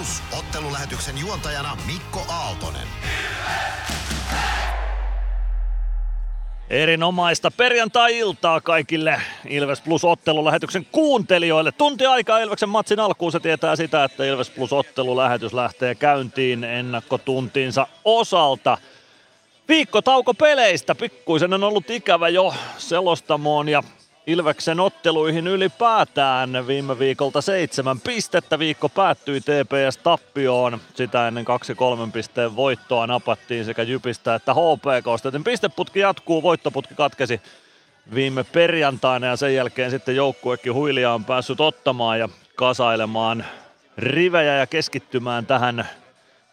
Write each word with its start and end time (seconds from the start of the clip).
Plus 0.00 0.22
ottelulähetyksen 0.38 1.18
juontajana 1.18 1.76
Mikko 1.86 2.24
Aaltonen. 2.28 2.86
Erinomaista 6.70 7.50
perjantai-iltaa 7.50 8.60
kaikille 8.60 9.22
Ilves 9.48 9.80
Plus 9.80 10.04
ottelulähetyksen 10.04 10.86
kuuntelijoille. 10.92 11.72
Tunti 11.72 12.06
aikaa 12.06 12.38
Ilveksen 12.38 12.68
matsin 12.68 13.00
alkuun 13.00 13.32
se 13.32 13.40
tietää 13.40 13.76
sitä, 13.76 14.04
että 14.04 14.24
Ilves 14.24 14.50
Plus 14.50 14.72
ottelulähetys 14.72 15.52
lähtee 15.52 15.94
käyntiin 15.94 16.64
ennakkotuntinsa 16.64 17.86
osalta. 18.04 18.78
Viikko 19.68 20.02
tauko 20.02 20.34
peleistä, 20.34 20.94
pikkuisen 20.94 21.54
on 21.54 21.64
ollut 21.64 21.90
ikävä 21.90 22.28
jo 22.28 22.54
selostamoon 22.78 23.68
ja 23.68 23.82
Ilveksen 24.26 24.80
otteluihin 24.80 25.46
ylipäätään 25.46 26.66
viime 26.66 26.98
viikolta 26.98 27.40
seitsemän 27.40 28.00
pistettä. 28.00 28.58
Viikko 28.58 28.88
päättyi 28.88 29.40
TPS 29.40 29.96
Tappioon. 29.96 30.80
Sitä 30.94 31.28
ennen 31.28 31.44
kaksi 31.44 31.74
kolmen 31.74 32.12
pisteen 32.12 32.56
voittoa 32.56 33.06
napattiin 33.06 33.64
sekä 33.64 33.82
Jypistä 33.82 34.34
että 34.34 34.54
HPK. 34.54 35.24
Joten 35.24 35.44
pisteputki 35.44 36.00
jatkuu, 36.00 36.42
voittoputki 36.42 36.94
katkesi 36.94 37.40
viime 38.14 38.44
perjantaina 38.44 39.26
ja 39.26 39.36
sen 39.36 39.54
jälkeen 39.54 39.90
sitten 39.90 40.16
joukkuekin 40.16 40.74
huilia 40.74 41.12
on 41.12 41.24
päässyt 41.24 41.60
ottamaan 41.60 42.18
ja 42.18 42.28
kasailemaan 42.56 43.44
rivejä 43.98 44.56
ja 44.56 44.66
keskittymään 44.66 45.46
tähän 45.46 45.88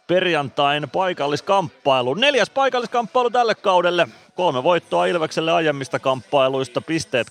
perjantain 0.07 0.89
paikalliskamppailu. 0.89 2.13
Neljäs 2.13 2.49
paikalliskamppailu 2.49 3.29
tälle 3.29 3.55
kaudelle. 3.55 4.07
Kolme 4.35 4.63
voittoa 4.63 5.05
Ilvekselle 5.05 5.51
aiemmista 5.51 5.99
kamppailuista, 5.99 6.81
pisteet 6.81 7.27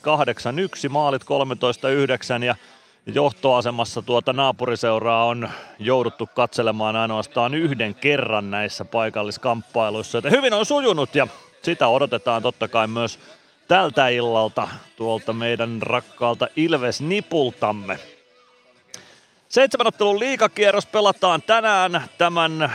8-1, 0.87 0.89
maalit 0.89 1.23
13-9 2.41 2.45
ja 2.45 2.55
johtoasemassa 3.07 4.03
tuota 4.03 4.33
naapuriseuraa 4.33 5.25
on 5.25 5.49
jouduttu 5.79 6.29
katselemaan 6.35 6.97
ainoastaan 6.97 7.55
yhden 7.55 7.95
kerran 7.95 8.51
näissä 8.51 8.85
paikalliskamppailuissa. 8.85 10.19
Joten 10.19 10.33
hyvin 10.33 10.55
on 10.55 10.67
sujunut 10.67 11.15
ja 11.15 11.27
sitä 11.63 11.89
odotetaan 11.89 12.43
totta 12.43 12.69
kai 12.69 12.87
myös 12.89 13.19
tältä 13.69 14.09
illalta 14.09 14.69
tuolta 14.97 15.33
meidän 15.33 15.83
rakkaalta 15.83 16.49
Ilves-nipultamme. 16.57 17.99
Seitsemän 19.49 19.87
ottelun 19.87 20.19
liikakierros 20.19 20.87
pelataan 20.87 21.43
tänään 21.43 22.05
tämän 22.19 22.73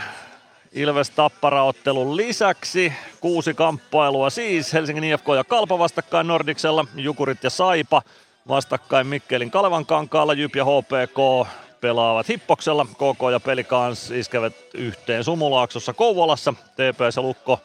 Ilves 0.72 1.10
Tappara-ottelun 1.10 2.16
lisäksi. 2.16 2.92
Kuusi 3.20 3.54
kamppailua 3.54 4.30
siis. 4.30 4.72
Helsingin 4.72 5.04
IFK 5.04 5.26
ja 5.36 5.44
Kalpa 5.44 5.78
vastakkain 5.78 6.26
Nordiksella. 6.26 6.84
Jukurit 6.94 7.44
ja 7.44 7.50
Saipa 7.50 8.02
vastakkain 8.48 9.06
Mikkelin 9.06 9.50
Kalevan 9.50 9.86
kankaalla. 9.86 10.32
Jyp 10.32 10.56
ja 10.56 10.64
HPK 10.64 11.48
pelaavat 11.80 12.28
Hippoksella. 12.28 12.84
KK 12.84 13.32
ja 13.32 13.40
Pelikans 13.40 14.10
iskevät 14.10 14.54
yhteen 14.74 15.24
Sumulaaksossa 15.24 15.92
Kouvolassa. 15.92 16.52
TPS 16.52 17.16
ja 17.16 17.22
Lukko 17.22 17.60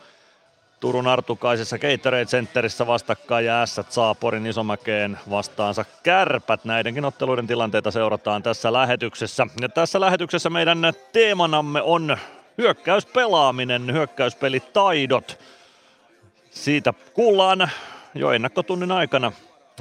Turun 0.80 1.08
Artukaisessa 1.08 1.78
Gatorade 1.78 2.26
Centerissä 2.26 2.88
vastakkain 2.88 3.46
ja 3.46 3.62
Ässät 3.62 3.92
saa 3.92 4.16
Porin 4.16 4.46
Isomäkeen 4.46 5.20
vastaansa 5.30 5.86
kärpät. 6.04 6.66
Näidenkin 6.66 7.06
otteluiden 7.06 7.48
tilanteita 7.48 7.92
seurataan 7.92 8.44
tässä 8.44 8.74
lähetyksessä. 8.74 9.48
Ja 9.62 9.70
tässä 9.70 10.00
lähetyksessä 10.00 10.50
meidän 10.50 10.80
teemanamme 11.14 11.82
on 11.82 12.18
hyökkäyspelaaminen, 12.58 13.94
hyökkäyspelitaidot. 13.94 15.40
Siitä 16.50 16.94
kuullaan 17.14 17.70
jo 18.16 18.32
ennakkotunnin 18.32 18.92
aikana 18.92 19.32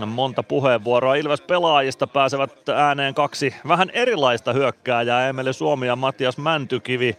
monta 0.06 0.42
puheenvuoroa. 0.42 1.14
Ilves 1.14 1.40
pelaajista 1.40 2.06
pääsevät 2.06 2.68
ääneen 2.68 3.14
kaksi 3.14 3.54
vähän 3.68 3.90
erilaista 3.90 4.52
hyökkääjää, 4.52 5.28
Emeli 5.28 5.52
Suomi 5.52 5.86
ja 5.86 5.96
Matias 5.96 6.38
Mäntykivi. 6.38 7.16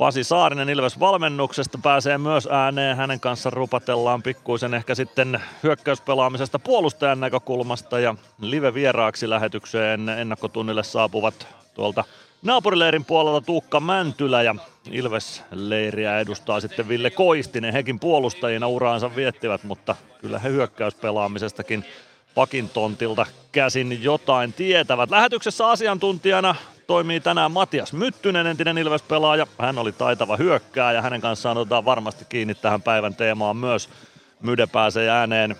Pasi 0.00 0.24
Saarinen 0.24 0.68
Ilves 0.68 1.00
valmennuksesta 1.00 1.78
pääsee 1.82 2.18
myös 2.18 2.48
ääneen. 2.50 2.96
Hänen 2.96 3.20
kanssa 3.20 3.50
rupatellaan 3.50 4.22
pikkuisen 4.22 4.74
ehkä 4.74 4.94
sitten 4.94 5.40
hyökkäyspelaamisesta 5.62 6.58
puolustajan 6.58 7.20
näkökulmasta 7.20 8.00
ja 8.00 8.14
live-vieraaksi 8.40 9.30
lähetykseen 9.30 10.08
ennakkotunnille 10.08 10.82
saapuvat 10.82 11.46
tuolta 11.74 12.04
naapurileirin 12.42 13.04
puolella 13.04 13.40
Tuukka 13.40 13.80
Mäntylä 13.80 14.42
ja 14.42 14.54
Ilves-leiriä 14.90 16.20
edustaa 16.20 16.60
sitten 16.60 16.88
Ville 16.88 17.10
Koistinen. 17.10 17.72
Hekin 17.72 18.00
puolustajina 18.00 18.68
uraansa 18.68 19.16
viettivät, 19.16 19.64
mutta 19.64 19.96
kyllä 20.20 20.38
he 20.38 20.48
hyökkäyspelaamisestakin 20.48 21.84
pakin 22.34 22.68
tontilta 22.68 23.26
käsin 23.52 24.02
jotain 24.02 24.52
tietävät. 24.52 25.10
Lähetyksessä 25.10 25.66
asiantuntijana 25.66 26.54
toimii 26.86 27.20
tänään 27.20 27.52
Matias 27.52 27.92
Myttynen, 27.92 28.46
entinen 28.46 28.78
Ilves-pelaaja. 28.78 29.46
Hän 29.58 29.78
oli 29.78 29.92
taitava 29.92 30.36
hyökkää 30.36 30.92
ja 30.92 31.02
hänen 31.02 31.20
kanssaan 31.20 31.58
otetaan 31.58 31.84
varmasti 31.84 32.24
kiinni 32.28 32.54
tähän 32.54 32.82
päivän 32.82 33.14
teemaan 33.14 33.56
myös. 33.56 33.88
Myde 34.40 34.66
pääsee 34.66 35.10
ääneen 35.10 35.56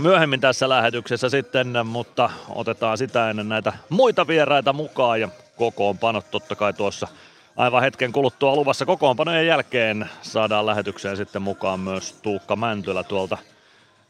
myöhemmin 0.00 0.40
tässä 0.40 0.68
lähetyksessä 0.68 1.28
sitten, 1.28 1.86
mutta 1.86 2.30
otetaan 2.48 2.98
sitä 2.98 3.30
ennen 3.30 3.48
näitä 3.48 3.72
muita 3.88 4.26
vieraita 4.26 4.72
mukaan 4.72 5.20
ja 5.20 5.28
kokoonpanot 5.56 6.30
totta 6.30 6.56
kai 6.56 6.72
tuossa 6.72 7.08
aivan 7.56 7.82
hetken 7.82 8.12
kuluttua 8.12 8.56
luvassa 8.56 8.86
kokoonpanojen 8.86 9.46
jälkeen 9.46 10.10
saadaan 10.22 10.66
lähetykseen 10.66 11.16
sitten 11.16 11.42
mukaan 11.42 11.80
myös 11.80 12.12
Tuukka 12.12 12.56
Mäntylä 12.56 13.02
tuolta 13.02 13.38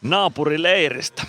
naapurileiristä. 0.02 1.22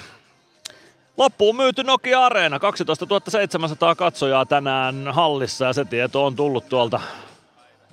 Loppuun 1.17 1.55
myyty 1.55 1.83
Nokia 1.83 2.25
Areena, 2.25 2.59
12 2.59 3.05
700 3.27 3.95
katsojaa 3.95 4.45
tänään 4.45 5.07
hallissa 5.11 5.65
ja 5.65 5.73
se 5.73 5.85
tieto 5.85 6.25
on 6.25 6.35
tullut 6.35 6.69
tuolta 6.69 6.99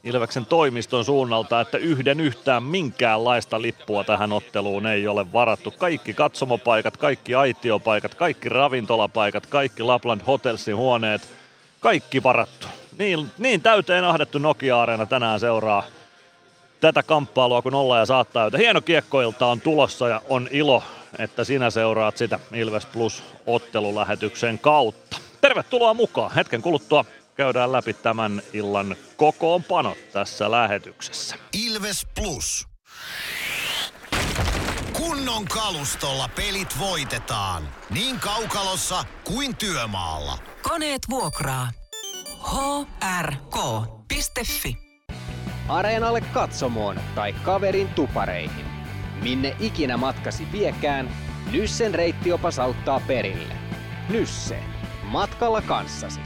Ilveksen 0.04 0.46
toimiston 0.46 1.04
suunnalta, 1.04 1.60
että 1.60 1.78
yhden 1.78 2.20
yhtään 2.20 2.62
minkäänlaista 2.62 3.62
lippua 3.62 4.04
tähän 4.04 4.32
otteluun 4.32 4.86
ei 4.86 5.08
ole 5.08 5.32
varattu. 5.32 5.70
Kaikki 5.70 6.14
katsomopaikat, 6.14 6.96
kaikki 6.96 7.34
aitiopaikat, 7.34 8.14
kaikki 8.14 8.48
ravintolapaikat, 8.48 9.46
kaikki 9.46 9.82
Lapland 9.82 10.20
Hotelsin 10.26 10.76
huoneet, 10.76 11.22
kaikki 11.80 12.22
varattu. 12.22 12.66
Niin, 12.98 13.30
niin 13.38 13.60
täyteen 13.60 14.04
ahdettu 14.04 14.38
Nokia-areena 14.38 15.06
tänään 15.06 15.40
seuraa 15.40 15.82
tätä 16.80 17.02
kamppailua, 17.02 17.62
kun 17.62 17.74
olla 17.74 17.98
ja 17.98 18.06
saattaa. 18.06 18.50
Hieno 18.58 18.80
kiekkoilta 18.80 19.46
on 19.46 19.60
tulossa 19.60 20.08
ja 20.08 20.22
on 20.28 20.48
ilo, 20.50 20.82
että 21.18 21.44
sinä 21.44 21.70
seuraat 21.70 22.16
sitä 22.16 22.38
Ilves 22.52 22.86
Plus 22.86 23.22
ottelulähetyksen 23.46 24.58
kautta. 24.58 25.16
Tervetuloa 25.40 25.94
mukaan. 25.94 26.32
Hetken 26.32 26.62
kuluttua 26.62 27.04
käydään 27.34 27.72
läpi 27.72 27.94
tämän 27.94 28.42
illan 28.52 28.96
kokoonpanot 29.16 29.98
tässä 30.12 30.50
lähetyksessä. 30.50 31.36
Ilves 31.52 32.06
Plus. 32.14 32.66
Kunnon 34.92 35.44
kalustolla 35.44 36.30
pelit 36.36 36.78
voitetaan. 36.78 37.68
Niin 37.90 38.20
kaukalossa 38.20 39.04
kuin 39.24 39.56
työmaalla. 39.56 40.38
Koneet 40.62 41.02
vuokraa. 41.10 41.70
hrk.fi 43.20 44.76
Areenalle 45.68 46.20
katsomoon 46.20 47.00
tai 47.14 47.32
kaverin 47.32 47.88
tupareihin. 47.88 48.69
Minne 49.22 49.56
ikinä 49.60 49.96
matkasi 49.96 50.46
viekään, 50.52 51.10
Nyssen 51.52 51.94
reittiopas 51.94 52.58
auttaa 52.58 53.00
perille. 53.06 53.54
Nysse. 54.08 54.58
Matkalla 55.02 55.62
kanssasi. 55.62 56.20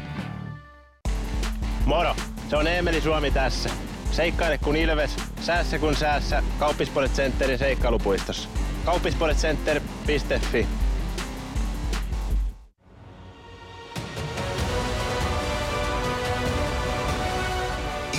Moro! 1.86 2.16
Se 2.50 2.56
on 2.56 2.66
Eemeli 2.66 3.00
Suomi 3.00 3.30
tässä. 3.30 3.70
Seikkaile 4.10 4.58
kun 4.58 4.76
ilves, 4.76 5.16
säässä 5.40 5.78
kun 5.78 5.96
säässä. 5.96 6.42
Kauppispoilet 6.58 7.12
Centerin 7.12 7.58
seikkailupuistossa. 7.58 8.48
Kauppispoiletcenter.fi 8.84 10.66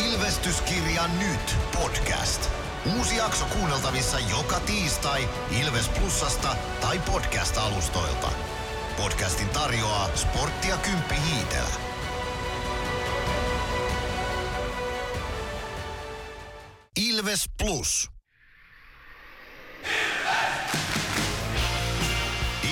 Ilvestyskirja 0.07 1.03
nyt 1.19 1.55
podcast. 1.81 2.64
Uusi 2.85 3.17
jakso 3.17 3.45
kuunneltavissa 3.45 4.19
joka 4.19 4.59
tiistai 4.59 5.29
Ilves 5.61 5.89
Plusasta 5.89 6.55
tai 6.81 6.99
podcast-alustoilta. 6.99 8.27
Podcastin 8.97 9.49
tarjoaa 9.49 10.09
Sporttia 10.15 10.77
Kymppi 10.77 11.15
Hiitelä. 11.15 11.69
Ilves 16.95 17.43
Plus. 17.57 18.09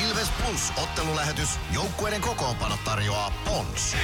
Ilves 0.04 0.30
Plus 0.30 0.74
ottelulähetys. 0.84 1.50
Joukkueiden 1.72 2.22
kokoonpano 2.22 2.78
tarjoaa 2.86 3.32
Pons. 3.46 3.96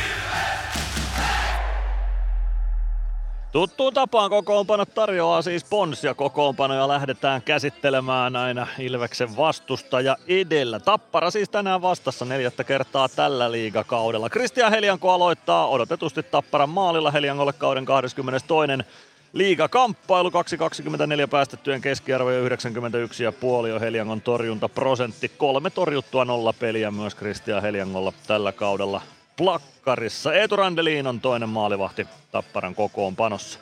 Tuttuun 3.52 3.94
tapaan 3.94 4.30
kokoonpano 4.30 4.86
tarjoaa 4.86 5.42
siis 5.42 5.64
Ponsia 5.64 6.14
kokoonpanoja 6.14 6.88
lähdetään 6.88 7.42
käsittelemään 7.42 8.36
aina 8.36 8.68
Ilveksen 8.80 9.38
vastustaja 9.38 10.18
edellä. 10.28 10.80
Tappara 10.80 11.32
siis 11.32 11.50
tänään 11.50 11.82
vastassa 11.82 12.26
neljättä 12.26 12.64
kertaa 12.64 13.10
tällä 13.10 13.52
liigakaudella. 13.52 14.30
Kristian 14.30 14.72
Helianko 14.72 15.12
aloittaa 15.12 15.68
odotetusti 15.68 16.24
Tapparan 16.24 16.70
maalilla 16.70 17.12
Heliangolle 17.12 17.54
kauden 17.54 17.86
22. 17.86 18.86
Liigakamppailu 19.34 20.30
2.24 20.30 21.28
päästettyjen 21.30 21.82
keskiarvo 21.82 22.30
ja 22.30 22.50
91,5 22.50 23.74
on 23.74 23.82
Heliangon 23.82 24.22
torjuntaprosentti. 24.22 25.32
Kolme 25.38 25.70
torjuttua 25.70 26.26
nolla 26.26 26.54
peliä 26.54 26.92
myös 26.92 27.16
Kristian 27.16 27.62
Heliangolla 27.62 28.14
tällä 28.28 28.52
kaudella 28.52 29.02
plakkarissa. 29.40 30.34
Eetu 30.34 30.56
Randelin 30.56 31.08
on 31.08 31.22
toinen 31.22 31.50
maalivahti 31.50 32.08
Tapparan 32.32 32.76
kokoonpanossa. 32.76 33.60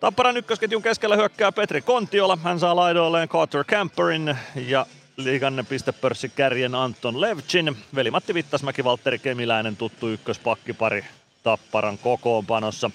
Tapparan 0.00 0.36
ykkösketjun 0.36 0.82
keskellä 0.82 1.16
hyökkää 1.16 1.52
Petri 1.52 1.80
Kontiola. 1.82 2.38
Hän 2.42 2.60
saa 2.60 2.76
laidoilleen 2.76 3.28
Carter 3.28 3.64
Camperin 3.64 4.36
ja 4.66 4.86
liigan 5.16 5.66
pistepörssi 5.68 6.28
kärjen 6.28 6.74
Anton 6.74 7.20
Levchin. 7.20 7.76
Veli-Matti 7.94 8.34
Vittasmäki, 8.34 8.84
Valtteri 8.84 9.18
Kemiläinen 9.18 9.76
tuttu 9.76 10.08
ykköspakkipari 10.08 11.04
Tapparan 11.42 11.98
kokoonpanossa. 11.98 12.90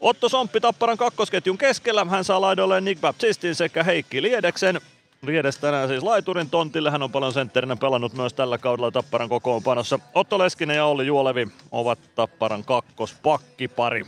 Otto 0.00 0.28
Somppi 0.28 0.60
Tapparan 0.60 0.98
kakkosketjun 0.98 1.58
keskellä. 1.58 2.04
Hän 2.04 2.24
saa 2.24 2.40
laidoilleen 2.40 2.84
Nick 2.84 3.00
Baptistin 3.00 3.54
sekä 3.54 3.82
Heikki 3.82 4.22
Liedeksen. 4.22 4.80
Liedes 5.26 5.58
tänään 5.58 5.88
siis 5.88 6.02
laiturin 6.02 6.50
tontille. 6.50 6.90
Hän 6.90 7.02
on 7.02 7.12
paljon 7.12 7.32
sentterinä 7.32 7.76
pelannut 7.76 8.12
myös 8.12 8.34
tällä 8.34 8.58
kaudella 8.58 8.90
Tapparan 8.90 9.28
kokoonpanossa. 9.28 9.98
Otto 10.14 10.38
Leskinen 10.38 10.76
ja 10.76 10.84
Olli 10.86 11.06
Juolevi 11.06 11.48
ovat 11.70 11.98
Tapparan 12.14 12.64
kakkospakkipari. 12.64 14.04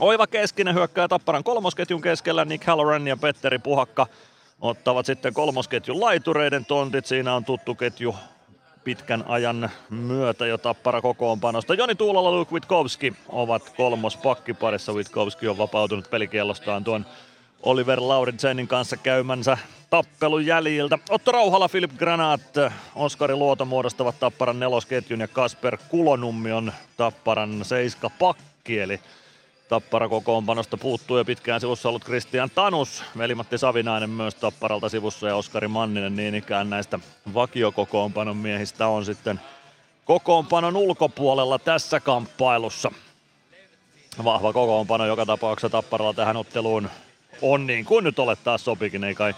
Oiva 0.00 0.26
Keskinen 0.26 0.74
hyökkää 0.74 1.08
Tapparan 1.08 1.44
kolmosketjun 1.44 2.02
keskellä. 2.02 2.44
Nick 2.44 2.66
Halloran 2.66 3.06
ja 3.06 3.16
Petteri 3.16 3.58
Puhakka 3.58 4.06
ottavat 4.60 5.06
sitten 5.06 5.34
kolmosketjun 5.34 6.00
laitureiden 6.00 6.64
tontit. 6.64 7.06
Siinä 7.06 7.34
on 7.34 7.44
tuttu 7.44 7.74
ketju 7.74 8.14
pitkän 8.84 9.24
ajan 9.28 9.70
myötä 9.90 10.46
jo 10.46 10.58
tappara 10.58 11.00
kokoonpanosta. 11.00 11.74
Joni 11.74 11.94
Tuulola, 11.94 12.32
Luke 12.32 12.52
Witkowski 12.52 13.14
ovat 13.28 13.72
kolmos 13.76 14.16
pakkiparissa. 14.16 14.92
Witkowski 14.92 15.48
on 15.48 15.58
vapautunut 15.58 16.10
pelikielostaan 16.10 16.84
tuon 16.84 17.06
Oliver 17.62 18.00
Lauritsenin 18.00 18.68
kanssa 18.68 18.96
käymänsä 18.96 19.58
tappelun 19.90 20.46
jäljiltä. 20.46 20.98
Otto 21.10 21.32
Rauhala, 21.32 21.68
Filip 21.68 21.92
Granat, 21.92 22.40
Oskari 22.94 23.34
Luoto 23.34 23.64
muodostavat 23.64 24.20
Tapparan 24.20 24.60
nelosketjun 24.60 25.20
ja 25.20 25.28
Kasper 25.28 25.78
Kulonummi 25.88 26.52
on 26.52 26.72
Tapparan 26.96 27.64
seiska 27.64 28.10
pakki, 28.10 28.80
eli 28.80 29.00
Tappara 29.68 30.08
kokoonpanosta 30.08 30.76
puuttuu 30.76 31.18
ja 31.18 31.24
pitkään 31.24 31.60
sivussa 31.60 31.88
ollut 31.88 32.04
Kristian 32.04 32.50
Tanus, 32.50 33.02
Veli-Matti 33.18 33.58
Savinainen 33.58 34.10
myös 34.10 34.34
Tapparalta 34.34 34.88
sivussa 34.88 35.28
ja 35.28 35.36
Oskari 35.36 35.68
Manninen 35.68 36.16
niin 36.16 36.34
ikään 36.34 36.70
näistä 36.70 36.98
vakiokokoonpanon 37.34 38.36
miehistä 38.36 38.86
on 38.88 39.04
sitten 39.04 39.40
kokoonpanon 40.04 40.76
ulkopuolella 40.76 41.58
tässä 41.58 42.00
kamppailussa. 42.00 42.90
Vahva 44.24 44.52
kokoonpano 44.52 45.06
joka 45.06 45.26
tapauksessa 45.26 45.70
Tapparalla 45.70 46.14
tähän 46.14 46.36
otteluun 46.36 46.90
on 47.42 47.66
niin 47.66 47.84
kuin 47.84 48.04
nyt 48.04 48.18
olettaa 48.18 48.58
sopikin, 48.58 49.04
ei 49.04 49.14
kai 49.14 49.34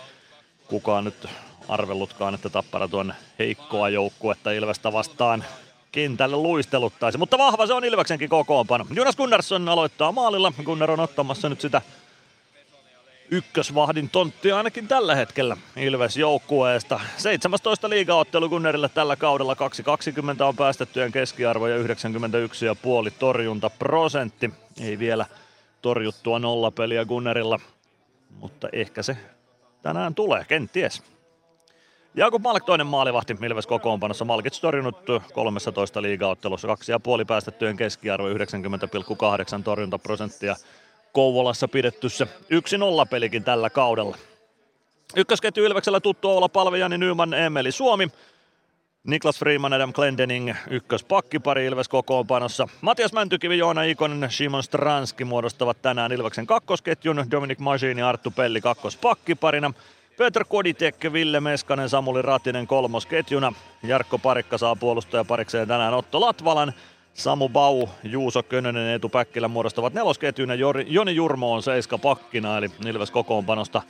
kukaan 0.69 1.05
nyt 1.05 1.26
arvellutkaan, 1.69 2.35
että 2.35 2.49
Tappara 2.50 2.88
tuon 2.88 3.14
heikkoa 3.38 3.88
joukkuetta 3.88 4.52
Ilvestä 4.52 4.93
vastaan 4.93 5.44
kentälle 5.93 6.37
luisteluttaisi. 6.37 7.19
Mutta 7.19 7.38
vahva 7.38 7.67
se 7.67 7.75
on 7.75 7.85
Ilveksenkin 7.85 8.29
kokoonpano. 8.29 8.87
Jonas 8.94 9.17
Gunnarsson 9.17 9.69
aloittaa 9.69 10.12
maalilla. 10.12 10.52
Gunnar 10.64 10.91
on 10.91 11.00
ottamassa 11.00 11.49
nyt 11.49 11.61
sitä 11.61 11.82
ykkösvahdin 13.31 14.11
tonttia 14.11 14.56
ainakin 14.56 14.88
tällä 14.88 15.14
hetkellä 15.14 15.56
Ilves 15.76 16.17
joukkueesta. 16.17 17.00
17 17.17 17.91
liigaottelu 17.91 18.49
Gunnarille 18.49 18.88
tällä 18.88 19.17
kaudella 19.17 19.55
2.20 20.38 20.43
on 20.43 20.56
päästettyjen 20.56 21.12
keskiarvo 21.12 21.67
ja 21.67 21.79
91,5 21.79 21.85
torjunta 23.19 23.70
prosentti. 23.70 24.50
Ei 24.81 24.99
vielä 24.99 25.26
torjuttua 25.82 26.38
nollapeliä 26.38 27.05
Gunnarilla, 27.05 27.61
mutta 28.31 28.69
ehkä 28.73 29.03
se 29.03 29.17
tänään 29.82 30.15
tulee, 30.15 30.44
kenties. 30.49 31.03
Jakub 32.15 32.43
Malk 32.43 32.65
toinen 32.65 32.87
maalivahti 32.87 33.37
Ilves 33.43 33.67
kokoonpanossa. 33.67 34.25
Malkits 34.25 34.61
torjunut 34.61 34.97
13 35.32 36.03
liigaottelussa, 36.03 36.69
kaksi 36.69 36.93
ja 36.93 37.00
puoli 37.00 37.25
päästettyjen 37.25 37.77
keskiarvo 37.77 38.29
90,8 38.29 39.62
torjuntaprosenttia. 39.65 40.56
Kouvolassa 41.12 41.69
pidetty 41.69 42.09
se 42.09 42.25
1-0 42.25 42.29
pelikin 43.11 43.44
tällä 43.44 43.71
kaudella. 43.71 44.17
Ykkösketju 45.17 45.65
Ilveksellä 45.65 46.00
tuttu 46.00 46.31
olla 46.31 46.49
Palvejani 46.49 46.99
Nyman 46.99 47.35
Emeli 47.35 47.73
Suomi. 47.73 48.09
Niklas 49.06 49.38
Freeman, 49.38 49.73
Adam 49.73 49.93
Glendening, 49.93 50.55
ykköspakkipari 50.70 51.67
Ilves 51.67 51.88
kokoonpanossa. 51.88 52.69
Matias 52.81 53.12
Mäntykivi, 53.12 53.58
Joona 53.58 53.82
Ikonen, 53.82 54.31
Simon 54.31 54.62
Stranski 54.62 55.25
muodostavat 55.25 55.82
tänään 55.82 56.12
Ilveksen 56.12 56.47
kakkosketjun. 56.47 57.25
Dominic 57.31 57.58
Majini 57.58 58.00
ja 58.00 58.08
Arttu 58.08 58.31
Pelli 58.31 58.61
kakkospakkiparina. 58.61 59.73
Peter 60.19 60.44
Koditek, 60.49 60.97
Ville 61.12 61.41
Meskanen, 61.41 61.88
Samuli 61.88 62.23
Ratinen 62.23 62.67
kolmosketjuna. 62.67 63.52
Jarkko 63.82 64.19
Parikka 64.19 64.58
saa 64.58 64.76
puolustaja 64.76 65.25
parikseen 65.25 65.69
tänään 65.69 65.94
Otto 65.94 66.20
Latvalan. 66.20 66.73
Samu 67.14 67.49
Bau, 67.49 67.87
Juuso 68.02 68.43
Könönen 68.43 68.87
ja 68.87 68.93
Eetu 68.93 69.08
Päkkilä 69.08 69.49
muodostavat 69.49 69.94
nelosketjun 69.94 70.49
ja 70.49 70.56
Joni 70.87 71.14
Jurmo 71.14 71.52
on 71.52 71.62
seiska 71.62 71.99
pakkina 71.99 72.58
eli 72.58 72.70
Ilves 72.87 73.11
kokoonpanosta 73.11 73.82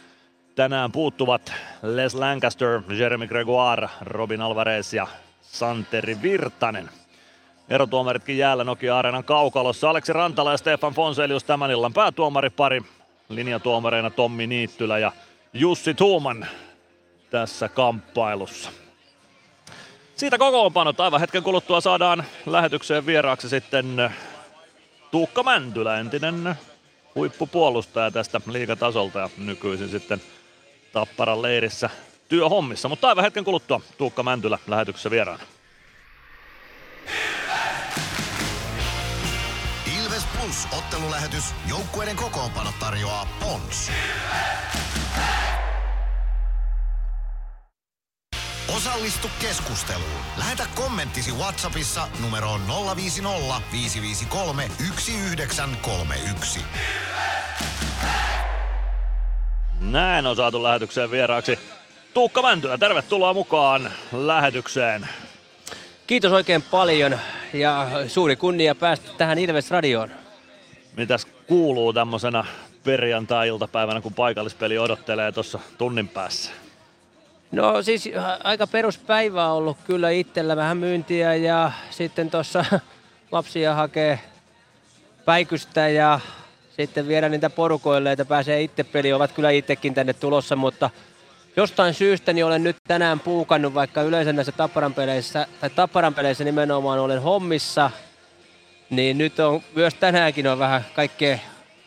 tänään 0.55 0.93
puuttuvat 0.93 1.52
Les 1.82 2.14
Lancaster, 2.14 2.82
Jeremy 2.88 3.26
Gregoire, 3.26 3.88
Robin 4.00 4.41
Alvarez 4.41 4.94
ja 4.94 5.06
Santeri 5.43 6.23
Virtanen. 6.23 6.91
Erotuomaritkin 7.69 8.38
jäällä 8.38 8.64
Nokia 8.64 8.99
Areenan 8.99 9.25
kaukalossa. 9.25 9.91
Aleksi 9.91 10.12
Rantala 10.12 10.50
ja 10.50 10.56
Stefan 10.56 10.94
Fonselius 10.94 11.44
tämän 11.44 11.70
illan 11.70 11.93
päätuomaripari. 11.93 12.82
Linjatuomareina 13.29 14.11
Tommi 14.11 14.47
Niittylä 14.47 14.99
ja 14.99 15.12
Jussi 15.52 15.94
Tuuman 15.94 16.47
tässä 17.31 17.69
kamppailussa. 17.69 18.70
Siitä 20.17 20.38
kokoonpanot 20.38 21.00
aivan 21.00 21.20
hetken 21.20 21.43
kuluttua 21.43 21.81
saadaan 21.81 22.25
lähetykseen 22.46 23.06
vieraaksi 23.06 23.49
sitten 23.49 24.11
Tuukka 25.11 25.43
Mäntylä, 25.43 25.99
entinen 25.99 26.55
huippupuolustaja 27.14 28.11
tästä 28.11 28.41
liigatasolta 28.50 29.19
ja 29.19 29.31
nykyisin 29.38 29.88
sitten 29.88 30.23
Tapparan 30.92 31.42
leirissä 31.42 31.90
työhommissa. 32.28 32.88
Mutta 32.88 33.08
aivan 33.08 33.25
hetken 33.25 33.44
kuluttua 33.44 33.81
Tuukka 33.98 34.22
Mäntylä 34.22 34.58
lähetyksessä 34.66 35.10
vieraana. 35.10 35.42
Ilves 39.98 40.24
Plus 40.24 40.79
ottelulähetys. 40.79 41.44
Joukkueiden 41.69 42.17
kokoonpano 42.17 42.72
tarjoaa 42.81 43.26
Pons. 43.41 43.91
Osallistu 48.76 49.31
keskusteluun. 49.41 50.20
Lähetä 50.38 50.67
kommenttisi 50.74 51.32
Whatsappissa 51.32 52.08
numeroon 52.20 52.60
050 52.96 53.62
553 53.72 54.70
1931. 54.79 56.60
Näin 59.81 60.27
on 60.27 60.37
saatu 60.37 60.63
lähetykseen 60.63 61.10
vieraaksi 61.10 61.58
Tuukka 62.15 62.43
Mäntylä. 62.43 62.79
Tervetuloa 62.79 63.34
mukaan 63.34 63.91
lähetykseen. 64.13 65.08
Kiitos 66.06 66.32
oikein 66.32 66.63
paljon 66.63 67.19
ja 67.53 67.89
suuri 68.06 68.37
kunnia 68.37 68.75
päästä 68.75 69.10
tähän 69.19 69.39
Ilves 69.39 69.70
Radioon. 69.70 70.10
Mitäs 70.96 71.27
kuuluu 71.46 71.93
tämmöisenä 71.93 72.44
perjantai-iltapäivänä, 72.84 74.01
kun 74.01 74.15
paikallispeli 74.15 74.79
odottelee 74.79 75.32
tuossa 75.32 75.58
tunnin 75.79 76.08
päässä? 76.08 76.51
No 77.53 77.82
siis 77.82 78.08
aika 78.44 78.67
peruspäivä 78.67 79.46
on 79.46 79.56
ollut 79.56 79.77
kyllä 79.84 80.10
itsellä 80.10 80.56
vähän 80.56 80.77
myyntiä 80.77 81.34
ja 81.34 81.72
sitten 81.91 82.31
tuossa 82.31 82.65
lapsia 83.32 83.75
hakee 83.75 84.20
päikystä 85.25 85.89
ja 85.89 86.20
sitten 86.77 87.08
viedä 87.08 87.29
niitä 87.29 87.50
porukoille, 87.50 88.12
että 88.12 88.24
pääsee 88.24 88.62
itse 88.62 88.84
peliin. 88.84 89.15
Ovat 89.15 89.32
kyllä 89.32 89.50
itsekin 89.50 89.94
tänne 89.94 90.12
tulossa, 90.12 90.56
mutta 90.56 90.91
jostain 91.56 91.94
syystä 91.94 92.32
niin 92.32 92.44
olen 92.44 92.65
nyt 92.65 92.77
tänään 92.89 93.20
puukannut, 93.20 93.74
vaikka 93.74 94.03
yleensä 94.03 94.32
näissä 94.32 94.53
Tapparan 94.53 94.94
peleissä, 94.94 95.46
tai 95.60 95.70
Tapparan 95.70 96.15
peleissä 96.15 96.44
nimenomaan 96.44 96.98
olen 96.98 97.22
hommissa, 97.22 97.91
niin 98.91 99.19
nyt 99.19 99.41
on 99.41 99.62
myös 99.74 99.94
tänäänkin 99.94 100.46
on 100.46 100.58
vähän 100.58 100.84
kaikkea 100.94 101.39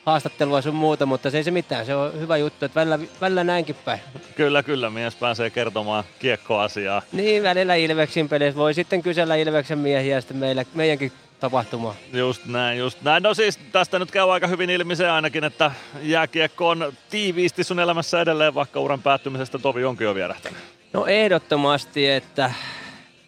haastattelua 0.06 0.62
sun 0.62 0.76
muuta, 0.76 1.06
mutta 1.06 1.30
se 1.30 1.38
ei 1.38 1.44
se 1.44 1.52
mitään. 1.52 1.86
Se 1.86 1.96
on 1.96 2.20
hyvä 2.20 2.38
juttu, 2.38 2.66
että 2.66 2.80
välillä, 2.80 3.00
välillä 3.22 3.44
näinkin 3.44 3.76
päin. 3.86 4.00
Kyllä, 4.36 4.64
kyllä. 4.64 4.90
Mies 4.90 5.16
pääsee 5.16 5.50
kertomaan 5.50 6.04
kiekkoasiaa. 6.20 7.02
Niin, 7.12 7.44
välillä 7.44 7.76
Ilveksin 7.76 8.30
peleissä. 8.30 8.60
Voi 8.60 8.74
sitten 8.74 9.04
kysellä 9.04 9.36
Ilveksen 9.36 9.78
miehiä 9.78 10.22
sitten 10.22 10.38
meillä, 10.38 10.66
meidänkin 10.74 11.12
tapahtuma. 11.44 11.96
Just 12.14 12.46
näin, 12.46 12.78
just 12.78 13.02
näin. 13.02 13.24
No 13.24 13.34
siis 13.34 13.60
tästä 13.72 14.00
nyt 14.00 14.12
käy 14.12 14.34
aika 14.34 14.48
hyvin 14.48 14.70
ilmi 14.70 14.96
se 14.96 15.10
ainakin, 15.10 15.44
että 15.44 15.72
jääkiekko 16.02 16.70
on 16.70 16.94
tiiviisti 17.10 17.64
sun 17.64 17.80
elämässä 17.80 18.22
edelleen, 18.22 18.56
vaikka 18.56 18.80
uran 18.80 19.02
päättymisestä 19.02 19.60
tovi 19.60 19.84
onkin 19.86 20.06
jo 20.06 20.16
vierähtänyt. 20.16 20.60
No 20.94 21.06
ehdottomasti, 21.06 22.10
että 22.10 22.52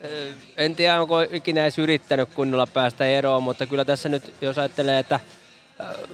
ö, 0.03 0.33
en 0.57 0.75
tiedä 0.75 1.01
onko 1.01 1.21
ikinä 1.21 1.61
edes 1.61 1.79
yrittänyt 1.79 2.29
kunnolla 2.33 2.67
päästä 2.67 3.05
eroon, 3.05 3.43
mutta 3.43 3.65
kyllä 3.65 3.85
tässä 3.85 4.09
nyt 4.09 4.33
jos 4.41 4.57
ajattelee, 4.57 4.99
että 4.99 5.19
ö, 5.79 6.07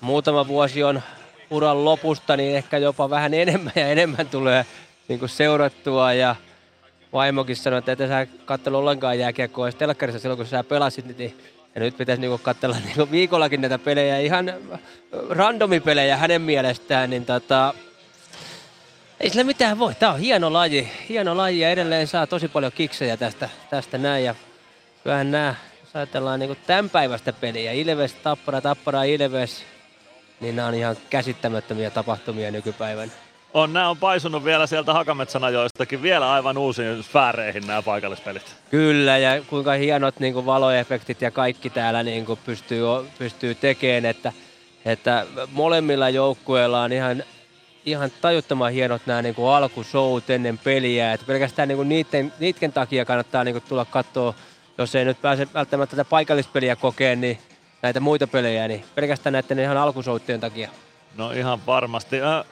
muutama 0.00 0.48
vuosi 0.48 0.82
on 0.82 1.02
uran 1.50 1.84
lopusta, 1.84 2.36
niin 2.36 2.56
ehkä 2.56 2.78
jopa 2.78 3.10
vähän 3.10 3.34
enemmän 3.34 3.72
ja 3.76 3.88
enemmän 3.88 4.28
tulee 4.28 4.66
niin 5.08 5.18
kuin 5.18 5.28
seurattua 5.28 6.12
ja 6.12 6.36
vaimokin 7.12 7.56
sanoi, 7.56 7.78
että 7.78 7.92
et 7.92 7.98
sä 7.98 8.26
katselu 8.44 8.76
ollenkaan 8.76 9.18
jääkiekkoa 9.18 9.66
edes 9.66 9.74
telkkarissa 9.74 10.18
silloin, 10.18 10.36
kun 10.36 10.46
sä 10.46 10.64
pelasit, 10.64 11.18
niin 11.18 11.36
ja 11.74 11.80
nyt 11.80 11.96
pitäisi 11.96 12.20
niinku 12.20 12.38
katsella 12.38 12.76
niinku 12.84 13.10
viikollakin 13.10 13.60
näitä 13.60 13.78
pelejä, 13.78 14.18
ihan 14.18 14.54
randomipelejä 15.30 16.16
hänen 16.16 16.42
mielestään, 16.42 17.10
niin 17.10 17.26
tota, 17.26 17.74
ei 19.20 19.30
sillä 19.30 19.44
mitään 19.44 19.78
voi. 19.78 19.94
Tämä 19.94 20.12
on 20.12 20.18
hieno 20.18 20.52
laji, 20.52 20.92
hieno 21.08 21.36
laji 21.36 21.60
ja 21.60 21.70
edelleen 21.70 22.06
saa 22.06 22.26
tosi 22.26 22.48
paljon 22.48 22.72
kiksejä 22.72 23.16
tästä, 23.16 23.48
tästä 23.70 23.98
näin. 23.98 24.24
Ja 24.24 24.34
kyllähän 25.02 25.30
nämä, 25.30 25.54
jos 25.80 25.96
ajatellaan 25.96 26.40
niin 26.40 26.56
tämän 26.66 26.90
päivästä 26.90 27.32
peliä, 27.32 27.72
Ilves, 27.72 28.14
Tappara, 28.14 28.60
Tappara, 28.60 29.02
Ilves, 29.02 29.64
niin 30.40 30.56
nämä 30.56 30.68
on 30.68 30.74
ihan 30.74 30.96
käsittämättömiä 31.10 31.90
tapahtumia 31.90 32.50
nykypäivänä. 32.50 33.12
On, 33.54 33.72
nämä 33.72 33.88
on 33.88 33.96
paisunut 33.96 34.44
vielä 34.44 34.66
sieltä 34.66 34.92
Hakametsän 34.92 35.44
ajoistakin 35.44 36.02
vielä 36.02 36.32
aivan 36.32 36.58
uusiin 36.58 37.02
sfääreihin 37.02 37.66
nämä 37.66 37.82
paikallispelit. 37.82 38.56
Kyllä, 38.70 39.18
ja 39.18 39.42
kuinka 39.42 39.72
hienot 39.72 40.20
niin 40.20 40.34
kuin 40.34 40.46
valoefektit 40.46 41.22
ja 41.22 41.30
kaikki 41.30 41.70
täällä 41.70 42.02
niin 42.02 42.26
kuin 42.26 42.38
pystyy, 42.44 42.82
pystyy 43.18 43.54
tekemään, 43.54 44.04
että, 44.04 44.32
että 44.84 45.26
molemmilla 45.52 46.08
joukkueilla 46.08 46.82
on 46.82 46.92
ihan, 46.92 47.22
ihan 47.86 48.10
tajuttoman 48.20 48.72
hienot 48.72 49.02
nämä 49.06 49.22
niin 49.22 49.34
kuin 49.34 49.52
alkushout 49.52 50.30
ennen 50.30 50.58
peliä, 50.58 51.12
että 51.12 51.26
pelkästään 51.26 51.68
niin 51.68 51.76
kuin 51.76 51.88
niiden, 51.88 52.32
niiden 52.38 52.72
takia 52.72 53.04
kannattaa 53.04 53.44
niin 53.44 53.54
kuin 53.54 53.64
tulla 53.68 53.84
katsoa, 53.84 54.34
jos 54.78 54.94
ei 54.94 55.04
nyt 55.04 55.22
pääse 55.22 55.48
välttämättä 55.54 55.96
tätä 55.96 56.08
paikallispeliä 56.08 56.76
kokeen, 56.76 57.20
niin 57.20 57.38
näitä 57.82 58.00
muita 58.00 58.26
pelejä, 58.26 58.68
niin 58.68 58.84
pelkästään 58.94 59.32
näiden 59.32 59.58
ihan 59.58 59.76
alkusouttien 59.76 60.40
takia. 60.40 60.70
No 61.16 61.30
ihan 61.30 61.66
varmasti. 61.66 62.22
Äh, 62.22 62.44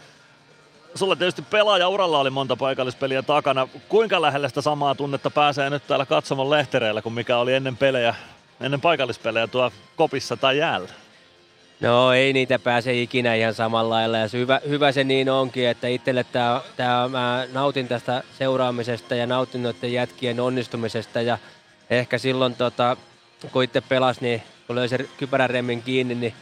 sulla 0.94 1.16
tietysti 1.16 1.42
pelaajauralla 1.42 2.18
oli 2.18 2.30
monta 2.30 2.56
paikallispeliä 2.56 3.22
takana. 3.22 3.68
Kuinka 3.88 4.22
lähellä 4.22 4.48
sitä 4.48 4.60
samaa 4.60 4.94
tunnetta 4.94 5.30
pääsee 5.30 5.70
nyt 5.70 5.86
täällä 5.86 6.06
katsomon 6.06 6.50
lehtereillä 6.50 7.02
kuin 7.02 7.12
mikä 7.12 7.38
oli 7.38 7.54
ennen 7.54 7.76
pelejä, 7.76 8.14
ennen 8.60 8.80
paikallispelejä 8.80 9.46
tuo 9.46 9.72
kopissa 9.96 10.36
tai 10.36 10.58
jäällä? 10.58 10.88
No 11.80 12.12
ei 12.12 12.32
niitä 12.32 12.58
pääse 12.58 13.00
ikinä 13.00 13.34
ihan 13.34 13.54
samalla 13.54 13.94
lailla 13.94 14.18
ja 14.18 14.28
hyvä, 14.32 14.60
hyvä 14.68 14.92
se 14.92 15.04
niin 15.04 15.30
onkin, 15.30 15.68
että 15.68 15.88
itselle 15.88 16.24
tää, 16.24 16.60
tää, 16.76 17.08
mä 17.08 17.46
nautin 17.52 17.88
tästä 17.88 18.22
seuraamisesta 18.38 19.14
ja 19.14 19.26
nautin 19.26 19.62
noiden 19.62 19.92
jätkien 19.92 20.40
onnistumisesta 20.40 21.20
ja 21.20 21.38
ehkä 21.90 22.18
silloin 22.18 22.54
tota, 22.54 22.96
kun 23.52 23.64
itse 23.64 23.80
pelas, 23.80 24.20
niin 24.20 24.42
kun 24.66 24.76
löi 24.76 24.88
se 24.88 24.98
kypäräremmin 25.18 25.82
kiinni, 25.82 26.14
niin 26.14 26.34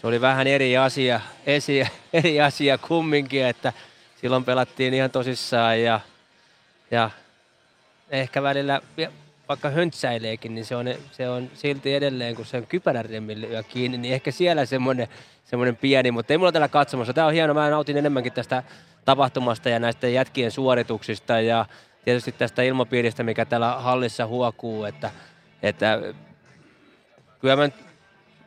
se 0.00 0.06
oli 0.06 0.20
vähän 0.20 0.46
eri 0.46 0.76
asia, 0.76 1.20
esi, 1.46 1.86
eri 2.12 2.40
asia 2.40 2.78
kumminkin, 2.78 3.44
että 3.44 3.72
silloin 4.20 4.44
pelattiin 4.44 4.94
ihan 4.94 5.10
tosissaan 5.10 5.82
ja, 5.82 6.00
ja 6.90 7.10
ehkä 8.10 8.42
välillä 8.42 8.80
vaikka 9.48 9.70
höntsäileekin, 9.70 10.54
niin 10.54 10.64
se 10.64 10.76
on, 10.76 10.86
se 11.12 11.28
on 11.28 11.50
silti 11.54 11.94
edelleen, 11.94 12.34
kun 12.34 12.46
se 12.46 12.56
on 12.56 12.66
kypärän 12.66 13.06
lyö 13.34 13.62
kiinni, 13.62 13.98
niin 13.98 14.14
ehkä 14.14 14.30
siellä 14.30 14.66
semmoinen, 14.66 15.08
semmoinen 15.44 15.76
pieni, 15.76 16.10
mutta 16.10 16.32
ei 16.32 16.38
mulla 16.38 16.52
täällä 16.52 16.68
katsomassa. 16.68 17.12
Tämä 17.12 17.26
on 17.26 17.32
hieno, 17.32 17.54
mä 17.54 17.70
nautin 17.70 17.96
enemmänkin 17.96 18.32
tästä 18.32 18.62
tapahtumasta 19.04 19.68
ja 19.68 19.78
näistä 19.78 20.08
jätkien 20.08 20.50
suorituksista 20.50 21.40
ja 21.40 21.66
tietysti 22.04 22.32
tästä 22.32 22.62
ilmapiiristä, 22.62 23.22
mikä 23.22 23.44
täällä 23.44 23.74
hallissa 23.74 24.26
huokuu, 24.26 24.84
että, 24.84 25.10
että 25.62 26.00
kyllä 27.40 27.56
mä 27.56 27.68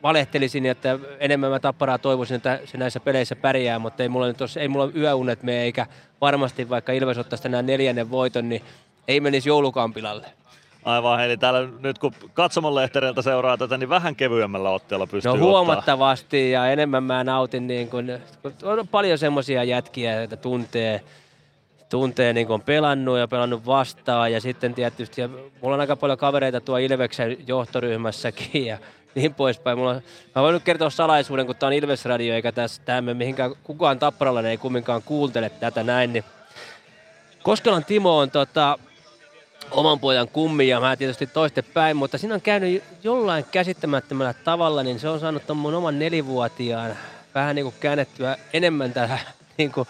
valehtelisin, 0.02 0.66
että 0.66 0.98
enemmän 1.18 1.50
mä 1.50 1.60
tapparaa 1.60 1.98
toivoisin, 1.98 2.36
että 2.36 2.60
se 2.64 2.78
näissä 2.78 3.00
peleissä 3.00 3.36
pärjää, 3.36 3.78
mutta 3.78 4.02
ei 4.02 4.08
mulla 4.08 4.26
nyt 4.26 4.40
ole, 4.40 4.48
ei 4.56 4.68
mulla 4.68 4.90
yöunet 4.96 5.42
mene, 5.42 5.62
eikä 5.62 5.86
varmasti 6.20 6.68
vaikka 6.68 6.92
Ilves 6.92 7.18
ottaisi 7.18 7.42
tänään 7.42 7.66
neljännen 7.66 8.10
voiton, 8.10 8.48
niin 8.48 8.62
ei 9.08 9.20
menisi 9.20 9.48
joulukampilalle. 9.48 10.26
Aivan, 10.84 11.24
eli 11.24 11.36
täällä 11.36 11.68
nyt 11.80 11.98
kun 11.98 12.12
katsomon 12.34 12.74
lehtereiltä 12.74 13.22
seuraa 13.22 13.56
tätä, 13.56 13.76
niin 13.78 13.88
vähän 13.88 14.16
kevyemmällä 14.16 14.70
otteella 14.70 15.06
pystyy 15.06 15.32
No 15.32 15.38
huomattavasti 15.38 16.54
ottaa. 16.54 16.64
ja 16.64 16.72
enemmän 16.72 17.02
mä 17.04 17.24
nautin, 17.24 17.66
niin 17.66 17.88
kun, 17.88 18.18
on 18.62 18.88
paljon 18.88 19.18
semmoisia 19.18 19.64
jätkiä, 19.64 20.22
että 20.22 20.36
tuntee, 20.36 21.00
tuntee 21.88 22.32
niin 22.32 22.50
on 22.50 22.62
pelannut 22.62 23.18
ja 23.18 23.28
pelannut 23.28 23.66
vastaan 23.66 24.32
ja 24.32 24.40
sitten 24.40 24.74
tietysti, 24.74 25.20
ja 25.20 25.28
mulla 25.62 25.74
on 25.74 25.80
aika 25.80 25.96
paljon 25.96 26.18
kavereita 26.18 26.60
tuo 26.60 26.76
Ilveksen 26.76 27.36
johtoryhmässäkin 27.46 28.66
ja 28.66 28.78
niin 29.14 29.34
poispäin. 29.34 29.78
Mulla, 29.78 29.94
mä 30.34 30.42
voin 30.42 30.54
nyt 30.54 30.62
kertoa 30.62 30.90
salaisuuden, 30.90 31.46
kun 31.46 31.56
tämä 31.56 31.68
on 31.68 31.72
Ilves 31.72 32.04
Radio 32.04 32.34
eikä 32.34 32.52
tässä 32.52 32.82
tämä 32.84 33.14
mihinkään 33.14 33.52
kukaan 33.64 33.98
tapparalla 33.98 34.48
ei 34.48 34.56
kumminkaan 34.56 35.02
kuuntele 35.02 35.50
tätä 35.50 35.82
näin, 35.82 36.12
niin 36.12 36.24
Koskelan 37.42 37.84
Timo 37.84 38.18
on 38.18 38.30
tota, 38.30 38.78
oman 39.70 40.00
pojan 40.00 40.28
kummi 40.28 40.68
ja 40.68 40.80
mä 40.80 40.96
tietysti 40.96 41.26
toiste 41.26 41.62
päin, 41.62 41.96
mutta 41.96 42.18
siinä 42.18 42.34
on 42.34 42.40
käynyt 42.40 42.82
jollain 43.02 43.44
käsittämättömällä 43.52 44.34
tavalla, 44.34 44.82
niin 44.82 45.00
se 45.00 45.08
on 45.08 45.20
saanut 45.20 45.46
ton 45.46 45.56
mun 45.56 45.74
oman 45.74 45.98
nelivuotiaan 45.98 46.96
vähän 47.34 47.56
niin 47.56 47.64
kuin 47.64 47.74
käännettyä 47.80 48.36
enemmän 48.52 48.92
tähän 48.92 49.20
niin 49.58 49.72
kuin 49.72 49.88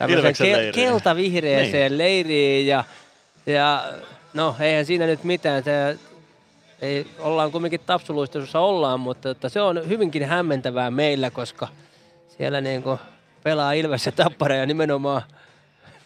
kel- 0.00 0.72
keltavihreeseen 0.74 1.92
niin. 1.92 1.98
leiriin 1.98 2.66
ja, 2.66 2.84
ja 3.46 3.84
no 4.34 4.56
eihän 4.60 4.86
siinä 4.86 5.06
nyt 5.06 5.24
mitään, 5.24 5.64
se, 5.64 5.98
ei, 6.82 7.06
ollaan 7.18 7.52
kumminkin 7.52 7.80
tapsuluistelussa 7.86 8.60
ollaan, 8.60 9.00
mutta 9.00 9.30
että 9.30 9.48
se 9.48 9.60
on 9.60 9.88
hyvinkin 9.88 10.24
hämmentävää 10.24 10.90
meillä, 10.90 11.30
koska 11.30 11.68
siellä 12.36 12.60
niin 12.60 12.82
kuin 12.82 12.98
pelaa 13.42 13.72
Ilves 13.72 14.06
ja 14.06 14.12
Tappara 14.12 14.54
ja 14.54 14.66
nimenomaan 14.66 15.22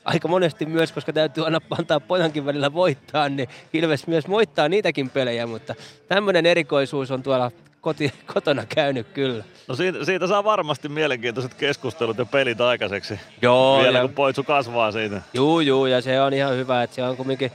aika 0.04 0.28
monesti 0.28 0.66
myös, 0.66 0.92
koska 0.92 1.12
täytyy 1.12 1.44
aina 1.44 1.60
antaa 1.78 2.00
pojankin 2.00 2.46
välillä 2.46 2.72
voittaa, 2.72 3.28
niin 3.28 3.48
Ilves 3.72 4.06
myös 4.06 4.28
voittaa 4.28 4.68
niitäkin 4.68 5.10
pelejä, 5.10 5.46
mutta 5.46 5.74
tämmöinen 6.08 6.46
erikoisuus 6.46 7.10
on 7.10 7.22
tuolla 7.22 7.50
koti, 7.80 8.12
kotona 8.34 8.66
käynyt 8.66 9.06
kyllä. 9.08 9.44
No 9.68 9.74
siitä, 9.74 10.04
siitä 10.04 10.26
saa 10.26 10.44
varmasti 10.44 10.88
mielenkiintoiset 10.88 11.54
keskustelut 11.54 12.18
ja 12.18 12.26
pelit 12.26 12.60
aikaiseksi. 12.60 13.20
Joo. 13.42 13.82
Vielä 13.82 13.98
ja... 13.98 14.04
kun 14.04 14.14
poitsu 14.14 14.42
kasvaa 14.42 14.92
siitä. 14.92 15.22
Juu, 15.34 15.60
juu, 15.60 15.86
ja 15.86 16.00
se 16.00 16.20
on 16.20 16.32
ihan 16.32 16.56
hyvä, 16.56 16.82
että 16.82 16.96
se 16.96 17.02
on 17.02 17.16
kumminkin 17.16 17.52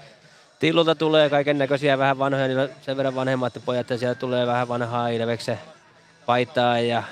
Tillulta 0.60 0.96
tulee 0.96 1.30
kaiken 1.30 1.58
näköisiä 1.58 1.98
vähän 1.98 2.20
vanhoja, 2.20 2.48
niin 2.48 2.70
sen 2.82 2.98
verran 2.98 3.16
vanhemmat 3.16 3.54
pojat, 3.66 3.90
ja 3.90 3.98
siellä 3.98 4.16
tulee 4.16 4.48
vähän 4.48 4.68
vanhaa 4.68 5.10
Ilveksen 5.10 5.60
paitaa, 6.26 6.80
ja 6.80 7.04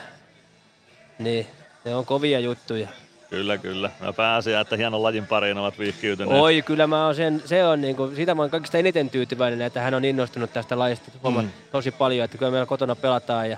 niin, 1.19 1.47
ne 1.85 1.95
on 1.95 2.05
kovia 2.05 2.39
juttuja. 2.39 2.87
Kyllä, 3.29 3.57
kyllä. 3.57 3.91
Mä 3.99 4.13
pääsin, 4.13 4.57
että 4.57 4.77
hienon 4.77 5.03
lajin 5.03 5.27
pariin 5.27 5.57
ovat 5.57 5.79
viihkiytyneet. 5.79 6.41
Oi, 6.41 6.61
kyllä 6.61 6.87
mä 6.87 7.05
oon 7.05 7.15
sen, 7.15 7.43
se 7.45 7.65
on 7.65 7.81
niinku, 7.81 8.11
siitä 8.15 8.35
mä 8.35 8.41
oon 8.41 8.51
kaikista 8.51 8.77
eniten 8.77 9.09
tyytyväinen, 9.09 9.61
että 9.61 9.81
hän 9.81 9.93
on 9.93 10.05
innostunut 10.05 10.53
tästä 10.53 10.79
lajista 10.79 11.11
mm. 11.41 11.49
tosi 11.71 11.91
paljon, 11.91 12.25
että 12.25 12.37
kyllä 12.37 12.51
meillä 12.51 12.65
kotona 12.65 12.95
pelataan 12.95 13.49
ja 13.49 13.57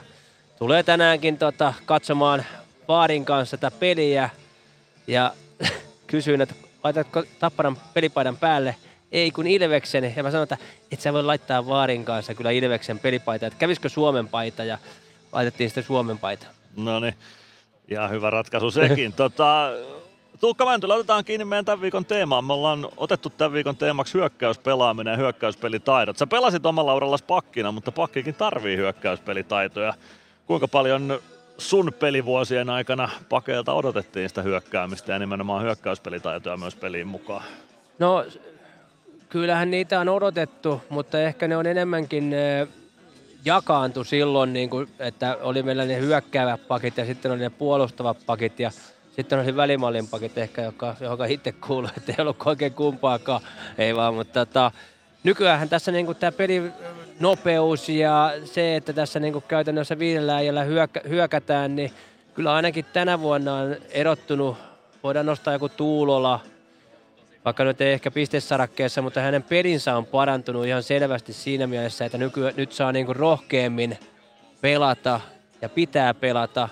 tulee 0.58 0.84
tänäänkin 0.84 1.38
tota, 1.38 1.74
katsomaan 1.86 2.46
Vaarin 2.88 3.26
kanssa 3.26 3.58
tätä 3.58 3.78
peliä 3.80 4.30
ja 5.08 5.34
kysyin, 6.08 6.42
että 6.42 6.56
laitatko 6.84 7.24
Tapparan 7.40 7.78
pelipaidan 7.94 8.38
päälle, 8.38 8.76
ei 9.12 9.32
kun 9.32 9.48
Ilveksen. 9.48 10.14
Ja 10.16 10.24
mä 10.24 10.32
sanoin, 10.32 10.44
että 10.44 10.58
et 10.92 11.02
sä 11.02 11.14
voi 11.14 11.24
laittaa 11.24 11.68
Vaarin 11.68 12.06
kanssa 12.06 12.34
kyllä 12.34 12.52
Ilveksen 12.52 13.00
pelipaita, 13.00 13.48
että 13.48 13.60
kävisikö 13.60 13.90
Suomen 13.90 14.28
paita 14.28 14.64
ja 14.64 14.78
laitettiin 15.32 15.70
sitten 15.70 15.84
Suomen 15.84 16.18
paita. 16.18 16.48
No 16.78 17.00
niin. 17.00 17.16
Ja 17.88 18.08
hyvä 18.08 18.30
ratkaisu 18.30 18.72
sekin. 18.72 19.14
tota, 19.24 19.70
Tuukka 20.40 20.66
Mäntylä, 20.66 20.94
otetaan 20.94 21.26
kiinni 21.26 21.46
meidän 21.46 21.66
tämän 21.66 21.82
viikon 21.82 22.06
teemaan. 22.06 22.46
Me 22.46 22.54
ollaan 22.54 22.90
otettu 22.98 23.30
tämän 23.30 23.54
viikon 23.54 23.78
teemaksi 23.78 24.14
hyökkäyspelaaminen 24.14 25.12
ja 25.12 25.18
hyökkäyspelitaidot. 25.18 26.18
Sä 26.18 26.28
pelasit 26.28 26.66
omalla 26.66 26.96
urallasi 26.96 27.24
pakkina, 27.24 27.72
mutta 27.72 27.92
pakkikin 27.92 28.36
tarvii 28.36 28.78
hyökkäyspelitaitoja. 28.78 29.94
Kuinka 30.46 30.68
paljon 30.68 31.20
sun 31.58 31.94
pelivuosien 32.00 32.70
aikana 32.70 33.10
pakeilta 33.30 33.74
odotettiin 33.74 34.30
sitä 34.30 34.42
hyökkäämistä 34.42 35.14
ja 35.14 35.20
nimenomaan 35.20 35.64
hyökkäyspelitaitoja 35.64 36.58
myös 36.58 36.76
peliin 36.76 37.08
mukaan? 37.08 37.44
No 38.00 38.26
kyllähän 39.30 39.72
niitä 39.72 40.00
on 40.00 40.10
odotettu, 40.10 40.82
mutta 40.90 41.22
ehkä 41.22 41.48
ne 41.48 41.58
on 41.58 41.66
enemmänkin 41.66 42.36
jakaantui 43.46 44.06
silloin, 44.06 44.54
niin 44.54 44.70
kuin, 44.70 44.90
että 45.00 45.38
oli 45.42 45.64
meillä 45.64 45.86
ne 45.86 46.00
hyökkäävät 46.00 46.68
pakit 46.68 46.98
ja 46.98 47.06
sitten 47.06 47.32
oli 47.32 47.40
ne 47.40 47.50
puolustavat 47.50 48.18
pakit 48.26 48.60
ja 48.60 48.72
sitten 49.16 49.40
oli 49.40 49.56
välimallin 49.56 50.08
pakit 50.08 50.38
ehkä, 50.38 50.62
joka, 50.62 50.96
joka 51.00 51.26
itse 51.26 51.52
kuului, 51.52 51.90
että 51.98 52.12
ei 52.12 52.22
ollut 52.22 52.38
oikein 52.46 52.74
kumpaakaan. 52.74 53.42
Ei 53.78 53.96
vaan, 53.96 54.14
mutta 54.14 54.46
tota, 54.46 54.72
nykyään 55.24 55.70
tässä 55.70 55.92
niin 55.92 56.16
tämä 56.16 56.32
peli 56.32 56.72
nopeus 57.20 57.90
ja 57.90 58.32
se, 58.46 58.76
että 58.76 58.94
tässä 58.94 59.20
niin 59.20 59.44
käytännössä 59.48 60.00
viidellä 60.00 60.36
äijällä 60.36 60.64
hyökä, 60.64 61.02
hyökätään, 61.10 61.76
niin 61.76 61.92
kyllä 62.34 62.54
ainakin 62.54 62.86
tänä 62.94 63.20
vuonna 63.20 63.56
on 63.56 63.76
erottunut, 63.90 64.58
voidaan 65.04 65.26
nostaa 65.26 65.54
joku 65.54 65.70
Tuulola, 65.70 66.40
vaikka 67.48 67.64
nyt 67.64 67.82
ei 67.82 67.94
ehkä 67.94 68.12
pistesarakkeessa, 68.12 69.02
mutta 69.02 69.22
hänen 69.22 69.44
pelinsä 69.44 69.98
on 69.98 70.06
parantunut 70.06 70.66
ihan 70.66 70.84
selvästi 70.84 71.34
siinä 71.34 71.68
mielessä, 71.68 72.06
että 72.06 72.18
nyky, 72.18 72.52
nyt 72.58 72.72
saa 72.72 72.92
niin 72.92 73.16
rohkeammin 73.16 73.98
pelata 74.62 75.22
ja 75.62 75.70
pitää 75.70 76.14
pelata. 76.14 76.70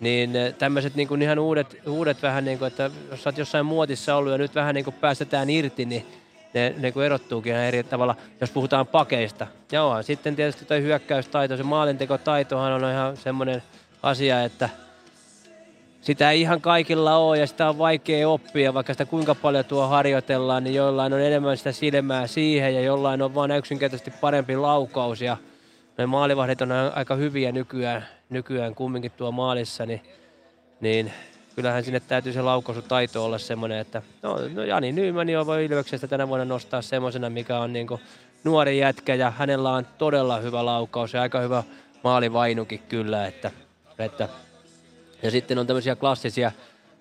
Niin 0.00 0.32
tämmöiset 0.58 0.94
niin 0.94 1.22
ihan 1.22 1.38
uudet, 1.38 1.76
uudet 1.86 2.22
vähän, 2.22 2.44
niin 2.44 2.58
kuin, 2.58 2.66
että 2.66 2.90
jos 3.10 3.26
olet 3.26 3.38
jossain 3.38 3.66
muotissa 3.66 4.16
ollut 4.16 4.32
ja 4.32 4.38
nyt 4.38 4.54
vähän 4.54 4.74
niin 4.74 4.84
kuin 4.84 4.94
päästetään 4.94 5.50
irti, 5.50 5.84
niin 5.84 6.06
ne, 6.54 6.74
ne 6.78 6.92
kun 6.92 7.04
erottuukin 7.04 7.52
ihan 7.52 7.64
eri 7.64 7.82
tavalla, 7.82 8.16
jos 8.40 8.50
puhutaan 8.50 8.86
pakeista. 8.86 9.46
Joo, 9.72 10.02
sitten 10.02 10.36
tietysti 10.36 10.64
tuo 10.64 10.76
hyökkäystaito, 10.76 11.56
se 11.56 11.62
maalintekotaitohan 11.62 12.72
on 12.72 12.90
ihan 12.90 13.16
semmoinen 13.16 13.62
asia, 14.02 14.44
että 14.44 14.68
sitä 16.04 16.30
ei 16.30 16.40
ihan 16.40 16.60
kaikilla 16.60 17.16
ole 17.16 17.38
ja 17.38 17.46
sitä 17.46 17.68
on 17.68 17.78
vaikea 17.78 18.28
oppia, 18.28 18.74
vaikka 18.74 18.94
sitä 18.94 19.04
kuinka 19.04 19.34
paljon 19.34 19.64
tuo 19.64 19.86
harjoitellaan, 19.86 20.64
niin 20.64 20.74
jollain 20.74 21.12
on 21.12 21.20
enemmän 21.20 21.56
sitä 21.56 21.72
silmää 21.72 22.26
siihen 22.26 22.74
ja 22.74 22.80
jollain 22.80 23.22
on 23.22 23.34
vain 23.34 23.50
yksinkertaisesti 23.50 24.10
parempi 24.20 24.56
laukaus. 24.56 25.20
Ja 25.20 25.36
ne 25.98 26.06
maalivahdit 26.06 26.62
on 26.62 26.72
aika 26.94 27.14
hyviä 27.14 27.52
nykyään, 27.52 28.06
nykyään 28.30 28.74
kumminkin 28.74 29.12
tuo 29.16 29.32
maalissa, 29.32 29.86
niin, 29.86 30.00
niin 30.80 31.12
kyllähän 31.56 31.84
sinne 31.84 32.00
täytyy 32.00 32.32
se 32.32 32.42
laukaisutaito 32.42 33.24
olla 33.24 33.38
semmoinen, 33.38 33.78
että 33.78 34.02
no, 34.22 34.38
no 34.54 34.64
Jani 34.64 34.92
Nyyman 34.92 35.28
jo 35.28 35.46
voi 35.46 35.64
Ilveksestä 35.64 36.08
tänä 36.08 36.28
vuonna 36.28 36.44
nostaa 36.44 36.82
semmoisena, 36.82 37.30
mikä 37.30 37.58
on 37.58 37.72
niin 37.72 37.86
nuori 38.44 38.78
jätkä 38.78 39.14
ja 39.14 39.30
hänellä 39.30 39.70
on 39.70 39.86
todella 39.98 40.38
hyvä 40.38 40.64
laukaus 40.64 41.14
ja 41.14 41.22
aika 41.22 41.40
hyvä 41.40 41.62
maalivainukin 42.02 42.80
kyllä, 42.88 43.26
että, 43.26 43.50
että 43.98 44.28
ja 45.24 45.30
sitten 45.30 45.58
on 45.58 45.66
tämmöisiä 45.66 45.96
klassisia 45.96 46.52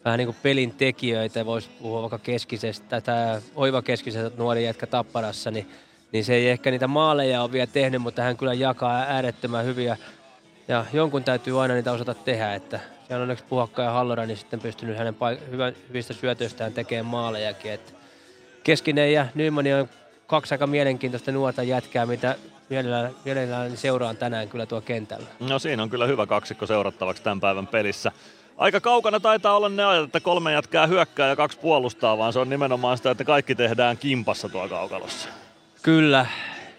vähän 0.05 0.17
niin 0.17 0.27
kuin 0.27 0.37
pelin 0.43 0.71
tekijöitä, 0.71 1.45
voisi 1.45 1.69
puhua 1.81 2.01
vaikka 2.01 2.19
keskisestä, 2.19 3.01
tämä 3.01 3.41
Oiva 3.55 3.81
keskisestä 3.81 4.37
nuori 4.37 4.63
jätkä 4.63 4.87
Tapparassa, 4.87 5.51
niin, 5.51 5.69
niin 6.11 6.25
se 6.25 6.33
ei 6.33 6.49
ehkä 6.49 6.71
niitä 6.71 6.87
maaleja 6.87 7.41
ole 7.43 7.51
vielä 7.51 7.67
tehnyt, 7.67 8.01
mutta 8.01 8.21
hän 8.21 8.37
kyllä 8.37 8.53
jakaa 8.53 8.99
äärettömän 8.99 9.65
hyviä 9.65 9.97
ja 10.67 10.85
jonkun 10.93 11.23
täytyy 11.23 11.61
aina 11.61 11.73
niitä 11.73 11.91
osata 11.91 12.13
tehdä, 12.13 12.53
että 12.53 12.79
se 13.07 13.15
on 13.15 13.21
onneksi 13.21 13.45
Puhakka 13.49 13.81
ja 13.81 13.91
Hallora, 13.91 14.25
niin 14.25 14.37
sitten 14.37 14.59
pystynyt 14.59 14.97
hänen 14.97 15.15
paik- 15.15 15.75
hyvistä 15.89 16.13
syötöistään 16.13 16.73
tekemään 16.73 17.05
maalejakin. 17.05 17.71
Että 17.71 17.91
Keskinen 18.63 19.13
ja 19.13 19.27
Nyman 19.35 19.65
on 19.81 19.89
kaksi 20.27 20.53
aika 20.53 20.67
mielenkiintoista 20.67 21.31
nuorta 21.31 21.63
jätkää, 21.63 22.05
mitä 22.05 22.35
mielellään, 22.69 23.15
mielellään 23.25 23.77
seuraan 23.77 24.17
tänään 24.17 24.49
kyllä 24.49 24.65
tuo 24.65 24.81
kentällä. 24.81 25.27
No 25.39 25.59
siinä 25.59 25.83
on 25.83 25.89
kyllä 25.89 26.07
hyvä 26.07 26.25
kaksikko 26.25 26.65
seurattavaksi 26.65 27.23
tämän 27.23 27.39
päivän 27.39 27.67
pelissä. 27.67 28.11
Aika 28.57 28.81
kaukana 28.81 29.19
taitaa 29.19 29.57
olla 29.57 29.69
ne 29.69 29.85
ajat, 29.85 30.03
että 30.03 30.19
kolme 30.19 30.53
jätkää 30.53 30.87
hyökkää 30.87 31.29
ja 31.29 31.35
kaksi 31.35 31.59
puolustaa, 31.59 32.17
vaan 32.17 32.33
se 32.33 32.39
on 32.39 32.49
nimenomaan 32.49 32.97
sitä, 32.97 33.11
että 33.11 33.23
kaikki 33.23 33.55
tehdään 33.55 33.97
kimpassa 33.97 34.49
tuo 34.49 34.69
kaukalossa. 34.69 35.29
Kyllä, 35.81 36.25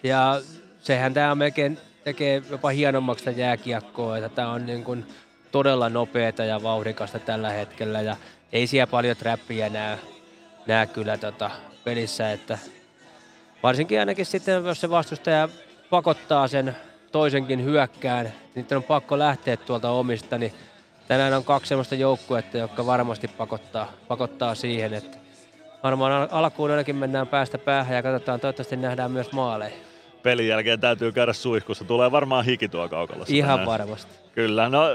ja 0.03 0.41
sehän 0.81 1.13
tämä 1.13 1.35
melkein 1.35 1.77
tekee 2.03 2.43
jopa 2.49 2.69
hienommaksi 2.69 3.25
sitä 3.25 3.41
jääkiekkoa, 3.41 4.17
että 4.17 4.29
tämä 4.29 4.51
on 4.51 4.65
niin 4.65 4.83
kuin 4.83 5.05
todella 5.51 5.89
nopeata 5.89 6.45
ja 6.45 6.63
vauhdikasta 6.63 7.19
tällä 7.19 7.49
hetkellä 7.49 8.01
ja 8.01 8.17
ei 8.53 8.67
siellä 8.67 8.87
paljon 8.87 9.17
trappia 9.17 9.69
näe, 9.69 9.99
näe 10.67 10.87
kyllä 10.87 11.17
tota 11.17 11.51
pelissä, 11.83 12.31
että 12.31 12.57
varsinkin 13.63 13.99
ainakin 13.99 14.25
sitten, 14.25 14.65
jos 14.65 14.81
se 14.81 14.89
vastustaja 14.89 15.49
pakottaa 15.89 16.47
sen 16.47 16.75
toisenkin 17.11 17.63
hyökkään, 17.63 18.33
niin 18.55 18.67
on 18.75 18.83
pakko 18.83 19.19
lähteä 19.19 19.57
tuolta 19.57 19.89
omista, 19.89 20.37
niin 20.37 20.53
tänään 21.07 21.33
on 21.33 21.43
kaksi 21.43 21.69
sellaista 21.69 21.95
joukkuetta, 21.95 22.57
jotka 22.57 22.85
varmasti 22.85 23.27
pakottaa, 23.27 23.91
pakottaa 24.07 24.55
siihen, 24.55 24.93
että 24.93 25.17
varmaan 25.83 26.27
alkuun 26.31 26.71
ainakin 26.71 26.95
mennään 26.95 27.27
päästä 27.27 27.57
päähän 27.57 27.95
ja 27.95 28.03
katsotaan, 28.03 28.39
toivottavasti 28.39 28.75
nähdään 28.75 29.11
myös 29.11 29.31
maaleja. 29.31 29.75
Pelin 30.23 30.47
jälkeen 30.47 30.79
täytyy 30.79 31.11
käydä 31.11 31.33
suihkussa, 31.33 31.85
tulee 31.85 32.11
varmaan 32.11 32.45
hiki 32.45 32.69
tuo 32.69 32.89
kaukalossa. 32.89 33.35
Ihan 33.35 33.49
tänään. 33.49 33.67
varmasti. 33.67 34.11
Kyllä, 34.31 34.69
no 34.69 34.89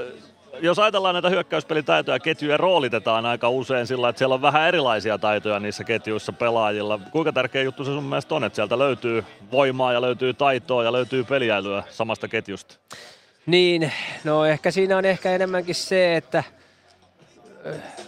jos 0.63 0.79
ajatellaan 0.79 1.15
näitä 1.15 1.29
hyökkäyspelitaitoja, 1.29 2.19
ketjuja 2.19 2.57
roolitetaan 2.57 3.27
aika 3.27 3.49
usein 3.49 3.87
sillä, 3.87 4.09
että 4.09 4.19
siellä 4.19 4.35
on 4.35 4.43
vähän 4.43 4.69
erilaisia 4.69 5.19
taitoja 5.19 5.61
niissä 5.61 5.85
ketjuissa 5.85 6.33
pelaajilla. 6.33 7.01
Kuinka 7.13 7.33
tärkeä 7.33 7.63
juttu 7.63 7.85
se 7.85 7.91
sun 7.91 8.05
mielestä 8.05 8.35
on, 8.35 8.45
että 8.45 8.57
sieltä 8.57 8.79
löytyy 8.79 9.25
voimaa 9.53 9.93
ja 9.93 10.01
löytyy 10.01 10.35
taitoa 10.35 10.85
ja 10.85 10.93
löytyy 10.93 11.25
peliäilyä 11.25 11.83
samasta 11.91 12.29
ketjusta? 12.29 12.77
Niin, 13.47 13.93
no 14.25 14.45
ehkä 14.45 14.71
siinä 14.71 14.97
on 14.97 15.05
ehkä 15.05 15.31
enemmänkin 15.31 15.75
se, 15.75 16.17
että 16.17 16.45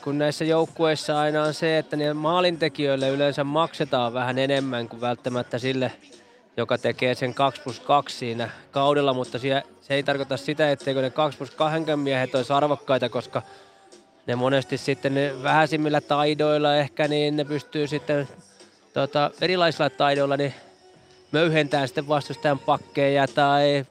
kun 0.04 0.18
näissä 0.18 0.44
joukkueissa 0.44 1.20
aina 1.20 1.42
on 1.42 1.54
se, 1.54 1.78
että 1.78 1.96
ne 1.96 2.14
maalintekijöille 2.14 3.08
yleensä 3.08 3.44
maksetaan 3.44 4.14
vähän 4.14 4.38
enemmän 4.38 4.88
kuin 4.88 5.00
välttämättä 5.00 5.58
sille 5.58 5.92
joka 6.56 6.78
tekee 6.78 7.14
sen 7.14 7.34
2 7.34 7.62
plus 7.62 7.80
2 7.80 8.16
siinä 8.16 8.50
kaudella, 8.70 9.14
mutta 9.14 9.38
se 9.38 9.62
ei 9.90 10.02
tarkoita 10.02 10.36
sitä, 10.36 10.70
etteikö 10.70 11.02
ne 11.02 11.10
2 11.10 11.38
plus 11.38 11.50
2 11.50 11.96
miehet 11.96 12.34
olisi 12.34 12.52
arvokkaita, 12.52 13.08
koska 13.08 13.42
ne 14.26 14.34
monesti 14.34 14.78
sitten 14.78 15.14
ne 15.14 15.42
vähäisimmillä 15.42 16.00
taidoilla 16.00 16.76
ehkä, 16.76 17.08
niin 17.08 17.36
ne 17.36 17.44
pystyy 17.44 17.86
sitten 17.86 18.28
tota, 18.94 19.30
erilaisilla 19.40 19.90
taidoilla 19.90 20.36
niin 20.36 20.54
möyhentämään 21.32 21.88
sitten 21.88 22.08
vastustajan 22.08 22.58
pakkeja 22.58 23.28
tai 23.28 23.86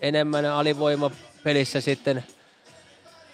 enemmän 0.00 0.44
alivoimapelissä 0.44 1.80
sitten 1.80 2.24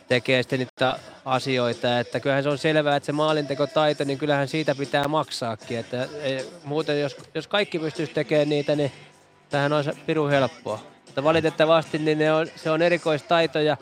tekee 0.09 0.43
sitten 0.43 0.59
niitä 0.59 0.99
asioita. 1.29 2.01
Että 2.01 2.21
kyllähän 2.21 2.43
se 2.43 2.49
on 2.49 2.59
selvää, 2.59 2.97
että 2.97 3.07
se 3.07 3.13
maalintekotaito, 3.13 4.05
niin 4.05 4.19
kyllähän 4.19 4.49
siitä 4.49 4.75
pitää 4.75 5.09
maksaakin. 5.09 5.79
Että 5.79 6.09
ei, 6.23 6.51
muuten 6.65 7.01
jos, 7.01 7.17
jos 7.35 7.47
kaikki 7.47 7.79
pystyisi 7.79 8.13
tekemään 8.13 8.49
niitä, 8.49 8.77
niin 8.77 8.93
tähän 9.51 9.73
on 9.73 9.85
piru 10.07 10.27
helppoa. 10.29 10.81
Mutta 11.07 11.25
valitettavasti 11.25 11.99
niin 11.99 12.19
ne 12.19 12.33
on, 12.33 12.47
se 12.57 12.71
on 12.71 12.83
erikoistaito 12.83 13.61
ja 13.61 13.77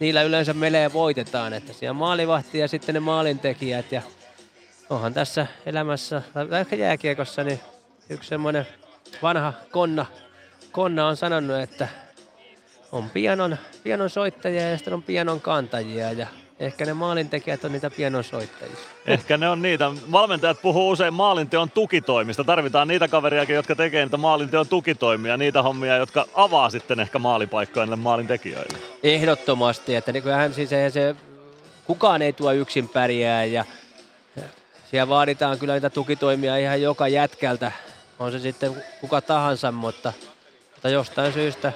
niillä 0.00 0.22
yleensä 0.22 0.54
melee 0.54 0.92
voitetaan. 0.92 1.52
Että 1.52 1.72
siellä 1.72 1.92
maalivahti 1.92 2.58
ja 2.58 2.68
sitten 2.68 2.94
ne 2.94 3.00
maalintekijät. 3.00 3.92
Ja 3.92 4.02
onhan 4.90 5.14
tässä 5.14 5.46
elämässä, 5.66 6.22
ehkä 6.60 6.76
jääkiekossa, 6.76 7.44
niin 7.44 7.60
yksi 8.10 8.28
semmoinen 8.28 8.66
vanha 9.22 9.52
konna, 9.70 10.06
konna 10.72 11.06
on 11.06 11.16
sanonut, 11.16 11.56
että 11.56 11.88
on 12.92 13.10
pianon, 13.10 13.56
pianon 13.82 14.10
soittajia 14.10 14.70
ja 14.70 14.76
sitten 14.76 14.94
on 14.94 15.02
pianon 15.02 15.40
kantajia 15.40 16.12
ja 16.12 16.26
ehkä 16.60 16.84
ne 16.84 16.94
maalintekijät 16.94 17.64
on 17.64 17.72
niitä 17.72 17.90
pianon 17.90 18.24
soittajia. 18.24 18.76
Ehkä 19.06 19.36
ne 19.36 19.48
on 19.48 19.62
niitä. 19.62 19.92
Valmentajat 20.12 20.62
puhuu 20.62 20.90
usein 20.90 21.14
maalinteon 21.14 21.70
tukitoimista. 21.70 22.44
Tarvitaan 22.44 22.88
niitä 22.88 23.08
kaveriakin, 23.08 23.54
jotka 23.54 23.74
tekee 23.74 24.04
niitä 24.04 24.16
maalinteon 24.16 24.68
tukitoimia, 24.68 25.36
niitä 25.36 25.62
hommia, 25.62 25.96
jotka 25.96 26.26
avaa 26.34 26.70
sitten 26.70 27.00
ehkä 27.00 27.18
maalipaikkoja 27.18 27.86
niille 27.86 27.96
maalintekijöille. 27.96 28.78
Ehdottomasti, 29.02 29.94
että 29.94 30.12
niin 30.12 30.22
kyllähän 30.22 30.54
siis 30.54 30.70
se, 30.70 31.16
kukaan 31.84 32.22
ei 32.22 32.32
tuo 32.32 32.52
yksin 32.52 32.88
pärjää 32.88 33.44
ja 33.44 33.64
siellä 34.90 35.08
vaaditaan 35.08 35.58
kyllä 35.58 35.74
niitä 35.74 35.90
tukitoimia 35.90 36.56
ihan 36.56 36.82
joka 36.82 37.08
jätkältä, 37.08 37.72
on 38.18 38.32
se 38.32 38.38
sitten 38.38 38.84
kuka 39.00 39.20
tahansa, 39.20 39.72
mutta, 39.72 40.12
mutta 40.72 40.88
jostain 40.88 41.32
syystä 41.32 41.72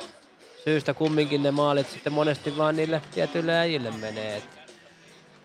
syystä 0.65 0.95
kumminkin 0.95 1.43
ne 1.43 1.51
maalit 1.51 1.91
sitten 1.91 2.13
monesti 2.13 2.57
vaan 2.57 2.77
niille 2.77 3.03
tietyille 3.15 3.55
äijille 3.55 3.91
menee. 3.91 4.37
Et, 4.37 4.54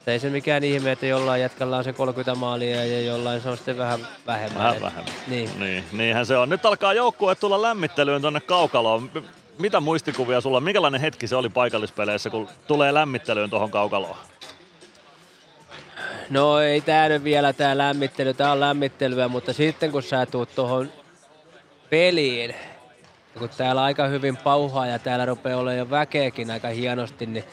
et 0.01 0.07
ei 0.07 0.19
se 0.19 0.29
mikään 0.29 0.63
ihme, 0.63 0.91
että 0.91 1.05
jollain 1.05 1.41
jätkällä 1.41 1.77
on 1.77 1.83
se 1.83 1.93
30 1.93 2.35
maalia 2.35 2.85
ja 2.85 3.01
jollain 3.01 3.41
se 3.41 3.49
on 3.49 3.57
sitten 3.57 3.77
vähän 3.77 4.07
vähemmän. 4.27 4.63
Vähän 4.63 4.81
vähemmän. 4.81 5.13
Niin. 5.27 5.49
niin. 5.59 5.83
Niinhän 5.91 6.25
se 6.25 6.37
on. 6.37 6.49
Nyt 6.49 6.65
alkaa 6.65 6.93
joukkue 6.93 7.35
tulla 7.35 7.61
lämmittelyyn 7.61 8.21
tuonne 8.21 8.39
kaukaloon. 8.39 9.11
Mitä 9.59 9.79
muistikuvia 9.79 10.41
sulla, 10.41 10.59
minkälainen 10.59 11.01
hetki 11.01 11.27
se 11.27 11.35
oli 11.35 11.49
paikallispeleissä, 11.49 12.29
kun 12.29 12.49
tulee 12.67 12.93
lämmittelyyn 12.93 13.49
tuohon 13.49 13.71
kaukaloon? 13.71 14.17
No 16.29 16.59
ei 16.59 16.81
tää 16.81 17.09
nyt 17.09 17.23
vielä 17.23 17.53
tää 17.53 17.77
lämmittely, 17.77 18.33
tää 18.33 18.51
on 18.51 18.59
lämmittelyä, 18.59 19.27
mutta 19.27 19.53
sitten 19.53 19.91
kun 19.91 20.03
sä 20.03 20.25
tuut 20.25 20.55
tuohon 20.55 20.91
peliin, 21.89 22.55
kun 23.39 23.49
täällä 23.57 23.83
aika 23.83 24.07
hyvin 24.07 24.37
pauhaa 24.37 24.87
ja 24.87 24.99
täällä 24.99 25.25
rupeaa 25.25 25.59
olemaan 25.59 25.77
jo 25.77 25.89
väkeäkin 25.89 26.51
aika 26.51 26.67
hienosti, 26.67 27.25
niin 27.25 27.43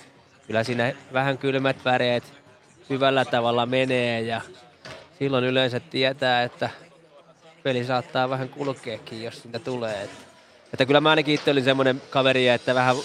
kyllä 0.46 0.64
siinä 0.64 0.92
vähän 1.12 1.38
kylmät 1.38 1.84
väreet 1.84 2.24
hyvällä 2.90 3.24
tavalla 3.24 3.66
menee 3.66 4.20
ja 4.20 4.40
silloin 5.18 5.44
yleensä 5.44 5.80
tietää, 5.80 6.42
että 6.42 6.70
peli 7.62 7.84
saattaa 7.84 8.30
vähän 8.30 8.48
kulkeekin, 8.48 9.22
jos 9.22 9.42
siitä 9.42 9.58
tulee. 9.58 10.02
Että, 10.02 10.16
että 10.72 10.86
kyllä 10.86 11.00
mä 11.00 11.10
ainakin 11.10 11.34
itse 11.34 11.50
olin 11.50 11.64
semmoinen 11.64 12.02
kaveri, 12.10 12.48
että 12.48 12.74
vähän, 12.74 12.96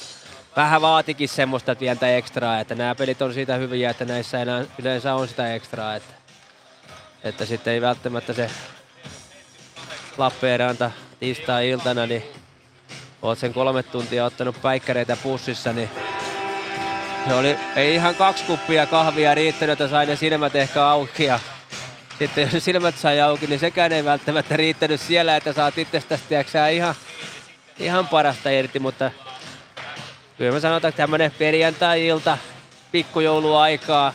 vähän 0.55 0.81
vaatikin 0.81 1.29
semmoista 1.29 1.75
pientä 1.75 2.17
ekstraa, 2.17 2.59
että 2.59 2.75
nämä 2.75 2.95
pelit 2.95 3.21
on 3.21 3.33
siitä 3.33 3.55
hyviä, 3.55 3.89
että 3.89 4.05
näissä 4.05 4.41
enää 4.41 4.65
yleensä 4.79 5.15
on 5.15 5.27
sitä 5.27 5.53
ekstraa, 5.55 5.95
että, 5.95 6.13
että 7.23 7.45
sitten 7.45 7.73
ei 7.73 7.81
välttämättä 7.81 8.33
se 8.33 8.49
Lappeenranta 10.17 10.91
tiistai-iltana, 11.19 12.05
niin 12.05 12.23
oot 13.21 13.39
sen 13.39 13.53
kolme 13.53 13.83
tuntia 13.83 14.25
ottanut 14.25 14.61
päikkäreitä 14.61 15.17
pussissa, 15.23 15.73
niin 15.73 15.89
se 17.27 17.33
oli, 17.33 17.57
ei 17.75 17.95
ihan 17.95 18.15
kaksi 18.15 18.43
kuppia 18.43 18.85
kahvia 18.85 19.35
riittänyt, 19.35 19.81
että 19.81 19.87
sai 19.87 20.05
ne 20.05 20.15
silmät 20.15 20.55
ehkä 20.55 20.87
auki 20.87 21.23
ja 21.23 21.39
sitten 22.19 22.49
jos 22.53 22.65
silmät 22.65 22.97
sai 22.97 23.21
auki, 23.21 23.47
niin 23.47 23.59
sekään 23.59 23.91
ei 23.91 24.05
välttämättä 24.05 24.57
riittänyt 24.57 25.01
siellä, 25.01 25.35
että 25.35 25.53
saat 25.53 25.77
itsestäsi 25.77 26.23
ihan, 26.73 26.95
ihan 27.79 28.07
parasta 28.07 28.49
irti, 28.49 28.79
mutta 28.79 29.11
kyllä 30.37 30.51
mä 30.51 30.59
sanotaan, 30.59 30.89
että 30.89 31.03
tämmönen 31.03 31.31
perjantai-ilta, 31.31 32.37
pikkujouluaikaa, 32.91 34.13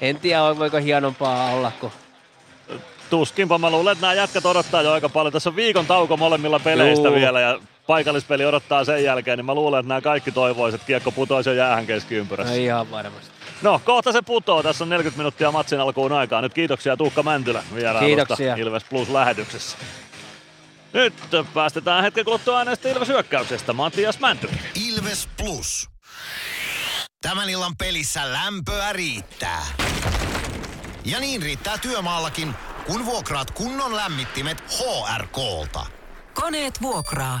en 0.00 0.20
tiedä 0.20 0.58
voiko 0.58 0.76
hienompaa 0.76 1.52
olla 1.52 1.72
kuin 1.80 1.92
Tuskinpa 3.10 3.58
mä 3.58 3.70
luulen, 3.70 3.92
että 3.92 4.02
nämä 4.02 4.14
jätkät 4.14 4.46
odottaa 4.46 4.82
jo 4.82 4.92
aika 4.92 5.08
paljon. 5.08 5.32
Tässä 5.32 5.50
on 5.50 5.56
viikon 5.56 5.86
tauko 5.86 6.16
molemmilla 6.16 6.58
peleistä 6.60 7.08
Juu. 7.08 7.14
vielä 7.14 7.40
ja 7.40 7.60
paikallispeli 7.90 8.44
odottaa 8.44 8.84
sen 8.84 9.04
jälkeen, 9.04 9.38
niin 9.38 9.46
mä 9.46 9.54
luulen, 9.54 9.80
että 9.80 9.88
nämä 9.88 10.00
kaikki 10.00 10.32
toivoisivat, 10.32 10.80
että 10.80 10.86
kiekko 10.86 11.12
putoisi 11.12 11.50
jo 11.50 11.54
jäähän 11.54 11.86
keskiympyrässä. 11.86 12.54
no 12.54 12.60
ihan 12.60 12.90
varmasti. 12.90 13.30
No, 13.62 13.80
kohta 13.84 14.12
se 14.12 14.22
putoo. 14.22 14.62
Tässä 14.62 14.84
on 14.84 14.88
40 14.88 15.18
minuuttia 15.18 15.52
matsin 15.52 15.80
alkuun 15.80 16.12
aikaa. 16.12 16.40
Nyt 16.40 16.54
kiitoksia 16.54 16.96
Tuukka 16.96 17.22
Mäntylä 17.22 17.62
vierailusta 17.74 18.16
Kiitoksia. 18.16 18.56
Ilves 18.56 18.84
Plus-lähetyksessä. 18.84 19.78
Nyt 20.92 21.14
päästetään 21.54 22.02
hetken 22.02 22.24
kuluttua 22.24 22.58
äänestä 22.58 22.88
Ilves 22.88 23.08
hyökkäyksestä. 23.08 23.72
Matias 23.72 24.20
Mäntylä. 24.20 24.52
Ilves 24.88 25.28
Plus. 25.36 25.88
Tämän 27.22 27.50
illan 27.50 27.76
pelissä 27.76 28.32
lämpöä 28.32 28.92
riittää. 28.92 29.66
Ja 31.04 31.20
niin 31.20 31.42
riittää 31.42 31.78
työmaallakin, 31.78 32.54
kun 32.86 33.06
vuokraat 33.06 33.50
kunnon 33.50 33.96
lämmittimet 33.96 34.60
HRK-lta. 34.60 35.86
Koneet 36.34 36.82
vuokraa. 36.82 37.40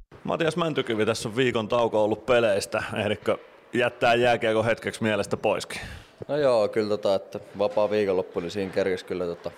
Matias 0.23 0.57
Mäntykivi, 0.57 1.05
tässä 1.05 1.29
on 1.29 1.35
viikon 1.35 1.67
tauko 1.67 2.03
ollut 2.03 2.25
peleistä. 2.25 2.83
Ehdikö 2.97 3.37
jättää 3.73 4.15
jääkiekko 4.15 4.63
hetkeksi 4.63 5.03
mielestä 5.03 5.37
poiskin? 5.37 5.81
No 6.27 6.37
joo, 6.37 6.67
kyllä 6.67 6.89
tota, 6.89 7.15
että 7.15 7.39
vapaa 7.57 7.89
viikonloppu, 7.89 8.39
niin 8.39 8.51
siinä 8.51 8.73
kerkesi 8.73 9.05
kyllä 9.05 9.25
tota, 9.25 9.51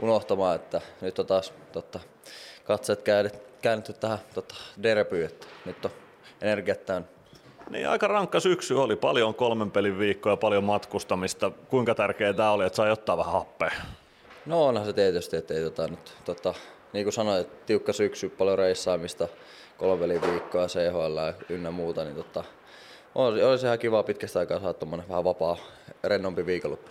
unohtamaan, 0.00 0.56
että 0.56 0.80
nyt 1.00 1.18
on 1.18 1.26
taas 1.26 1.52
tota, 1.72 2.00
katseet 2.64 3.00
käännet- 3.00 3.42
käännetty 3.62 3.92
tähän 3.92 4.18
tota, 4.34 4.54
derbyyn, 4.82 5.26
että 5.26 5.46
nyt 5.64 5.84
on 5.84 5.90
energiat 6.42 6.86
täynnä. 6.86 7.08
Niin 7.70 7.88
aika 7.88 8.08
rankka 8.08 8.40
syksy 8.40 8.74
oli, 8.74 8.96
paljon 8.96 9.34
kolmen 9.34 9.70
pelin 9.70 9.98
viikkoja, 9.98 10.36
paljon 10.36 10.64
matkustamista. 10.64 11.50
Kuinka 11.68 11.94
tärkeää 11.94 12.32
tämä 12.32 12.50
oli, 12.50 12.66
että 12.66 12.76
sai 12.76 12.90
ottaa 12.90 13.16
vähän 13.16 13.32
happea? 13.32 13.72
No 14.46 14.66
onhan 14.66 14.86
se 14.86 14.92
tietysti, 14.92 15.36
että 15.36 15.54
ei 15.54 15.64
tota, 15.64 15.88
nyt, 15.88 16.14
tota, 16.24 16.54
niin 16.92 17.04
kuin 17.04 17.12
sanoit, 17.12 17.46
että 17.46 17.66
tiukka 17.66 17.92
syksy, 17.92 18.28
paljon 18.28 18.58
reissaamista, 18.58 19.28
kolme 19.78 20.00
pelin 20.00 20.22
viikkoa, 20.22 20.66
CHL 20.66 21.18
ynnä 21.48 21.70
muuta, 21.70 22.04
niin 22.04 22.16
tota, 22.16 22.44
olisi, 23.14 23.44
olisi 23.44 23.66
ihan 23.66 23.78
kiva 23.78 24.02
pitkästä 24.02 24.38
aikaa 24.38 24.60
saada 24.60 24.90
vähän 25.08 25.24
vapaa, 25.24 25.56
rennompi 26.04 26.46
viikonloppu. 26.46 26.90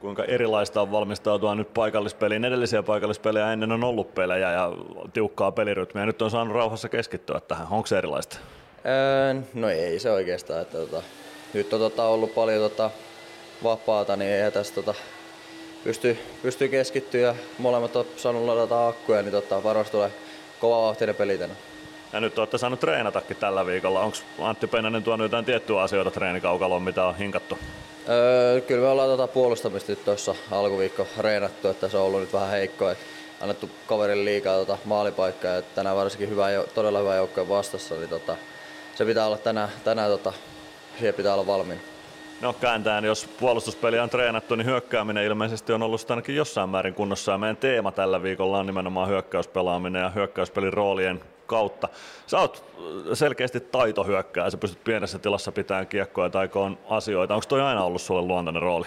Kuinka 0.00 0.24
erilaista 0.24 0.82
on 0.82 0.92
valmistautua 0.92 1.54
nyt 1.54 1.74
paikallispeliin? 1.74 2.44
Edellisiä 2.44 2.82
paikallispelejä 2.82 3.52
ennen 3.52 3.72
on 3.72 3.84
ollut 3.84 4.14
pelejä 4.14 4.52
ja 4.52 4.72
tiukkaa 5.12 5.52
pelirytmiä. 5.52 6.06
Nyt 6.06 6.22
on 6.22 6.30
saanut 6.30 6.54
rauhassa 6.54 6.88
keskittyä 6.88 7.40
tähän. 7.40 7.66
Onko 7.70 7.86
se 7.86 7.98
erilaista? 7.98 8.38
Öö, 8.86 9.42
no 9.54 9.68
ei 9.68 9.98
se 9.98 10.10
oikeastaan. 10.10 10.62
Että, 10.62 10.78
tota, 10.78 11.02
nyt 11.54 11.72
on 11.72 11.80
tota, 11.80 12.04
ollut 12.04 12.34
paljon 12.34 12.70
tota, 12.70 12.90
vapaata, 13.64 14.16
niin 14.16 14.30
ei 14.30 14.50
tässä 14.50 14.74
tota, 14.74 14.94
pysty, 15.84 16.18
pystyy 16.42 16.68
keskittyä 16.68 17.34
molemmat 17.58 17.96
on 17.96 18.04
saanut 18.16 18.44
ladata 18.44 18.88
akkuja, 18.88 19.22
niin 19.22 19.32
tota, 19.32 19.62
varmasti 19.62 19.92
tulee 19.92 20.10
kova 20.60 20.82
vauhtinen 20.82 21.14
peli 21.14 21.38
tänään. 21.38 21.71
Ja 22.12 22.20
nyt 22.20 22.38
olette 22.38 22.58
saanut 22.58 22.80
treenatakin 22.80 23.36
tällä 23.36 23.66
viikolla. 23.66 24.00
Onko 24.00 24.16
Antti 24.38 24.66
Pennanen 24.66 25.02
tuonut 25.02 25.24
jotain 25.24 25.44
tiettyjä 25.44 25.80
asioita 25.80 26.10
treenikaukaloon, 26.10 26.82
mitä 26.82 27.04
on 27.04 27.16
hinkattu? 27.16 27.58
Öö, 28.08 28.60
kyllä 28.60 28.82
me 28.82 28.88
ollaan 28.88 29.08
tota 29.08 29.26
puolustamista 29.26 29.96
tuossa 29.96 30.34
alkuviikko 30.50 31.06
reenattu, 31.18 31.68
että 31.68 31.88
se 31.88 31.96
on 31.96 32.04
ollut 32.04 32.20
nyt 32.20 32.32
vähän 32.32 32.50
heikko, 32.50 32.90
että 32.90 33.04
annettu 33.40 33.70
kaverille 33.86 34.24
liikaa 34.24 34.56
tota 34.56 34.78
maalipaikkaa 34.84 35.50
ja 35.50 35.62
tänään 35.62 35.96
varsinkin 35.96 36.28
hyvä, 36.28 36.46
todella 36.74 36.98
hyvä 36.98 37.16
joukkojen 37.16 37.48
vastassa, 37.48 37.94
niin 37.94 38.08
tota, 38.08 38.36
se 38.94 39.04
pitää 39.04 39.26
olla 39.26 39.38
tänään, 39.38 39.68
tänään 39.84 40.10
tota, 40.10 40.32
pitää 41.16 41.34
olla 41.34 41.46
valmiina. 41.46 41.91
No 42.42 42.52
kääntäen, 42.52 43.04
jos 43.04 43.28
puolustuspeli 43.40 43.98
on 43.98 44.10
treenattu, 44.10 44.54
niin 44.54 44.66
hyökkääminen 44.66 45.24
ilmeisesti 45.24 45.72
on 45.72 45.82
ollut 45.82 46.10
ainakin 46.10 46.36
jossain 46.36 46.70
määrin 46.70 46.94
kunnossa. 46.94 47.32
Ja 47.32 47.38
meidän 47.38 47.56
teema 47.56 47.92
tällä 47.92 48.22
viikolla 48.22 48.58
on 48.58 48.66
nimenomaan 48.66 49.08
hyökkäyspelaaminen 49.08 50.02
ja 50.02 50.10
hyökkäyspelin 50.10 50.72
roolien 50.72 51.20
kautta. 51.46 51.88
Sä 52.26 52.38
oot 52.38 52.64
selkeästi 53.14 53.60
taitohyökkää, 53.60 54.50
sä 54.50 54.56
pystyt 54.56 54.84
pienessä 54.84 55.18
tilassa 55.18 55.52
pitämään 55.52 55.86
kiekkoa 55.86 56.24
ja 56.24 56.30
taikoon 56.30 56.78
asioita. 56.88 57.34
Onko 57.34 57.46
toi 57.48 57.60
aina 57.62 57.84
ollut 57.84 58.02
sulle 58.02 58.22
luontainen 58.22 58.62
rooli? 58.62 58.86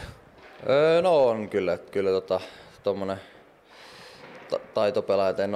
Öö, 0.70 1.02
no 1.02 1.28
on 1.28 1.50
kyllä, 1.50 1.78
kyllä 1.78 2.10
tota, 2.10 2.42
tommonen 2.84 3.18
ta- 4.50 4.60
taitopelaaja, 4.74 5.30
että 5.30 5.44
en 5.44 5.56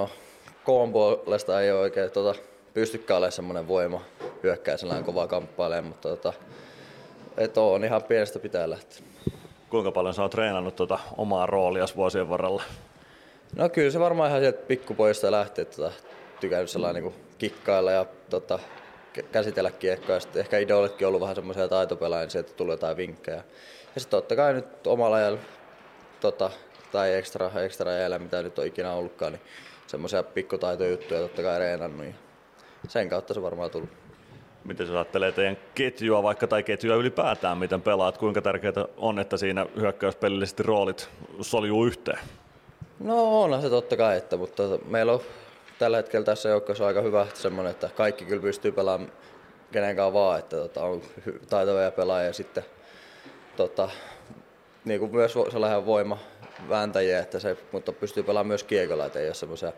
puolesta 0.92 1.62
ei 1.62 1.72
oikein 1.72 2.12
tota, 2.12 2.40
pystykään 2.74 3.18
olemaan 3.18 3.32
semmonen 3.32 3.68
voima 3.68 4.02
hyökkää 4.44 4.78
sellainen 4.78 5.06
kovaa 5.06 5.28
kamppailemaan, 5.28 5.86
mutta 5.86 6.10
tota, 6.10 6.34
et 7.40 7.58
on 7.58 7.84
ihan 7.84 8.04
pienestä 8.04 8.40
pitää 8.40 8.70
lähteä. 8.70 9.00
Kuinka 9.70 9.92
paljon 9.92 10.14
sä 10.14 10.22
oot 10.22 10.32
treenannut 10.32 10.76
tuota 10.76 11.00
omaa 11.18 11.46
roolias 11.46 11.96
vuosien 11.96 12.30
varrella? 12.30 12.64
No 13.56 13.70
kyllä 13.70 13.92
se 13.92 14.00
varmaan 14.00 14.30
ihan 14.30 14.42
sieltä 14.42 14.66
pikkupojista 14.68 15.32
lähtee, 15.32 15.62
että 15.62 15.76
tota, 15.76 15.92
tykännyt 16.40 16.70
sellainen 16.70 17.04
niin 17.04 17.16
kikkailla 17.38 17.92
ja 17.92 18.06
tota, 18.30 18.60
kä- 19.18 19.24
käsitellä 19.32 19.72
kiekkoa. 19.72 20.16
Ja 20.16 20.20
sitten 20.20 20.40
ehkä 20.40 20.58
idolitkin 20.58 21.08
ollut 21.08 21.22
vähän 21.22 21.36
semmoisia 21.36 21.68
taitopelaajia, 21.68 22.24
niin 22.24 22.32
sieltä 22.32 22.54
tulee 22.54 22.74
jotain 22.74 22.98
vinkkejä. 22.98 23.44
Ja 23.96 24.02
sitten 24.02 24.18
totta 24.18 24.36
kai 24.36 24.54
nyt 24.54 24.88
omalla 24.88 25.16
ajalla 25.16 25.40
tota, 26.22 26.52
tai 26.92 27.14
ekstra, 27.14 27.52
ekstra 27.64 27.92
ajalla, 27.92 28.20
mitä 28.20 28.44
nyt 28.44 28.60
on 28.60 28.68
ikinä 28.68 28.94
ollutkaan, 28.94 29.32
niin 29.34 29.42
semmoisia 29.88 30.24
pikkutaitojuttuja 30.24 31.20
totta 31.20 31.42
kai 31.42 31.60
reenannut. 31.60 32.06
Ja 32.06 32.14
sen 32.88 33.10
kautta 33.10 33.34
se 33.34 33.42
varmaan 33.42 33.72
tullut. 33.72 33.90
Miten 34.64 34.88
sä 34.88 34.94
ajattelee 34.94 35.32
teidän 35.32 35.58
ketjua 35.76 36.24
vaikka 36.24 36.48
tai 36.48 36.64
ketjua 36.64 36.96
ylipäätään, 36.96 37.58
miten 37.58 37.82
pelaat? 37.82 38.18
Kuinka 38.18 38.42
tärkeää 38.42 38.86
on, 38.98 39.20
että 39.20 39.38
siinä 39.38 39.66
hyökkäyspelillisesti 39.76 40.64
roolit 40.64 41.10
soljuu 41.42 41.86
yhteen? 41.86 42.20
No 43.00 43.42
onhan 43.42 43.62
se 43.62 43.70
totta 43.70 43.98
kai, 43.98 44.18
että, 44.18 44.38
mutta 44.38 44.64
meillä 44.86 45.14
on 45.14 45.22
tällä 45.80 45.98
hetkellä 45.98 46.26
tässä 46.26 46.50
joukkueessa 46.50 46.88
aika 46.88 47.02
hyvä 47.02 47.28
semmoinen, 47.34 47.72
että 47.72 47.90
kaikki 47.96 48.26
kyllä 48.26 48.42
pystyy 48.42 48.72
pelaamaan 48.72 49.12
kenenkaan 49.72 50.14
vaan, 50.14 50.40
että 50.40 50.56
tota, 50.56 50.84
on 50.84 51.02
taitavia 51.50 51.92
pelaajia 51.92 52.34
sitten 52.34 52.66
tota, 53.58 53.90
niin 54.86 55.00
kuin 55.00 55.16
myös 55.16 55.34
sellainen 55.52 55.86
voima 55.86 56.18
vääntäjiä, 56.70 57.20
että 57.20 57.40
se, 57.40 57.58
mutta 57.72 57.92
pystyy 57.92 58.24
pelaamaan 58.24 58.48
myös 58.48 58.64
kiekolla, 58.64 59.06
että 59.06 59.20
ei 59.20 59.28
ole 59.28 59.34
semmoisia 59.34 59.72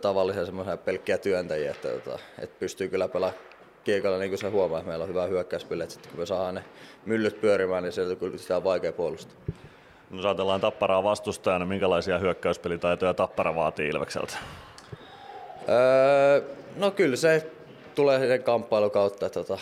tavallisia 0.00 0.46
semmoisia 0.46 0.76
pelkkiä 0.76 1.18
työntäjiä, 1.18 1.70
että, 1.70 1.88
tota, 1.88 2.18
että 2.38 2.56
pystyy 2.58 2.88
kyllä 2.88 3.08
pelaamaan 3.08 3.42
kiekolla 3.84 4.18
niin 4.18 4.30
kuin 4.30 4.38
se 4.38 4.48
huomaa, 4.48 4.78
että 4.78 4.88
meillä 4.88 5.02
on 5.02 5.08
hyvä 5.08 5.26
hyökkäyspeli, 5.26 5.82
että 5.82 5.92
sitten 5.92 6.10
kun 6.10 6.20
me 6.20 6.26
saadaan 6.26 6.54
ne 6.54 6.64
myllyt 7.06 7.40
pyörimään, 7.40 7.82
niin 7.82 7.92
sieltä 7.92 8.16
kyllä 8.16 8.38
sitä 8.38 8.56
on 8.56 8.64
vaikea 8.64 8.92
puolustaa. 8.92 9.36
No, 10.10 10.16
jos 10.16 10.24
ajatellaan 10.24 10.60
Tapparaa 10.60 11.02
vastustajana, 11.02 11.66
minkälaisia 11.66 12.18
hyökkäyspelitaitoja 12.18 13.14
Tappara 13.14 13.54
vaatii 13.54 13.88
Ilvekseltä? 13.88 14.38
Öö, 15.68 16.42
no 16.76 16.90
kyllä 16.90 17.16
se 17.16 17.46
tulee 17.94 18.28
sen 18.28 18.42
kamppailun 18.42 18.90
kautta. 18.90 19.26
Että, 19.26 19.44
tota, 19.44 19.58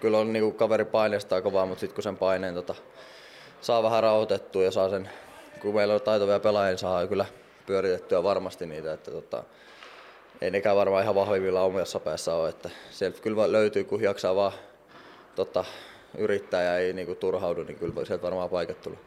kyllä 0.00 0.18
on 0.18 0.32
niinku 0.32 0.52
kaveri 0.52 0.84
paineistaa 0.84 1.40
kovaa, 1.40 1.66
mutta 1.66 1.80
sitten 1.80 1.94
kun 1.94 2.02
sen 2.02 2.16
paineen 2.16 2.54
tota, 2.54 2.74
saa 3.60 3.82
vähän 3.82 4.02
rauhoitettua 4.02 4.62
ja 4.62 4.70
saa 4.70 4.88
sen, 4.88 5.10
kun 5.62 5.74
meillä 5.74 5.94
on 5.94 6.00
taitavia 6.00 6.40
pelaajia, 6.40 6.70
niin 6.70 6.78
saa 6.78 7.06
kyllä 7.06 7.24
pyöritettyä 7.66 8.22
varmasti 8.22 8.66
niitä. 8.66 8.92
Että, 8.92 9.10
tota, 9.10 9.44
ei 10.40 10.50
nekään 10.50 10.76
varmaan 10.76 11.02
ihan 11.02 11.14
vahvimmilla 11.14 11.62
omassa 11.62 12.00
päässä 12.00 12.34
ole. 12.34 12.48
Että 12.48 12.70
sieltä 12.90 13.20
kyllä 13.20 13.52
löytyy, 13.52 13.84
kun 13.84 14.02
jaksaa 14.02 14.36
vaan 14.36 14.52
tota, 15.34 15.64
yrittää 16.18 16.62
ja 16.62 16.78
ei 16.78 16.92
niinku 16.92 17.14
turhaudu, 17.14 17.62
niin 17.62 17.78
kyllä 17.78 18.04
sieltä 18.04 18.22
varmaan 18.22 18.50
paikat 18.50 18.80
tulee. 18.80 18.98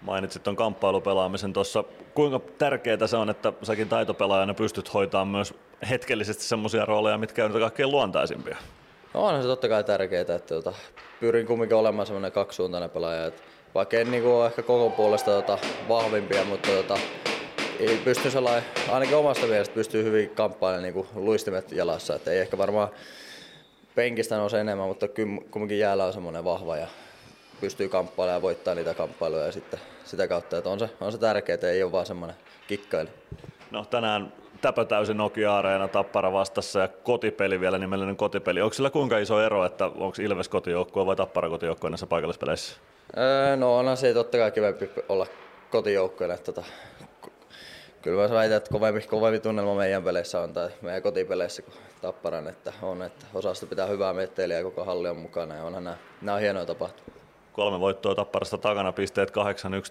Mainitsit 0.00 0.42
tuon 0.42 0.56
kamppailupelaamisen 0.56 1.52
tuossa. 1.52 1.84
Kuinka 2.14 2.40
tärkeää 2.58 3.06
se 3.06 3.16
on, 3.16 3.30
että 3.30 3.52
säkin 3.62 3.88
taitopelaajana 3.88 4.54
pystyt 4.54 4.94
hoitamaan 4.94 5.28
myös 5.28 5.54
hetkellisesti 5.90 6.42
semmoisia 6.44 6.84
rooleja, 6.84 7.18
mitkä 7.18 7.44
on 7.44 7.52
kaikkein 7.52 7.90
luontaisimpia? 7.90 8.56
No 9.14 9.26
onhan 9.26 9.42
se 9.42 9.48
totta 9.48 9.68
kai 9.68 9.84
tärkeää, 9.84 10.20
että 10.20 10.38
tota, 10.38 10.72
pyrin 11.20 11.46
kumminkin 11.46 11.76
olemaan 11.76 12.06
semmoinen 12.06 12.32
kaksisuuntainen 12.32 12.90
pelaaja. 12.90 13.26
Että 13.26 13.42
vaikka 13.74 13.96
en 13.96 14.10
niin 14.10 14.26
ole 14.26 14.46
ehkä 14.46 14.62
koko 14.62 14.90
puolesta 14.90 15.30
tota, 15.30 15.58
vahvimpia, 15.88 16.44
mutta 16.44 16.68
tota, 16.70 16.98
ei 17.80 17.96
pysty 18.04 18.30
sellainen, 18.30 18.64
ainakin 18.90 19.16
omasta 19.16 19.46
mielestä 19.46 19.74
pystyy 19.74 20.04
hyvin 20.04 20.30
kamppailemaan 20.30 20.94
niin 20.94 21.06
luistimet 21.14 21.72
jalassa. 21.72 22.14
Että 22.14 22.30
ei 22.30 22.38
ehkä 22.38 22.58
varmaan 22.58 22.88
penkistä 23.94 24.36
nouse 24.36 24.60
enemmän, 24.60 24.88
mutta 24.88 25.06
kumminkin 25.50 25.78
jäällä 25.78 26.04
on 26.04 26.12
semmoinen 26.12 26.44
vahva 26.44 26.76
ja 26.76 26.86
pystyy 27.60 27.88
kamppailemaan 27.88 28.38
ja 28.38 28.42
voittaa 28.42 28.74
niitä 28.74 28.94
kamppailuja 28.94 29.46
ja 29.46 29.52
sitten 29.52 29.80
sitä 30.04 30.28
kautta, 30.28 30.58
että 30.58 30.70
on 30.70 30.78
se, 30.78 30.90
on 31.00 31.12
se 31.12 31.18
tärkeää, 31.18 31.54
että 31.54 31.70
ei 31.70 31.82
ole 31.82 31.92
vaan 31.92 32.06
semmoinen 32.06 32.36
kikkailu. 32.68 33.08
No 33.70 33.84
tänään 33.84 34.32
täpötäysin 34.60 35.16
Nokia-areena 35.16 35.88
Tappara 35.88 36.32
vastassa 36.32 36.80
ja 36.80 36.88
kotipeli 36.88 37.60
vielä, 37.60 37.78
nimellinen 37.78 38.16
kotipeli. 38.16 38.60
Onko 38.60 38.74
sillä 38.74 38.90
kuinka 38.90 39.18
iso 39.18 39.40
ero, 39.40 39.64
että 39.64 39.84
onko 39.84 40.12
Ilves 40.20 40.48
kotijoukkue 40.48 41.06
vai 41.06 41.16
Tappara 41.16 41.48
kotijoukkue 41.48 41.90
näissä 41.90 42.06
paikallispeleissä? 42.06 42.76
Öö, 43.16 43.56
no 43.56 43.76
onhan 43.76 43.96
se 43.96 44.14
totta 44.14 44.38
kai 44.38 44.50
kivempi 44.50 44.90
olla 45.08 45.26
kotijoukkueena. 45.70 46.36
Tota, 46.36 46.64
kyllä 48.02 48.28
mä 48.28 48.34
väitän, 48.34 48.56
että 48.56 48.70
kovempi, 48.70 49.00
kovempi 49.00 49.40
tunnelma 49.40 49.74
meidän 49.74 50.04
peleissä 50.04 50.40
on 50.40 50.52
tai 50.52 50.70
meidän 50.82 51.02
kotipeleissä 51.02 51.62
kuin 51.62 51.74
Tapparan, 52.02 52.48
että 52.48 52.72
on, 52.82 53.02
että 53.02 53.26
osasta 53.34 53.66
pitää 53.66 53.86
hyvää 53.86 54.12
metteliä 54.12 54.56
ja 54.56 54.62
koko 54.62 54.84
halli 54.84 55.08
on 55.08 55.16
mukana 55.16 55.54
ja 55.54 55.64
onhan 55.64 55.84
nämä, 55.84 55.96
nämä 56.22 56.34
on 56.34 56.40
hienoja 56.40 56.66
tapahtumia. 56.66 57.20
Kolme 57.52 57.80
voittoa 57.80 58.14
Tapparasta 58.14 58.58
takana, 58.58 58.92
pisteet 58.92 59.30
8-1 59.30 59.32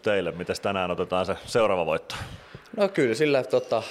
teille. 0.02 0.32
Miten 0.32 0.56
tänään 0.62 0.92
otetaan 0.92 1.26
se 1.26 1.36
seuraava 1.46 1.86
voitto? 1.86 2.16
No 2.78 2.90
kyllä 2.90 3.16
sillä 3.16 3.44
tota, 3.44 3.84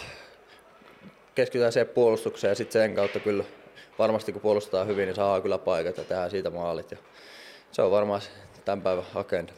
keskitytään 1.35 1.73
siihen 1.73 1.89
puolustukseen 1.89 2.51
ja 2.51 2.55
sitten 2.55 2.83
sen 2.83 2.95
kautta 2.95 3.21
kyllä 3.21 3.45
varmasti 3.99 4.33
kun 4.33 4.43
puolustetaan 4.43 4.87
hyvin, 4.87 5.07
niin 5.07 5.17
saa 5.17 5.41
kyllä 5.41 5.59
paikat 5.59 5.97
ja 5.97 6.05
tehdään 6.05 6.31
siitä 6.31 6.51
maalit. 6.51 6.91
Ja 6.91 6.97
se 7.73 7.83
on 7.83 7.91
varmaan 7.91 8.21
tämän 8.65 8.83
päivän 8.83 9.05
agenda. 9.15 9.53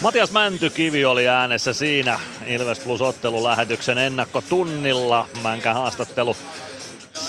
Matias 0.00 0.32
Mäntykivi 0.32 1.04
oli 1.04 1.28
äänessä 1.28 1.72
siinä 1.72 2.20
Ilves 2.46 2.78
Plus 2.78 3.00
ottelulähetyksen 3.00 3.98
ennakkotunnilla. 3.98 5.28
Mänkä 5.42 5.74
haastattelu 5.74 6.36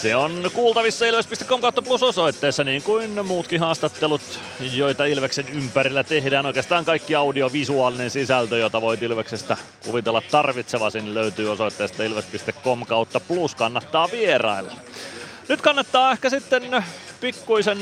se 0.01 0.15
on 0.15 0.51
kuultavissa 0.53 1.05
ilves.com 1.05 1.61
kautta 1.61 1.81
plus 1.81 2.03
osoitteessa 2.03 2.63
niin 2.63 2.83
kuin 2.83 3.25
muutkin 3.25 3.59
haastattelut, 3.59 4.39
joita 4.73 5.05
Ilveksen 5.05 5.45
ympärillä 5.49 6.03
tehdään. 6.03 6.45
Oikeastaan 6.45 6.85
kaikki 6.85 7.15
audiovisuaalinen 7.15 8.09
sisältö, 8.09 8.57
jota 8.57 8.81
voit 8.81 9.01
Ilveksestä 9.01 9.57
kuvitella 9.85 10.21
tarvitsevasi, 10.31 11.13
löytyy 11.13 11.51
osoitteesta 11.51 12.03
ilves.com 12.03 12.85
kautta 12.85 13.19
plus. 13.19 13.55
Kannattaa 13.55 14.11
vierailla. 14.11 14.73
Nyt 15.47 15.61
kannattaa 15.61 16.11
ehkä 16.11 16.29
sitten 16.29 16.83
pikkuisen 17.21 17.77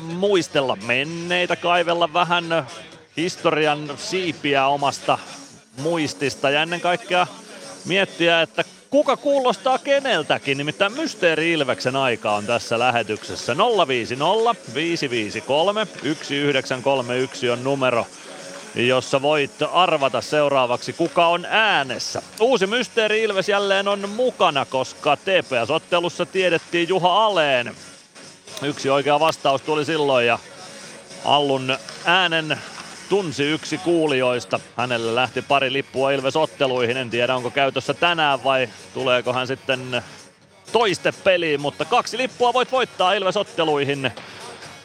muistella 0.00 0.76
menneitä, 0.76 1.56
kaivella 1.56 2.12
vähän 2.12 2.66
historian 3.18 3.92
siipiä 3.96 4.66
omasta 4.66 5.18
muistista 5.76 6.50
ja 6.50 6.62
ennen 6.62 6.80
kaikkea 6.80 7.26
miettiä, 7.84 8.42
että 8.42 8.64
kuka 8.90 9.16
kuulostaa 9.16 9.78
keneltäkin, 9.78 10.58
nimittäin 10.58 10.92
Mysteeri 10.92 11.52
Ilveksen 11.52 11.96
aika 11.96 12.32
on 12.32 12.46
tässä 12.46 12.78
lähetyksessä. 12.78 13.56
050 13.88 14.74
553 14.74 15.86
1931 15.86 17.50
on 17.50 17.64
numero, 17.64 18.06
jossa 18.74 19.22
voit 19.22 19.50
arvata 19.72 20.20
seuraavaksi, 20.20 20.92
kuka 20.92 21.26
on 21.26 21.44
äänessä. 21.44 22.22
Uusi 22.40 22.66
Mysteeri 22.66 23.22
Ilves 23.22 23.48
jälleen 23.48 23.88
on 23.88 24.08
mukana, 24.08 24.64
koska 24.64 25.16
TPS-ottelussa 25.16 26.26
tiedettiin 26.26 26.88
Juha 26.88 27.26
Aleen. 27.26 27.74
Yksi 28.62 28.90
oikea 28.90 29.20
vastaus 29.20 29.62
tuli 29.62 29.84
silloin 29.84 30.26
ja 30.26 30.38
Allun 31.24 31.78
äänen 32.04 32.58
tunsi 33.08 33.44
yksi 33.44 33.78
kuulijoista. 33.78 34.60
Hänelle 34.76 35.14
lähti 35.14 35.42
pari 35.42 35.72
lippua 35.72 36.10
Ilves-otteluihin. 36.10 36.96
En 36.96 37.10
tiedä 37.10 37.36
onko 37.36 37.50
käytössä 37.50 37.94
tänään 37.94 38.44
vai 38.44 38.68
tuleeko 38.94 39.32
hän 39.32 39.46
sitten 39.46 40.02
toiste 40.72 41.12
peliin, 41.24 41.60
mutta 41.60 41.84
kaksi 41.84 42.18
lippua 42.18 42.52
voit 42.52 42.72
voittaa 42.72 43.12
Ilves-otteluihin 43.12 44.10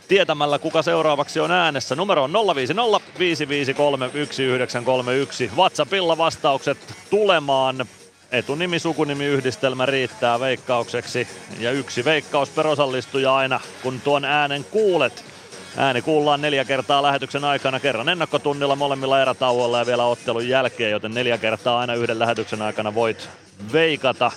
tietämällä 0.08 0.60
kuka 0.60 0.82
seuraavaksi 0.82 1.40
on 1.40 1.52
äänessä. 1.52 1.96
Numero 1.96 2.24
on 2.24 2.34
050 2.34 3.20
553 3.20 4.10
1931. 4.10 5.52
WhatsAppilla 5.56 6.18
vastaukset 6.18 6.78
tulemaan. 7.10 7.86
Etunimi, 8.32 8.80
sukunimi, 8.80 9.26
yhdistelmä 9.26 9.86
riittää 9.86 10.40
veikkaukseksi 10.40 11.28
ja 11.60 11.72
yksi 11.72 12.06
veikkaus 12.06 12.50
per 12.50 12.68
osallistuja 12.68 13.36
aina, 13.36 13.60
kun 13.84 14.02
tuon 14.02 14.26
äänen 14.26 14.64
kuulet. 14.64 15.33
Ääni 15.78 16.02
kuullaan 16.02 16.42
neljä 16.42 16.66
kertaa 16.66 17.04
lähetyksen 17.04 17.44
aikana, 17.44 17.80
kerran 17.80 18.10
ennakkotunnilla 18.10 18.76
molemmilla 18.76 19.22
erätauolla 19.22 19.80
ja 19.80 19.86
vielä 19.86 20.06
ottelun 20.06 20.48
jälkeen, 20.48 20.92
joten 20.92 21.14
neljä 21.14 21.38
kertaa 21.38 21.80
aina 21.80 21.94
yhden 21.94 22.20
lähetyksen 22.20 22.62
aikana 22.62 22.96
voit 22.96 23.30
veikata. 23.74 24.32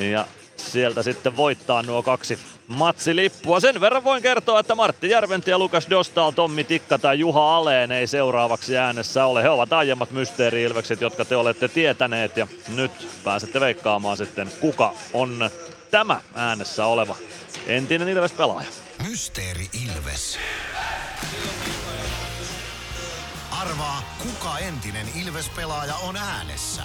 Ja 0.00 0.24
sieltä 0.56 1.02
sitten 1.02 1.36
voittaa 1.36 1.82
nuo 1.82 2.02
kaksi 2.02 2.38
matsilippua. 2.66 3.60
Sen 3.60 3.80
verran 3.80 4.04
voin 4.04 4.22
kertoa, 4.22 4.60
että 4.60 4.74
Martti 4.74 5.10
Järventi 5.10 5.50
ja 5.50 5.58
Lukas 5.58 5.90
Dostal, 5.90 6.30
Tommi 6.30 6.64
Tikka 6.64 6.98
tai 6.98 7.18
Juha 7.18 7.56
Aleen 7.56 7.92
ei 7.92 8.06
seuraavaksi 8.06 8.76
äänessä 8.76 9.26
ole. 9.26 9.42
He 9.42 9.48
ovat 9.48 9.72
aiemmat 9.72 10.10
mysteeri-ilvekset, 10.10 11.00
jotka 11.00 11.24
te 11.24 11.36
olette 11.36 11.68
tietäneet 11.68 12.36
ja 12.36 12.46
nyt 12.74 13.08
pääsette 13.24 13.60
veikkaamaan 13.60 14.16
sitten, 14.16 14.48
kuka 14.60 14.92
on 15.12 15.50
tämä 15.90 16.20
äänessä 16.34 16.86
oleva 16.86 17.16
entinen 17.66 18.08
Ilves-pelaaja. 18.08 18.68
Mysteeri 19.08 19.70
Ilves. 19.84 20.38
Arvaa, 23.50 24.02
kuka 24.22 24.58
entinen 24.58 25.06
Ilves-pelaaja 25.14 25.94
on 25.96 26.16
äänessä. 26.16 26.82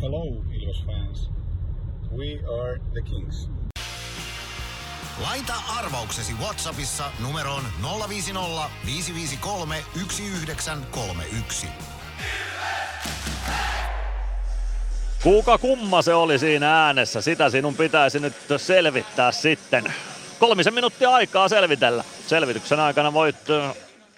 Hello, 0.00 0.24
Ilves 0.52 0.86
fans. 0.86 1.30
We 2.16 2.40
are 2.62 2.78
the 2.92 3.02
Kings. 3.02 3.48
Laita 5.20 5.54
arvauksesi 5.78 6.32
Whatsappissa 6.40 7.10
numeroon 7.18 7.64
050 8.08 8.70
553 8.86 9.84
1931. 9.94 11.66
Kuka 15.22 15.58
kumma 15.58 16.02
se 16.02 16.14
oli 16.14 16.38
siinä 16.38 16.84
äänessä, 16.84 17.20
sitä 17.20 17.50
sinun 17.50 17.74
pitäisi 17.74 18.20
nyt 18.20 18.34
selvittää 18.56 19.32
sitten. 19.32 19.92
Kolmisen 20.38 20.74
minuuttia 20.74 21.10
aikaa 21.10 21.48
selvitellä. 21.48 22.04
Selvityksen 22.26 22.80
aikana 22.80 23.12
voit 23.12 23.36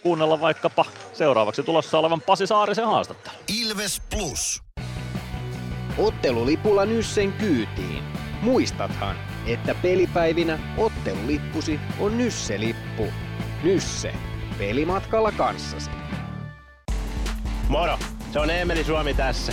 kuunnella 0.03 0.41
vaikkapa 0.41 0.85
seuraavaksi 1.13 1.63
tulossa 1.63 1.99
olevan 1.99 2.21
Pasi 2.21 2.47
Saarisen 2.47 2.87
haastattelu. 2.87 3.35
Ilves 3.63 4.03
Plus. 4.11 4.63
Ottelulipulla 5.99 6.85
Nyssen 6.85 7.33
kyytiin. 7.33 8.03
Muistathan, 8.43 9.17
että 9.47 9.75
pelipäivinä 9.75 10.59
ottelulippusi 10.79 11.81
on 12.01 12.19
Nysse-lippu. 12.19 13.13
Nysse. 13.63 14.15
Pelimatkalla 14.59 15.33
kanssasi. 15.33 15.91
Moro! 17.69 17.99
Se 18.33 18.41
on 18.41 18.51
Eemeli 18.51 18.85
Suomi 18.85 19.15
tässä. 19.15 19.53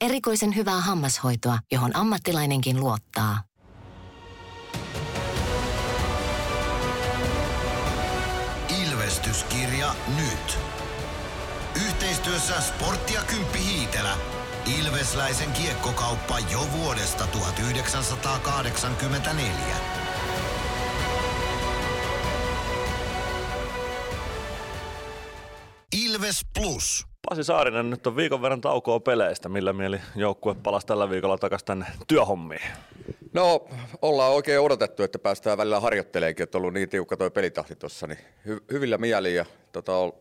Erikoisen 0.00 0.56
hyvää 0.56 0.80
hammashoitoa, 0.80 1.58
johon 1.72 1.96
ammattilainenkin 1.96 2.80
luottaa. 2.80 3.42
Ilvestyskirja 8.82 9.94
nyt. 10.16 10.58
Yhteistyössä 11.86 12.60
Sportti 12.60 13.14
ja 13.14 13.22
Kymppi 13.22 13.64
Hiitelä. 13.64 14.16
Ilvesläisen 14.78 15.52
kiekkokauppa 15.52 16.38
jo 16.38 16.66
vuodesta 16.72 17.26
1984. 17.26 19.76
Ilves 25.92 26.40
Plus. 26.58 27.04
Pasi 27.28 27.44
Saarinen, 27.44 27.90
nyt 27.90 28.06
on 28.06 28.16
viikon 28.16 28.42
verran 28.42 28.60
taukoa 28.60 29.00
peleistä. 29.00 29.48
Millä 29.48 29.72
mieli 29.72 30.00
joukkue 30.16 30.54
palasi 30.54 30.86
tällä 30.86 31.10
viikolla 31.10 31.38
takaisin 31.38 31.66
tänne 31.66 31.86
työhommiin? 32.06 32.62
No, 33.32 33.64
ollaan 34.02 34.32
oikein 34.32 34.60
odotettu, 34.60 35.02
että 35.02 35.18
päästään 35.18 35.58
välillä 35.58 35.80
harjoitteleekin, 35.80 36.44
että 36.44 36.58
on 36.58 36.60
ollut 36.62 36.74
niin 36.74 36.88
tiukka 36.88 37.16
toi 37.16 37.30
pelitahti 37.30 37.76
tuossa, 37.76 38.06
niin 38.06 38.18
hy- 38.48 38.62
hyvillä 38.72 38.98
mieliin 38.98 39.34
ja 39.34 39.44
tota, 39.72 39.96
on 39.96 40.12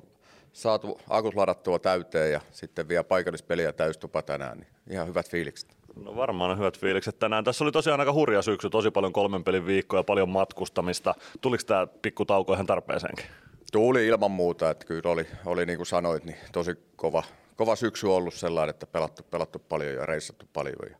saatu 0.54 1.00
akut 1.10 1.36
ladattua 1.36 1.80
täyteen 1.80 2.32
ja 2.32 2.42
sitten 2.52 2.88
vielä 2.88 3.04
paikallispeliä 3.04 3.74
täystupa 3.74 4.22
tänään, 4.22 4.58
niin 4.58 4.68
ihan 4.90 5.08
hyvät 5.08 5.30
fiilikset. 5.30 5.78
No 5.96 6.16
varmaan 6.16 6.52
on 6.52 6.58
hyvät 6.58 6.80
fiilikset 6.80 7.20
tänään. 7.20 7.44
Tässä 7.44 7.64
oli 7.64 7.72
tosiaan 7.72 8.00
aika 8.00 8.14
hurja 8.14 8.42
syksy, 8.42 8.70
tosi 8.70 8.92
paljon 8.92 9.14
kolmen 9.14 9.44
pelin 9.44 9.66
viikkoja, 9.66 10.04
paljon 10.04 10.30
matkustamista. 10.30 11.16
Tuliko 11.42 11.64
tämä 11.68 11.88
pikku 12.02 12.26
tauko 12.26 12.54
ihan 12.54 12.66
tarpeeseenkin? 12.66 13.26
Tuli 13.72 14.08
ilman 14.08 14.32
muuta, 14.32 14.70
että 14.70 14.86
kyllä 14.86 15.10
oli, 15.12 15.28
oli 15.46 15.66
niin 15.66 15.78
kuin 15.78 15.88
sanoit, 15.88 16.24
niin 16.24 16.38
tosi 16.52 16.76
kova, 16.96 17.24
kova 17.56 17.76
syksy 17.76 18.08
ollut 18.08 18.34
sellainen, 18.34 18.70
että 18.70 18.88
pelattu, 18.88 19.24
pelattu 19.24 19.60
paljon 19.60 19.94
ja 19.94 20.06
reissattu 20.06 20.46
paljon. 20.54 20.90
Ja, 20.90 20.98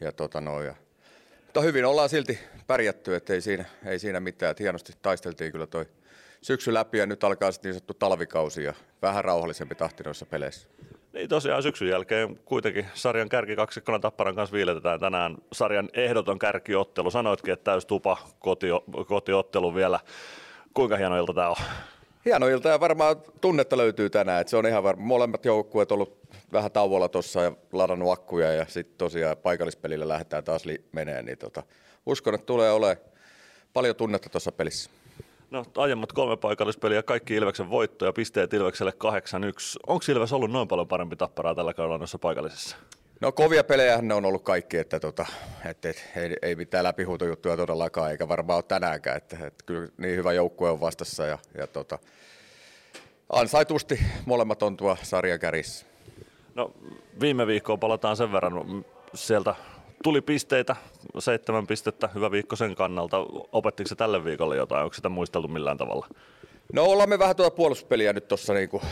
ja, 0.00 0.12
tota 0.12 0.40
no, 0.40 0.62
ja 0.62 0.74
mutta 1.54 1.66
hyvin 1.66 1.84
ollaan 1.84 2.08
silti 2.08 2.38
pärjätty, 2.66 3.14
että 3.14 3.32
ei 3.32 3.40
siinä, 3.40 3.64
ei 3.86 3.98
siinä 3.98 4.20
mitään. 4.20 4.50
Että 4.50 4.62
hienosti 4.62 4.92
taisteltiin 5.02 5.52
kyllä 5.52 5.66
toi 5.66 5.86
syksy 6.42 6.74
läpi 6.74 6.98
ja 6.98 7.06
nyt 7.06 7.24
alkaa 7.24 7.52
sitten 7.52 7.68
niin 7.68 7.74
sanottu 7.74 7.94
talvikausi 7.94 8.64
ja 8.64 8.74
vähän 9.02 9.24
rauhallisempi 9.24 9.74
tahti 9.74 10.02
noissa 10.02 10.26
peleissä. 10.26 10.68
Niin 11.12 11.28
tosiaan 11.28 11.62
syksyn 11.62 11.88
jälkeen 11.88 12.40
kuitenkin 12.44 12.86
sarjan 12.94 13.28
kärkikaksikkona 13.28 13.98
Tapparan 13.98 14.34
kanssa 14.34 14.54
viiletetään 14.54 15.00
tänään 15.00 15.36
sarjan 15.52 15.88
ehdoton 15.92 16.38
kärkiottelu. 16.38 17.10
Sanoitkin, 17.10 17.52
että 17.52 17.70
täys 17.70 17.86
tupa 17.86 18.16
kotio, 18.38 18.84
kotiottelu 19.06 19.74
vielä. 19.74 20.00
Kuinka 20.74 20.96
hieno 20.96 21.18
ilta 21.18 21.34
tämä 21.34 21.48
on? 21.48 21.56
Hieno 22.24 22.48
ilta 22.48 22.68
ja 22.68 22.80
varmaan 22.80 23.16
tunnetta 23.40 23.76
löytyy 23.76 24.10
tänään. 24.10 24.40
Että 24.40 24.50
se 24.50 24.56
on 24.56 24.66
ihan 24.66 24.82
varma. 24.82 25.02
Molemmat 25.02 25.44
joukkueet 25.44 25.92
ollut 25.92 26.18
vähän 26.52 26.72
tauolla 26.72 27.08
tuossa 27.08 27.42
ja 27.42 27.52
ladannut 27.72 28.12
akkuja 28.12 28.52
ja 28.52 28.66
sitten 28.68 28.98
tosiaan 28.98 29.36
paikallispelillä 29.36 30.08
lähdetään 30.08 30.44
taas 30.44 30.64
li- 30.64 30.84
menee. 30.92 31.22
Niin 31.22 31.38
tota, 31.38 31.62
uskon, 32.06 32.34
että 32.34 32.46
tulee 32.46 32.72
olemaan 32.72 33.06
paljon 33.72 33.96
tunnetta 33.96 34.28
tuossa 34.28 34.52
pelissä. 34.52 34.90
No 35.50 35.64
aiemmat 35.76 36.12
kolme 36.12 36.36
paikallispeliä, 36.36 37.02
kaikki 37.02 37.34
Ilveksen 37.34 37.70
voittoja, 37.70 38.12
pisteet 38.12 38.52
Ilvekselle 38.54 38.92
8-1. 39.04 39.06
Onko 39.86 40.04
Ilves 40.08 40.32
ollut 40.32 40.50
noin 40.50 40.68
paljon 40.68 40.88
parempi 40.88 41.16
tapparaa 41.16 41.54
tällä 41.54 41.74
kaudella 41.74 41.98
noissa 41.98 42.18
paikallisissa? 42.18 42.76
No 43.20 43.32
kovia 43.32 43.64
pelejä 43.64 44.02
ne 44.02 44.14
on 44.14 44.24
ollut 44.24 44.42
kaikki, 44.42 44.76
että 44.76 45.00
tota, 45.00 45.26
et, 45.64 45.84
et, 45.84 46.10
ei, 46.16 46.36
ei 46.42 46.56
mitään 46.56 46.84
läpihuutojuttuja 46.84 47.56
todellakaan, 47.56 48.10
eikä 48.10 48.28
varmaan 48.28 48.56
ole 48.56 48.64
tänäänkään, 48.68 49.16
että 49.16 49.46
et, 49.46 49.54
kyllä 49.66 49.88
niin 49.98 50.16
hyvä 50.16 50.32
joukkue 50.32 50.70
on 50.70 50.80
vastassa 50.80 51.26
ja, 51.26 51.38
ja 51.58 51.66
tota, 51.66 51.98
ansaitusti 53.28 54.00
molemmat 54.26 54.62
on 54.62 54.76
tuo 54.76 54.96
sarjan 55.02 55.40
kärissä. 55.40 55.86
No 56.54 56.72
viime 57.20 57.46
viikkoon 57.46 57.80
palataan 57.80 58.16
sen 58.16 58.32
verran, 58.32 58.84
sieltä 59.14 59.54
tuli 60.02 60.20
pisteitä, 60.20 60.76
seitsemän 61.18 61.66
pistettä, 61.66 62.08
hyvä 62.14 62.30
viikko 62.30 62.56
sen 62.56 62.74
kannalta. 62.74 63.16
Opettiko 63.52 63.88
se 63.88 63.94
tälle 63.94 64.24
viikolle 64.24 64.56
jotain, 64.56 64.84
onko 64.84 64.94
sitä 64.94 65.08
muisteltu 65.08 65.48
millään 65.48 65.78
tavalla? 65.78 66.06
No 66.72 66.84
ollaan 66.84 67.08
me 67.08 67.18
vähän 67.18 67.36
tuota 67.36 67.56
puolustuspeliä 67.56 68.12
nyt 68.12 68.28
tuossa 68.28 68.54
niinku 68.54 68.82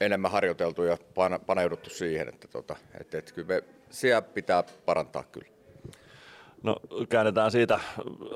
enemmän 0.00 0.30
harjoiteltu 0.30 0.82
ja 0.82 0.98
paneuduttu 1.46 1.90
siihen, 1.90 2.28
että, 2.28 2.48
tota, 2.48 2.76
että, 3.00 3.18
että 3.18 3.32
kyllä 3.34 3.48
me 3.48 3.62
siellä 3.90 4.22
pitää 4.22 4.64
parantaa 4.84 5.24
kyllä. 5.32 5.54
No 6.62 6.76
käännetään 7.08 7.50
siitä 7.50 7.80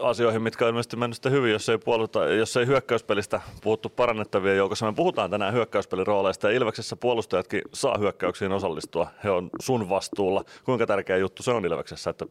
asioihin, 0.01 0.43
mitkä 0.43 0.65
on 0.65 0.69
ilmeisesti 0.69 0.97
mennyt 0.97 1.17
sitten 1.17 1.33
hyvin, 1.33 1.53
jos 1.53 1.69
ei, 1.69 1.79
puolusta, 1.79 2.25
jos 2.25 2.57
ei 2.57 2.67
hyökkäyspelistä 2.67 3.41
puhuttu 3.63 3.89
parannettavia 3.89 4.55
joukossa. 4.55 4.87
Me 4.87 4.93
puhutaan 4.93 5.31
tänään 5.31 5.55
hyökkäyspelin 5.55 6.07
rooleista 6.07 6.51
ja 6.51 6.57
Ilveksessä 6.57 6.97
puolustajatkin 6.97 7.63
saa 7.75 7.99
hyökkäyksiin 7.99 8.53
osallistua. 8.53 9.11
He 9.25 9.31
on 9.31 9.51
sun 9.61 9.89
vastuulla. 9.89 10.45
Kuinka 10.65 10.87
tärkeä 10.87 11.17
juttu 11.17 11.43
se 11.43 11.51
on 11.51 11.67
Ilveksessä, 11.67 12.11
että 12.11 12.27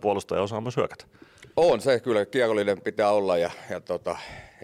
puolustaja 0.00 0.42
osaa 0.42 0.60
myös 0.60 0.76
hyökätä? 0.76 1.04
On 1.56 1.80
se 1.80 2.00
kyllä, 2.00 2.26
kiekollinen 2.26 2.80
pitää 2.80 3.10
olla 3.10 3.38
ja, 3.38 3.50
ja 3.70 3.80
tota, 3.80 4.16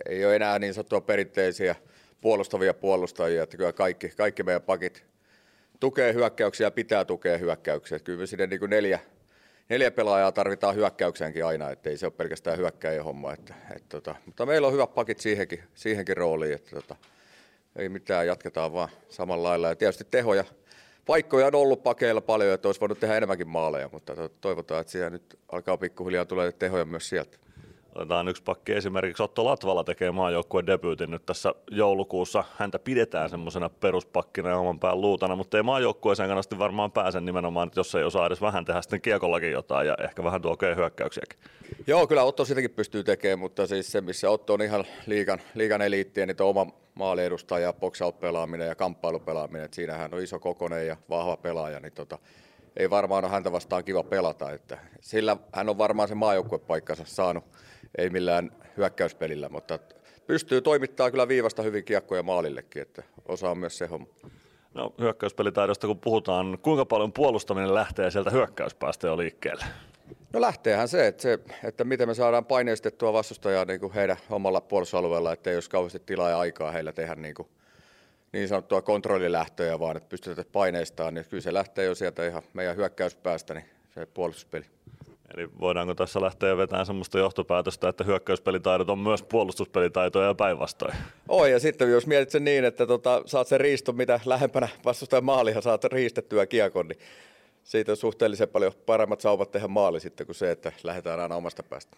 ei 0.09 0.24
ole 0.24 0.37
enää 0.37 0.59
niin 0.59 0.74
sanottua 0.74 1.00
perinteisiä 1.00 1.76
puolustavia 2.20 2.74
puolustajia, 2.74 3.42
että 3.42 3.57
kyllä 3.57 3.72
kaikki, 3.72 4.09
kaikki 4.09 4.42
meidän 4.42 4.62
pakit 4.62 5.04
tukee 5.81 6.14
hyökkäyksiä 6.14 6.66
ja 6.66 6.70
pitää 6.70 7.04
tukea 7.04 7.38
hyökkäyksiä. 7.38 7.98
Kyllä 7.98 8.20
me 8.20 8.26
sinne 8.26 8.46
niin 8.46 8.61
kuin 8.61 8.70
neljä, 8.70 9.00
neljä 9.68 9.90
pelaajaa 9.90 10.33
tarvitaan 10.33 10.74
hyökkäykseenkin 10.74 11.44
aina, 11.44 11.70
ettei 11.70 11.96
se 11.96 12.07
ole 12.07 12.12
pelkästään 12.16 12.59
hyökkäjien 12.59 13.04
homma. 13.04 13.33
Että, 13.33 13.54
et, 13.76 13.88
tota, 13.88 14.14
mutta 14.26 14.46
meillä 14.46 14.66
on 14.66 14.72
hyvät 14.72 14.94
pakit 14.94 15.20
siihenkin, 15.20 15.62
siihenkin 15.74 16.16
rooliin, 16.16 16.54
että 16.54 16.70
tota, 16.70 16.96
ei 17.76 17.88
mitään, 17.88 18.26
jatketaan 18.26 18.72
vaan 18.72 18.88
samalla 19.09 19.48
lailla. 19.48 19.68
Ja 19.68 19.76
tietysti 19.76 20.04
tehoja, 20.11 20.44
paikkoja 21.07 21.46
on 21.46 21.54
ollut 21.54 21.83
pakeilla 21.83 22.20
paljon, 22.20 22.54
että 22.54 22.68
olisi 22.68 22.81
voinut 22.81 23.00
tehdä 23.00 23.16
enemmänkin 23.16 23.48
maaleja, 23.48 23.88
mutta 23.92 24.28
toivotaan, 24.40 24.81
että 24.81 24.90
siellä 24.90 25.11
nyt 25.11 25.38
alkaa 25.52 25.76
pikkuhiljaa 25.76 26.24
tulee 26.24 26.52
tehoja 26.52 26.85
myös 26.85 27.09
sieltä. 27.09 27.38
Otetaan 27.94 28.29
yksi 28.29 28.42
pakki 28.42 28.72
esimerkiksi 28.72 29.22
Otto 29.22 29.44
Latvala 29.44 29.85
tekee 29.85 30.11
maajoukkueen 30.11 30.66
debyytin 30.66 31.11
nyt 31.11 31.27
tässä 31.27 31.55
joulukuussa. 31.70 32.44
Häntä 32.57 32.79
pidetään 32.79 33.31
semmoisena 33.31 33.68
peruspakkina 33.68 34.48
ja 34.48 34.59
oman 34.59 34.79
pään 34.79 35.01
luutana, 35.01 35.37
mutta 35.37 35.57
ei 35.57 35.62
maajoukkueeseen 35.62 36.29
kannasti 36.29 36.59
varmaan 36.59 36.92
pääse 36.92 37.20
nimenomaan, 37.20 37.70
jos 37.77 37.94
ei 37.94 38.05
osaa 38.05 38.27
edes 38.27 38.40
vähän 38.40 38.64
tehdä 38.64 38.83
sitten 38.83 39.01
kiekollakin 39.01 39.53
jotain 39.53 39.87
ja 39.87 39.96
ehkä 40.05 40.24
vähän 40.24 40.42
tuokee 40.42 40.77
hyökkäyksiäkin. 40.77 41.38
Joo, 41.87 42.07
kyllä 42.07 42.22
Otto 42.22 42.44
sitäkin 42.44 42.70
pystyy 42.70 43.05
tekemään, 43.05 43.38
mutta 43.38 43.66
siis 43.66 43.92
se, 43.92 44.01
missä 44.01 44.31
Otto 44.31 44.55
on 44.55 44.62
ihan 44.62 44.85
liikan, 45.07 45.40
liikan 45.55 45.83
eliittiä, 45.83 46.27
niin 46.27 46.42
oma 46.42 46.66
maaliedustaja, 46.94 47.72
box 47.72 48.01
pelaaminen 48.20 48.68
ja 48.68 48.74
kamppailupelaaminen, 48.74 49.64
että 49.64 49.74
siinähän 49.74 50.14
on 50.14 50.22
iso 50.22 50.38
kokonen 50.38 50.87
ja 50.87 50.96
vahva 51.11 51.37
pelaaja, 51.37 51.81
niin 51.81 51.92
tota, 51.92 52.18
ei 52.77 52.90
varmaan 52.90 53.24
ole 53.24 53.33
häntä 53.33 53.53
vastaan 53.53 53.85
kiva 53.85 54.03
pelata. 54.03 54.53
Että 54.53 54.79
sillä 55.01 55.37
hän 55.53 55.68
on 55.68 55.79
varmaan 55.79 56.09
se 56.09 56.14
maajoukkuepaikkansa 56.14 57.05
saanut 57.07 57.44
ei 57.98 58.11
millään 58.11 58.50
hyökkäyspelillä, 58.76 59.48
mutta 59.48 59.78
pystyy 60.26 60.61
toimittamaan 60.61 61.11
kyllä 61.11 61.28
viivasta 61.28 61.62
hyvin 61.62 61.84
kiekkoja 61.84 62.22
maalillekin, 62.22 62.82
että 62.82 63.02
osaa 63.28 63.54
myös 63.54 63.78
se 63.78 63.87
homma. 63.87 64.06
No 64.74 64.94
hyökkäyspelitaidosta 65.00 65.87
kun 65.87 65.98
puhutaan, 65.98 66.58
kuinka 66.62 66.84
paljon 66.84 67.12
puolustaminen 67.12 67.74
lähtee 67.74 68.11
sieltä 68.11 68.30
hyökkäyspäästä 68.30 69.06
jo 69.06 69.18
liikkeelle? 69.18 69.64
No 70.32 70.40
lähteehän 70.40 70.88
se, 70.88 71.06
että, 71.06 71.22
se, 71.22 71.38
että 71.64 71.84
miten 71.84 72.08
me 72.08 72.14
saadaan 72.14 72.44
paineistettua 72.44 73.12
vastustajaa 73.12 73.64
niin 73.64 73.80
kuin 73.80 73.92
heidän 73.92 74.16
omalla 74.30 74.61
puolustusalueella, 74.61 75.32
että 75.32 75.50
ei 75.50 75.56
olisi 75.56 75.70
kauheasti 75.70 76.02
tilaa 76.06 76.30
ja 76.30 76.38
aikaa 76.38 76.70
heillä 76.70 76.92
tehdä 76.92 77.14
niin, 77.14 77.34
kuin, 77.34 77.48
niin 78.32 78.48
sanottua 78.48 78.82
kontrollilähtöjä, 78.82 79.78
vaan 79.78 79.96
että 79.96 80.08
pystytään 80.08 80.46
paineistamaan, 80.52 81.14
niin 81.14 81.26
kyllä 81.30 81.40
se 81.40 81.54
lähtee 81.54 81.84
jo 81.84 81.94
sieltä 81.94 82.26
ihan 82.26 82.42
meidän 82.52 82.76
hyökkäyspäästä, 82.76 83.54
niin 83.54 83.64
se 83.94 84.06
puolustuspeli. 84.06 84.64
Eli 85.37 85.49
voidaanko 85.61 85.95
tässä 85.95 86.21
lähteä 86.21 86.57
vetämään 86.57 86.87
sellaista 86.87 87.19
johtopäätöstä, 87.19 87.88
että 87.88 88.05
hyökkäyspelitaidot 88.05 88.91
on 88.91 88.99
myös 88.99 89.23
puolustuspelitaitoja 89.23 90.27
ja 90.27 90.35
päinvastoin? 90.35 90.95
Oi, 91.29 91.53
ja 91.53 91.61
sitten 91.61 91.91
jos 91.91 92.07
mietit 92.07 92.31
sen 92.31 92.45
niin, 92.45 92.64
että 92.64 92.87
tota, 92.87 93.23
saat 93.27 93.47
sen 93.47 93.61
riiston, 93.61 93.97
mitä 93.97 94.21
lähempänä 94.25 94.69
vastustajan 94.85 95.25
maalihan 95.25 95.62
saat 95.62 95.85
riistettyä 95.85 96.47
kiekon, 96.47 96.88
niin 96.88 96.99
siitä 97.64 97.93
on 97.93 97.97
suhteellisen 97.97 98.49
paljon 98.49 98.73
paremmat 98.87 99.21
sauvat 99.21 99.51
tehdä 99.51 99.69
maali 99.69 100.01
sitten 100.01 100.27
kuin 100.27 100.37
se, 100.37 100.51
että 100.51 100.73
lähdetään 100.83 101.21
aina 101.21 101.37
omasta 101.37 101.62
päästä. 101.62 101.97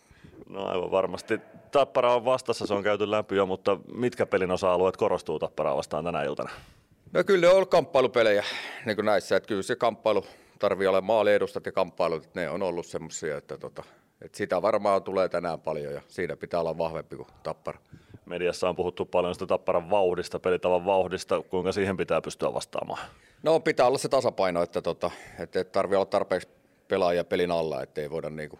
No 0.48 0.66
aivan 0.66 0.90
varmasti. 0.90 1.40
Tappara 1.70 2.14
on 2.14 2.24
vastassa, 2.24 2.66
se 2.66 2.74
on 2.74 2.82
käyty 2.82 3.10
läpi 3.10 3.36
jo, 3.36 3.46
mutta 3.46 3.78
mitkä 3.94 4.26
pelin 4.26 4.50
osa-alueet 4.50 4.96
korostuu 4.96 5.38
Tapparaa 5.38 5.76
vastaan 5.76 6.04
tänä 6.04 6.22
iltana? 6.22 6.50
No 7.12 7.24
kyllä 7.24 7.40
ne 7.40 7.48
on 7.48 7.54
ollut 7.54 7.70
kamppailupelejä 7.70 8.44
niin 8.86 8.96
kuin 8.96 9.06
näissä, 9.06 9.36
että 9.36 9.46
kyllä 9.46 9.62
se 9.62 9.76
kamppailu 9.76 10.24
tarvii 10.60 10.86
olla 10.86 11.00
maaliedustat 11.00 11.66
ja 11.66 11.72
kamppailut, 11.72 12.24
että 12.24 12.40
ne 12.40 12.50
on 12.50 12.62
ollut 12.62 12.86
semmoisia, 12.86 13.36
että, 13.36 13.58
tota, 13.58 13.84
että 14.22 14.38
sitä 14.38 14.62
varmaan 14.62 15.02
tulee 15.02 15.28
tänään 15.28 15.60
paljon 15.60 15.94
ja 15.94 16.00
siinä 16.08 16.36
pitää 16.36 16.60
olla 16.60 16.78
vahvempi 16.78 17.16
kuin 17.16 17.28
Tappara. 17.42 17.78
Mediassa 18.26 18.68
on 18.68 18.76
puhuttu 18.76 19.04
paljon 19.04 19.34
sitä 19.34 19.46
Tapparan 19.46 19.90
vauhdista, 19.90 20.40
pelitavan 20.40 20.86
vauhdista, 20.86 21.42
kuinka 21.42 21.72
siihen 21.72 21.96
pitää 21.96 22.20
pystyä 22.20 22.54
vastaamaan? 22.54 23.00
No 23.42 23.60
pitää 23.60 23.86
olla 23.86 23.98
se 23.98 24.08
tasapaino, 24.08 24.62
että, 24.62 24.82
tota, 24.82 25.10
että 25.38 25.64
tarvii 25.64 25.96
olla 25.96 26.06
tarpeeksi 26.06 26.48
pelaajia 26.88 27.24
pelin 27.24 27.50
alla, 27.50 27.82
ettei 27.82 28.10
voida 28.10 28.30
niinku 28.30 28.58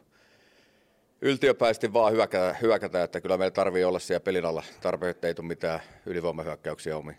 yltiöpäisesti 1.22 1.92
vaan 1.92 2.12
hyökätä, 2.12 2.56
hyökätä, 2.62 3.02
että 3.02 3.20
kyllä 3.20 3.36
meillä 3.36 3.50
tarvii 3.50 3.84
olla 3.84 3.98
siellä 3.98 4.20
pelin 4.20 4.44
alla 4.44 4.62
tarpeeksi, 4.80 5.10
ettei 5.10 5.34
tule 5.34 5.46
mitään 5.46 5.80
ylivoimahyökkäyksiä 6.06 6.96
omiin. 6.96 7.16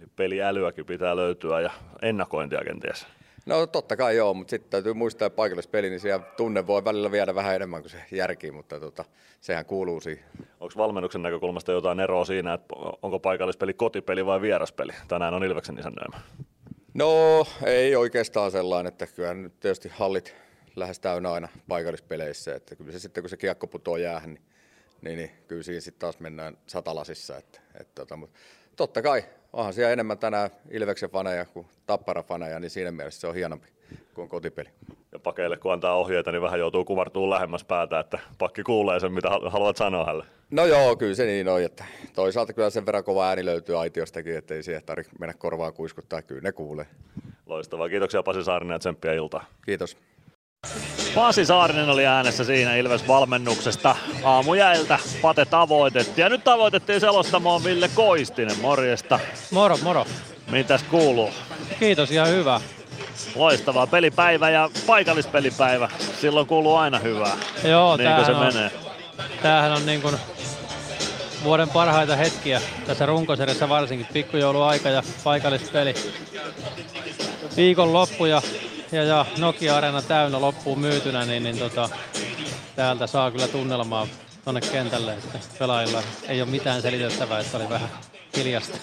Eli 0.00 0.08
peliälyäkin 0.16 0.86
pitää 0.86 1.16
löytyä 1.16 1.60
ja 1.60 1.70
ennakointia 2.02 2.60
kenties. 2.64 3.06
No 3.50 3.66
totta 3.66 3.96
kai 3.96 4.16
joo, 4.16 4.34
mutta 4.34 4.50
sitten 4.50 4.70
täytyy 4.70 4.94
muistaa, 4.94 5.26
että 5.26 5.36
paikallispeli, 5.36 5.90
niin 5.90 6.00
siellä 6.00 6.26
tunne 6.36 6.66
voi 6.66 6.84
välillä 6.84 7.10
viedä 7.10 7.34
vähän 7.34 7.54
enemmän 7.54 7.82
kuin 7.82 7.90
se 7.90 8.04
järki, 8.10 8.50
mutta 8.50 8.80
tota, 8.80 9.04
sehän 9.40 9.66
kuuluu 9.66 10.00
siihen. 10.00 10.24
Onko 10.60 10.74
valmennuksen 10.76 11.22
näkökulmasta 11.22 11.72
jotain 11.72 12.00
eroa 12.00 12.24
siinä, 12.24 12.54
että 12.54 12.74
onko 13.02 13.20
paikallispeli 13.20 13.74
kotipeli 13.74 14.26
vai 14.26 14.40
vieraspeli? 14.40 14.92
Tänään 15.08 15.34
on 15.34 15.44
Ilveksen 15.44 15.78
isännöimä. 15.78 16.20
No 16.94 17.46
ei 17.64 17.96
oikeastaan 17.96 18.50
sellainen, 18.50 18.92
että 18.92 19.06
kyllä 19.06 19.34
nyt 19.34 19.60
tietysti 19.60 19.88
hallit 19.88 20.34
lähes 20.76 21.00
täynnä 21.00 21.32
aina 21.32 21.48
paikallispeleissä, 21.68 22.54
että 22.54 22.76
kyllä 22.76 22.92
se 22.92 22.98
sitten 22.98 23.22
kun 23.22 23.30
se 23.30 23.36
kiekko 23.36 23.66
putoo 23.66 23.96
jäähän, 23.96 24.30
niin, 24.30 24.42
niin, 25.02 25.16
niin 25.18 25.30
kyllä 25.48 25.62
siinä 25.62 25.80
sitten 25.80 26.00
taas 26.00 26.20
mennään 26.20 26.58
satalasissa. 26.66 27.36
Että, 27.36 27.60
että, 27.80 27.94
tota, 27.94 28.16
mutta 28.16 28.38
totta 28.76 29.02
kai, 29.02 29.24
onhan 29.52 29.72
siellä 29.72 29.92
enemmän 29.92 30.18
tänään 30.18 30.50
Ilveksen 30.70 31.10
faneja 31.10 31.44
kuin 31.44 31.66
Tappara 31.86 32.22
faneja, 32.22 32.60
niin 32.60 32.70
siinä 32.70 32.90
mielessä 32.90 33.20
se 33.20 33.26
on 33.26 33.34
hienompi 33.34 33.68
kuin 34.14 34.28
kotipeli. 34.28 34.68
Ja 35.12 35.18
pakeille 35.18 35.56
kun 35.56 35.72
antaa 35.72 35.96
ohjeita, 35.96 36.32
niin 36.32 36.42
vähän 36.42 36.60
joutuu 36.60 36.84
kuvartumaan 36.84 37.30
lähemmäs 37.30 37.64
päätä, 37.64 38.00
että 38.00 38.18
pakki 38.38 38.62
kuulee 38.62 39.00
sen, 39.00 39.12
mitä 39.12 39.28
haluat 39.48 39.76
sanoa 39.76 40.04
hänelle. 40.04 40.24
No 40.50 40.66
joo, 40.66 40.96
kyllä 40.96 41.14
se 41.14 41.26
niin 41.26 41.48
on. 41.48 41.62
Että 41.62 41.84
toisaalta 42.14 42.52
kyllä 42.52 42.70
sen 42.70 42.86
verran 42.86 43.04
kova 43.04 43.28
ääni 43.28 43.44
löytyy 43.44 43.80
aitiostakin, 43.80 44.36
että 44.36 44.54
ei 44.54 44.62
siihen 44.62 44.82
tarvitse 44.86 45.12
mennä 45.18 45.34
korvaan 45.38 45.72
kuiskuttaa. 45.72 46.22
Kyllä 46.22 46.42
ne 46.42 46.52
kuulee. 46.52 46.86
Loistavaa. 47.46 47.88
Kiitoksia 47.88 48.22
Pasi 48.22 48.44
Saarinen 48.44 48.74
ja 48.74 48.78
tsemppiä 48.78 49.12
iltaa. 49.12 49.44
Kiitos. 49.66 49.96
Pasi 51.14 51.44
Saarinen 51.44 51.90
oli 51.90 52.06
äänessä 52.06 52.44
siinä 52.44 52.76
Ilves-valmennuksesta 52.76 53.96
aamujäiltä. 54.24 54.98
Pate 55.22 55.44
tavoitettiin. 55.44 56.22
Ja 56.22 56.28
nyt 56.28 56.44
tavoitettiin 56.44 57.00
selostamoon 57.00 57.64
Ville 57.64 57.90
Koistinen. 57.94 58.58
Morjesta. 58.60 59.20
Moro, 59.50 59.78
moro. 59.82 60.06
Mitäs 60.50 60.82
kuuluu? 60.82 61.30
Kiitos, 61.80 62.10
ihan 62.10 62.28
hyvä. 62.28 62.60
Loistavaa 63.34 63.86
pelipäivä 63.86 64.50
ja 64.50 64.70
paikallispelipäivä. 64.86 65.88
Silloin 66.20 66.46
kuuluu 66.46 66.76
aina 66.76 66.98
hyvää. 66.98 67.36
Joo, 67.64 67.96
niin 67.96 68.26
se 68.26 68.32
on, 68.32 68.46
menee. 68.46 68.70
Tämähän 69.42 69.72
on 69.72 69.86
niin 69.86 70.02
kuin 70.02 70.16
vuoden 71.44 71.68
parhaita 71.68 72.16
hetkiä 72.16 72.60
tässä 72.86 73.06
runkosarjassa 73.06 73.68
varsinkin. 73.68 74.06
Pikkujouluaika 74.12 74.88
ja 74.88 75.02
paikallispeli. 75.24 75.94
Viikon 77.56 77.92
loppu 77.92 78.26
ja, 78.26 78.42
ja, 78.92 79.04
ja 79.04 79.26
Nokia-areena 79.38 80.02
täynnä 80.02 80.40
loppuun 80.40 80.78
myytynä, 80.78 81.24
niin, 81.24 81.42
niin 81.42 81.58
tota, 81.58 81.88
täältä 82.76 83.06
saa 83.06 83.30
kyllä 83.30 83.48
tunnelmaa 83.48 84.06
tuonne 84.44 84.60
kentälle, 84.60 85.12
että 85.12 85.38
pelaajilla 85.58 86.02
ei 86.28 86.42
ole 86.42 86.50
mitään 86.50 86.82
selitettävää, 86.82 87.40
että 87.40 87.56
oli 87.56 87.68
vähän 87.68 87.88
hiljasta. 88.36 88.78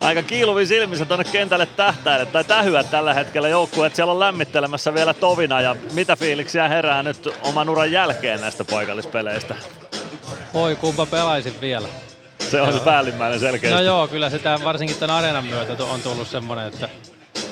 aika 0.00 0.22
kiiluvin 0.22 0.66
silmissä 0.66 1.04
tuonne 1.04 1.24
kentälle 1.24 1.66
tähtäille 1.66 2.26
tai 2.26 2.44
tähyä 2.44 2.84
tällä 2.84 3.14
hetkellä 3.14 3.48
joukkueet. 3.48 3.94
Siellä 3.94 4.12
on 4.12 4.20
lämmittelemässä 4.20 4.94
vielä 4.94 5.14
tovina 5.14 5.60
ja 5.60 5.76
mitä 5.92 6.16
fiiliksiä 6.16 6.68
herää 6.68 7.02
nyt 7.02 7.28
oman 7.42 7.68
uran 7.68 7.92
jälkeen 7.92 8.40
näistä 8.40 8.64
paikallispeleistä? 8.64 9.54
Oi 10.54 10.76
kumpa 10.76 11.06
pelaisin 11.06 11.60
vielä. 11.60 11.88
Se 12.50 12.60
on 12.60 12.80
päällimmäinen 12.80 13.40
selkeästi. 13.40 13.76
No 13.76 13.82
joo, 13.82 14.08
kyllä 14.08 14.30
se 14.30 14.38
tämän, 14.38 14.64
varsinkin 14.64 14.96
tämän 14.96 15.16
areenan 15.16 15.44
myötä 15.44 15.84
on 15.84 16.02
tullut 16.02 16.28
semmoinen, 16.28 16.66
että 16.66 16.88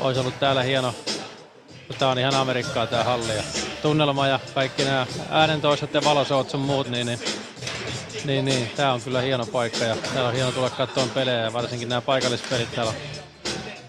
olisi 0.00 0.20
ollut 0.20 0.40
täällä 0.40 0.62
hieno, 0.62 0.94
tämä 1.98 2.10
on 2.10 2.18
ihan 2.18 2.34
Amerikkaa 2.34 2.86
tämä 2.86 3.04
halli 3.04 3.36
ja 3.36 3.42
tunnelma 3.82 4.26
ja 4.26 4.40
kaikki 4.54 4.84
nämä 4.84 5.06
äänentoistot 5.30 5.94
ja 5.94 6.04
valosouts 6.04 6.52
sun 6.52 6.60
muut, 6.60 6.88
niin, 6.88 7.06
niin 7.06 7.18
niin, 8.24 8.44
niin. 8.44 8.70
Tää 8.76 8.92
on 8.92 9.00
kyllä 9.00 9.20
hieno 9.20 9.46
paikka 9.46 9.84
ja 9.84 9.96
täällä 9.96 10.28
on 10.28 10.34
hieno 10.34 10.52
tulla 10.52 10.70
katsomaan 10.70 11.10
pelejä 11.10 11.38
ja 11.38 11.52
varsinkin 11.52 11.88
nämä 11.88 12.00
paikallispelit 12.00 12.74
täällä. 12.74 12.92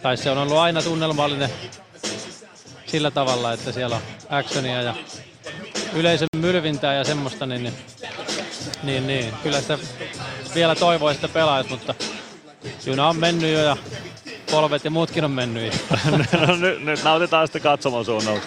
Tai 0.02 0.18
se 0.18 0.32
on 0.32 0.38
ollut 0.38 0.58
aina 0.58 0.82
tunnelmallinen 0.82 1.50
sillä 2.86 3.12
tavalla, 3.12 3.54
että 3.54 3.72
siellä 3.72 3.96
on 3.96 4.02
actionia 4.30 4.82
ja 4.82 4.96
yleisön 5.94 6.28
mylvintää 6.36 6.94
ja 6.94 7.04
semmoista, 7.04 7.46
niin, 7.46 7.64
niin, 7.64 7.74
niin, 8.84 9.08
niin. 9.08 9.34
kyllä 9.44 9.62
sitä 9.62 9.78
vielä 10.56 10.76
toivoisi, 10.76 11.18
että 11.18 11.34
pelaisi, 11.34 11.70
mutta 11.70 11.96
juna 12.86 13.10
on 13.10 13.18
mennyt 13.18 13.54
jo 13.54 13.60
ja 13.60 13.78
polvet 14.54 14.86
ja 14.86 14.92
muutkin 14.92 15.26
on 15.26 15.32
mennyt. 15.32 15.86
no, 16.48 16.56
nyt, 16.56 16.84
nyt 16.84 17.04
nautitaan 17.04 17.48
sitten 17.48 17.62
katsomon 17.62 18.06
suunnalta. 18.06 18.46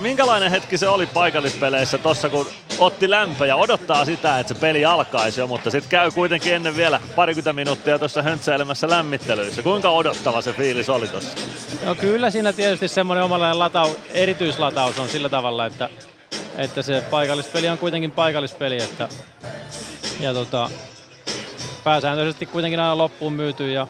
Minkälainen 0.00 0.50
hetki 0.50 0.78
se 0.78 0.88
oli 0.88 1.06
paikallispeleissä 1.06 1.98
tossa, 1.98 2.28
kun 2.28 2.46
otti 2.78 3.10
lämpö 3.10 3.46
ja 3.46 3.56
odottaa 3.56 4.04
sitä, 4.04 4.38
että 4.38 4.54
se 4.54 4.60
peli 4.60 4.84
alkaisi 4.84 5.40
jo, 5.40 5.46
mutta 5.46 5.70
sitten 5.70 5.90
käy 5.90 6.10
kuitenkin 6.10 6.54
ennen 6.54 6.76
vielä 6.76 7.00
parikymmentä 7.16 7.52
minuuttia 7.52 7.98
tuossa 7.98 8.22
höntsäilemässä 8.22 8.90
lämmittelyissä. 8.90 9.62
Kuinka 9.62 9.90
odottava 9.90 10.42
se 10.42 10.52
fiilis 10.52 10.90
oli 10.90 11.08
tossa? 11.08 11.38
No 11.84 11.94
kyllä 11.94 12.30
siinä 12.30 12.52
tietysti 12.52 12.88
semmoinen 12.88 13.24
omanlainen 13.24 13.58
latau, 13.58 13.90
erityislataus 14.10 14.98
on 14.98 15.08
sillä 15.08 15.28
tavalla, 15.28 15.66
että, 15.66 15.88
että 16.56 16.82
se 16.82 17.04
paikallispeli 17.10 17.68
on 17.68 17.78
kuitenkin 17.78 18.10
paikallispeli, 18.10 18.82
että 18.82 19.08
ja 20.20 20.34
tota, 20.34 20.70
pääsääntöisesti 21.84 22.46
kuitenkin 22.46 22.80
aina 22.80 22.98
loppuun 22.98 23.32
myyty 23.32 23.72
ja 23.72 23.86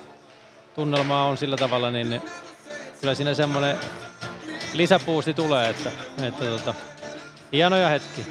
tunnelmaa 0.74 1.24
on 1.28 1.36
sillä 1.36 1.56
tavalla, 1.56 1.90
niin, 1.90 2.22
kyllä 3.00 3.14
siinä 3.14 3.34
semmoinen 3.34 3.76
lisäpuusti 4.72 5.34
tulee, 5.34 5.70
että, 5.70 5.90
että 6.22 6.44
tota, 6.44 6.74
hienoja 7.52 7.88
hetki. 7.88 8.26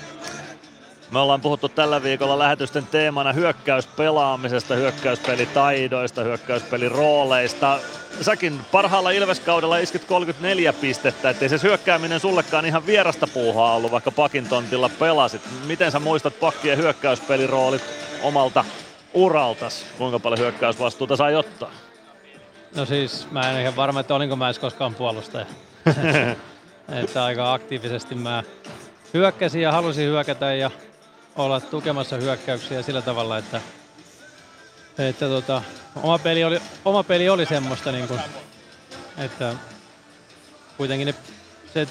Me 1.12 1.20
ollaan 1.20 1.42
puhuttu 1.42 1.70
tällä 1.70 2.04
viikolla 2.04 2.40
lähetysten 2.40 2.88
teemana 2.88 3.34
hyökkäyspelaamisesta, 3.34 4.76
hyökkäyspelitaidoista, 4.76 6.24
hyökkäyspelirooleista. 6.24 7.80
Säkin 8.22 8.62
parhaalla 8.72 9.12
Ilveskaudella 9.12 9.78
iskit 9.78 10.06
34 10.06 10.74
pistettä, 10.74 11.30
ettei 11.30 11.50
se 11.50 11.60
hyökkääminen 11.64 12.20
sullekaan 12.20 12.66
ihan 12.66 12.86
vierasta 12.86 13.28
puuhaa 13.28 13.76
ollut, 13.76 13.92
vaikka 13.92 14.12
pakin 14.12 14.50
tontilla 14.50 14.90
pelasit. 14.90 15.42
Miten 15.68 15.92
sä 15.92 16.00
muistat 16.00 16.40
pakkien 16.40 16.78
hyökkäyspeliroolit 16.78 17.84
omalta 18.22 18.66
uraltas? 19.14 19.86
Kuinka 19.98 20.20
paljon 20.20 20.40
hyökkäysvastuuta 20.40 21.16
sai 21.16 21.36
ottaa? 21.36 21.72
No 22.76 22.86
siis 22.86 23.28
mä 23.32 23.52
en 23.52 23.62
ihan 23.62 23.76
varma, 23.76 24.00
että 24.00 24.16
olinko 24.16 24.36
mä 24.36 24.48
edes 24.48 24.60
koskaan 24.60 24.96
puolustaja. 24.96 25.46
että 27.04 27.26
aika 27.26 27.54
aktiivisesti 27.54 28.16
mä 28.16 28.44
hyökkäsin 29.14 29.62
ja 29.62 29.72
halusin 29.72 30.08
hyökätä 30.08 30.54
ja 30.54 30.72
olla 31.36 31.60
tukemassa 31.60 32.16
hyökkäyksiä 32.16 32.82
sillä 32.82 33.02
tavalla, 33.02 33.38
että, 33.38 33.62
että 34.98 35.28
tota, 35.28 35.62
oma, 36.04 36.20
peli 36.20 36.44
oli, 36.44 36.62
oma 36.86 37.04
peli 37.04 37.30
oli 37.30 37.46
semmoista, 37.46 37.92
niin 37.92 38.08
kuin, 38.08 38.20
että 39.18 39.56
kuitenkin 40.78 41.06
ne, 41.06 41.16
se, 41.74 41.88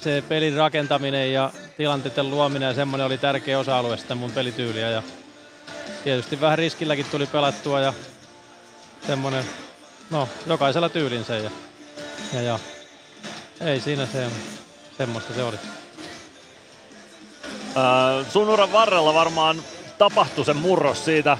se 0.00 0.24
pelin 0.28 0.56
rakentaminen 0.56 1.32
ja 1.32 1.50
tilanteiden 1.76 2.30
luominen 2.30 2.66
ja 2.66 2.74
semmoinen 2.74 3.06
oli 3.06 3.18
tärkeä 3.18 3.58
osa-alue 3.58 3.96
sitä 3.96 4.14
mun 4.14 4.32
pelityyliä 4.32 4.90
ja 4.90 5.02
tietysti 6.04 6.40
vähän 6.40 6.58
riskilläkin 6.58 7.06
tuli 7.10 7.26
pelattua 7.26 7.80
ja 7.80 7.94
semmonen, 9.06 9.44
no 10.10 10.28
jokaisella 10.46 10.88
tyylinsä 10.88 11.36
ja, 11.36 11.50
ja, 12.32 12.42
ja 12.42 12.58
ei 13.60 13.80
siinä 13.80 14.06
se, 14.06 14.26
semmoista 14.98 15.34
se 15.34 15.42
oli. 15.42 15.56
Äh, 17.76 18.30
sun 18.30 18.48
uran 18.48 18.72
varrella 18.72 19.14
varmaan 19.14 19.62
tapahtui 19.98 20.44
se 20.44 20.54
murros 20.54 21.04
siitä 21.04 21.38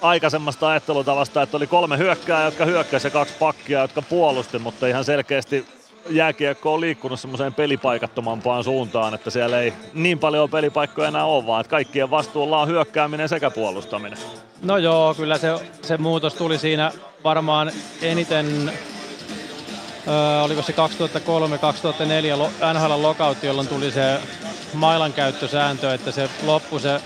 aikaisemmasta 0.00 0.68
ajattelutavasta, 0.68 1.42
että 1.42 1.56
oli 1.56 1.66
kolme 1.66 1.98
hyökkää, 1.98 2.44
jotka 2.44 2.64
hyökkäsi 2.64 3.06
ja 3.06 3.10
kaksi 3.10 3.34
pakkia, 3.38 3.80
jotka 3.80 4.02
puolusti, 4.02 4.58
mutta 4.58 4.86
ihan 4.86 5.04
selkeästi 5.04 5.66
jääkiekko 6.08 6.74
on 6.74 6.80
liikkunut 6.80 7.20
semmoiseen 7.20 7.54
pelipaikattomampaan 7.54 8.64
suuntaan, 8.64 9.14
että 9.14 9.30
siellä 9.30 9.60
ei 9.60 9.72
niin 9.94 10.18
paljon 10.18 10.50
pelipaikkoja 10.50 11.08
enää 11.08 11.24
ole, 11.24 11.46
vaan 11.46 11.60
että 11.60 11.70
kaikkien 11.70 12.10
vastuulla 12.10 12.60
on 12.60 12.68
hyökkääminen 12.68 13.28
sekä 13.28 13.50
puolustaminen. 13.50 14.18
No 14.62 14.76
joo, 14.76 15.14
kyllä 15.14 15.38
se, 15.38 15.48
se 15.82 15.96
muutos 15.96 16.34
tuli 16.34 16.58
siinä 16.58 16.92
varmaan 17.24 17.72
eniten, 18.02 18.72
öö, 20.08 20.42
oliko 20.42 20.62
se 20.62 20.72
2003-2004 20.72 20.76
NHL 22.74 23.02
lokautti, 23.02 23.46
jolloin 23.46 23.68
tuli 23.68 23.90
se 23.90 24.20
mailan 24.74 25.12
käyttösääntö, 25.12 25.94
että 25.94 26.10
se 26.10 26.30
loppu 26.46 26.78
se 26.78 27.00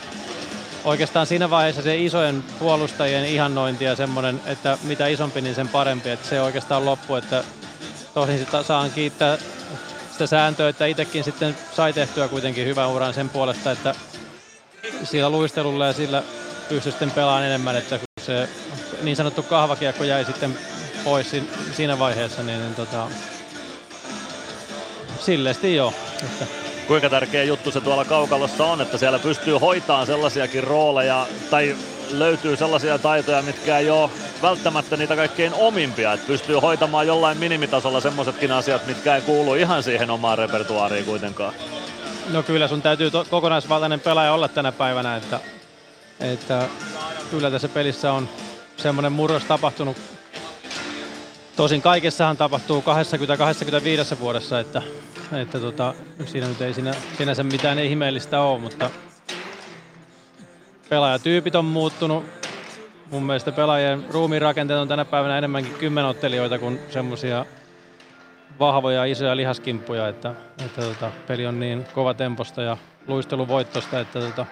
oikeastaan 0.85 1.27
siinä 1.27 1.51
vaiheessa 1.51 1.83
se 1.83 1.97
isojen 1.97 2.45
puolustajien 2.59 3.25
ihannointi 3.27 3.85
ja 3.85 3.97
semmoinen, 3.97 4.41
että 4.47 4.79
mitä 4.83 5.07
isompi, 5.07 5.41
niin 5.41 5.55
sen 5.55 5.69
parempi. 5.69 6.11
Että 6.11 6.29
se 6.29 6.41
oikeastaan 6.41 6.85
loppu, 6.85 7.15
että 7.15 7.45
tosin 8.15 8.39
sitä 8.39 8.63
saan 8.63 8.91
kiittää 8.91 9.39
sitä 10.13 10.27
sääntöä, 10.27 10.69
että 10.69 10.87
itsekin 10.87 11.25
sitten 11.25 11.57
sai 11.77 11.93
tehtyä 11.93 12.29
kuitenkin 12.29 12.67
hyvän 12.67 12.89
uran 12.89 13.15
sen 13.15 13.29
puolesta, 13.29 13.71
että 13.71 13.95
sillä 15.05 15.31
luistelulla 15.31 15.87
ja 15.87 15.93
sillä 15.93 16.23
pystyi 16.69 16.93
sitten 16.93 17.11
pelaamaan 17.11 17.45
enemmän, 17.45 17.77
että 17.77 17.99
kun 17.99 18.25
se 18.25 18.49
niin 19.03 19.17
sanottu 19.17 19.43
kahvakiekko 19.43 20.05
jäi 20.05 20.25
sitten 20.25 20.59
pois 21.05 21.37
siinä 21.73 21.99
vaiheessa, 21.99 22.43
niin, 22.43 22.61
niin 22.61 22.75
tota, 22.75 23.09
silleesti 25.21 25.75
joo. 25.75 25.95
Että. 26.23 26.47
Kuinka 26.87 27.11
tärkeä 27.11 27.45
juttu 27.45 27.71
se 27.71 27.81
tuolla 27.81 28.05
kaukalossa 28.05 28.65
on, 28.65 28.81
että 28.81 28.99
siellä 28.99 29.19
pystyy 29.19 29.55
hoitaan 29.59 30.07
sellaisiakin 30.07 30.65
rooleja 30.65 31.27
tai 31.51 31.77
löytyy 32.19 32.57
sellaisia 32.57 32.99
taitoja, 32.99 33.43
mitkä 33.43 33.79
ei 33.79 33.91
ole 33.91 34.11
välttämättä 34.43 34.97
niitä 34.97 35.17
kaikkein 35.17 35.55
omimpia, 35.55 36.13
että 36.13 36.27
pystyy 36.27 36.57
hoitamaan 36.57 37.07
jollain 37.07 37.39
minimitasolla 37.39 38.01
semmoisetkin 38.01 38.53
asiat, 38.53 38.87
mitkä 38.87 39.17
ei 39.17 39.23
kuulu 39.23 39.55
ihan 39.55 39.83
siihen 39.83 40.11
omaan 40.11 40.39
repertuaariin 40.39 41.05
kuitenkaan. 41.05 41.55
No 42.33 42.43
kyllä 42.43 42.69
sun 42.69 42.83
täytyy 42.83 43.11
to- 43.11 43.27
kokonaisvaltainen 43.31 44.01
pelaaja 44.01 44.33
olla 44.33 44.49
tänä 44.49 44.73
päivänä, 44.73 45.17
että, 45.17 45.41
että 46.21 46.69
kyllä 47.31 47.51
tässä 47.51 47.69
pelissä 47.69 48.13
on 48.13 48.29
semmoinen 48.77 49.13
murros 49.13 49.45
tapahtunut. 49.45 49.97
Tosin 51.57 51.83
kaikessahan 51.83 52.37
tapahtuu 52.37 52.85
20-25 54.17 54.21
vuodessa, 54.21 54.61
että, 54.61 54.83
että 55.33 55.61
tota, 55.61 55.95
siinä 56.27 56.49
nyt 56.49 56.61
ei 56.61 56.75
siinä, 56.75 56.95
sinänsä 57.19 57.43
mitään 57.43 57.79
ihmeellistä 57.79 58.41
ole, 58.41 58.61
mutta 58.61 58.91
pelaajatyypit 60.95 61.55
on 61.55 61.65
muuttunut, 61.65 62.25
mun 63.11 63.23
mielestä 63.23 63.53
pelaajien 63.53 64.05
ruumiin 64.11 64.43
rakenteet 64.43 64.81
on 64.81 64.89
tänä 64.89 65.05
päivänä 65.05 65.39
enemmänkin 65.39 65.75
kymmenottelijoita 65.75 66.59
kuin 66.59 66.79
semmoisia 66.91 67.47
vahvoja, 68.61 69.05
isoja 69.05 69.37
lihaskimppuja, 69.37 70.09
että, 70.09 70.35
että 70.65 70.81
tota, 70.81 71.11
peli 71.27 71.47
on 71.47 71.61
niin 71.61 71.87
kova 71.95 72.15
temposta 72.15 72.63
ja 72.63 72.77
luisteluvoittosta, 73.07 74.01
että 74.01 74.21
tota, 74.21 74.47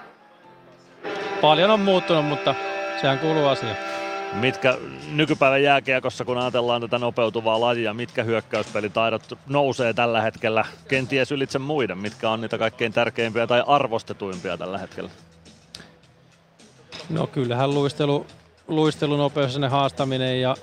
paljon 1.41 1.71
on 1.71 1.81
muuttunut, 1.81 2.25
mutta 2.27 2.55
sehän 3.01 3.19
kuuluu 3.19 3.47
asiaan. 3.47 3.77
Mitkä 4.33 4.79
nykypäivän 5.13 5.63
jääkiekossa, 5.63 6.25
kun 6.25 6.39
ajatellaan 6.39 6.81
tätä 6.81 6.99
nopeutuvaa 6.99 7.61
lajia, 7.61 7.95
mitkä 7.95 8.23
hyökkäyspelitaidot 8.23 9.39
nousee 9.49 9.93
tällä 9.93 10.21
hetkellä 10.21 10.65
kenties 10.89 11.33
ylitse 11.33 11.59
muiden? 11.59 11.99
Mitkä 11.99 12.31
on 12.31 12.41
niitä 12.41 12.59
kaikkein 12.59 12.93
tärkeimpiä 12.93 13.47
tai 13.47 13.65
arvostetuimpia 13.67 14.57
tällä 14.57 14.79
hetkellä? 14.79 15.11
No 17.13 17.27
kyllähän 17.27 17.75
luistelu, 17.75 18.27
luistelunopeus 18.69 19.55
ja 19.55 19.61
ne 19.61 19.69
haastaminen 19.69 20.41
ja, 20.41 20.57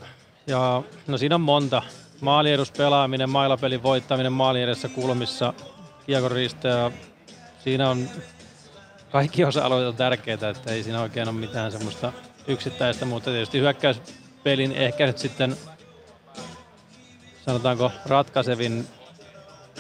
ja 0.48 0.84
no 1.08 1.18
siinä 1.18 1.36
on 1.36 1.42
monta. 1.42 1.82
Maaliedus 2.22 2.72
pelaaminen, 2.72 3.30
mailapelin 3.30 3.84
voittaminen 3.84 4.34
maalin 4.34 4.64
edessä 4.64 4.90
kulmissa, 4.90 5.54
kiekon 6.06 6.32
ja 6.64 6.92
siinä 7.64 7.90
on 7.90 8.10
kaikki 9.12 9.46
osa-alueet 9.46 9.88
on 9.88 9.96
tärkeitä, 9.96 10.50
että 10.50 10.74
ei 10.74 10.84
siinä 10.84 11.02
oikein 11.02 11.30
ole 11.30 11.38
mitään 11.38 11.72
semmoista 11.72 12.14
yksittäistä, 12.48 13.06
mutta 13.06 13.32
tietysti 13.32 13.60
hyökkäyspelin 13.60 14.72
ehkä 14.72 15.06
nyt 15.06 15.18
sitten 15.18 15.58
sanotaanko 17.46 17.92
ratkaisevin 18.06 18.88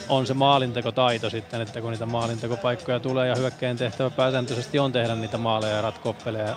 on 0.10 0.28
se 0.28 0.34
maalintekotaito 0.34 1.30
sitten, 1.30 1.62
että 1.62 1.82
kun 1.82 1.91
niitä 1.91 2.06
maalintekopaikkoja 2.06 3.00
tulee 3.00 3.28
ja 3.28 3.36
hyökkäjän 3.36 3.78
tehtävä 3.78 4.10
pääsääntöisesti 4.10 4.80
on 4.80 4.91
tehdä 4.91 5.16
niitä 5.16 5.38
maaleja 5.38 5.76
ja 5.76 5.82
ratkoa 5.82 6.14
pelejä 6.14 6.56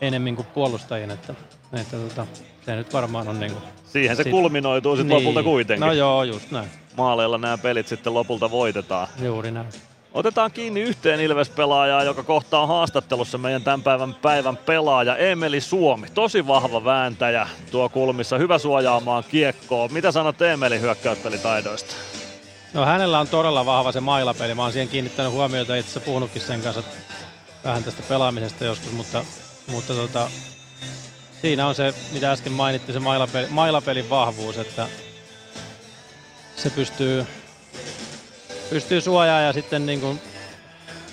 enemmän 0.00 0.36
kuin 0.36 0.46
puolustajien, 0.54 1.10
että, 1.10 1.34
että 1.72 1.96
tota, 1.96 2.26
se 2.66 2.76
nyt 2.76 2.92
varmaan 2.92 3.28
on 3.28 3.40
niinku... 3.40 3.58
Siihen 3.84 4.16
se 4.16 4.22
sit, 4.22 4.30
kulminoituu 4.30 4.96
sitten 4.96 5.16
niin. 5.16 5.24
lopulta 5.24 5.42
kuitenkin. 5.42 5.86
No 5.86 5.92
joo, 5.92 6.22
just 6.22 6.50
näin. 6.50 6.68
Maaleilla 6.96 7.38
nämä 7.38 7.58
pelit 7.58 7.88
sitten 7.88 8.14
lopulta 8.14 8.50
voitetaan. 8.50 9.08
Juuri 9.22 9.50
näin. 9.50 9.66
Otetaan 10.16 10.50
kiinni 10.52 10.80
yhteen 10.80 11.20
Ilves-pelaajaa, 11.20 12.04
joka 12.04 12.22
kohtaa 12.22 12.66
haastattelussa 12.66 13.38
meidän 13.38 13.62
tämän 13.62 13.82
päivän 13.82 14.14
päivän 14.14 14.56
pelaaja 14.56 15.16
Emeli 15.16 15.60
Suomi. 15.60 16.06
Tosi 16.14 16.46
vahva 16.46 16.84
vääntäjä 16.84 17.48
tuo 17.70 17.88
kulmissa, 17.88 18.38
hyvä 18.38 18.58
suojaamaan 18.58 19.24
kiekkoa. 19.28 19.88
Mitä 19.88 20.12
sanot 20.12 20.42
Emeli 20.42 20.80
hyökkäyspelitaidoista? 20.80 21.94
No 22.76 22.84
hänellä 22.84 23.20
on 23.20 23.28
todella 23.28 23.66
vahva 23.66 23.92
se 23.92 24.00
mailapeli. 24.00 24.54
Mä 24.54 24.62
oon 24.62 24.72
siihen 24.72 24.88
kiinnittänyt 24.88 25.32
huomiota, 25.32 25.76
itse 25.76 25.90
asiassa 25.90 26.06
puhunutkin 26.06 26.42
sen 26.42 26.62
kanssa 26.62 26.82
vähän 27.64 27.84
tästä 27.84 28.02
pelaamisesta 28.08 28.64
joskus, 28.64 28.92
mutta, 28.92 29.24
mutta 29.66 29.94
tota, 29.94 30.30
siinä 31.40 31.66
on 31.66 31.74
se, 31.74 31.94
mitä 32.12 32.32
äsken 32.32 32.52
mainittiin, 32.52 32.92
se 32.92 33.00
mailapeli, 33.00 33.46
mailapelin 33.50 34.10
vahvuus, 34.10 34.58
että 34.58 34.88
se 36.56 36.70
pystyy 36.70 37.26
pystyy 38.70 39.00
suojaa 39.00 39.40
ja 39.40 39.52
sitten 39.52 39.86
niin 39.86 40.00
kuin 40.00 40.20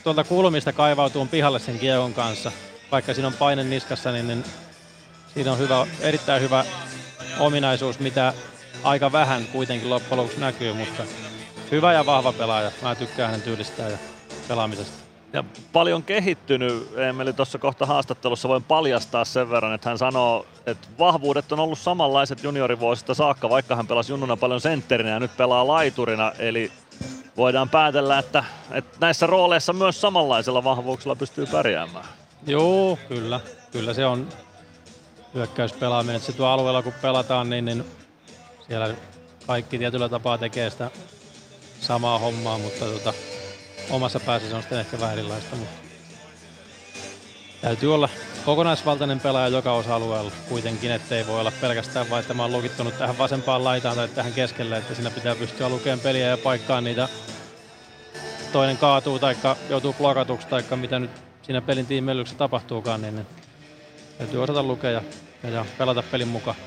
tuolta 0.04 0.24
kulmista 0.24 0.74
kaivautuu 0.74 1.26
pihalle 1.26 1.60
sen 1.60 1.80
kiekon 1.80 2.14
kanssa. 2.14 2.52
Vaikka 2.92 3.14
siinä 3.14 3.28
on 3.28 3.34
paine 3.34 3.64
niskassa, 3.64 4.12
niin, 4.12 4.28
niin 4.28 4.44
siinä 5.34 5.52
on 5.52 5.60
hyvä, 5.60 5.88
erittäin 6.00 6.42
hyvä 6.42 6.66
ominaisuus, 7.40 8.00
mitä 8.00 8.34
aika 8.84 9.12
vähän 9.12 9.46
kuitenkin 9.48 9.90
loppujen 9.90 10.18
lopuksi 10.18 10.40
näkyy, 10.40 10.74
mutta 10.74 11.04
hyvä 11.72 11.94
ja 11.94 12.06
vahva 12.06 12.34
pelaaja. 12.34 12.72
Mä 12.82 12.96
tykkään 12.96 13.32
hänen 13.32 13.46
tyylistään 13.46 13.92
ja 13.92 13.98
pelaamisesta. 14.48 15.04
Ja 15.34 15.44
paljon 15.74 16.04
kehittynyt, 16.04 16.98
Emeli 16.98 17.34
tuossa 17.34 17.58
kohta 17.58 17.86
haastattelussa 17.86 18.50
voin 18.50 18.64
paljastaa 18.64 19.26
sen 19.26 19.50
verran, 19.50 19.74
että 19.74 19.90
hän 19.90 19.98
sanoo, 19.98 20.46
että 20.66 20.88
vahvuudet 21.00 21.52
on 21.52 21.60
ollut 21.60 21.80
samanlaiset 21.80 22.44
juniorivuosista 22.44 23.14
saakka, 23.14 23.50
vaikka 23.50 23.76
hän 23.76 23.88
pelasi 23.88 24.12
junnuna 24.12 24.38
paljon 24.38 24.62
sentterinä 24.62 25.10
ja 25.10 25.20
nyt 25.20 25.38
pelaa 25.38 25.68
laiturina, 25.68 26.32
eli 26.40 26.72
voidaan 27.38 27.70
päätellä, 27.70 28.20
että, 28.20 28.44
että 28.72 28.98
näissä 29.00 29.28
rooleissa 29.28 29.74
myös 29.74 30.02
samanlaisella 30.02 30.64
vahvuuksella 30.64 31.16
pystyy 31.16 31.46
pärjäämään. 31.46 32.06
Joo, 32.48 33.00
kyllä. 33.08 33.40
Kyllä 33.72 33.94
se 33.94 34.06
on 34.06 34.28
hyökkäyspelaaminen. 35.34 36.22
Se 36.22 36.32
tuo 36.32 36.48
alueella 36.48 36.82
kun 36.82 36.94
pelataan, 37.02 37.50
niin, 37.50 37.66
niin 37.66 37.86
siellä 38.68 38.96
kaikki 39.48 39.78
tietyllä 39.78 40.10
tapaa 40.10 40.38
tekee 40.38 40.70
sitä 40.70 40.92
samaa 41.84 42.20
hommaa, 42.20 42.58
mutta 42.58 42.86
tota, 42.86 43.14
omassa 43.90 44.20
päässä 44.20 44.50
se 44.50 44.56
on 44.56 44.62
sitten 44.62 44.80
ehkä 44.80 45.00
vähän 45.00 45.14
erilaista. 45.14 45.56
Mutta 45.56 45.76
täytyy 47.62 47.94
olla 47.94 48.10
kokonaisvaltainen 48.46 49.20
pelaaja 49.20 49.48
joka 49.48 49.74
osa-alueella 49.74 50.32
kuitenkin, 50.50 50.92
ettei 50.92 51.28
voi 51.28 51.40
olla 51.40 51.52
pelkästään 51.62 52.10
vain, 52.10 52.22
että 52.22 52.34
mä 52.34 52.44
oon 52.44 52.52
lukittunut 52.52 52.98
tähän 52.98 53.18
vasempaan 53.18 53.64
laitaan 53.64 53.96
tai 53.96 54.08
tähän 54.08 54.34
keskelle, 54.34 54.78
että 54.78 54.96
siinä 54.96 55.12
pitää 55.12 55.36
pystyä 55.36 55.70
lukemaan 55.70 56.00
peliä 56.00 56.28
ja 56.28 56.38
paikkaan 56.38 56.84
niitä 56.84 57.10
toinen 58.52 58.78
kaatuu 58.78 59.20
tai 59.20 59.36
joutuu 59.70 59.94
blokatuksi 59.94 60.48
tai 60.48 60.64
mitä 60.76 61.00
nyt 61.00 61.12
siinä 61.42 61.62
pelin 61.62 61.86
tiimeilyksessä 61.86 62.38
tapahtuukaan, 62.38 63.02
niin, 63.02 63.16
niin 63.16 63.28
täytyy 64.18 64.44
osata 64.44 64.64
lukea 64.64 64.92
ja, 64.92 65.02
ja 65.44 65.66
pelata 65.78 66.04
pelin 66.04 66.28
mukaan. 66.28 66.58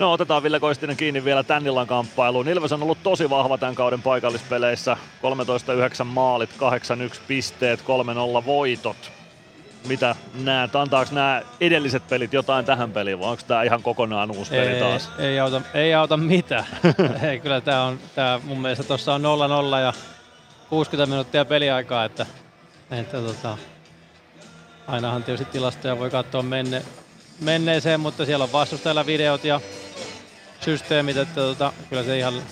No 0.00 0.12
otetaan 0.12 0.42
Ville 0.42 0.60
Koistinen 0.60 0.96
kiinni 0.96 1.24
vielä 1.24 1.42
tän 1.42 1.66
illan 1.66 1.86
kamppailuun. 1.86 2.48
Ilves 2.48 2.72
on 2.72 2.82
ollut 2.82 3.02
tosi 3.02 3.30
vahva 3.30 3.58
tämän 3.58 3.74
kauden 3.74 4.02
paikallispeleissä. 4.02 4.96
13-9 6.02 6.04
maalit, 6.04 6.50
8-1 6.50 7.20
pisteet, 7.28 7.80
3-0 7.80 7.84
voitot 8.46 9.12
mitä 9.88 10.16
näet? 10.34 10.76
Antaako 10.76 11.14
nämä 11.14 11.42
edelliset 11.60 12.08
pelit 12.08 12.32
jotain 12.32 12.64
tähän 12.64 12.92
peliin 12.92 13.20
vai 13.20 13.30
onko 13.30 13.42
tämä 13.46 13.62
ihan 13.62 13.82
kokonaan 13.82 14.30
uusi 14.30 14.50
peli 14.50 14.66
ei, 14.66 14.80
taas? 14.80 15.10
Ei 15.18 15.40
auta, 15.40 15.62
ei 15.74 15.94
auta 15.94 16.16
mitään. 16.16 16.66
ei, 17.28 17.40
kyllä 17.40 17.60
tämä 17.60 17.84
on, 17.84 17.98
tää 18.14 18.40
mun 18.44 18.60
mielestä 18.60 18.84
tuossa 18.84 19.14
on 19.14 19.22
0-0 19.22 19.24
ja 19.80 19.92
60 20.68 21.10
minuuttia 21.10 21.44
peliaikaa, 21.44 22.04
että, 22.04 22.26
että 22.90 23.20
tota, 23.20 23.58
ainahan 24.86 25.22
tietysti 25.24 25.52
tilastoja 25.52 25.98
voi 25.98 26.10
katsoa 26.10 26.42
menne, 26.42 26.82
menneeseen, 27.40 28.00
mutta 28.00 28.24
siellä 28.24 28.42
on 28.42 28.52
vastustajilla 28.52 29.06
videot 29.06 29.44
ja 29.44 29.60
systeemit, 30.60 31.16
että 31.16 31.34
tota, 31.34 31.72
kyllä 31.88 32.02
se 32.02 32.18
ihan 32.18 32.42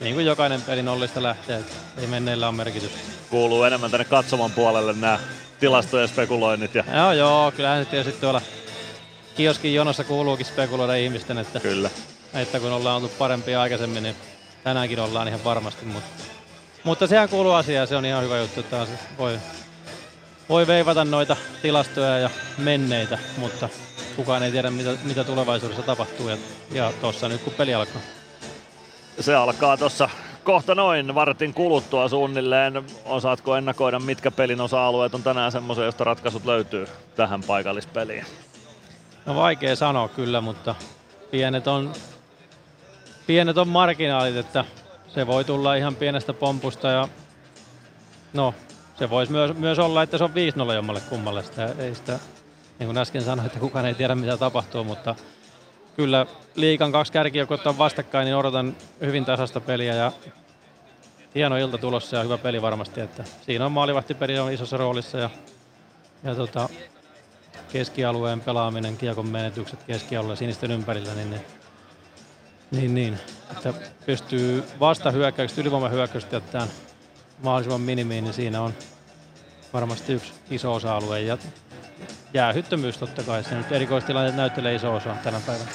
niin 0.00 0.14
kuin 0.14 0.26
jokainen 0.26 0.62
peli 0.62 0.82
nollista 0.82 1.22
lähtee, 1.22 1.58
että 1.58 1.74
ei 1.98 2.06
menneillä 2.06 2.48
ole 2.48 2.56
merkitystä. 2.56 2.98
Kuuluu 3.30 3.62
enemmän 3.62 3.90
tänne 3.90 4.04
katsoman 4.04 4.50
puolelle 4.50 4.92
nämä 4.92 5.18
tilastojen 5.60 6.08
spekuloinnit. 6.08 6.74
Ja... 6.74 6.84
Joo, 6.96 7.12
joo, 7.12 7.52
kyllähän 7.56 7.84
se 7.84 7.90
tietysti 7.90 8.20
tuolla 8.20 8.42
kioskin 9.36 9.74
jonossa 9.74 10.04
kuuluukin 10.04 10.46
spekuloida 10.46 10.94
ihmisten, 10.94 11.38
että, 11.38 11.60
Kyllä. 11.60 11.90
että 12.34 12.60
kun 12.60 12.72
ollaan 12.72 12.96
oltu 12.96 13.14
parempia 13.18 13.62
aikaisemmin, 13.62 14.02
niin 14.02 14.16
tänäänkin 14.64 15.00
ollaan 15.00 15.28
ihan 15.28 15.44
varmasti. 15.44 15.86
Mutta, 15.86 16.22
mutta 16.84 17.06
sehän 17.06 17.28
kuuluu 17.28 17.52
asiaan, 17.52 17.88
se 17.88 17.96
on 17.96 18.06
ihan 18.06 18.24
hyvä 18.24 18.38
juttu, 18.38 18.60
että 18.60 18.86
voi, 19.18 19.38
voi 20.48 20.66
veivata 20.66 21.04
noita 21.04 21.36
tilastoja 21.62 22.18
ja 22.18 22.30
menneitä, 22.58 23.18
mutta 23.36 23.68
kukaan 24.16 24.42
ei 24.42 24.52
tiedä, 24.52 24.70
mitä, 24.70 24.90
mitä 25.04 25.24
tulevaisuudessa 25.24 25.82
tapahtuu. 25.82 26.28
Ja, 26.28 26.36
ja 26.72 26.92
tuossa 27.00 27.28
nyt 27.28 27.42
kun 27.42 27.52
peli 27.52 27.74
alkaa. 27.74 28.00
Se 29.20 29.34
alkaa 29.34 29.76
tuossa 29.76 30.08
kohta 30.44 30.74
noin 30.74 31.14
vartin 31.14 31.54
kuluttua 31.54 32.08
suunnilleen. 32.08 32.84
Osaatko 33.04 33.56
ennakoida, 33.56 33.98
mitkä 33.98 34.30
pelin 34.30 34.60
osa-alueet 34.60 35.14
on 35.14 35.22
tänään 35.22 35.52
semmoisia, 35.52 35.84
joista 35.84 36.04
ratkaisut 36.04 36.44
löytyy 36.44 36.86
tähän 37.16 37.42
paikallispeliin? 37.42 38.24
No 39.26 39.34
vaikea 39.34 39.76
sanoa 39.76 40.08
kyllä, 40.08 40.40
mutta 40.40 40.74
pienet 41.30 41.66
on, 41.66 41.92
pienet 43.26 43.58
on 43.58 43.68
marginaalit, 43.68 44.36
että 44.36 44.64
se 45.08 45.26
voi 45.26 45.44
tulla 45.44 45.74
ihan 45.74 45.96
pienestä 45.96 46.32
pompusta 46.32 46.88
ja 46.88 47.08
no, 48.32 48.54
se 48.98 49.10
voisi 49.10 49.32
myös, 49.32 49.56
myös 49.56 49.78
olla, 49.78 50.02
että 50.02 50.18
se 50.18 50.24
on 50.24 50.32
5-0 50.70 50.72
jommalle 50.74 51.00
kummalle. 51.00 51.42
Sitä, 51.42 51.74
ei 51.78 51.94
sitä, 51.94 52.18
niin 52.82 52.88
kuin 52.88 52.98
äsken 52.98 53.22
sanoin, 53.22 53.46
että 53.46 53.58
kukaan 53.58 53.86
ei 53.86 53.94
tiedä 53.94 54.14
mitä 54.14 54.36
tapahtuu, 54.36 54.84
mutta 54.84 55.14
kyllä 55.96 56.26
liikan 56.54 56.92
kaksi 56.92 57.12
kärkijoukkoa 57.12 57.58
on 57.64 57.78
vastakkain, 57.78 58.24
niin 58.24 58.36
odotan 58.36 58.76
hyvin 59.00 59.24
tasasta 59.24 59.60
peliä 59.60 59.94
ja 59.94 60.12
hieno 61.34 61.56
ilta 61.56 61.78
tulossa 61.78 62.16
ja 62.16 62.22
hyvä 62.22 62.38
peli 62.38 62.62
varmasti. 62.62 63.00
Että 63.00 63.24
siinä 63.46 63.66
on 63.66 63.72
maalivahtipeli 63.72 64.38
on 64.38 64.52
isossa 64.52 64.76
roolissa 64.76 65.18
ja, 65.18 65.30
ja 66.24 66.34
tota, 66.34 66.68
keskialueen 67.72 68.40
pelaaminen, 68.40 68.96
kiekon 68.96 69.28
menetykset 69.28 69.82
keskialueella 69.82 70.36
sinisten 70.36 70.70
ympärillä, 70.70 71.14
niin, 71.14 71.30
niin, 71.30 71.42
niin, 72.70 72.94
niin 72.94 73.18
että 73.50 73.74
pystyy 74.06 74.64
vasta 74.80 75.10
hyökkäykset, 75.10 75.58
ylivoimahyökkäykset 75.58 76.32
jättämään 76.32 76.68
mahdollisimman 77.42 77.80
minimiin, 77.80 78.24
niin 78.24 78.34
siinä 78.34 78.62
on 78.62 78.74
varmasti 79.72 80.12
yksi 80.12 80.32
iso 80.50 80.74
osa-alue. 80.74 81.20
Ja 81.20 81.38
jäähyttömyys 82.34 82.98
totta 82.98 83.22
kai, 83.22 83.44
se 83.44 83.54
nyt 83.54 83.72
erikoistilanteet 83.72 84.36
näyttelee 84.36 84.74
iso 84.74 84.94
osa 84.94 85.16
tänä 85.24 85.40
päivänä. 85.46 85.70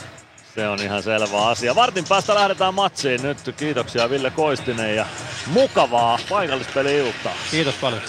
Se 0.55 0.67
on 0.67 0.81
ihan 0.81 1.03
selvä 1.03 1.47
asia. 1.47 1.75
Vartin 1.75 2.05
päästä 2.09 2.35
lähdetään 2.35 2.73
matsiin 2.73 3.21
nyt. 3.21 3.37
Kiitoksia 3.57 4.09
Ville 4.09 4.31
Koistinen 4.31 4.95
ja 4.95 5.05
mukavaa 5.47 6.19
paikallispeli-iltaa. 6.29 7.33
Kiitos 7.51 7.75
paljon. 7.75 8.01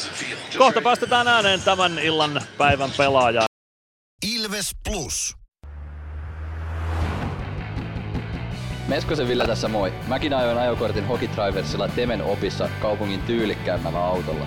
Kohta 0.59 0.81
päästetään 0.81 1.29
ääneen 1.29 1.63
tämän 1.63 1.99
illan 1.99 2.41
päivän 2.59 2.91
pelaaja. 2.97 3.43
Ilves 4.27 4.71
Plus. 4.89 5.35
Meskosen 8.89 9.29
Ville 9.29 9.47
tässä 9.47 9.69
moi. 9.69 9.93
Mäkin 10.07 10.35
ajoin 10.35 10.59
ajokortin 10.59 11.07
Hokitriversilla 11.07 11.89
Temen 11.89 12.23
opissa 12.23 12.69
kaupungin 12.81 13.23
tyylikkäämmällä 13.23 14.05
autolla. 14.05 14.47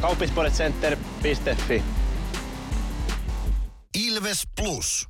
Kauppispoiletcenter.fi 0.00 1.82
Ilves 4.06 4.42
Plus. 4.60 5.08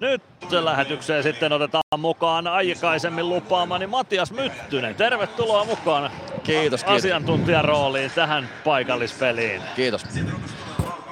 Nyt 0.00 0.22
lähetykseen 0.50 1.22
sitten 1.22 1.52
otetaan 1.52 1.82
mukaan 1.98 2.46
aikaisemmin 2.46 3.28
lupaamani 3.28 3.86
Matias 3.86 4.32
Myttynen. 4.32 4.94
Tervetuloa 4.94 5.64
mukaan 5.64 6.10
Kiitos, 6.42 6.84
kiitos. 6.84 6.84
asiantuntijan 6.84 7.64
rooliin 7.64 8.10
tähän 8.14 8.48
paikallispeliin. 8.64 9.62
Kiitos. 9.76 10.04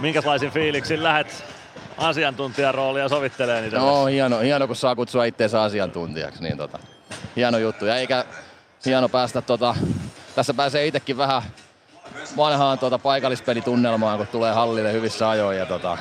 Minkälaisin 0.01 0.51
fiiliksin 0.51 1.03
lähet 1.03 1.45
asiantuntijan 1.97 2.75
roolia 2.75 3.09
sovittelee 3.09 3.61
niitä? 3.63 3.77
No 3.77 4.07
hieno, 4.07 4.39
hieno, 4.39 4.67
kun 4.67 4.77
saa 4.77 4.97
kutsua 4.97 5.25
itseensä 5.25 5.63
asiantuntijaksi. 5.63 6.43
Niin 6.43 6.57
tota, 6.57 6.79
hieno 7.37 7.59
juttu. 7.59 7.87
Ja 7.87 7.97
eikä 7.97 8.25
hieno 8.87 9.09
päästä 9.09 9.43
tota, 9.43 9.75
tässä 10.35 10.55
pääsee 10.55 10.87
itsekin 10.87 11.17
vähän 11.17 11.43
vanhaan 12.37 12.79
tota, 12.79 12.99
paikallispelitunnelmaan, 12.99 14.19
kun 14.19 14.27
tulee 14.27 14.53
hallille 14.53 14.93
hyvissä 14.93 15.31
ajoin. 15.31 15.59
Ja, 15.59 15.67
tota, 15.67 15.99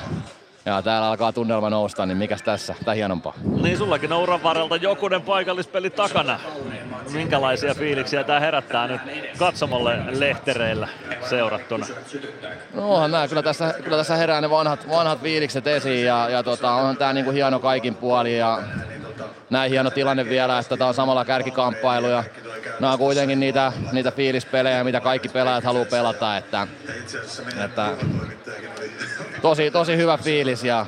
ja 0.66 0.82
täällä 0.82 1.08
alkaa 1.08 1.32
tunnelma 1.32 1.70
nousta, 1.70 2.06
niin 2.06 2.18
mikäs 2.18 2.42
tässä? 2.42 2.74
Tää 2.84 2.94
hienompaa. 2.94 3.34
Niin 3.62 3.78
sullakin 3.78 4.12
on 4.12 4.22
uran 4.22 4.42
varrelta 4.42 4.76
jokunen 4.76 5.22
paikallispeli 5.22 5.90
takana. 5.90 6.40
Minkälaisia 7.12 7.74
fiiliksiä 7.74 8.24
tämä 8.24 8.40
herättää 8.40 8.88
nyt 8.88 9.00
katsomolle 9.38 10.18
lehtereillä 10.18 10.88
seurattuna? 11.28 11.86
No 12.74 12.94
onhan 12.94 13.10
nää, 13.10 13.28
kyllä 13.28 13.42
tässä, 13.42 13.74
kyllä 13.84 13.96
tässä 13.96 14.16
herää 14.16 14.40
ne 14.40 14.50
vanhat, 14.50 14.88
vanhat 14.88 15.20
fiilikset 15.22 15.66
esiin 15.66 16.06
ja, 16.06 16.28
ja 16.28 16.42
tota, 16.42 16.72
onhan 16.72 16.96
tää 16.96 17.12
niinku 17.12 17.30
hieno 17.30 17.58
kaikin 17.58 17.94
puoli 17.94 18.38
ja 18.38 18.62
näin 19.50 19.70
hieno 19.70 19.90
tilanne 19.90 20.28
vielä, 20.28 20.58
että 20.58 20.76
tää 20.76 20.88
on 20.88 20.94
samalla 20.94 21.24
kärkikamppailu 21.24 22.06
ja 22.06 22.24
nämä 22.80 22.92
on 22.92 22.98
kuitenkin 22.98 23.40
niitä, 23.40 23.72
niitä 23.92 24.10
fiilispelejä, 24.10 24.84
mitä 24.84 25.00
kaikki 25.00 25.28
pelaajat 25.28 25.64
haluaa 25.64 25.84
pelata, 25.84 26.36
että, 26.36 26.66
että 27.64 27.90
tosi, 29.42 29.70
tosi 29.70 29.96
hyvä 29.96 30.16
fiilis 30.16 30.53
ja 30.62 30.86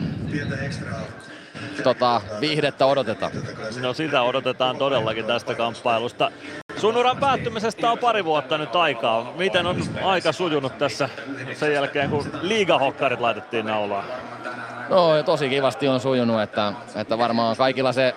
tota, 1.82 2.20
viihdettä 2.40 2.86
odotetaan. 2.86 3.32
No 3.80 3.94
sitä 3.94 4.22
odotetaan 4.22 4.76
todellakin 4.76 5.24
tästä 5.24 5.54
kamppailusta. 5.54 6.30
Sun 6.76 6.96
uran 6.96 7.16
päättymisestä 7.16 7.90
on 7.90 7.98
pari 7.98 8.24
vuotta 8.24 8.58
nyt 8.58 8.76
aikaa. 8.76 9.32
Miten 9.36 9.66
on 9.66 9.82
aika 10.04 10.32
sujunut 10.32 10.78
tässä 10.78 11.08
sen 11.54 11.72
jälkeen, 11.72 12.10
kun 12.10 12.26
liigahokkarit 12.42 13.20
laitettiin 13.20 13.66
naulaan? 13.66 14.04
No 14.88 15.22
tosi 15.22 15.48
kivasti 15.48 15.88
on 15.88 16.00
sujunut, 16.00 16.42
että, 16.42 16.72
että 16.94 17.18
varmaan 17.18 17.56
kaikilla 17.56 17.92
se 17.92 18.14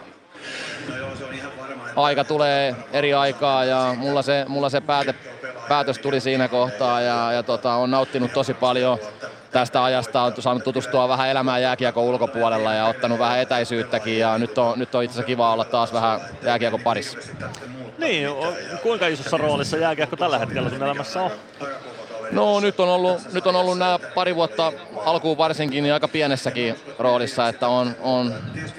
aika 1.95 2.24
tulee 2.24 2.76
eri 2.93 3.14
aikaa 3.14 3.66
ja 3.66 3.95
mulla 3.97 4.22
se, 4.22 4.45
mulla 4.47 4.70
se 4.70 4.82
pääte, 4.82 5.16
päätös 5.70 6.00
tuli 6.00 6.20
siinä 6.20 6.47
kohtaa 6.47 7.02
ja, 7.02 7.32
ja 7.32 7.43
tota, 7.43 7.74
on 7.74 7.91
nauttinut 7.91 8.34
tosi 8.34 8.54
paljon 8.54 9.00
tästä 9.52 9.84
ajasta, 9.84 10.22
on 10.22 10.34
saanut 10.39 10.64
tutustua 10.64 11.10
vähän 11.10 11.30
elämään 11.30 11.62
jääkiekon 11.62 12.04
ulkopuolella 12.04 12.74
ja 12.74 12.86
ottanut 12.86 13.20
vähän 13.20 13.39
etäisyyttäkin 13.39 14.20
ja 14.20 14.38
nyt 14.38 14.58
on, 14.58 14.80
nyt 14.80 14.95
on 14.95 15.04
itse 15.04 15.14
asiassa 15.14 15.28
kiva 15.28 15.54
olla 15.54 15.66
taas 15.66 15.93
vähän 15.93 16.22
jääkiekon 16.43 16.82
parissa. 16.82 17.18
Niin, 17.97 18.28
kuinka 18.84 19.08
isossa 19.08 19.38
roolissa 19.38 19.78
jääkiekko 19.78 20.16
tällä 20.16 20.39
hetkellä 20.39 20.70
sun 20.70 20.84
elämässä 20.84 21.22
on? 21.22 21.32
No 22.32 22.60
nyt 22.60 22.80
on 22.80 22.89
ollut, 22.89 23.34
nyt 23.34 23.47
on 23.47 23.56
ollut 23.56 23.78
nämä 23.78 24.00
pari 24.16 24.36
vuotta 24.36 24.74
alkuun 25.06 25.38
varsinkin 25.38 25.84
niin 25.84 25.93
aika 25.93 26.08
pienessäkin 26.08 26.76
roolissa, 27.00 27.47
että 27.47 27.68
on, 27.68 27.95
on 28.02 28.34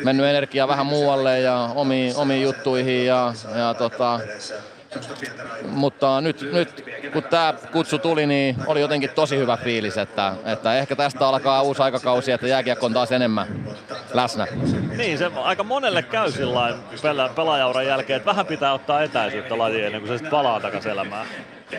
mennyt 0.05 0.27
energia 0.27 0.69
vähän 0.69 0.87
muualle 0.87 1.41
ja 1.41 1.69
omiin, 1.75 2.17
omiin 2.17 2.43
juttuihin 2.43 3.07
ja, 3.07 3.33
ja 3.55 3.75
tota, 3.75 4.21
mutta 5.69 6.21
nyt, 6.21 6.53
nyt 6.53 6.85
kun 7.13 7.23
tämä 7.23 7.55
kutsu 7.73 7.99
tuli, 7.99 8.27
niin 8.27 8.57
oli 8.67 8.81
jotenkin 8.81 9.11
tosi 9.11 9.37
hyvä 9.37 9.57
fiilis, 9.57 9.99
että, 9.99 10.33
että 10.45 10.75
ehkä 10.75 10.97
tästä 10.97 11.29
alkaa 11.29 11.63
uusi 11.63 11.83
aikakausi, 11.83 12.33
että 12.33 12.47
jääkiekko 12.47 12.87
on 12.87 12.93
taas 12.93 13.13
enemmän 13.13 13.47
läsnä. 14.15 14.47
Niin, 14.97 15.19
se 15.19 15.31
aika 15.43 15.65
monelle 15.65 16.03
käy 16.03 16.33
sillä 16.33 16.79
pela- 16.97 17.35
pelaajauran 17.35 17.87
jälkeen, 17.87 18.17
että 18.17 18.31
vähän 18.31 18.47
pitää 18.47 18.73
ottaa 18.73 19.03
etäisyyttä 19.03 19.59
lajiin 19.59 19.87
ennen 19.87 20.01
kuin 20.01 20.09
se 20.09 20.15
sitten 20.15 20.31
palaa 20.31 20.61
takaisin 20.61 20.93
elämään. 20.93 21.27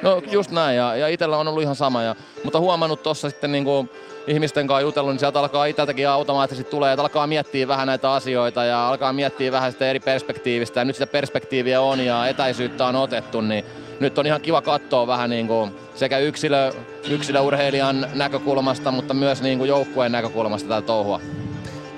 No 0.01 0.21
just 0.31 0.51
näin, 0.51 0.77
ja, 0.77 0.95
ja 0.95 1.07
itsellä 1.07 1.37
on 1.37 1.47
ollut 1.47 1.63
ihan 1.63 1.75
sama, 1.75 2.03
ja, 2.03 2.15
mutta 2.43 2.59
huomannut 2.59 3.03
tuossa 3.03 3.29
sitten 3.29 3.51
niin 3.51 3.63
kuin 3.63 3.89
ihmisten 4.27 4.67
kanssa 4.67 4.81
jutellut, 4.81 5.11
niin 5.11 5.19
sieltä 5.19 5.39
alkaa 5.39 5.65
itseltäkin 5.65 6.09
automaattisesti 6.09 6.71
tulee, 6.71 6.93
että 6.93 7.01
alkaa 7.01 7.27
miettiä 7.27 7.67
vähän 7.67 7.87
näitä 7.87 8.13
asioita 8.13 8.63
ja 8.63 8.89
alkaa 8.89 9.13
miettiä 9.13 9.51
vähän 9.51 9.71
sitä 9.71 9.89
eri 9.89 9.99
perspektiivistä, 9.99 10.79
ja 10.79 10.85
nyt 10.85 10.95
sitä 10.95 11.07
perspektiiviä 11.07 11.81
on 11.81 12.05
ja 12.05 12.27
etäisyyttä 12.27 12.85
on 12.85 12.95
otettu, 12.95 13.41
niin 13.41 13.65
nyt 13.99 14.17
on 14.17 14.25
ihan 14.25 14.41
kiva 14.41 14.61
katsoa 14.61 15.07
vähän 15.07 15.29
niin 15.29 15.47
kuin 15.47 15.71
sekä 15.95 16.17
yksilö, 16.17 16.71
yksilöurheilijan 17.09 18.07
näkökulmasta, 18.13 18.91
mutta 18.91 19.13
myös 19.13 19.41
niin 19.41 19.57
kuin 19.57 19.67
joukkueen 19.67 20.11
näkökulmasta 20.11 20.69
tätä 20.69 20.81
touhua. 20.81 21.21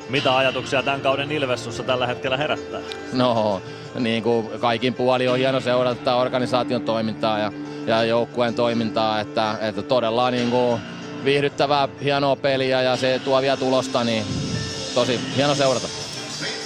Mitä 0.10 0.38
ajatuksia 0.38 0.84
tämän 0.84 1.02
kauden 1.02 1.32
Ilvessussa 1.32 1.84
tällä 1.84 2.08
hetkellä 2.08 2.38
herättää? 2.38 2.82
No, 3.14 3.62
niin 4.00 4.24
kuin 4.24 4.60
kaikin 4.60 4.94
puoli 4.94 5.28
on 5.28 5.38
hieno 5.38 5.60
seurata 5.60 6.16
organisaation 6.16 6.82
toimintaa 6.82 7.40
ja, 7.40 7.52
ja 7.88 8.04
joukkueen 8.04 8.56
toimintaa, 8.56 9.20
että, 9.20 9.56
että 9.62 9.84
todella 9.84 10.32
niin 10.32 10.50
kuin 10.50 10.82
viihdyttävää, 11.26 11.90
hienoa 12.04 12.36
peliä 12.36 12.82
ja 12.82 12.98
se 12.98 13.22
tuo 13.24 13.42
vielä 13.42 13.58
tulosta, 13.58 14.04
niin 14.04 14.26
tosi 14.94 15.20
hieno 15.36 15.56
seurata. 15.56 16.03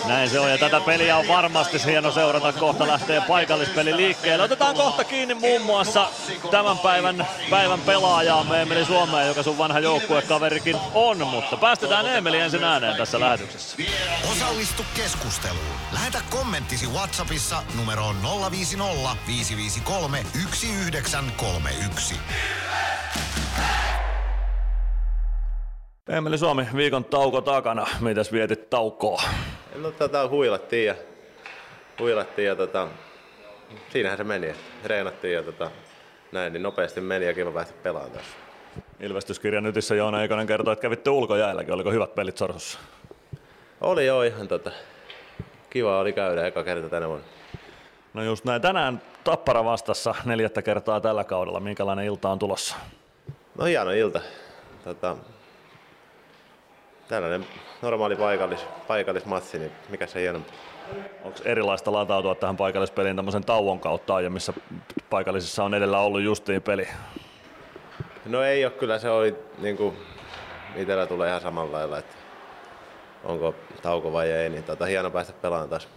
Näin 0.08 0.30
se 0.30 0.40
on 0.40 0.52
ja 0.52 0.58
tätä 0.58 0.80
peliä 0.80 1.18
on 1.18 1.28
varmasti 1.28 1.86
hieno 1.86 2.12
seurata. 2.12 2.54
Kohta 2.54 2.88
lähtee 2.88 3.22
paikallispeli 3.28 3.96
liikkeelle. 3.96 4.44
Otetaan 4.44 4.76
kohta 4.76 5.04
kiinni 5.04 5.34
muun 5.34 5.62
muassa 5.62 6.10
tämän 6.52 6.78
päivän, 6.78 7.28
päivän 7.50 7.82
pelaajaamme 7.82 8.62
Emeli 8.62 8.86
Suomeen, 8.86 9.28
joka 9.28 9.44
sun 9.44 9.58
vanha 9.58 9.80
joukkuekaverikin 9.80 10.76
on. 10.94 11.28
Mutta 11.28 11.58
päästetään 11.58 12.06
Emeli 12.06 12.40
ensin 12.40 12.64
ääneen 12.64 12.98
tässä 12.98 13.20
lähetyksessä. 13.20 13.78
Osallistu 14.32 14.86
keskusteluun. 14.96 15.76
Lähetä 15.94 16.22
kommenttisi 16.30 16.88
Whatsappissa 16.88 17.64
numeroon 17.78 18.16
050 18.52 19.18
553 19.28 20.26
1931. 20.34 22.16
Emeli 26.10 26.38
Suomi, 26.38 26.68
viikon 26.76 27.06
tauko 27.06 27.42
takana. 27.42 27.88
Mitäs 28.00 28.32
vietit 28.32 28.70
taukoa? 28.70 29.24
No 29.82 29.92
tota, 29.92 30.28
huilattiin 30.28 30.86
ja, 30.86 30.96
huilattiin 32.00 32.46
ja 32.46 32.56
tota, 32.56 32.88
siinähän 33.90 34.18
se 34.18 34.24
meni. 34.24 34.56
Reenattiin 34.86 35.34
ja 35.34 35.44
tota, 35.44 35.72
näin, 36.32 36.54
niin 36.54 36.64
nopeasti 36.64 37.02
meni 37.02 37.26
ja 37.26 37.34
kiva 37.34 37.52
päästä 37.52 37.74
pelaamaan 37.84 38.12
tässä. 38.12 38.38
Ilvestyskirjan 39.00 39.64
nytissä 39.64 39.96
Joona 39.96 40.22
Eikonen 40.22 40.48
kertoi, 40.48 40.74
että 40.74 40.82
kävitte 40.82 41.10
ulkojäälläkin. 41.10 41.74
Oliko 41.74 41.92
hyvät 41.92 42.16
pelit 42.16 42.38
Sorsossa? 42.38 42.80
Oli 43.82 44.06
joo 44.06 44.24
ihan 44.24 44.48
tota, 44.48 44.72
kiva 45.70 46.00
oli 46.00 46.14
käydä 46.14 46.48
eka 46.48 46.64
kerta 46.64 46.90
tänä 46.90 47.08
vuonna. 47.08 47.26
No 48.14 48.24
just 48.24 48.46
näin. 48.46 48.62
Tänään 48.62 49.02
Tappara 49.24 49.64
vastassa 49.64 50.16
neljättä 50.26 50.62
kertaa 50.62 51.02
tällä 51.02 51.24
kaudella. 51.24 51.60
Minkälainen 51.60 52.06
ilta 52.06 52.30
on 52.30 52.40
tulossa? 52.40 52.76
No 53.58 53.66
hieno 53.66 53.92
ilta. 53.92 54.22
Tota, 54.84 55.18
tällainen 57.08 57.46
normaali 57.82 58.16
paikallis, 58.16 58.66
paikallismatsi, 58.88 59.60
niin 59.60 59.72
mikä 59.90 60.08
se 60.08 60.22
hieno. 60.22 60.40
Onko 61.24 61.40
erilaista 61.46 61.92
latautua 61.92 62.36
tähän 62.36 62.58
paikallispeliin 62.58 63.16
tämmöisen 63.16 63.46
tauon 63.46 63.80
kautta 63.80 64.16
aiemmissa 64.16 64.54
paikallisissa 65.10 65.64
on 65.64 65.74
edellä 65.74 66.00
ollut 66.00 66.22
justiin 66.22 66.62
peli? 66.62 66.88
No 68.26 68.44
ei 68.44 68.66
ole, 68.66 68.74
kyllä 68.74 69.00
se 69.00 69.10
oli 69.10 69.36
niin 69.58 69.78
kuin 69.78 69.98
itsellä 70.76 71.06
tulee 71.06 71.30
ihan 71.30 71.42
samalla 71.42 71.78
lailla, 71.78 71.98
että 71.98 72.16
onko 73.24 73.56
tauko 73.82 74.14
vai 74.14 74.32
ei, 74.32 74.50
niin 74.50 74.64
tota, 74.64 74.86
hieno 74.86 75.12
päästä 75.12 75.34
pelaamaan 75.42 75.70
taas. 75.70 75.88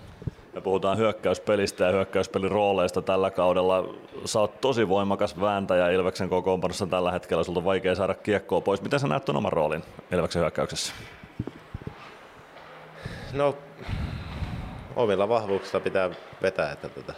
Me 0.54 0.60
puhutaan 0.60 0.98
hyökkäyspelistä 0.98 1.84
ja 1.84 1.92
hyökkäyspelin 1.92 2.50
rooleista 2.50 3.02
tällä 3.02 3.30
kaudella. 3.30 3.94
Sä 4.24 4.40
oot 4.40 4.60
tosi 4.60 4.88
voimakas 4.88 5.40
vääntäjä 5.40 5.90
Ilveksen 5.90 6.28
kokoonpanossa 6.28 6.86
tällä 6.86 7.12
hetkellä. 7.12 7.44
Sulta 7.44 7.60
on 7.60 7.64
vaikea 7.64 7.94
saada 7.94 8.14
kiekkoa 8.14 8.60
pois. 8.60 8.82
Miten 8.82 9.00
sä 9.00 9.08
näet 9.08 9.24
tuon 9.24 9.36
oman 9.36 9.52
roolin 9.52 9.82
Ilveksen 10.12 10.40
hyökkäyksessä? 10.40 10.92
No, 13.32 13.58
omilla 14.96 15.28
vahvuuksilla 15.28 15.80
pitää 15.80 16.10
vetää, 16.42 16.72
että 16.72 16.88
tota, 16.88 17.12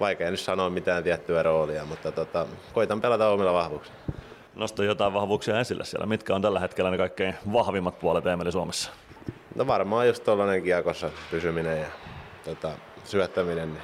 vaikea 0.00 0.30
nyt 0.30 0.40
sanoa 0.40 0.70
mitään 0.70 1.04
tiettyä 1.04 1.42
roolia, 1.42 1.84
mutta 1.84 2.12
tota, 2.12 2.46
koitan 2.72 3.00
pelata 3.00 3.28
omilla 3.28 3.52
vahvuuksilla. 3.52 3.98
Nosta 4.54 4.84
jotain 4.84 5.12
vahvuuksia 5.14 5.60
esille 5.60 5.84
siellä. 5.84 6.06
Mitkä 6.06 6.34
on 6.34 6.42
tällä 6.42 6.60
hetkellä 6.60 6.90
ne 6.90 6.96
kaikkein 6.96 7.34
vahvimmat 7.52 7.98
puolet 7.98 8.26
Emeli 8.26 8.52
Suomessa? 8.52 8.90
No 9.54 9.66
varmaan 9.66 10.06
just 10.06 10.24
tuollainen 10.24 10.62
kiekossa 10.62 11.10
pysyminen 11.30 11.80
ja 11.80 11.86
tota, 12.44 12.72
syöttäminen, 13.04 13.72
niin, 13.72 13.82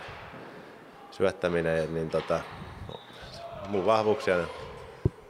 syöttäminen, 1.11 1.95
niin 1.95 2.11
tota, 2.11 2.41
mun 3.69 3.87
vahvuuksia. 3.87 4.37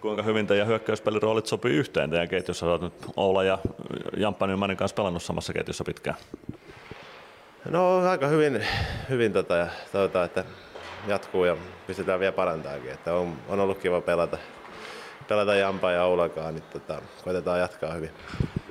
Kuinka 0.01 0.23
hyvin 0.23 0.47
teidän 0.47 0.67
hyökkäyspelin 0.67 1.23
roolit 1.23 1.47
sopii 1.47 1.77
yhteen 1.77 2.11
teidän 2.11 2.29
ketjussa? 2.29 2.67
Olet 2.67 2.83
nyt 2.83 2.93
Oula 3.17 3.45
ja 3.45 3.59
Jamppa 4.17 4.47
Nymanin 4.47 4.77
kanssa 4.77 4.95
pelannut 4.95 5.23
samassa 5.23 5.53
ketjussa 5.53 5.85
pitkään. 5.85 6.17
No 7.69 7.99
aika 8.09 8.27
hyvin, 8.27 8.67
hyvin 9.09 9.33
tota, 9.33 9.57
ja 9.57 9.67
toivotaan, 9.93 10.25
että 10.25 10.45
jatkuu 11.07 11.45
ja 11.45 11.57
pystytään 11.87 12.21
vielä 12.21 12.33
parantaakin. 12.33 12.91
Että 12.91 13.15
on, 13.15 13.37
on 13.49 13.61
ollut 13.61 13.79
kiva 13.79 14.01
pelata, 14.01 14.39
pelata 15.29 15.55
Jampa 15.55 15.91
ja 15.91 16.05
Oulakaan, 16.05 16.55
niin 16.55 16.65
tota, 16.73 17.03
koitetaan 17.25 17.61
jatkaa 17.61 17.93
hyvin. 17.93 18.11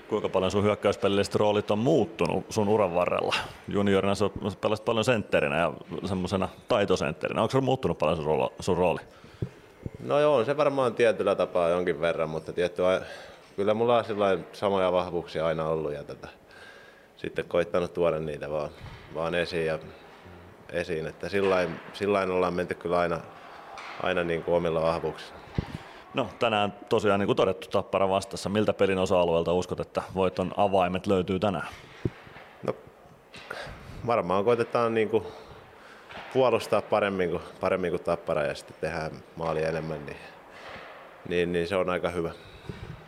Kuinka 0.08 0.30
paljon 0.30 0.52
sun 0.52 0.64
hyökkäyspelilliset 0.64 1.36
roolit 1.36 1.72
on 1.72 1.80
muuttunut 1.80 2.46
sun 2.50 2.70
uran 2.70 2.96
varrella? 2.96 3.36
Juniorina 3.68 4.16
sä 4.16 4.30
pelasit 4.62 4.86
paljon 4.86 5.06
sentterinä 5.06 5.58
ja 5.58 5.74
semmoisena 6.06 6.50
taitosentterinä. 6.68 7.42
Onko 7.42 7.52
se 7.52 7.62
muuttunut 7.62 7.98
paljon 7.98 8.18
sun, 8.18 8.26
rooli, 8.26 8.50
sun 8.60 8.78
rooli? 8.78 9.00
No 10.00 10.20
joo, 10.20 10.46
se 10.46 10.58
varmaan 10.58 10.96
tietyllä 10.96 11.36
tapaa 11.36 11.70
jonkin 11.70 12.02
verran, 12.02 12.30
mutta 12.30 12.54
tietty, 12.54 12.82
kyllä 13.56 13.74
mulla 13.74 13.98
on 13.98 14.46
samoja 14.54 14.92
vahvuuksia 14.92 15.46
aina 15.46 15.68
ollut 15.68 15.94
ja 15.94 16.04
tätä, 16.04 16.28
sitten 17.18 17.46
koittanut 17.46 17.94
tuoda 17.94 18.20
niitä 18.20 18.52
vaan, 18.52 18.70
vaan 19.14 19.36
esiin, 19.36 19.66
ja, 19.66 19.80
esiin. 20.70 21.08
että 21.08 21.30
sillain 21.94 22.32
ollaan 22.32 22.54
menty 22.54 22.76
kyllä 22.76 23.00
aina, 23.00 23.20
aina 24.04 24.24
niin 24.24 24.44
kuin 24.44 24.56
omilla 24.56 24.82
vahvuuksilla. 24.82 25.40
No 26.14 26.28
tänään 26.40 26.74
tosiaan 26.90 27.20
niin 27.20 27.28
kuin 27.28 27.38
todettu 27.38 27.68
Tappara 27.68 28.10
vastassa. 28.10 28.50
Miltä 28.50 28.74
pelin 28.74 28.98
osa-alueelta 28.98 29.54
uskot, 29.54 29.80
että 29.80 30.04
voiton 30.16 30.52
avaimet 30.58 31.08
löytyy 31.08 31.40
tänään? 31.40 31.68
No 32.64 32.74
varmaan 34.08 34.46
koitetaan 34.46 34.94
niin 34.94 35.10
kuin 35.10 35.24
puolustaa 36.34 36.82
paremmin 36.82 37.30
kuin, 37.30 37.42
paremmin 37.60 37.92
kuin 37.92 38.04
Tappara 38.04 38.44
ja 38.44 38.56
sitten 38.56 38.78
tehdään 38.82 39.12
maali 39.36 39.64
enemmän, 39.64 40.06
niin, 40.06 40.18
niin, 41.28 41.52
niin 41.52 41.68
se 41.68 41.76
on 41.76 41.90
aika 41.90 42.10
hyvä. 42.10 42.32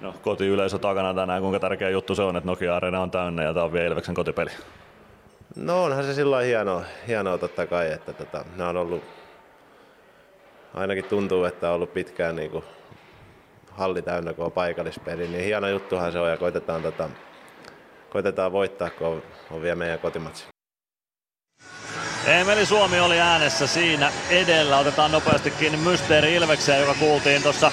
No 0.01 0.13
kotiyleisö 0.21 0.79
takana 0.79 1.13
tänään, 1.13 1.41
kuinka 1.41 1.59
tärkeä 1.59 1.89
juttu 1.89 2.15
se 2.15 2.21
on, 2.21 2.37
että 2.37 2.47
Nokia 2.47 2.75
Arena 2.75 3.01
on 3.01 3.11
täynnä 3.11 3.43
ja 3.43 3.53
tämä 3.53 3.63
on 3.63 3.73
vielä 3.73 3.87
Ilveksen 3.87 4.15
kotipeli? 4.15 4.49
No 5.55 5.83
onhan 5.83 6.03
se 6.03 6.13
sillä 6.13 6.39
hienoa, 6.39 6.83
hienoa 7.07 7.37
totta 7.37 7.67
kai, 7.67 7.91
että 7.91 8.13
tota, 8.13 8.45
nämä 8.55 8.69
on 8.69 8.77
ollut, 8.77 9.03
ainakin 10.73 11.05
tuntuu, 11.05 11.43
että 11.43 11.69
on 11.69 11.75
ollut 11.75 11.93
pitkään 11.93 12.35
niin 12.35 12.51
kuin 12.51 12.63
halli 13.71 14.01
täynnä, 14.01 14.33
kun 14.33 14.45
on 14.45 14.51
paikallispeli, 14.51 15.27
niin 15.27 15.43
hieno 15.43 15.69
juttuhan 15.69 16.11
se 16.11 16.19
on 16.19 16.29
ja 16.29 16.37
koitetaan, 16.37 16.81
tota, 16.81 17.09
koitetaan 18.09 18.51
voittaa, 18.51 18.89
kun 18.89 19.07
on, 19.07 19.23
on 19.51 19.61
vielä 19.61 19.75
meidän 19.75 19.99
kotimatsi. 19.99 20.50
Emeli 22.25 22.65
Suomi 22.65 22.99
oli 22.99 23.19
äänessä 23.19 23.67
siinä 23.67 24.11
edellä. 24.29 24.77
Otetaan 24.77 25.11
nopeasti 25.11 25.51
kiinni 25.51 25.77
Mysteeri 25.77 26.33
Ilvekseen, 26.33 26.79
joka 26.79 26.93
kuultiin 26.93 27.43
tuossa 27.43 27.71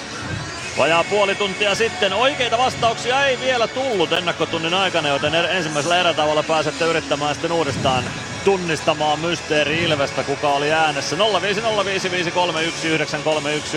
vajaa 0.77 1.03
puoli 1.03 1.35
tuntia 1.35 1.75
sitten. 1.75 2.13
Oikeita 2.13 2.57
vastauksia 2.57 3.25
ei 3.25 3.39
vielä 3.39 3.67
tullut 3.67 4.11
ennakkotunnin 4.13 4.73
aikana, 4.73 5.07
joten 5.07 5.33
er- 5.33 5.49
ensimmäisellä 5.49 5.99
erätavalla 5.99 6.43
pääsette 6.43 6.85
yrittämään 6.85 7.35
sitten 7.35 7.51
uudestaan 7.51 8.03
tunnistamaan 8.45 9.19
Mysteeri 9.19 9.83
Ilvestä, 9.83 10.23
kuka 10.23 10.49
oli 10.49 10.71
äänessä. 10.71 11.15
0505531931 11.15 11.19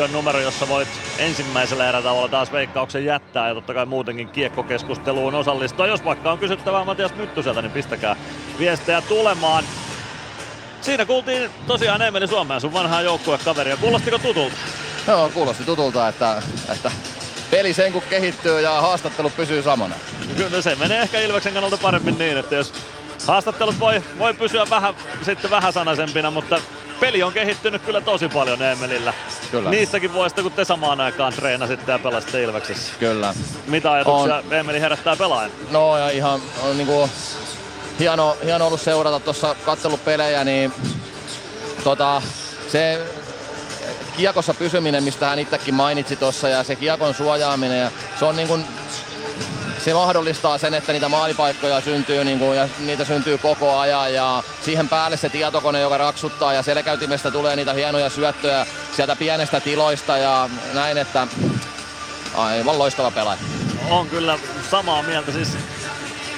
on 0.02 0.12
numero, 0.12 0.40
jossa 0.40 0.68
voit 0.68 0.88
ensimmäisellä 1.18 1.88
erätavalla 1.88 2.28
taas 2.28 2.52
veikkauksen 2.52 3.04
jättää 3.04 3.48
ja 3.48 3.54
totta 3.54 3.74
kai 3.74 3.86
muutenkin 3.86 4.28
kiekkokeskusteluun 4.28 5.34
osallistua. 5.34 5.86
Jos 5.86 6.04
vaikka 6.04 6.32
on 6.32 6.38
kysyttävää 6.38 6.84
Matias 6.84 7.14
Myttyseltä, 7.14 7.62
niin 7.62 7.72
pistäkää 7.72 8.16
viestejä 8.58 9.00
tulemaan. 9.00 9.64
Siinä 10.82 11.06
kuultiin 11.06 11.50
tosiaan 11.66 12.02
Emeli 12.02 12.28
Suomea, 12.28 12.60
sun 12.60 12.72
vanhaa 12.72 13.02
joukkuekaveria. 13.02 13.76
Kuulostiko 13.76 14.18
tutulta? 14.18 14.56
Joo, 15.06 15.30
kuulosti 15.34 15.64
tutulta, 15.64 16.08
että, 16.08 16.42
että 16.72 16.92
peli 17.50 17.74
sen 17.74 17.92
kun 17.92 18.02
kehittyy 18.10 18.60
ja 18.60 18.80
haastattelu 18.80 19.30
pysyy 19.30 19.62
samana. 19.62 19.94
Kyllä 20.36 20.62
se 20.62 20.74
menee 20.74 21.02
ehkä 21.02 21.20
Ilveksen 21.20 21.52
kannalta 21.52 21.76
paremmin 21.76 22.18
niin, 22.18 22.38
että 22.38 22.54
jos 22.54 22.72
haastattelut 23.26 23.80
voi, 23.80 24.02
voi 24.18 24.34
pysyä 24.34 24.66
vähän, 24.70 24.94
sitten 25.22 25.50
vähän 25.50 25.72
sanaisempina, 25.72 26.30
mutta 26.30 26.60
peli 27.00 27.22
on 27.22 27.32
kehittynyt 27.32 27.82
kyllä 27.82 28.00
tosi 28.00 28.28
paljon 28.28 28.62
Emelillä. 28.62 29.14
Kyllä. 29.50 29.70
Niistäkin 29.70 30.12
vuosista, 30.12 30.42
kun 30.42 30.52
te 30.52 30.64
samaan 30.64 31.00
aikaan 31.00 31.32
treenasitte 31.32 31.92
ja 31.92 31.98
pelasitte 31.98 32.42
Ilveksessä. 32.42 32.92
Kyllä. 32.98 33.34
Mitä 33.66 33.92
ajatuksia 33.92 34.36
on... 34.36 34.52
Emeli 34.52 34.80
herättää 34.80 35.16
pelaajan? 35.16 35.50
No 35.70 35.98
ja 35.98 36.10
ihan 36.10 36.40
on 36.62 36.78
niinku 36.78 37.10
hieno, 38.02 38.36
hieno 38.44 38.66
ollut 38.66 38.80
seurata 38.80 39.20
tuossa 39.20 39.56
kattelupelejä, 39.64 40.44
niin 40.44 40.72
tota, 41.84 42.22
se 42.72 43.06
kiekossa 44.16 44.54
pysyminen, 44.54 45.04
mistä 45.04 45.26
hän 45.28 45.38
itsekin 45.38 45.74
mainitsi 45.74 46.16
tuossa, 46.16 46.48
ja 46.48 46.62
se 46.62 46.76
kiekon 46.76 47.14
suojaaminen, 47.14 47.80
ja 47.80 47.90
se 48.18 48.24
on 48.24 48.36
niin 48.36 48.48
kuin, 48.48 48.64
se 49.84 49.94
mahdollistaa 49.94 50.58
sen, 50.58 50.74
että 50.74 50.92
niitä 50.92 51.08
maalipaikkoja 51.08 51.80
syntyy 51.80 52.24
niin 52.24 52.38
kuin, 52.38 52.58
ja 52.58 52.68
niitä 52.78 53.04
syntyy 53.04 53.38
koko 53.38 53.78
ajan 53.78 54.14
ja 54.14 54.42
siihen 54.64 54.88
päälle 54.88 55.16
se 55.16 55.28
tietokone, 55.28 55.80
joka 55.80 55.98
raksuttaa 55.98 56.52
ja 56.52 56.62
selkäytimestä 56.62 57.30
tulee 57.30 57.56
niitä 57.56 57.72
hienoja 57.72 58.10
syöttöjä 58.10 58.66
sieltä 58.96 59.16
pienestä 59.16 59.60
tiloista 59.60 60.18
ja 60.18 60.50
näin, 60.74 60.98
että 60.98 61.26
aivan 62.34 62.78
loistava 62.78 63.10
pelaaja. 63.10 63.40
On 63.90 64.08
kyllä 64.08 64.38
samaa 64.70 65.02
mieltä. 65.02 65.32
Siis 65.32 65.48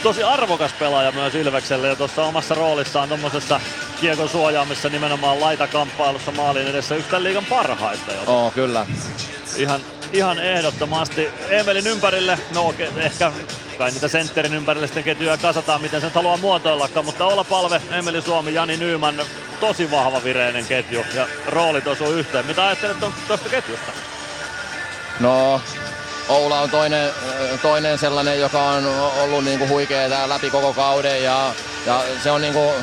tosi 0.04 0.22
arvokas 0.22 0.72
pelaaja 0.72 1.12
myös 1.12 1.34
Ilvekselle 1.34 1.88
ja 1.88 1.96
tuossa 1.96 2.24
omassa 2.24 2.54
roolissaan 2.54 3.08
tuommoisessa 3.08 3.60
kiekon 4.00 4.28
suojaamissa 4.28 4.88
nimenomaan 4.88 5.40
laitakamppailussa 5.40 6.32
maalin 6.32 6.66
edessä 6.66 6.94
yksi 6.94 7.22
liigan 7.22 7.44
parhaista. 7.44 8.12
Joten. 8.12 8.28
Oh, 8.28 8.52
kyllä. 8.52 8.86
Ihan, 9.56 9.80
ihan 10.12 10.38
ehdottomasti. 10.38 11.28
Emelin 11.48 11.86
ympärille, 11.86 12.38
no 12.54 12.74
ehkä 12.96 13.32
kai 13.78 13.90
niitä 13.90 14.08
sentterin 14.08 14.54
ympärille 14.54 14.86
sitten 14.86 15.04
ketjuja 15.04 15.36
kasataan, 15.36 15.82
miten 15.82 16.00
sen 16.00 16.12
haluaa 16.14 16.36
muotoillakaan, 16.36 17.04
mutta 17.04 17.26
Ola 17.26 17.44
Palve, 17.44 17.82
Emeli 17.90 18.22
Suomi, 18.22 18.54
Jani 18.54 18.76
Nyyman, 18.76 19.22
tosi 19.60 19.90
vahva 19.90 20.24
vireinen 20.24 20.66
ketju 20.66 21.04
ja 21.14 21.26
roolit 21.46 21.86
osuu 21.86 22.10
yhteen. 22.10 22.46
Mitä 22.46 22.66
ajattelet 22.66 22.96
tuosta 23.28 23.48
ketjusta? 23.48 23.92
No, 25.20 25.60
Oula 26.28 26.60
on 26.60 26.70
toinen, 26.70 27.10
toinen 27.62 27.98
sellainen, 27.98 28.40
joka 28.40 28.62
on 28.62 28.86
ollut 29.22 29.44
niin 29.44 29.58
kuin 29.58 29.70
huikea 29.70 30.08
tää 30.08 30.28
läpi 30.28 30.50
koko 30.50 30.72
kauden 30.72 31.22
ja, 31.22 31.52
ja 31.86 32.02
se 32.22 32.30
on 32.30 32.40
niin 32.40 32.54
kuin, 32.54 32.74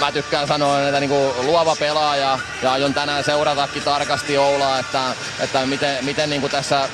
mä 0.00 0.12
tykkään 0.12 0.48
sanoa, 0.48 0.86
että 0.86 1.00
niin 1.00 1.10
kuin 1.10 1.46
luova 1.46 1.76
pelaaja 1.76 2.38
ja 2.62 2.72
aion 2.72 2.94
tänään 2.94 3.24
seuratakin 3.24 3.82
tarkasti 3.82 4.38
Oulaa, 4.38 4.78
että, 4.78 5.02
että 5.40 5.66
miten, 5.66 6.04
miten 6.04 6.30
niin 6.30 6.40
kuin 6.40 6.50
tässä 6.50 6.88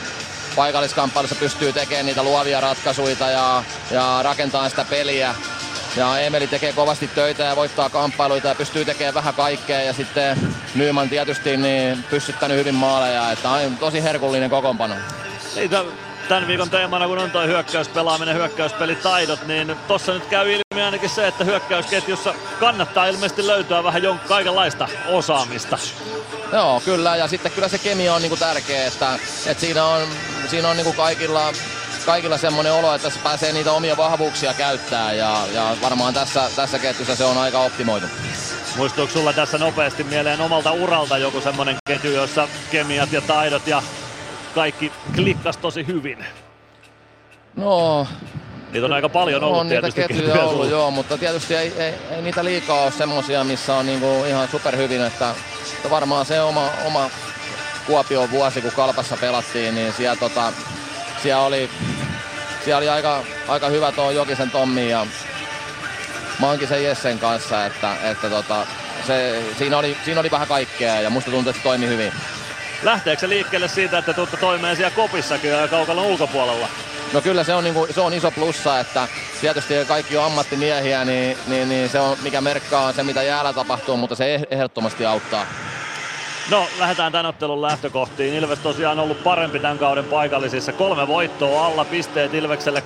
paikalliskamppailussa 0.56 1.36
pystyy 1.36 1.72
tekemään 1.72 2.06
niitä 2.06 2.22
luovia 2.22 2.60
ratkaisuja 2.60 3.30
ja, 3.30 3.62
ja 3.90 4.18
rakentaa 4.22 4.68
sitä 4.68 4.84
peliä. 4.84 5.34
Ja 5.96 6.18
Emeli 6.18 6.46
tekee 6.46 6.72
kovasti 6.72 7.08
töitä 7.08 7.42
ja 7.42 7.56
voittaa 7.56 7.90
kamppailuita 7.90 8.48
ja 8.48 8.54
pystyy 8.54 8.84
tekemään 8.84 9.14
vähän 9.14 9.34
kaikkea. 9.34 9.82
Ja 9.82 9.92
sitten 9.92 10.38
Nyman 10.74 11.08
tietysti 11.08 11.56
niin 11.56 12.04
pystyttänyt 12.10 12.56
hyvin 12.56 12.74
maaleja. 12.74 13.32
Että 13.32 13.50
on 13.50 13.76
tosi 13.76 14.02
herkullinen 14.02 14.50
kokoonpano. 14.50 14.94
Siitä 15.54 15.84
tämän 16.28 16.46
viikon 16.46 16.70
teemana, 16.70 17.06
kun 17.06 17.18
on 17.18 17.30
toi 17.30 17.46
hyökkäyspelaaminen, 17.46 18.34
hyökkäyspelitaidot, 18.34 19.46
niin 19.46 19.76
tossa 19.88 20.12
nyt 20.12 20.26
käy 20.26 20.52
ilmi 20.52 20.82
ainakin 20.82 21.08
se, 21.08 21.26
että 21.26 21.44
hyökkäysketjussa 21.44 22.34
kannattaa 22.60 23.06
ilmeisesti 23.06 23.46
löytyä 23.46 23.84
vähän 23.84 24.02
jon 24.02 24.18
kaikenlaista 24.18 24.88
osaamista. 25.08 25.78
Joo, 26.52 26.80
kyllä, 26.80 27.16
ja 27.16 27.28
sitten 27.28 27.52
kyllä 27.52 27.68
se 27.68 27.78
kemia 27.78 28.14
on 28.14 28.22
niinku 28.22 28.36
tärkeä, 28.36 28.86
että, 28.86 29.14
että 29.46 29.60
siinä 29.60 29.84
on, 29.84 30.02
siinä 30.46 30.68
on 30.68 30.76
niinku 30.76 30.92
kaikilla, 30.92 31.52
kaikilla 32.06 32.38
semmoinen 32.38 32.72
olo, 32.72 32.94
että 32.94 33.10
se 33.10 33.18
pääsee 33.22 33.52
niitä 33.52 33.72
omia 33.72 33.96
vahvuuksia 33.96 34.54
käyttää 34.54 35.12
ja, 35.12 35.38
ja 35.52 35.76
varmaan 35.82 36.14
tässä, 36.14 36.50
tässä 36.56 36.78
ketjussa 36.78 37.16
se 37.16 37.24
on 37.24 37.38
aika 37.38 37.60
optimoitu. 37.60 38.06
Muistuuko 38.76 39.12
sulla 39.12 39.32
tässä 39.32 39.58
nopeasti 39.58 40.04
mieleen 40.04 40.40
omalta 40.40 40.72
uralta 40.72 41.18
joku 41.18 41.40
semmoinen 41.40 41.76
ketju, 41.88 42.12
jossa 42.12 42.48
kemiat 42.70 43.12
ja 43.12 43.20
taidot 43.20 43.66
ja 43.66 43.82
kaikki 44.54 44.92
klikkas 45.14 45.56
tosi 45.56 45.86
hyvin? 45.86 46.26
No, 47.56 48.06
Niitä 48.72 48.86
on 48.86 48.92
aika 48.92 49.08
paljon 49.08 49.44
ollut 49.44 49.60
on 49.60 49.68
niitä 49.68 49.90
ketjuja 49.90 50.44
ollut, 50.50 50.70
joo, 50.70 50.90
mutta 50.90 51.18
tietysti 51.18 51.54
ei, 51.56 51.72
ei, 51.78 51.94
ei 52.10 52.22
niitä 52.22 52.44
liikaa 52.44 52.82
ole 52.82 52.90
semmosia, 52.90 53.44
missä 53.44 53.74
on 53.74 53.86
niinku 53.86 54.24
ihan 54.24 54.48
superhyvin, 54.48 55.02
että, 55.02 55.34
että 55.76 55.90
varmaan 55.90 56.26
se 56.26 56.40
oma, 56.40 56.70
oma 56.84 57.10
Kuopion 57.86 58.30
vuosi, 58.30 58.60
kun 58.60 58.72
Kalpassa 58.76 59.16
pelattiin, 59.20 59.74
niin 59.74 59.92
siellä, 59.92 60.16
tota, 60.16 60.52
siellä 61.22 61.42
oli 61.42 61.70
siellä 62.64 62.78
oli 62.78 62.88
aika, 62.88 63.24
aika 63.48 63.68
hyvä 63.68 63.92
tuo 63.92 64.10
Jokisen 64.10 64.50
Tommi 64.50 64.90
ja 64.90 65.06
Mankisen 66.38 66.84
Jessen 66.84 67.18
kanssa, 67.18 67.66
että, 67.66 67.96
että 68.10 68.30
tota, 68.30 68.66
se, 69.06 69.42
siinä, 69.58 69.78
oli, 69.78 69.96
siinä 70.04 70.20
oli 70.20 70.30
vähän 70.30 70.48
kaikkea 70.48 71.00
ja 71.00 71.10
musta 71.10 71.30
tuntuu, 71.30 71.50
että 71.50 71.60
se 71.60 71.64
toimi 71.64 71.86
hyvin. 71.86 72.12
Lähteekö 72.82 73.20
se 73.20 73.28
liikkeelle 73.28 73.68
siitä, 73.68 73.98
että 73.98 74.12
tuutte 74.12 74.36
toimeen 74.36 74.76
siellä 74.76 74.96
kopissakin 74.96 75.50
ja 75.50 75.68
kaukalon 75.68 76.04
ulkopuolella? 76.04 76.68
No 77.12 77.20
kyllä 77.20 77.44
se 77.44 77.54
on, 77.54 77.64
niin 77.64 77.74
kuin, 77.74 77.94
se 77.94 78.00
on 78.00 78.14
iso 78.14 78.30
plussa, 78.30 78.80
että 78.80 79.08
tietysti 79.40 79.74
kaikki 79.88 80.16
on 80.16 80.24
ammattimiehiä, 80.24 81.04
niin, 81.04 81.36
niin, 81.46 81.68
niin 81.68 81.88
se 81.88 82.00
on, 82.00 82.16
mikä 82.22 82.40
merkkaa 82.40 82.86
on 82.86 82.94
se, 82.94 83.02
mitä 83.02 83.22
jäällä 83.22 83.52
tapahtuu, 83.52 83.96
mutta 83.96 84.16
se 84.16 84.36
eh- 84.36 84.46
ehdottomasti 84.50 85.06
auttaa. 85.06 85.46
No, 86.50 86.66
lähdetään 86.78 87.12
tämän 87.12 87.26
ottelun 87.26 87.62
lähtökohtiin. 87.62 88.34
Ilves 88.34 88.58
tosiaan 88.58 88.98
on 88.98 89.04
ollut 89.04 89.24
parempi 89.24 89.58
tämän 89.58 89.78
kauden 89.78 90.04
paikallisissa. 90.04 90.72
Kolme 90.72 91.08
voittoa 91.08 91.66
alla, 91.66 91.84
pisteet 91.84 92.34
Ilvekselle 92.34 92.82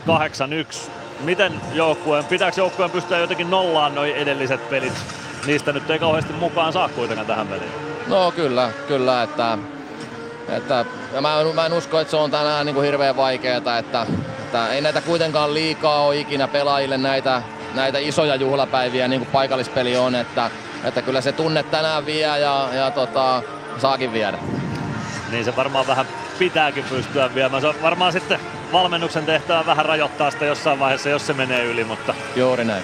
8-1. 0.75 0.91
Miten 1.21 1.61
joukkueen, 1.73 2.25
pitääkö 2.25 2.61
joukkueen 2.61 2.91
pystyä 2.91 3.19
jotenkin 3.19 3.51
nollaan 3.51 3.95
noin 3.95 4.15
edelliset 4.15 4.71
pelit? 4.71 4.93
Niistä 5.47 5.73
nyt 5.73 5.91
ei 5.91 5.99
kauheasti 5.99 6.33
mukaan 6.33 6.73
saa 6.73 6.89
kuitenkaan 6.89 7.27
tähän 7.27 7.49
peliin. 7.49 7.73
No 8.07 8.33
kyllä, 8.33 8.71
kyllä, 8.89 9.23
että, 9.23 9.59
että 10.49 10.85
ja 11.13 11.21
mä, 11.21 11.41
en, 11.41 11.55
mä 11.55 11.67
en 11.67 11.73
usko, 11.73 12.01
että 12.01 12.11
se 12.11 12.17
on 12.17 12.31
tänään 12.31 12.67
niin 12.67 12.75
kuin 12.75 12.85
hirveän 12.85 13.17
vaikeaa, 13.17 13.57
että, 13.57 13.79
että 13.79 14.69
ei 14.69 14.81
näitä 14.81 15.01
kuitenkaan 15.01 15.55
liikaa 15.55 16.05
ole 16.05 16.17
ikinä 16.17 16.49
pelaajille 16.49 16.99
näitä, 16.99 17.43
näitä 17.75 17.99
isoja 17.99 18.35
juhlapäiviä 18.35 19.09
niin 19.09 19.21
kuin 19.21 19.31
paikallispeli 19.31 19.97
on, 19.97 20.15
että, 20.15 20.51
että 20.85 21.03
kyllä 21.03 21.21
se 21.21 21.33
tunne 21.33 21.63
tänään 21.63 22.07
vie 22.07 22.39
ja, 22.39 22.69
ja 22.73 22.91
tota, 22.91 23.43
saakin 23.79 24.13
viedä. 24.13 24.39
Niin 25.31 25.45
se 25.45 25.57
varmaan 25.57 25.87
vähän 25.87 26.07
pitääkin 26.39 26.85
pystyä 26.85 27.35
viemään. 27.35 27.61
Se 27.61 27.69
on 27.69 27.75
varmaan 27.83 28.13
sitten 28.13 28.41
valmennuksen 28.73 29.27
tehtävä 29.27 29.67
vähän 29.67 29.87
rajoittaa 29.87 30.31
sitä 30.31 30.45
jossain 30.45 30.79
vaiheessa, 30.79 31.09
jos 31.09 31.27
se 31.27 31.33
menee 31.33 31.65
yli, 31.65 31.85
mutta 31.85 32.15
Juuri 32.37 32.65
näin. 32.65 32.83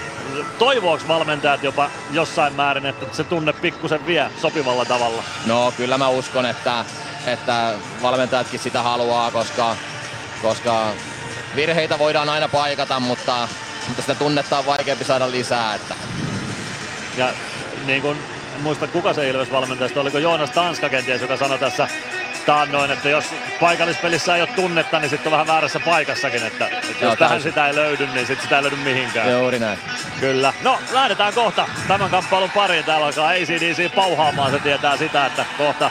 toivooko 0.59 1.05
valmentajat 1.09 1.63
jopa 1.63 1.91
jossain 2.11 2.55
määrin, 2.55 2.87
että 2.87 3.07
se 3.13 3.25
tunne 3.25 3.53
pikkusen 3.53 4.07
vie 4.07 4.31
sopivalla 4.41 4.85
tavalla? 4.85 5.23
No 5.47 5.73
kyllä 5.77 5.99
mä 5.99 6.09
uskon, 6.09 6.47
että, 6.47 6.85
että 7.27 7.75
valmentajatkin 8.03 8.61
sitä 8.61 8.83
haluaa, 8.83 9.31
koska, 9.31 9.77
koska 10.43 10.93
virheitä 11.57 11.99
voidaan 11.99 12.29
aina 12.29 12.49
paikata, 12.49 13.01
mutta, 13.01 13.49
mutta 13.89 14.03
sitä 14.03 14.15
tunnetta 14.15 14.59
on 14.59 14.67
vaikeampi 14.67 15.05
saada 15.05 15.31
lisää. 15.31 15.75
Että. 15.75 15.95
Ja 17.17 17.29
niin 17.87 18.03
kuin, 18.03 18.19
en 18.57 18.61
muista 18.63 18.87
kuka 18.87 19.13
se 19.13 19.29
Ilves 19.29 19.53
valmentajasta, 19.53 20.01
oliko 20.01 20.19
Joonas 20.19 20.51
Tanska 20.51 20.89
kenties, 20.89 21.23
joka 21.23 21.37
sanoi 21.37 21.59
tässä 21.59 21.89
taannoin, 22.47 22.91
että 22.91 23.09
jos 23.09 23.25
paikallispelissä 23.61 24.37
ei 24.37 24.43
ole 24.43 24.49
tunnetta, 24.57 24.99
niin 24.99 25.11
sitten 25.11 25.27
on 25.27 25.33
vähän 25.33 25.47
väärässä 25.47 25.81
paikassakin, 25.81 26.47
että, 26.47 26.67
että 26.67 26.87
jos 26.91 27.01
Joo, 27.01 27.17
tähän 27.17 27.33
täysin. 27.33 27.51
sitä 27.51 27.67
ei 27.67 27.75
löydy, 27.75 28.07
niin 28.07 28.27
sitten 28.27 28.43
sitä 28.43 28.57
ei 28.57 28.63
löydy 28.63 28.77
mihinkään. 28.77 29.31
Juuri 29.31 29.59
näin. 29.59 29.79
Kyllä. 30.21 30.53
No, 30.63 30.79
lähdetään 30.93 31.35
kohta 31.35 31.69
tämän 31.89 32.11
kamppailun 32.11 32.51
pariin. 32.51 32.85
Täällä 32.85 33.07
alkaa 33.07 33.29
ACDC 33.29 33.95
pauhaamaan. 33.95 34.51
Se 34.51 34.59
tietää 34.59 34.97
sitä, 34.97 35.27
että 35.27 35.45
kohta 35.59 35.91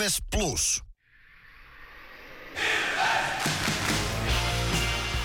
Ilves 0.00 0.22
Plus. 0.30 0.82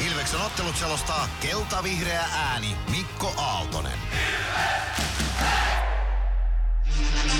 Ilveksen 0.07 0.41
ottelut 0.41 0.77
selostaa 0.77 1.29
kelta-vihreä 1.39 2.23
ääni 2.33 2.75
Mikko 2.89 3.33
Aaltonen. 3.37 3.99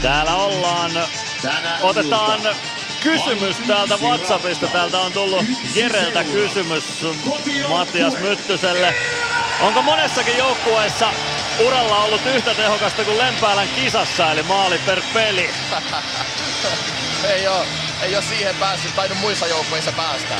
Täällä 0.01 0.35
ollaan. 0.35 0.91
Otetaan 1.81 2.39
kysymys 3.03 3.57
täältä 3.67 3.97
Whatsappista. 3.97 4.67
Täältä 4.67 4.99
on 4.99 5.11
tullut 5.11 5.45
Jereltä 5.75 6.23
kysymys 6.23 6.83
Matias 7.69 8.19
Myttyselle. 8.19 8.95
Onko 9.61 9.81
monessakin 9.81 10.37
joukkueessa 10.37 11.13
uralla 11.67 12.03
ollut 12.03 12.25
yhtä 12.35 12.53
tehokasta 12.53 13.03
kuin 13.03 13.17
Lempäälän 13.17 13.67
kisassa, 13.75 14.31
eli 14.31 14.43
maali 14.43 14.79
per 14.85 15.01
peli? 15.13 15.49
ei, 17.25 17.47
ole, 17.47 17.65
ei 18.01 18.15
ole 18.15 18.23
siihen 18.23 18.55
päässyt, 18.55 18.95
tainnut 18.95 19.19
muissa 19.19 19.47
joukkueissa 19.47 19.91
päästä. 19.91 20.35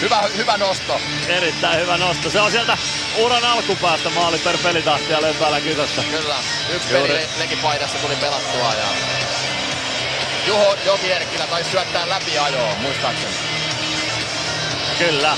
Hyvä, 0.00 0.22
hyvä 0.36 0.56
nosto. 0.56 1.00
Erittäin 1.28 1.80
hyvä 1.80 1.96
nosto. 1.98 2.30
Se 2.30 2.40
on 2.40 2.50
sieltä 2.50 2.78
uran 3.16 3.44
alkupäästä 3.44 4.10
maali 4.10 4.38
per 4.38 4.58
pelitahtia 4.58 5.22
Lempäälän 5.22 5.62
kisassa. 5.62 6.02
Kyllä, 6.02 6.36
yksi 6.74 6.94
Juuri. 6.94 7.08
peli 7.08 7.26
lekipaidassa 7.38 7.98
tuli 7.98 8.16
pelattua 8.16 8.74
ja 8.74 8.86
Juho 10.46 10.76
Jokierkkilä 10.86 11.46
taisi 11.46 11.70
syöttää 11.70 12.08
läpi 12.08 12.38
ajoa, 12.38 12.74
muistaakseni. 12.74 13.34
Kyllä. 14.98 15.36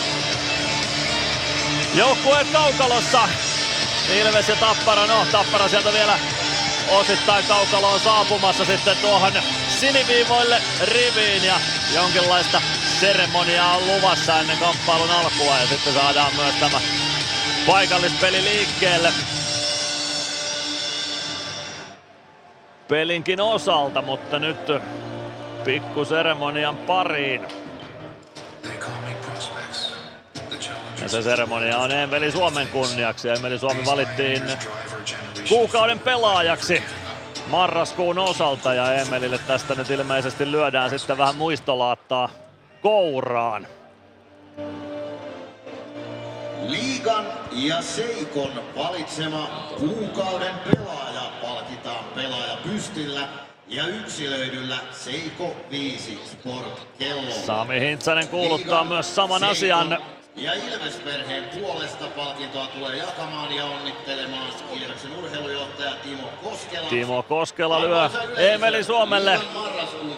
Joukkueet 1.94 2.48
kaukalossa. 2.48 3.28
Ilves 4.08 4.48
ja 4.48 4.56
Tappara, 4.56 5.06
no 5.06 5.26
Tappara 5.32 5.68
sieltä 5.68 5.92
vielä 5.92 6.18
osittain 6.88 7.44
kaukaloon 7.44 8.00
saapumassa 8.00 8.64
sitten 8.64 8.96
tuohon 8.96 9.32
siniviivoille 9.68 10.62
riviin 10.80 11.44
ja 11.44 11.60
jonkinlaista 11.94 12.62
seremoniaa 13.00 13.76
on 13.76 13.86
luvassa 13.86 14.40
ennen 14.40 14.58
kamppailun 14.58 15.10
alkua 15.10 15.58
ja 15.60 15.66
sitten 15.66 15.94
saadaan 15.94 16.36
myös 16.36 16.54
tämä 16.60 16.80
paikallispeli 17.66 18.44
liikkeelle. 18.44 19.12
Pelinkin 22.88 23.40
osalta, 23.40 24.02
mutta 24.02 24.38
nyt 24.38 24.58
pikku 25.64 26.04
seremonian 26.04 26.76
pariin. 26.76 27.46
Ja 31.02 31.08
se 31.08 31.22
seremonia 31.22 31.78
on 31.78 31.92
Emeli 31.92 32.32
Suomen 32.32 32.68
kunniaksi. 32.68 33.28
Emeli 33.28 33.58
Suomi 33.58 33.84
valittiin 33.86 34.42
kuukauden 35.48 35.98
pelaajaksi 35.98 36.82
marraskuun 37.46 38.18
osalta 38.18 38.74
ja 38.74 38.94
Emelille 38.94 39.38
tästä 39.38 39.74
nyt 39.74 39.90
ilmeisesti 39.90 40.50
lyödään 40.50 40.90
sitten 40.90 41.18
vähän 41.18 41.36
muistolaattaa 41.36 42.28
kouraan. 42.82 43.66
Liigan 46.68 47.24
ja 47.52 47.82
Seikon 47.82 48.50
valitsema 48.76 49.70
kuukauden 49.78 50.54
pelaaja 50.64 51.22
palkitaan 51.42 52.04
pelaaja 52.14 52.56
pystillä 52.62 53.28
ja 53.68 53.86
yksilöidyllä 53.86 54.76
Seiko 54.90 55.56
5 55.70 56.18
Sport 56.24 56.88
kellolla. 56.98 57.34
Sami 57.34 57.80
Hintsanen 57.80 58.28
kuuluttaa 58.28 58.84
myös 58.84 59.14
saman 59.14 59.44
asian. 59.44 59.98
Ja 60.36 60.52
Ilves-perheen 60.54 61.44
puolesta 61.44 62.04
palkintoa 62.16 62.66
tulee 62.66 62.96
jakamaan 62.96 63.54
ja 63.54 63.64
onnittelemaan 63.64 64.48
Ilveksen 64.72 65.10
urheilujohtaja 65.18 65.92
Timo 66.02 66.28
Koskela. 66.44 66.88
Timo 66.88 67.22
Koskela 67.22 67.80
lyö 67.80 68.10
Emeli 68.36 68.84
Suomelle 68.84 69.40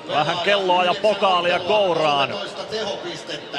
vähän 0.08 0.38
kelloa 0.38 0.84
ja 0.84 0.94
pokaalia 1.02 1.58
kouraan. 1.58 2.30
13 2.30 2.62
tehopistettä. 2.62 3.58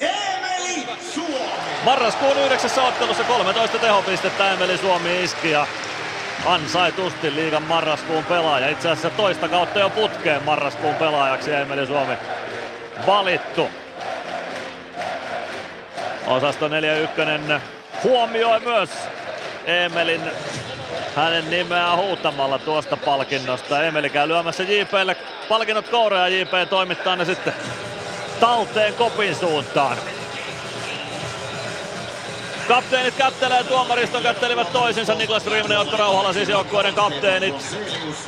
Emeli 0.00 0.86
Suomi! 1.14 1.80
Marraskuun 1.84 2.36
yhdeksässä 2.36 2.82
ottelussa 2.82 3.24
13 3.24 3.78
tehopistettä 3.78 4.52
Emeli 4.52 4.78
Suomi 4.78 5.24
iski 5.24 5.50
ja 5.50 5.66
ansaitusti 6.46 7.34
liigan 7.34 7.62
marraskuun 7.62 8.24
pelaaja. 8.24 8.68
Itse 8.68 8.88
asiassa 8.88 9.10
toista 9.10 9.48
kautta 9.48 9.78
jo 9.78 9.90
putkeen 9.90 10.42
marraskuun 10.42 10.94
pelaajaksi 10.94 11.52
Emeli 11.52 11.86
Suomi 11.86 12.14
valittu. 13.06 13.68
Osasto 16.30 16.68
4-1 16.68 16.70
huomioi 18.04 18.60
myös 18.60 18.90
Emelin 19.66 20.20
hänen 21.16 21.50
nimeään 21.50 21.98
huutamalla 21.98 22.58
tuosta 22.58 22.96
palkinnosta. 22.96 23.84
Emeli 23.84 24.10
käy 24.10 24.28
lyömässä 24.28 24.62
JPlle 24.62 25.16
palkinnot 25.48 25.88
kouraan 25.88 26.32
ja 26.32 26.40
JP 26.40 26.70
toimittaa 26.70 27.16
ne 27.16 27.24
sitten 27.24 27.52
talteen 28.40 28.94
kopin 28.94 29.34
suuntaan. 29.34 29.96
Kapteenit 32.68 33.14
kättelee, 33.14 33.64
tuomariston 33.64 34.22
kättelivät 34.22 34.72
toisinsa. 34.72 35.14
Niklas 35.14 35.46
Ryyminen 35.46 35.76
ja 35.76 35.80
Otto 35.80 35.96
Rauhala 35.96 36.32
siis 36.32 36.48
joukkueiden 36.48 36.94
kapteenit. 36.94 37.76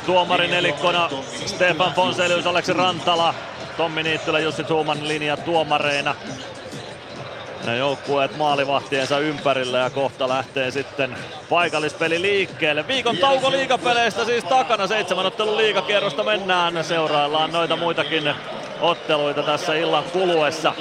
Tuomari 0.05 0.47
nelikkona 0.47 1.09
Stefan 1.45 1.93
Fonselius, 1.93 2.47
Aleksi 2.47 2.73
Rantala, 2.73 3.33
Tommi 3.77 4.03
Niittylä, 4.03 4.39
Jussi 4.39 4.63
Tuuman 4.63 5.07
linja 5.07 5.37
tuomareina. 5.37 6.15
Ja 7.65 7.75
joukkueet 7.75 8.37
maalivahtiensa 8.37 9.19
ympärillä 9.19 9.77
ja 9.77 9.89
kohta 9.89 10.27
lähtee 10.27 10.71
sitten 10.71 11.15
paikallispeli 11.49 12.21
liikkeelle. 12.21 12.87
Viikon 12.87 13.17
tauko 13.17 13.51
liigapeleistä 13.51 14.25
siis 14.25 14.43
takana, 14.43 14.87
seitsemän 14.87 15.25
ottelun 15.25 15.57
liigakierrosta 15.57 16.23
mennään. 16.23 16.83
Seuraillaan 16.83 17.51
noita 17.51 17.75
muitakin 17.75 18.33
otteluita 18.81 19.43
tässä 19.43 19.73
illan 19.73 20.03
kuluessa. 20.03 20.73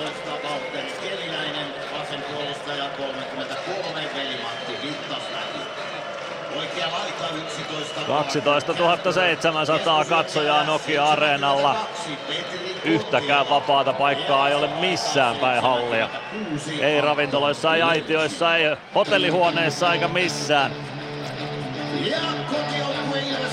12 8.06 8.74
700 9.12 10.04
katsojaa 10.04 10.64
Nokia-areenalla. 10.64 11.76
Yhtäkään 12.84 13.50
vapaata 13.50 13.92
paikkaa 13.92 14.48
ei 14.48 14.54
ole 14.54 14.68
missään 14.80 15.36
päin 15.36 15.62
hallia. 15.62 16.08
Ei 16.80 17.00
ravintoloissa, 17.00 17.74
ei 17.74 17.82
aitioissa, 17.82 18.56
ei 18.56 18.76
hotellihuoneissa 18.94 19.92
eikä 19.92 20.08
missään. 20.08 20.72
Ilves 22.04 23.52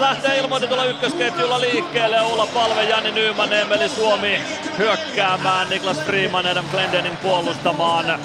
lähtee 0.00 0.38
ilmoitetulla 0.38 0.84
ykkösketjulla 0.84 1.60
liikkeelle. 1.60 2.22
Ulla 2.22 2.46
Palve, 2.54 2.82
Jani 2.82 3.10
Nyyman, 3.10 3.52
Emeli 3.52 3.88
Suomi 3.88 4.40
hyökkäämään. 4.78 5.70
Niklas 5.70 6.00
Freeman, 6.00 6.46
Adam 6.46 6.64
Glendenin 6.70 7.16
puolustamaan. 7.16 8.18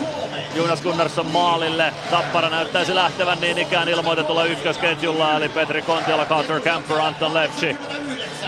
Jonas 0.55 0.81
Gunnarsson 0.81 1.27
maalille. 1.27 1.93
Tappara 2.11 2.49
näyttäisi 2.49 2.95
lähtevän 2.95 3.41
niin 3.41 3.57
ikään 3.57 3.89
ilmoitetulla 3.89 4.45
ykkösketjulla, 4.45 5.37
eli 5.37 5.49
Petri 5.49 5.81
Kontiola, 5.81 6.25
Carter 6.25 6.61
Camper, 6.61 6.99
Anton 6.99 7.33
Lepsi. 7.33 7.77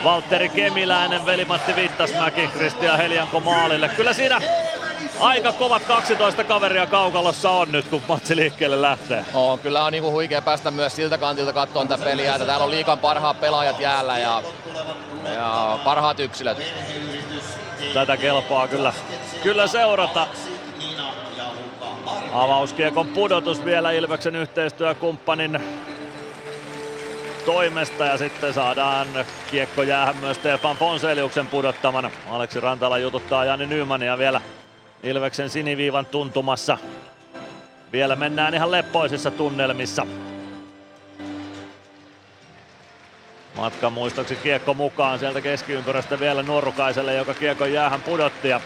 Valtteri 0.04 0.50
Kemiläinen, 0.50 1.26
veli-Matti 1.26 1.76
Vittasmäki, 1.76 2.48
Kristian 2.48 2.98
Helianko 2.98 3.40
maalille. 3.40 3.90
Kyllä 3.90 4.14
siinä 4.14 4.42
aika 5.20 5.52
kovat 5.52 5.84
12 5.84 6.44
kaveria 6.44 6.88
kaukalossa 6.88 7.50
on 7.50 7.72
nyt, 7.72 7.88
kun 7.88 8.02
matsi 8.08 8.36
liikkeelle 8.36 8.82
lähtee. 8.82 9.26
On, 9.34 9.60
kyllä 9.60 9.86
on 9.86 9.92
niinku 9.92 10.12
huikea 10.12 10.42
päästä 10.42 10.72
myös 10.72 10.96
siltä 10.96 11.18
kantilta 11.18 11.54
katsomaan 11.54 11.88
tätä 11.88 12.04
peliä, 12.04 12.36
että 12.36 12.46
täällä 12.46 12.66
on 12.66 12.72
liikan 12.72 13.00
parhaat 13.00 13.42
pelaajat 13.42 13.80
jäällä 13.80 14.18
ja, 14.18 14.44
ja 15.34 15.80
parhaat 15.84 16.20
yksilöt. 16.20 16.58
Tätä 17.94 18.18
kelpaa 18.18 18.68
kyllä, 18.68 18.94
kyllä 19.44 19.68
seurata. 19.68 20.28
Avauskiekon 22.34 23.08
pudotus 23.08 23.66
vielä 23.66 23.92
Ilveksen 23.92 24.36
yhteistyökumppanin 24.36 25.60
toimesta 27.46 28.06
ja 28.06 28.18
sitten 28.18 28.54
saadaan 28.54 29.08
kiekko 29.52 29.84
jäähän 29.84 30.18
myös 30.18 30.38
Stefan 30.38 30.78
Fonseliuksen 30.78 31.48
pudottamana. 31.48 32.12
Aleksi 32.30 32.60
Rantala 32.60 32.98
jututtaa 32.98 33.46
Jani 33.46 33.66
Nymania 33.66 34.18
vielä 34.18 34.42
Ilveksen 35.04 35.50
siniviivan 35.50 36.06
tuntumassa. 36.06 36.78
Vielä 37.92 38.16
mennään 38.16 38.54
ihan 38.54 38.72
leppoisissa 38.72 39.32
tunnelmissa. 39.32 40.08
Matkan 43.56 43.94
muistoksi 43.94 44.36
kiekko 44.36 44.74
mukaan 44.74 45.20
sieltä 45.20 45.42
keskiympyrästä 45.42 46.20
vielä 46.20 46.44
Nuorukaiselle, 46.44 47.14
joka 47.14 47.34
kiekon 47.34 47.74
jäähän 47.74 48.02
pudotti. 48.02 48.50
Ja 48.50 48.62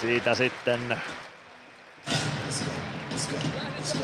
siitä 0.00 0.34
sitten 0.34 1.00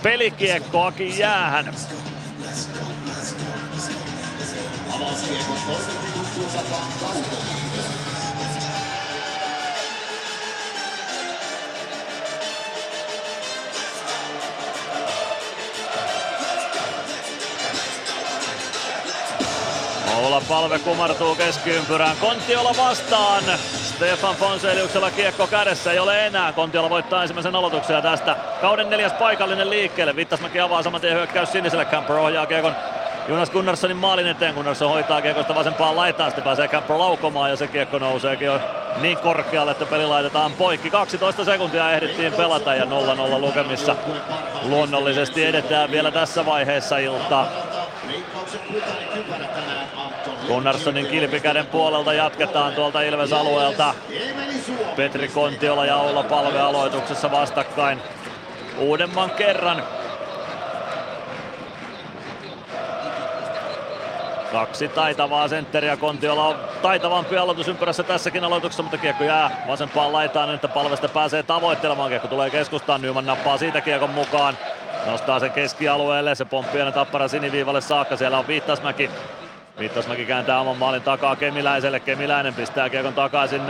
pelikiekkoakin 0.02 1.18
jäähän. 1.18 1.74
Oula 20.16 20.42
palve 20.48 20.78
kumartuu 20.78 21.34
keskiympyrään. 21.34 22.16
Kontiola 22.16 22.74
vastaan. 22.78 23.44
Stefan 23.82 24.36
Fonseliuksella 24.36 25.10
kiekko 25.10 25.46
kädessä 25.46 25.92
ei 25.92 25.98
ole 25.98 26.26
enää. 26.26 26.52
Kontiola 26.52 26.90
voittaa 26.90 27.22
ensimmäisen 27.22 27.56
aloituksen 27.56 28.02
tästä 28.02 28.36
kauden 28.60 28.90
neljäs 28.90 29.12
paikallinen 29.12 29.70
liikkeelle. 29.70 30.16
Vittasmäki 30.16 30.60
avaa 30.60 30.82
saman 30.82 31.00
tien 31.00 31.14
hyökkäys 31.14 31.52
siniselle. 31.52 31.84
Camper 31.84 32.16
ohjaa 32.16 32.46
kiekon 32.46 32.74
Jonas 33.28 33.50
Gunnarssonin 33.50 33.96
maalin 33.96 34.26
eteen. 34.26 34.54
Gunnarsson 34.54 34.90
hoitaa 34.90 35.22
kiekosta 35.22 35.54
vasempaan 35.54 35.96
laitaan. 35.96 36.30
Sitten 36.30 36.44
pääsee 36.44 36.68
Camper 36.68 36.98
laukomaan 36.98 37.50
ja 37.50 37.56
se 37.56 37.68
kiekko 37.68 37.98
nouseekin 37.98 38.46
jo 38.46 38.60
niin 39.00 39.18
korkealle, 39.18 39.72
että 39.72 39.86
peli 39.86 40.06
laitetaan 40.06 40.52
poikki. 40.52 40.90
12 40.90 41.44
sekuntia 41.44 41.92
ehdittiin 41.92 42.32
pelata 42.32 42.74
ja 42.74 42.84
0-0 42.84 42.88
lukemissa. 43.40 43.96
Luonnollisesti 44.62 45.44
edetään 45.44 45.90
vielä 45.90 46.10
tässä 46.10 46.46
vaiheessa 46.46 46.98
iltaa. 46.98 47.48
Gunnarssonin 50.46 51.06
kilpikäden 51.06 51.66
puolelta 51.66 52.12
jatketaan 52.12 52.72
tuolta 52.72 53.02
Ilves-alueelta. 53.02 53.94
Petri 54.96 55.28
Kontiola 55.28 55.86
ja 55.86 55.96
Oula 55.96 56.22
Palve 56.22 56.60
aloituksessa 56.60 57.30
vastakkain 57.30 58.02
uudemman 58.78 59.30
kerran. 59.30 59.82
Kaksi 64.52 64.88
taitavaa 64.88 65.48
sentteriä. 65.48 65.96
Kontiola 65.96 66.46
on 66.46 66.56
taitavampi 66.82 67.36
aloitusympyrässä 67.36 68.02
tässäkin 68.02 68.44
aloituksessa, 68.44 68.82
mutta 68.82 68.98
kiekko 68.98 69.24
jää 69.24 69.64
vasempaan 69.68 70.12
laitaan, 70.12 70.48
niin 70.48 70.54
että 70.54 70.68
palvesta 70.68 71.08
pääsee 71.08 71.42
tavoittelemaan. 71.42 72.08
Kiekko 72.08 72.28
tulee 72.28 72.50
keskustaan, 72.50 73.02
Nyman 73.02 73.26
nappaa 73.26 73.58
siitä 73.58 73.80
kiekon 73.80 74.10
mukaan. 74.10 74.58
Nostaa 75.06 75.40
sen 75.40 75.50
keskialueelle, 75.50 76.34
se 76.34 76.44
pomppii 76.44 76.80
aina 76.80 76.92
tappara 76.92 77.28
siniviivalle 77.28 77.80
saakka. 77.80 78.16
Siellä 78.16 78.38
on 78.38 78.46
Viittasmäki 78.46 79.10
Vittasmäki 79.78 80.26
kääntää 80.26 80.60
oman 80.60 80.76
maalin 80.76 81.02
takaa 81.02 81.36
Kemiläiselle. 81.36 82.00
Kemiläinen 82.00 82.54
pistää 82.54 82.90
kiekon 82.90 83.14
takaisin 83.14 83.62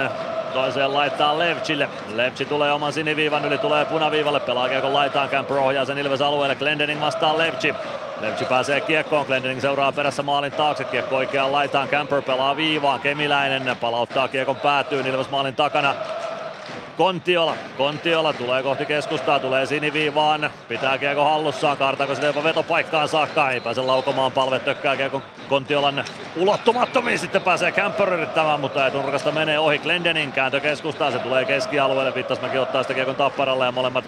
toiseen 0.52 0.94
laittaa 0.94 1.38
Levchille. 1.38 1.88
Levchi 2.14 2.44
tulee 2.44 2.72
oman 2.72 2.92
siniviivan 2.92 3.44
yli, 3.44 3.58
tulee 3.58 3.84
punaviivalle, 3.84 4.40
pelaa 4.40 4.68
kiekon 4.68 4.94
laitaan, 4.94 5.28
Camper 5.28 5.56
ohjaa 5.56 5.84
sen 5.84 5.98
Ilves 5.98 6.22
alueelle, 6.22 6.54
Glendening 6.54 7.00
vastaa 7.00 7.38
Levchi. 7.38 7.74
Levchi 8.20 8.44
pääsee 8.44 8.80
kiekkoon, 8.80 9.26
Glendening 9.26 9.60
seuraa 9.60 9.92
perässä 9.92 10.22
maalin 10.22 10.52
taakse, 10.52 10.84
kiekko 10.84 11.16
oikeaan 11.16 11.52
laitaan, 11.52 11.88
Camper 11.88 12.22
pelaa 12.22 12.56
viivaan, 12.56 13.00
Kemiläinen 13.00 13.76
palauttaa 13.76 14.28
kiekon 14.28 14.56
päätyyn 14.56 15.06
Ilves 15.06 15.30
maalin 15.30 15.56
takana. 15.56 15.94
Kontiola. 17.02 17.56
Kontiola 17.76 18.32
tulee 18.32 18.62
kohti 18.62 18.86
keskustaa, 18.86 19.38
tulee 19.38 19.66
siniviivaan, 19.66 20.50
pitää 20.68 20.98
kiekko 20.98 21.24
hallussaan, 21.24 21.76
Kartako 21.76 22.14
sitten 22.14 22.26
jopa 22.26 22.44
vetopaikkaan 22.44 23.08
saakka, 23.08 23.50
ei 23.50 23.60
pääse 23.60 23.80
laukomaan, 23.80 24.32
palve 24.32 24.58
tökkää 24.58 24.96
kiekko 24.96 25.22
Kontiolan 25.48 26.04
ulottumattomiin, 26.36 27.18
sitten 27.18 27.42
pääsee 27.42 27.72
Camper 27.72 28.12
yrittämään, 28.12 28.60
mutta 28.60 28.86
ei 28.86 28.92
nurkasta 28.92 29.32
menee 29.32 29.58
ohi 29.58 29.78
Glendenin 29.78 30.32
kääntö 30.32 30.60
keskustaa, 30.60 31.10
se 31.10 31.18
tulee 31.18 31.44
keskialueelle, 31.44 32.14
Vittasmäki 32.14 32.58
ottaa 32.58 32.82
sitä 32.82 32.94
kiekon 32.94 33.16
tapparalle 33.16 33.64
ja 33.64 33.72
molemmat 33.72 34.04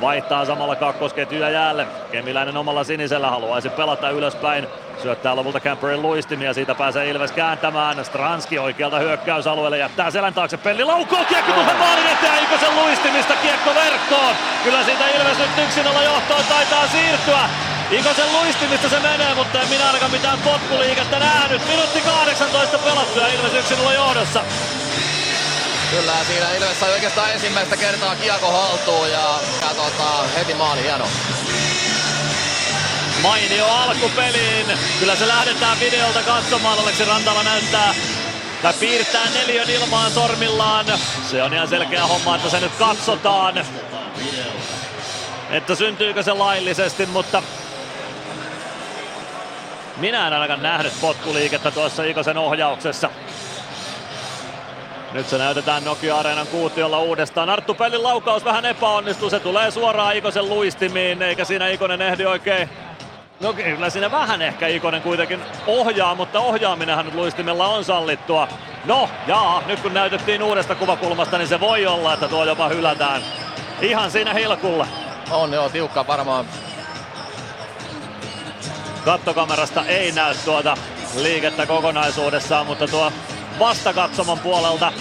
vaihtaa 0.00 0.44
samalla 0.44 0.76
kakkosketjuja 0.76 1.50
jäälle. 1.50 1.86
Kemiläinen 2.12 2.56
omalla 2.56 2.84
sinisellä 2.84 3.30
haluaisi 3.30 3.70
pelata 3.70 4.10
ylöspäin. 4.10 4.66
Syöttää 5.02 5.36
lopulta 5.36 5.60
Camperin 5.60 6.02
luistimia, 6.02 6.54
siitä 6.54 6.74
pääsee 6.74 7.10
Ilves 7.10 7.32
kääntämään. 7.32 8.04
Stranski 8.04 8.58
oikealta 8.58 8.98
hyökkäysalueelle 8.98 9.78
jättää 9.78 10.10
selän 10.10 10.34
taakse. 10.34 10.56
Pelli 10.56 10.84
laukoo, 10.84 11.24
kiekko 11.24 11.52
tulee 11.52 11.74
maalin 11.74 12.06
eteen, 12.06 12.42
Ikosen 12.42 12.76
luistimista 12.76 13.34
kiekko 13.42 13.74
verkkoon. 13.74 14.34
Kyllä 14.64 14.84
siitä 14.84 15.08
Ilves 15.08 15.38
nyt 15.38 15.64
yksin 15.64 15.86
olla 15.86 16.02
johtoon 16.02 16.44
taitaa 16.48 16.86
siirtyä. 16.86 17.40
Ikosen 17.90 18.32
luistimista 18.32 18.88
se 18.88 19.00
menee, 19.00 19.34
mutta 19.34 19.60
en 19.60 19.68
minä 19.68 19.86
ainakaan 19.86 20.12
mitään 20.12 20.38
potkuliikettä 20.38 21.18
nähnyt. 21.18 21.62
Minuutti 21.68 22.00
18 22.00 22.78
pelattu 22.78 23.18
ja 23.18 23.26
Ilves 23.26 23.54
yksin 23.54 23.80
olla 23.80 23.92
johdossa. 23.92 24.40
Kyllä, 25.94 26.24
siinä 26.26 26.50
Ilves 26.50 26.80
sai 26.80 26.92
oikeastaan 26.92 27.32
ensimmäistä 27.32 27.76
kertaa 27.76 28.16
kiekko 28.16 28.52
haltuun 28.52 29.10
ja, 29.10 29.40
ja 29.62 29.74
tota, 29.74 30.24
heti 30.36 30.54
maali 30.54 30.82
hieno. 30.82 31.06
Mainio 33.22 33.66
alku 33.66 34.08
peliin. 34.16 34.66
Kyllä 35.00 35.16
se 35.16 35.28
lähdetään 35.28 35.80
videolta 35.80 36.22
katsomaan. 36.22 36.78
Aleksi 36.78 37.04
Rantala 37.04 37.42
näyttää 37.42 37.94
tai 38.62 38.72
piirtää 38.80 39.30
neljön 39.34 39.70
ilmaan 39.70 40.10
sormillaan. 40.10 40.86
Se 41.30 41.42
on 41.42 41.54
ihan 41.54 41.68
selkeä 41.68 42.06
homma, 42.06 42.36
että 42.36 42.50
se 42.50 42.60
nyt 42.60 42.72
katsotaan. 42.78 43.64
Että 45.50 45.74
syntyykö 45.74 46.22
se 46.22 46.32
laillisesti, 46.32 47.06
mutta 47.06 47.42
minä 49.96 50.26
en 50.26 50.32
ainakaan 50.32 50.62
nähnyt 50.62 50.92
potkuliikettä 51.00 51.70
tuossa 51.70 52.02
Ikosen 52.04 52.38
ohjauksessa. 52.38 53.10
Nyt 55.14 55.28
se 55.28 55.38
näytetään 55.38 55.84
Nokia-areenan 55.84 56.46
kuutiolla 56.46 56.98
uudestaan. 56.98 57.50
Arttu 57.50 57.74
Pellin 57.74 58.02
laukaus 58.02 58.44
vähän 58.44 58.64
epäonnistuu. 58.64 59.30
Se 59.30 59.40
tulee 59.40 59.70
suoraan 59.70 60.16
Ikosen 60.16 60.48
luistimiin, 60.48 61.22
eikä 61.22 61.44
siinä 61.44 61.68
Ikonen 61.68 62.02
ehdi 62.02 62.26
oikein 62.26 62.68
No 63.40 63.52
kyllä 63.52 63.90
siinä 63.90 64.10
vähän 64.10 64.42
ehkä 64.42 64.66
Ikonen 64.66 65.02
kuitenkin 65.02 65.40
ohjaa, 65.66 66.14
mutta 66.14 66.40
ohjaaminenhan 66.40 67.04
nyt 67.04 67.14
luistimella 67.14 67.66
on 67.66 67.84
sallittua. 67.84 68.48
No, 68.84 69.08
jaa, 69.26 69.62
nyt 69.66 69.80
kun 69.80 69.94
näytettiin 69.94 70.42
uudesta 70.42 70.74
kuvakulmasta, 70.74 71.38
niin 71.38 71.48
se 71.48 71.60
voi 71.60 71.86
olla, 71.86 72.14
että 72.14 72.28
tuo 72.28 72.44
jopa 72.44 72.68
hylätään. 72.68 73.22
Ihan 73.80 74.10
siinä 74.10 74.34
hilkulla. 74.34 74.86
On 75.30 75.52
joo, 75.52 75.68
tiukka 75.68 76.06
varmaan. 76.06 76.44
Kattokamerasta 79.04 79.84
ei 79.86 80.12
näy 80.12 80.34
tuota 80.44 80.76
liikettä 81.16 81.66
kokonaisuudessaan, 81.66 82.66
mutta 82.66 82.88
tuo 82.88 83.12
vastakatsomon 83.58 84.38
puolelta 84.38 84.92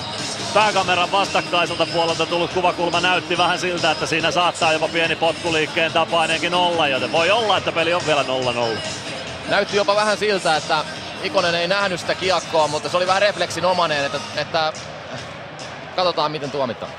pääkameran 0.54 1.12
vastakkaiselta 1.12 1.86
puolelta 1.86 2.26
tullut 2.26 2.54
kuvakulma 2.54 3.00
näytti 3.00 3.38
vähän 3.38 3.60
siltä, 3.60 3.92
että 3.92 4.06
siinä 4.06 4.32
saattaa 4.32 4.74
jopa 4.74 4.88
pieni 4.88 5.16
potkuliikkeen 5.16 5.92
tapainenkin 5.92 6.54
olla, 6.54 6.88
joten 6.88 7.12
voi 7.12 7.32
olla, 7.32 7.58
että 7.58 7.72
peli 7.72 7.94
on 7.94 8.02
vielä 8.08 8.24
0-0. 8.24 8.26
Näytti 9.50 9.78
jopa 9.78 9.96
vähän 9.96 10.18
siltä, 10.18 10.56
että 10.56 10.86
Ikonen 11.24 11.56
ei 11.56 11.68
nähnyt 11.68 12.00
sitä 12.00 12.16
kiekkoa, 12.16 12.68
mutta 12.68 12.90
se 12.90 12.98
oli 12.98 13.08
vähän 13.08 13.22
refleksinomainen, 13.22 14.06
että, 14.06 14.20
että 14.36 14.74
katsotaan 15.96 16.32
miten 16.32 16.52
tuomitaan. 16.52 16.92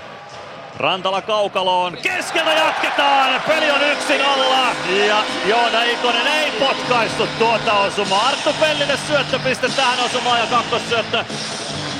Rantala 0.77 1.23
kaukaloon, 1.23 1.99
keskellä 2.03 2.53
jatketaan, 2.53 3.43
peli 3.47 3.71
on 3.71 3.81
1-0 3.81 4.91
ja 5.07 5.25
Joona 5.47 5.83
Ikonen 5.83 6.27
ei 6.27 6.51
potkaistu 6.51 7.27
tuota 7.39 7.73
osumaa. 7.73 8.29
Arttu 8.29 8.53
Pellille 8.61 8.99
syöttöpiste 9.07 9.69
tähän 9.69 10.01
osumaan 10.01 10.41
ja 10.41 10.47
kakkossyöttö 10.47 11.25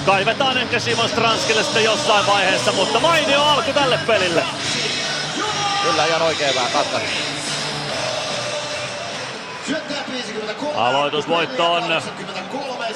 Kaivetaan 0.07 0.59
ehkä 0.59 0.79
Simon 0.79 1.09
Stranskille 1.09 1.63
sitten 1.63 1.85
jossain 1.85 2.27
vaiheessa, 2.27 2.73
mutta 2.73 3.01
mainio 3.01 3.43
alku 3.43 3.73
tälle 3.73 3.99
pelille. 4.07 4.45
Kyllä 5.83 6.07
ihan 6.07 6.23
oikein 6.23 6.55
vähän 6.55 6.73
katkaisu. 6.73 7.15
Aloitusvoitto 10.77 11.73
on 11.73 11.83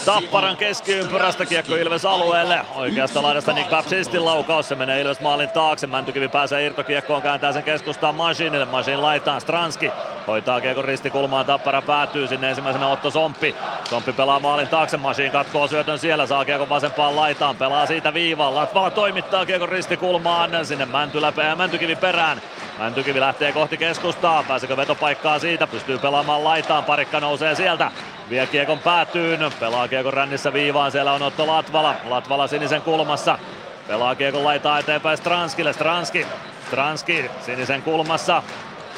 Tapparan 0.05 0.57
keskiympyrästä 0.57 1.47
kiekko 1.47 1.77
Ilves 1.77 2.05
alueelle. 2.05 2.61
Oikeasta 2.75 3.23
laidasta 3.23 3.53
Nick 3.53 3.71
Baptistin 3.71 4.25
laukaus. 4.25 4.69
Se 4.69 4.75
menee 4.75 5.01
Ilves 5.01 5.21
maalin 5.21 5.49
taakse. 5.49 5.87
Mäntykivi 5.87 6.29
pääsee 6.29 6.67
irtokiekkoon, 6.67 7.23
kääntää 7.23 7.53
sen 7.53 7.63
keskustaan 7.63 8.15
Masinille. 8.15 8.65
Masin 8.65 9.03
laitaan 9.03 9.41
Stranski. 9.41 9.91
Hoitaa 10.27 10.61
kiekko 10.61 10.83
ristikulmaan. 10.83 11.47
Tappara 11.47 11.83
päätyy 11.83 12.27
sinne 12.27 12.49
ensimmäisenä 12.49 12.89
Otto 12.89 13.11
Somppi. 13.11 13.55
Somppi 13.91 14.13
pelaa 14.13 14.41
maalin 14.41 14.69
taakse. 14.69 14.97
Masin 14.97 15.31
katkoo 15.31 15.69
syötön 15.69 15.99
siellä. 15.99 16.27
Saa 16.27 16.45
kiekko 16.45 16.69
vasempaan 16.69 17.17
laitaan. 17.17 17.57
Pelaa 17.57 17.87
siitä 17.87 18.15
viivaan. 18.15 18.55
Latvala 18.55 18.91
toimittaa 18.91 19.47
kiekko 19.47 19.67
ristikulmaan. 19.67 20.67
Sinne 20.67 20.87
Mäntylä, 20.87 21.33
Mäntykivi 21.57 21.97
perään. 21.97 22.43
Mäntykivi 22.79 23.21
lähtee 23.21 23.53
kohti 23.53 23.77
keskustaa. 23.77 24.43
Pääsekö 24.49 24.77
vetopaikkaa 24.77 25.39
siitä? 25.39 25.67
Pystyy 25.67 25.99
pelaamaan 25.99 26.45
laitaan. 26.45 26.58
Parikka 26.87 27.21
nousee 27.21 27.55
sieltä. 27.55 27.91
Vie 28.31 28.47
kiekon 28.47 28.79
päätyyn. 28.79 29.53
Pelaa 29.61 29.89
kiekon 29.89 30.13
rännissä 30.13 30.53
viivaan. 30.53 30.93
Siellä 30.93 31.13
on 31.13 31.23
Otto 31.23 31.47
Latvala. 31.47 31.95
Latvala 32.05 32.47
sinisen 32.47 32.83
kulmassa. 32.83 33.39
Pelaa 33.87 34.15
kiekon 34.15 34.45
laitaa 34.45 34.79
eteenpäin 34.79 35.19
Stranskille. 35.19 35.73
Stranski. 35.73 36.27
Stranski 36.67 37.31
sinisen 37.47 37.83
kulmassa. 37.83 38.43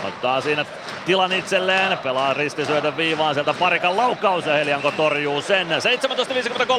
Ottaa 0.05 0.41
siinä 0.41 0.65
tilan 1.07 1.33
itselleen, 1.33 1.99
pelaa 1.99 2.35
ristisyötön 2.35 2.97
viivaan, 2.97 3.35
sieltä 3.35 3.55
parikan 3.55 3.97
laukaus 3.97 4.47
ja 4.47 4.55
Helianko 4.55 4.91
torjuu 4.91 5.43
sen. 5.43 5.67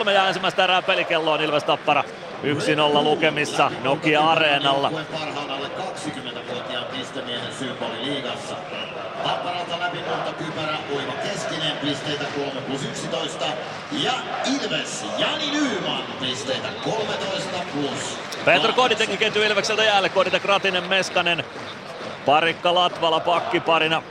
17.53 0.05 0.09
ja 0.09 0.27
ensimmäistä 0.27 0.63
erää 0.63 0.81
pelikelloon 0.81 1.41
Ilves 1.41 1.63
Tappara 1.63 2.03
1-0 2.43 3.03
lukemissa 3.03 3.71
Nokia-areenalla. 3.83 4.91
Tapparalta 9.23 9.79
läpimurto 9.79 10.33
kypärä, 10.37 10.77
oiva 10.95 11.11
keskinen, 11.11 11.77
pisteitä 11.77 12.25
3 12.35 12.61
plus 12.61 12.83
11. 12.83 13.45
Ja 13.91 14.13
Ilves, 14.45 15.05
Jani 15.17 15.51
Nyyman, 15.51 16.03
pisteitä 16.19 16.67
13 16.83 17.57
plus. 17.73 18.17
Petr 18.45 18.73
Kodi 18.73 18.95
teki 18.95 19.17
ketju 19.17 19.41
Ilvekseltä 19.41 19.83
jäälle, 19.83 20.09
Kodita 20.09 20.39
Kratinen, 20.39 20.83
Meskanen, 20.83 21.43
Parikka 22.25 22.75
Latvala 22.75 23.19
pakkiparina. 23.19 24.03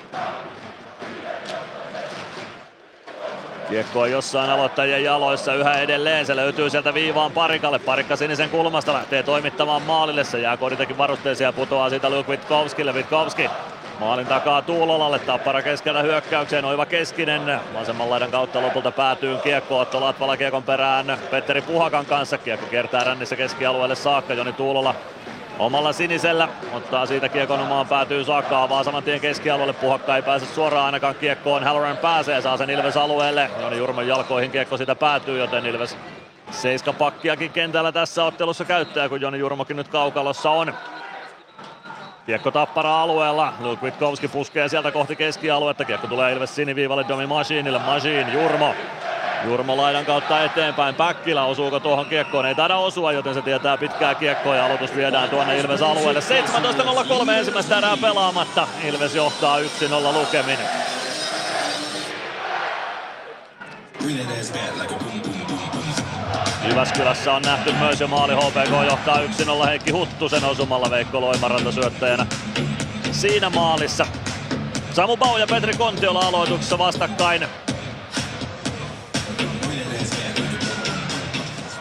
Kiekko 3.68 4.00
on 4.00 4.10
jossain 4.10 4.50
aloittajien 4.50 5.04
jaloissa 5.04 5.54
yhä 5.54 5.74
edelleen. 5.74 6.26
Se 6.26 6.36
löytyy 6.36 6.70
sieltä 6.70 6.94
viivaan 6.94 7.32
Parikalle. 7.32 7.78
Parikka 7.78 8.16
sinisen 8.16 8.50
kulmasta 8.50 8.92
lähtee 8.92 9.22
toimittamaan 9.22 9.82
maalille. 9.82 10.24
Se 10.24 10.40
jää 10.40 10.56
Koditekin 10.56 10.98
varusteeseen 10.98 11.48
ja 11.48 11.52
putoaa 11.52 11.90
siitä 11.90 12.10
Luke 12.10 12.30
Witkowskille. 12.30 12.92
Witkowski 12.92 13.50
Maalin 14.00 14.26
takaa 14.26 14.62
Tuulolalle, 14.62 15.18
Tappara 15.18 15.62
keskellä 15.62 16.02
hyökkäykseen, 16.02 16.64
Oiva 16.64 16.86
Keskinen 16.86 17.60
vasemman 17.74 18.10
laidan 18.10 18.30
kautta 18.30 18.62
lopulta 18.62 18.90
päätyy 18.90 19.36
kiekko, 19.36 19.78
Otto 19.78 20.00
Latvala 20.00 20.36
kiekon 20.36 20.62
perään. 20.62 21.18
Petteri 21.30 21.62
Puhakan 21.62 22.06
kanssa, 22.06 22.38
kiekko 22.38 22.66
kiertää 22.66 23.04
rännissä 23.04 23.36
keskialueelle 23.36 23.94
saakka, 23.94 24.34
Joni 24.34 24.52
Tuulola 24.52 24.94
omalla 25.58 25.92
sinisellä, 25.92 26.48
ottaa 26.72 27.06
siitä 27.06 27.28
kiekon 27.28 27.60
omaan 27.60 27.88
päätyy 27.88 28.24
saakka, 28.24 28.62
avaa 28.62 28.84
saman 28.84 29.02
tien 29.02 29.20
keskialueelle, 29.20 29.72
Puhakka 29.72 30.16
ei 30.16 30.22
pääse 30.22 30.46
suoraan 30.46 30.86
ainakaan 30.86 31.14
kiekkoon, 31.14 31.64
Halloran 31.64 31.96
pääsee, 31.96 32.40
saa 32.40 32.56
sen 32.56 32.70
Ilves 32.70 32.96
alueelle, 32.96 33.50
Joni 33.60 33.78
Jurman 33.78 34.08
jalkoihin 34.08 34.50
kiekko 34.50 34.76
sitä 34.76 34.94
päätyy, 34.94 35.38
joten 35.38 35.66
Ilves 35.66 35.96
Seiska 36.50 36.92
pakkiakin 36.92 37.50
kentällä 37.50 37.92
tässä 37.92 38.24
ottelussa 38.24 38.64
käyttää, 38.64 39.08
kun 39.08 39.20
Joni 39.20 39.38
Jurmokin 39.38 39.76
nyt 39.76 39.88
kaukalossa 39.88 40.50
on. 40.50 40.74
Kiekko 42.30 42.50
tappara 42.50 43.02
alueella. 43.02 43.52
Luke 43.60 43.84
Witkowski 43.84 44.28
puskee 44.28 44.68
sieltä 44.68 44.90
kohti 44.90 45.16
keskialuetta. 45.16 45.84
Kiekko 45.84 46.06
tulee 46.06 46.32
Ilves 46.32 46.54
siniviivalle 46.54 47.04
Domi 47.08 47.26
Machineille. 47.26 47.78
Machine, 47.78 48.32
Jurmo. 48.32 48.74
Jurmo 49.44 49.76
laidan 49.76 50.06
kautta 50.06 50.44
eteenpäin. 50.44 50.94
Päkkilä 50.94 51.44
osuuko 51.44 51.80
tuohon 51.80 52.06
kiekkoon? 52.06 52.46
Ei 52.46 52.54
taida 52.54 52.76
osua, 52.76 53.12
joten 53.12 53.34
se 53.34 53.42
tietää 53.42 53.76
pitkää 53.76 54.14
kiekkoa 54.14 54.56
ja 54.56 54.66
aloitus 54.66 54.96
viedään 54.96 55.30
tuonne 55.30 55.58
Ilves 55.58 55.82
alueelle. 55.82 56.20
17.03 57.24 57.30
ensimmäistä 57.30 57.78
erää 57.78 57.96
pelaamatta. 57.96 58.68
Ilves 58.84 59.14
johtaa 59.14 59.58
1-0 59.58 59.62
lukemin. 60.12 60.58
Jyväskylässä 66.68 67.32
on 67.32 67.42
nähty 67.42 67.72
myös 67.72 68.00
jo 68.00 68.08
maali. 68.08 68.34
HPK 68.34 68.86
johtaa 68.90 69.16
1-0 69.62 69.66
Heikki 69.66 69.90
Huttusen 69.90 70.44
osumalla 70.44 70.90
Veikko 70.90 71.20
Loimaranta 71.20 71.72
syöttäjänä 71.72 72.26
siinä 73.12 73.50
maalissa. 73.50 74.06
Samu 74.92 75.16
Bau 75.16 75.38
ja 75.38 75.46
Petri 75.46 75.72
Kontiola 75.72 76.20
aloituksessa 76.20 76.78
vastakkain. 76.78 77.46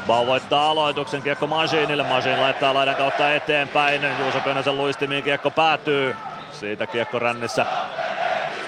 Bau 0.07 0.26
voittaa 0.26 0.69
aloituksen, 0.69 1.21
kiekko 1.21 1.47
Masiinille, 1.47 2.03
Masiin 2.03 2.41
laittaa 2.41 2.73
laidan 2.73 2.95
kautta 2.95 3.34
eteenpäin, 3.34 4.01
Juuso 4.19 4.39
Könösen 4.39 4.77
luistimiin 4.77 5.23
kiekko 5.23 5.51
päätyy, 5.51 6.15
siitä 6.51 6.88
kiekko 6.88 7.19
rännissä 7.19 7.65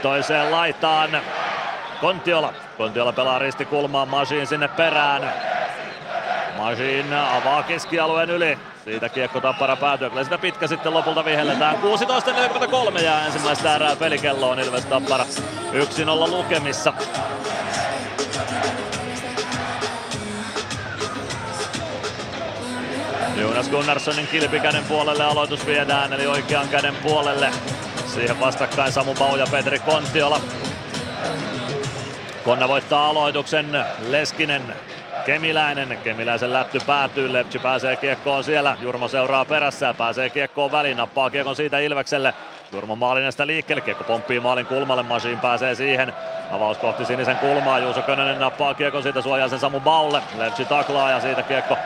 toiseen 0.01 0.51
laitaan. 0.51 1.09
Kontiola, 2.01 2.53
Kontiola 2.77 3.13
pelaa 3.13 3.39
ristikulmaan, 3.39 4.07
Masiin 4.07 4.47
sinne 4.47 4.67
perään, 4.67 5.33
Masin 6.61 7.13
avaa 7.13 7.63
keskialueen 7.63 8.29
yli. 8.29 8.57
Siitä 8.83 9.09
kiekko 9.09 9.41
tappara 9.41 9.75
päätyy. 9.75 10.09
Kyllä 10.09 10.23
sitä 10.23 10.37
pitkä 10.37 10.67
sitten 10.67 10.93
lopulta 10.93 11.25
vihelletään. 11.25 11.75
16.43 12.95 13.01
ja 13.01 13.25
ensimmäistä 13.25 13.75
erää 13.75 13.95
pelikelloon 13.95 14.59
Ilves 14.59 14.85
Tappara 14.85 15.25
1-0 15.71 16.29
lukemissa. 16.29 16.93
Jonas 23.37 23.69
Gunnarssonin 23.69 24.27
kilpikäden 24.27 24.83
puolelle 24.83 25.23
aloitus 25.23 25.65
viedään, 25.65 26.13
eli 26.13 26.27
oikean 26.27 26.69
käden 26.69 26.95
puolelle. 26.95 27.51
Siihen 28.05 28.39
vastakkain 28.39 28.91
Samu 28.91 29.13
Bau 29.13 29.35
ja 29.35 29.47
Petri 29.51 29.79
Kontiola. 29.79 30.41
Konna 32.43 32.67
voittaa 32.67 33.09
aloituksen, 33.09 33.85
Leskinen 34.09 34.61
Kemiläinen, 35.25 35.97
Kemiläisen 36.03 36.53
lätty 36.53 36.79
päätyy, 36.87 37.33
Lepsi 37.33 37.59
pääsee 37.59 37.95
kiekkoon 37.95 38.43
siellä, 38.43 38.77
Jurmo 38.81 39.07
seuraa 39.07 39.45
perässä 39.45 39.93
pääsee 39.93 40.29
kiekkoon 40.29 40.71
väliin, 40.71 40.97
nappaa 40.97 41.29
kiekon 41.29 41.55
siitä 41.55 41.79
Ilvekselle. 41.79 42.33
Jurmo 42.71 42.95
Maalinen 42.95 43.31
sitä 43.31 43.47
liikkeelle, 43.47 43.81
kiekko 43.81 44.03
pomppii 44.03 44.39
maalin 44.39 44.65
kulmalle, 44.65 45.03
Masiin 45.03 45.39
pääsee 45.39 45.75
siihen. 45.75 46.13
Avaus 46.51 46.77
kohti 46.77 47.05
sinisen 47.05 47.37
kulmaa, 47.37 47.79
Juuso 47.79 48.01
Könönen 48.01 48.39
nappaa 48.39 48.73
kiekon 48.73 49.03
siitä, 49.03 49.21
suojaa 49.21 49.47
sen 49.47 49.59
Samu 49.59 49.79
Baulle. 49.79 50.21
Levci 50.37 50.65
taklaa 50.65 51.11
ja 51.11 51.19
siitä 51.19 51.43
kiekko 51.43 51.77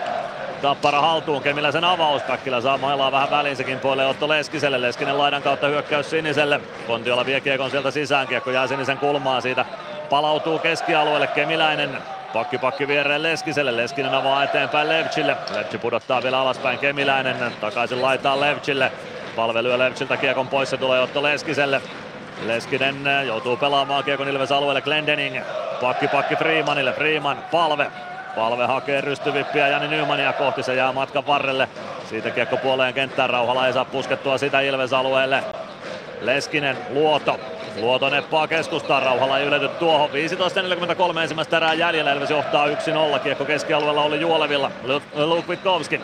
Tappara 0.61 1.01
haltuun, 1.01 1.41
Kemiläisen 1.41 1.83
avaus, 1.83 2.21
Päkkilä 2.21 2.61
saa 2.61 2.77
mailaa 2.77 3.11
vähän 3.11 3.31
väliin, 3.31 3.55
sekin 3.55 3.79
puolelle 3.79 4.09
Otto 4.09 4.29
Leskiselle, 4.29 4.81
Leskinen 4.81 5.17
laidan 5.17 5.41
kautta 5.41 5.67
hyökkäys 5.67 6.09
siniselle, 6.09 6.61
Kontiola 6.87 7.25
vie 7.25 7.41
kiekon 7.41 7.71
sieltä 7.71 7.91
sisään, 7.91 8.27
kiekko 8.27 8.51
jää 8.51 8.67
sinisen 8.67 8.97
kulmaan, 8.97 9.41
siitä 9.41 9.65
palautuu 10.09 10.59
keskialueelle 10.59 11.27
Kemiläinen, 11.27 11.97
Pakki 12.35 12.57
pakki 12.57 12.87
viereen 12.87 13.23
Leskiselle, 13.23 13.77
Leskinen 13.77 14.13
avaa 14.13 14.43
eteenpäin 14.43 14.89
Levchille, 14.89 15.37
Levchi 15.55 15.77
pudottaa 15.77 16.23
vielä 16.23 16.39
alaspäin 16.39 16.79
Kemiläinen, 16.79 17.35
takaisin 17.61 18.01
laitaa 18.01 18.39
Levchille, 18.39 18.91
palvelu 19.35 19.79
Levchiltä 19.79 20.17
kiekon 20.17 20.47
pois, 20.47 20.69
se 20.69 20.77
tulee 20.77 21.01
Otto 21.01 21.23
Leskiselle, 21.23 21.81
Leskinen 22.45 23.27
joutuu 23.27 23.57
pelaamaan 23.57 24.03
kiekon 24.03 24.27
Ilves 24.27 24.51
alueelle 24.51 24.81
Glendening, 24.81 25.43
pakki 25.81 26.07
pakki 26.07 26.35
Freemanille, 26.35 26.93
Freeman 26.93 27.37
palve, 27.51 27.91
Palve 28.35 28.65
hakee 28.65 29.01
rystyvippiä 29.01 29.67
Jani 29.67 29.87
Nymania 29.87 30.33
kohti, 30.33 30.63
se 30.63 30.75
jää 30.75 30.91
matkan 30.91 31.27
varrelle. 31.27 31.69
Siitä 32.09 32.29
kiekko 32.29 32.57
puoleen 32.57 32.93
kenttään, 32.93 33.29
Rauhala 33.29 33.67
ei 33.67 33.73
saa 33.73 33.85
puskettua 33.85 34.37
sitä 34.37 34.61
Ilves 34.61 34.93
alueelle. 34.93 35.43
Leskinen, 36.21 36.77
Luoto, 36.89 37.39
Luoto 37.79 38.09
neppaa 38.09 38.47
keskustaan, 38.47 39.03
Rauhala 39.03 39.39
ei 39.39 39.45
ylety 39.45 39.67
tuohon. 39.67 40.09
15.43 40.09 41.19
ensimmäistä 41.19 41.57
erää 41.57 41.73
jäljellä, 41.73 42.13
Ilves 42.13 42.29
johtaa 42.29 42.67
1-0. 42.67 43.19
Kiekko 43.19 43.45
keskialueella 43.45 44.01
oli 44.01 44.19
Juolevilla, 44.19 44.71
Luke 45.15 45.47
Witkowski. 45.47 46.01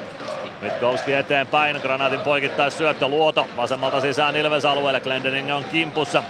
Witkowski 0.64 1.14
eteenpäin, 1.14 1.78
Granaatin 1.82 2.20
poikittais 2.20 2.78
syöttö, 2.78 3.08
Luoto 3.08 3.48
vasemmalta 3.58 4.02
sisään 4.02 4.36
Ilves 4.36 4.66
alueelle, 4.66 5.00
Glendening 5.00 5.56
on 5.56 5.64
kimpussa. 5.64 6.24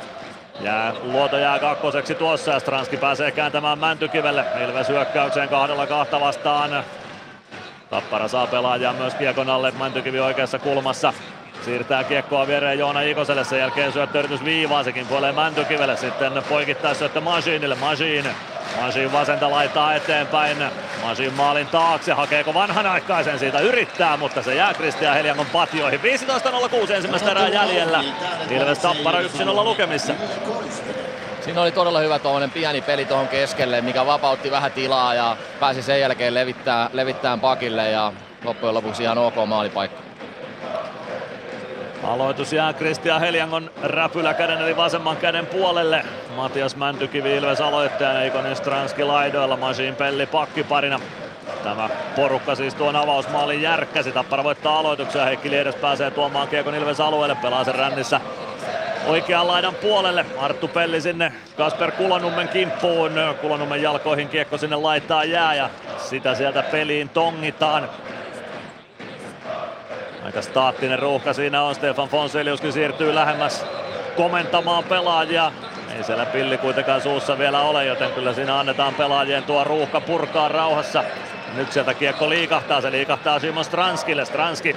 Jää, 0.59 0.93
Luoto 1.03 1.37
jää 1.37 1.59
kakkoseksi 1.59 2.15
tuossa 2.15 2.51
ja 2.51 2.59
Stranski 2.59 2.97
pääsee 2.97 3.31
kääntämään 3.31 3.79
Mäntykivelle. 3.79 4.45
Ilves 4.67 4.89
hyökkäykseen 4.89 5.49
kahdella 5.49 5.87
kahta 5.87 6.19
vastaan. 6.19 6.83
Tappara 7.89 8.27
saa 8.27 8.47
pelaajia 8.47 8.93
myös 8.93 9.15
kiekon 9.15 9.49
alle. 9.49 9.71
Mäntykivi 9.71 10.19
oikeassa 10.19 10.59
kulmassa. 10.59 11.13
Siirtää 11.65 12.03
kiekkoa 12.03 12.47
viereen 12.47 12.79
Joona 12.79 13.01
Ikoselle, 13.01 13.43
sen 13.43 13.59
jälkeen 13.59 13.91
syöttöyritys 13.91 14.45
viivaan, 14.45 14.83
sekin 14.83 15.07
puolee 15.07 15.31
Mäntykivelle, 15.31 15.97
sitten 15.97 16.33
poikittaa 16.49 16.93
syöttö 16.93 17.21
Masiinille, 17.21 17.75
Masiin 17.75 18.25
Masin 18.81 19.11
vasenta 19.11 19.51
laittaa 19.51 19.95
eteenpäin. 19.95 20.57
Masin 21.03 21.33
maalin 21.33 21.67
taakse. 21.67 22.11
Hakeeko 22.11 22.53
vanhanaikaisen 22.53 23.39
siitä? 23.39 23.59
Yrittää, 23.59 24.17
mutta 24.17 24.41
se 24.41 24.55
jää 24.55 24.73
Kristian 24.73 25.13
Heliangon 25.13 25.45
patjoihin. 25.45 25.99
15.06 25.99 26.91
ensimmäistä 26.91 27.31
erää 27.31 27.47
jäljellä. 27.47 28.03
Ilves 28.49 28.79
Tappara 28.79 29.21
1-0 29.21 29.25
lukemissa. 29.63 30.13
Siinä 31.41 31.61
oli 31.61 31.71
todella 31.71 31.99
hyvä 31.99 32.19
tuollainen 32.19 32.51
pieni 32.51 32.81
peli 32.81 33.05
tuohon 33.05 33.27
keskelle, 33.27 33.81
mikä 33.81 34.05
vapautti 34.05 34.51
vähän 34.51 34.71
tilaa 34.71 35.13
ja 35.13 35.37
pääsi 35.59 35.81
sen 35.81 35.99
jälkeen 35.99 36.33
levittää, 36.93 37.37
pakille 37.41 37.89
ja 37.89 38.13
loppujen 38.43 38.75
lopuksi 38.75 39.03
ihan 39.03 39.17
ok 39.17 39.35
maalipaikka. 39.45 40.10
Aloitus 42.03 42.53
jää 42.53 42.73
Kristian 42.73 43.19
Heliangon 43.19 43.71
räpyläkäden 43.83 44.61
eli 44.61 44.77
vasemman 44.77 45.17
käden 45.17 45.45
puolelle. 45.45 46.05
Matias 46.35 46.75
Mäntykivi 46.75 47.35
Ilves 47.35 47.61
aloittajana, 47.61 48.23
Ikonen 48.23 48.55
Stranski 48.55 49.03
laidoilla, 49.03 49.57
Masin 49.57 49.95
Pelli 49.95 50.25
pakkiparina. 50.25 50.99
Tämä 51.63 51.89
porukka 52.15 52.55
siis 52.55 52.75
tuon 52.75 52.95
avausmaalin 52.95 53.61
järkkäsi. 53.61 54.11
Tappara 54.11 54.43
voittaa 54.43 54.79
aloituksia. 54.79 55.25
Heikki 55.25 55.51
Liedes 55.51 55.75
pääsee 55.75 56.11
tuomaan 56.11 56.47
Kiekon 56.47 56.75
Ilves 56.75 56.99
alueelle. 56.99 57.35
Pelaa 57.35 57.63
sen 57.63 57.75
rännissä 57.75 58.21
oikean 59.07 59.47
laidan 59.47 59.75
puolelle. 59.75 60.25
Arttu 60.39 60.67
Pelli 60.67 61.01
sinne 61.01 61.33
Kasper 61.57 61.91
Kulanummen 61.91 62.47
kimppuun. 62.47 63.11
Kulanummen 63.41 63.81
jalkoihin 63.81 64.29
kiekko 64.29 64.57
sinne 64.57 64.75
laittaa 64.75 65.23
jää 65.23 65.55
ja 65.55 65.69
sitä 65.97 66.35
sieltä 66.35 66.63
peliin 66.63 67.09
tongitaan. 67.09 67.89
Aika 70.23 70.41
staattinen 70.41 70.99
ruuhka 70.99 71.33
siinä 71.33 71.63
on. 71.63 71.75
Stefan 71.75 72.09
Fonseliuskin 72.09 72.73
siirtyy 72.73 73.15
lähemmäs 73.15 73.65
komentamaan 74.15 74.83
pelaajia. 74.83 75.51
Ei 75.97 76.03
siellä 76.03 76.25
pilli 76.25 76.57
kuitenkaan 76.57 77.01
suussa 77.01 77.37
vielä 77.37 77.61
ole, 77.61 77.85
joten 77.85 78.11
kyllä 78.11 78.33
siinä 78.33 78.59
annetaan 78.59 78.93
pelaajien 78.93 79.43
tuo 79.43 79.63
ruuhka 79.63 80.01
purkaa 80.01 80.47
rauhassa. 80.47 81.03
Nyt 81.55 81.71
sieltä 81.71 81.93
kiekko 81.93 82.29
liikahtaa, 82.29 82.81
se 82.81 82.91
liikahtaa 82.91 83.39
Simon 83.39 83.65
Stranskille. 83.65 84.25
Stranski 84.25 84.75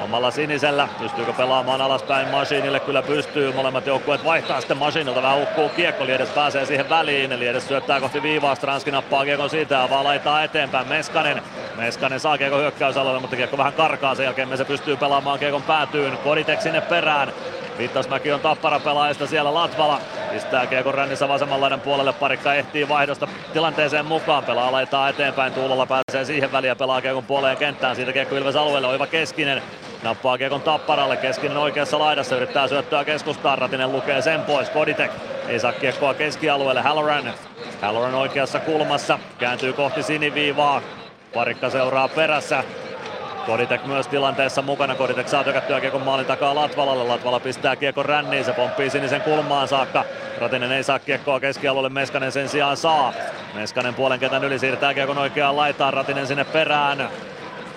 omalla 0.00 0.30
sinisellä. 0.30 0.88
Pystyykö 0.98 1.32
pelaamaan 1.32 1.80
alaspäin 1.80 2.28
Masinille? 2.28 2.80
Kyllä 2.80 3.02
pystyy. 3.02 3.52
Molemmat 3.52 3.86
joukkueet 3.86 4.24
vaihtaa 4.24 4.60
sitten 4.60 4.76
Masinilta. 4.76 5.22
Vähän 5.22 5.38
hukkuu 5.38 5.68
kiekko. 5.68 6.06
Liedes 6.06 6.28
pääsee 6.28 6.66
siihen 6.66 6.88
väliin. 6.88 7.38
Liedes 7.38 7.68
syöttää 7.68 8.00
kohti 8.00 8.22
viivaa. 8.22 8.54
Stranski 8.54 8.90
nappaa 8.90 9.24
kiekon 9.24 9.50
siitä. 9.50 9.82
Avaa 9.82 10.04
laitaa 10.04 10.44
eteenpäin. 10.44 10.88
Meskanen. 10.88 11.42
Meskanen 11.76 12.20
saa 12.20 12.38
kiekko 12.38 12.58
hyökkäysalueelle, 12.58 13.20
mutta 13.20 13.36
kiekko 13.36 13.58
vähän 13.58 13.72
karkaa. 13.72 14.14
Sen 14.14 14.24
jälkeen 14.24 14.56
se 14.56 14.64
pystyy 14.64 14.96
pelaamaan 14.96 15.38
kiekon 15.38 15.62
päätyyn. 15.62 16.18
Koditek 16.18 16.60
sinne 16.60 16.80
perään. 16.80 17.32
Vittasmäki 17.78 18.32
on 18.32 18.40
tappara 18.40 18.80
pelaajista 18.80 19.26
siellä 19.26 19.54
Latvala. 19.54 20.00
Pistää 20.32 20.66
kiekon 20.66 20.94
rännissä 20.94 21.28
vasemmanlainen 21.28 21.80
puolelle. 21.80 22.12
Parikka 22.12 22.54
ehtii 22.54 22.88
vaihdosta 22.88 23.28
tilanteeseen 23.52 24.06
mukaan. 24.06 24.44
Pelaa 24.44 24.72
laitaa 24.72 25.08
eteenpäin. 25.08 25.52
Tuulolla 25.52 25.86
pääsee 25.86 26.24
siihen 26.24 26.52
väliin 26.52 26.68
ja 26.68 26.76
pelaa 26.76 27.00
kiekon 27.00 27.24
puoleen 27.24 27.56
kenttään. 27.56 27.96
Siitä 27.96 28.12
kiekko 28.12 28.36
Ilves 28.36 28.56
alueelle. 28.56 28.88
Oiva 28.88 29.06
Keskinen. 29.06 29.62
Nappaa 30.02 30.38
kiekon 30.38 30.60
tapparalle. 30.60 31.16
Keskinen 31.16 31.56
oikeassa 31.56 31.98
laidassa. 31.98 32.36
Yrittää 32.36 32.68
syöttöä 32.68 33.04
keskustaan. 33.04 33.58
Ratinen 33.58 33.92
lukee 33.92 34.22
sen 34.22 34.42
pois. 34.42 34.70
Koditek 34.70 35.10
ei 35.48 35.60
saa 35.60 35.72
kiekkoa 35.72 36.14
keskialueelle. 36.14 36.80
Halloran. 36.80 37.32
Halloran 37.82 38.14
oikeassa 38.14 38.60
kulmassa. 38.60 39.18
Kääntyy 39.38 39.72
kohti 39.72 40.02
siniviivaa. 40.02 40.82
Parikka 41.34 41.70
seuraa 41.70 42.08
perässä. 42.08 42.64
Koditek 43.46 43.86
myös 43.86 44.08
tilanteessa 44.08 44.62
mukana. 44.62 44.94
Koditek 44.94 45.28
saa 45.28 45.44
tökättyä 45.44 45.80
kiekon 45.80 46.02
maalin 46.02 46.26
takaa 46.26 46.54
Latvalalle. 46.54 47.04
Latvala 47.04 47.40
pistää 47.40 47.76
kiekon 47.76 48.04
ränniin. 48.04 48.44
Se 48.44 48.52
pomppii 48.52 48.90
sinisen 48.90 49.20
kulmaan 49.20 49.68
saakka. 49.68 50.04
Ratinen 50.38 50.72
ei 50.72 50.82
saa 50.84 50.98
kiekkoa 50.98 51.40
keskialueelle. 51.40 51.88
Meskanen 51.88 52.32
sen 52.32 52.48
sijaan 52.48 52.76
saa. 52.76 53.12
Meskanen 53.54 53.94
puolen 53.94 54.20
ketän 54.20 54.44
yli 54.44 54.58
siirtää 54.58 54.94
kiekon 54.94 55.18
oikeaan 55.18 55.56
laitaan. 55.56 55.94
Ratinen 55.94 56.26
sinne 56.26 56.44
perään. 56.44 57.08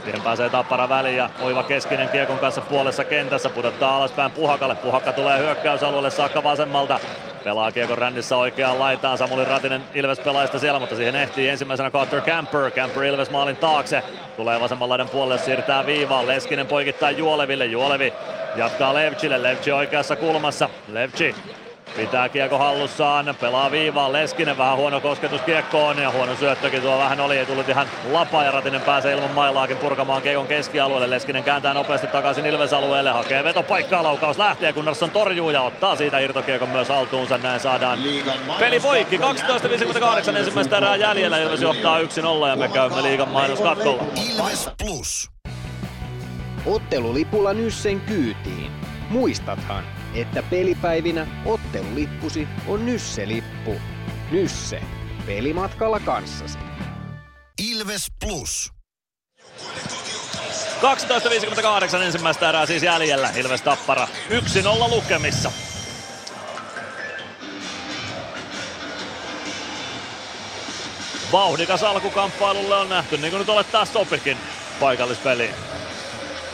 Siihen 0.06 0.22
pääsee 0.22 0.50
Tappara 0.50 0.90
väliin 0.90 1.18
ja 1.18 1.30
Oiva 1.42 1.64
Keskinen 1.64 2.10
kiekon 2.10 2.40
kanssa 2.40 2.62
puolessa 2.62 3.04
kentässä 3.04 3.50
pudottaa 3.50 3.98
alaspäin 3.98 4.32
Puhakalle. 4.32 4.76
Puhakka 4.76 5.14
tulee 5.14 5.40
hyökkäysalueelle 5.40 6.12
saakka 6.12 6.44
vasemmalta. 6.44 7.00
Pelaa 7.44 7.72
kiekon 7.72 7.98
rännissä 7.98 8.38
oikeaan 8.38 8.80
laitaan. 8.80 9.18
Samuli 9.18 9.46
Ratinen 9.46 9.84
Ilves 9.94 10.20
pelaajista 10.20 10.60
siellä, 10.60 10.80
mutta 10.80 10.96
siihen 10.96 11.16
ehtii 11.16 11.50
ensimmäisenä 11.50 11.92
Carter 11.92 12.22
Camper. 12.22 12.72
Camper 12.72 13.04
Ilves 13.04 13.30
maalin 13.30 13.58
taakse. 13.58 14.04
Tulee 14.38 14.60
vasemmanlaiden 14.60 15.10
puolelle, 15.10 15.38
siirtää 15.38 15.86
viivaan. 15.86 16.28
Leskinen 16.28 16.68
poikittaa 16.68 17.12
Juoleville. 17.12 17.66
Juolevi 17.66 18.14
jatkaa 18.56 18.94
Levchille. 18.94 19.44
Levchi 19.44 19.72
oikeassa 19.72 20.16
kulmassa. 20.16 20.70
Levchi 20.88 21.36
Pitää 21.96 22.30
kiekko 22.30 22.58
hallussaan, 22.58 23.36
pelaa 23.42 23.72
viivaan, 23.72 24.14
Leskinen 24.14 24.58
vähän 24.58 24.78
huono 24.78 25.02
kosketus 25.02 25.42
kiekkoon 25.42 25.98
ja 25.98 26.12
huono 26.12 26.36
syöttökin 26.36 26.82
tuo 26.82 26.98
vähän 26.98 27.20
oli, 27.20 27.38
ei 27.38 27.46
tullut 27.46 27.70
ihan 27.70 27.88
lapa 28.12 28.44
ja 28.44 28.52
Ratinen 28.52 28.82
pääsee 28.82 29.14
ilman 29.14 29.32
mailaakin 29.32 29.78
purkamaan 29.78 30.22
kiekon 30.22 30.48
keskialueelle. 30.48 31.10
Leskinen 31.10 31.44
kääntää 31.44 31.74
nopeasti 31.74 32.08
takaisin 32.08 32.46
Ilves-alueelle, 32.46 33.12
hakee 33.12 33.44
vetopaikkaa, 33.44 34.04
laukaus 34.04 34.38
lähtee, 34.38 34.74
Gunnarsson 34.74 35.12
torjuu 35.12 35.50
ja 35.50 35.62
ottaa 35.62 35.96
siitä 35.96 36.20
irtokiekon 36.20 36.70
myös 36.70 36.90
haltuunsa, 36.90 37.38
näin 37.38 37.60
saadaan 37.60 38.00
peli 38.60 38.80
poikki. 38.80 39.18
12.58 39.18 40.38
ensimmäistä 40.38 40.78
erää 40.78 40.96
jäljellä, 40.96 41.38
Ilves 41.38 41.62
johtaa 41.62 42.00
1-0 42.00 42.48
ja 42.50 42.56
me 42.56 42.68
käymme 42.68 43.04
liigan 43.04 43.30
mainoskatkolla. 43.30 44.04
Ilves 44.34 44.70
Plus. 44.84 45.32
Ottelulipulla 46.66 47.54
Nyssen 47.54 48.02
kyytiin. 48.02 48.72
Muistathan, 49.10 49.84
että 50.16 50.44
pelipäivinä 50.44 51.28
ottelulippusi 51.46 52.48
on 52.68 52.86
Nysse-lippu. 52.86 53.82
Nysse. 54.32 54.82
Pelimatkalla 55.26 56.00
kanssasi. 56.00 56.60
Ilves 57.70 58.08
Plus. 58.26 58.72
12.58 60.82 61.96
ensimmäistä 62.02 62.50
erää 62.50 62.66
siis 62.66 62.84
jäljellä. 62.84 63.30
Ilves 63.36 63.62
Tappara 63.62 64.08
1-0 64.30 64.90
lukemissa. 64.90 65.52
Vauhdikas 71.32 71.84
alkukamppailulle 71.84 72.76
on 72.76 72.90
nähty, 72.90 73.18
niin 73.18 73.32
kuin 73.32 73.40
nyt 73.40 73.50
olet 73.50 73.72
taas 73.72 73.94
sopikin 73.94 74.38
paikallispeliin. 74.80 75.75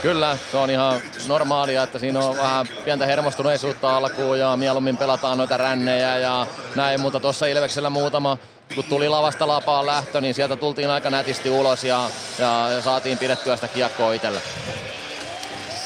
Kyllä, 0.01 0.37
se 0.51 0.57
on 0.57 0.69
ihan 0.69 1.01
normaalia, 1.27 1.83
että 1.83 1.99
siinä 1.99 2.19
on 2.19 2.37
vähän 2.37 2.67
pientä 2.85 3.05
hermostuneisuutta 3.05 3.97
alkuun 3.97 4.39
ja 4.39 4.57
mieluummin 4.57 4.97
pelataan 4.97 5.37
noita 5.37 5.57
rännejä 5.57 6.17
ja 6.17 6.47
näin, 6.75 7.01
mutta 7.01 7.19
tuossa 7.19 7.45
Ilveksellä 7.45 7.89
muutama 7.89 8.37
kun 8.75 8.83
tuli 8.83 9.09
lavasta 9.09 9.47
lapaan 9.47 9.85
lähtö, 9.85 10.21
niin 10.21 10.33
sieltä 10.33 10.55
tultiin 10.55 10.89
aika 10.89 11.09
nätisti 11.09 11.49
ulos 11.49 11.83
ja, 11.83 12.09
ja, 12.39 12.81
saatiin 12.81 13.17
pidettyä 13.17 13.55
sitä 13.55 13.67
kiekkoa 13.67 14.13
itselle. 14.13 14.41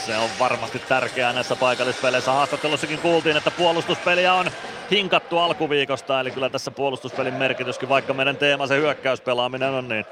Se 0.05 0.17
on 0.17 0.29
varmasti 0.39 0.79
tärkeää 0.79 1.33
näissä 1.33 1.55
paikallispeleissä. 1.55 2.31
Haastattelussakin 2.31 2.99
kuultiin, 2.99 3.37
että 3.37 3.51
puolustuspeliä 3.51 4.33
on 4.33 4.51
hinkattu 4.91 5.37
alkuviikosta, 5.37 6.19
eli 6.19 6.31
kyllä 6.31 6.49
tässä 6.49 6.71
puolustuspelin 6.71 7.33
merkityskin, 7.33 7.89
vaikka 7.89 8.13
meidän 8.13 8.37
teema 8.37 8.67
se 8.67 8.77
hyökkäyspelaaminen 8.77 9.69
on, 9.69 9.87
niin 9.87 10.05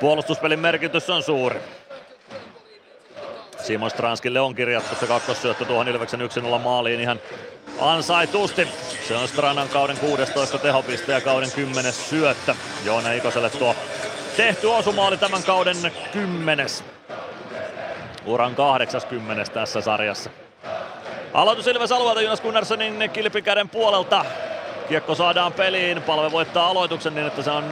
puolustuspelin 0.00 0.60
merkitys 0.60 1.10
on 1.10 1.22
suuri. 1.22 1.60
Simon 3.62 3.90
Stranskille 3.90 4.40
on 4.40 4.54
kirjattu 4.54 4.94
se 5.00 5.06
kakkossyöttö 5.06 5.64
tuohon 5.64 5.88
Ilveksen 5.88 6.20
1-0 6.20 6.58
maaliin 6.58 7.00
ihan 7.00 7.20
ansaitusti. 7.80 8.68
Se 9.08 9.16
on 9.16 9.28
Stranan 9.28 9.68
kauden 9.68 9.96
16 9.96 10.58
tehopiste 10.58 11.12
ja 11.12 11.20
kauden 11.20 11.50
10 11.52 11.92
syöttö. 11.92 12.54
Joona 12.84 13.12
Ikoselle 13.12 13.50
tuo 13.50 13.76
tehty 14.36 14.66
osuma 14.66 15.06
oli 15.06 15.16
tämän 15.16 15.42
kauden 15.42 15.76
10. 16.12 16.66
Uran 18.26 18.54
80 18.54 19.52
tässä 19.52 19.80
sarjassa. 19.80 20.30
Aloitus 21.32 21.66
Ilves 21.66 21.92
alueelta 21.92 22.22
Jonas 22.22 22.40
Gunnarssonin 22.40 23.10
kilpikäden 23.12 23.68
puolelta. 23.68 24.24
Kiekko 24.88 25.14
saadaan 25.14 25.52
peliin, 25.52 26.02
palve 26.02 26.32
voittaa 26.32 26.66
aloituksen 26.66 27.14
niin, 27.14 27.26
että 27.26 27.42
se 27.42 27.50
on 27.50 27.70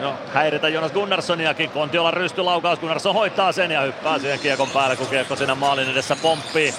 no, 0.00 0.14
häiritä 0.34 0.68
Jonas 0.68 0.92
Gunnarssoniakin. 0.92 1.70
Kontiola 1.70 2.10
rystylaukaus, 2.10 2.78
Gunnarsson 2.78 3.14
hoitaa 3.14 3.52
sen 3.52 3.70
ja 3.70 3.80
hyppää 3.80 4.18
siihen 4.18 4.38
kiekon 4.38 4.70
päälle, 4.70 4.96
kun 4.96 5.06
kiekko 5.06 5.36
siinä 5.36 5.54
maalin 5.54 5.90
edessä 5.90 6.16
pomppii. 6.22 6.74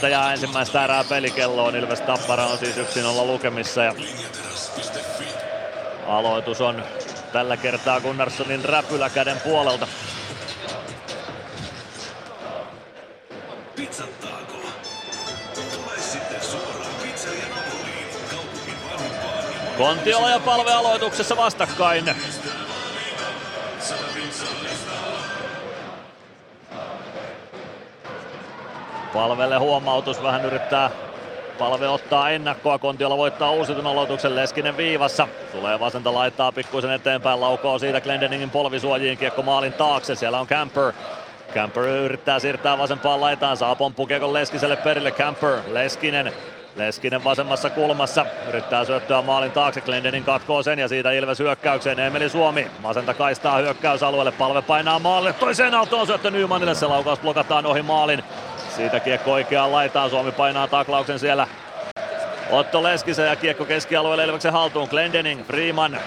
12.50 0.00 0.06
jää 0.06 0.32
ensimmäistä 0.32 0.84
erää 0.84 1.04
pelikelloon. 1.04 1.76
Ilves 1.76 2.00
Tappara 2.00 2.46
on 2.46 2.58
siis 2.58 2.78
yksin 2.78 3.06
olla 3.06 3.24
lukemissa. 3.24 3.82
Ja 3.82 3.94
aloitus 6.06 6.60
on 6.60 6.82
tällä 7.32 7.56
kertaa 7.56 8.00
Gunnarssonin 8.00 8.64
räpyläkäden 8.64 9.40
puolelta. 9.40 9.88
Pizzattaako? 13.76 14.27
Kontiola 19.78 20.30
ja 20.30 20.40
palve 20.40 20.72
aloituksessa 20.72 21.36
vastakkain. 21.36 22.14
Palvelle 29.12 29.56
huomautus, 29.56 30.22
vähän 30.22 30.44
yrittää 30.44 30.90
Palve 31.58 31.88
ottaa 31.88 32.30
ennakkoa, 32.30 32.78
Kontiola 32.78 33.16
voittaa 33.16 33.50
uusitun 33.50 33.86
aloituksen, 33.86 34.36
Leskinen 34.36 34.76
viivassa. 34.76 35.28
Tulee 35.52 35.80
vasenta 35.80 36.14
laittaa 36.14 36.52
pikkuisen 36.52 36.90
eteenpäin, 36.90 37.40
laukoo 37.40 37.78
siitä 37.78 38.00
Glendeningin 38.00 38.50
polvisuojiin, 38.50 39.18
kiekko 39.18 39.42
maalin 39.42 39.72
taakse, 39.72 40.14
siellä 40.14 40.40
on 40.40 40.46
Camper. 40.46 40.92
Camper 41.54 41.84
yrittää 41.84 42.38
siirtää 42.38 42.78
vasempaan 42.78 43.20
laitaan, 43.20 43.56
saa 43.56 43.74
pomppukiekon 43.74 44.32
Leskiselle 44.32 44.76
perille, 44.76 45.10
Camper, 45.10 45.58
Leskinen. 45.66 46.32
Leskinen 46.78 47.24
vasemmassa 47.24 47.70
kulmassa, 47.70 48.26
yrittää 48.48 48.84
syöttöä 48.84 49.22
maalin 49.22 49.52
taakse, 49.52 49.80
Glendening 49.80 50.26
katkoo 50.26 50.62
sen 50.62 50.78
ja 50.78 50.88
siitä 50.88 51.12
Ilves 51.12 51.38
hyökkäykseen, 51.38 51.98
Emeli 51.98 52.28
Suomi. 52.28 52.70
Vasenta 52.82 53.14
kaistaa 53.14 53.56
hyökkäysalueelle, 53.56 54.32
palve 54.32 54.62
painaa 54.62 54.98
maalle, 54.98 55.32
toiseen 55.32 55.74
autoon 55.74 56.06
syöttö 56.06 56.30
Nymanille, 56.30 56.74
se 56.74 56.86
laukaus 56.86 57.18
blokataan 57.18 57.66
ohi 57.66 57.82
maalin. 57.82 58.24
Siitä 58.76 59.00
kiekko 59.00 59.32
oikeaan 59.32 59.72
laitaan, 59.72 60.10
Suomi 60.10 60.32
painaa 60.32 60.68
taklauksen 60.68 61.18
siellä. 61.18 61.46
Otto 62.50 62.82
Leskisen 62.82 63.26
ja 63.26 63.36
kiekko 63.36 63.64
keskialueelle 63.64 64.24
Ilveksen 64.24 64.52
haltuun. 64.52 64.88
Glendening, 64.88 65.46
Freeman, 65.46 65.98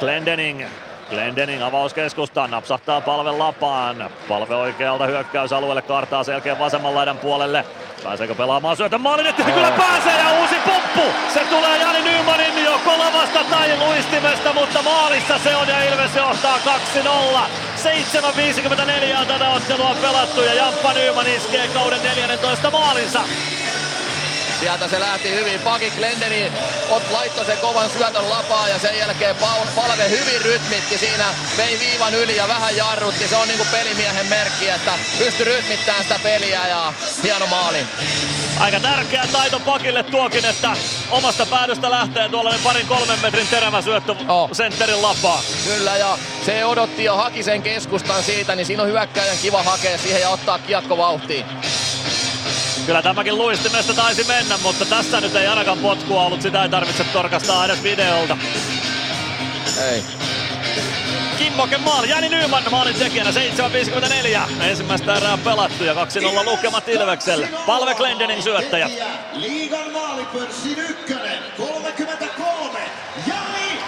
Glendening, 0.00 0.64
Glendening 1.10 1.62
avauskeskustaan, 1.62 2.50
napsahtaa 2.50 3.00
palve 3.00 3.30
lapaan. 3.30 4.10
Palve 4.28 4.54
oikealta 4.54 5.06
hyökkäysalueelle, 5.06 5.82
kartaa 5.82 6.24
selkeän 6.24 6.58
vasemman 6.58 6.94
laidan 6.94 7.18
puolelle. 7.18 7.64
Pääseekö 8.04 8.34
pelaamaan 8.34 8.76
syötä 8.76 8.98
maalin 8.98 9.26
eteen? 9.26 9.52
Kyllä 9.52 9.70
pääsee 9.70 10.18
ja 10.18 10.40
uusi 10.40 10.54
poppu! 10.66 11.02
Se 11.34 11.40
tulee 11.40 11.78
Jani 11.78 12.02
Nymanin 12.02 12.64
joko 12.64 12.98
lavasta 12.98 13.44
tai 13.50 13.78
luistimesta, 13.78 14.52
mutta 14.52 14.82
maalissa 14.82 15.38
se 15.38 15.56
on 15.56 15.68
ja 15.68 15.84
Ilves 15.84 16.16
johtaa 16.16 16.58
2-0. 16.58 17.08
7.54 19.14 19.20
on 19.20 19.26
tätä 19.26 19.48
ottelua 19.48 19.96
pelattu 20.02 20.42
ja 20.42 20.54
Jamppa 20.54 20.92
Nyman 20.92 21.26
iskee 21.26 21.68
kauden 21.68 22.02
14 22.02 22.70
maalinsa. 22.70 23.20
Sieltä 24.64 24.88
se 24.88 25.00
lähti 25.00 25.30
hyvin. 25.30 25.60
Paki 25.60 25.90
Glendeni 25.90 26.52
ot 26.90 27.10
laittoi 27.10 27.44
sen 27.44 27.58
kovan 27.58 27.90
syötön 27.90 28.30
lapaa 28.30 28.68
ja 28.68 28.78
sen 28.78 28.98
jälkeen 28.98 29.36
pal- 29.36 29.66
palve 29.76 30.10
hyvin 30.10 30.42
rytmitti 30.42 30.98
siinä. 30.98 31.24
Vei 31.56 31.78
viivan 31.80 32.14
yli 32.14 32.36
ja 32.36 32.48
vähän 32.48 32.76
jarrutti. 32.76 33.28
Se 33.28 33.36
on 33.36 33.48
niinku 33.48 33.66
pelimiehen 33.72 34.26
merkki, 34.26 34.68
että 34.68 34.92
pystyi 35.18 35.44
rytmittämään 35.44 36.02
sitä 36.02 36.20
peliä 36.22 36.68
ja 36.68 36.92
hieno 37.22 37.46
maali. 37.46 37.78
Aika 38.60 38.80
tärkeä 38.80 39.26
taito 39.32 39.60
pakille 39.60 40.02
tuokin, 40.02 40.44
että 40.44 40.76
omasta 41.10 41.46
päädystä 41.46 41.90
lähtee 41.90 42.28
tuollainen 42.28 42.64
parin 42.64 42.86
kolmen 42.86 43.20
metrin 43.22 43.48
terävä 43.48 43.82
syöttö 43.82 44.14
oh. 44.28 44.50
sentterin 44.52 45.02
lapaa. 45.02 45.42
Kyllä 45.64 45.96
ja 45.96 46.18
se 46.46 46.64
odotti 46.64 47.04
ja 47.04 47.14
haki 47.14 47.42
sen 47.42 47.62
keskustan 47.62 48.22
siitä, 48.22 48.56
niin 48.56 48.66
siinä 48.66 48.82
on 48.82 48.88
hyökkäjän 48.88 49.38
kiva 49.42 49.62
hakea 49.62 49.98
siihen 49.98 50.20
ja 50.20 50.28
ottaa 50.28 50.58
kiekko 50.58 50.96
vauhtiin. 50.96 51.44
Kyllä 52.86 53.02
tämäkin 53.02 53.38
luistimesta 53.38 53.94
taisi 53.94 54.24
mennä, 54.24 54.58
mutta 54.62 54.84
tässä 54.84 55.20
nyt 55.20 55.36
ei 55.36 55.46
ainakaan 55.46 55.78
potkua 55.78 56.22
ollut. 56.22 56.42
Sitä 56.42 56.62
ei 56.62 56.68
tarvitse 56.68 57.04
torkastaa 57.04 57.64
edes 57.64 57.82
videolta. 57.82 58.36
Ei. 59.90 60.04
Kimmoken 61.38 61.80
maali, 61.80 62.08
Jani 62.08 62.28
Nyman 62.28 62.62
maalin 62.70 62.94
tekijänä 62.94 63.30
7.54. 63.30 64.64
Ensimmäistä 64.64 65.16
erää 65.16 65.38
pelattu 65.38 65.84
ja 65.84 65.94
2-0 65.94 65.96
lukemat 66.44 66.88
Ilvekselle. 66.88 67.48
Palve 67.66 67.94
Glendening 67.94 68.42
syöttäjä. 68.42 68.90
Liigan 69.32 69.92
maalipörssin 69.92 70.78
ykkönen, 70.78 71.38
33, 71.56 72.78
Jani 73.26 73.78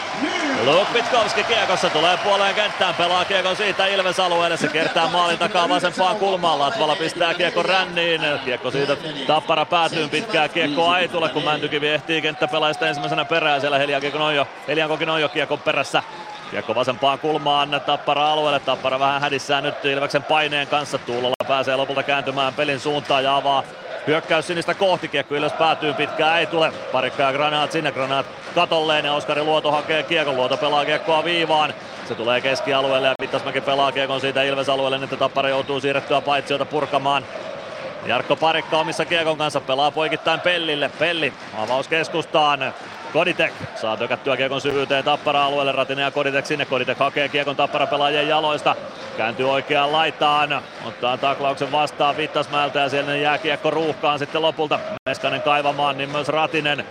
Luke 0.67 0.93
Witkowski 0.95 1.45
kiekossa 1.45 1.91
tulee 1.91 2.17
puoleen 2.17 2.55
kenttään, 2.55 2.95
pelaa 2.95 3.25
kiekon 3.25 3.57
siitä 3.57 3.87
Ilves 3.87 4.21
alueelle, 4.21 4.57
se 4.57 4.69
kertaa 4.69 5.09
maalin 5.09 5.39
takaa 5.39 5.69
vasempaan 5.69 6.17
kulmaan, 6.17 6.59
Latvala 6.59 6.97
pistää 6.97 7.35
kiekon 7.35 7.65
ränniin, 7.65 8.21
kiekko 8.45 8.71
siitä 8.71 8.97
Tappara 9.27 9.65
päätyy 9.65 10.09
pitkää 10.09 10.49
kiekkoa 10.49 10.99
ei 10.99 11.09
tule, 11.09 11.29
kun 11.29 11.45
Mäntykivi 11.45 11.89
ehtii 11.89 12.23
kenttäpelaajista 12.23 12.87
ensimmäisenä 12.87 13.25
perään, 13.25 13.61
siellä 13.61 13.79
Heliankokin 13.79 14.21
on 14.21 14.35
jo, 14.35 14.49
Heliankokin 14.69 15.11
on 15.11 15.21
jo 15.21 15.29
kiekon 15.29 15.59
perässä, 15.59 16.03
Kiekko 16.51 16.75
vasempaan 16.75 17.19
kulmaan 17.19 17.81
Tappara 17.87 18.33
alueelle. 18.33 18.61
Tappara 18.61 18.99
vähän 18.99 19.21
hädissään 19.21 19.65
nyt 19.65 19.85
Ilveksen 19.85 20.23
paineen 20.23 20.67
kanssa. 20.67 20.99
Tuulolla 20.99 21.47
pääsee 21.49 21.77
lopulta 21.77 22.03
kääntymään 22.03 22.55
pelin 22.55 22.81
suuntaan 22.81 23.25
ja 23.25 23.37
avaa 23.37 23.63
hyökkäys 24.07 24.47
sinistä 24.47 24.75
kohti. 24.75 25.09
Kiekko 25.09 25.35
ylös 25.35 25.53
päätyy 25.53 25.95
pitkään 25.95 26.39
ei 26.39 26.47
tule. 26.47 26.73
Parikka 26.93 27.23
ja 27.23 27.33
Granaat 27.33 27.73
sinne. 27.73 27.93
Granaat 27.93 28.27
katolleen 28.55 29.05
ja 29.05 29.13
Oskari 29.13 29.43
Luoto 29.43 29.71
hakee 29.71 30.03
kiekon. 30.03 30.37
Luoto 30.37 30.57
pelaa 30.57 30.85
kiekkoa 30.85 31.25
viivaan. 31.25 31.75
Se 32.09 32.15
tulee 32.15 32.41
keskialueelle 32.41 33.09
ja 33.09 33.15
Vittasmäki 33.21 33.61
pelaa 33.61 33.93
kiekon 33.93 34.21
siitä 34.21 34.43
Ilves 34.43 34.69
alueelle. 34.69 34.99
Nyt 34.99 35.19
Tappara 35.19 35.49
joutuu 35.49 35.81
siirrettyä 35.81 36.21
paitsiota 36.21 36.65
purkamaan. 36.65 37.25
Jarkko 38.07 38.37
Parikka 38.37 38.79
omissa 38.79 39.05
kiekon 39.05 39.39
kanssa 39.39 39.61
pelaa 39.61 39.91
poikittain 39.91 40.41
Pellille. 40.41 40.91
Pelli 40.99 41.33
avaus 41.59 41.89
keskustaan. 41.89 42.75
Koditek 43.13 43.53
saa 43.75 43.97
tökättyä 43.97 44.37
kiekon 44.37 44.61
syvyyteen 44.61 45.05
Tappara-alueelle, 45.05 45.73
Ratinen 45.73 46.03
ja 46.03 46.11
Koditek 46.11 46.47
sinne, 46.47 46.65
Koditek 46.65 46.99
hakee 46.99 47.29
kiekon 47.29 47.57
Tappara-pelaajien 47.57 48.29
jaloista, 48.29 48.77
kääntyy 49.17 49.51
oikeaan 49.51 49.93
laitaan, 49.93 50.63
ottaa 50.85 51.19
taklauksen 51.19 51.73
vastaan 51.73 52.17
Vittasmäeltä 52.17 52.81
ja 52.81 52.89
siellä 52.89 53.17
jää 53.17 53.39
kiekko 53.39 53.71
ruuhkaan 53.71 54.19
sitten 54.19 54.43
lopulta. 54.43 54.81
Meskanen 55.09 55.43
kaivamaan, 55.43 55.99
niin 55.99 56.11
myös 56.11 56.29
Ratinen. 56.29 56.85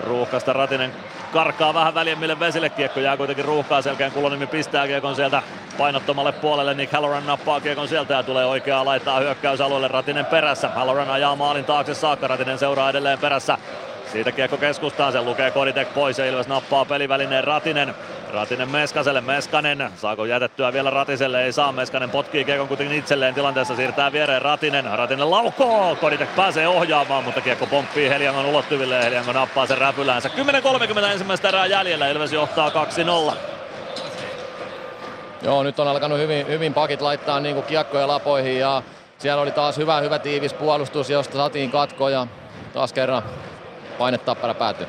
Ruuhkasta 0.00 0.52
Ratinen 0.52 0.92
karkaa 1.34 1.74
vähän 1.74 1.94
väljemmille 1.94 2.40
vesille, 2.40 2.70
kiekko 2.70 3.00
jää 3.00 3.16
kuitenkin 3.16 3.44
ruuhkaan, 3.44 3.82
selkeän 3.82 4.12
Kulonimi 4.12 4.46
pistää 4.46 4.86
kiekon 4.86 5.16
sieltä 5.16 5.42
painottomalle 5.78 6.32
puolelle, 6.32 6.74
Nick 6.74 6.92
Halloran 6.92 7.26
nappaa 7.26 7.60
kiekon 7.60 7.88
sieltä 7.88 8.14
ja 8.14 8.22
tulee 8.22 8.46
oikeaa 8.46 8.84
laittaa 8.84 9.20
hyökkäysalueelle, 9.20 9.88
Ratinen 9.88 10.26
perässä, 10.26 10.68
Halloran 10.68 11.10
ajaa 11.10 11.36
maalin 11.36 11.64
taakse 11.64 11.94
saakka, 11.94 12.28
Ratinen 12.28 12.58
seuraa 12.58 12.90
edelleen 12.90 13.18
perässä, 13.18 13.58
siitä 14.14 14.32
kiekko 14.32 14.56
keskustaan, 14.56 15.12
sen 15.12 15.24
lukee 15.24 15.50
Koditek 15.50 15.94
pois 15.94 16.18
ja 16.18 16.26
Ilves 16.26 16.48
nappaa 16.48 16.84
pelivälineen 16.84 17.44
Ratinen. 17.44 17.94
Ratinen 18.32 18.68
Meskaselle, 18.68 19.20
Meskanen, 19.20 19.90
saako 19.96 20.24
jätettyä 20.24 20.72
vielä 20.72 20.90
Ratiselle, 20.90 21.44
ei 21.44 21.52
saa, 21.52 21.72
Meskanen 21.72 22.10
potkii 22.10 22.44
kiekon 22.44 22.68
kuitenkin 22.68 22.98
itselleen. 22.98 23.34
Tilanteessa, 23.34 23.76
siirtää 23.76 24.12
viereen 24.12 24.42
Ratinen, 24.42 24.84
Ratinen 24.84 25.30
laukoo, 25.30 25.96
Koditek 25.96 26.36
pääsee 26.36 26.68
ohjaamaan, 26.68 27.24
mutta 27.24 27.40
kiekko 27.40 27.66
pomppii 27.66 28.08
Heliangon 28.08 28.46
ulottuville. 28.46 28.94
Ja 28.94 29.02
Heliangon 29.02 29.34
nappaa 29.34 29.66
sen 29.66 29.78
räpyläänsä. 29.78 30.30
10.30 30.98 31.04
ensimmäistä 31.12 31.48
erää 31.48 31.66
jäljellä, 31.66 32.08
Ilves 32.08 32.32
johtaa 32.32 32.70
2-0. 33.30 33.36
Joo, 35.42 35.62
nyt 35.62 35.80
on 35.80 35.88
alkanut 35.88 36.18
hyvin, 36.18 36.46
hyvin 36.46 36.74
pakit 36.74 37.00
laittaa 37.00 37.40
niin 37.40 37.54
kuin 37.54 37.66
kiekkoja 37.66 38.08
lapoihin 38.08 38.58
ja 38.58 38.82
siellä 39.18 39.42
oli 39.42 39.50
taas 39.50 39.76
hyvä, 39.76 40.00
hyvä 40.00 40.18
tiivis 40.18 40.54
puolustus, 40.54 41.10
josta 41.10 41.36
saatiin 41.36 41.70
katko 41.70 42.08
ja 42.08 42.26
taas 42.72 42.92
kerran 42.92 43.22
paine 43.98 44.18
tappara 44.18 44.54
päätyy. 44.54 44.86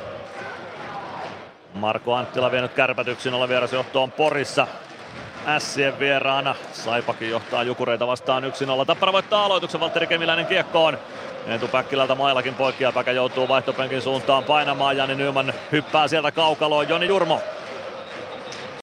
Marko 1.74 2.14
Anttila 2.14 2.50
vienyt 2.50 2.72
kärpätyksin 2.72 3.34
olla 3.34 3.48
vierasjohtoon 3.48 4.12
Porissa. 4.12 4.66
Ässien 5.46 5.98
vieraana. 5.98 6.54
Saipakin 6.72 7.30
johtaa 7.30 7.62
Jukureita 7.62 8.06
vastaan 8.06 8.44
1-0. 8.44 8.86
Tappara 8.86 9.12
voittaa 9.12 9.44
aloituksen, 9.44 9.80
Valtteri 9.80 10.06
Kemiläinen 10.06 10.46
kiekkoon. 10.46 10.98
Eetu 11.46 11.68
Päkkilältä 11.68 12.14
mailakin 12.14 12.54
poikki 12.54 12.84
ja 12.84 12.92
Päkä 12.92 13.12
joutuu 13.12 13.48
vaihtopenkin 13.48 14.02
suuntaan 14.02 14.44
painamaan. 14.44 14.96
Jani 14.96 15.14
Nyman 15.14 15.54
hyppää 15.72 16.08
sieltä 16.08 16.30
kaukaloon. 16.30 16.88
Joni 16.88 17.06
Jurmo 17.06 17.40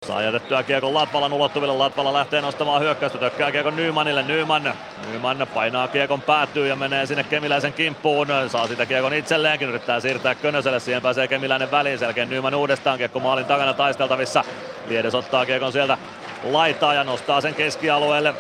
Saa 0.08 0.22
jätettyä 0.22 0.64
kiekon 0.64 0.94
Latvalan 0.94 1.34
ulottuville. 1.34 1.74
Latvala 1.74 2.14
lähtee 2.14 2.42
nostamaan 2.42 2.82
hyökkäystä. 2.82 3.18
Tökkää 3.18 3.52
kiekon 3.52 3.76
Nymanille. 3.76 4.24
Nyman. 4.24 4.74
Nyman 5.12 5.48
painaa 5.54 5.88
kiekon 5.88 6.22
päätyy 6.22 6.68
ja 6.68 6.76
menee 6.76 7.06
sinne 7.06 7.24
Kemiläisen 7.24 7.74
kimppuun. 7.74 8.28
Saa 8.48 8.68
sitä 8.68 8.86
kiekon 8.86 9.14
itselleenkin. 9.14 9.70
Yrittää 9.70 10.00
siirtää 10.00 10.36
Könöselle. 10.36 10.80
Siihen 10.80 11.02
pääsee 11.02 11.28
Kemiläinen 11.28 11.72
väliin. 11.72 12.00
Selkeä 12.00 12.26
Nyman 12.26 12.56
uudestaan. 12.56 12.98
Kiekko 12.98 13.20
maalin 13.20 13.46
takana 13.46 13.74
taisteltavissa. 13.74 14.44
Liedes 14.88 15.16
ottaa 15.16 15.46
kiekon 15.46 15.72
sieltä 15.72 15.98
laitaa 16.44 16.94
ja 16.94 17.04
nostaa 17.04 17.42
sen 17.42 17.56
keskialueelle. 17.56 18.34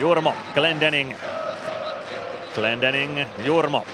Jurmo, 0.00 0.34
Glendening. 0.54 1.14
Glendening, 2.54 3.24
Jurmo. 3.44 3.84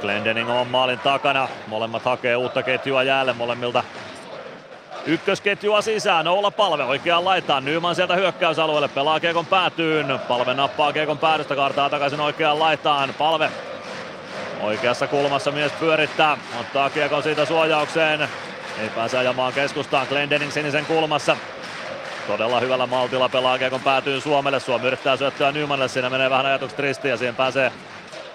Glendening 0.00 0.50
on 0.50 0.66
maalin 0.66 0.98
takana. 0.98 1.48
Molemmat 1.66 2.02
hakee 2.02 2.36
uutta 2.36 2.62
ketjua 2.62 3.02
jäälle 3.02 3.32
molemmilta 3.32 3.84
ykkösketjua 5.06 5.82
sisään. 5.82 6.28
Oula 6.28 6.50
Palve 6.50 6.84
oikeaan 6.84 7.24
laitaan. 7.24 7.64
Nyman 7.64 7.94
sieltä 7.94 8.14
hyökkäysalueelle 8.14 8.88
pelaa 8.88 9.20
Kiekon 9.20 9.46
päätyyn. 9.46 10.18
Palve 10.28 10.54
nappaa 10.54 10.92
Kiekon 10.92 11.18
päädystä, 11.18 11.56
kartaa 11.56 11.90
takaisin 11.90 12.20
oikeaan 12.20 12.58
laitaan. 12.58 13.14
Palve 13.18 13.50
oikeassa 14.60 15.06
kulmassa 15.06 15.50
mies 15.50 15.72
pyörittää. 15.72 16.38
Ottaa 16.60 16.90
Kiekon 16.90 17.22
siitä 17.22 17.44
suojaukseen. 17.44 18.20
Ei 18.80 18.88
pääse 18.88 19.18
ajamaan 19.18 19.52
keskustaan. 19.52 20.06
Glendening 20.06 20.52
sinisen 20.52 20.86
kulmassa. 20.86 21.36
Todella 22.26 22.60
hyvällä 22.60 22.86
maltilla 22.86 23.28
pelaa 23.28 23.58
Kiekon 23.58 23.80
päätyyn 23.80 24.20
Suomelle. 24.20 24.60
Suomi 24.60 24.86
yrittää 24.86 25.16
syöttöä 25.16 25.52
Nymanille. 25.52 25.88
Siinä 25.88 26.10
menee 26.10 26.30
vähän 26.30 26.46
ajatukset 26.46 26.78
ristiin 26.78 27.10
ja 27.10 27.16
siihen 27.16 27.36
pääsee 27.36 27.72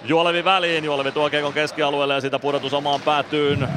Juolevi 0.04 0.44
väliin. 0.44 0.84
Juolevi 0.86 1.12
tuo 1.12 1.30
Kiekon 1.30 1.54
keskialueelle 1.54 2.14
ja 2.14 2.22
siitä 2.22 2.40
pudotus 2.40 2.74
omaan 2.74 3.02
päätyyn. 3.02 3.68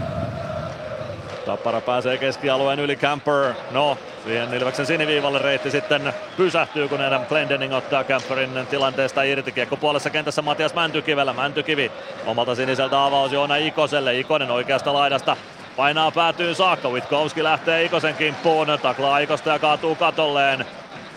Tappara 1.48 1.80
pääsee 1.80 2.18
keskialueen 2.18 2.80
yli 2.80 2.96
Camper. 2.96 3.52
No, 3.70 3.98
siihen 4.24 4.54
Ilveksen 4.54 4.86
siniviivalle 4.86 5.38
reitti 5.38 5.70
sitten 5.70 6.12
pysähtyy, 6.36 6.88
kun 6.88 7.00
Adam 7.00 7.26
Glendening 7.26 7.74
ottaa 7.74 8.04
Camperin 8.04 8.66
tilanteesta 8.70 9.22
irti. 9.22 9.52
Kiekko 9.52 9.76
puolessa 9.76 10.10
kentässä 10.10 10.42
Matias 10.42 10.74
Mäntykivellä. 10.74 11.32
Mäntykivi 11.32 11.92
omalta 12.26 12.54
siniseltä 12.54 13.04
avaus 13.04 13.32
Joona 13.32 13.56
Ikoselle. 13.56 14.18
Ikonen 14.18 14.50
oikeasta 14.50 14.92
laidasta 14.92 15.36
painaa 15.76 16.10
päätyyn 16.10 16.54
saakka. 16.54 16.88
Witkowski 16.88 17.42
lähtee 17.44 17.84
Ikosen 17.84 18.14
kimppuun. 18.14 18.66
Taklaa 18.82 19.18
Ikosta 19.18 19.50
ja 19.50 19.58
kaatuu 19.58 19.94
katolleen. 19.94 20.66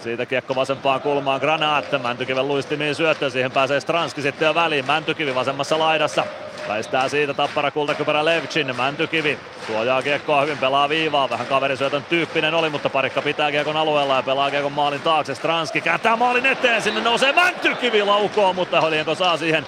Siitä 0.04 0.26
kiekko 0.26 0.56
vasempaan 0.56 1.02
kulmaan 1.02 1.40
Granat. 1.40 1.86
Mäntykiven 2.02 2.48
luistimiin 2.48 2.96
syöttö. 2.96 3.30
Siihen 3.30 3.52
pääsee 3.52 3.80
Stranski 3.80 4.22
sitten 4.22 4.46
jo 4.46 4.56
väliin. 4.56 4.86
Mäntykivi 4.86 5.36
vasemmassa 5.36 5.80
laidassa. 5.80 6.24
Väistää 6.68 7.10
siitä 7.10 7.34
tappara 7.34 7.72
kultakypärä 7.72 8.26
Levchin, 8.26 8.76
Mäntykivi 8.76 9.40
suojaa 9.68 10.02
kiekkoa 10.02 10.42
hyvin, 10.42 10.58
pelaa 10.58 10.90
viivaa, 10.90 11.30
vähän 11.30 11.48
kaverisyötön 11.48 12.04
tyyppinen 12.04 12.54
oli, 12.54 12.70
mutta 12.70 12.90
parikka 12.90 13.22
pitää 13.22 13.52
kiekon 13.52 13.78
alueella 13.78 14.16
ja 14.16 14.24
pelaa 14.24 14.52
kiekon 14.52 14.72
maalin 14.72 15.02
taakse. 15.02 15.36
Stranski 15.36 15.82
kääntää 15.82 16.16
maalin 16.16 16.46
eteen, 16.46 16.82
sinne 16.82 17.02
nousee 17.02 17.34
Mäntykivi 17.34 18.04
laukoo, 18.04 18.54
mutta 18.54 18.82
Holienko 18.82 19.16
saa 19.16 19.38
siihen 19.38 19.68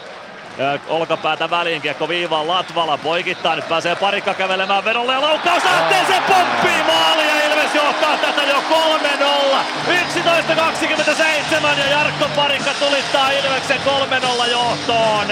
olkapäätä 0.88 1.50
väliin, 1.50 1.82
kiekko 1.82 2.08
viivaan 2.08 2.48
Latvala 2.48 2.98
poikittaa, 2.98 3.56
nyt 3.56 3.70
pääsee 3.70 3.96
parikka 3.96 4.34
kävelemään 4.34 4.86
vedolle 4.86 5.14
ja 5.14 5.22
laukkaus 5.22 5.64
lähtee, 5.64 6.06
se 6.08 6.22
pomppii 6.28 6.84
maali 6.84 7.28
ja 7.28 7.46
Ilves 7.46 7.76
johtaa 7.76 8.18
tätä 8.18 8.44
jo 8.44 8.64
3-0. 8.70 9.58
11.27 9.88 11.80
ja 11.80 11.90
Jarkko 11.90 12.26
Parikka 12.36 12.72
tulittaa 12.80 13.32
Ilveksen 13.32 13.82
3-0 14.46 14.50
johtoon. 14.52 15.28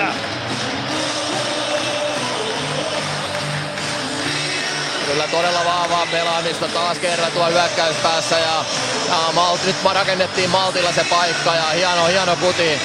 Kyllä 5.08 5.28
todella 5.28 5.66
vahvaa 5.66 6.08
pelaamista 6.12 6.68
taas 6.68 7.00
kerran 7.00 7.32
tuo 7.32 7.46
hyökkäyspäässä 7.46 8.40
ja, 8.40 8.66
ja 9.10 9.32
Malt, 9.34 9.66
nyt 9.66 9.76
rakennettiin 9.94 10.50
Maltilla 10.50 10.92
se 10.92 11.06
paikka 11.10 11.56
ja 11.56 11.70
hieno, 11.70 12.06
hieno 12.06 12.36
kuti 12.36 12.80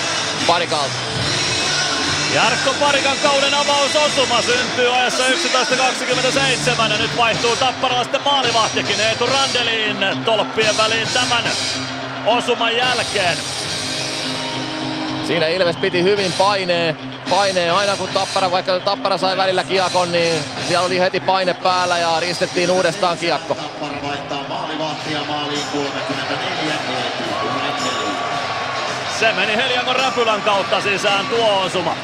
Parikalta. 0.46 0.94
Jarkko 2.36 2.74
Parikan 2.80 3.16
kauden 3.22 3.54
avausosuma 3.54 4.42
syntyy 4.42 4.94
ajassa 4.94 5.22
11.27 5.26 6.92
ja 6.92 6.98
nyt 6.98 7.16
vaihtuu 7.16 7.56
Tapparalla 7.56 8.02
sitten 8.02 8.20
maalivahtikin 8.24 9.00
Eetu 9.00 9.26
Randeliin 9.26 9.96
tolppien 10.24 10.76
väliin 10.78 11.08
tämän 11.14 11.44
osuman 12.26 12.76
jälkeen. 12.76 13.38
Siinä 15.26 15.46
Ilves 15.46 15.76
piti 15.76 16.02
hyvin 16.02 16.32
paineen, 16.32 16.98
paineen 17.30 17.74
aina 17.74 17.96
kun 17.96 18.08
Tappara, 18.08 18.50
vaikka 18.50 18.80
Tappara 18.80 19.18
sai 19.18 19.36
välillä 19.36 19.64
kiekon, 19.64 20.12
niin 20.12 20.44
siellä 20.68 20.86
oli 20.86 20.98
heti 20.98 21.20
paine 21.20 21.54
päällä 21.54 21.98
ja 21.98 22.20
ristettiin 22.20 22.70
uudestaan 22.70 23.18
kiekko. 23.18 23.54
Tappara 23.54 24.02
vaihtaa 24.02 24.44
maalivahtia 24.48 25.24
maaliin 25.28 25.66
34 25.72 26.74
Se 29.18 29.32
meni 29.32 29.56
Heliankon 29.56 29.96
räpylän 29.96 30.42
kautta 30.42 30.80
sisään 30.80 31.26
tuo 31.26 31.60
osuma. 31.60 31.96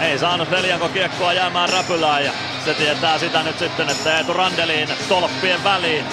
Ei 0.00 0.18
saanut 0.18 0.50
Helianko 0.50 0.88
kiekkoa 0.88 1.32
jäämään 1.32 1.68
räpylään 1.68 2.24
ja 2.24 2.32
se 2.64 2.74
tietää 2.74 3.18
sitä 3.18 3.42
nyt 3.42 3.58
sitten, 3.58 3.88
että 3.88 4.16
Eetu 4.16 4.32
Randeliin 4.32 4.88
tolppien 5.08 5.64
väliin. 5.64 6.04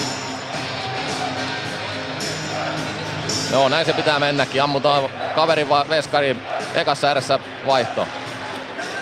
Joo, 3.52 3.68
näin 3.68 3.86
se 3.86 3.92
pitää 3.92 4.18
mennäkin. 4.18 4.62
Ammutaan 4.62 5.08
kaverin 5.34 5.68
va- 5.68 5.86
veskari 5.88 6.36
ekassa 6.74 7.08
ääressä 7.08 7.38
vaihto. 7.66 8.08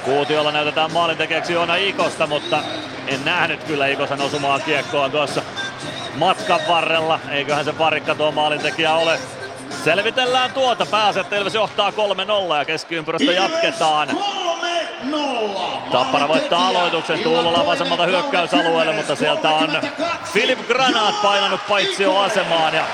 Kuutiolla 0.05 0.53
näytetään 0.53 0.93
maalintekijäksi 0.93 1.53
Joona 1.53 1.77
Ikosta, 1.77 2.27
mutta 2.27 2.59
en 3.07 3.25
nähnyt 3.25 3.65
kyllä 3.65 3.87
Ikosen 3.87 4.21
osumaa 4.21 4.61
kiekkoa 4.61 5.09
tuossa 5.09 5.43
matkan 6.15 6.61
varrella. 6.69 7.21
Eiköhän 7.31 7.65
se 7.65 7.73
parikka 7.73 8.15
tuo 8.15 8.33
maalintekijä 8.33 8.95
ole. 8.95 9.19
Selvitellään 9.85 10.53
tuota. 10.53 10.87
Pääset 10.87 11.33
Ilves 11.33 11.55
johtaa 11.55 11.91
3-0 11.91 12.57
ja 12.59 12.65
keskiympyrästä 12.65 13.33
jatketaan. 13.33 14.09
Tappara 15.93 16.29
voittaa 16.29 16.69
aloituksen 16.69 17.19
Tuulola 17.19 17.67
vasemmalta 17.67 18.07
hyökkäysalueelle, 18.07 18.93
mutta 18.93 19.17
sieltä 19.17 19.51
on 19.51 19.81
Filip 20.33 20.67
Granat 20.67 21.23
painanut 21.23 21.61
paitsioasemaan 21.69 22.75
ja 22.75 22.85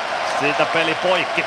siitä 0.41 0.67
peli 0.67 0.95
poikki. 0.95 1.45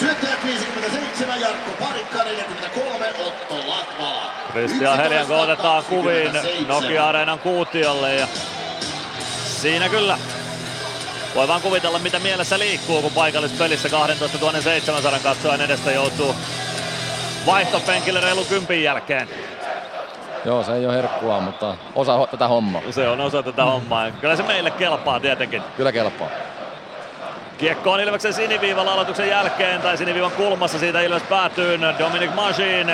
Syöttäjät 0.00 0.44
57, 0.44 1.40
Jarkko 1.40 1.84
Parikka 1.84 2.24
43, 2.24 3.14
Otto 3.26 3.54
Latvala. 3.54 4.32
Christian 4.50 4.96
Helianko 4.96 5.40
otetaan 5.40 5.84
kuviin 5.84 6.32
Nokia-areenan 6.66 7.38
kuutiolle 7.38 8.14
ja 8.14 8.26
siinä 9.60 9.88
kyllä 9.88 10.18
voi 11.34 11.48
vaan 11.48 11.62
kuvitella 11.62 11.98
mitä 11.98 12.18
mielessä 12.18 12.58
liikkuu, 12.58 13.02
kun 13.02 13.12
paikallispelissä 13.12 13.88
12 13.88 14.60
700 14.60 15.18
katsojan 15.22 15.60
edestä 15.60 15.90
joutuu 15.90 16.34
vaihtopenkille 17.46 18.20
reilu 18.20 18.44
kympin 18.44 18.82
jälkeen. 18.82 19.28
Joo, 20.44 20.62
se 20.62 20.72
ei 20.72 20.86
ole 20.86 20.94
herkkua, 20.94 21.40
mutta 21.40 21.76
osa 21.94 22.18
ho- 22.18 22.26
tätä 22.26 22.48
hommaa. 22.48 22.82
Se 22.90 23.08
on 23.08 23.20
osa 23.20 23.42
tätä 23.42 23.64
hommaa. 23.64 24.10
Kyllä 24.10 24.36
se 24.36 24.42
meille 24.42 24.70
kelpaa 24.70 25.20
tietenkin. 25.20 25.62
Kyllä 25.76 25.92
kelpaa. 25.92 26.28
Kiekko 27.58 27.92
on 27.92 28.00
Ilveksen 28.00 28.34
siniviivalla 28.34 28.92
aloituksen 28.92 29.28
jälkeen, 29.28 29.82
tai 29.82 29.96
siniviivan 29.96 30.30
kulmassa 30.30 30.78
siitä 30.78 31.00
Ilves 31.00 31.22
päätyy 31.22 31.80
Dominic 31.98 32.34
Masin. 32.34 32.92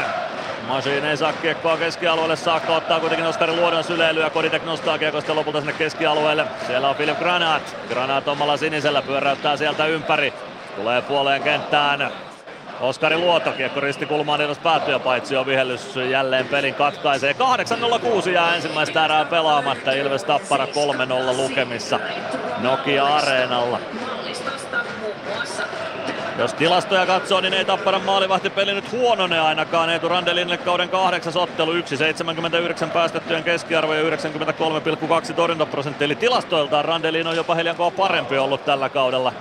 Masin 0.69 1.05
ei 1.05 1.17
saa 1.17 1.33
kiekkoa 1.33 1.77
keskialueelle 1.77 2.37
saakka, 2.37 2.77
ottaa 2.77 3.01
kuitenkin 3.01 3.27
Oskari 3.27 3.53
Luodon 3.53 3.85
syleilyä. 3.85 4.31
Koditek 4.31 4.65
nostaa 4.65 4.99
kiekosta 4.99 5.35
lopulta 5.35 5.61
sinne 5.61 5.73
keskialueelle. 5.73 6.45
Siellä 6.67 6.89
on 6.89 6.97
Filip 6.97 7.19
Granat. 7.19 7.77
Granat 7.89 8.29
omalla 8.29 8.57
sinisellä 8.57 9.03
pyöräyttää 9.03 9.57
sieltä 9.57 9.87
ympäri. 9.87 10.33
Tulee 10.77 11.03
puoleen 11.03 11.43
kenttään. 11.43 12.11
Oskari 12.81 13.17
Luoto, 13.17 13.53
kiekko 13.53 13.81
ristikulmaan 13.81 14.41
Ilves 14.41 14.59
päättyy 14.59 14.95
ja 14.95 14.99
paitsi 14.99 15.37
on 15.37 15.47
vihellys 15.47 15.97
jälleen 16.11 16.47
pelin 16.47 16.75
katkaisee. 16.75 17.35
8.06 18.23 18.31
jää 18.31 18.55
ensimmäistä 18.55 19.05
erää 19.05 19.25
pelaamatta. 19.25 19.93
Ilves 19.93 20.25
Tappara 20.25 20.65
3-0 20.65 21.37
lukemissa 21.37 22.01
Nokia-areenalla. 22.59 23.81
Jos 26.39 26.55
tilastoja 26.55 27.07
katsoo, 27.07 27.41
niin 27.41 27.55
ei 27.55 27.65
Tapparan 27.65 28.03
maalivahtipeli 28.03 28.75
nyt 28.75 28.93
huonone 28.93 29.41
ainakaan. 29.41 29.91
Eetu 29.91 30.09
Randelinille 30.09 30.59
kauden 30.59 30.89
kahdeksas 30.89 31.37
ottelu, 31.37 31.73
1,79 31.73 32.91
päästettyjen 32.93 33.45
keskiarvo 33.45 33.95
ja 33.95 34.03
93,2 34.03 35.35
torjuntaprosentti. 35.35 36.05
Eli 36.05 36.15
tilastoiltaan 36.15 36.85
Randelin 36.85 37.27
on 37.27 37.37
jopa 37.37 37.55
Heliankoa 37.55 37.91
parempi 37.91 38.39
ollut 38.39 38.65
tällä 38.65 38.89
kaudella. 38.89 39.33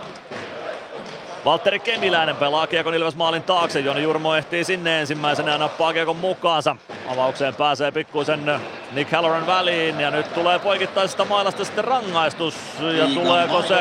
Valtteri 1.48 1.80
Kemiläinen 1.80 2.36
pelaa 2.36 2.68
Kiekon 2.68 2.94
Ilves 2.94 3.16
maalin 3.16 3.44
taakse. 3.44 3.80
Joni 3.80 4.04
Jurmo 4.04 4.36
ehtii 4.36 4.64
sinne 4.64 5.00
ensimmäisenä 5.00 5.52
ja 5.52 5.58
nappaa 5.58 5.94
Kiekon 5.94 6.16
mukaansa. 6.16 6.76
Avaukseen 7.08 7.56
pääsee 7.56 7.92
pikkuisen 7.92 8.62
Nick 8.92 9.12
Halloran 9.12 9.48
väliin 9.48 10.00
ja 10.00 10.12
nyt 10.12 10.34
tulee 10.34 10.60
poikittaisesta 10.60 11.26
mailasta 11.26 11.66
sitten 11.66 11.84
rangaistus 11.84 12.56
ja 12.98 13.08
tuleeko 13.08 13.62
se 13.62 13.80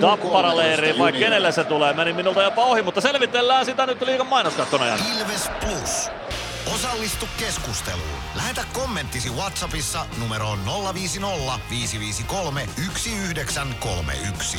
Tappara-leiriin 0.00 0.98
vai 0.98 1.12
kenelle 1.12 1.52
se 1.52 1.64
tulee? 1.64 1.92
Meni 1.92 2.12
minulta 2.12 2.42
jopa 2.42 2.64
ohi, 2.64 2.82
mutta 2.82 3.00
selvitellään 3.00 3.64
sitä 3.64 3.86
nyt 3.86 4.02
liigan 4.02 4.26
mainoskattona. 4.26 4.84
Ilves 4.86 5.50
Plus. 5.60 6.10
Osallistu 6.74 7.28
keskusteluun. 7.38 8.18
Lähetä 8.34 8.64
kommenttisi 8.72 9.30
Whatsappissa 9.30 10.06
numeroon 10.18 10.58
050 10.94 11.58
553 11.70 12.66
1931. 12.76 14.58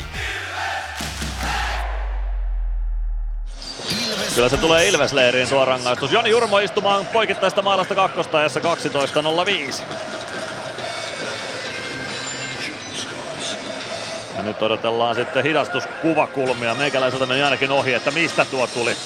Kyllä 4.34 4.48
se 4.48 4.56
tulee 4.56 4.88
Ilves-leiriin 4.88 5.48
tuo 5.48 5.64
rangaistus. 5.64 6.12
Joni 6.12 6.30
Jurmo 6.30 6.58
istumaan 6.58 7.06
poikittaista 7.06 7.62
maalasta 7.62 7.94
kakkosta 7.94 8.38
ajassa 8.38 8.60
12.05. 8.60 9.82
Ja 14.36 14.42
nyt 14.42 14.62
odotellaan 14.62 15.14
sitten 15.14 15.44
hidastuskuvakulmia. 15.44 16.74
Meikäläiseltä 16.74 17.26
meni 17.26 17.42
ainakin 17.42 17.70
ohi, 17.70 17.94
että 17.94 18.10
mistä 18.10 18.44
tuo 18.44 18.66
tuli. 18.66 18.96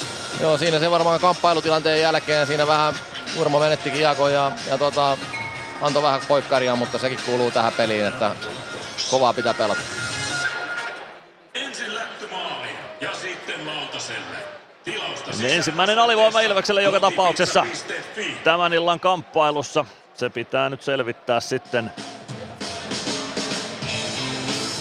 Joo, 0.40 0.58
siinä 0.58 0.78
se 0.78 0.90
varmaan 0.90 1.20
kamppailutilanteen 1.20 2.00
jälkeen 2.00 2.46
siinä 2.46 2.66
vähän 2.66 2.94
Urmo 3.36 3.58
menetti 3.58 3.90
kiekon 3.90 4.32
ja, 4.32 4.52
ja 4.70 4.78
tota, 4.78 5.18
antoi 5.80 6.02
vähän 6.02 6.20
poikkaria, 6.28 6.76
mutta 6.76 6.98
sekin 6.98 7.18
kuuluu 7.26 7.50
tähän 7.50 7.72
peliin, 7.72 8.06
että 8.06 8.30
kovaa 9.10 9.32
pitää 9.32 9.54
pelata. 9.54 9.80
Ensin 11.54 11.94
lättymaali 11.94 12.68
ja 13.00 13.14
sitten 13.14 13.66
lautaselle. 13.66 14.38
Tilausta 14.84 15.27
Ensimmäinen 15.44 15.98
alivoima 15.98 16.40
Ilvekselle 16.40 16.82
joka 16.82 17.00
tapauksessa 17.00 17.66
tämän 18.44 18.72
illan 18.72 19.00
kamppailussa. 19.00 19.84
Se 20.14 20.30
pitää 20.30 20.68
nyt 20.68 20.82
selvittää 20.82 21.40
sitten. 21.40 21.90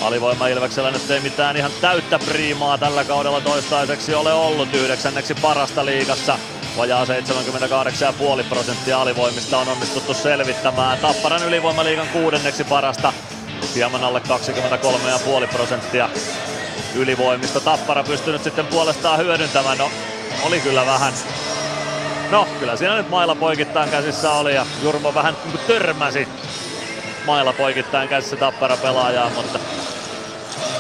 Alivoima 0.02 0.48
Ilveksellä 0.48 0.92
nyt 0.92 1.12
ei 1.12 1.20
mitään 1.20 1.58
ihan 1.58 1.72
täyttä 1.82 2.20
priimaa 2.20 2.78
tällä 2.78 3.04
kaudella 3.04 3.42
toistaiseksi 3.42 4.16
ole 4.16 4.34
ollut 4.34 4.74
yhdeksänneksi 4.74 5.34
parasta 5.34 5.86
liigassa. 5.86 6.40
Vajaa 6.78 7.06
78,5 7.06 8.44
prosenttia 8.50 9.02
alivoimista 9.02 9.58
on 9.58 9.68
onnistuttu 9.68 10.14
selvittämään. 10.14 10.98
Tapparan 10.98 11.44
ylivoimaliigan 11.44 12.08
kuudenneksi 12.08 12.64
parasta. 12.64 13.14
Hieman 13.76 14.04
alle 14.04 14.22
23,5 15.44 15.48
prosenttia 15.54 16.10
ylivoimista. 16.96 17.60
Tappara 17.60 18.04
pystynyt 18.04 18.44
sitten 18.44 18.66
puolestaan 18.66 19.20
hyödyntämään. 19.20 19.78
No, 19.78 19.92
oli 20.44 20.60
kyllä 20.60 20.86
vähän 20.86 21.14
No, 22.32 22.48
kyllä 22.60 22.76
siinä 22.76 22.96
nyt 22.96 23.10
mailla 23.10 23.36
poikittain 23.36 23.90
käsissä 23.90 24.32
oli 24.32 24.56
ja 24.56 24.66
Jurmo 24.84 25.14
vähän 25.14 25.38
törmäsi 25.68 26.28
mailla 27.26 27.54
poikittain 27.54 28.10
käsissä 28.10 28.36
Tappara 28.36 28.78
pelaajaa, 28.78 29.30
mutta 29.36 29.60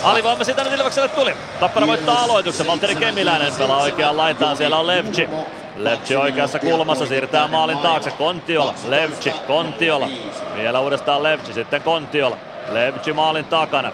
alivoima 0.03 0.44
siitä 0.44 0.64
nyt 0.64 0.74
Ilvekselle 0.74 1.10
tuli. 1.10 1.34
Tappara 1.60 1.88
voittaa 1.88 2.24
aloituksen, 2.24 2.68
Valtteri 2.68 2.95
Kemiläinen 2.95 3.53
pelaa 3.53 3.82
oikeaan 3.82 4.18
laitaan, 4.18 4.57
siellä 4.57 4.78
on 4.78 4.88
Levci. 4.88 5.30
Levci 5.76 6.15
oikeassa 6.15 6.60
kulmassa 6.60 7.06
siirtää 7.06 7.48
maalin 7.48 7.78
taakse, 7.78 8.11
Kontiola, 8.11 8.74
Levci, 8.88 9.34
Kontiola. 9.48 10.10
Vielä 10.56 10.80
uudestaan 10.80 11.24
Levci, 11.24 11.53
sitten 11.53 11.82
Kontiola. 11.82 12.38
Levci 12.69 13.14
maalin 13.14 13.45
takana. 13.45 13.91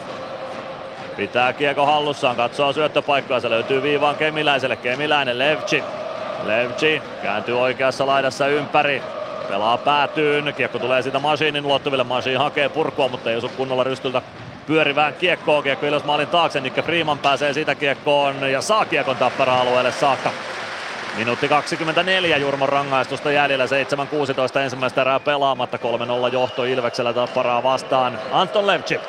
Pitää 1.18 1.54
kiekko 1.54 1.86
hallussaan, 1.86 2.36
katsoo 2.36 2.74
syöttöpaikkaa, 2.74 3.40
se 3.40 3.50
löytyy 3.50 3.84
viivaan 3.84 4.16
Kemiläiselle. 4.16 4.76
Kemiläinen, 4.76 5.40
Levci. 5.40 5.84
Levci 6.44 7.02
kääntyy 7.22 7.62
oikeassa 7.62 8.08
laidassa 8.08 8.48
ympäri. 8.48 9.02
Pelaa 9.50 9.78
päätyyn, 9.78 10.54
kiekko 10.58 10.80
tulee 10.80 11.02
siitä 11.02 11.20
Masiinin 11.20 11.66
ulottuville. 11.66 12.04
Masiin 12.04 12.38
hakee 12.38 12.70
purkua, 12.70 13.08
mutta 13.08 13.30
ei 13.30 13.36
osu 13.36 13.50
kunnolla 13.50 13.84
rystyltä 13.84 14.22
pyörivään 14.68 15.14
kiekkoon. 15.14 15.64
Kiekko 15.64 15.86
ylös 15.86 16.04
maalin 16.04 16.28
taakse, 16.28 16.62
Nikke 16.62 16.82
Freeman 16.82 17.20
pääsee 17.20 17.54
siitä 17.54 17.76
kiekkoon 17.76 18.52
ja 18.52 18.62
saa 18.62 18.86
kiekon 18.86 19.18
tappara-alueelle 19.18 19.92
saakka. 19.92 20.30
Minuutti 21.18 21.48
24 21.48 22.38
Jurmon 22.38 22.70
rangaistusta 22.70 23.32
jäljellä, 23.32 23.66
7-16 23.66 24.60
ensimmäistä 24.60 25.02
erää 25.02 25.20
pelaamatta, 25.20 25.78
3-0 26.30 26.34
johto 26.34 26.64
Ilveksellä 26.64 27.14
tapparaa 27.14 27.64
vastaan. 27.64 28.20
Anton 28.32 28.68
Levci 28.68 29.00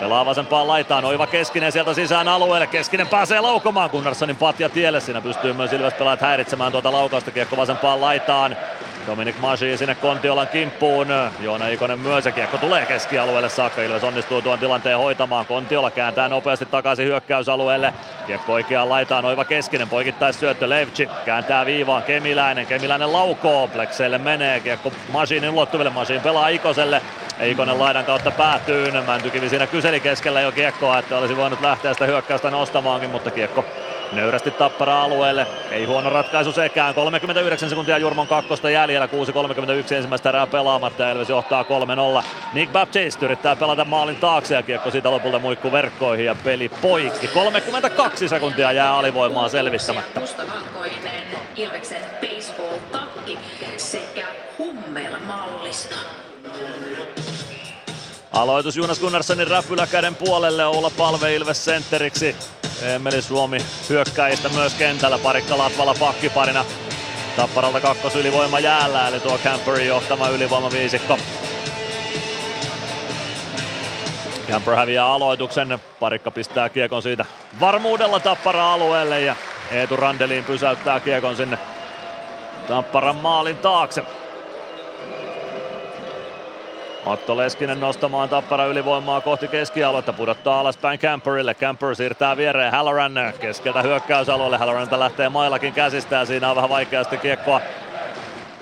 Pelaa 0.00 0.26
vasempaan 0.26 0.68
laitaan, 0.68 1.04
oiva 1.04 1.26
Keskinen 1.26 1.72
sieltä 1.72 1.94
sisään 1.94 2.28
alueelle. 2.28 2.66
Keskinen 2.66 3.08
pääsee 3.08 3.40
laukomaan 3.40 3.90
Gunnarssonin 3.90 4.36
patja 4.36 4.68
tielle. 4.68 5.00
Siinä 5.00 5.20
pystyy 5.20 5.52
myös 5.52 5.72
Ilves 5.72 5.94
pelaajat 5.94 6.20
häiritsemään 6.20 6.72
tuota 6.72 6.92
laukausta 6.92 7.30
kiekko 7.30 7.56
vasempaan 7.56 8.00
laitaan. 8.00 8.56
Dominik 9.06 9.38
Masi 9.38 9.76
sinne 9.76 9.94
Kontiolan 9.94 10.48
kimppuun. 10.48 11.08
Joona 11.40 11.68
Ikonen 11.68 11.98
myös 11.98 12.26
ja 12.26 12.32
kiekko 12.32 12.58
tulee 12.58 12.86
keskialueelle 12.86 13.48
saakka. 13.48 13.82
Ilves 13.82 14.04
onnistuu 14.04 14.42
tuon 14.42 14.58
tilanteen 14.58 14.98
hoitamaan. 14.98 15.46
Kontiola 15.46 15.90
kääntää 15.90 16.28
nopeasti 16.28 16.66
takaisin 16.66 17.06
hyökkäysalueelle. 17.06 17.94
Kiekko 18.26 18.52
oikeaan 18.52 18.88
laitaan. 18.88 19.24
Oiva 19.24 19.44
Keskinen 19.44 19.88
poikittais 19.88 20.40
syöttö 20.40 20.68
Levci. 20.68 21.08
Kääntää 21.24 21.66
viivaan 21.66 22.02
Kemiläinen. 22.02 22.66
Kemiläinen 22.66 23.12
laukoo. 23.12 23.68
Plexeille 23.68 24.18
menee. 24.18 24.60
Kiekko 24.60 24.92
Masinin 25.12 25.50
ulottuville. 25.50 25.90
Masin 25.90 26.20
pelaa 26.20 26.48
Ikoselle. 26.48 27.02
Eikonen 27.40 27.78
laidan 27.78 28.04
kautta 28.04 28.30
päätyy. 28.30 28.90
Mäntykivi 29.06 29.48
siinä 29.48 29.66
kyseli 29.66 30.00
keskellä 30.00 30.40
jo 30.40 30.52
kiekkoa, 30.52 30.98
että 30.98 31.18
olisi 31.18 31.36
voinut 31.36 31.60
lähteä 31.60 31.92
sitä 31.92 32.06
hyökkäystä 32.06 32.50
nostamaankin, 32.50 33.10
mutta 33.10 33.30
kiekko 33.30 33.64
nöyrästi 34.12 34.50
tappara 34.50 35.02
alueelle. 35.02 35.46
Ei 35.70 35.84
huono 35.84 36.10
ratkaisu 36.10 36.52
sekään. 36.52 36.94
39 36.94 37.68
sekuntia 37.68 37.98
Jurmon 37.98 38.26
kakkosta 38.26 38.70
jäljellä. 38.70 39.06
6.31 39.06 39.94
ensimmäistä 39.94 40.28
erää 40.28 40.46
pelaamatta 40.46 41.10
Elves 41.10 41.28
johtaa 41.28 41.64
3-0. 42.20 42.24
Nick 42.52 42.72
Baptiste 42.72 43.24
yrittää 43.26 43.56
pelata 43.56 43.84
maalin 43.84 44.16
taakse 44.16 44.54
ja 44.54 44.62
kiekko 44.62 44.90
siitä 44.90 45.10
lopulta 45.10 45.38
muikku 45.38 45.72
verkkoihin 45.72 46.26
ja 46.26 46.36
peli 46.44 46.68
poikki. 46.68 47.28
32 47.28 48.28
sekuntia 48.28 48.72
jää 48.72 48.96
alivoimaa 48.96 49.48
selvittämättä. 49.48 50.20
Ilveksen 51.56 52.00
baseball-takki 52.20 53.38
sekä 53.76 54.26
Hummel-mallisto. 54.58 56.19
Aloitus 58.32 58.76
Jonas 58.76 59.00
Gunnarssonin 59.00 59.46
räpyläkäden 59.46 60.16
puolelle 60.16 60.66
Oula 60.66 60.90
Palve 60.90 61.34
Ilves 61.34 61.64
sentteriksi. 61.64 62.36
Emeli 62.82 63.22
Suomi 63.22 63.58
hyökkäistä 63.88 64.48
myös 64.48 64.74
kentällä, 64.74 65.18
parikka 65.18 65.58
Latvala 65.58 65.94
pakkiparina. 66.00 66.64
Tapparalta 67.36 67.80
kakkos 67.80 68.16
ylivoima 68.16 68.58
jäällä, 68.58 69.08
eli 69.08 69.20
tuo 69.20 69.38
Camperin 69.38 69.86
johtama 69.86 70.28
ylivoima 70.28 70.70
viisikko. 70.70 71.18
Camper 74.48 74.74
häviää 74.74 75.06
aloituksen, 75.06 75.80
parikka 76.00 76.30
pistää 76.30 76.68
kiekon 76.68 77.02
siitä 77.02 77.24
varmuudella 77.60 78.20
Tappara 78.20 78.72
alueelle 78.72 79.20
ja 79.20 79.36
Eetu 79.70 79.96
Randeliin 79.96 80.44
pysäyttää 80.44 81.00
kiekon 81.00 81.36
sinne 81.36 81.58
Tapparan 82.68 83.16
maalin 83.16 83.56
taakse. 83.56 84.02
Otto 87.06 87.36
Leskinen 87.36 87.80
nostamaan 87.80 88.28
Tappara 88.28 88.66
ylivoimaa 88.66 89.20
kohti 89.20 89.48
keskialuetta, 89.48 90.12
pudottaa 90.12 90.60
alaspäin 90.60 90.98
Camperille. 90.98 91.54
Camper 91.54 91.94
siirtää 91.94 92.36
viereen 92.36 92.72
Halloran 92.72 93.12
keskeltä 93.40 93.82
hyökkäysalueelle. 93.82 94.56
Halloranilta 94.56 95.00
lähtee 95.00 95.28
mailakin 95.28 95.72
käsistä 95.72 96.16
ja 96.16 96.24
siinä 96.24 96.50
on 96.50 96.56
vähän 96.56 96.70
vaikeasti 96.70 97.18
kiekkoa 97.18 97.60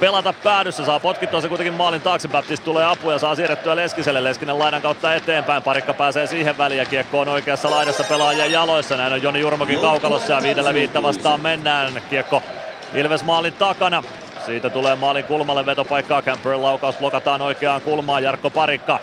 pelata 0.01 0.35
päädyssä. 0.45 0.85
Saa 0.85 1.01
potkittua 1.01 1.41
se 1.41 1.49
kuitenkin 1.49 1.75
maalin 1.75 2.01
taakse. 2.01 2.29
Baptist 2.29 2.65
tulee 2.65 2.85
apuja 2.85 3.15
ja 3.15 3.19
saa 3.19 3.35
siirrettyä 3.35 3.77
Leskiselle. 3.77 4.25
Leskinen 4.25 4.59
laidan 4.59 4.83
kautta 4.83 5.15
eteenpäin. 5.15 5.63
Parikka 5.63 5.95
pääsee 5.95 6.27
siihen 6.27 6.59
väliin 6.59 6.79
ja 6.79 6.85
kiekko 6.85 7.21
on 7.21 7.29
oikeassa 7.29 7.71
laidassa 7.71 8.05
pelaajien 8.05 8.53
jaloissa. 8.53 8.97
Näin 8.97 9.13
on 9.13 9.23
Joni 9.23 9.41
Jurmokin 9.41 9.81
kaukalossa 9.81 10.33
ja 10.33 10.43
viidellä 10.43 10.75
viittä 10.75 11.03
vastaan 11.03 11.41
mennään. 11.41 12.03
Kiekko 12.11 12.43
Ilves 12.95 13.25
maalin 13.25 13.53
takana. 13.53 14.03
Siitä 14.49 14.71
tulee 14.71 14.97
maalin 14.97 15.25
kulmalle 15.25 15.67
vetopaikkaa. 15.67 16.23
Camperin 16.23 16.63
laukaus 16.63 16.97
blokataan 16.97 17.43
oikeaan 17.43 17.81
kulmaan. 17.81 18.23
Jarkko 18.23 18.51
Parikka 18.51 18.99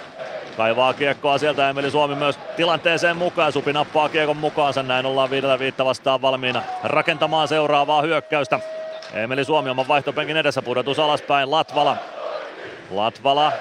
kaivaa 0.58 0.94
kiekkoa 0.94 1.38
sieltä. 1.38 1.70
Emeli 1.70 1.92
Suomi 1.92 2.16
myös 2.16 2.40
tilanteeseen 2.56 3.18
mukaan. 3.18 3.52
Supi 3.52 3.74
nappaa 3.74 4.10
kiekon 4.10 4.38
mukaansa. 4.38 4.84
Näin 4.84 5.06
ollaan 5.06 5.30
viidellä 5.30 5.60
viittä 5.60 5.86
vastaan 5.86 6.22
valmiina 6.22 6.62
rakentamaan 6.84 7.48
seuraavaa 7.48 8.02
hyökkäystä. 8.02 8.60
Emeli 9.14 9.46
Suomi 9.46 9.70
oman 9.70 9.88
vaihtopenkin 9.88 10.38
edessä 10.38 10.62
pudotus 10.62 11.00
alaspäin. 11.00 11.52
Latvala. 11.52 11.98
Latvala 12.92 13.52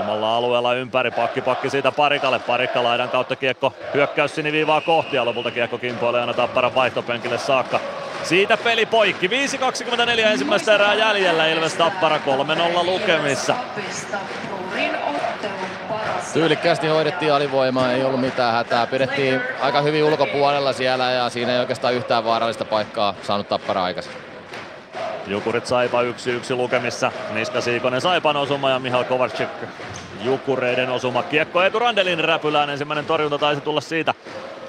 omalla 0.00 0.36
alueella 0.36 0.74
ympäri. 0.74 1.10
Pakki 1.10 1.40
pakki 1.40 1.70
siitä 1.70 1.92
Parikalle. 1.92 2.38
Parikka 2.38 2.82
laidan 2.82 3.08
kautta 3.08 3.36
kiekko 3.36 3.72
hyökkäys 3.94 4.34
siniviivaa 4.34 4.80
kohti 4.80 5.16
ja 5.16 5.24
lopulta 5.24 5.50
kiekko 5.50 5.78
kimpoilee 5.78 6.20
aina 6.20 6.34
Tapparan 6.34 6.74
vaihtopenkille 6.74 7.38
saakka. 7.38 7.80
Siitä 8.22 8.56
peli 8.56 8.86
poikki. 8.86 9.28
5.24 9.28 10.20
ensimmäistä 10.20 10.74
erää 10.74 10.94
jäljellä. 10.94 11.46
Ilves 11.46 11.74
Tappara 11.74 12.16
3-0 12.16 12.84
lukemissa. 12.84 13.54
Tyylikkäästi 16.32 16.86
hoidettiin 16.86 17.32
alivoimaa, 17.32 17.92
ei 17.92 18.04
ollut 18.04 18.20
mitään 18.20 18.52
hätää. 18.54 18.86
Pidettiin 18.86 19.40
aika 19.60 19.80
hyvin 19.80 20.04
ulkopuolella 20.04 20.72
siellä 20.72 21.10
ja 21.10 21.30
siinä 21.30 21.52
ei 21.52 21.58
oikeastaan 21.58 21.94
yhtään 21.94 22.24
vaarallista 22.24 22.64
paikkaa 22.64 23.14
saanut 23.22 23.48
tappara 23.48 23.84
aikaisemmin. 23.84 24.22
Jukurit 25.26 25.66
Saipa 25.66 26.02
1-1 26.02 26.06
lukemissa. 26.56 27.12
Niska 27.30 27.60
Siikonen 27.60 28.00
Saipan 28.00 28.36
osuma 28.36 28.70
ja 28.70 28.78
Mihal 28.78 29.04
Kovacic 29.04 29.48
Jukureiden 30.22 30.90
osuma. 30.90 31.22
Kiekko 31.22 31.62
Eetu 31.62 31.78
Randelin 31.78 32.24
räpylään. 32.24 32.70
Ensimmäinen 32.70 33.06
torjunta 33.06 33.38
taisi 33.38 33.60
tulla 33.60 33.80
siitä 33.80 34.14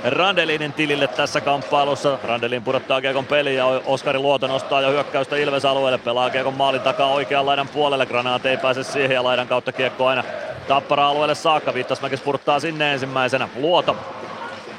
Randelinin 0.03 0.73
tilille 0.73 1.07
tässä 1.07 1.41
kamppailussa. 1.41 2.17
Randelin 2.23 2.63
pudottaa 2.63 3.01
Kiekon 3.01 3.25
peliä 3.25 3.53
ja 3.53 3.81
Oskari 3.85 4.19
Luoto 4.19 4.47
nostaa 4.47 4.81
jo 4.81 4.91
hyökkäystä 4.91 5.37
Ilves 5.37 5.65
alueelle. 5.65 5.97
Pelaa 5.97 6.29
Kiekon 6.29 6.53
maalin 6.53 6.81
takaa 6.81 7.07
oikean 7.07 7.45
laidan 7.45 7.67
puolelle. 7.67 8.05
Granaat 8.05 8.45
ei 8.45 8.57
pääse 8.57 8.83
siihen 8.83 9.15
ja 9.15 9.23
laidan 9.23 9.47
kautta 9.47 9.71
Kiekko 9.71 10.07
aina 10.07 10.23
Tappara 10.67 11.07
alueelle 11.07 11.35
saakka. 11.35 11.73
Viittasmäki 11.73 12.17
spurttaa 12.17 12.59
sinne 12.59 12.93
ensimmäisenä. 12.93 13.49
Luoto 13.55 13.95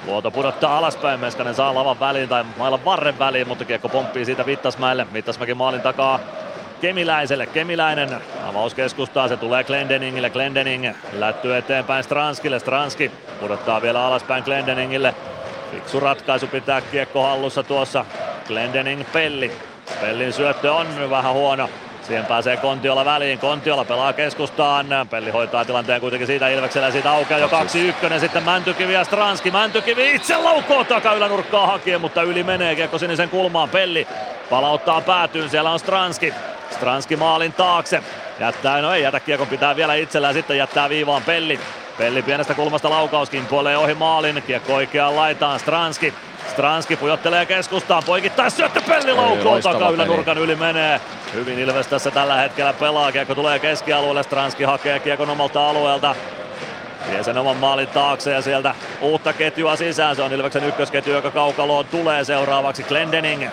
Luoto 0.07 0.31
pudottaa 0.31 0.79
alaspäin, 0.79 1.21
Meskanen 1.21 1.55
saa 1.55 1.75
lavan 1.75 2.01
väliin 2.01 2.29
tai 2.29 2.45
mailan 2.59 2.85
varren 2.85 3.19
väliin, 3.19 3.49
mutta 3.49 3.65
kiekko 3.65 3.89
pomppii 3.89 4.25
siitä 4.25 4.47
Vittasmäelle. 4.47 5.07
Vittasmäki 5.13 5.55
maalin 5.55 5.81
takaa 5.81 6.21
Kemiläiselle. 6.83 7.47
Kemiläinen 7.47 8.09
avaus 8.45 8.75
keskustaa, 8.75 9.29
se 9.29 9.37
tulee 9.37 9.65
Glendeningille. 9.65 10.31
Glendening 10.31 10.91
lättyy 11.13 11.57
eteenpäin 11.57 12.05
Stranskille. 12.05 12.59
Stranski 12.59 13.11
pudottaa 13.41 13.83
vielä 13.83 14.07
alaspäin 14.07 14.45
Glendeningille. 14.45 15.15
Fiksu 15.71 16.01
ratkaisu 16.01 16.47
pitää 16.47 16.81
kiekko 16.81 17.23
hallussa 17.23 17.63
tuossa. 17.63 18.05
Glendening 18.47 19.05
Pelli. 19.13 19.53
Pellin 20.01 20.33
syöttö 20.33 20.73
on 20.73 21.11
vähän 21.11 21.33
huono. 21.33 21.69
Siihen 22.03 22.27
pääsee 22.27 22.57
Kontiola 22.57 23.05
väliin. 23.05 23.39
Kontiola 23.39 23.85
pelaa 23.85 24.13
keskustaan. 24.13 24.87
Pelli 25.11 25.31
hoitaa 25.31 25.65
tilanteen 25.65 26.01
kuitenkin 26.01 26.27
siitä 26.27 26.49
Ilveksellä 26.49 26.91
siitä 26.91 27.11
aukeaa 27.11 27.41
jo 27.41 27.49
2-1. 28.17 28.21
Sitten 28.21 28.43
Mäntykivi 28.43 28.93
ja 28.93 29.05
Stranski. 29.05 29.51
Mäntykivi 29.51 30.15
itse 30.15 30.37
laukoo 30.37 30.85
takaylänurkkaa 30.85 31.67
hakien, 31.67 32.01
mutta 32.01 32.23
yli 32.23 32.43
menee 32.43 32.75
kiekko 32.75 32.99
sinisen 32.99 33.29
kulmaan. 33.29 33.69
Pelli 33.69 34.07
palauttaa 34.51 35.01
päätyyn. 35.01 35.51
Siellä 35.51 35.71
on 35.71 35.79
Stranski. 35.79 36.35
Stranski 36.71 37.17
maalin 37.17 37.53
taakse. 37.53 38.03
Jättää, 38.41 38.83
no 38.83 38.95
ei 38.95 39.03
jätä 39.03 39.21
kiekon, 39.21 39.47
pitää 39.47 39.77
vielä 39.77 39.95
itsellään 39.95 40.35
sitten 40.35 40.59
jättää 40.59 40.89
viivaan 40.89 41.23
Pelli. 41.23 41.61
Pelli 41.99 42.23
pienestä 42.23 42.55
kulmasta 42.55 42.91
laukauskin 42.91 43.47
puolee 43.47 43.77
ohi 43.77 43.95
maalin. 43.95 44.43
Kiekko 44.47 44.75
oikeaan 44.75 45.17
laitaan. 45.17 45.61
Stranski. 45.61 46.15
Stranski 46.51 46.97
pujottelee 46.97 47.47
keskustaan. 47.47 48.03
Poikittaa 48.07 48.51
syöttö 48.51 48.81
Pelli 48.81 49.13
laukoo 49.13 49.61
takaylä 49.61 50.05
nurkan 50.05 50.39
yli 50.39 50.57
menee. 50.57 51.01
Hyvin 51.35 51.59
Ilves 51.59 51.87
tässä 51.87 52.11
tällä 52.11 52.37
hetkellä 52.37 52.73
pelaa. 52.73 53.13
Kiekko 53.13 53.35
tulee 53.35 53.59
keskialueelle. 53.59 54.23
Stranski 54.23 54.65
hakee 54.65 54.99
kiekon 54.99 55.31
omalta 55.31 55.69
alueelta. 55.69 56.15
Vie 57.11 57.23
sen 57.23 57.39
oman 57.39 57.57
maalin 57.57 57.89
taakse 57.89 58.31
ja 58.33 58.43
sieltä 58.43 58.75
uutta 59.01 59.33
ketjua 59.33 59.77
sisään. 59.77 60.17
Se 60.17 60.23
on 60.23 60.33
Ilveksen 60.33 60.65
ykkösketju, 60.65 61.13
joka 61.13 61.31
kaukaloon 61.31 61.87
tulee 61.87 62.25
seuraavaksi 62.25 62.83
Glendening. 62.83 63.49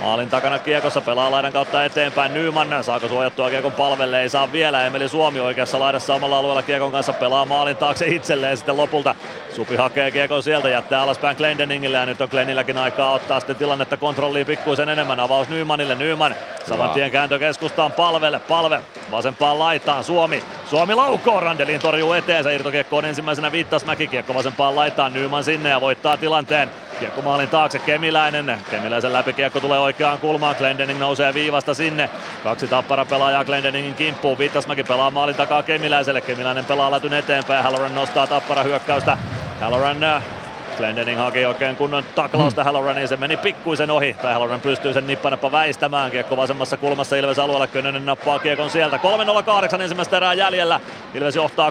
Maalin 0.00 0.30
takana 0.30 0.58
kiekossa 0.58 1.00
pelaa 1.00 1.30
laidan 1.30 1.52
kautta 1.52 1.84
eteenpäin 1.84 2.34
Nyman. 2.34 2.84
Saako 2.84 3.08
suojattua 3.08 3.50
kiekon 3.50 3.72
palvelle? 3.72 4.22
Ei 4.22 4.28
saa 4.28 4.52
vielä. 4.52 4.86
Emeli 4.86 5.08
Suomi 5.08 5.40
oikeassa 5.40 5.80
laidassa 5.80 6.14
omalla 6.14 6.38
alueella 6.38 6.62
kiekon 6.62 6.92
kanssa 6.92 7.12
pelaa 7.12 7.44
maalin 7.44 7.76
taakse 7.76 8.06
itselleen 8.06 8.56
sitten 8.56 8.76
lopulta. 8.76 9.14
Supi 9.54 9.76
hakee 9.76 10.10
kiekon 10.10 10.42
sieltä, 10.42 10.68
jättää 10.68 11.02
alaspäin 11.02 11.36
Glendeningille 11.36 11.96
ja 11.98 12.06
nyt 12.06 12.20
on 12.20 12.28
Glenilläkin 12.30 12.78
aikaa 12.78 13.12
ottaa 13.12 13.40
sitten 13.40 13.56
tilannetta 13.56 13.96
kontrolliin 13.96 14.46
pikkuisen 14.46 14.88
enemmän. 14.88 15.20
Avaus 15.20 15.48
Nymanille. 15.48 15.94
Nyman 15.94 16.34
saman 16.68 16.90
tien 16.90 17.10
kääntö 17.10 17.38
keskustaan 17.38 17.92
palvelle. 17.92 18.38
Palve 18.38 18.80
vasempaan 19.10 19.58
laitaan. 19.58 20.04
Suomi. 20.04 20.44
Suomi 20.70 20.94
laukoo. 20.94 21.40
Randelin 21.40 21.80
torjuu 21.80 22.12
eteensä. 22.12 22.50
Irtokiekko 22.50 22.96
on 22.96 23.04
ensimmäisenä 23.04 23.52
Viittasmäki. 23.52 24.06
Kiekko 24.06 24.34
vasempaan 24.34 24.76
laitaan. 24.76 25.12
Nyman 25.12 25.44
sinne 25.44 25.68
ja 25.68 25.80
voittaa 25.80 26.16
tilanteen. 26.16 26.70
Kiekko 26.98 27.22
maalin 27.22 27.48
taakse 27.48 27.78
Kemiläinen. 27.78 28.60
Kemiläisen 28.70 29.12
läpi 29.12 29.32
kiekko 29.32 29.60
tulee 29.60 29.78
oikeaan 29.78 30.18
kulmaan. 30.18 30.56
Glendening 30.58 31.00
nousee 31.00 31.34
viivasta 31.34 31.74
sinne. 31.74 32.10
Kaksi 32.44 32.68
tappara 32.68 33.04
pelaajaa 33.04 33.44
Glendeningin 33.44 33.94
kimppuun. 33.94 34.38
Viittasmäki 34.38 34.84
pelaa 34.84 35.10
maalin 35.10 35.34
takaa 35.36 35.62
Kemiläiselle. 35.62 36.20
Kemiläinen 36.20 36.64
pelaa 36.64 36.90
lätyn 36.90 37.12
eteenpäin. 37.12 37.64
Halloran 37.64 37.94
nostaa 37.94 38.26
tappara 38.26 38.62
hyökkäystä. 38.62 39.18
Halloran 39.60 40.22
Glendening 40.76 41.18
haki 41.18 41.46
oikein 41.46 41.76
kunnon 41.76 42.04
taklausta 42.14 42.64
Halloraniin, 42.64 43.08
se 43.08 43.16
meni 43.16 43.36
pikkuisen 43.36 43.90
ohi, 43.90 44.16
tai 44.22 44.32
Halloran 44.32 44.60
pystyy 44.60 44.92
sen 44.92 45.06
nippanappa 45.06 45.52
väistämään. 45.52 46.10
Kiekko 46.10 46.36
vasemmassa 46.36 46.76
kulmassa 46.76 47.16
Ilves 47.16 47.38
alueella, 47.38 47.66
Könönen 47.66 48.06
nappaa 48.06 48.38
kiekon 48.38 48.70
sieltä. 48.70 48.96
3.08 49.76 49.80
ensimmäistä 49.80 50.16
erää 50.16 50.34
jäljellä, 50.34 50.80
Ilves 51.14 51.36
johtaa 51.36 51.70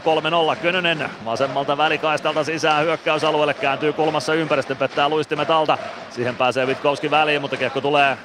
3-0. 0.54 0.56
Könönen 0.62 1.10
vasemmalta 1.26 1.78
välikaistalta 1.78 2.44
sisään 2.44 2.86
hyökkäysalueelle, 2.86 3.54
kääntyy 3.54 3.94
kulmassa 3.94 4.34
ympäri, 4.34 4.62
sitten 4.62 4.78
pettää 4.78 5.10
luistimet 5.10 5.50
alta. 5.50 5.78
Siihen 6.10 6.36
pääsee 6.36 6.66
Witkowski 6.66 7.12
väliin, 7.12 7.42
mutta 7.42 7.58
kiekko 7.58 7.82
tulee 7.82 8.18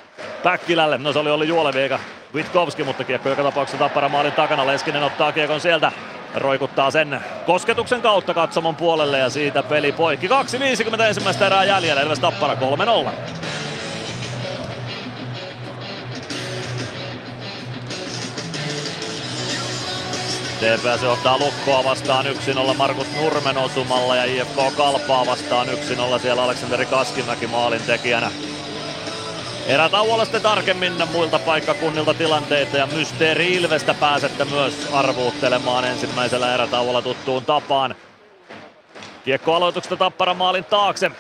Päkkilälle. 0.43 0.99
No 0.99 1.13
se 1.13 1.19
oli 1.19 1.31
Olli 1.31 1.49
Juolevi 1.49 1.81
eikä 1.81 1.99
Witkowski, 2.35 2.85
mutta 2.85 3.05
kiekko 3.05 3.29
joka 3.29 3.43
tapauksessa 3.43 3.79
tappara 3.79 4.09
maalin 4.09 4.33
takana. 4.33 4.67
Leskinen 4.67 5.03
ottaa 5.03 5.33
kiekon 5.33 5.61
sieltä 5.61 5.93
roikuttaa 6.35 6.91
sen 6.91 7.21
kosketuksen 7.47 8.03
kautta 8.03 8.35
katsomon 8.35 8.77
puolelle 8.77 9.19
ja 9.19 9.31
siitä 9.31 9.63
peli 9.63 9.93
poikki. 9.93 10.29
2.50 10.29 11.01
ensimmäistä 11.01 11.47
erää 11.47 11.65
jäljellä, 11.65 12.03
Ilves 12.03 12.19
Tappara 12.19 12.55
3-0. 12.55 13.11
TPS 20.61 21.03
johtaa 21.03 21.39
Lukkoa 21.39 21.85
vastaan 21.85 22.27
1-0 22.27 22.77
Markus 22.77 23.07
Nurmen 23.17 23.59
osumalla 23.59 24.17
ja 24.17 24.25
IFK 24.25 24.77
Kalpaa 24.77 25.27
vastaan 25.27 25.67
1-0 25.67 26.21
siellä 26.23 26.43
Aleksanteri 26.43 26.87
Kaskimäki 26.87 27.47
maalin 27.47 27.83
tekijänä. 27.87 28.31
Erätauolla 29.71 30.25
sitten 30.25 30.43
tarkemmin 30.43 30.93
muilta 31.13 31.39
paikkakunnilta 31.39 32.15
tilanteita 32.15 32.77
ja 32.77 32.87
Mysteeri 32.87 33.53
Ilvestä 33.55 33.95
pääsette 33.95 34.45
myös 34.45 34.89
arvuuttelemaan 34.93 35.85
ensimmäisellä 35.85 36.55
erätauolla 36.55 37.03
tuttuun 37.03 37.45
tapaan. 37.45 37.95
Kiekko 39.25 39.55
aloituksesta 39.55 39.97
Tappara 39.97 40.35
maalin 40.35 40.65
taakse. 40.65 41.11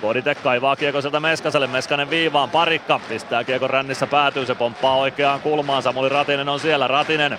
Koditek 0.00 0.42
kaivaa 0.42 0.76
kiekko 0.76 1.00
sieltä 1.00 1.20
Meskaselle, 1.20 1.66
Meskanen 1.66 2.10
viivaan, 2.10 2.50
parikka 2.50 3.00
pistää 3.08 3.44
kiekon 3.44 3.70
rännissä 3.70 4.06
päätyy, 4.06 4.46
se 4.46 4.54
pomppaa 4.54 4.96
oikeaan 4.96 5.40
kulmaan, 5.40 5.82
Samuli 5.82 6.08
Ratinen 6.08 6.48
on 6.48 6.60
siellä, 6.60 6.88
Ratinen 6.88 7.38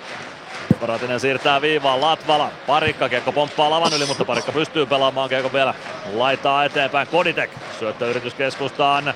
Ratinen 0.80 1.20
siirtää 1.20 1.60
viivaan 1.60 2.00
Latvala. 2.00 2.50
Parikka 2.66 3.08
kiekko 3.08 3.32
pomppaa 3.32 3.70
lavan 3.70 3.92
yli, 3.96 4.06
mutta 4.06 4.24
Parikka 4.24 4.52
pystyy 4.52 4.86
pelaamaan 4.86 5.28
kiekko 5.28 5.52
vielä 5.52 5.74
laitaa 6.14 6.64
eteenpäin. 6.64 7.08
Koditek 7.08 7.50
syöttöyritys 7.78 8.34
keskustaan. 8.34 9.14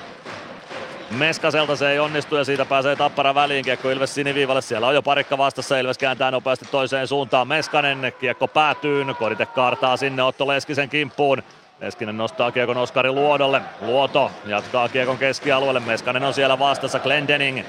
Meskaselta 1.15 1.75
se 1.75 1.91
ei 1.91 1.99
onnistu 1.99 2.35
ja 2.35 2.43
siitä 2.43 2.65
pääsee 2.65 2.95
Tappara 2.95 3.35
väliin. 3.35 3.65
Kiekko 3.65 3.89
Ilves 3.89 4.15
siniviivalle. 4.15 4.61
Siellä 4.61 4.87
on 4.87 4.95
jo 4.95 5.01
parikka 5.01 5.37
vastassa. 5.37 5.77
Ilves 5.77 5.97
kääntää 5.97 6.31
nopeasti 6.31 6.65
toiseen 6.71 7.07
suuntaan. 7.07 7.47
Meskanen 7.47 8.13
kiekko 8.19 8.47
päätyy. 8.47 9.05
Kodite 9.19 9.45
kaartaa 9.45 9.97
sinne 9.97 10.23
Otto 10.23 10.47
Leskisen 10.47 10.89
kimppuun. 10.89 11.43
Leskinen 11.81 12.17
nostaa 12.17 12.51
kiekon 12.51 12.77
Oskari 12.77 13.11
Luodolle. 13.11 13.61
Luoto 13.81 14.31
jatkaa 14.45 14.89
kiekon 14.89 15.17
keskialueelle. 15.17 15.79
Meskanen 15.79 16.23
on 16.23 16.33
siellä 16.33 16.59
vastassa. 16.59 16.99
Glendening. 16.99 17.65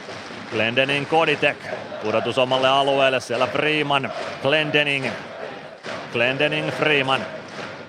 Glendening 0.52 1.09
Koditek. 1.09 1.59
Pudotus 2.02 2.39
omalle 2.39 2.68
alueelle. 2.68 3.20
Siellä 3.20 3.47
Freeman. 3.47 4.12
Glendening. 4.43 5.06
Glendening 6.12 6.70
Freeman. 6.70 7.20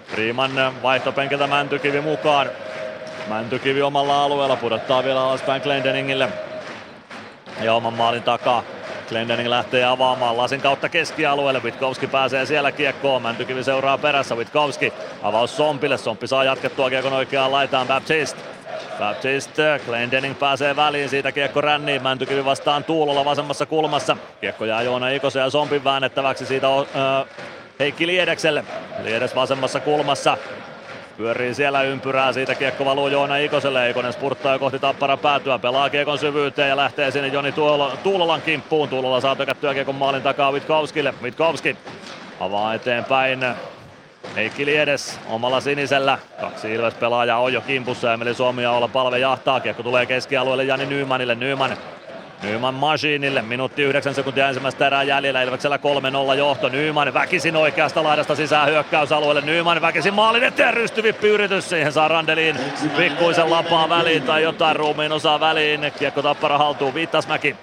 Freeman 0.07 0.51
vaihtopenkiltä 0.84 1.47
Mäntykivi 1.47 2.01
mukaan. 2.01 2.49
Mäntykivi 3.30 3.82
omalla 3.82 4.24
alueella 4.24 4.56
pudottaa 4.56 5.04
vielä 5.04 5.24
alaspäin 5.24 5.62
Glendeningille. 5.62 6.30
Ja 7.62 7.74
oman 7.74 7.94
maalin 7.94 8.24
takaa. 8.24 8.64
Glendening 9.10 9.49
lähtee 9.49 9.86
avaamaan 9.86 10.38
lasin 10.38 10.62
kautta 10.62 10.90
keskialueelle. 10.90 11.64
Witkowski 11.64 12.08
pääsee 12.08 12.45
siellä 12.45 12.72
kiekkoon. 12.72 13.22
Mäntykivi 13.22 13.64
seuraa 13.64 13.98
perässä. 13.98 14.36
Witkowski 14.36 14.94
avaus 15.24 15.58
Sompille. 15.58 15.98
Sompi 15.98 16.28
saa 16.28 16.44
jatkettua 16.44 16.90
kiekon 16.90 17.14
oikeaan 17.14 17.52
laitaan. 17.52 17.88
Baptiste. 17.88 18.41
Baptiste, 18.99 19.82
Glendening 19.86 20.40
pääsee 20.40 20.76
väliin, 20.76 21.10
siitä 21.10 21.32
kiekko 21.32 21.62
ränniin, 21.62 22.04
Mäntykivi 22.04 22.45
vastaan 22.45 22.84
Tuulolla 22.84 23.26
vasemmassa 23.26 23.66
kulmassa. 23.66 24.18
Kiekko 24.41 24.66
jää 24.66 24.82
Joona 24.82 25.10
Ikosen 25.10 25.40
ja 25.40 25.49
Sompin 25.49 25.84
väännettäväksi 25.84 26.45
siitä 26.45 26.68
Heikki 27.80 28.08
Liedekselle. 28.08 28.64
Liedes 29.04 29.36
vasemmassa 29.36 29.80
kulmassa, 29.80 30.38
Pyörii 31.18 31.53
siellä 31.53 31.84
ympyrää, 31.84 32.34
siitä 32.34 32.56
kiekko 32.56 32.85
valuu 32.85 33.07
Joona 33.07 33.38
Ikoselle, 33.38 33.89
Ikonen 33.89 34.14
spurttaa 34.14 34.53
jo 34.53 34.60
kohti 34.60 34.80
Tappara 34.80 35.18
päätyä, 35.18 35.60
pelaa 35.60 35.89
kiekon 35.89 36.18
syvyyteen 36.18 36.69
ja 36.69 36.77
lähtee 36.77 37.11
sinne 37.11 37.27
Joni 37.27 37.52
Tuulolan 38.03 38.41
kimppuun. 38.41 38.89
Tuulola 38.89 39.22
saa 39.22 39.35
tökättyä 39.35 39.73
kiekon 39.73 39.95
maalin 39.95 40.22
takaa 40.22 40.52
Witkowskille. 40.52 41.14
Witkowski 41.23 41.77
avaa 42.39 42.73
eteenpäin 42.73 43.45
Heikki 44.35 44.65
Liedes 44.65 45.19
omalla 45.30 45.61
sinisellä. 45.61 46.19
Kaksi 46.41 46.73
Ilves 46.73 46.94
pelaajaa 46.94 47.39
on 47.39 47.53
jo 47.53 47.61
kimpussa. 47.61 48.14
Emeli 48.14 48.34
Suomi 48.34 48.64
ja 48.64 48.72
olla 48.72 48.88
palve 48.88 49.19
jahtaa. 49.19 49.60
Kiekko 49.60 49.84
tulee 49.84 50.06
keskialueelle 50.06 50.64
Jani 50.64 50.85
Nymanille. 50.85 51.35
Nyman 51.35 51.77
Nyman 52.43 52.73
Masiinille, 52.73 53.41
minuutti 53.41 53.84
9 53.84 54.15
sekuntia 54.15 54.47
ensimmäistä 54.47 54.88
erää 54.88 55.03
jäljellä, 55.03 55.41
Ilveksellä 55.41 55.80
3-0 56.34 56.35
johto. 56.38 56.69
Nyman 56.69 57.14
väkisin 57.14 57.55
oikeasta 57.55 58.03
laidasta 58.03 58.35
sisään 58.35 58.69
hyökkäysalueelle. 58.69 59.41
Nyman 59.41 59.81
väkisin 59.81 60.14
maalin 60.14 60.43
eteen 60.43 60.73
rystyvippi 60.73 61.27
yritys, 61.27 61.69
siihen 61.69 61.91
saa 61.93 62.07
Randelin 62.07 62.57
pikkuisen 62.97 63.49
lapaa 63.49 63.89
väliin 63.89 64.23
tai 64.23 64.43
jotain 64.43 64.76
ruumiin 64.76 65.11
osaa 65.11 65.39
väliin. 65.39 65.91
Kiekko 65.99 66.22
tappara 66.22 66.57
haltuun, 66.57 66.93
Viittasmäki. 66.93 67.55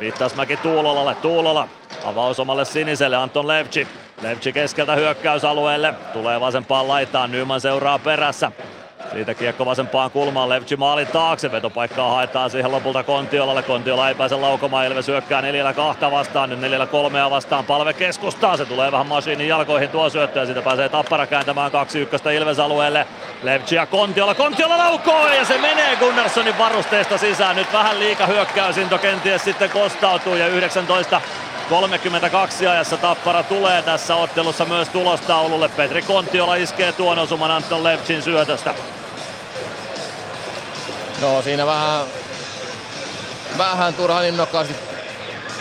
Viittasmäki 0.00 0.56
Tuulolalle, 0.56 1.14
Tuulola 1.14 1.68
avaus 2.04 2.40
omalle 2.40 2.64
siniselle, 2.64 3.16
Anton 3.16 3.48
Levci. 3.48 3.88
Levci 4.22 4.52
keskeltä 4.52 4.94
hyökkäysalueelle, 4.94 5.94
tulee 6.12 6.40
vasempaan 6.40 6.88
laitaan, 6.88 7.32
Nyman 7.32 7.60
seuraa 7.60 7.98
perässä. 7.98 8.52
Siitä 9.12 9.34
kiekko 9.34 9.66
vasempaan 9.66 10.10
kulmaan, 10.10 10.48
Levci 10.48 10.76
maalin 10.76 11.06
taakse, 11.06 11.52
vetopaikkaa 11.52 12.10
haetaan 12.10 12.50
siihen 12.50 12.72
lopulta 12.72 13.02
Kontiolalle. 13.02 13.62
Kontiola 13.62 14.08
ei 14.08 14.14
pääse 14.14 14.36
laukomaan, 14.36 14.86
Ilves 14.86 15.08
hyökkää 15.08 15.42
neljällä 15.42 15.72
kahta 15.72 16.10
vastaan, 16.10 16.50
nyt 16.50 16.60
neljällä 16.60 16.86
kolmea 16.86 17.30
vastaan, 17.30 17.64
palve 17.64 17.92
keskustaan, 17.92 18.58
se 18.58 18.66
tulee 18.66 18.92
vähän 18.92 19.06
masiinin 19.06 19.48
jalkoihin 19.48 19.88
tuo 19.88 20.10
syöttö 20.10 20.38
ja 20.38 20.46
siitä 20.46 20.62
pääsee 20.62 20.88
Tappara 20.88 21.26
kääntämään 21.26 21.70
kaksi 21.70 22.00
ykköstä 22.00 22.30
Ilves 22.30 22.58
alueelle. 22.58 23.06
Levci 23.42 23.74
ja 23.74 23.86
Kontiola, 23.86 24.34
Kontiola 24.34 24.78
laukoo 24.78 25.28
ja 25.28 25.44
se 25.44 25.58
menee 25.58 25.96
Gunnarssonin 25.96 26.58
varusteesta 26.58 27.18
sisään, 27.18 27.56
nyt 27.56 27.72
vähän 27.72 27.98
liika 27.98 28.26
hyökkäysinto. 28.26 28.98
Kenties 28.98 29.44
sitten 29.44 29.70
kostautuu 29.70 30.34
ja 30.34 30.46
19 30.46 31.20
32 31.70 32.66
ajassa 32.66 32.96
Tappara 32.96 33.42
tulee 33.42 33.82
tässä 33.82 34.16
ottelussa 34.16 34.64
myös 34.64 34.88
tulostaululle. 34.88 35.68
Petri 35.68 36.02
Kontiola 36.02 36.54
iskee 36.54 36.92
tuon 36.92 37.18
osuman 37.18 37.50
Anton 37.50 37.84
Levcin 37.84 38.22
syötöstä. 38.22 38.74
No 41.20 41.42
siinä 41.42 41.66
vähän, 41.66 42.06
vähän 43.58 43.94
turhan 43.94 44.26
innokkaasti 44.26 44.74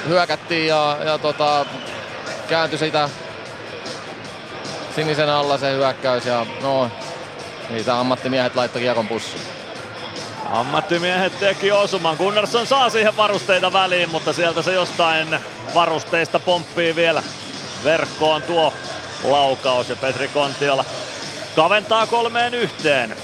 hyökättiin 0.08 0.68
ja, 0.68 0.98
ja 1.06 1.18
tota, 1.18 1.66
kääntyi 2.50 2.80
sitä 2.80 3.10
sinisen 4.96 5.30
alla 5.30 5.58
se 5.58 5.72
hyökkäys 5.72 6.26
ja 6.26 6.46
no, 6.62 6.92
niitä 7.70 8.00
ammattimiehet 8.00 8.56
laittoi 8.56 8.82
kiekon 8.82 9.08
pussiin. 9.08 9.42
Ammattimiehet 10.52 11.40
teki 11.40 11.72
osuman. 11.72 12.18
Gunnarsson 12.18 12.68
saa 12.68 12.90
siihen 12.90 13.18
varusteita 13.18 13.74
väliin, 13.74 14.10
mutta 14.10 14.34
sieltä 14.34 14.62
se 14.62 14.74
jostain 14.74 15.40
varusteista 15.76 16.40
pomppii 16.40 16.96
vielä 16.96 17.24
verkkoon 17.84 18.42
tuo 18.42 18.74
laukaus 19.24 19.90
ja 19.90 19.96
Petri 19.96 20.28
Kontiola 20.28 20.86
kaventaa 21.56 22.08
kolmeen 22.08 22.54
yhteen. 22.54 23.16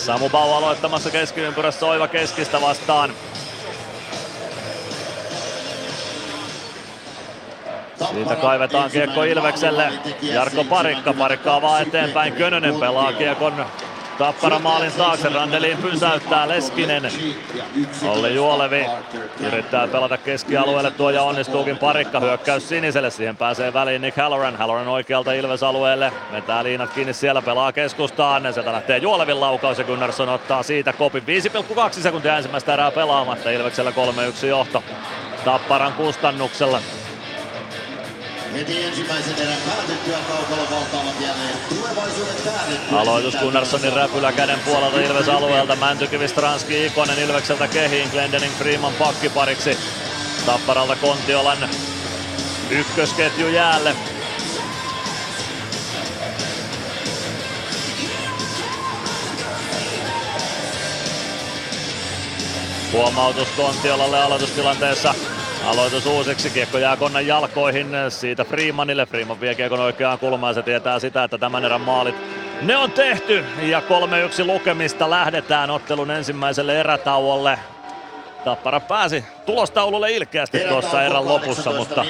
Samu 0.00 0.28
Bau 0.28 0.52
aloittamassa 0.52 1.10
keskiympyrässä 1.10 1.86
Oiva 1.86 2.08
keskistä 2.08 2.60
vastaan. 2.60 3.14
Siitä 8.12 8.36
kaivetaan 8.36 8.90
kiekko 8.90 9.22
Ilvekselle. 9.22 9.92
Jarkko 10.22 10.64
Parikka, 10.64 11.12
Parikka 11.12 11.62
vaan 11.62 11.82
eteenpäin. 11.82 12.32
Könönen 12.32 12.74
pelaa 12.74 13.12
kiekon 13.12 13.66
Tappara 14.20 14.58
maalin 14.58 14.92
taakse, 14.92 15.28
Randelin 15.28 15.78
pysäyttää 15.78 16.48
Leskinen. 16.48 17.02
Olli 18.08 18.34
Juolevi 18.34 18.86
yrittää 19.46 19.88
pelata 19.88 20.18
keskialueelle 20.18 20.90
tuo 20.90 21.10
ja 21.10 21.22
onnistuukin 21.22 21.78
parikka. 21.78 22.20
Hyökkäys 22.20 22.68
siniselle, 22.68 23.10
siihen 23.10 23.36
pääsee 23.36 23.72
väliin 23.72 24.02
Nick 24.02 24.16
Halloran. 24.16 24.56
Halloran 24.56 24.88
oikealta 24.88 25.32
Ilves-alueelle, 25.32 26.12
vetää 26.32 26.64
liinat 26.64 26.90
kiinni 26.92 27.12
siellä, 27.12 27.42
pelaa 27.42 27.72
keskustaan. 27.72 28.54
Sieltä 28.54 28.72
lähtee 28.72 28.98
Juolevin 28.98 29.40
laukaus 29.40 29.78
ja 29.78 29.84
Gunnarsson 29.84 30.28
ottaa 30.28 30.62
siitä 30.62 30.92
kopin. 30.92 31.24
5,2 31.96 32.02
sekuntia 32.02 32.36
ensimmäistä 32.36 32.74
erää 32.74 32.90
pelaamatta, 32.90 33.50
Ilveksellä 33.50 33.90
3-1 34.42 34.46
johto. 34.46 34.82
Tapparan 35.44 35.92
kustannuksella. 35.92 36.80
Heti 38.52 38.82
ensimmäisen 38.82 39.38
erän 39.38 39.58
päätettyä 39.66 40.18
kaukalla 40.28 40.70
valtaavat 40.70 41.20
jälleen 41.20 41.58
tulevaisuuden. 41.68 42.34
Aloitus 42.92 43.36
Gunnarssonin 43.36 43.92
räpylä 43.92 44.32
käden 44.32 44.60
puolelta 44.60 45.00
Ilves 45.00 45.28
alueelta. 45.28 45.76
Mäntykivi, 45.76 46.28
Stranski, 46.28 46.86
Ikonen 46.86 47.18
Ilvekseltä 47.18 47.68
kehiin. 47.68 48.10
Glendening 48.10 48.54
Freeman 48.54 48.92
pakkipariksi. 48.94 49.78
Tapparalta 50.46 50.96
Kontiolan 50.96 51.68
ykkösketju 52.70 53.48
jäälle. 53.48 53.94
Huomautus 62.92 63.48
Kontiolalle 63.56 64.22
aloitustilanteessa. 64.22 65.14
Aloitus 65.66 66.06
uusiksi, 66.06 66.50
kiekko 66.50 66.78
jää 66.78 66.96
Konnan 66.96 67.26
jalkoihin, 67.26 67.88
siitä 68.08 68.44
Freemanille. 68.44 69.06
Freeman 69.06 69.40
vie 69.40 69.54
kiekon 69.54 69.80
oikeaan 69.80 70.18
kulmaan, 70.18 70.54
se 70.54 70.62
tietää 70.62 70.98
sitä, 70.98 71.24
että 71.24 71.38
tämän 71.38 71.64
erän 71.64 71.80
maalit 71.80 72.14
ne 72.62 72.76
on 72.76 72.92
tehty 72.92 73.44
ja 73.62 73.80
3-1 73.80 74.46
lukemista 74.46 75.10
lähdetään 75.10 75.70
ottelun 75.70 76.10
ensimmäiselle 76.10 76.80
erätauolle. 76.80 77.58
Tappara 78.44 78.80
pääsi 78.80 79.24
tulostaululle 79.46 80.12
ilkeästi 80.12 80.60
tuossa 80.60 81.02
erän 81.02 81.28
lopussa, 81.28 81.72
mutta 81.72 82.04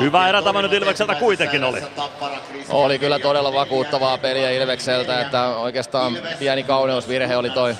hyvä 0.00 0.28
erä 0.28 0.42
tämä 0.42 0.62
nyt 0.62 0.72
Ilvekseltä 0.72 1.14
kuitenkin 1.14 1.64
oli. 1.64 1.82
Oli 2.68 2.98
kyllä 2.98 3.18
todella 3.18 3.52
vakuuttavaa 3.52 4.18
peliä 4.18 4.50
Ilvekseltä, 4.50 5.20
että 5.20 5.46
oikeastaan 5.48 6.18
pieni 6.38 6.62
kauneusvirhe 6.62 7.36
oli 7.36 7.50
toi, 7.50 7.74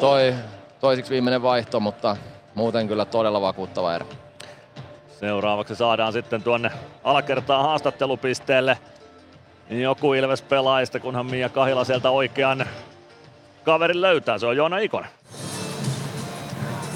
toi 0.00 0.34
toisiksi 0.80 1.12
viimeinen 1.12 1.42
vaihto, 1.42 1.80
mutta 1.80 2.16
muuten 2.54 2.88
kyllä 2.88 3.04
todella 3.04 3.40
vakuuttava 3.40 3.94
erä. 3.94 4.04
Seuraavaksi 5.20 5.76
saadaan 5.76 6.12
sitten 6.12 6.42
tuonne 6.42 6.70
alakertaan 7.04 7.64
haastattelupisteelle 7.64 8.78
joku 9.70 10.14
Ilves 10.14 10.42
pelaajista, 10.42 11.00
kunhan 11.00 11.26
Mia 11.26 11.48
Kahila 11.48 11.84
sieltä 11.84 12.10
oikean 12.10 12.66
kaverin 13.64 14.00
löytää. 14.00 14.38
Se 14.38 14.46
on 14.46 14.56
Joona 14.56 14.78
Ikonen. 14.78 15.10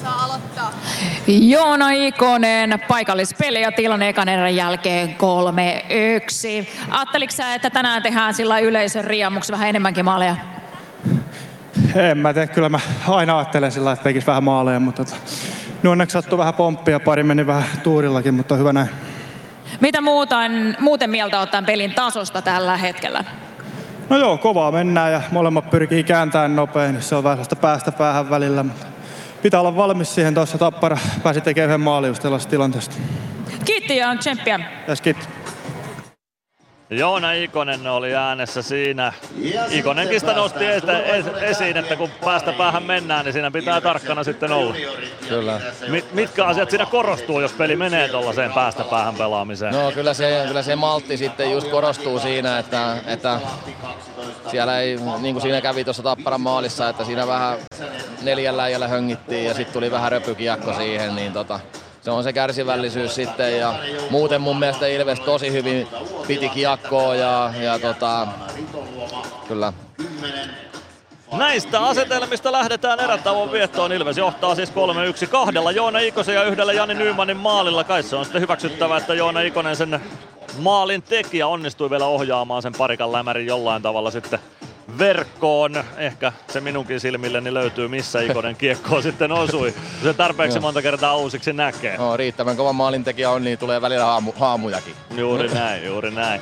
Saa 0.03 0.25
aloittaa. 0.25 0.73
Joona 1.27 1.91
Ikonen, 1.91 2.81
paikallispeli 2.89 3.63
ja 3.63 3.73
tilanne 3.73 4.09
ekan 4.09 4.29
erän 4.29 4.57
jälkeen 4.57 5.09
3-1. 5.09 6.69
Ajatteliko 6.91 7.33
sä, 7.33 7.55
että 7.55 7.71
tänään 7.71 8.03
tehdään 8.03 8.35
sillä 8.35 8.59
yleisön 8.59 9.05
riemuksi 9.05 9.53
vähän 9.53 9.69
enemmänkin 9.69 10.05
maaleja? 10.05 10.37
En 11.95 12.19
mä 12.19 12.35
tee, 12.35 12.47
kyllä 12.47 12.69
mä 12.69 12.81
aina 13.09 13.39
ajattelen 13.39 13.73
sillä 13.73 13.93
että 13.93 14.03
tekisi 14.03 14.27
vähän 14.27 14.45
maaleja, 14.45 14.81
mutta 14.81 15.05
tota, 15.05 15.17
no 15.83 15.91
onneksi 15.91 16.13
sattui 16.13 16.39
vähän 16.39 16.55
pomppia, 16.55 17.01
pari 17.01 17.23
meni 17.23 17.47
vähän 17.47 17.65
tuurillakin, 17.83 18.35
mutta 18.35 18.57
hyvä 18.57 18.73
näin. 18.73 18.89
Mitä 19.81 20.01
muuten, 20.01 20.77
muuten 20.81 21.11
mieltä 21.11 21.41
ottaen 21.41 21.67
pelin 21.67 21.95
tasosta 21.95 22.43
tällä 22.43 22.77
hetkellä? 22.77 23.25
No 24.09 24.19
joo, 24.19 24.39
kovaa 24.39 24.73
mennään 24.73 25.13
ja 25.13 25.23
molemmat 25.31 25.71
pyrkii 25.71 26.05
kääntämään 26.05 26.57
nopein, 26.57 27.03
se 27.03 27.15
on 27.15 27.25
vähän 27.25 27.45
päästä 27.61 27.93
päähän 27.93 28.31
välillä, 28.31 28.63
mutta 28.63 28.87
pitää 29.43 29.61
olla 29.61 29.77
valmis 29.77 30.15
siihen 30.15 30.35
tuossa 30.35 30.59
tappara 30.59 30.99
pääsi 31.23 31.41
tekemään 31.41 31.69
yhden 31.69 31.81
maali 31.81 32.07
just 32.07 32.23
tällaisesta 32.23 32.51
tilanteesta. 32.51 32.97
Kiitti 33.65 33.97
ja 33.97 34.17
tsemppiä. 34.17 34.61
Yes, 34.89 35.01
kiitti. 35.01 35.38
Joona 36.91 37.33
Ikonen 37.33 37.87
oli 37.87 38.15
äänessä 38.15 38.63
siinä. 38.63 39.13
Ikonenkin 39.71 40.21
sitä 40.21 40.33
nosti 40.33 40.65
es- 40.65 41.43
esiin, 41.43 41.77
että 41.77 41.97
kun 41.97 42.11
päästä 42.25 42.53
päähän 42.53 42.83
mennään, 42.83 43.25
niin 43.25 43.33
siinä 43.33 43.51
pitää 43.51 43.81
tarkkana 43.81 44.25
sitten 44.25 44.53
olla. 44.53 44.75
Kyllä. 45.29 45.61
Mit, 45.89 46.13
mitkä 46.13 46.45
asiat 46.45 46.71
siinä 46.71 46.87
korostuu, 46.87 47.41
jos 47.41 47.53
peli 47.53 47.77
menee 47.77 48.09
tuollaiseen 48.09 48.53
päästä 48.53 48.85
päähän 48.85 49.15
pelaamiseen? 49.15 49.75
No 49.75 49.93
kyllä 49.93 50.15
se, 50.15 50.45
kyllä 50.47 50.63
se 50.63 50.77
maltti 50.77 51.17
sitten 51.17 51.53
just 51.53 51.69
korostuu 51.69 52.19
siinä, 52.19 52.59
että, 52.59 52.97
että 53.07 53.41
siellä 54.51 54.81
ei, 54.81 54.99
niin 55.21 55.35
kuin 55.35 55.43
siinä 55.43 55.61
kävi 55.61 55.85
tuossa 55.85 56.03
Tapparan 56.03 56.41
maalissa, 56.41 56.89
että 56.89 57.05
siinä 57.05 57.27
vähän 57.27 57.59
neljällä 58.23 58.63
äijällä 58.63 58.89
höngittiin 58.89 59.45
ja 59.45 59.55
sitten 59.55 59.73
tuli 59.73 59.91
vähän 59.91 60.13
röpykiekko 60.13 60.73
siihen, 60.75 61.17
niin 61.17 61.33
tota, 61.33 61.61
se 62.09 62.13
on 62.13 62.25
se 62.25 62.33
kärsivällisyys 62.33 63.15
sitten 63.15 63.59
ja 63.59 63.75
muuten 64.11 64.41
mun 64.41 64.59
mielestä 64.59 64.87
Ilves 64.87 65.21
tosi 65.21 65.53
hyvin 65.53 65.89
piti 66.27 66.49
kiekkoa 66.49 67.15
ja, 67.15 67.53
ja 67.61 67.79
tota, 67.79 68.29
kyllä. 69.49 69.73
Näistä 71.33 71.81
asetelmista 71.81 72.53
lähdetään 72.53 73.01
erätauon 73.01 73.53
viettoon. 73.53 73.93
Ilves 73.93 74.19
johtaa 74.19 74.55
siis 74.55 74.73
3-1 75.25 75.27
kahdella 75.27 75.71
Joona 75.71 75.99
Ikosen 75.99 76.35
ja 76.35 76.45
yhdellä 76.45 76.73
Jani 76.73 76.95
Nymanin 76.95 77.37
maalilla. 77.37 77.85
Kai 77.85 78.03
se 78.03 78.17
on 78.17 78.25
sitten 78.25 78.43
hyväksyttävä, 78.43 78.97
että 78.97 79.15
Joona 79.15 79.41
Ikonen 79.41 79.77
sen 79.77 80.01
maalin 80.59 81.03
tekijä 81.03 81.47
onnistui 81.47 81.91
vielä 81.91 82.07
ohjaamaan 82.07 82.63
sen 82.63 82.73
parikan 82.79 83.13
lämärin 83.13 83.47
jollain 83.47 83.83
tavalla 83.83 84.11
sitten 84.11 84.39
verkkoon. 84.99 85.85
Ehkä 85.97 86.33
se 86.53 86.61
minunkin 86.61 87.01
silmilleni 87.01 87.55
löytyy, 87.55 87.89
missä 87.89 88.21
Ikonen 88.21 88.57
kiekkoon 88.57 89.03
sitten 89.09 89.33
osui. 89.33 89.75
Se 90.03 90.15
tarpeeksi 90.15 90.61
monta 90.61 90.83
kertaa 90.83 91.17
uusiksi 91.17 91.53
näkee. 91.53 91.97
No, 91.97 92.17
riittävän 92.17 92.57
kova 92.57 92.73
maalintekijä 92.73 93.31
on, 93.31 93.45
niin 93.45 93.59
tulee 93.59 93.81
välillä 93.81 94.05
haamu, 94.05 94.33
haamujakin. 94.37 94.95
Juuri 95.17 95.49
näin, 95.49 95.87
juuri 95.87 96.11
näin. 96.11 96.41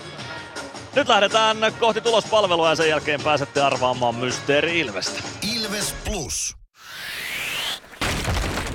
Nyt 0.94 1.08
lähdetään 1.08 1.56
kohti 1.80 2.00
tulospalvelua 2.00 2.68
ja 2.68 2.76
sen 2.76 2.88
jälkeen 2.88 3.20
pääsette 3.20 3.60
arvaamaan 3.62 4.14
Mysteeri 4.14 4.80
Ilvestä. 4.80 5.22
Ilves 5.54 5.94
Plus. 6.04 6.56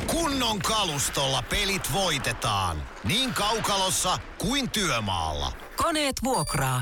Kunnon 0.08 0.60
kalustolla 0.60 1.44
pelit 1.50 1.94
voitetaan. 1.94 2.78
Niin 3.04 3.34
kaukalossa 3.34 4.18
kuin 4.38 4.70
työmaalla. 4.70 5.52
Koneet 5.76 6.16
vuokraa. 6.24 6.82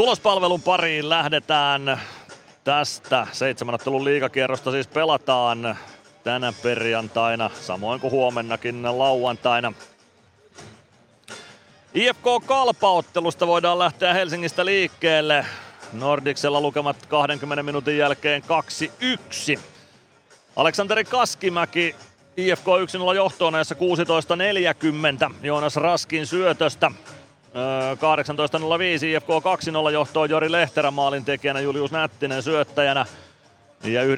Tulospalvelun 0.00 0.62
pariin 0.62 1.08
lähdetään 1.08 2.00
tästä. 2.64 3.26
Seitsemän 3.32 3.74
ottelun 3.74 4.04
liigakierrosta 4.04 4.70
siis 4.70 4.86
pelataan 4.86 5.78
tänä 6.24 6.52
perjantaina, 6.62 7.50
samoin 7.60 8.00
kuin 8.00 8.10
huomennakin 8.10 8.98
lauantaina. 8.98 9.72
IFK 11.94 12.24
Kalpaottelusta 12.46 13.46
voidaan 13.46 13.78
lähteä 13.78 14.14
Helsingistä 14.14 14.64
liikkeelle. 14.64 15.46
Nordiksella 15.92 16.60
lukemat 16.60 17.06
20 17.06 17.62
minuutin 17.62 17.98
jälkeen 17.98 18.42
2-1. 19.56 19.60
Aleksanteri 20.56 21.04
Kaskimäki 21.04 21.96
IFK 22.36 22.66
1-0 23.10 23.14
johtoon 23.14 23.52
näissä 23.52 23.76
16.40 25.28 25.34
Joonas 25.42 25.76
Raskin 25.76 26.26
syötöstä. 26.26 26.90
18.05 27.50 29.04
IFK 29.04 29.28
2-0 29.88 29.92
johtoon 29.92 30.30
Jori 30.30 30.52
Lehterä 30.52 30.90
maalintekijänä, 30.90 31.60
Julius 31.60 31.92
Nättinen 31.92 32.42
syöttäjänä. 32.42 33.06
Ja 33.84 34.02
19.38 34.04 34.08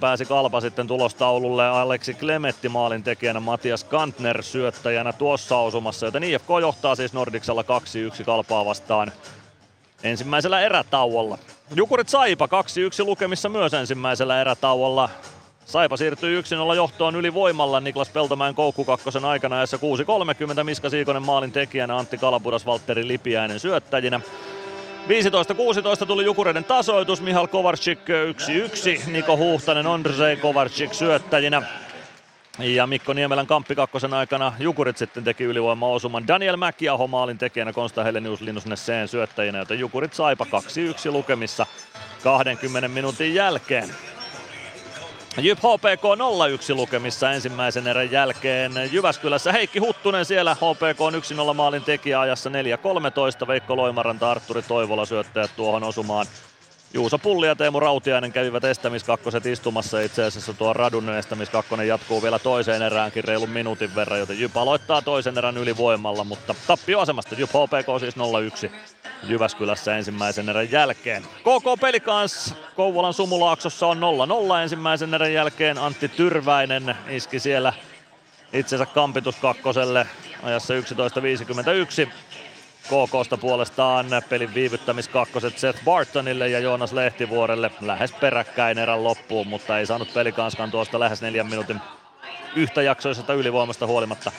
pääsi 0.00 0.24
Kalpa 0.24 0.60
sitten 0.60 0.86
tulostaululle 0.86 1.68
Aleksi 1.68 2.14
Klemetti 2.14 2.68
maalintekijänä, 2.68 3.40
Matias 3.40 3.84
Kantner 3.84 4.42
syöttäjänä 4.42 5.12
tuossa 5.12 5.58
osumassa, 5.58 6.06
joten 6.06 6.24
IFK 6.24 6.48
johtaa 6.60 6.94
siis 6.94 7.12
Nordiksella 7.12 7.64
2-1 8.20 8.24
Kalpaa 8.24 8.64
vastaan 8.64 9.12
ensimmäisellä 10.02 10.60
erätauolla. 10.60 11.38
Jukurit 11.74 12.08
Saipa 12.08 12.46
2-1 12.46 12.48
lukemissa 13.04 13.48
myös 13.48 13.74
ensimmäisellä 13.74 14.40
erätauolla. 14.40 15.08
Saipa 15.68 15.96
siirtyy 15.96 16.40
1-0 16.40 16.76
johtoon 16.76 17.16
ylivoimalla 17.16 17.80
Niklas 17.80 18.08
Peltomäen 18.10 18.54
koukkukakkosen 18.54 19.24
aikana 19.24 19.56
ajassa 19.56 19.76
6.30 20.56 20.64
Miska 20.64 20.90
Siikonen 20.90 21.22
maalin 21.22 21.52
tekijänä 21.52 21.96
Antti 21.96 22.18
Kalapudas, 22.18 22.66
Valtteri 22.66 23.08
Lipiäinen 23.08 23.60
syöttäjinä. 23.60 24.20
15-16 26.02 26.06
tuli 26.06 26.24
Jukureiden 26.24 26.64
tasoitus, 26.64 27.22
Mihal 27.22 27.46
Kovarczyk 27.46 27.98
1-1, 29.06 29.10
Niko 29.10 29.36
Huhtanen, 29.36 29.86
Ondrzej 29.86 30.36
Kovarczyk 30.36 30.94
syöttäjinä. 30.94 31.62
Ja 32.58 32.86
Mikko 32.86 33.12
Niemelän 33.12 33.46
kamppi 33.46 33.74
kakkosen 33.74 34.14
aikana 34.14 34.52
Jukurit 34.58 34.96
sitten 34.96 35.24
teki 35.24 35.44
ylivoimaosuman. 35.44 36.28
Daniel 36.28 36.56
Mäkiaho 36.56 37.06
maalin 37.06 37.38
tekijänä, 37.38 37.72
Konsta 37.72 38.04
Helenius 38.04 38.40
Linus 38.40 38.66
Nesseen 38.66 39.08
syöttäjinä, 39.08 39.58
joten 39.58 39.78
Jukurit 39.78 40.14
saipa 40.14 40.46
2-1 41.08 41.12
lukemissa 41.12 41.66
20 42.22 42.88
minuutin 42.88 43.34
jälkeen. 43.34 43.88
Jyp 45.40 45.58
HPK 45.58 46.04
0-1 46.72 46.74
lukemissa 46.74 47.32
ensimmäisen 47.32 47.86
erän 47.86 48.12
jälkeen. 48.12 48.72
Jyväskylässä 48.92 49.52
Heikki 49.52 49.78
Huttunen 49.78 50.24
siellä 50.24 50.54
HPK 50.54 50.98
1-0 51.50 51.54
maalin 51.54 51.82
tekijä 51.82 52.20
ajassa 52.20 52.50
4-13. 53.44 53.46
Veikko 53.48 53.76
Loimaranta, 53.76 54.30
Arturi 54.30 54.62
Toivola 54.62 55.06
syöttäjät 55.06 55.50
tuohon 55.56 55.84
osumaan. 55.84 56.26
Juuso 56.94 57.18
Pulli 57.18 57.46
ja 57.46 57.56
Teemu 57.56 57.80
Rautiainen 57.80 58.32
kävivät 58.32 58.64
estämiskakkoset 58.64 59.46
istumassa. 59.46 60.00
Itse 60.00 60.24
asiassa 60.24 60.52
tuo 60.52 60.72
radun 60.72 61.08
estämiskakkonen 61.08 61.88
jatkuu 61.88 62.22
vielä 62.22 62.38
toiseen 62.38 62.82
eräänkin 62.82 63.24
reilun 63.24 63.50
minuutin 63.50 63.94
verran, 63.94 64.18
joten 64.18 64.40
Jyp 64.40 64.56
aloittaa 64.56 65.02
toisen 65.02 65.38
erän 65.38 65.56
ylivoimalla, 65.56 66.24
mutta 66.24 66.54
tappioasemasta 66.66 67.34
Jyp 67.38 67.50
HPK 67.50 68.00
siis 68.00 68.14
0-1 68.66 68.70
Jyväskylässä 69.22 69.96
ensimmäisen 69.96 70.48
erän 70.48 70.72
jälkeen. 70.72 71.22
KK 71.22 71.80
Pelikans 71.80 72.54
Kouvolan 72.76 73.14
Sumulaaksossa 73.14 73.86
on 73.86 73.98
0-0 73.98 74.62
ensimmäisen 74.62 75.14
erän 75.14 75.32
jälkeen. 75.32 75.78
Antti 75.78 76.08
Tyrväinen 76.08 76.94
iski 77.08 77.40
siellä 77.40 77.72
itsensä 78.52 78.86
kampitus 78.86 79.36
kakkoselle 79.36 80.06
ajassa 80.42 80.74
11.51. 80.74 82.10
KKsta 82.88 83.36
puolestaan 83.36 84.06
pelin 84.28 84.54
viivyttämiskakkoset 84.54 85.58
Seth 85.58 85.84
Bartonille 85.84 86.48
ja 86.48 86.58
Joonas 86.58 86.92
Lehtivuorelle 86.92 87.70
lähes 87.80 88.12
peräkkäin 88.12 88.78
erän 88.78 89.04
loppuun, 89.04 89.46
mutta 89.46 89.78
ei 89.78 89.86
saanut 89.86 90.14
pelikanskaan 90.14 90.70
tuosta 90.70 91.00
lähes 91.00 91.22
neljän 91.22 91.46
minuutin 91.46 91.80
yhtäjaksoisesta 92.56 93.34
ylivoimasta 93.34 93.86
huolimatta 93.86 94.32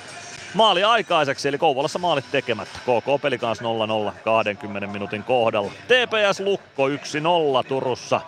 maali 0.54 0.84
aikaiseksi, 0.84 1.48
eli 1.48 1.58
Kouvolassa 1.58 2.00
maalit 2.00 2.26
tekemättä. 2.32 2.80
KK 2.80 3.22
peli 3.22 3.38
kanssa 3.38 3.66
0-0 4.10 4.14
20 4.24 4.88
minuutin 4.88 5.24
kohdalla. 5.24 5.72
TPS 5.72 6.40
Lukko 6.40 6.90
1-0 6.90 6.94
Turussa. 7.68 8.22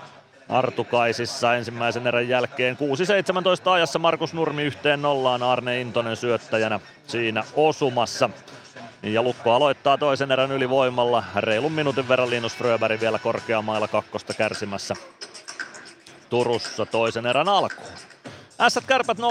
Artukaisissa 0.50 1.56
ensimmäisen 1.56 2.08
erän 2.08 2.30
jälkeen 2.30 2.78
6-17 3.68 3.70
ajassa 3.70 4.00
Markus 4.00 4.34
Nurmi 4.34 4.64
yhteen 4.64 5.02
nollaan 5.02 5.44
Arne 5.44 5.82
Intonen 5.82 6.16
syöttäjänä 6.16 6.80
siinä 7.08 7.44
osumassa. 7.56 8.30
Ja 9.04 9.22
Lukko 9.22 9.52
aloittaa 9.52 9.98
toisen 9.98 10.32
erän 10.32 10.52
ylivoimalla. 10.52 11.24
Reilun 11.36 11.72
minuutin 11.72 12.08
verran 12.08 12.30
Linus 12.30 12.56
Fröberg 12.56 13.02
vielä 13.02 13.20
korkeamailla 13.20 13.88
kakkosta 13.88 14.34
kärsimässä 14.34 14.96
Turussa 16.30 16.86
toisen 16.86 17.26
erän 17.26 17.50
alkuun. 17.50 17.92
Ässät 18.60 18.84
Kärpät 18.88 19.18
0-1 19.18 19.22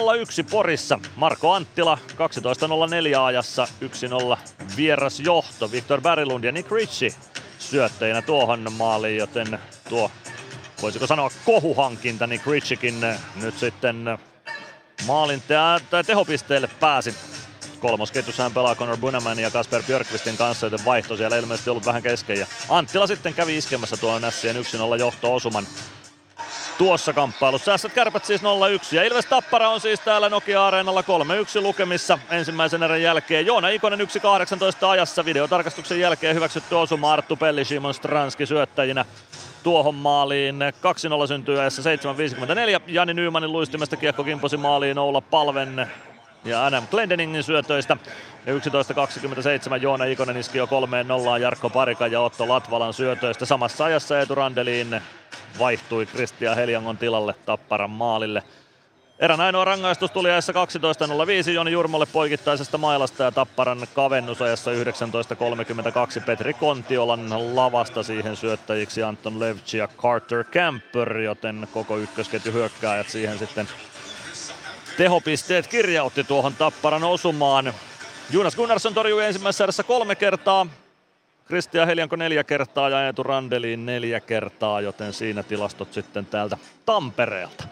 Porissa. 0.50 0.98
Marko 1.16 1.52
Anttila 1.52 1.98
12.04 2.12 3.18
ajassa 3.24 3.68
1-0 4.34 4.38
vieras 4.76 5.20
johto. 5.20 5.72
Victor 5.72 6.00
Berilund 6.00 6.44
ja 6.44 6.52
Nick 6.52 6.72
Ritchie 6.72 7.14
syöttäjänä 7.58 8.22
tuohon 8.22 8.72
maaliin, 8.72 9.16
joten 9.16 9.58
tuo 9.88 10.10
voisiko 10.82 11.06
sanoa 11.06 11.30
kohuhankinta 11.44 12.26
Nick 12.26 12.46
Ritchiekin 12.46 13.00
nyt 13.42 13.58
sitten 13.58 14.18
maalin 15.06 15.42
te- 15.48 16.02
tehopisteelle 16.06 16.68
pääsi. 16.80 17.14
Kolmosketjussa 17.80 18.42
hän 18.42 18.52
pelaa 18.52 18.74
Conor 18.74 18.96
Bunaman 18.96 19.38
ja 19.38 19.50
Kasper 19.50 19.82
Björkvistin 19.82 20.36
kanssa, 20.36 20.66
joten 20.66 20.84
vaihto 20.84 21.16
siellä 21.16 21.36
ilmeisesti 21.36 21.70
ollut 21.70 21.86
vähän 21.86 22.02
kesken. 22.02 22.38
Ja 22.38 22.46
Anttila 22.68 23.06
sitten 23.06 23.34
kävi 23.34 23.56
iskemässä 23.56 23.96
tuon 23.96 24.22
Nässien 24.22 24.56
1-0 24.56 24.98
johto-osuman 24.98 25.66
tuossa 26.78 27.12
kamppailussa. 27.12 27.72
Ässät 27.72 27.92
kärpät 27.92 28.24
siis 28.24 28.42
0-1 28.42 28.44
ja 28.92 29.02
Ilves 29.02 29.26
Tappara 29.26 29.68
on 29.68 29.80
siis 29.80 30.00
täällä 30.00 30.28
Nokia-areenalla 30.28 31.02
3-1 31.02 31.62
lukemissa 31.62 32.18
ensimmäisen 32.30 32.82
erän 32.82 33.02
jälkeen. 33.02 33.46
Joona 33.46 33.68
Ikonen 33.68 34.00
1-18 34.00 34.86
ajassa 34.86 35.24
videotarkastuksen 35.24 36.00
jälkeen 36.00 36.34
hyväksytty 36.34 36.74
osuma 36.74 37.12
Arttu 37.12 37.36
Pelli, 37.36 37.64
Simon 37.64 37.94
Stranski 37.94 38.46
syöttäjinä 38.46 39.04
tuohon 39.62 39.94
maaliin. 39.94 40.56
2-0 41.24 41.28
syntyy 41.28 41.60
ajassa 41.60 41.82
7.54. 41.82 42.82
Jani 42.86 43.14
Nymanin 43.14 43.52
luistimesta 43.52 43.96
kiekko 43.96 44.24
kimposi 44.24 44.56
maaliin 44.56 44.98
Oula 44.98 45.20
Palven 45.20 45.90
ja 46.44 46.66
Adam 46.66 46.86
Glendeningin 46.90 47.42
syötöistä. 47.42 47.96
Ja 48.46 48.54
11.27 48.54 48.60
Joona 49.82 50.04
Ikonen 50.04 50.36
iski 50.36 50.58
jo 50.58 50.66
kolmeen 50.66 51.08
nollaan 51.08 51.40
Jarkko 51.40 51.70
Parika 51.70 52.06
ja 52.06 52.20
Otto 52.20 52.48
Latvalan 52.48 52.94
syötöistä. 52.94 53.46
Samassa 53.46 53.84
ajassa 53.84 54.18
Eetu 54.18 54.34
Randeliin 54.34 55.00
vaihtui 55.58 56.06
Kristian 56.06 56.56
Heliangon 56.56 56.98
tilalle 56.98 57.34
Tapparan 57.46 57.90
maalille. 57.90 58.42
Erän 59.18 59.40
ainoa 59.40 59.64
rangaistus 59.64 60.10
tuli 60.10 60.30
ajassa 60.30 60.52
12.05 60.52 61.50
Joni 61.50 61.72
Jurmolle 61.72 62.06
poikittaisesta 62.06 62.78
mailasta 62.78 63.22
ja 63.22 63.32
Tapparan 63.32 63.86
kavennusajassa 63.94 64.70
19.32 64.70 66.24
Petri 66.26 66.54
Kontiolan 66.54 67.56
lavasta 67.56 68.02
siihen 68.02 68.36
syöttäjiksi 68.36 69.02
Anton 69.02 69.40
Levci 69.40 69.78
ja 69.78 69.88
Carter 69.98 70.44
Camper, 70.44 71.16
joten 71.16 71.68
koko 71.72 71.96
ykkösketju 71.96 72.52
hyökkääjät 72.52 73.08
siihen 73.08 73.38
sitten 73.38 73.68
tehopisteet 74.96 75.66
kirjautti 75.66 76.24
tuohon 76.24 76.54
Tapparan 76.54 77.04
osumaan. 77.04 77.74
Jonas 78.30 78.56
Gunnarsson 78.56 78.94
torjui 78.94 79.24
ensimmäisessä 79.24 79.64
erässä 79.64 79.82
kolme 79.82 80.14
kertaa, 80.14 80.66
Kristian 81.46 81.86
Helianko 81.86 82.16
neljä 82.16 82.44
kertaa 82.44 82.88
ja 82.88 83.06
Eetu 83.06 83.22
Randeliin 83.22 83.86
neljä 83.86 84.20
kertaa, 84.20 84.80
joten 84.80 85.12
siinä 85.12 85.42
tilastot 85.42 85.92
sitten 85.92 86.26
täältä 86.26 86.58
Tampereelta. 86.86 87.64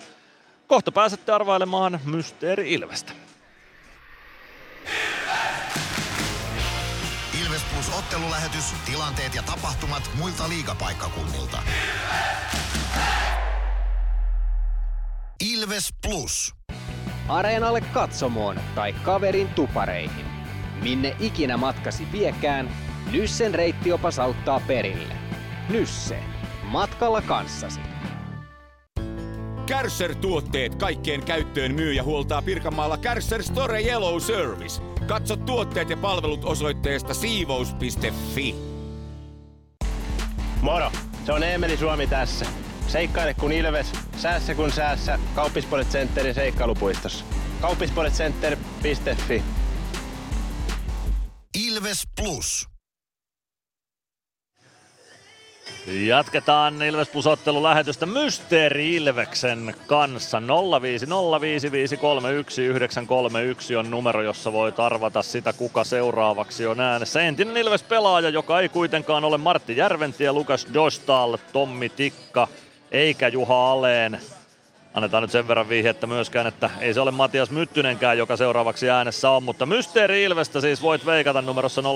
Kohta 0.67 0.93
pääsette 0.93 1.33
arvailemaan 1.33 2.01
Mysteeri 2.05 2.73
Ilvestä. 2.73 3.13
Ilves 7.43 7.63
Plus 7.73 7.99
ottelulähetys, 7.99 8.65
tilanteet 8.87 9.35
ja 9.35 9.43
tapahtumat 9.43 10.11
muilta 10.15 10.49
liigapaikkakunnilta. 10.49 11.59
Ilves 15.41 15.95
Plus. 16.03 16.58
Areenalle 17.29 17.81
katsomoon 17.81 18.61
tai 18.75 18.93
kaverin 18.93 19.49
tupareihin. 19.49 20.27
Minne 20.83 21.17
ikinä 21.21 21.57
matkasi 21.57 22.07
viekään, 22.13 22.69
Nyssen 23.13 23.55
reittiopas 23.55 24.19
auttaa 24.19 24.61
perille. 24.67 25.15
Nysse. 25.69 26.19
Matkalla 26.63 27.23
kanssasi. 27.23 27.81
Kärsser-tuotteet 29.67 30.75
kaikkeen 30.75 31.25
käyttöön 31.25 31.75
myy 31.75 31.93
ja 31.93 32.03
huoltaa 32.03 32.43
Pirkanmaalla 32.43 32.99
Kärsser 32.99 33.43
Store 33.43 33.83
Yellow 33.83 34.21
Service. 34.21 34.83
Katso 35.07 35.37
tuotteet 35.37 35.91
ja 35.91 35.97
palvelut 35.97 36.45
osoitteesta 36.45 37.15
siivous.fi. 37.15 38.55
Moro! 40.63 40.91
Se 41.27 41.33
on 41.33 41.43
Eemeli 41.43 41.77
Suomi 41.77 42.07
tässä. 42.07 42.47
Seikkaile 42.89 43.35
kun 43.35 43.53
ilves, 43.53 43.93
säässä 44.17 44.55
kun 44.55 44.73
säässä. 44.73 45.19
Kauppispoilet 45.35 45.89
Centerin 45.89 46.35
seikkailupuistossa. 46.35 47.25
Kauppispoiletcenter.fi 47.61 49.43
Ilves 51.67 52.03
Plus. 52.21 52.69
Jatketaan 56.07 56.83
Ilves 56.83 57.09
Plus 57.09 57.25
lähetystä 57.63 58.07
Mysteeri 58.07 58.95
Ilveksen 58.95 59.75
kanssa. 59.87 60.39
0505531 60.41 60.43
on 63.79 63.91
numero, 63.91 64.23
jossa 64.23 64.53
voit 64.53 64.81
arvata 64.81 65.23
sitä, 65.23 65.53
kuka 65.53 65.85
seuraavaksi 65.85 66.67
on 66.67 66.81
äänessä. 66.81 67.23
Entinen 67.23 67.57
Ilves-pelaaja, 67.57 68.29
joka 68.29 68.61
ei 68.61 68.69
kuitenkaan 68.69 69.25
ole 69.25 69.39
Martti 69.39 69.77
Järventie, 69.77 70.33
Lukas 70.33 70.67
Dostal, 70.75 71.39
Tommi 71.53 71.89
Tikka 71.89 72.49
eikä 72.91 73.29
Juha 73.29 73.73
Aleen. 73.73 74.21
Annetaan 74.95 75.23
nyt 75.23 75.31
sen 75.31 75.49
verran 75.49 75.69
vihjettä 75.69 76.07
myöskään, 76.07 76.47
että 76.47 76.71
ei 76.81 76.95
se 76.95 77.01
ole 77.01 77.11
Matias 77.11 77.51
Myttynenkään, 77.51 78.19
joka 78.19 78.37
seuraavaksi 78.37 78.91
äänessä 78.91 79.31
on, 79.31 79.43
mutta 79.43 79.67
Mysteeri 79.67 80.23
Ilvestä 80.23 80.61
siis 80.61 80.83
voit 80.83 81.07
veikata 81.07 81.43
numerossa 81.43 81.83
0505531 81.83 81.87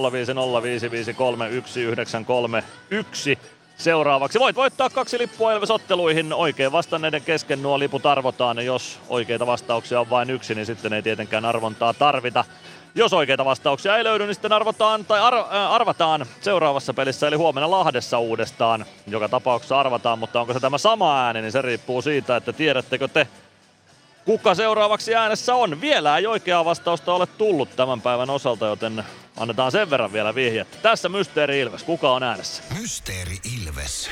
seuraavaksi. 3.76 4.38
Voit 4.38 4.56
voittaa 4.56 4.90
kaksi 4.90 5.18
lippua 5.18 5.52
Ilves-otteluihin. 5.52 6.32
Oikein 6.32 6.72
vastanneiden 6.72 7.22
kesken 7.22 7.62
nuo 7.62 7.78
liput 7.78 8.06
arvotaan. 8.06 8.64
Jos 8.64 9.00
oikeita 9.08 9.46
vastauksia 9.46 10.00
on 10.00 10.10
vain 10.10 10.30
yksi, 10.30 10.54
niin 10.54 10.66
sitten 10.66 10.92
ei 10.92 11.02
tietenkään 11.02 11.44
arvontaa 11.44 11.94
tarvita. 11.94 12.44
Jos 12.94 13.12
oikeita 13.12 13.44
vastauksia 13.44 13.96
ei 13.96 14.04
löydy, 14.04 14.26
niin 14.26 14.34
sitten 14.34 14.52
arvotaan, 14.52 15.04
tai 15.04 15.20
ar- 15.20 15.34
äh, 15.34 15.72
arvataan 15.72 16.26
seuraavassa 16.40 16.94
pelissä, 16.94 17.28
eli 17.28 17.36
huomenna 17.36 17.70
Lahdessa 17.70 18.18
uudestaan. 18.18 18.86
Joka 19.06 19.28
tapauksessa 19.28 19.80
arvataan, 19.80 20.18
mutta 20.18 20.40
onko 20.40 20.52
se 20.52 20.60
tämä 20.60 20.78
sama 20.78 21.24
ääni, 21.26 21.42
niin 21.42 21.52
se 21.52 21.62
riippuu 21.62 22.02
siitä, 22.02 22.36
että 22.36 22.52
tiedättekö 22.52 23.08
te, 23.08 23.28
kuka 24.24 24.54
seuraavaksi 24.54 25.14
äänessä 25.14 25.54
on. 25.54 25.80
Vielä 25.80 26.18
ei 26.18 26.26
oikeaa 26.26 26.64
vastausta 26.64 27.14
ole 27.14 27.26
tullut 27.26 27.76
tämän 27.76 28.00
päivän 28.00 28.30
osalta, 28.30 28.66
joten 28.66 29.04
annetaan 29.36 29.72
sen 29.72 29.90
verran 29.90 30.12
vielä 30.12 30.34
vihjettä. 30.34 30.78
Tässä 30.82 31.08
Mysteeri 31.08 31.60
Ilves, 31.60 31.82
kuka 31.82 32.12
on 32.12 32.22
äänessä? 32.22 32.62
Mysteeri 32.80 33.38
Ilves. 33.62 34.10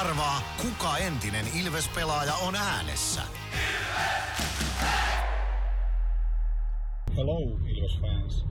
Arvaa, 0.00 0.54
kuka 0.62 0.96
entinen 0.96 1.46
Ilves-pelaaja 1.54 2.34
on 2.34 2.56
äänessä. 2.56 3.20
Hello, 7.20 7.40
Ilves 7.68 7.98
fans. 8.00 8.44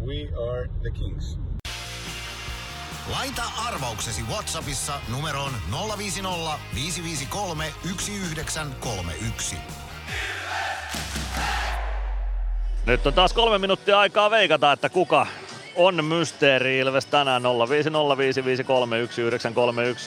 We 0.00 0.28
are 0.50 0.68
the 0.82 0.90
Kings. 0.90 1.38
Laita 3.10 3.42
arvauksesi 3.66 4.22
Whatsappissa 4.30 4.92
numeroon 5.08 5.52
050 5.70 6.58
553 6.74 7.72
1931. 7.82 9.56
Nyt 12.86 13.06
on 13.06 13.14
taas 13.14 13.32
kolme 13.32 13.58
minuuttia 13.58 13.98
aikaa 13.98 14.30
veikata, 14.30 14.72
että 14.72 14.88
kuka 14.88 15.26
on 15.76 16.04
Mysteeri 16.04 16.78
Ilves 16.78 17.06
tänään 17.06 17.42
05055311931 17.42 17.48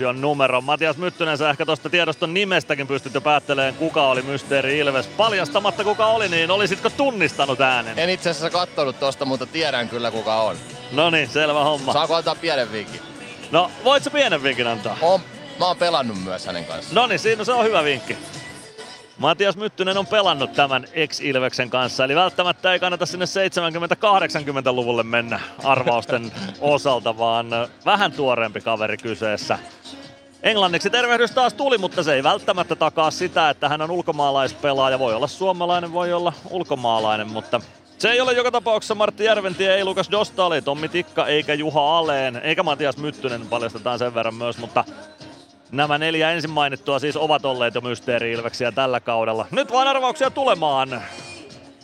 on 0.06 0.22
numero. 0.22 0.61
Matias 0.61 0.98
Myttynen, 0.98 1.38
sä 1.38 1.49
ehkä 1.49 1.65
tuosta 1.65 1.89
tiedoston 1.89 2.34
nimestäkin 2.34 2.88
pystyt 2.88 3.14
jo 3.14 3.22
päättelemään, 3.22 3.73
kuka 3.76 4.07
oli 4.07 4.22
Mysteeri 4.22 4.77
Ilves. 4.77 5.07
Paljastamatta 5.07 5.84
kuka 5.84 6.06
oli, 6.06 6.30
niin 6.30 6.52
olisitko 6.52 6.89
tunnistanut 6.89 7.61
äänen? 7.61 7.99
En 7.99 8.10
itse 8.10 8.30
asiassa 8.30 8.49
kattonut 8.49 8.99
tosta, 8.99 9.26
mutta 9.26 9.45
tiedän 9.45 9.89
kyllä 9.89 10.11
kuka 10.11 10.35
on. 10.35 10.56
No 10.91 11.10
niin, 11.10 11.30
selvä 11.30 11.64
homma. 11.64 11.94
Saako 11.94 12.15
antaa 12.15 12.35
pienen 12.35 12.72
vinkin? 12.72 13.02
No, 13.52 13.72
voit 13.84 14.03
sä 14.03 14.11
pienen 14.11 14.44
vinkin 14.44 14.68
antaa? 14.68 14.98
On, 15.02 15.19
mä 15.60 15.65
oon 15.68 15.77
pelannut 15.77 16.23
myös 16.23 16.45
hänen 16.45 16.65
kanssaan. 16.65 16.95
No 16.95 17.07
niin, 17.07 17.19
siinä 17.19 17.44
se 17.44 17.52
on 17.52 17.65
hyvä 17.65 17.84
vinkki. 17.84 18.18
Matias 19.18 19.57
Myttynen 19.57 19.98
on 19.98 20.07
pelannut 20.07 20.53
tämän 20.53 20.85
ex-Ilveksen 20.94 21.69
kanssa, 21.69 22.03
eli 22.03 22.15
välttämättä 22.15 22.73
ei 22.73 22.80
kannata 22.80 23.06
sinne 23.06 23.26
70-80-luvulle 23.26 25.03
mennä 25.03 25.39
arvausten 25.64 26.31
osalta, 26.61 27.18
vaan 27.18 27.48
vähän 27.85 28.11
tuoreempi 28.11 28.61
kaveri 28.61 28.98
kyseessä. 28.98 29.60
Englanniksi 30.44 30.89
tervehdys 30.89 31.31
taas 31.31 31.53
tuli, 31.53 31.77
mutta 31.77 32.03
se 32.03 32.14
ei 32.14 32.23
välttämättä 32.23 32.76
takaa 32.76 33.11
sitä, 33.11 33.49
että 33.49 33.69
hän 33.69 33.81
on 33.81 33.91
ulkomaalaispelaaja. 33.91 34.99
Voi 34.99 35.14
olla 35.14 35.27
suomalainen, 35.27 35.94
voi 35.94 36.14
olla 36.14 36.34
ulkomaalainen, 36.49 37.27
mutta 37.27 37.61
se 37.98 38.11
ei 38.11 38.22
ole 38.22 38.34
joka 38.34 38.52
tapauksessa 38.52 38.95
Martti 38.95 39.23
Järventie, 39.23 39.76
ei 39.76 39.85
Lukas 39.85 40.11
Dostal, 40.11 40.52
ei 40.52 40.61
Tommi 40.61 40.89
Tikka, 40.89 41.27
eikä 41.27 41.53
Juha 41.53 41.98
Aleen, 41.98 42.35
eikä 42.44 42.64
Matias 42.64 42.98
Myttynen, 42.98 43.48
paljastetaan 43.48 43.99
sen 43.99 44.14
verran 44.14 44.35
myös, 44.35 44.57
mutta 44.57 44.84
Nämä 45.72 45.98
neljä 45.98 46.31
ensin 46.31 46.52
mainittua 46.52 46.99
siis 46.99 47.15
ovat 47.15 47.45
olleet 47.45 47.76
jo 47.76 47.81
mysteeri-ilveksiä 47.81 48.72
tällä 48.72 48.99
kaudella. 48.99 49.48
Nyt 49.52 49.72
vaan 49.72 49.88
arvauksia 49.88 50.31
tulemaan. 50.31 51.02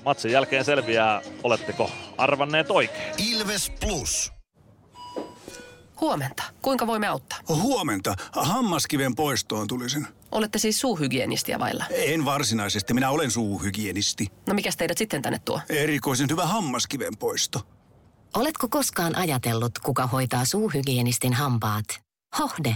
Matsin 0.06 0.32
jälkeen 0.32 0.66
selviää, 0.66 1.22
oletteko 1.44 1.92
arvanneet 2.18 2.72
oikein. 2.72 3.14
Ilves 3.18 3.72
Plus. 3.80 4.32
Huomenta. 6.02 6.44
Kuinka 6.62 6.88
voimme 6.88 7.08
auttaa? 7.08 7.40
Huomenta. 7.50 8.16
Hammaskiven 8.32 9.16
poistoon 9.16 9.68
tulisin. 9.68 10.08
Olette 10.32 10.60
siis 10.60 10.80
suuhygienistiä 10.80 11.60
vailla? 11.60 11.86
En 11.90 12.26
varsinaisesti, 12.26 12.94
minä 12.94 13.10
olen 13.10 13.32
suuhygienisti. 13.32 14.28
No 14.48 14.54
mikä 14.54 14.70
teidät 14.78 14.98
sitten 14.98 15.22
tänne 15.22 15.40
tuo? 15.46 15.62
Erikoisen 15.70 16.28
hyvä 16.32 16.46
hammaskiven 16.46 17.18
poisto. 17.20 17.62
Oletko 18.36 18.68
koskaan 18.70 19.16
ajatellut, 19.16 19.80
kuka 19.80 20.08
hoitaa 20.08 20.46
suuhygienistin 20.46 21.34
hampaat? 21.34 21.86
Hohde. 22.40 22.76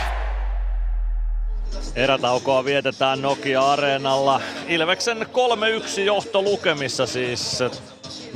Erätaukoa 1.95 2.65
vietetään 2.65 3.21
Nokia-areenalla. 3.21 4.41
Ilveksen 4.67 5.27
3-1 5.97 5.99
johto 5.99 6.41
lukemissa 6.41 7.05
siis. 7.05 7.59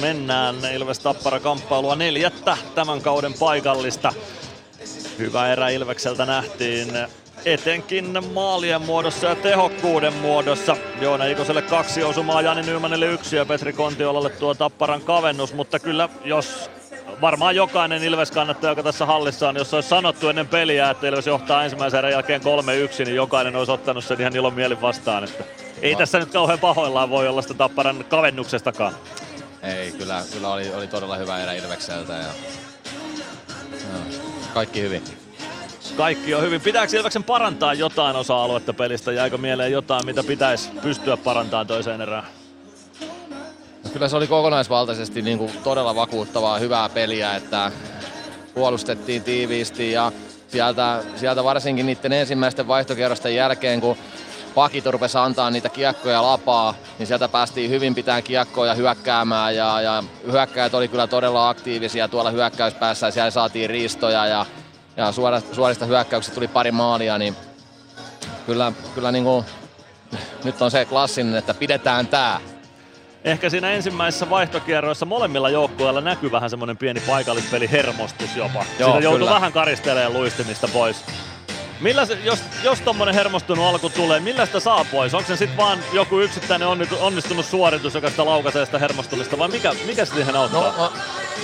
Mennään 0.02 0.56
Ilves 0.74 1.00
Tappara 1.00 1.40
kamppailua 1.40 1.96
neljättä 1.96 2.58
tämän 2.76 3.02
kauden 3.02 3.34
paikallista. 3.34 4.14
Hyvä 5.20 5.52
erä 5.52 5.70
Ilvekseltä 5.70 6.26
nähtiin 6.26 6.88
etenkin 7.46 8.18
maalien 8.34 8.82
muodossa 8.82 9.28
ja 9.28 9.36
tehokkuuden 9.36 10.14
muodossa. 10.14 10.78
Joona 11.02 11.26
Ikoselle 11.26 11.62
kaksi 11.62 12.04
osumaa, 12.04 12.42
Jani 12.42 12.62
Nymanille 12.62 13.06
yksi 13.06 13.36
ja 13.36 13.46
Petri 13.46 13.74
Kontiolalle 13.74 14.30
tuo 14.30 14.54
Tapparan 14.54 15.02
kavennus, 15.02 15.54
mutta 15.54 15.80
kyllä 15.80 16.10
jos 16.24 16.70
varmaan 17.22 17.56
jokainen 17.56 18.04
Ilves-kannattaja, 18.04 18.72
joka 18.72 18.84
tässä 18.84 19.06
hallissa 19.06 19.50
on, 19.50 19.56
jos 19.56 19.74
olisi 19.74 19.90
sanottu 19.90 20.30
ennen 20.30 20.48
peliä, 20.48 20.90
että 20.90 21.08
Ilves 21.08 21.28
johtaa 21.28 21.64
ensimmäisen 21.64 21.98
erän 21.98 22.12
jälkeen 22.12 22.42
3-1, 22.42 22.46
niin 23.06 23.16
jokainen 23.16 23.56
olisi 23.56 23.72
ottanut 23.72 24.04
sen 24.06 24.22
ihan 24.22 24.36
ilon 24.36 24.54
mielin 24.54 24.82
vastaan. 24.82 25.24
Että 25.24 25.44
ei 25.82 25.92
No. 25.94 25.98
tässä 26.00 26.20
nyt 26.20 26.32
kauhean 26.32 26.60
pahoillaan 26.60 27.10
voi 27.10 27.28
olla 27.28 27.42
sitä 27.42 27.54
Tapparan 27.54 28.06
kavennuksestakaan. 28.10 28.94
ei 29.64 29.92
kyllä, 29.92 30.22
kyllä 30.34 30.48
oli, 30.54 30.74
oli 30.74 30.88
todella 30.88 31.16
hyvä 31.16 31.40
erä 31.44 31.54
Ilvekseltä 31.54 32.14
ja, 32.14 32.28
kaikki 34.54 34.82
hyvin. 34.82 35.04
Kaikki 35.98 36.34
on 36.36 36.42
hyvin. 36.42 36.62
Pitääkö 36.62 36.98
Ilveksen 36.98 37.24
parantaa 37.24 37.74
jotain 37.74 38.16
osa-aluetta 38.16 38.74
pelistä? 38.74 39.12
Jääkö 39.12 39.38
mieleen 39.38 39.72
jotain, 39.72 40.06
mitä 40.06 40.24
pitäisi 40.24 40.70
pystyä 40.82 41.18
parantamaan 41.18 41.68
toiseen 41.68 42.02
erään? 42.02 42.24
Kyllä 43.96 44.10
se 44.10 44.16
oli 44.16 44.28
kokonaisvaltaisesti 44.28 45.22
niin 45.22 45.38
kuin 45.38 45.52
todella 45.64 45.96
vakuuttavaa, 45.96 46.60
hyvää 46.60 46.90
peliä, 46.90 47.36
että 47.36 47.72
puolustettiin 48.54 49.24
tiiviisti 49.24 49.92
ja 49.92 50.12
sieltä, 50.48 51.04
sieltä 51.16 51.44
varsinkin 51.44 51.86
niiden 51.86 52.14
ensimmäisten 52.14 52.68
vaihtokierrosten 52.68 53.36
jälkeen, 53.36 53.82
kun 53.82 53.98
pakit 54.56 54.86
rupesi 54.86 55.18
antaa 55.18 55.50
niitä 55.50 55.70
kiekkoja 55.70 56.24
lapaa, 56.24 56.74
niin 57.00 57.08
sieltä 57.08 57.28
päästiin 57.28 57.70
hyvin 57.70 57.96
pitään 57.96 58.24
kiekkoja 58.24 58.74
hyökkäämään 58.74 59.56
ja, 59.56 59.82
ja 59.82 60.04
hyökkäjät 60.32 60.74
oli 60.74 60.88
kyllä 60.88 61.08
todella 61.08 61.50
aktiivisia 61.50 62.08
tuolla 62.08 62.32
hyökkäyspäässä 62.32 63.08
ja 63.08 63.12
siellä 63.12 63.32
saatiin 63.32 63.70
riistoja 63.70 64.26
ja, 64.26 64.46
ja 64.98 65.12
suorista, 65.52 65.86
hyökkäyksistä 65.86 66.36
tuli 66.36 66.48
pari 66.48 66.72
maalia, 66.72 67.18
niin 67.18 67.36
kyllä, 68.46 68.72
kyllä 68.96 69.12
niin 69.12 69.24
kuin, 69.24 69.46
nyt 70.44 70.62
on 70.62 70.72
se 70.72 70.86
klassinen, 70.86 71.36
että 71.36 71.54
pidetään 71.54 72.08
tää. 72.08 72.55
Ehkä 73.26 73.50
siinä 73.50 73.72
ensimmäisessä 73.72 74.30
vaihtokierroissa 74.30 75.06
molemmilla 75.06 75.50
joukkueilla 75.50 76.02
näkyy 76.02 76.32
vähän 76.32 76.50
semmoinen 76.50 76.78
pieni 76.78 77.00
paikallispeli 77.00 77.72
hermostus 77.72 78.36
jopa. 78.36 78.66
Joo, 78.80 78.90
Sitä 78.90 79.04
joutui 79.04 79.30
vähän 79.30 79.54
karistelemaan 79.54 80.14
luistimista 80.14 80.68
pois. 80.74 80.98
Millä 81.80 82.06
se, 82.06 82.18
jos, 82.24 82.44
jos 82.64 82.82
tommonen 82.82 83.16
hermostunut 83.16 83.66
alku 83.66 83.90
tulee, 83.90 84.20
millä 84.20 84.46
sitä 84.46 84.60
saa 84.60 84.86
pois? 84.92 85.14
Onko 85.14 85.28
se 85.28 85.38
sitten 85.38 85.58
vaan 85.58 85.80
joku 85.94 86.20
yksittäinen 86.20 86.68
onnistunut 87.00 87.46
suoritus, 87.46 87.96
joka 87.96 88.10
sitä 88.10 88.26
laukaisee 88.26 88.66
sitä 88.66 88.80
hermostumista, 88.80 89.38
vai 89.38 89.48
mikä, 89.48 89.74
mikä 89.86 90.06
siihen 90.06 90.36
auttaa? 90.36 90.62
No, 90.62 90.74
no 90.78 90.94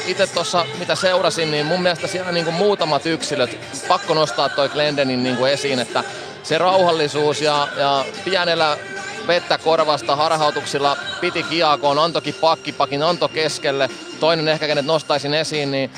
itse 0.07 0.27
tuossa 0.27 0.65
mitä 0.79 0.95
seurasin, 0.95 1.51
niin 1.51 1.65
mun 1.65 1.81
mielestä 1.81 2.07
siellä 2.07 2.31
niinku 2.31 2.51
muutamat 2.51 3.05
yksilöt, 3.05 3.59
pakko 3.87 4.13
nostaa 4.13 4.49
toi 4.49 4.69
Glendenin 4.69 5.23
niinku 5.23 5.45
esiin, 5.45 5.79
että 5.79 6.03
se 6.43 6.57
rauhallisuus 6.57 7.41
ja, 7.41 7.67
ja 7.77 8.05
pienellä 8.25 8.77
vettä 9.27 9.57
korvasta 9.57 10.15
harhautuksilla 10.15 10.97
piti 11.21 11.43
kiakoon, 11.43 11.99
antokin 11.99 12.33
pakkipakin, 12.33 13.03
anto 13.03 13.27
keskelle. 13.27 13.89
Toinen 14.19 14.47
ehkä, 14.47 14.67
kenet 14.67 14.85
nostaisin 14.85 15.33
esiin, 15.33 15.71
niin 15.71 15.91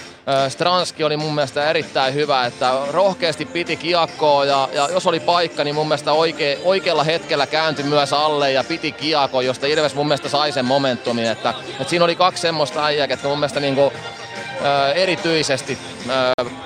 Stranski 0.50 1.04
oli 1.04 1.18
mun 1.18 1.36
mielestä 1.36 1.70
erittäin 1.70 2.14
hyvä, 2.14 2.46
että 2.46 2.72
rohkeasti 2.92 3.46
piti 3.46 3.76
kiekkoa 3.76 4.46
ja, 4.46 4.70
ja 4.74 4.90
jos 4.92 5.08
oli 5.08 5.20
paikka, 5.20 5.64
niin 5.64 5.76
mun 5.76 5.88
mielestä 5.88 6.14
oikee, 6.14 6.60
oikealla 6.64 7.04
hetkellä 7.04 7.48
kääntyi 7.48 7.86
myös 7.86 8.14
alle 8.14 8.52
ja 8.52 8.64
piti 8.64 8.92
kiekkoa, 8.92 9.42
josta 9.42 9.68
Ilves 9.68 9.96
mun 9.96 10.08
mielestä 10.08 10.30
sai 10.30 10.52
sen 10.52 10.66
momentumin. 10.66 11.26
Että, 11.26 11.54
että 11.70 11.90
siinä 11.90 12.06
oli 12.06 12.16
kaksi 12.16 12.42
semmoista 12.42 12.86
äijää, 12.86 13.08
jotka 13.10 13.28
mun 13.28 13.40
mielestä 13.40 13.60
niinku, 13.60 13.94
ö, 14.66 14.94
erityisesti 14.94 15.78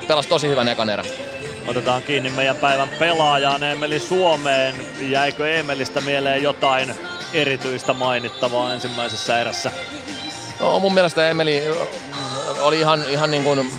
pelasi 0.08 0.30
tosi 0.30 0.48
hyvän 0.48 0.68
ekan 0.68 0.90
erän. 0.90 1.27
Otetaan 1.68 2.04
kiinni 2.04 2.30
meidän 2.30 2.56
päivän 2.56 2.90
pelaajaan 2.90 3.64
Emeli 3.64 4.00
Suomeen. 4.00 4.76
Jäikö 5.00 5.56
Emelistä 5.56 6.02
mieleen 6.02 6.44
jotain 6.44 6.96
erityistä 7.34 7.94
mainittavaa 7.94 8.74
ensimmäisessä 8.74 9.42
erässä? 9.42 9.72
No, 10.60 10.80
mun 10.80 10.94
mielestä 10.94 11.30
Emeli 11.30 11.64
oli 12.60 12.80
ihan, 12.80 13.06
ihan 13.10 13.32
niin 13.32 13.44
kuin 13.44 13.72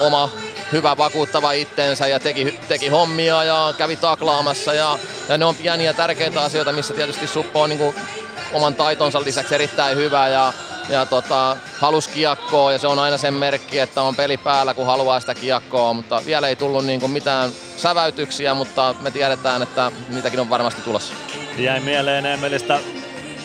oma 0.00 0.30
hyvä 0.72 0.96
vakuuttava 0.96 1.52
itteensä 1.52 2.06
ja 2.06 2.20
teki, 2.20 2.58
teki 2.68 2.88
hommia 2.88 3.44
ja 3.44 3.74
kävi 3.78 3.96
taklaamassa 3.96 4.74
ja, 4.74 4.98
ja 5.28 5.38
ne 5.38 5.44
on 5.44 5.56
pieniä 5.56 5.92
tärkeitä 5.92 6.40
asioita, 6.40 6.72
missä 6.72 6.94
tietysti 6.94 7.26
Suppo 7.26 7.62
on 7.62 7.68
niin 7.68 7.78
kuin 7.78 7.96
oman 8.52 8.74
taitonsa 8.74 9.24
lisäksi 9.24 9.54
erittäin 9.54 9.96
hyvä 9.96 10.28
ja, 10.28 10.52
ja 10.92 11.06
tota, 11.06 11.56
halus 11.80 12.08
kiekkoa 12.08 12.72
ja 12.72 12.78
se 12.78 12.86
on 12.86 12.98
aina 12.98 13.18
sen 13.18 13.34
merkki, 13.34 13.78
että 13.78 14.02
on 14.02 14.16
peli 14.16 14.36
päällä, 14.36 14.74
kun 14.74 14.86
haluaa 14.86 15.20
sitä 15.20 15.34
kiekkoa, 15.34 15.92
mutta 15.92 16.22
vielä 16.26 16.48
ei 16.48 16.56
tullut 16.56 16.84
niin 16.84 17.00
kuin 17.00 17.12
mitään 17.12 17.50
säväytyksiä, 17.76 18.54
mutta 18.54 18.94
me 19.00 19.10
tiedetään, 19.10 19.62
että 19.62 19.92
niitäkin 20.08 20.40
on 20.40 20.50
varmasti 20.50 20.82
tulossa. 20.82 21.14
Jäi 21.58 21.80
mieleen 21.80 22.26
Emelistä 22.26 22.80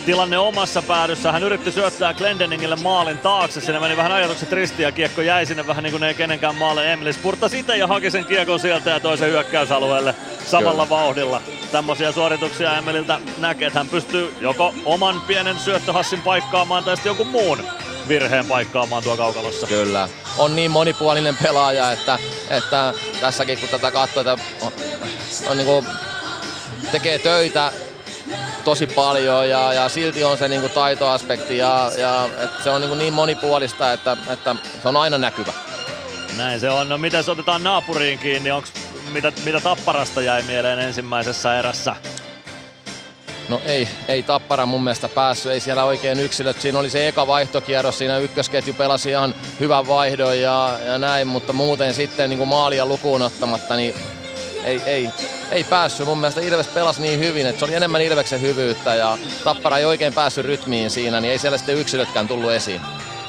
tilanne 0.07 0.37
omassa 0.37 0.81
päädyssä. 0.81 1.31
Hän 1.31 1.43
yritti 1.43 1.71
syöttää 1.71 2.13
Glendeningille 2.13 2.75
maalin 2.75 3.17
taakse. 3.17 3.61
Siinä 3.61 3.79
meni 3.79 3.97
vähän 3.97 4.11
ajatukset 4.11 4.51
ristiin 4.51 4.83
ja 4.83 4.91
kiekko 4.91 5.21
jäi 5.21 5.45
sinne 5.45 5.67
vähän 5.67 5.83
niin 5.83 5.91
kuin 5.91 6.03
ei 6.03 6.13
kenenkään 6.13 6.55
maalle. 6.55 6.93
Emeli 6.93 7.13
spurttasi 7.13 7.59
itse 7.59 7.77
ja 7.77 7.87
haki 7.87 8.11
sen 8.11 8.25
kiekon 8.25 8.59
sieltä 8.59 8.89
ja 8.89 8.99
toisen 8.99 9.29
hyökkäysalueelle 9.29 10.15
samalla 10.45 10.85
Kyllä. 10.85 10.89
vauhdilla. 10.89 11.41
Tämmöisiä 11.71 12.11
suorituksia 12.11 12.77
Emeliltä 12.77 13.19
näkee, 13.37 13.67
että 13.67 13.79
hän 13.79 13.89
pystyy 13.89 14.35
joko 14.39 14.73
oman 14.85 15.21
pienen 15.21 15.59
syöttöhassin 15.59 16.21
paikkaamaan 16.21 16.83
tai 16.83 16.95
sitten 16.95 17.09
jonkun 17.09 17.27
muun 17.27 17.63
virheen 18.07 18.45
paikkaamaan 18.45 19.03
tuo 19.03 19.17
kaukalossa. 19.17 19.67
Kyllä. 19.67 20.09
On 20.37 20.55
niin 20.55 20.71
monipuolinen 20.71 21.37
pelaaja, 21.43 21.91
että, 21.91 22.19
että 22.49 22.93
tässäkin 23.21 23.57
kun 23.57 23.69
tätä 23.69 23.91
katsoo, 23.91 24.21
että 24.21 24.37
on, 24.61 24.71
on 25.49 25.57
niin 25.57 25.67
kuin, 25.67 25.85
tekee 26.91 27.19
töitä 27.19 27.71
tosi 28.63 28.87
paljon 28.87 29.49
ja, 29.49 29.73
ja 29.73 29.89
silti 29.89 30.23
on 30.23 30.37
se 30.37 30.47
niin 30.47 30.61
kuin 30.61 30.73
taitoaspekti 30.73 31.57
ja, 31.57 31.91
ja 31.97 32.29
että 32.43 32.63
se 32.63 32.69
on 32.69 32.81
niin, 32.81 32.89
kuin 32.89 32.99
niin 32.99 33.13
monipuolista, 33.13 33.93
että, 33.93 34.17
että 34.29 34.55
se 34.81 34.87
on 34.87 34.97
aina 34.97 35.17
näkyvä. 35.17 35.53
Näin 36.37 36.59
se 36.59 36.69
on. 36.69 36.89
No 36.89 36.97
miten 36.97 37.23
se 37.23 37.31
otetaan 37.31 37.63
naapuriin 37.63 38.19
kiinni? 38.19 38.51
Onks, 38.51 38.71
mitä, 39.11 39.31
mitä 39.45 39.59
Tapparasta 39.59 40.21
jäi 40.21 40.43
mieleen 40.43 40.79
ensimmäisessä 40.79 41.59
erässä? 41.59 41.95
No 43.49 43.61
ei, 43.65 43.87
ei 44.07 44.23
Tappara 44.23 44.65
mun 44.65 44.83
mielestä 44.83 45.09
päässyt, 45.09 45.51
ei 45.51 45.59
siellä 45.59 45.83
oikein 45.83 46.19
yksilöt. 46.19 46.61
Siinä 46.61 46.79
oli 46.79 46.89
se 46.89 47.07
eka 47.07 47.27
vaihtokierros, 47.27 47.97
siinä 47.97 48.17
ykkösketju 48.17 48.73
pelasi 48.73 49.09
ihan 49.09 49.35
hyvän 49.59 49.87
vaihdon 49.87 50.39
ja, 50.39 50.79
ja 50.85 50.97
näin, 50.97 51.27
mutta 51.27 51.53
muuten 51.53 51.93
sitten 51.93 52.29
niin 52.29 52.37
kuin 52.37 52.47
maalia 52.47 52.85
lukuun 52.85 53.21
ottamatta, 53.21 53.75
niin 53.75 53.95
ei, 54.67 54.81
ei, 54.85 55.09
ei 55.51 55.63
päässyt. 55.63 56.05
Mun 56.05 56.17
mielestä 56.17 56.41
Ilves 56.41 56.67
pelasi 56.67 57.01
niin 57.01 57.19
hyvin, 57.19 57.47
että 57.47 57.59
se 57.59 57.65
oli 57.65 57.75
enemmän 57.75 58.01
Ilveksen 58.01 58.41
hyvyyttä 58.41 58.95
ja 58.95 59.17
Tappara 59.43 59.77
ei 59.77 59.85
oikein 59.85 60.13
päässyt 60.13 60.45
rytmiin 60.45 60.89
siinä, 60.89 61.21
niin 61.21 61.31
ei 61.31 61.39
siellä 61.39 61.57
sitten 61.57 61.77
yksilötkään 61.77 62.27
tullut 62.27 62.51
esiin. 62.51 62.81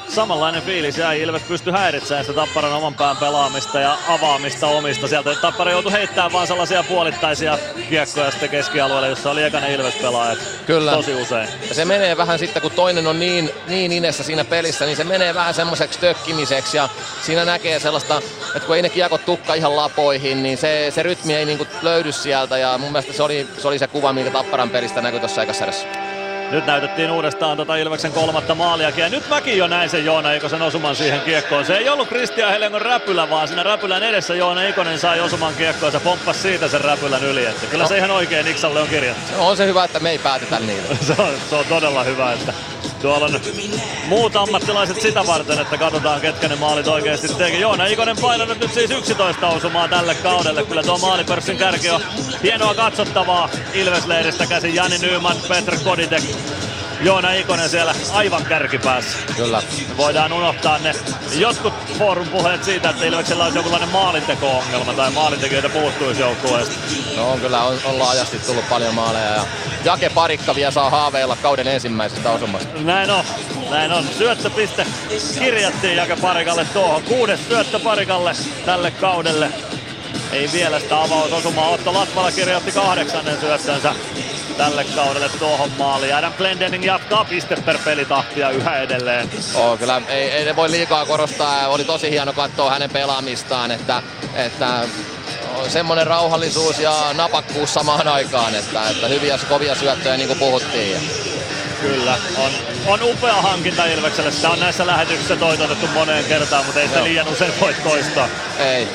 Samanlainen 0.09 0.61
fiilis 0.61 0.97
jäi. 0.97 1.21
Ilves 1.21 1.41
pystyi 1.43 1.73
häiritsemään 1.73 2.25
sitä 2.25 2.35
Tapparan 2.35 2.73
oman 2.73 2.93
pään 2.93 3.17
pelaamista 3.17 3.79
ja 3.79 3.97
avaamista 4.07 4.67
omista. 4.67 5.07
Sieltä 5.07 5.35
Tappara 5.35 5.71
joutui 5.71 5.91
heittämään 5.91 6.33
vaan 6.33 6.47
sellaisia 6.47 6.83
puolittaisia 6.83 7.59
kiekkoja 7.89 8.31
sitten 8.31 8.49
keskialueelle, 8.49 9.07
jossa 9.07 9.31
oli 9.31 9.43
ekainen 9.43 9.71
Ilves-pelaaja. 9.71 10.35
Kyllä. 10.65 10.91
Tosi 10.91 11.13
usein. 11.13 11.49
Ja 11.69 11.75
se 11.75 11.85
menee 11.85 12.17
vähän 12.17 12.39
sitten, 12.39 12.61
kun 12.61 12.71
toinen 12.71 13.07
on 13.07 13.19
niin, 13.19 13.49
niin 13.67 13.91
inessä 13.91 14.23
siinä 14.23 14.45
pelissä, 14.45 14.85
niin 14.85 14.97
se 14.97 15.03
menee 15.03 15.33
vähän 15.33 15.53
semmoiseksi 15.53 15.99
tökkimiseksi 15.99 16.77
ja 16.77 16.89
siinä 17.21 17.45
näkee 17.45 17.79
sellaista, 17.79 18.21
että 18.55 18.67
kun 18.67 18.75
ei 18.75 18.81
ne 18.81 18.89
kiekot 18.89 19.25
tukka 19.25 19.53
ihan 19.53 19.75
lapoihin, 19.75 20.43
niin 20.43 20.57
se, 20.57 20.91
se 20.95 21.03
rytmi 21.03 21.35
ei 21.35 21.45
niinku 21.45 21.67
löydy 21.81 22.11
sieltä 22.11 22.57
ja 22.57 22.77
mun 22.77 22.91
mielestä 22.91 23.13
se 23.13 23.23
oli 23.23 23.47
se, 23.57 23.67
oli 23.67 23.79
se 23.79 23.87
kuva, 23.87 24.13
minkä 24.13 24.31
Tapparan 24.31 24.69
pelistä 24.69 25.01
näkyi 25.01 25.19
tuossa 25.19 25.43
ekassa 25.43 25.63
erässä. 25.65 26.08
Nyt 26.51 26.65
näytettiin 26.65 27.11
uudestaan 27.11 27.57
tota 27.57 27.75
Ilveksen 27.75 28.11
kolmatta 28.11 28.55
maaliakin. 28.55 29.01
Ja 29.01 29.09
nyt 29.09 29.29
mäkin 29.29 29.57
jo 29.57 29.67
näin 29.67 29.89
sen 29.89 30.05
Joona 30.05 30.33
Ikosen 30.33 30.61
osuman 30.61 30.95
siihen 30.95 31.21
kiekkoon. 31.21 31.65
Se 31.65 31.77
ei 31.77 31.89
ollut 31.89 32.09
Kristian 32.09 32.51
Helengon 32.51 32.81
räpylä, 32.81 33.29
vaan 33.29 33.47
siinä 33.47 33.63
räpylän 33.63 34.03
edessä 34.03 34.35
Joona 34.35 34.61
Ikonen 34.61 34.99
sai 34.99 35.19
osuman 35.19 35.53
kiekkoon 35.53 35.93
ja 35.93 35.99
se 35.99 36.03
pomppasi 36.03 36.39
siitä 36.39 36.67
sen 36.67 36.81
räpylän 36.81 37.23
yli. 37.23 37.45
Että 37.45 37.67
kyllä 37.67 37.87
se 37.87 37.97
ihan 37.97 38.11
oikein 38.11 38.47
Iksalle 38.47 38.81
on 38.81 38.87
kirjattu. 38.87 39.37
No, 39.37 39.47
on 39.49 39.57
se 39.57 39.65
hyvä, 39.65 39.83
että 39.83 39.99
me 39.99 40.09
ei 40.09 40.19
päätetä 40.19 40.59
niitä. 40.59 40.95
se, 41.07 41.21
on, 41.21 41.33
se 41.49 41.55
on 41.55 41.65
todella 41.69 42.03
hyvä, 42.03 42.33
että 42.33 42.53
tuolla 43.01 43.25
on 43.25 43.41
muut 44.07 44.35
ammattilaiset 44.35 45.01
sitä 45.01 45.27
varten, 45.27 45.59
että 45.59 45.77
katsotaan 45.77 46.21
ketkä 46.21 46.47
ne 46.47 46.55
maalit 46.55 46.87
oikeasti 46.87 47.27
teki. 47.27 47.59
Joona 47.59 47.85
Ikonen 47.85 48.17
painanut 48.21 48.59
nyt 48.59 48.73
siis 48.73 48.91
11 48.91 49.47
osumaa 49.47 49.87
tälle 49.87 50.15
kaudelle. 50.15 50.63
Kyllä 50.63 50.83
tuo 50.83 50.97
maalipörssin 50.97 51.57
kärki 51.57 51.89
on 51.89 52.01
hienoa 52.43 52.75
katsottavaa 52.75 53.49
Ilvesleiristä 53.73 54.45
käsin. 54.45 54.75
Jani 54.75 54.97
Nyman, 54.97 55.37
Petr 55.47 55.77
Koditek, 55.83 56.23
Joona 57.01 57.31
Ikonen 57.31 57.69
siellä 57.69 57.95
aivan 58.11 58.45
kärkipäässä. 58.45 59.17
Kyllä. 59.35 59.61
Me 59.89 59.97
voidaan 59.97 60.33
unohtaa 60.33 60.77
ne 60.77 60.95
jotkut 61.37 61.73
forum 61.97 62.27
puheet 62.27 62.63
siitä, 62.63 62.89
että 62.89 63.05
Ilveksellä 63.05 63.43
olisi 63.43 63.57
jonkunlainen 63.57 63.89
maalinteko-ongelma 63.89 64.93
tai 64.93 65.11
maalintekijöitä 65.11 65.69
puuttuisi 65.69 66.21
joukkueesta. 66.21 66.75
No 67.15 67.31
on 67.31 67.39
kyllä, 67.39 67.63
on, 67.63 67.77
on 67.85 67.99
laajasti 67.99 68.39
tullut 68.39 68.69
paljon 68.69 68.95
maaleja 68.95 69.25
ja 69.25 69.45
Jake 69.85 70.09
Parikka 70.09 70.55
vielä 70.55 70.71
saa 70.71 70.89
haaveilla 70.89 71.35
kauden 71.35 71.67
ensimmäisestä 71.67 72.31
osumasta. 72.31 72.79
Näin 72.79 73.09
on, 73.09 73.23
näin 73.69 73.91
on. 73.91 74.05
Syöttöpiste 74.17 74.85
kirjattiin 75.39 75.97
Jake 75.97 76.15
Parikalle 76.15 76.65
tuohon. 76.65 77.03
Kuudes 77.03 77.39
syöttö 77.47 77.79
Parikalle 77.79 78.31
tälle 78.65 78.91
kaudelle. 78.91 79.51
Ei 80.31 80.49
vielä 80.53 80.79
sitä 80.79 81.01
avausosumaa. 81.01 81.69
Otto 81.69 81.93
Latvala 81.93 82.31
kirjoitti 82.31 82.71
kahdeksannen 82.71 83.39
syöttönsä 83.39 83.95
tälle 84.57 84.85
kaudelle 84.95 85.29
tuohon 85.29 85.71
maaliin. 85.77 86.15
Adam 86.15 86.33
Glendening 86.33 86.85
jatkaa 86.85 87.25
piste 87.25 87.55
per 87.55 87.77
pelitahtia 87.85 88.49
yhä 88.49 88.79
edelleen. 88.79 89.29
Oo, 89.55 89.77
kyllä 89.77 90.01
ei, 90.07 90.31
ei 90.31 90.45
ne 90.45 90.55
voi 90.55 90.71
liikaa 90.71 91.05
korostaa. 91.05 91.67
Oli 91.67 91.83
tosi 91.83 92.11
hieno 92.11 92.33
katsoa 92.33 92.71
hänen 92.71 92.89
pelaamistaan, 92.89 93.71
että, 93.71 94.03
että 94.35 94.87
semmoinen 95.67 96.07
rauhallisuus 96.07 96.79
ja 96.79 97.13
napakkuus 97.13 97.73
samaan 97.73 98.07
aikaan, 98.07 98.55
että, 98.55 98.89
että 98.89 99.07
hyviä 99.07 99.39
kovia 99.49 99.75
syöttöjä 99.75 100.17
niin 100.17 100.27
kuin 100.27 100.39
puhuttiin. 100.39 101.01
Kyllä, 101.81 102.17
on, 102.37 102.51
on 102.87 102.99
upea 103.03 103.33
hankinta 103.33 103.85
Ilvekselle. 103.85 104.31
Sitä 104.31 104.49
on 104.49 104.59
näissä 104.59 104.87
lähetyksissä 104.87 105.35
toitotettu 105.35 105.87
moneen 105.87 106.25
kertaan, 106.25 106.65
mutta 106.65 106.81
ei 106.81 106.87
sitä 106.87 106.99
Joo. 106.99 107.05
liian 107.05 107.27
usein 107.27 107.53
voi 107.61 107.73
toistaa. 107.83 108.27
Ei, 108.59 108.87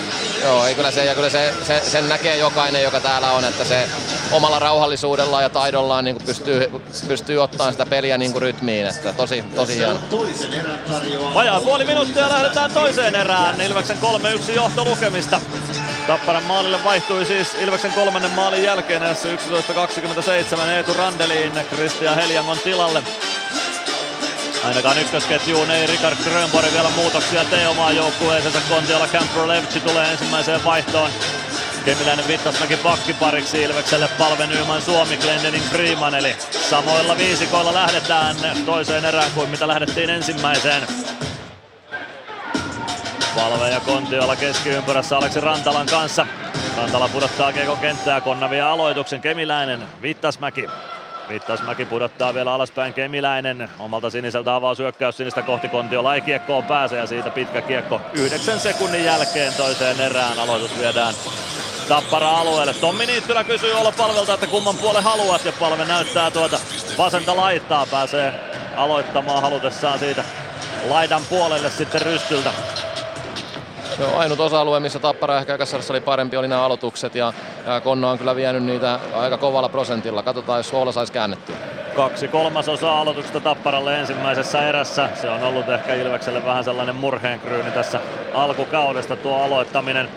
joo, 0.42 0.66
ei 0.66 0.74
kyllä 0.74 0.90
se, 0.90 1.04
ja 1.04 1.14
kyllä 1.14 1.30
se, 1.30 1.54
se, 1.62 1.82
sen 1.84 2.08
näkee 2.08 2.36
jokainen, 2.36 2.82
joka 2.82 3.00
täällä 3.00 3.32
on, 3.32 3.44
että 3.44 3.64
se 3.64 3.88
omalla 4.32 4.58
rauhallisuudellaan 4.58 5.42
ja 5.42 5.50
taidollaan 5.50 6.04
niin 6.04 6.16
pystyy, 6.26 6.72
pystyy 7.08 7.38
ottamaan 7.38 7.72
sitä 7.72 7.86
peliä 7.86 8.18
niin 8.18 8.36
rytmiin, 8.36 8.86
että 8.86 9.12
tosi, 9.12 9.44
tosi 9.54 9.76
hieno. 9.76 9.98
Vajaa 11.34 11.60
puoli 11.60 11.84
minuuttia 11.84 12.28
lähdetään 12.28 12.70
toiseen 12.72 13.14
erään. 13.14 13.60
Ilveksen 13.60 13.98
3-1 14.48 14.52
johto 14.52 14.84
lukemista. 14.84 15.40
Tapparan 16.06 16.42
maalille 16.44 16.84
vaihtui 16.84 17.26
siis 17.26 17.54
Ilveksen 17.54 17.92
kolmannen 17.92 18.30
maalin 18.30 18.62
jälkeen 18.62 19.00
näissä 19.00 19.28
11.27 19.28 20.68
Eetu 20.68 20.94
Randeliin 20.94 21.52
Kristian 21.70 22.14
Heljangon 22.14 22.58
tilalle. 22.58 23.02
Ainakaan 24.64 24.98
ykkösketjuun 24.98 25.70
ei 25.70 25.86
Rikard 25.86 26.16
Grönborg 26.24 26.72
vielä 26.72 26.90
muutoksia 26.90 27.44
tee 27.44 27.68
omaan 27.68 27.96
joukkueeseensa. 27.96 28.60
Kontiola 28.68 29.06
Camper 29.06 29.48
Levci 29.48 29.80
tulee 29.80 30.12
ensimmäiseen 30.12 30.64
vaihtoon. 30.64 31.10
Kemiläinen 31.84 32.28
Vittasmäki 32.28 32.76
pakkipariksi 32.76 33.62
Ilvekselle 33.62 34.08
Palve 34.18 34.46
Nyman 34.46 34.82
Suomi 34.82 35.16
Glendening 35.16 35.64
Freeman 35.64 36.14
eli 36.14 36.36
samoilla 36.70 37.16
viisikoilla 37.18 37.74
lähdetään 37.74 38.36
toiseen 38.66 39.04
erään 39.04 39.30
kuin 39.30 39.50
mitä 39.50 39.68
lähdettiin 39.68 40.10
ensimmäiseen. 40.10 40.82
Palve 43.36 43.70
ja 43.70 43.80
Kontiola 43.80 44.36
keskiympyrässä 44.36 45.16
Aleksi 45.16 45.40
Rantalan 45.40 45.86
kanssa. 45.86 46.26
Rantala 46.76 47.08
pudottaa 47.08 47.52
Kiekon 47.52 47.78
kenttää, 47.78 48.20
Konnavia 48.20 48.70
aloituksen 48.70 49.20
Kemiläinen, 49.20 49.82
Vittasmäki. 50.02 50.66
Vittasmäki 51.28 51.84
pudottaa 51.84 52.34
vielä 52.34 52.52
alaspäin 52.52 52.94
Kemiläinen. 52.94 53.68
Omalta 53.78 54.10
siniseltä 54.10 54.54
avausyökkäys 54.54 55.16
sinistä 55.16 55.42
kohti 55.42 55.68
Kontiola 55.68 56.14
ei 56.14 56.20
kiekkoon 56.20 56.64
pääse 56.64 56.96
ja 56.96 57.06
siitä 57.06 57.30
pitkä 57.30 57.62
kiekko 57.62 58.00
yhdeksän 58.12 58.60
sekunnin 58.60 59.04
jälkeen 59.04 59.54
toiseen 59.54 60.00
erään. 60.00 60.38
Aloitus 60.38 60.78
viedään 60.78 61.14
Tappara 61.88 62.38
alueelle. 62.38 62.74
Tommi 62.74 63.06
Niittylä 63.06 63.44
kysyy 63.44 63.72
olla 63.72 63.92
palvelta, 63.92 64.34
että 64.34 64.46
kumman 64.46 64.76
puolen 64.76 65.02
haluat 65.02 65.44
ja 65.44 65.52
palve 65.60 65.84
näyttää 65.84 66.30
tuota 66.30 66.58
vasenta 66.98 67.36
laittaa. 67.36 67.86
Pääsee 67.86 68.34
aloittamaan 68.76 69.42
halutessaan 69.42 69.98
siitä 69.98 70.24
laidan 70.88 71.22
puolelle 71.28 71.70
sitten 71.70 72.02
rystyltä. 72.02 72.50
Se 73.96 74.04
on 74.04 74.20
ainut 74.20 74.40
osa-alue, 74.40 74.80
missä 74.80 74.98
Tappara 74.98 75.38
ehkä 75.38 75.54
ekassa 75.54 75.76
oli 75.90 76.00
parempi, 76.00 76.36
oli 76.36 76.48
nämä 76.48 76.64
aloitukset 76.64 77.14
ja, 77.14 77.32
Konno 77.84 78.10
on 78.10 78.18
kyllä 78.18 78.36
vienyt 78.36 78.62
niitä 78.62 78.98
aika 79.14 79.38
kovalla 79.38 79.68
prosentilla. 79.68 80.22
Katsotaan, 80.22 80.58
jos 80.58 80.68
Suola 80.68 80.92
saisi 80.92 81.12
käännettyä. 81.12 81.56
Kaksi 81.96 82.28
kolmasosaa 82.28 83.00
aloituksesta 83.00 83.40
Tapparalle 83.40 84.00
ensimmäisessä 84.00 84.68
erässä. 84.68 85.08
Se 85.14 85.30
on 85.30 85.42
ollut 85.42 85.68
ehkä 85.68 85.94
Ilvekselle 85.94 86.44
vähän 86.44 86.64
sellainen 86.64 86.96
murheenkryyni 86.96 87.70
tässä 87.70 88.00
alkukaudesta 88.34 89.16
tuo 89.16 89.44
aloittaminen. 89.44 90.08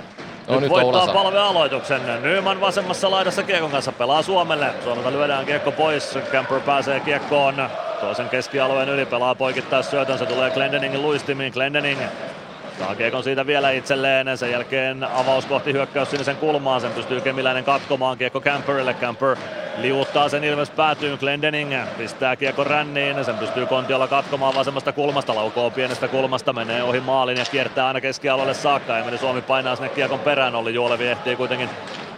No, 0.48 0.54
nyt, 0.54 0.62
nyt 0.62 0.70
voittaa 0.70 1.02
Olasa. 1.02 1.14
palve 1.14 1.40
aloituksen. 1.40 2.02
Nyman 2.22 2.62
vasemmassa 2.62 3.12
laidassa 3.12 3.44
Kiekon 3.44 3.72
kanssa 3.72 3.92
pelaa 3.92 4.22
Suomelle. 4.22 4.74
Suomelta 4.84 5.12
lyödään 5.12 5.46
kiekko 5.46 5.72
pois. 5.72 6.20
Camper 6.32 6.60
pääsee 6.60 7.00
kiekkoon 7.00 7.70
toisen 8.02 8.30
keskialueen 8.30 8.90
yli. 8.90 9.06
Pelaa 9.06 9.36
poikittaa 9.36 9.84
syötön. 9.84 10.18
Se 10.20 10.26
tulee 10.26 10.52
Glendeningin 10.52 11.02
luistimiin. 11.02 11.54
Glendening 11.54 12.02
Saa 12.80 12.96
kiekon 12.96 13.24
siitä 13.24 13.48
vielä 13.48 13.72
itselleen. 13.72 14.38
Sen 14.38 14.52
jälkeen 14.52 15.04
avaus 15.04 15.46
kohti 15.46 15.74
hyökkäys 15.74 16.12
sinisen 16.12 16.36
kulmaan. 16.36 16.82
Sen 16.82 16.92
pystyy 16.92 17.22
Kemiläinen 17.22 17.64
katkomaan 17.64 18.18
kiekko 18.18 18.42
Camperille. 18.42 18.94
Camper 18.94 19.38
liuuttaa 19.78 20.30
sen 20.30 20.44
Ilves 20.44 20.70
päätyyn. 20.70 21.18
Glendening 21.20 21.74
pistää 21.98 22.36
kiekko 22.36 22.64
ränniin. 22.64 23.26
Sen 23.26 23.38
pystyy 23.38 23.66
Kontiolla 23.66 24.08
katkomaan 24.08 24.56
vasemmasta 24.56 24.92
kulmasta. 24.92 25.36
Laukoo 25.36 25.72
pienestä 25.72 26.08
kulmasta. 26.08 26.54
Menee 26.54 26.84
ohi 26.84 27.00
maalin 27.00 27.38
ja 27.38 27.46
kiertää 27.52 27.88
aina 27.88 28.02
keskialueelle 28.02 28.54
saakka. 28.54 28.98
Emeli 28.98 29.18
Suomi 29.18 29.42
painaa 29.42 29.76
sinne 29.76 29.90
kiekon 29.90 30.20
perään. 30.20 30.56
Olli 30.56 30.74
Juolevi 30.74 31.08
ehtii 31.08 31.36
kuitenkin 31.36 31.70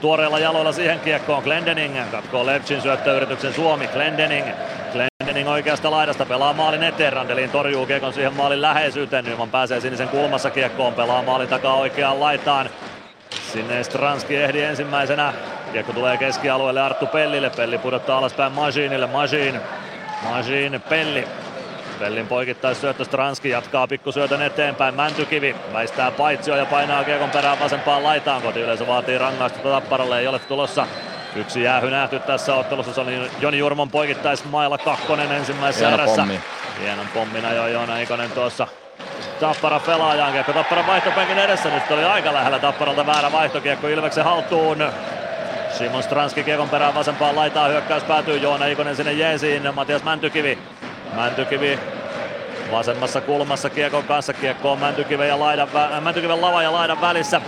tuoreilla 0.02 0.40
jaloilla 0.40 0.72
siihen 0.72 1.00
kiekkoon. 1.00 1.44
Glendening 1.44 2.12
katkoo 2.12 2.46
Levchin 2.46 2.82
syöttöyrityksen 2.82 3.54
Suomi. 3.54 3.88
Glendening 3.88 4.46
Glendening 4.92 5.09
oikeasta 5.48 5.92
laidasta 5.92 6.26
pelaa 6.26 6.54
maalin 6.54 6.84
eteen. 6.84 7.14
Randelin 7.14 7.50
torjuu 7.50 7.86
kiekon 7.86 8.14
siihen 8.14 8.34
maalin 8.34 8.62
läheisyyteen. 8.62 9.26
Nyman 9.26 9.50
pääsee 9.50 9.82
sinisen 9.82 10.10
kulmassa 10.10 10.50
kiekkoon. 10.50 10.94
Pelaa 10.94 11.24
maalin 11.24 11.48
takaa 11.48 11.76
oikeaan 11.76 12.20
laitaan. 12.20 12.70
Sinne 13.54 13.84
Stranski 13.84 14.36
ehdi 14.36 14.62
ensimmäisenä. 14.62 15.34
Kiekko 15.72 15.94
tulee 15.94 16.18
keskialueelle 16.18 16.82
Arttu 16.82 17.06
Pellille. 17.06 17.50
Pelli 17.50 17.78
pudottaa 17.78 18.18
alaspäin 18.18 18.52
Majinille. 18.52 19.08
Majin. 19.08 19.62
Majin 20.30 20.82
Pelli. 20.90 21.28
Pellin 22.00 22.28
poikittais 22.28 22.82
syöttö 22.82 23.06
Stranski 23.06 23.50
jatkaa 23.50 23.88
pikkusyötön 23.88 24.42
eteenpäin. 24.42 24.96
Mäntykivi 24.96 25.56
väistää 25.74 26.12
paitsio 26.12 26.56
ja 26.56 26.66
painaa 26.66 27.04
kiekon 27.04 27.30
perään 27.30 27.60
vasempaan 27.60 28.04
laitaan. 28.04 28.42
Koti 28.42 28.62
yleensä 28.62 28.88
vaatii 28.88 29.18
rangaistusta 29.18 29.70
Tapparalle. 29.70 30.20
Ei 30.20 30.28
ole 30.28 30.40
tulossa 30.40 30.88
Yksi 31.36 31.64
jäähy 31.64 31.92
nähty 31.92 32.20
tässä 32.20 32.56
ottelussa, 32.56 32.94
se 32.94 33.02
oli 33.02 33.32
Joni 33.40 33.58
Jurmon 33.58 33.90
poikittais 33.90 34.46
mailla 34.46 34.78
kakkonen 34.78 35.32
ensimmäisessä 35.32 35.88
Hieno 35.88 36.04
erässä. 36.04 36.22
pommi. 36.22 36.40
Hienon 36.82 37.08
pommin 37.14 37.46
ajoi 37.46 37.72
Joona 37.72 38.00
Ikonen 38.00 38.32
tuossa 38.32 38.68
Tappara 39.40 39.80
pelaajaan 39.80 40.34
kiekko 40.34 40.54
Tapparan 40.54 40.88
vaihtopenkin 40.88 41.38
edessä. 41.38 41.70
Nyt 41.70 41.92
oli 41.92 42.04
aika 42.04 42.34
lähellä 42.34 42.60
Tapparalta 42.60 43.06
väärä 43.06 43.32
vaihtokiekko 43.32 43.88
Ilveksen 43.88 44.24
haltuun. 44.24 44.92
Simon 45.78 46.04
Stranski 46.04 46.44
kiekon 46.44 46.70
perään 46.70 46.96
vasempaan 46.96 47.36
laitaan 47.36 47.72
hyökkäys 47.72 48.04
päätyy 48.04 48.38
Joona 48.38 48.66
Ikonen 48.66 48.96
sinne 48.96 49.14
jeesiin. 49.14 49.76
Matias 49.76 50.04
Mäntykivi. 50.04 50.58
Mäntykivi 51.16 51.80
vasemmassa 52.72 53.22
kulmassa 53.22 53.70
kiekon 53.70 54.04
kanssa. 54.04 54.34
Kiekko 54.34 54.72
on 54.72 54.80
Mäntykiven, 54.80 55.28
ja 55.28 55.40
laidan, 55.40 55.70
Mäntykiven 56.02 56.42
lava 56.42 56.64
ja 56.64 56.72
laidan 56.72 57.02
välissä. 57.02 57.42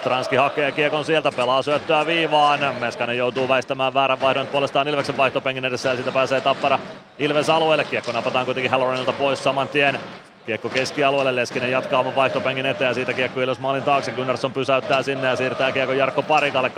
Stranski 0.00 0.36
hakee 0.36 0.72
kiekon 0.72 1.04
sieltä, 1.04 1.32
pelaa 1.32 1.62
syöttöä 1.62 2.06
viivaan. 2.06 2.74
Meskanen 2.80 3.16
joutuu 3.16 3.48
väistämään 3.48 3.94
väärän 3.94 4.20
vaihdon 4.20 4.46
puolestaan 4.46 4.88
Ilveksen 4.88 5.16
vaihtopenkin 5.16 5.64
edessä 5.64 5.88
ja 5.88 5.94
siitä 5.94 6.12
pääsee 6.12 6.40
Tappara 6.40 6.78
Ilves 7.18 7.50
alueelle. 7.50 7.84
Kiekko 7.84 8.12
napataan 8.12 8.44
kuitenkin 8.44 8.70
Halloranilta 8.70 9.12
pois 9.12 9.44
saman 9.44 9.68
tien. 9.68 10.00
Kiekko 10.46 10.68
keskialueelle, 10.68 11.36
Leskinen 11.36 11.70
jatkaa 11.70 12.00
oman 12.00 12.14
vaihtopenkin 12.14 12.66
eteen 12.66 12.88
ja 12.88 12.94
siitä 12.94 13.12
kiekko 13.12 13.40
Ilves 13.40 13.58
maalin 13.58 13.82
taakse. 13.82 14.12
Gunnarsson 14.12 14.52
pysäyttää 14.52 15.02
sinne 15.02 15.28
ja 15.28 15.36
siirtää 15.36 15.72
kiekko 15.72 15.92
Jarkko 15.92 16.22
Parikalle. 16.22 16.72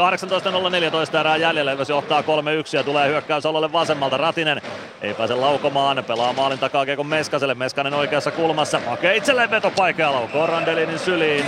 18.014 1.12 1.16
erää 1.20 1.36
jäljellä, 1.36 1.72
Ilves 1.72 1.88
johtaa 1.88 2.20
3-1 2.20 2.24
ja 2.72 2.84
tulee 2.84 3.08
hyökkäys 3.08 3.46
alueelle 3.46 3.72
vasemmalta. 3.72 4.16
Ratinen 4.16 4.62
ei 5.02 5.14
pääse 5.14 5.34
laukomaan, 5.34 6.04
pelaa 6.06 6.32
maalin 6.32 6.58
takaa 6.58 6.84
kiekko 6.84 7.04
Meskaselle. 7.04 7.54
Meskanen 7.54 7.94
oikeassa 7.94 8.30
kulmassa, 8.30 8.80
hakee 8.86 9.16
itselleen 9.16 9.50
vetopaikkaa 9.50 10.06
ja 10.06 10.12
laukoo 10.12 10.46
Randelinin 10.46 10.98
syliin. 10.98 11.44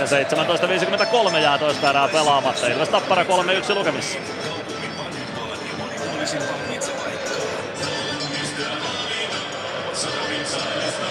17.53 1.31 1.37
jää 1.37 1.57
toista 1.57 1.89
erää 1.89 2.07
pelaamatta. 2.07 2.67
Ilves 2.67 2.89
Tappara 2.89 3.23
3-1 3.23 3.75
lukemissa. 3.75 4.19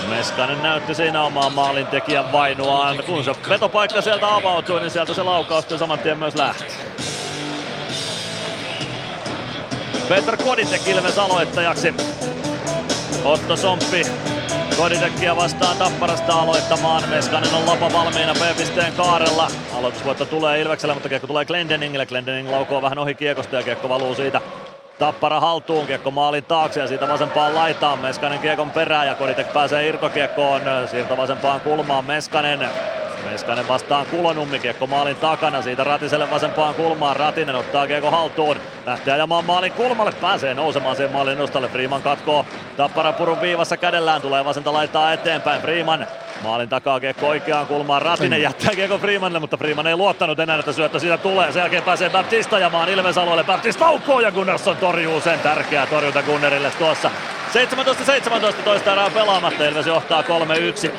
Meskanen 0.09 0.63
näytti 0.63 0.95
siinä 0.95 1.23
omaa 1.23 1.51
maalintekijän 1.51 2.33
vainuaan. 2.33 3.05
Kun 3.07 3.25
se 3.25 3.33
vetopaikka 3.49 4.01
sieltä 4.01 4.35
avautui, 4.35 4.81
niin 4.81 4.91
sieltä 4.91 5.15
se 5.15 5.23
laukaus 5.23 5.67
saman 5.79 5.99
tien 5.99 6.19
myös 6.19 6.35
lähti. 6.35 6.65
Petr 10.09 10.37
Koditek 10.37 10.89
Ilves 10.89 11.19
aloittajaksi. 11.19 11.95
Otto 13.25 13.57
Somppi 13.57 14.03
Koditekkiä 14.77 15.37
vastaan 15.37 15.77
Tapparasta 15.77 16.33
aloittamaan. 16.33 17.09
Meskanen 17.09 17.55
on 17.55 17.67
lapa 17.67 17.93
valmiina 17.93 18.35
B-pisteen 18.35 18.93
kaarella. 18.93 19.49
Aloitusvoitto 19.75 20.25
tulee 20.25 20.61
Ilvekselle, 20.61 20.95
mutta 20.95 21.09
kiekko 21.09 21.27
tulee 21.27 21.45
Glendeningille. 21.45 22.07
Glendening 22.07 22.51
laukoo 22.51 22.83
vähän 22.83 22.99
ohi 22.99 23.15
kiekosta 23.15 23.57
ja 23.57 23.63
kiekko 23.63 23.89
valuu 23.89 24.15
siitä 24.15 24.41
Tappara 24.99 25.41
haltuun, 25.41 25.87
kiekko 25.87 26.11
maalin 26.11 26.45
taakse 26.45 26.81
ja 26.81 26.87
siitä 26.87 27.09
vasempaan 27.09 27.55
laitaan. 27.55 27.99
Meskanen 27.99 28.39
kiekon 28.39 28.71
perään 28.71 29.07
ja 29.07 29.15
Koditek 29.15 29.53
pääsee 29.53 29.87
irtokiekkoon. 29.89 30.63
Siirto 30.91 31.17
vasempaan 31.17 31.61
kulmaan 31.61 32.05
Meskanen. 32.05 32.69
Meskanen 33.31 33.69
vastaan 33.69 34.07
Kulonummi, 34.07 34.59
kiekko 34.59 34.87
maalin 34.87 35.17
takana, 35.17 35.63
siitä 35.63 35.85
Ratiselle 35.85 36.31
vasempaan 36.31 36.75
kulmaan, 36.75 37.17
Ratinen 37.17 37.55
ottaa 37.55 37.87
kiekko 37.87 38.11
haltuun, 38.11 38.57
lähtee 38.87 39.15
ajamaan 39.15 39.45
maalin 39.45 39.73
kulmalle, 39.73 40.13
pääsee 40.21 40.55
nousemaan 40.55 40.97
sen 40.97 41.13
maalin 41.13 41.39
nostalle, 41.39 41.69
Freeman 41.69 42.03
katkoo 42.03 42.47
Tappara 42.77 43.13
purun 43.13 43.41
viivassa 43.41 43.77
kädellään, 43.77 44.23
tulee 44.23 44.45
vasenta 44.45 44.73
laittaa 44.73 45.13
eteenpäin, 45.13 45.63
Freeman 45.63 46.07
Maalin 46.45 46.69
takaa 46.69 47.01
kiekko 47.01 47.29
oikeaan 47.29 47.67
kulmaan, 47.67 48.03
Ratinen 48.03 48.43
jättää 48.43 48.75
kiekko 48.75 48.99
Freemanille, 48.99 49.39
mutta 49.39 49.57
Freeman 49.57 49.87
ei 49.87 49.97
luottanut 49.97 50.41
enää, 50.41 50.59
että 50.59 50.73
syöttö 50.73 51.01
siitä 51.01 51.19
tulee. 51.19 51.53
Sen 51.53 51.61
jälkeen 51.61 51.83
pääsee 51.83 52.11
Baptista 52.11 52.57
ajamaan 52.57 52.89
Ilves 52.89 53.19
alueelle, 53.19 53.45
Baptista 53.45 53.85
laukkoo 53.85 54.21
ja 54.21 54.33
Gunnarsson 54.33 54.77
torjuu 54.77 55.21
sen 55.21 55.41
tärkeä 55.41 55.87
torjunta 55.87 56.23
Gunnerille 56.23 56.71
tuossa. 56.79 57.11
17-17 58.61 58.63
toista 58.65 58.93
erää 58.93 59.11
pelaamatta, 59.11 59.65
Ilves 59.65 59.87
johtaa 59.87 60.23
3-1. 60.23 60.91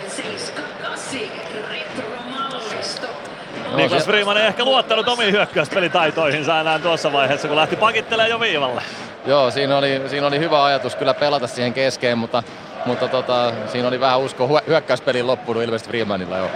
Niklas 3.75 4.05
Freeman 4.05 4.37
ei 4.37 4.47
ehkä 4.47 4.65
luottanut 4.65 5.07
omiin 5.07 5.31
hyökkäyspelitaitoihinsa 5.31 6.59
enää 6.59 6.79
tuossa 6.79 7.11
vaiheessa, 7.11 7.47
kun 7.47 7.57
lähti 7.57 7.75
pakittelemaan 7.75 8.29
jo 8.29 8.39
viivalle. 8.39 8.81
Joo, 9.25 9.51
siinä 9.51 9.77
oli, 9.77 10.01
siinä 10.07 10.27
oli 10.27 10.39
hyvä 10.39 10.63
ajatus 10.63 10.95
kyllä 10.95 11.13
pelata 11.13 11.47
siihen 11.47 11.73
keskeen, 11.73 12.17
mutta, 12.17 12.43
mutta 12.85 13.07
tota, 13.07 13.53
siinä 13.67 13.87
oli 13.87 13.99
vähän 13.99 14.19
usko 14.19 14.47
hyö- 14.47 14.63
hyökkäyspelin 14.67 15.27
loppunut 15.27 15.63
ilmeisesti 15.63 15.89
Freemanilla 15.89 16.37
jo. 16.37 16.49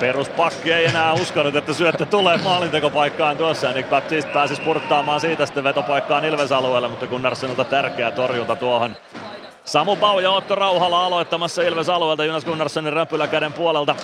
Peruspakki 0.00 0.72
ei 0.72 0.84
enää 0.84 1.12
uskonut, 1.12 1.56
että 1.56 1.72
syöttö 1.72 2.06
tulee 2.06 2.36
maalintekopaikkaan 2.36 3.36
tuossa. 3.36 3.72
Nick 3.72 3.90
Baptiste 3.90 4.32
pääsi 4.32 4.56
spurttaamaan 4.56 5.20
siitä 5.20 5.46
sitten 5.46 5.64
vetopaikkaan 5.64 6.24
Ilves-alueelle, 6.24 6.88
mutta 6.88 7.06
Gunnarssonilta 7.06 7.64
tärkeä 7.64 8.10
torjunta 8.10 8.56
tuohon. 8.56 8.96
Samu 9.64 9.96
Bau 9.96 10.18
ja 10.18 10.30
Otto 10.30 10.54
Rauhala 10.54 11.06
aloittamassa 11.06 11.62
Ilves-alueelta 11.62 12.24
Jonas 12.24 12.44
Gunnarssonin 12.44 12.92
räpyläkäden 12.92 13.52
puolelta. 13.52 13.96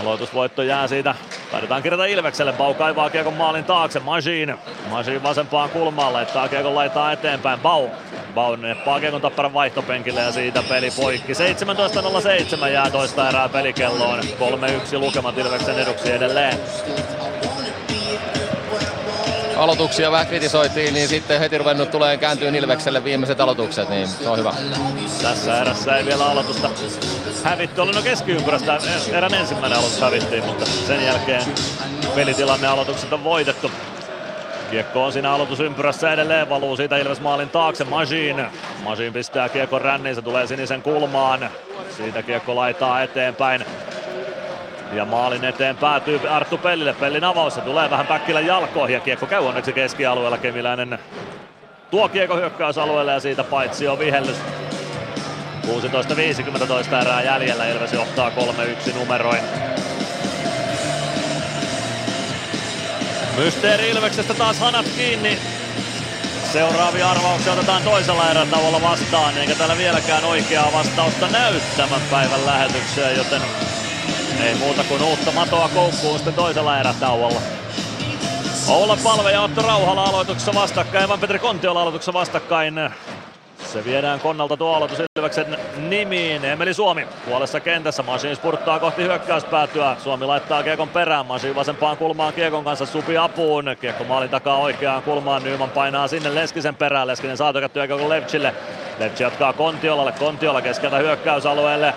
Aloitusvoitto 0.00 0.62
jää 0.62 0.88
siitä. 0.88 1.14
Taidetaan 1.50 1.82
kirjata 1.82 2.04
Ilvekselle. 2.04 2.52
Bau 2.52 2.74
kaivaa 2.74 3.10
kiekon 3.10 3.34
maalin 3.34 3.64
taakse. 3.64 4.00
Majin. 4.00 4.54
Majin 4.90 5.22
vasempaan 5.22 5.70
kulmaan. 5.70 6.12
Laittaa 6.12 6.48
kiekon 6.48 6.74
laitaa 6.74 7.12
eteenpäin. 7.12 7.60
Bau. 7.60 7.88
Bau 8.34 8.56
neppaa 8.56 9.00
kiekon 9.00 9.20
tapparan 9.20 9.54
vaihtopenkille 9.54 10.20
ja 10.20 10.32
siitä 10.32 10.62
peli 10.68 10.90
poikki. 10.90 11.32
17.07 11.32 12.68
jää 12.68 12.90
toista 12.90 13.28
erää 13.28 13.48
pelikelloon. 13.48 14.20
3-1 14.20 14.98
lukemat 14.98 15.38
Ilveksen 15.38 15.78
eduksi 15.78 16.12
edelleen. 16.12 16.58
Aloituksia 19.56 20.10
vähän 20.10 20.26
kritisoitiin, 20.26 20.94
niin 20.94 21.08
sitten 21.08 21.40
heti 21.40 21.58
ruvennut 21.58 21.90
tulee 21.90 22.16
kääntyy 22.16 22.48
Ilvekselle 22.48 23.04
viimeiset 23.04 23.40
aloitukset, 23.40 23.88
niin 23.88 24.08
se 24.08 24.28
on 24.28 24.38
hyvä. 24.38 24.52
Tässä 25.22 25.60
erässä 25.60 25.96
ei 25.96 26.06
vielä 26.06 26.26
aloitusta 26.26 26.70
hävitty. 27.44 27.80
Oli 27.80 27.92
no 27.92 28.02
keskiympyrästä 28.02 28.78
erän 29.12 29.34
ensimmäinen 29.34 29.78
aloitus 29.78 30.00
hävittiin, 30.00 30.44
mutta 30.44 30.66
sen 30.66 31.04
jälkeen 31.04 31.42
pelitilanne 32.14 32.66
aloitukset 32.66 33.12
on 33.12 33.24
voitettu. 33.24 33.70
Kiekko 34.70 35.04
on 35.04 35.12
siinä 35.12 35.32
aloitusympyrässä 35.32 36.12
edelleen, 36.12 36.48
valuu 36.48 36.76
siitä 36.76 36.96
Ilves 36.96 37.20
maalin 37.20 37.50
taakse, 37.50 37.84
Majin. 37.84 38.46
Majin 38.82 39.12
pistää 39.12 39.48
kiekon 39.48 39.80
ränniin, 39.80 40.14
se 40.14 40.22
tulee 40.22 40.46
sinisen 40.46 40.82
kulmaan. 40.82 41.50
Siitä 41.96 42.22
kiekko 42.22 42.56
laitaa 42.56 43.02
eteenpäin. 43.02 43.64
Ja 44.96 45.04
maalin 45.04 45.44
eteen 45.44 45.76
päätyy 45.76 46.20
Arttu 46.28 46.58
Pellille. 46.58 46.92
Pellin 46.92 47.24
avaus, 47.24 47.54
se 47.54 47.60
tulee 47.60 47.90
vähän 47.90 48.06
Päkkilän 48.06 48.46
jalkoihin 48.46 48.94
ja 48.94 49.00
kiekko 49.00 49.26
käy 49.26 49.46
onneksi 49.46 49.72
keskialueella. 49.72 50.38
Kemiläinen 50.38 50.98
tuo 51.90 52.08
kiekko 52.08 52.36
hyökkäysalueelle 52.36 53.12
ja 53.12 53.20
siitä 53.20 53.44
paitsi 53.44 53.88
on 53.88 53.98
vihellys. 53.98 54.36
16.50 56.60 56.66
toista 56.66 57.00
erää 57.00 57.22
jäljellä, 57.22 57.66
Ilves 57.66 57.92
johtaa 57.92 58.30
3-1 58.90 58.94
numeroin. 58.94 59.40
Mysteeri 63.36 63.90
Ilveksestä 63.90 64.34
taas 64.34 64.58
hanat 64.58 64.86
kiinni. 64.96 65.38
Seuraavia 66.52 67.10
arvauksia 67.10 67.52
otetaan 67.52 67.82
toisella 67.82 68.30
erätauolla 68.30 68.82
vastaan, 68.82 69.38
eikä 69.38 69.54
täällä 69.54 69.76
vieläkään 69.76 70.24
oikeaa 70.24 70.72
vastausta 70.72 71.28
näy 71.28 71.54
tämän 71.76 72.00
päivän 72.10 72.46
lähetykseen, 72.46 73.16
joten 73.16 73.42
ei 74.42 74.54
muuta 74.54 74.84
kuin 74.84 75.02
uutta 75.02 75.32
matoa 75.32 75.70
koukkuun 75.74 76.16
sitten 76.16 76.34
toisella 76.34 76.80
erätauolla. 76.80 77.40
Oula 78.68 78.98
Palve 79.04 79.32
ja 79.32 79.40
Otto 79.40 79.62
Rauhala 79.62 80.04
aloituksessa 80.04 80.54
vastakkain, 80.54 81.04
Evan 81.04 81.20
Petri 81.20 81.38
Kontiola 81.38 81.82
aloituksessa 81.82 82.12
vastakkain. 82.12 82.90
Se 83.72 83.84
viedään 83.84 84.20
Konnalta 84.20 84.56
tuo 84.56 84.74
aloitus 84.74 84.98
Ilveksen 85.16 85.58
nimiin. 85.76 86.44
Emeli 86.44 86.74
Suomi 86.74 87.06
puolessa 87.26 87.60
kentässä. 87.60 88.02
Masin 88.02 88.36
spurttaa 88.36 88.78
kohti 88.78 89.02
hyökkäyspäätyä. 89.02 89.96
Suomi 89.98 90.26
laittaa 90.26 90.62
kiekon 90.62 90.88
perään. 90.88 91.26
Masin 91.26 91.54
vasempaan 91.54 91.96
kulmaan 91.96 92.32
kiekon 92.32 92.64
kanssa 92.64 92.86
Supi 92.86 93.18
apuun. 93.18 93.64
Kiekko 93.80 94.04
maalin 94.04 94.30
takaa 94.30 94.56
oikeaan 94.56 95.02
kulmaan. 95.02 95.42
Nyman 95.42 95.70
painaa 95.70 96.08
sinne 96.08 96.34
Leskisen 96.34 96.74
perään. 96.74 97.06
Leskinen 97.06 97.36
saa 97.36 97.52
tökättyä 97.52 97.86
kiekon 97.86 98.08
Levchille. 98.08 98.54
Levchi 98.98 99.22
jatkaa 99.22 99.52
Kontiolalle. 99.52 100.12
Kontiola 100.12 100.62
keskeltä 100.62 100.96
hyökkäysalueelle. 100.96 101.94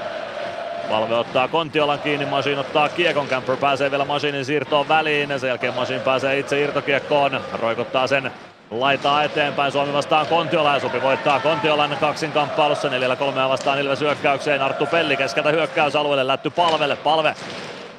Valve 0.89 1.15
ottaa 1.15 1.47
Kontiolan 1.47 1.99
kiinni, 1.99 2.26
Masin 2.26 2.59
ottaa 2.59 2.89
kiekon, 2.89 3.27
Camper 3.27 3.57
pääsee 3.57 3.91
vielä 3.91 4.05
Masinin 4.05 4.45
siirtoon 4.45 4.88
väliin, 4.88 5.39
sen 5.39 5.47
jälkeen 5.47 5.73
Masin 5.73 6.01
pääsee 6.01 6.39
itse 6.39 6.61
irtokiekkoon, 6.61 7.41
roikottaa 7.53 8.07
sen 8.07 8.31
laitaa 8.72 9.23
eteenpäin, 9.23 9.72
Suomi 9.72 9.93
vastaan 9.93 10.27
Kontiola 10.27 10.73
ja 10.73 10.80
Supi 10.80 11.01
voittaa 11.01 11.39
Kontiolan 11.39 11.97
kaksin 11.99 12.31
kamppailussa, 12.31 12.89
neljällä 12.89 13.15
kolmea 13.15 13.49
vastaan 13.49 13.80
Ilves 13.80 13.99
hyökkäykseen, 13.99 14.61
Arttu 14.61 14.85
Pelli 14.85 15.18
keskeltä 15.18 15.49
hyökkäysalueelle, 15.49 16.27
lätty 16.27 16.49
palvelle, 16.49 16.95
palve 16.95 17.35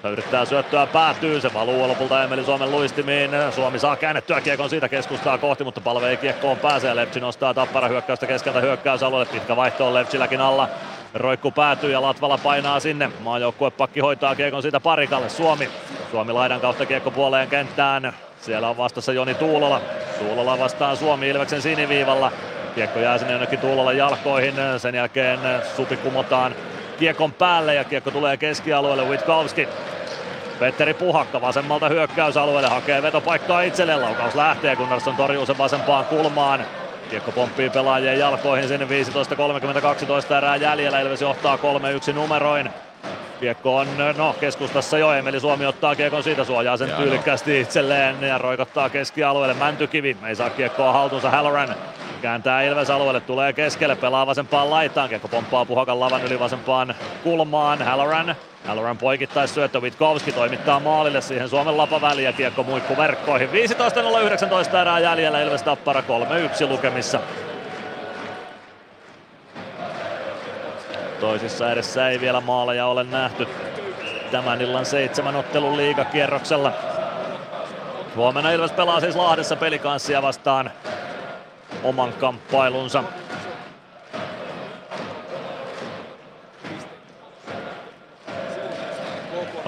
Yrittää 0.04 0.44
syöttöä 0.44 0.86
päätyy, 0.86 1.40
se 1.40 1.54
valuu 1.54 1.88
lopulta 1.88 2.24
Emeli 2.24 2.44
Suomen 2.44 2.70
luistimiin. 2.70 3.30
Suomi 3.50 3.78
saa 3.78 3.96
käännettyä 3.96 4.40
kiekon 4.40 4.70
siitä 4.70 4.88
keskustaa 4.88 5.38
kohti, 5.38 5.64
mutta 5.64 5.80
palve 5.80 6.10
ei 6.10 6.16
kiekkoon 6.16 6.58
pääse. 6.58 6.96
Lepsi 6.96 7.20
nostaa 7.20 7.54
tappara 7.54 7.88
hyökkäystä 7.88 8.26
keskeltä 8.26 8.60
hyökkäysalueelle. 8.60 9.32
Pitkä 9.32 9.56
vaihto 9.56 9.86
on 9.86 9.94
Lepsilläkin 9.94 10.40
alla. 10.40 10.68
Roikku 11.14 11.50
päätyy 11.50 11.92
ja 11.92 12.02
Latvala 12.02 12.38
painaa 12.38 12.80
sinne. 12.80 13.10
Maajoukkuepakki 13.20 14.00
hoitaa 14.00 14.34
kiekon 14.34 14.62
siitä 14.62 14.80
parikalle. 14.80 15.28
Suomi. 15.28 15.70
Suomi 16.10 16.32
laidan 16.32 16.60
kautta 16.60 16.86
kiekko 16.86 17.10
puoleen 17.10 17.48
kenttään. 17.48 18.12
Siellä 18.40 18.68
on 18.68 18.76
vastassa 18.76 19.12
Joni 19.12 19.34
Tuulola. 19.34 19.80
Tuulola 20.18 20.58
vastaan 20.58 20.96
Suomi 20.96 21.28
Ilveksen 21.28 21.62
siniviivalla. 21.62 22.32
Kiekko 22.74 22.98
jää 22.98 23.18
sinne 23.18 23.32
jonnekin 23.32 23.58
Tuulolan 23.58 23.96
jalkoihin. 23.96 24.54
Sen 24.78 24.94
jälkeen 24.94 25.40
Supi 25.76 25.96
kumotaan 25.96 26.54
kiekon 26.98 27.32
päälle 27.32 27.74
ja 27.74 27.84
kiekko 27.84 28.10
tulee 28.10 28.36
keskialueelle 28.36 29.04
Witkowski. 29.04 29.68
Petteri 30.58 30.94
Puhakka 30.94 31.40
vasemmalta 31.40 31.88
hyökkäysalueelle 31.88 32.68
hakee 32.68 33.02
vetopaikkaa 33.02 33.62
itselleen. 33.62 34.02
Laukaus 34.02 34.34
lähtee, 34.34 34.76
Gunnarsson 34.76 35.16
torjuu 35.16 35.46
sen 35.46 35.58
vasempaan 35.58 36.04
kulmaan. 36.04 36.64
Kiekko 37.10 37.32
pomppii 37.32 37.70
pelaajien 37.70 38.18
jalkoihin 38.18 38.68
sinne 38.68 38.86
15.32 38.86 40.34
erää 40.34 40.56
jäljellä. 40.56 41.00
Ilves 41.00 41.20
johtaa 41.20 41.56
3-1 42.10 42.12
numeroin. 42.12 42.70
Kiekko 43.40 43.76
on 43.76 43.88
no, 44.16 44.34
keskustassa 44.40 44.98
jo, 44.98 45.12
Emeli 45.12 45.40
Suomi 45.40 45.66
ottaa 45.66 45.94
kiekon 45.94 46.22
siitä, 46.22 46.44
suojaa 46.44 46.76
sen 46.76 46.90
tyylikkästi 46.90 47.60
itselleen 47.60 48.22
ja 48.22 48.38
roikottaa 48.38 48.90
keskialueelle. 48.90 49.54
Mäntykivi 49.54 50.16
ei 50.26 50.36
saa 50.36 50.50
kiekkoa 50.50 50.92
haltuunsa 50.92 51.30
Halloran. 51.30 51.74
Kääntää 52.22 52.62
Ilves 52.62 52.90
alueelle, 52.90 53.20
tulee 53.20 53.52
keskelle, 53.52 53.96
pelaa 53.96 54.26
vasempaan 54.26 54.70
laitaan. 54.70 55.08
Kiekko 55.08 55.28
pomppaa 55.28 55.64
Puhakan 55.64 56.00
lavan 56.00 56.22
yli 56.22 56.38
vasempaan 56.38 56.94
kulmaan. 57.22 57.82
Halloran 57.82 58.36
Halloran 58.66 58.98
poikittais 58.98 59.54
syöttö 59.54 59.80
Witkowski 59.80 60.32
toimittaa 60.32 60.80
maalille 60.80 61.20
siihen 61.20 61.48
Suomen 61.48 61.76
lapaväliin 61.76 62.24
ja 62.24 62.32
kiekko 62.32 62.62
muikku 62.62 62.96
verkkoihin. 62.96 63.48
15.019 63.50 64.76
erää 64.76 64.98
jäljellä 64.98 65.42
Ilves 65.42 65.62
Tappara 65.62 66.02
3-1 66.64 66.68
lukemissa. 66.68 67.20
Toisissa 71.20 71.72
edessä 71.72 72.08
ei 72.08 72.20
vielä 72.20 72.40
maaleja 72.40 72.86
ole 72.86 73.04
nähty 73.04 73.48
tämän 74.30 74.60
illan 74.60 74.86
seitsemän 74.86 75.36
ottelun 75.36 75.76
liigakierroksella. 75.76 76.72
Huomenna 78.16 78.50
Ilves 78.50 78.72
pelaa 78.72 79.00
siis 79.00 79.16
Lahdessa 79.16 79.56
pelikanssia 79.56 80.22
vastaan 80.22 80.70
oman 81.84 82.12
kamppailunsa. 82.12 83.04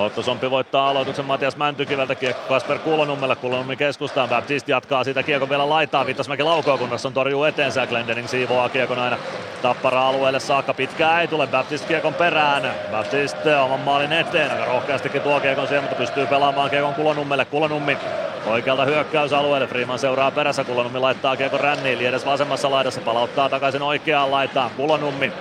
Otto 0.01 0.23
Sompi 0.23 0.51
voittaa 0.51 0.89
aloituksen 0.89 1.25
Matias 1.25 1.57
Mäntykiveltä, 1.57 2.15
kiekko 2.15 2.43
Kasper 2.49 2.79
Kulonummelle, 2.79 3.37
Kulonummi 3.37 3.77
keskustaan, 3.77 4.29
Baptist 4.29 4.69
jatkaa 4.69 5.05
siitä 5.05 5.23
kiekko 5.23 5.49
vielä 5.49 5.69
laittaa, 5.69 6.07
Vittasmäki 6.07 6.43
laukoo, 6.43 6.79
kun 6.79 6.91
on 7.07 7.13
torjuu 7.13 7.45
eteensä, 7.45 7.87
Glendening 7.87 8.29
siivoaa 8.29 8.69
kiekon 8.69 8.99
aina 8.99 9.19
tappara 9.63 10.09
alueelle 10.09 10.41
saakka, 10.41 10.75
pitkää 10.75 11.21
ei 11.21 11.29
tule, 11.29 11.47
Baptist 11.47 11.87
kiekon 11.87 12.15
perään, 12.15 12.75
Baptist 12.91 13.37
oman 13.65 13.81
maalin 13.81 14.13
eteen, 14.13 14.51
aika 14.51 14.65
rohkeastikin 14.65 15.23
tuo 15.23 15.41
kiekon 15.41 15.67
siihen, 15.67 15.83
mutta 15.85 15.99
pystyy 15.99 16.27
pelaamaan 16.27 16.71
kiekon 16.71 16.95
Kulonummelle, 16.95 17.45
Kulonummi 17.45 17.99
Oikealta 18.47 18.85
hyökkäysalueelle, 18.85 19.67
Freeman 19.67 19.99
seuraa 19.99 20.31
perässä, 20.31 20.65
Kulonummi 20.65 20.99
laittaa 20.99 21.37
kiekon 21.37 21.61
ränniin, 21.61 21.99
Liedes 21.99 22.27
vasemmassa 22.27 22.71
laidassa, 22.71 23.01
palauttaa 23.01 23.49
takaisin 23.49 23.83
oikeaan 23.83 24.31
laitaan, 24.31 24.71
Kulonummi 24.77 25.33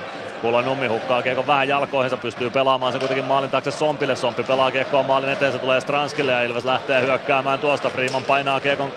Kulonummi 0.42 0.88
hukkaa 0.88 1.22
kiekon 1.22 1.48
vähän 1.48 1.68
jalkoihinsa, 1.68 2.18
pystyy 2.18 2.50
pelaamaan 2.50 2.92
sen 2.92 3.00
kuitenkin 3.00 3.26
maalin 3.26 3.50
taakse 3.50 3.72
Sompille. 3.72 4.16
Sompi 4.16 4.44
pelaa 4.44 4.72
kiekkoa 4.72 5.04
maalin 5.04 5.30
eteen, 5.30 5.52
se 5.52 5.60
tulee 5.60 5.82
Stranskille 5.82 6.32
ja 6.32 6.44
Ilves 6.44 6.66
lähtee 6.66 7.02
hyökkäämään 7.02 7.60
tuosta. 7.60 7.90
Freeman 7.90 8.24
painaa 8.24 8.60
kiekon 8.60 8.92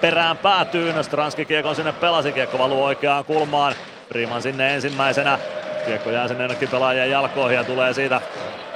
perään 0.00 0.36
päätyyn. 0.36 1.04
Stranski 1.04 1.44
kiekon 1.44 1.76
sinne 1.76 1.92
pelasi, 1.92 2.32
kiekko 2.32 2.58
valuu 2.58 2.84
oikeaan 2.84 3.24
kulmaan. 3.24 3.74
Freeman 4.08 4.42
sinne 4.42 4.74
ensimmäisenä. 4.74 5.38
Kiekko 5.86 6.10
jää 6.10 6.28
sinne 6.28 6.44
jonnekin 6.44 6.68
pelaajien 6.68 7.10
jalkoihin 7.10 7.56
ja 7.56 7.64
tulee 7.64 7.94
siitä 7.94 8.20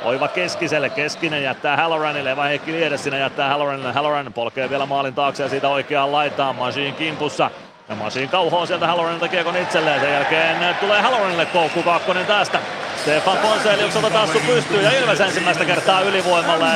Oiva 0.05 0.29
keskiselle, 0.29 0.91
keskinen 0.91 1.43
jättää 1.43 1.77
Halloranille, 1.77 2.37
vai 2.37 2.49
Heikki 2.49 2.73
Liedes 2.73 3.05
sinne 3.05 3.19
jättää 3.19 3.49
Halloranille. 3.49 3.93
Halloran 3.93 4.33
polkee 4.33 4.71
vielä 4.71 4.87
maalin 4.87 5.15
taakse 5.15 5.43
ja 5.43 5.49
siitä 5.49 5.69
oikeaan 5.69 6.13
laitaan. 6.13 6.57
Machine 6.57 6.93
kimpussa. 6.93 7.51
Ja 7.93 7.97
Masin 7.97 8.29
kauhoo 8.29 8.67
sieltä 8.67 8.87
Halloranilta 8.87 9.29
kiekon 9.29 9.57
itselleen. 9.57 10.01
Sen 10.01 10.13
jälkeen 10.13 10.77
tulee 10.81 11.01
Halloranille 11.01 11.47
koukku 11.47 11.83
kakkonen 11.83 12.27
tästä. 12.27 12.61
Stefan 13.03 13.39
Ponseliukselta 13.39 14.11
tassu 14.11 14.41
pystyy 14.47 14.83
ja 14.83 14.99
Ilves 14.99 15.21
ensimmäistä 15.21 15.65
kertaa 15.65 16.01
ylivoimalla 16.01 16.67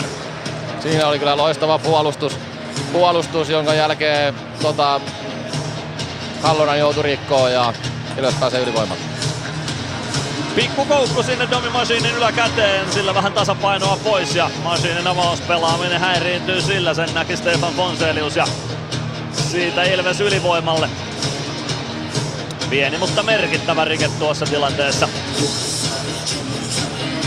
25-47. 0.00 0.04
Siinä 0.80 1.06
oli 1.06 1.18
kyllä 1.18 1.36
loistava 1.36 1.78
puolustus, 1.78 2.38
puolustus 2.92 3.48
jonka 3.48 3.74
jälkeen 3.74 4.34
tota, 4.62 5.00
Halloran 6.42 6.78
joutui 6.78 7.02
rikkoon 7.02 7.52
ja 7.52 7.72
Ilves 8.18 8.34
pääsee 8.34 8.62
ylivoimaan. 8.62 9.00
Pikku 10.54 10.84
koukku 10.84 11.22
sinne 11.22 11.48
Domi 11.50 11.68
Machinin 11.68 12.16
yläkäteen, 12.16 12.92
sillä 12.92 13.14
vähän 13.14 13.32
tasapainoa 13.32 13.98
pois 14.04 14.36
ja 14.36 14.50
Machinin 14.64 15.06
avauspelaaminen 15.06 16.00
häiriintyy 16.00 16.60
sillä, 16.60 16.94
sen 16.94 17.14
näki 17.14 17.36
Stefan 17.36 17.74
Fonselius 17.74 18.36
ja 18.36 18.46
siitä 19.34 19.82
Ilves 19.82 20.20
ylivoimalle. 20.20 20.88
Pieni 22.70 22.98
mutta 22.98 23.22
merkittävä 23.22 23.84
rike 23.84 24.08
tuossa 24.18 24.46
tilanteessa. 24.46 25.08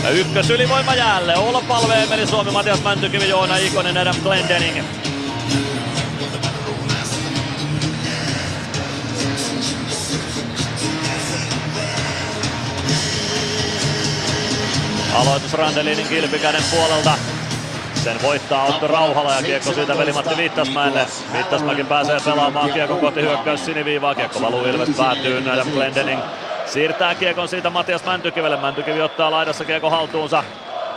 Ja 0.04 0.10
ykkös 0.10 0.50
ylivoima 0.50 0.94
jäälle. 0.94 1.36
Oula 1.36 1.62
Palve, 1.68 2.02
Emeli 2.02 2.26
Suomi, 2.26 2.50
Matias 2.50 2.82
Mäntykivi, 2.82 3.28
Joona 3.28 3.56
Ikonen, 3.56 3.98
Adam 3.98 4.16
Glendening. 4.22 4.84
Aloitus 15.14 15.52
Randelinin 15.52 16.08
kilpikäden 16.08 16.62
puolelta. 16.70 17.18
Sen 18.04 18.22
voittaa 18.22 18.64
Otto 18.64 18.86
Rauhala 18.86 19.34
ja 19.34 19.42
kiekko 19.42 19.72
siitä 19.72 19.98
veli-Matti 19.98 20.36
Viittasmäelle. 20.36 21.06
Viittasmäki 21.32 21.84
pääsee 21.84 22.18
pelaamaan 22.24 22.72
kiekko 22.72 22.96
kohti 22.96 23.20
hyökkäys 23.20 23.64
siniviivaa. 23.64 24.14
Kiekko 24.14 24.40
valuu 24.42 24.64
Ilves 24.64 24.88
päätyy. 24.96 25.50
Adam 25.52 25.68
Glendening 25.68 26.20
siirtää 26.66 27.14
kiekon 27.14 27.48
siitä 27.48 27.70
Matias 27.70 28.04
Mäntykivelle. 28.04 28.56
Mäntykivi 28.56 29.02
ottaa 29.02 29.30
laidassa 29.30 29.64
kiekko 29.64 29.90
haltuunsa. 29.90 30.44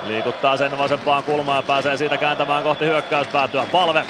Liikuttaa 0.07 0.57
sen 0.57 0.77
vasempaan 0.77 1.23
kulmaan 1.23 1.57
ja 1.57 1.63
pääsee 1.63 1.97
siitä 1.97 2.17
kääntämään 2.17 2.63
kohti 2.63 2.85
hyökkäyspäätyä. 2.85 3.65
Palve 3.71 4.05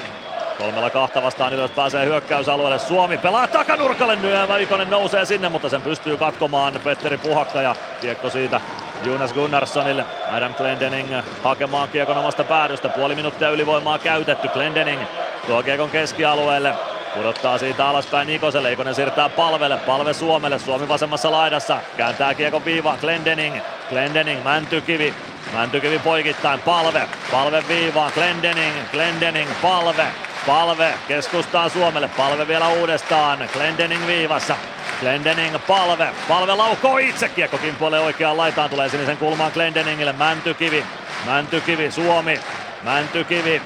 Kolmella 0.57 0.89
kahta 0.89 1.23
vastaan 1.23 1.53
Ilves 1.53 1.71
pääsee 1.71 2.05
hyökkäysalueelle. 2.05 2.79
Suomi 2.79 3.17
pelaa 3.17 3.47
takanurkalle. 3.47 4.15
Nyövä 4.15 4.57
Ikonen 4.57 4.89
nousee 4.89 5.25
sinne, 5.25 5.49
mutta 5.49 5.69
sen 5.69 5.81
pystyy 5.81 6.17
katkomaan 6.17 6.73
Petteri 6.83 7.17
Puhakka 7.17 7.61
ja 7.61 7.75
kiekko 8.01 8.29
siitä 8.29 8.61
Jonas 9.03 9.33
Gunnarssonille. 9.33 10.05
Adam 10.31 10.53
Glendening 10.53 11.09
hakemaan 11.43 11.89
kiekon 11.89 12.17
omasta 12.17 12.43
päädystä. 12.43 12.89
Puoli 12.89 13.15
minuuttia 13.15 13.49
ylivoimaa 13.49 13.99
käytetty. 13.99 14.47
Glendening 14.47 15.01
tuo 15.47 15.63
kiekon 15.63 15.89
keskialueelle. 15.89 16.75
Pudottaa 17.15 17.57
siitä 17.57 17.87
alaspäin 17.87 18.27
Nikoselle. 18.27 18.71
Ikonen 18.71 18.95
siirtää 18.95 19.29
palvelle. 19.29 19.77
Palve 19.77 20.13
Suomelle. 20.13 20.59
Suomi 20.59 20.87
vasemmassa 20.87 21.31
laidassa. 21.31 21.77
Kääntää 21.97 22.33
kiekon 22.33 22.65
viivaan. 22.65 22.97
Glendening. 23.01 23.57
Glendening. 23.89 24.43
Mäntykivi. 24.43 25.13
Mäntykivi 25.53 25.99
poikittain. 25.99 26.59
Palve. 26.59 27.09
Palve 27.31 27.63
viivaan. 27.67 28.11
Glendening. 28.15 28.75
Glendening. 28.91 29.49
Palve. 29.61 30.07
Palve 30.47 30.93
keskustaa 31.07 31.69
Suomelle. 31.69 32.09
Palve 32.17 32.47
vielä 32.47 32.67
uudestaan. 32.67 33.49
Glendening 33.53 34.07
viivassa. 34.07 34.55
Glendening 34.99 35.55
palve. 35.67 36.07
Palve 36.27 36.55
laukoo 36.55 36.97
itse. 36.97 37.29
Kiekko 37.29 37.57
kimpoilee 37.57 37.99
oikeaan 37.99 38.37
laitaan. 38.37 38.69
Tulee 38.69 38.89
sinisen 38.89 39.17
kulmaan 39.17 39.51
Glendeningille. 39.53 40.13
Mäntykivi. 40.13 40.85
Mäntykivi. 41.25 41.91
Suomi. 41.91 42.39
Mäntykivi. 42.83 43.61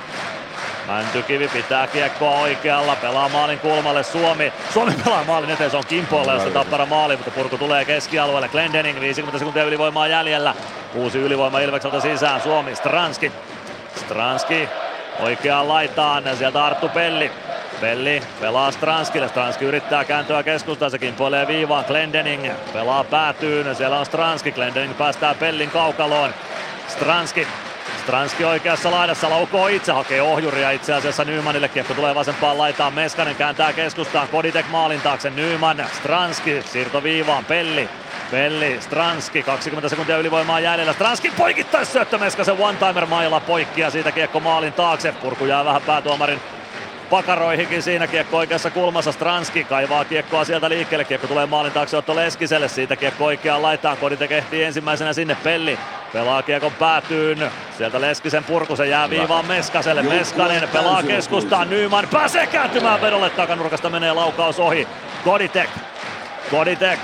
Mäntykivi 0.87 1.47
pitää 1.47 1.87
kiekkoa 1.87 2.39
oikealla, 2.39 2.95
pelaa 2.95 3.29
maalin 3.29 3.59
kulmalle 3.59 4.03
Suomi. 4.03 4.53
Suomi 4.73 4.93
pelaa 5.05 5.23
maalin 5.23 5.49
eteen, 5.49 5.71
se 5.71 5.77
on 5.77 5.83
kimpoilla, 5.87 6.33
josta 6.33 6.49
tappara 6.49 6.85
maali, 6.85 7.15
mutta 7.15 7.31
purku 7.31 7.57
tulee 7.57 7.85
keskialueelle. 7.85 8.49
Glendening, 8.49 8.99
50 8.99 9.39
sekuntia 9.39 9.63
ylivoimaa 9.63 10.07
jäljellä. 10.07 10.55
Uusi 10.93 11.17
ylivoima 11.17 11.59
Ilvekseltä 11.59 11.99
sisään, 11.99 12.41
Suomi, 12.41 12.75
Stranski. 12.75 13.31
Stranski 13.95 14.69
oikeaan 15.21 15.67
laitaan, 15.67 16.23
sieltä 16.37 16.65
Arttu 16.65 16.89
Pelli. 16.89 17.31
Pelli 17.81 18.23
pelaa 18.39 18.71
Stranskille, 18.71 19.27
Stranski 19.27 19.65
yrittää 19.65 20.05
kääntyä 20.05 20.43
keskustaan, 20.43 20.91
se 20.91 20.99
kimpoilee 20.99 21.47
viivaan, 21.47 21.85
Glendening 21.87 22.47
pelaa 22.73 23.03
päätyyn, 23.03 23.75
siellä 23.75 23.99
on 23.99 24.05
Stranski, 24.05 24.51
Glendening 24.51 24.97
päästää 24.97 25.33
Pellin 25.33 25.71
kaukaloon. 25.71 26.33
Stranski 26.87 27.47
Stranski 28.03 28.45
oikeassa 28.45 28.91
laidassa 28.91 29.29
laukoo 29.29 29.67
itse, 29.67 29.91
hakee 29.91 30.21
ohjuria 30.21 30.71
itse 30.71 30.93
asiassa 30.93 31.25
Nymanille. 31.25 31.67
Kiekko 31.67 31.93
tulee 31.93 32.15
vasempaan 32.15 32.57
laitaan, 32.57 32.93
Meskanen 32.93 33.35
kääntää 33.35 33.73
keskustaan, 33.73 34.27
Koditek 34.27 34.65
maalin 34.69 35.01
taakse, 35.01 35.29
Nyman, 35.29 35.85
Stranski, 35.97 36.61
siirto 36.61 37.03
viivaan, 37.03 37.45
Pelli. 37.45 37.89
Pelli, 38.31 38.77
Stranski, 38.81 39.43
20 39.43 39.89
sekuntia 39.89 40.17
ylivoimaa 40.17 40.59
jäljellä. 40.59 40.93
Stranski 40.93 41.31
poikittais 41.37 41.93
syöttö 41.93 42.17
Meskasen 42.17 42.55
one-timer 42.59 43.05
mailla 43.05 43.39
poikki 43.39 43.81
ja 43.81 43.89
siitä 43.89 44.11
kiekko 44.11 44.39
maalin 44.39 44.73
taakse. 44.73 45.11
Purku 45.11 45.45
jää 45.45 45.65
vähän 45.65 45.81
päätuomarin 45.81 46.39
pakaroihinkin 47.09 47.81
siinä 47.83 48.07
kiekko 48.07 48.37
oikeassa 48.37 48.69
kulmassa. 48.71 49.11
Stranski 49.11 49.63
kaivaa 49.63 50.05
kiekkoa 50.05 50.45
sieltä 50.45 50.69
liikkeelle. 50.69 51.05
Kiekko 51.05 51.27
tulee 51.27 51.45
maalin 51.45 51.71
taakse 51.71 51.97
Otto 51.97 52.15
Leskiselle. 52.15 52.67
Siitä 52.67 52.95
kiekko 52.95 53.25
oikeaan 53.25 53.61
laitaan. 53.61 53.97
Kodite 53.97 54.27
ehtii 54.29 54.63
ensimmäisenä 54.63 55.13
sinne 55.13 55.37
Pelli. 55.43 55.79
Pelaa 56.13 56.43
kiekon 56.43 56.71
päätyyn. 56.71 57.51
Sieltä 57.77 58.01
Leskisen 58.01 58.43
purku, 58.43 58.75
se 58.75 58.87
jää 58.87 59.09
viivaan 59.09 59.45
Meskaselle. 59.45 60.01
Meskanen 60.01 60.69
pelaa 60.69 61.03
keskustaan. 61.03 61.69
Nyman 61.69 62.07
pääsee 62.11 62.47
kääntymään 62.47 63.01
vedolle 63.01 63.29
takanurkasta. 63.29 63.89
Menee 63.89 64.13
laukaus 64.13 64.59
ohi. 64.59 64.87
Koditek. 65.23 65.69
Koditek. 66.51 66.99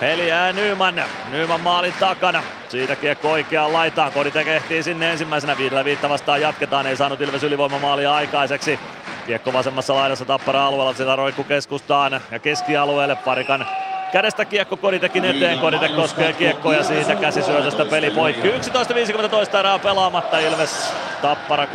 Heliää 0.00 0.52
Nyman. 0.52 1.02
Nyman 1.30 1.60
maalin 1.60 1.94
takana. 2.00 2.42
Siitä 2.68 2.96
kiekko 2.96 3.30
oikeaan 3.30 3.72
laitaan. 3.72 4.12
Koditek 4.12 4.46
ehtii 4.48 4.82
sinne 4.82 5.10
ensimmäisenä. 5.10 5.58
Viidellä 5.58 5.84
viitta 5.84 6.08
vastaan 6.08 6.40
jatketaan. 6.40 6.86
Ei 6.86 6.96
saanut 6.96 7.20
Ilves 7.20 7.42
ylivoimamaalia 7.42 8.14
aikaiseksi. 8.14 8.78
Kiekko 9.26 9.52
vasemmassa 9.52 9.94
laidassa 9.94 10.24
tappara 10.24 10.66
alueella, 10.66 10.94
sitä 10.94 11.16
roikku 11.16 11.44
keskustaan 11.44 12.20
ja 12.30 12.38
keskialueelle 12.38 13.16
parikan 13.16 13.66
kädestä 14.12 14.44
kiekko 14.44 14.76
Koditekin 14.76 15.24
eteen, 15.24 15.58
Kodite 15.58 15.88
koskee 15.88 16.32
kiekkoa 16.32 16.74
ja 16.74 16.84
siitä 16.84 17.14
käsisyötöstä 17.14 17.84
peli 17.84 18.10
poikki. 18.10 18.48
11.50 18.48 19.28
toista 19.28 19.60
erää 19.60 19.78
pelaamatta 19.78 20.38
Ilves 20.38 20.92
Tappara 21.22 21.64
3-1 21.64 21.68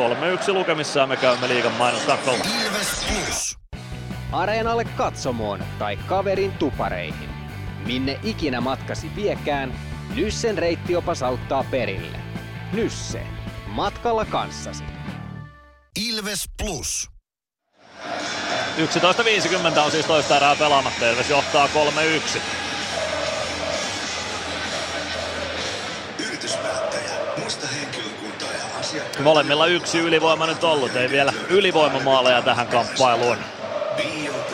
lukemissa 0.54 1.08
me 1.08 1.18
käymme 1.18 1.48
liigan 1.48 1.72
mainoskatkolla. 1.72 2.44
Areenalle 4.32 4.86
katsomoon 4.86 5.60
tai 5.80 5.98
kaverin 5.98 6.52
tupareihin. 6.52 7.39
Minne 7.86 8.20
ikinä 8.24 8.62
matkasi 8.62 9.12
viekään, 9.16 9.74
Nyssen 10.16 10.58
reittiopas 10.58 11.24
auttaa 11.24 11.64
perille. 11.72 12.18
Nysse. 12.74 13.22
Matkalla 13.68 14.26
kanssasi. 14.26 14.84
Ilves 16.10 16.44
Plus. 16.58 17.10
11.50 18.78 19.80
on 19.80 19.92
siis 19.92 20.06
toista 20.06 20.38
erää 20.38 20.56
pelaamatta. 20.56 21.10
Ilves 21.10 21.30
johtaa 21.30 21.68
3-1. 21.68 22.40
Yrityspäättäjä, 26.28 27.12
muista 27.38 27.68
henkilökuntaa 27.68 28.52
ja 28.52 28.80
asiakkaita. 28.80 29.24
Molemmilla 29.24 29.66
yksi 29.66 30.00
ylivoima 30.00 30.46
nyt 30.46 30.64
ollut. 30.64 30.96
Ei 30.96 31.10
vielä 31.10 31.34
ylivoimamaaleja 31.50 32.42
tähän 32.42 32.68
kamppailuun. 32.68 33.38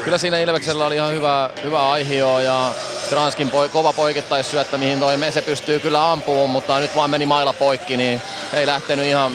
Kyllä 0.04 0.18
siinä 0.18 0.40
Ilveksellä 0.40 0.86
oli 0.86 0.96
ihan 0.96 1.14
hyvä, 1.14 1.50
hyvä 1.64 1.92
aihio 1.92 2.40
ja 2.40 2.72
Stranskin 3.06 3.50
poi, 3.50 3.70
kova 3.70 3.94
poikittaisyöttä, 3.94 4.78
mihin 4.78 5.00
toi 5.00 5.18
Mese 5.18 5.42
pystyy 5.42 5.80
kyllä 5.80 6.12
ampumaan, 6.12 6.50
mutta 6.50 6.80
nyt 6.80 6.96
vaan 6.96 7.10
meni 7.10 7.26
mailla 7.26 7.54
poikki, 7.54 7.98
niin 7.98 8.22
ei 8.54 8.68
lähtenyt 8.68 9.06
ihan, 9.06 9.32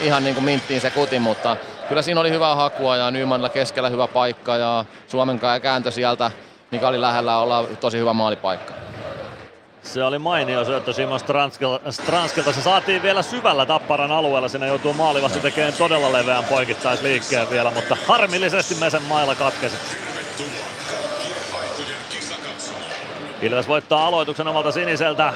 ihan 0.00 0.24
niin 0.24 0.34
kuin 0.34 0.44
minttiin 0.44 0.80
se 0.80 0.90
kuti, 0.90 1.18
mutta 1.18 1.56
kyllä 1.88 2.02
siinä 2.02 2.20
oli 2.20 2.30
hyvää 2.30 2.54
hakua 2.54 2.96
ja 2.96 3.10
Nymanilla 3.10 3.48
keskellä 3.48 3.88
hyvä 3.88 4.06
paikka 4.06 4.56
ja 4.56 4.84
Suomen 5.08 5.40
kääntö 5.62 5.90
sieltä, 5.90 6.30
mikä 6.70 6.88
oli 6.88 7.00
lähellä 7.00 7.38
olla 7.38 7.64
tosi 7.80 7.98
hyvä 7.98 8.12
maalipaikka. 8.12 8.89
Se 9.82 10.04
oli 10.04 10.18
mainio 10.18 10.64
syöttö 10.64 10.92
Simon 10.92 11.20
Stranskilta. 11.20 11.92
Stranskilta. 11.92 12.52
Se 12.52 12.62
saatiin 12.62 13.02
vielä 13.02 13.22
syvällä 13.22 13.66
Tapparan 13.66 14.12
alueella. 14.12 14.48
Sinne 14.48 14.66
joutuu 14.66 14.92
maalivasti 14.92 15.40
tekemään 15.40 15.72
todella 15.72 16.12
leveän 16.12 16.44
poikittaisliikkeen 16.44 17.50
vielä, 17.50 17.70
mutta 17.70 17.96
harmillisesti 18.06 18.74
Mesen 18.74 19.02
mailla 19.02 19.34
katkesi. 19.34 19.76
Ilves 23.42 23.68
voittaa 23.68 24.06
aloituksen 24.06 24.48
omalta 24.48 24.72
siniseltä. 24.72 25.32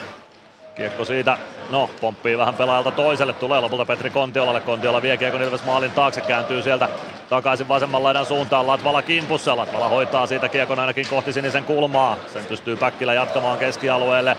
Kiekko 0.74 1.04
siitä, 1.04 1.38
no 1.70 1.90
pomppii 2.00 2.38
vähän 2.38 2.54
pelaajalta 2.54 2.90
toiselle, 2.90 3.32
tulee 3.32 3.60
lopulta 3.60 3.84
Petri 3.84 4.10
Kontiolalle. 4.10 4.60
Kontiola 4.60 5.02
vie 5.02 5.16
kiekon 5.16 5.42
Ilves 5.42 5.64
maalin 5.64 5.90
taakse, 5.90 6.20
kääntyy 6.20 6.62
sieltä 6.62 6.88
takaisin 7.28 7.68
vasemman 7.68 8.02
laidan 8.02 8.26
suuntaan. 8.26 8.66
Latvala 8.66 9.02
kimpussa, 9.02 9.56
Latvala 9.56 9.88
hoitaa 9.88 10.26
siitä 10.26 10.48
kiekon 10.48 10.78
ainakin 10.78 11.06
kohti 11.10 11.32
sinisen 11.32 11.64
kulmaa. 11.64 12.16
Sen 12.32 12.44
pystyy 12.44 12.76
Päkkilä 12.76 13.14
jatkamaan 13.14 13.58
keskialueelle. 13.58 14.36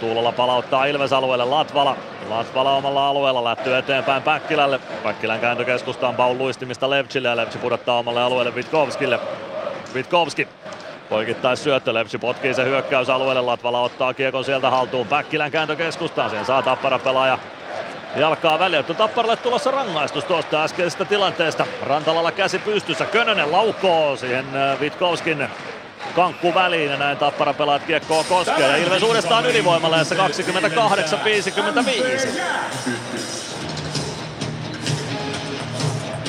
Tuulolla 0.00 0.32
palauttaa 0.32 0.84
Ilves 0.84 1.12
alueelle 1.12 1.44
Latvala. 1.44 1.96
Latvala 2.28 2.72
omalla 2.72 3.08
alueella 3.08 3.44
lähtyy 3.44 3.76
eteenpäin 3.76 4.22
Päkkilälle. 4.22 4.80
Päkkilän 5.02 5.40
kääntö 5.40 5.64
keskustaan 5.64 6.14
Paul 6.14 6.38
luistimista 6.38 6.90
Levchille 6.90 7.28
ja 7.28 7.36
Levchi 7.36 7.58
pudottaa 7.58 7.98
omalle 7.98 8.22
alueelle 8.22 8.54
Vitkovskille. 8.54 9.20
Vitkovski 9.94 10.48
Poikittais 11.08 11.64
syöttö, 11.64 11.94
Lepsi 11.94 12.18
potkii 12.18 12.54
se 12.54 12.64
hyökkäysalueelle, 12.64 13.40
Latvala 13.40 13.80
ottaa 13.80 14.14
kiekon 14.14 14.44
sieltä 14.44 14.70
haltuun, 14.70 15.06
Päkkilän 15.06 15.50
kääntö 15.50 15.76
keskustaan, 15.76 16.30
sen 16.30 16.44
saa 16.44 16.62
tappara 16.62 16.98
pelaaja 16.98 17.38
jalkaa 18.16 18.58
väliä. 18.58 18.82
Tapparalle 18.82 19.36
tulossa 19.36 19.70
rangaistus 19.70 20.24
tuosta 20.24 20.64
äskeisestä 20.64 21.04
tilanteesta. 21.04 21.66
Rantalalla 21.82 22.32
käsi 22.32 22.58
pystyssä. 22.58 23.04
Könönen 23.04 23.52
laukoo 23.52 24.16
siihen 24.16 24.56
äh, 24.56 24.80
Vitkovskin 24.80 25.48
kankku 26.14 26.54
väliin 26.54 26.90
ja 26.90 26.96
näin 26.96 27.16
Tappara 27.18 27.54
pelaat 27.54 27.82
kiekkoa 27.82 28.24
koskee. 28.24 28.68
Ja 28.68 28.76
Ilves 28.76 29.02
uudestaan 29.02 29.46
ylivoimalla 29.46 29.96
28-55. 29.96 30.02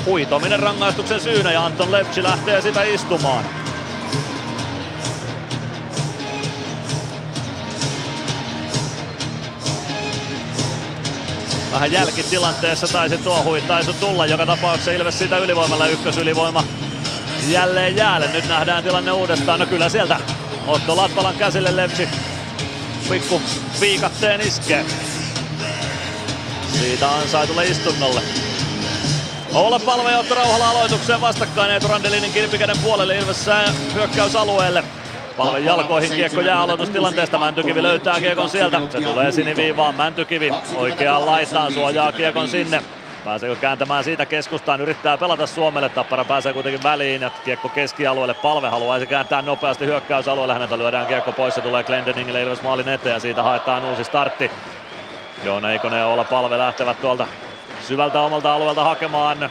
Huitominen 0.06 0.60
rangaistuksen 0.60 1.20
syynä 1.20 1.52
ja 1.52 1.66
Anton 1.66 1.92
Lepsi 1.92 2.24
lähtee 2.24 2.62
sitä 2.62 2.84
istumaan. 2.84 3.65
Vähän 11.76 11.92
jälkitilanteessa 11.92 12.88
taisi 12.88 13.18
tuo 13.18 13.44
huittaisu 13.44 13.94
tulla. 13.94 14.26
Joka 14.26 14.46
tapauksessa 14.46 14.92
Ilves 14.92 15.20
siitä 15.20 15.38
ylivoimalla 15.38 15.88
ykkösylivoima 15.88 16.64
jälleen 17.48 17.96
jäälle. 17.96 18.28
Nyt 18.28 18.48
nähdään 18.48 18.84
tilanne 18.84 19.12
uudestaan. 19.12 19.60
No 19.60 19.66
kyllä 19.66 19.90
sieltä 19.90 20.20
Otto 20.68 20.98
Latvalan 20.98 21.36
käsille 21.36 21.76
Lepsi 21.76 22.10
pikku 23.10 23.42
viikatteen 23.82 24.42
iskee. 24.42 24.86
Siitä 26.80 27.10
ansaitulle 27.10 27.66
istunnolle. 27.66 28.22
Olla 29.54 29.80
palve 29.80 30.12
ja 30.12 30.20
Otto 30.20 30.36
aloitukseen 30.42 31.22
vastakkain 31.22 31.72
Eetu 31.72 31.88
Randelinin 31.88 32.34
kilpikäden 32.34 32.80
puolelle 32.80 33.18
Ilves 33.18 33.46
hyökkäysalueelle. 33.94 34.84
Palven 35.38 35.66
jalkoihin 35.66 36.12
kiekko 36.12 36.42
jää 36.42 36.62
aloitustilanteesta. 36.62 37.38
Mäntykivi 37.38 37.84
löytää 37.84 38.20
kiekon 38.20 38.50
sieltä. 38.50 38.82
Se 38.90 39.02
tulee 39.02 39.32
siniviivaan. 39.32 39.96
Mäntykivi 39.96 40.52
oikeaan 40.76 41.26
laitaan 41.26 41.74
suojaa 41.74 42.12
kiekon 42.12 42.48
sinne. 42.48 42.84
Pääseekö 43.26 43.56
kääntämään 43.56 44.04
siitä 44.04 44.26
keskustaan, 44.26 44.82
yrittää 44.82 45.18
pelata 45.18 45.48
Suomelle, 45.48 45.90
Tappara 45.90 46.26
pääsee 46.26 46.54
kuitenkin 46.54 46.84
väliin 46.84 47.22
ja 47.22 47.32
kiekko 47.46 47.70
keskialueelle, 47.70 48.34
Palve 48.34 48.70
haluaisi 48.70 49.08
kääntää 49.08 49.42
nopeasti 49.42 49.86
hyökkäysalueelle, 49.86 50.54
häneltä 50.54 50.78
lyödään 50.78 51.08
kiekko 51.08 51.32
pois, 51.32 51.56
se 51.56 51.62
tulee 51.62 51.84
Glendeningille 51.84 52.42
Ilves 52.42 52.62
maalin 52.62 52.90
eteen 52.90 53.14
ja 53.14 53.20
siitä 53.20 53.44
haetaan 53.44 53.86
uusi 53.86 54.04
startti. 54.04 54.52
Joona 55.44 55.72
Ikonen 55.72 56.00
ja 56.00 56.08
Olla 56.08 56.24
Palve 56.24 56.58
lähtevät 56.58 57.02
tuolta 57.02 57.28
syvältä 57.88 58.22
omalta 58.22 58.54
alueelta 58.54 58.84
hakemaan 58.84 59.50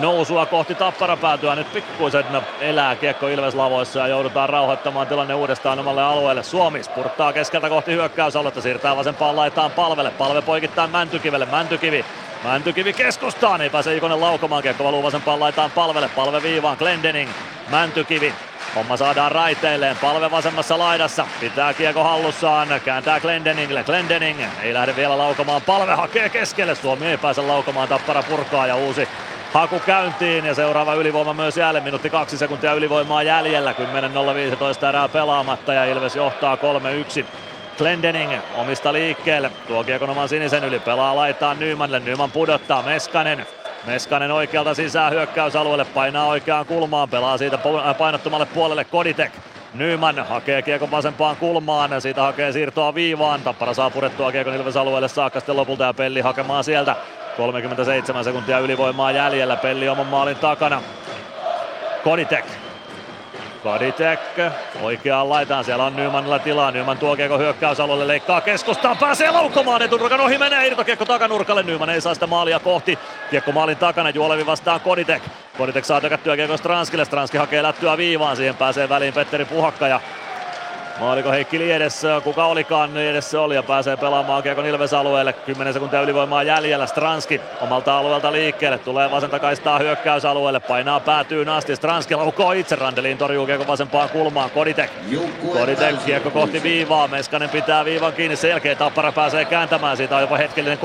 nousua 0.00 0.46
kohti 0.46 0.74
Tappara 0.74 1.16
päätyä. 1.16 1.54
Nyt 1.54 1.72
pikkuisen 1.72 2.24
elää 2.60 2.96
kiekko 2.96 3.28
Ilves 3.28 3.54
lavoissa 3.54 4.00
ja 4.00 4.06
joudutaan 4.06 4.48
rauhoittamaan 4.48 5.06
tilanne 5.06 5.34
uudestaan 5.34 5.78
omalle 5.78 6.02
alueelle. 6.02 6.42
Suomi 6.42 6.82
spurttaa 6.82 7.32
keskeltä 7.32 7.68
kohti 7.68 7.92
hyökkäysaluetta, 7.92 8.60
siirtää 8.60 8.96
vasempaan 8.96 9.36
laitaan 9.36 9.70
palvelle. 9.70 10.10
Palve 10.10 10.42
poikittaa 10.42 10.86
Mäntykivelle, 10.86 11.46
Mäntykivi 11.46 12.04
Mäntykivi 12.44 12.92
keskustaan, 12.92 13.60
ei 13.60 13.70
pääse 13.70 13.96
Ikonen 13.96 14.20
laukomaan, 14.20 14.62
kiekko 14.62 14.84
valuu 14.84 15.02
vasempaan 15.02 15.40
laitaan 15.40 15.70
palvelle, 15.70 16.08
palve 16.08 16.42
viivaan, 16.42 16.76
Glendening, 16.78 17.30
Mäntykivi, 17.70 18.34
Homma 18.74 18.96
saadaan 18.96 19.32
raiteilleen, 19.32 19.96
palve 19.96 20.30
vasemmassa 20.30 20.78
laidassa, 20.78 21.26
pitää 21.40 21.74
kiekko 21.74 22.04
hallussaan, 22.04 22.68
kääntää 22.84 23.20
Glendeningille, 23.20 23.84
Glendening 23.84 24.40
ei 24.62 24.74
lähde 24.74 24.96
vielä 24.96 25.18
laukomaan, 25.18 25.62
palve 25.62 25.94
hakee 25.94 26.28
keskelle, 26.28 26.74
Suomi 26.74 27.06
ei 27.06 27.18
pääse 27.18 27.40
laukomaan, 27.40 27.88
tappara 27.88 28.22
purkaa 28.22 28.66
ja 28.66 28.76
uusi 28.76 29.08
haku 29.54 29.80
käyntiin 29.80 30.44
ja 30.44 30.54
seuraava 30.54 30.94
ylivoima 30.94 31.34
myös 31.34 31.56
jälleen, 31.56 31.84
minuutti 31.84 32.10
kaksi 32.10 32.38
sekuntia 32.38 32.72
ylivoimaa 32.72 33.22
jäljellä, 33.22 33.72
10.015 33.72 34.86
erää 34.88 35.08
pelaamatta 35.08 35.72
ja 35.72 35.84
Ilves 35.84 36.16
johtaa 36.16 36.56
3-1. 37.22 37.24
Glendening 37.78 38.32
omista 38.54 38.92
liikkeelle. 38.92 39.50
Tuo 39.66 39.84
kiekon 39.84 40.10
oman 40.10 40.28
sinisen 40.28 40.64
yli. 40.64 40.78
Pelaa 40.78 41.16
laitaan 41.16 41.58
Nymanille. 41.58 42.00
Nyman 42.00 42.30
pudottaa. 42.30 42.82
Meskanen. 42.82 43.46
Meskanen 43.86 44.30
oikealta 44.30 44.74
sisään 44.74 45.12
hyökkäysalueelle. 45.12 45.84
Painaa 45.84 46.26
oikeaan 46.26 46.66
kulmaan. 46.66 47.08
Pelaa 47.08 47.38
siitä 47.38 47.58
painottomalle 47.98 48.46
puolelle 48.46 48.84
Koditek. 48.84 49.32
Nyman 49.74 50.26
hakee 50.26 50.62
kiekon 50.62 50.90
vasempaan 50.90 51.36
kulmaan 51.36 52.00
siitä 52.00 52.22
hakee 52.22 52.52
siirtoa 52.52 52.94
viivaan. 52.94 53.40
Tappara 53.40 53.74
saa 53.74 53.90
purettua 53.90 54.32
kiekon 54.32 54.54
Ilves 54.54 54.76
alueelle 54.76 55.08
saakka 55.08 55.40
sitten 55.40 55.56
lopulta 55.56 55.84
ja 55.84 55.94
Pelli 55.94 56.20
hakemaan 56.20 56.64
sieltä. 56.64 56.96
37 57.36 58.24
sekuntia 58.24 58.58
ylivoimaa 58.58 59.12
jäljellä. 59.12 59.56
Pelli 59.56 59.88
oman 59.88 60.06
maalin 60.06 60.36
takana. 60.36 60.82
Koditek. 62.04 62.44
Kaditek 63.64 64.20
oikeaan 64.82 65.28
laitaan, 65.28 65.64
siellä 65.64 65.84
on 65.84 65.96
Nymanilla 65.96 66.38
tilaa, 66.38 66.70
Nyman 66.70 66.98
tuo 66.98 67.16
kiekko 67.16 67.38
hyökkäysalueelle, 67.38 68.06
leikkaa 68.06 68.40
keskustaan, 68.40 68.96
pääsee 68.96 69.30
laukkomaan, 69.30 69.82
etunurkan 69.82 70.20
ohi 70.20 70.38
menee. 70.38 70.66
Irtokiekko 70.66 71.04
takanurkalle, 71.04 71.62
Nyman 71.62 71.90
ei 71.90 72.00
saa 72.00 72.14
sitä 72.14 72.26
maalia 72.26 72.60
kohti, 72.60 72.98
kiekko 73.30 73.52
maalin 73.52 73.76
takana, 73.76 74.10
Juolevi 74.10 74.46
vastaan 74.46 74.80
Koditek, 74.80 75.22
Koditek 75.58 75.84
saa 75.84 76.00
tökättyä 76.00 76.36
kiekko 76.36 76.56
Stranskille, 76.56 77.04
Stranski 77.04 77.38
hakee 77.38 77.62
lättyä 77.62 77.96
viivaan, 77.96 78.36
siihen 78.36 78.56
pääsee 78.56 78.88
väliin 78.88 79.14
Petteri 79.14 79.44
Puhakka 79.44 79.88
ja 79.88 80.00
Maaliko 81.00 81.30
Heikki 81.30 81.58
Liedessä, 81.58 82.20
kuka 82.24 82.46
olikaan 82.46 82.96
edessä 82.96 83.40
oli 83.40 83.54
ja 83.54 83.62
pääsee 83.62 83.96
pelaamaan 83.96 84.42
Kiekon 84.42 84.66
Ilves 84.66 84.92
alueelle. 84.94 85.32
10 85.32 85.72
sekuntia 85.72 86.02
ylivoimaa 86.02 86.42
jäljellä. 86.42 86.86
Stranski 86.86 87.40
omalta 87.60 87.98
alueelta 87.98 88.32
liikkeelle. 88.32 88.78
Tulee 88.78 89.10
vasenta 89.10 89.38
kaistaa 89.38 89.78
hyökkäysalueelle. 89.78 90.60
Painaa 90.60 91.00
päätyy 91.00 91.44
asti. 91.50 91.76
Stranski 91.76 92.14
laukoo 92.14 92.52
itse 92.52 92.76
Randeliin. 92.76 93.18
Torjuu 93.18 93.46
Kiekon 93.46 93.66
vasempaan 93.66 94.08
kulmaan. 94.08 94.50
Koditek. 94.50 94.90
Koditek 95.52 96.04
kiekko 96.04 96.30
kohti 96.30 96.62
viivaa. 96.62 97.08
Meskanen 97.08 97.50
pitää 97.50 97.84
viivan 97.84 98.12
kiinni. 98.12 98.36
Sen 98.36 98.50
jälkeen 98.50 98.76
Tappara 98.76 99.12
pääsee 99.12 99.44
kääntämään. 99.44 99.96
Siitä 99.96 100.16
on 100.16 100.22
jopa 100.22 100.36
hetkellinen 100.36 100.78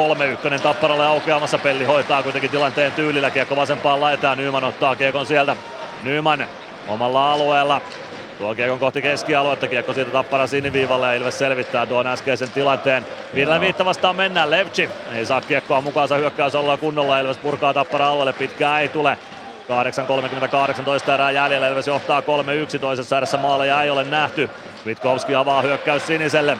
3-1. 0.57 0.61
Tapparalle 0.61 1.05
aukeamassa. 1.05 1.57
Pelli 1.57 1.85
hoitaa 1.85 2.23
kuitenkin 2.23 2.51
tilanteen 2.51 2.91
tyylillä. 2.91 3.31
Kiekko 3.31 3.55
vasempaan 3.55 4.01
laitaan. 4.01 4.37
Nyman 4.37 4.63
ottaa 4.63 4.95
Kiekon 4.95 5.25
sieltä. 5.25 5.55
Nyman 6.03 6.47
omalla 6.87 7.33
alueella 7.33 7.81
Tuo 8.39 8.55
kiekon 8.55 8.79
kohti 8.79 9.01
keskialuetta, 9.01 9.67
kiekko 9.67 9.93
siitä 9.93 10.11
tappara 10.11 10.47
siniviivalle 10.47 11.07
ja 11.07 11.13
Ilves 11.13 11.39
selvittää 11.39 11.85
tuon 11.85 12.07
äskeisen 12.07 12.51
tilanteen. 12.51 13.05
Viidellä 13.35 13.59
viitta 13.61 13.85
vastaan 13.85 14.15
mennään, 14.15 14.51
Levci 14.51 14.89
ei 15.13 15.25
saa 15.25 15.41
kiekkoa 15.41 15.81
mukaansa 15.81 16.15
hyökkäysalueella 16.15 16.77
kunnolla, 16.77 17.19
Ilves 17.19 17.37
purkaa 17.37 17.73
tappara 17.73 18.07
alueelle, 18.07 18.33
pitkää 18.33 18.79
ei 18.79 18.87
tule. 18.87 19.17
8.38 21.05 21.11
erää 21.11 21.31
jäljellä, 21.31 21.67
Ilves 21.67 21.87
johtaa 21.87 22.21
3-1, 22.75 22.79
toisessa 22.79 23.17
erässä 23.17 23.37
maaleja 23.37 23.83
ei 23.83 23.89
ole 23.89 24.03
nähty. 24.03 24.49
Vitkovski 24.85 25.35
avaa 25.35 25.61
hyökkäys 25.61 26.07
siniselle, 26.07 26.57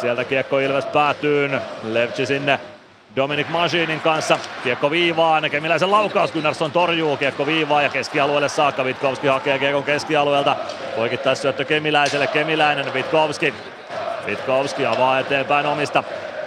sieltä 0.00 0.24
kiekko 0.24 0.58
Ilves 0.58 0.86
päätyy, 0.86 1.50
Levci 1.82 2.26
sinne 2.26 2.60
Dominic 3.16 3.48
Machinin 3.48 4.00
kanssa. 4.00 4.38
Kiekko 4.64 4.90
viivaan, 4.90 5.50
Kemiläisen 5.50 5.90
laukaus, 5.90 6.32
Gunnarsson 6.32 6.70
torjuu 6.70 7.16
kiekko 7.16 7.46
viivaan 7.46 7.84
ja 7.84 7.90
keskialueelle 7.90 8.48
saakka. 8.48 8.84
Vitkovski 8.84 9.26
hakee 9.26 9.58
kiekon 9.58 9.82
keskialueelta. 9.82 10.56
Poikittais 10.96 11.42
syöttö 11.42 11.64
Kemiläiselle, 11.64 12.26
Kemiläinen, 12.26 12.94
Vitkovski. 12.94 13.54
Vitkovski 14.26 14.86
avaa 14.86 15.18
eteenpäin 15.18 15.66
omista. 15.66 16.04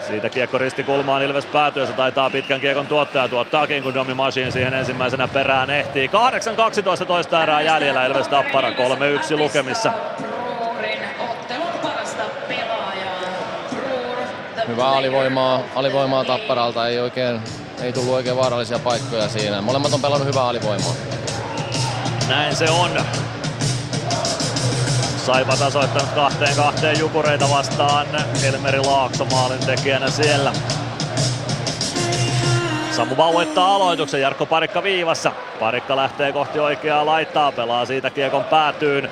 Siitä 0.08 0.30
kiekko 0.30 0.58
ristikulmaan 0.58 1.24
Ilves 1.24 1.46
päätyy, 1.46 1.88
se 1.88 1.94
taitaa 1.94 2.30
pitkän 2.30 2.62
kiekon 2.62 2.88
tuottaja 2.88 3.28
tuottaakin, 3.28 3.84
kun 3.84 3.94
Domi 3.94 4.14
Machine 4.14 4.52
siihen 4.52 4.74
ensimmäisenä 4.74 5.28
perään 5.28 5.70
ehtii. 5.70 6.10
8-12 7.04 7.06
toista 7.06 7.44
erää 7.44 7.62
jäljellä 7.62 8.06
Ilves 8.06 8.28
Tappara 8.28 8.70
3-1 8.70 8.74
lukemissa. 9.38 9.92
Hyvää 14.68 14.90
alivoimaa, 14.90 15.62
alivoimaa 15.76 16.26
Tapparalta, 16.26 16.88
ei 16.88 17.00
oikein 17.00 17.42
ei 17.82 17.94
tullut 17.94 18.14
oikein 18.14 18.36
vaarallisia 18.36 18.80
paikkoja 18.80 19.30
siinä. 19.30 19.62
Molemmat 19.62 19.94
on 19.94 20.02
pelannut 20.02 20.28
hyvää 20.28 20.48
alivoimaa. 20.48 20.94
Näin 22.30 22.56
se 22.56 22.70
on. 22.70 22.92
Saipa 25.18 25.58
tasoittanut 25.58 26.10
kahteen 26.10 26.56
kahteen 26.56 27.00
jukureita 27.00 27.50
vastaan. 27.50 28.08
Elmeri 28.44 28.80
Laakso 28.80 29.26
maalin 29.26 29.66
tekijänä 29.66 30.10
siellä. 30.10 30.54
Samu 32.92 33.18
vauettaa 33.18 33.76
aloituksen, 33.76 34.22
Jarkko 34.22 34.46
Parikka 34.46 34.84
viivassa. 34.84 35.32
Parikka 35.60 35.96
lähtee 35.96 36.32
kohti 36.32 36.60
oikeaa 36.60 37.06
laittaa, 37.06 37.52
pelaa 37.52 37.86
siitä 37.86 38.10
kiekon 38.10 38.44
päätyyn. 38.44 39.10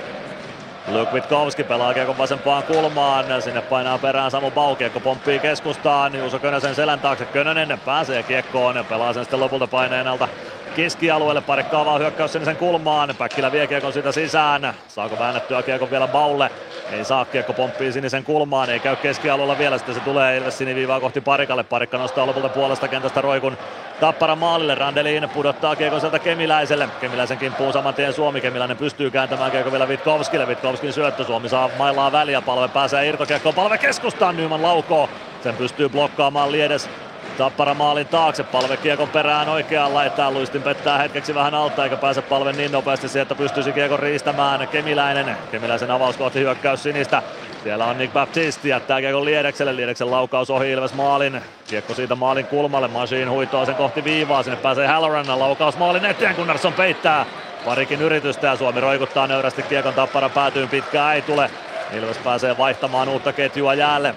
Luke 0.88 1.11
Witkowski 1.14 1.64
pelaa 1.64 1.93
kiekon 1.93 2.18
vasempaan 2.18 2.64
kulmaan, 2.64 3.41
sinne 3.41 3.61
painaa 3.61 3.97
perään 3.97 4.31
Samu 4.31 4.51
Bau, 4.51 4.76
kiekko 4.76 4.99
pomppii 4.99 5.39
keskustaan, 5.39 6.15
Juuso 6.15 6.39
Könösen 6.39 6.76
selän 6.76 6.99
taakse, 6.99 7.26
Könönen 7.26 7.80
pääsee 7.85 8.23
kiekkoon. 8.23 8.76
Ja 8.76 8.84
pelaa 8.84 9.14
sen 9.14 9.23
sitten 9.23 9.39
lopulta 9.39 9.68
paineen 9.68 10.07
alta 10.07 10.27
keskialueelle, 10.76 11.41
parikka 11.41 11.82
avaa 11.82 11.98
hyökkäys 11.98 12.34
sinisen 12.34 12.56
kulmaan, 12.56 13.16
Päkkilä 13.18 13.52
vie 13.52 13.68
kiekon 13.68 13.94
siitä 13.94 14.12
sisään, 14.12 14.74
saako 14.88 15.20
väännettyä 15.20 15.64
kiekon 15.64 15.91
vielä 15.91 16.08
Baulle, 16.08 16.52
ei 16.91 17.06
saa. 17.06 17.26
Kiekko 17.26 17.54
pomppii 17.54 17.91
sinisen 17.91 18.24
kulmaan, 18.24 18.70
ei 18.70 18.80
käy 18.80 18.95
keskialueella 18.95 19.58
vielä, 19.58 19.78
sitten 19.78 19.95
se 19.95 20.02
tulee 20.02 20.38
Ilves 20.38 20.58
siniviivaa 20.58 21.00
kohti 21.00 21.22
Parikalle, 21.22 21.64
Parikka 21.64 21.98
nostaa 21.98 22.28
lopulta 22.28 22.50
puolesta 22.50 22.88
kentästä 22.88 23.22
Roikun 23.22 23.58
Tappara 24.00 24.36
maalille, 24.36 24.76
Randelin 24.76 25.30
pudottaa 25.30 25.76
kiekon 25.76 26.00
sieltä 26.00 26.20
Kemiläiselle, 26.20 26.90
Kemiläisen 27.02 27.38
kimppuu 27.38 27.72
saman 27.72 27.94
tien 27.94 28.14
Suomi, 28.14 28.41
Kemiläinen 28.41 28.78
pystyy 28.78 29.12
kääntämään 29.12 29.52
kiekko 29.52 29.72
vielä 29.72 29.88
Vitkovskille, 29.88 30.48
Vitkovskin 30.48 30.94
syöttö, 30.94 31.24
Suomi 31.24 31.50
saa 31.50 31.70
mailaa 31.78 32.12
väliä, 32.12 32.41
palve 32.41 32.68
pääsee 32.68 33.08
irtokiekkoon, 33.08 33.56
palve 33.56 33.78
keskustaan, 33.78 34.38
Nyman 34.38 34.62
laukoo, 34.62 35.10
sen 35.44 35.56
pystyy 35.56 35.90
blokkaamaan 35.90 36.52
Liedes 36.52 36.90
Tappara 37.38 37.73
maalin 37.73 38.07
taakse, 38.07 38.43
palve 38.43 38.77
kiekon 38.77 39.10
perään 39.10 39.49
oikeaan 39.49 39.93
laitaan. 39.93 40.34
Luistin 40.34 40.61
pettää 40.61 40.97
hetkeksi 40.97 41.35
vähän 41.35 41.55
alta 41.55 41.84
eikä 41.84 41.97
pääse 41.97 42.22
palve 42.22 42.51
niin 42.51 42.72
nopeasti 42.72 43.07
siihen, 43.07 43.22
että 43.22 43.35
pystyisi 43.35 43.72
kiekon 43.72 43.99
riistämään. 43.99 44.68
Kemiläinen, 44.68 45.38
Kemiläisen 45.51 45.91
avaus 45.91 46.18
kohti 46.18 46.39
hyökkäys 46.39 46.84
sinistä. 46.84 47.22
Siellä 47.64 47.85
on 47.85 47.97
Nick 47.97 48.14
Baptiste, 48.14 48.68
jättää 48.68 49.01
kiekon 49.01 49.26
Liedekselle. 49.26 49.76
Liedeksen 49.76 50.11
laukaus 50.11 50.49
ohi 50.49 50.72
Ilves 50.72 50.93
maalin. 50.93 51.41
Kiekko 51.68 51.93
siitä 51.93 52.15
maalin 52.15 52.45
kulmalle. 52.45 52.88
Machine 52.88 53.26
huitoo 53.26 53.65
sen 53.65 53.76
kohti 53.76 54.03
viivaa. 54.03 54.43
Sinne 54.43 54.57
pääsee 54.57 54.88
Halloran. 54.88 55.39
Laukaus 55.39 55.77
maalin 55.77 56.05
eteen. 56.05 56.35
Gunnarsson 56.35 56.73
peittää 56.73 57.26
parikin 57.65 58.01
yritystä 58.01 58.47
ja 58.47 58.55
Suomi 58.55 58.81
roikuttaa 58.81 59.27
nöyrästi 59.27 59.64
kiekon 59.64 59.93
tappara 59.93 60.30
päätyyn. 60.30 60.69
Pitkää 60.69 61.14
ei 61.14 61.22
tule. 61.22 61.51
Ilves 61.93 62.18
pääsee 62.18 62.57
vaihtamaan 62.57 63.10
uutta 63.10 63.34
ketjua 63.34 63.73
jäälle. 63.73 64.15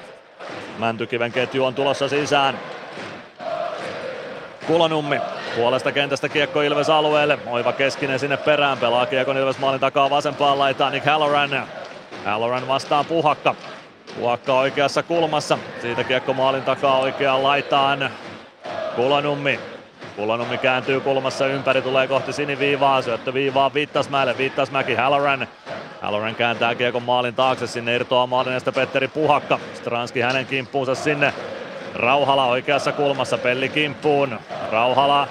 Mäntykiven 0.78 1.32
ketju 1.32 1.64
on 1.64 1.74
tulossa 1.74 2.08
sisään. 2.08 2.58
Kulonummi 4.66 5.20
puolesta 5.56 5.92
kentästä 5.92 6.28
kiekko 6.28 6.62
Ilves 6.62 6.90
alueelle. 6.90 7.38
Oiva 7.46 7.72
keskinen 7.72 8.18
sinne 8.18 8.36
perään. 8.36 8.78
Pelaa 8.78 9.06
kiekon 9.06 9.36
Ilves 9.36 9.58
maalin 9.58 9.80
takaa 9.80 10.10
vasempaan 10.10 10.58
laitaan 10.58 10.92
Nick 10.92 11.06
Halloran. 11.06 11.66
Halloran 12.24 12.68
vastaan 12.68 13.04
Puhakka. 13.04 13.54
Puhakka 14.18 14.54
oikeassa 14.54 15.02
kulmassa. 15.02 15.58
Siitä 15.82 16.04
kiekko 16.04 16.32
maalin 16.32 16.62
takaa 16.62 16.98
oikeaan 16.98 17.42
laitaan. 17.42 18.10
Kulonummi. 18.96 19.60
Kulonummi 20.16 20.58
kääntyy 20.58 21.00
kulmassa 21.00 21.46
ympäri, 21.46 21.82
tulee 21.82 22.08
kohti 22.08 22.32
siniviivaa, 22.32 23.02
syöttö 23.02 23.34
viivaa 23.34 23.74
Vittasmäelle, 23.74 24.38
Vittasmäki, 24.38 24.94
Halloran. 24.94 25.48
Halloran 26.02 26.34
kääntää 26.34 26.74
kiekon 26.74 27.02
maalin 27.02 27.34
taakse, 27.34 27.66
sinne 27.66 27.94
irtoaa 27.94 28.26
maalinesta 28.26 28.72
Petteri 28.72 29.08
Puhakka. 29.08 29.58
Stranski 29.74 30.20
hänen 30.20 30.46
kimppuunsa 30.46 30.94
sinne. 30.94 31.34
Rauhala 31.94 32.46
oikeassa 32.46 32.92
kulmassa, 32.92 33.38
Pelli 33.38 33.68
kimppuun. 33.68 34.38
Rauhala 34.72 35.28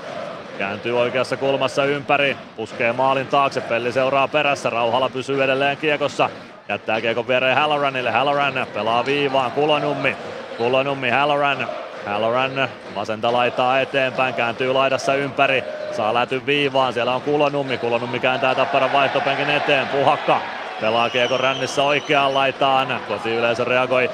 kääntyy 0.58 1.00
oikeassa 1.00 1.38
kulmassa 1.38 1.86
ympäri, 1.86 2.38
puskee 2.56 2.94
maalin 2.94 3.28
taakse, 3.28 3.62
Pelli 3.62 3.92
seuraa 3.92 4.28
perässä, 4.28 4.70
Rauhala 4.70 5.10
pysyy 5.10 5.44
edelleen 5.44 5.78
kiekossa. 5.78 6.30
Jättää 6.70 7.02
kiekon 7.02 7.28
viereen 7.28 7.58
Halloranille, 7.58 8.12
Halloran 8.12 8.68
pelaa 8.74 9.06
viivaan, 9.06 9.52
Kulonummi. 9.52 10.18
Kulonummi, 10.58 11.10
Halloran, 11.10 11.68
Halloran 12.06 12.70
vasenta 12.96 13.34
laitaa 13.34 13.80
eteenpäin, 13.80 14.34
kääntyy 14.34 14.74
laidassa 14.74 15.16
ympäri, 15.16 15.64
saa 15.92 16.14
läty 16.14 16.46
viivaan, 16.46 16.94
siellä 16.94 17.16
on 17.16 17.22
Kulonummi, 17.22 17.78
Kulonummi 17.78 18.20
kääntää 18.20 18.56
Tapparan 18.56 18.94
vaihtopenkin 18.94 19.50
eteen, 19.50 19.88
Puhakka 19.88 20.42
pelaa 20.82 21.10
kiekon 21.10 21.40
rännissä 21.40 21.84
oikeaan 21.84 22.34
laitaan, 22.34 23.00
kotiyleisö 23.08 23.64
reagoi 23.64 24.10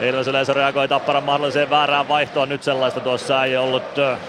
Ilves 0.00 0.28
yleisö 0.28 0.54
reagoi 0.54 0.88
Tapparan 0.88 1.24
mahdolliseen 1.24 1.70
väärään 1.70 2.08
vaihtoon. 2.08 2.48
Nyt 2.48 2.62
sellaista 2.62 3.00
tuossa 3.00 3.44
ei 3.44 3.56
ollut. 3.56 3.82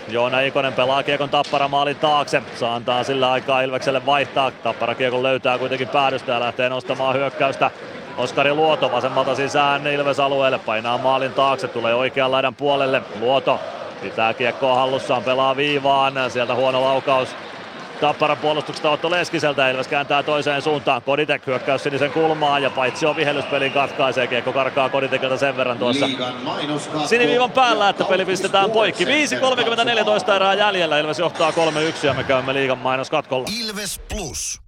Joona 0.08 0.40
Ikonen 0.40 0.74
pelaa 0.74 1.04
kiekon 1.04 1.30
Tappara 1.30 1.68
maalin 1.68 1.96
taakse. 1.96 2.42
Saa 2.56 2.76
antaa 2.76 3.04
sillä 3.04 3.32
aikaa 3.32 3.62
Ilvekselle 3.62 4.06
vaihtaa. 4.06 4.52
Tappara 4.52 4.96
kiekon 4.96 5.24
löytää 5.24 5.58
kuitenkin 5.58 5.88
päädystä 5.88 6.32
ja 6.32 6.40
lähtee 6.40 6.70
nostamaan 6.70 7.16
hyökkäystä. 7.16 7.72
Oskari 8.18 8.54
Luoto 8.54 8.92
vasemmalta 8.92 9.36
sisään 9.36 9.88
Ilves 9.88 10.20
alueelle. 10.20 10.60
Painaa 10.60 10.98
maalin 10.98 11.34
taakse. 11.34 11.68
Tulee 11.68 11.94
oikean 11.94 12.32
laidan 12.32 12.56
puolelle. 12.56 13.02
Luoto 13.20 13.60
pitää 14.02 14.34
kiekkoa 14.34 14.76
hallussaan. 14.76 15.24
Pelaa 15.24 15.56
viivaan. 15.56 16.14
Sieltä 16.28 16.56
huono 16.56 16.84
laukaus 16.84 17.36
Tapparan 18.02 18.38
puolustuksesta 18.38 18.90
Otto 18.90 19.12
Leskiseltä. 19.12 19.70
Ilves 19.70 19.88
kääntää 19.88 20.24
toiseen 20.24 20.62
suuntaan. 20.62 21.02
Koditek 21.02 21.48
hyökkäys 21.48 21.84
sinisen 21.84 22.12
kulmaan 22.12 22.64
ja 22.64 22.70
paitsi 22.70 23.06
on 23.06 23.16
vihellyspelin 23.16 23.72
katkaisee. 23.72 24.28
Kiekko 24.28 24.54
karkaa 24.54 24.90
Koditekilta 24.90 25.38
sen 25.38 25.58
verran 25.58 25.78
tuossa 25.78 26.06
siniviivan 27.06 27.52
päällä, 27.52 27.90
että 27.90 28.04
peli 28.04 28.26
pistetään 28.26 28.72
poikki. 28.72 29.06
5.34 29.06 30.36
erää 30.36 30.54
jäljellä. 30.54 31.00
Ilves 31.00 31.20
johtaa 31.20 31.52
3-1 31.52 31.54
ja 32.08 32.14
me 32.14 32.24
käymme 32.24 32.54
liigan 32.54 32.78
mainoskatkolla. 32.78 33.48
Ilves 33.60 34.00
Plus. 34.10 34.62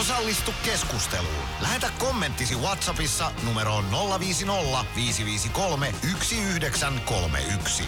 Osallistu 0.00 0.54
keskusteluun. 0.64 1.44
Lähetä 1.62 1.86
kommenttisi 1.98 2.54
Whatsappissa 2.54 3.30
numeroon 3.46 3.84
050 4.20 4.84
553 4.96 5.86
1931. 5.86 7.82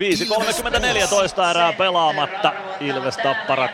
5.34 0.00 1.50
erää 1.50 1.72
pelaamatta. 1.72 2.52
Ilves 2.80 3.16
Tappara 3.16 3.66
3-1 3.66 3.68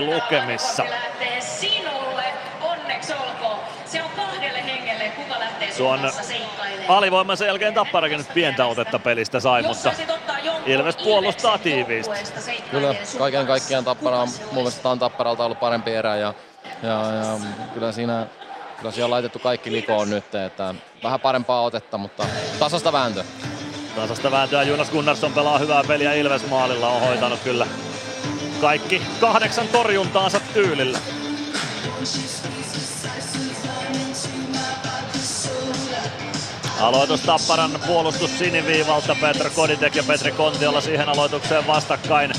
lukemissa. 0.00 0.84
lähtee 0.84 1.40
sinulle. 1.40 2.24
Onneksi 2.62 3.12
olkoon. 3.12 3.58
Se 3.84 4.02
on 4.02 4.10
kahdelle 4.16 4.64
hengelle. 4.64 5.12
Kuka 5.16 5.38
lähtee 5.40 5.68
sun 5.72 5.76
Tuon 5.76 6.12
alivoiman 6.88 7.36
sen 7.36 7.46
jälkeen 7.46 7.74
Tapparakin 7.74 8.18
nyt 8.18 8.34
pientä 8.34 8.66
otetta 8.66 8.98
pelistä 8.98 9.40
sai, 9.40 9.62
mutta 9.62 9.92
Ilves 10.66 10.96
puolustaa 10.96 11.58
tiiviisti. 11.58 12.14
Kyllä 12.70 12.94
kaiken 13.18 13.46
kaikkiaan 13.46 13.84
Tappara 13.84 14.18
on, 14.18 14.28
mun 14.28 14.54
mielestä 14.54 14.88
on 14.88 14.98
Tapparalta 14.98 15.44
ollut 15.44 15.60
parempi 15.60 15.90
erä 15.90 16.16
ja, 16.16 16.34
ja, 16.82 16.90
ja 16.90 17.38
kyllä 17.74 17.92
siinä 17.92 18.26
kyllä 18.78 18.90
siellä 18.90 19.04
on 19.04 19.10
laitettu 19.10 19.38
kaikki 19.38 19.72
likoon 19.72 20.10
nyt, 20.10 20.34
että 20.34 20.74
vähän 21.02 21.20
parempaa 21.20 21.62
otetta, 21.62 21.98
mutta 21.98 22.26
tasasta 22.58 22.92
vääntö. 22.92 23.24
Tasasta 23.96 24.30
vääntöä 24.30 24.62
Jonas 24.62 24.90
Gunnarsson 24.90 25.32
pelaa 25.32 25.58
hyvää 25.58 25.84
peliä 25.84 26.12
Ilves 26.12 26.48
maalilla, 26.48 26.88
on 26.88 27.00
hoitanut 27.00 27.40
kyllä 27.40 27.66
kaikki 28.60 29.02
kahdeksan 29.20 29.68
torjuntaansa 29.68 30.40
tyylillä. 30.54 30.98
Aloitus 36.80 37.20
Tapparan 37.20 37.80
puolustus 37.86 38.38
siniviivalta, 38.38 39.16
Petr 39.20 39.50
Koditek 39.50 39.94
ja 39.94 40.02
Petri 40.02 40.32
Kontiola 40.32 40.80
siihen 40.80 41.08
aloitukseen 41.08 41.66
vastakkain. 41.66 42.32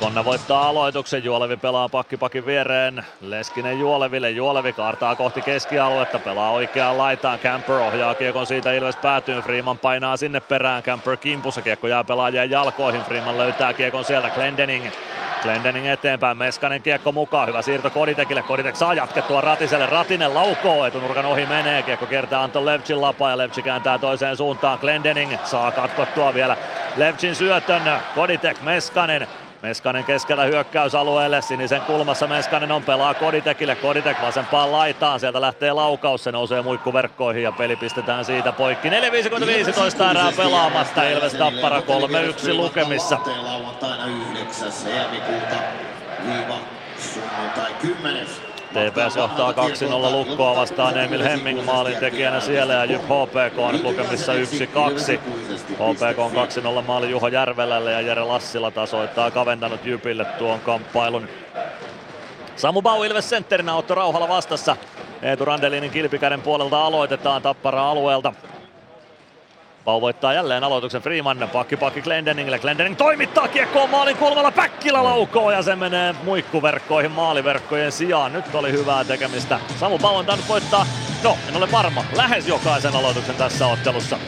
Konna 0.00 0.24
voittaa 0.24 0.68
aloituksen, 0.68 1.24
Juolevi 1.24 1.56
pelaa 1.56 1.88
pakkipakin 1.88 2.46
viereen, 2.46 3.04
Leskinen 3.20 3.78
Juoleville, 3.78 4.30
Juolevi 4.30 4.72
kaartaa 4.72 5.16
kohti 5.16 5.42
keskialuetta, 5.42 6.18
pelaa 6.18 6.50
oikeaan 6.50 6.98
laitaan, 6.98 7.38
Camper 7.38 7.74
ohjaa 7.76 8.14
kiekon 8.14 8.46
siitä 8.46 8.72
Ilves 8.72 8.96
päätyyn, 8.96 9.42
Freeman 9.42 9.78
painaa 9.78 10.16
sinne 10.16 10.40
perään, 10.40 10.82
Camper 10.82 11.16
kimpussa, 11.16 11.62
kiekko 11.62 11.86
jää 11.86 12.04
pelaajien 12.04 12.50
jalkoihin, 12.50 13.02
Freeman 13.02 13.38
löytää 13.38 13.72
kiekon 13.72 14.04
sieltä, 14.04 14.30
Glendening. 14.30 14.86
Glendening 15.42 15.86
eteenpäin, 15.86 16.38
Meskanen 16.38 16.82
kiekko 16.82 17.12
mukaan, 17.12 17.48
hyvä 17.48 17.62
siirto 17.62 17.90
Koditekille, 17.90 18.42
Koditek 18.42 18.76
saa 18.76 18.94
jatkettua 18.94 19.40
Ratiselle, 19.40 19.86
Ratinen 19.86 20.34
laukoo, 20.34 20.86
etunurkan 20.86 21.26
ohi 21.26 21.46
menee, 21.46 21.82
kiekko 21.82 22.06
kertaa 22.06 22.42
Anton 22.42 22.66
Levchin 22.66 23.00
lapaa 23.00 23.30
ja 23.30 23.38
Levchi 23.38 23.62
kääntää 23.62 23.98
toiseen 23.98 24.36
suuntaan, 24.36 24.78
Glendening 24.78 25.36
saa 25.44 25.72
katkottua 25.72 26.34
vielä 26.34 26.56
Levchin 26.96 27.34
syötön, 27.34 27.82
Koditek, 28.14 28.62
Meskanen, 28.62 29.26
Meskanen 29.64 30.04
keskellä 30.04 30.44
hyökkäysalueelle, 30.44 31.42
sinisen 31.42 31.80
kulmassa 31.80 32.26
Meskanen 32.26 32.72
on 32.72 32.82
pelaa 32.82 33.14
Koditekille, 33.14 33.76
Koditek 33.76 34.22
vasempaan 34.22 34.72
laitaan, 34.72 35.20
sieltä 35.20 35.40
lähtee 35.40 35.72
laukaus, 35.72 36.24
se 36.24 36.32
nousee 36.32 36.62
muikkuverkkoihin 36.62 37.42
ja 37.42 37.52
peli 37.52 37.76
pistetään 37.76 38.24
siitä 38.24 38.52
poikki. 38.52 38.88
4.55 38.90 40.10
erää 40.10 40.32
pelaamatta, 40.36 41.08
Ilves 41.08 41.34
Tappara 41.34 41.80
3-1 41.80 42.54
lukemissa. 42.54 43.18
Lauantaina 43.42 44.06
9. 44.32 44.72
helmikuuta 44.84 45.56
viiva 46.26 46.58
sunnuntai 46.98 47.72
10. 47.80 48.26
TPS 48.74 49.16
johtaa 49.16 49.52
2-0 49.52 49.54
lukkoa 50.10 50.56
vastaan 50.56 50.98
Emil 50.98 51.22
Hemming 51.22 51.64
maalin 51.64 51.96
tekijänä 51.96 52.40
siellä 52.40 52.74
ja 52.74 52.84
Jyp 52.84 53.02
HPK 53.02 53.58
on 53.58 53.82
lukemissa 53.82 54.32
1-2. 54.32 54.36
HPK 55.72 56.18
on 56.18 56.32
2-0 56.82 56.86
maali 56.86 57.10
Juho 57.10 57.28
Järvelälle 57.28 57.92
ja 57.92 58.00
Jere 58.00 58.22
Lassila 58.22 58.70
tasoittaa 58.70 59.30
kaventanut 59.30 59.86
Jypille 59.86 60.24
tuon 60.24 60.60
kamppailun. 60.60 61.28
Samu 62.56 62.82
Bau 62.82 63.02
Ilves 63.02 63.28
sentterinä 63.28 63.74
Otto 63.74 63.94
Rauhala 63.94 64.28
vastassa. 64.28 64.76
Eetu 65.22 65.44
Randelinin 65.44 65.90
kilpikäden 65.90 66.42
puolelta 66.42 66.84
aloitetaan 66.84 67.42
Tappara 67.42 67.90
alueelta. 67.90 68.32
Pau 69.84 70.00
voittaa 70.00 70.32
jälleen 70.32 70.64
aloituksen 70.64 71.02
Freeman, 71.02 71.48
pakki 71.52 71.76
pakki 71.76 72.02
Glendeningille. 72.02 72.58
Glendening 72.58 72.96
toimittaa 72.96 73.48
kiekkoon 73.48 73.90
maalin 73.90 74.16
kulmalla, 74.16 74.50
Päkkilä 74.50 75.04
laukoo 75.04 75.50
ja 75.50 75.62
se 75.62 75.76
menee 75.76 76.14
muikkuverkkoihin 76.22 77.10
maaliverkkojen 77.10 77.92
sijaan. 77.92 78.32
Nyt 78.32 78.54
oli 78.54 78.72
hyvää 78.72 79.04
tekemistä. 79.04 79.60
Samu 79.80 79.98
Pau 79.98 80.16
on 80.16 80.26
tainnut 80.26 80.48
voittaa, 80.48 80.86
no 81.22 81.38
en 81.48 81.56
ole 81.56 81.72
varma, 81.72 82.04
lähes 82.16 82.48
jokaisen 82.48 82.96
aloituksen 82.96 83.34
tässä 83.34 83.66
ottelussa. 83.66 84.18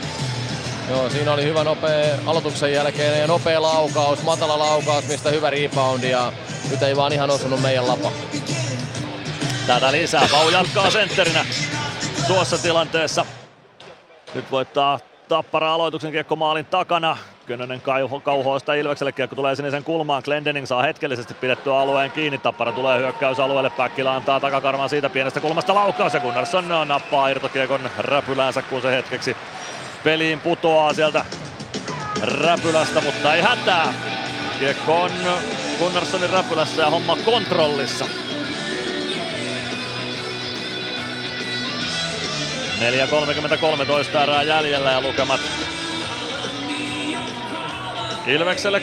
Joo, 0.90 1.10
siinä 1.10 1.32
oli 1.32 1.44
hyvä 1.44 1.64
nopea 1.64 2.14
aloituksen 2.26 2.72
jälkeen 2.72 3.20
ja 3.20 3.26
nopea 3.26 3.62
laukaus, 3.62 4.22
matala 4.22 4.58
laukaus, 4.58 5.08
mistä 5.08 5.30
hyvä 5.30 5.50
reboundi 5.50 6.10
ja 6.10 6.32
nyt 6.70 6.82
ei 6.82 6.96
vaan 6.96 7.12
ihan 7.12 7.30
osunut 7.30 7.62
meidän 7.62 7.88
lapa. 7.88 8.12
Tätä 9.66 9.92
lisää, 9.92 10.28
Pau 10.32 10.48
jatkaa 10.50 10.90
sentterinä 10.90 11.46
tuossa 12.26 12.58
tilanteessa. 12.58 13.26
Nyt 14.34 14.50
voittaa 14.50 14.98
Tappara 15.28 15.74
aloituksen 15.74 16.12
kiekko 16.12 16.36
maalin 16.36 16.66
takana. 16.66 17.16
Könönen 17.46 17.80
kauho, 17.80 18.20
kauhoa 18.20 18.58
sitä 18.58 18.74
Ilvekselle, 18.74 19.12
kiekko 19.12 19.36
tulee 19.36 19.56
sinisen 19.56 19.84
kulmaan. 19.84 20.22
Glendening 20.24 20.66
saa 20.66 20.82
hetkellisesti 20.82 21.34
pidettyä 21.34 21.78
alueen 21.78 22.10
kiinni. 22.10 22.38
Tappara 22.38 22.72
tulee 22.72 22.98
hyökkäysalueelle. 22.98 23.70
Päkkilä 23.70 24.14
antaa 24.14 24.40
takakarvan 24.40 24.88
siitä 24.88 25.10
pienestä 25.10 25.40
kulmasta 25.40 25.74
laukaus 25.74 26.14
ja 26.14 26.20
Gunnarsson 26.20 26.68
nappaa 26.88 27.28
irtokiekon 27.28 27.90
räpyläänsä, 27.98 28.62
kun 28.62 28.82
se 28.82 28.90
hetkeksi 28.90 29.36
peliin 30.04 30.40
putoaa 30.40 30.92
sieltä 30.92 31.24
räpylästä, 32.22 33.00
mutta 33.00 33.34
ei 33.34 33.42
hätää. 33.42 33.94
Kiekko 34.58 35.02
on 35.02 35.10
Gunnarssonin 35.78 36.30
räpylässä 36.30 36.82
ja 36.82 36.90
homma 36.90 37.16
kontrollissa. 37.24 38.04
4.33 42.76 44.22
erää 44.22 44.42
jäljellä 44.42 44.90
ja 44.90 45.00
lukemat 45.00 45.40
Ilvekselle 48.26 48.78
3-1. 48.78 48.82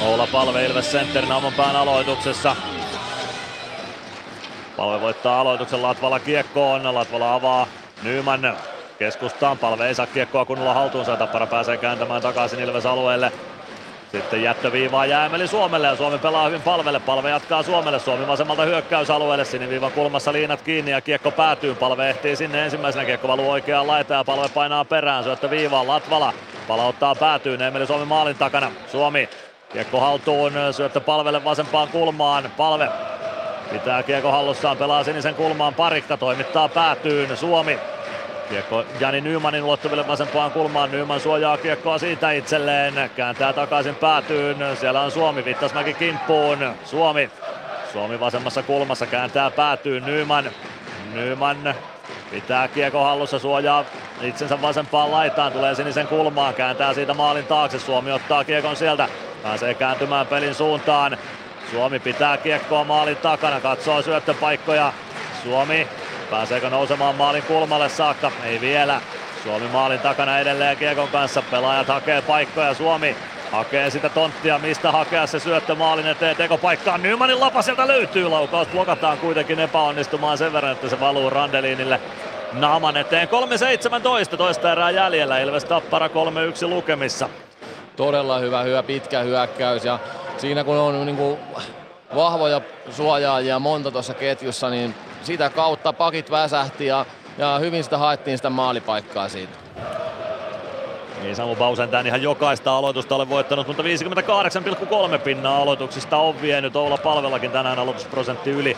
Oula 0.00 0.26
Palve 0.26 0.64
Ilves 0.64 0.92
Centerin 0.92 1.32
aamon 1.32 1.52
pään 1.52 1.76
aloituksessa. 1.76 2.56
Palve 4.76 5.00
voittaa 5.00 5.40
aloituksen 5.40 5.82
Latvala 5.82 6.20
kiekkoon. 6.20 6.94
Latvala 6.94 7.34
avaa 7.34 7.66
Nyman 8.02 8.56
keskustaan. 8.98 9.58
Palve 9.58 9.88
ei 9.88 9.94
saa 9.94 10.06
kiekkoa 10.06 10.44
kunnolla 10.44 10.74
haltuunsa 10.74 11.16
Tappara 11.16 11.46
pääsee 11.46 11.76
kääntämään 11.76 12.22
takaisin 12.22 12.60
Ilves 12.60 12.86
alueelle. 12.86 13.32
Sitten 14.12 14.42
jättöviivaa 14.42 15.06
Jäämeli 15.06 15.48
Suomelle 15.48 15.86
ja 15.86 15.96
Suomi 15.96 16.18
pelaa 16.18 16.46
hyvin 16.46 16.62
palvelle. 16.62 17.00
Palve 17.00 17.30
jatkaa 17.30 17.62
Suomelle. 17.62 17.98
Suomi 17.98 18.26
vasemmalta 18.26 18.62
hyökkäysalueelle. 18.62 19.44
Siniviivan 19.44 19.92
kulmassa 19.92 20.32
liinat 20.32 20.62
kiinni 20.62 20.90
ja 20.90 21.00
kiekko 21.00 21.30
päätyy. 21.30 21.74
Palve 21.74 22.10
ehtii 22.10 22.36
sinne 22.36 22.64
ensimmäisenä. 22.64 23.04
Kiekko 23.04 23.28
valuu 23.28 23.50
oikeaan 23.50 23.86
laitaan 23.86 24.18
ja 24.18 24.24
Palve 24.24 24.48
painaa 24.48 24.84
perään. 24.84 25.24
Syöttö 25.24 25.50
viivaan. 25.50 25.88
Latvala 25.88 26.32
palauttaa 26.68 27.14
päätyyn. 27.14 27.62
Emeli 27.62 27.86
Suomi 27.86 28.04
maalin 28.04 28.36
takana. 28.36 28.72
Suomi 28.92 29.28
Kiekko 29.72 30.00
haltuun, 30.00 30.52
syöttö 30.72 31.00
palvelle 31.00 31.44
vasempaan 31.44 31.88
kulmaan, 31.88 32.52
palve 32.56 32.88
pitää 33.72 34.02
kiekko 34.02 34.30
hallussaan, 34.30 34.76
pelaa 34.76 35.04
sinisen 35.04 35.34
kulmaan, 35.34 35.74
parikka 35.74 36.16
toimittaa 36.16 36.68
päätyyn, 36.68 37.36
Suomi 37.36 37.78
Kiekko 38.48 38.84
Jani 39.00 39.20
Nymanin 39.20 39.62
ulottuville 39.62 40.08
vasempaan 40.08 40.50
kulmaan. 40.50 40.90
Nyman 40.90 41.20
suojaa 41.20 41.58
kiekkoa 41.58 41.98
siitä 41.98 42.30
itselleen. 42.30 43.10
Kääntää 43.16 43.52
takaisin 43.52 43.94
päätyyn. 43.94 44.56
Siellä 44.80 45.00
on 45.00 45.10
Suomi. 45.10 45.44
Vittasmäki 45.44 45.94
kimppuun. 45.94 46.74
Suomi. 46.84 47.30
Suomi 47.92 48.20
vasemmassa 48.20 48.62
kulmassa 48.62 49.06
kääntää 49.06 49.50
päätyyn. 49.50 50.06
Nyman. 50.06 50.50
Nyman 51.14 51.74
pitää 52.30 52.68
kiekko 52.68 53.04
hallussa, 53.04 53.38
suojaa 53.38 53.84
itsensä 54.22 54.62
vasempaan 54.62 55.10
laitaan, 55.10 55.52
tulee 55.52 55.74
sinisen 55.74 56.06
kulmaan, 56.06 56.54
kääntää 56.54 56.94
siitä 56.94 57.14
maalin 57.14 57.46
taakse, 57.46 57.78
Suomi 57.78 58.12
ottaa 58.12 58.44
kiekon 58.44 58.76
sieltä, 58.76 59.08
pääsee 59.42 59.74
kääntymään 59.74 60.26
pelin 60.26 60.54
suuntaan. 60.54 61.18
Suomi 61.70 61.98
pitää 61.98 62.36
kiekkoa 62.36 62.84
maalin 62.84 63.16
takana, 63.16 63.60
katsoo 63.60 64.02
syöttöpaikkoja. 64.02 64.92
Suomi 65.42 65.88
pääseekö 66.26 66.70
nousemaan 66.70 67.14
maalin 67.14 67.42
kulmalle 67.42 67.88
saakka? 67.88 68.32
Ei 68.44 68.60
vielä. 68.60 69.00
Suomi 69.42 69.68
maalin 69.68 70.00
takana 70.00 70.38
edelleen 70.38 70.76
kiekon 70.76 71.08
kanssa, 71.08 71.42
pelaajat 71.50 71.88
hakee 71.88 72.22
paikkoja, 72.22 72.74
Suomi 72.74 73.16
hakee 73.52 73.90
sitä 73.90 74.08
tonttia, 74.08 74.58
mistä 74.58 74.92
hakea 74.92 75.26
se 75.26 75.38
syöttö 75.38 75.74
maalin 75.74 76.06
eteen 76.06 76.36
tekopaikkaan. 76.36 77.02
Nymanin 77.02 77.40
lapa 77.40 77.62
sieltä 77.62 77.86
löytyy, 77.86 78.28
laukaus 78.28 78.68
blokataan 78.68 79.18
kuitenkin 79.18 79.60
epäonnistumaan 79.60 80.38
sen 80.38 80.52
verran, 80.52 80.72
että 80.72 80.88
se 80.88 81.00
valuu 81.00 81.30
Randelinille 81.30 82.00
naaman 82.52 82.96
eteen. 82.96 83.28
3.17 84.30 84.36
toista 84.36 84.72
erää 84.72 84.90
jäljellä, 84.90 85.38
Ilves 85.38 85.64
Tappara 85.64 86.08
3-1 86.08 86.10
lukemissa. 86.68 87.28
Todella 87.96 88.38
hyvä, 88.38 88.62
hyvä 88.62 88.82
pitkä 88.82 89.20
hyökkäys 89.20 89.84
ja 89.84 89.98
siinä 90.36 90.64
kun 90.64 90.76
on 90.76 91.06
niin 91.06 91.16
kuin 91.16 91.38
vahvoja 92.14 92.60
suojaajia 92.90 93.58
monta 93.58 93.90
tuossa 93.90 94.14
ketjussa, 94.14 94.70
niin 94.70 94.94
sitä 95.22 95.50
kautta 95.50 95.92
pakit 95.92 96.30
väsähti 96.30 96.86
ja, 96.86 97.06
ja 97.38 97.58
hyvin 97.58 97.84
sitä 97.84 97.98
haettiin 97.98 98.38
sitä 98.38 98.50
maalipaikkaa 98.50 99.28
siitä. 99.28 99.58
Niin 101.22 101.36
Samu 101.36 101.56
Bausentään 101.56 102.06
ihan 102.06 102.22
jokaista 102.22 102.76
aloitusta 102.76 103.14
ole 103.14 103.28
voittanut, 103.28 103.66
mutta 103.66 103.82
58,3 103.82 105.18
pinnaa 105.18 105.56
aloituksista 105.56 106.16
on 106.16 106.42
vienyt. 106.42 106.76
Oula 106.76 106.98
Palvellakin 106.98 107.50
tänään 107.50 107.78
aloitusprosentti 107.78 108.50
yli 108.50 108.76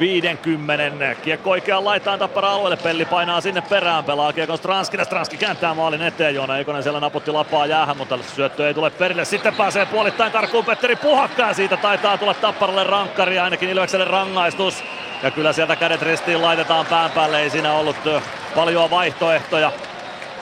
50. 0.00 1.14
Kiekko 1.22 1.50
oikeaan 1.50 1.84
laitaan 1.84 2.18
tappara 2.18 2.52
alueelle. 2.52 2.76
Pelli 2.76 3.04
painaa 3.04 3.40
sinne 3.40 3.60
perään. 3.60 4.04
Pelaa 4.04 4.32
kiekon 4.32 4.58
Stranskille. 4.58 5.04
Stranski 5.04 5.36
kääntää 5.36 5.74
maalin 5.74 6.02
eteen. 6.02 6.34
Joona 6.34 6.58
Eikonen 6.58 6.82
siellä 6.82 7.00
naputti 7.00 7.30
lapaa 7.30 7.66
jäähän, 7.66 7.96
mutta 7.96 8.18
syöttö 8.34 8.68
ei 8.68 8.74
tule 8.74 8.90
perille. 8.90 9.24
Sitten 9.24 9.54
pääsee 9.54 9.86
puolittain 9.86 10.32
karkuun 10.32 10.64
Petteri 10.64 10.96
Puhakka 10.96 11.42
ja 11.42 11.54
siitä 11.54 11.76
taitaa 11.76 12.18
tulla 12.18 12.34
tapparalle 12.34 12.84
rankkari 12.84 13.38
ainakin 13.38 13.68
Ilvekselle 13.68 14.04
rangaistus. 14.04 14.84
Ja 15.22 15.30
kyllä 15.30 15.52
sieltä 15.52 15.76
kädet 15.76 16.02
ristiin 16.02 16.42
laitetaan 16.42 16.86
pään 16.86 17.10
päälle. 17.10 17.40
Ei 17.40 17.50
siinä 17.50 17.72
ollut 17.72 17.96
paljon 18.54 18.90
vaihtoehtoja. 18.90 19.72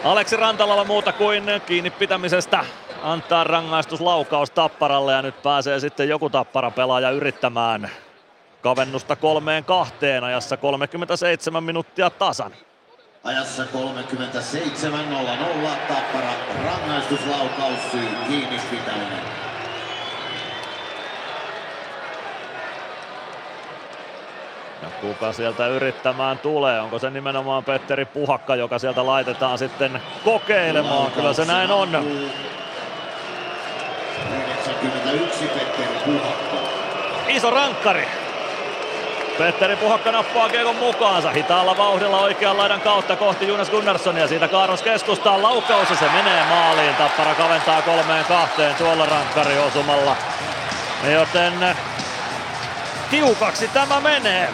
Aleksi 0.05 0.37
Rantalalla 0.37 0.85
muuta 0.85 1.13
kuin 1.13 1.45
kiinni 1.67 1.91
pitämisestä 1.91 2.65
antaa 3.03 3.45
rangaistuslaukaus 3.45 4.51
Tapparalle 4.51 5.13
ja 5.13 5.23
nyt 5.23 5.43
pääsee 5.43 5.81
sitten 5.81 6.09
joku 6.09 6.31
Tappara 6.31 6.71
pelaaja 6.71 7.11
yrittämään 7.11 7.91
kavennusta 8.63 9.17
kolmeen 9.17 9.65
kahteen 9.65 10.25
ajassa 10.25 10.57
37 10.57 11.65
minuuttia 11.65 12.11
tasan. 12.11 12.53
Ajassa 13.25 13.65
37.00 13.65 13.69
Tappara 15.89 16.33
rangaistuslaukaus 16.65 17.91
syy 17.93 18.09
kiinni 18.29 18.61
pitäminen. 18.71 19.34
Ja 24.85 24.91
kuka 25.01 25.33
sieltä 25.33 25.67
yrittämään 25.67 26.39
tulee? 26.39 26.81
Onko 26.81 26.99
se 26.99 27.11
nimenomaan 27.11 27.65
Petteri 27.65 28.05
Puhakka, 28.05 28.57
joka 28.57 28.79
sieltä 28.79 29.07
laitetaan 29.07 29.59
sitten 29.59 30.03
kokeilemaan? 30.25 31.13
Kyllä 31.13 31.33
se 31.33 31.45
näin 31.45 31.71
on. 31.71 31.89
91 34.35 35.47
Petteri 35.47 35.89
Puhakka. 36.05 36.57
Iso 37.29 37.51
rankkari. 37.51 38.09
Petteri 39.39 39.77
Puhakka 39.77 40.13
nappaa 40.13 40.49
kiekon 40.49 40.77
mukaansa. 40.77 41.31
Hitaalla 41.31 41.77
vauhdilla 41.77 42.21
oikean 42.21 42.59
laidan 42.59 42.81
kautta 42.81 43.17
kohti 43.17 43.49
Jonas 43.49 43.71
Gunnarsson 43.71 44.17
ja 44.17 44.29
siitä 44.29 44.49
Kaaros 44.49 44.83
keskustaa 44.83 45.43
laukaus 45.43 45.91
ja 45.91 45.97
se 45.97 46.09
menee 46.09 46.45
maaliin. 46.45 46.95
Tappara 46.95 47.35
kaventaa 47.35 47.83
kolmeen 47.83 48.25
kahteen 48.25 48.75
tuolla 48.75 49.07
rankkari 49.07 49.59
osumalla. 49.59 50.17
Joten 51.13 51.77
tiukaksi 53.11 53.69
tämä 53.69 54.01
menee. 54.01 54.49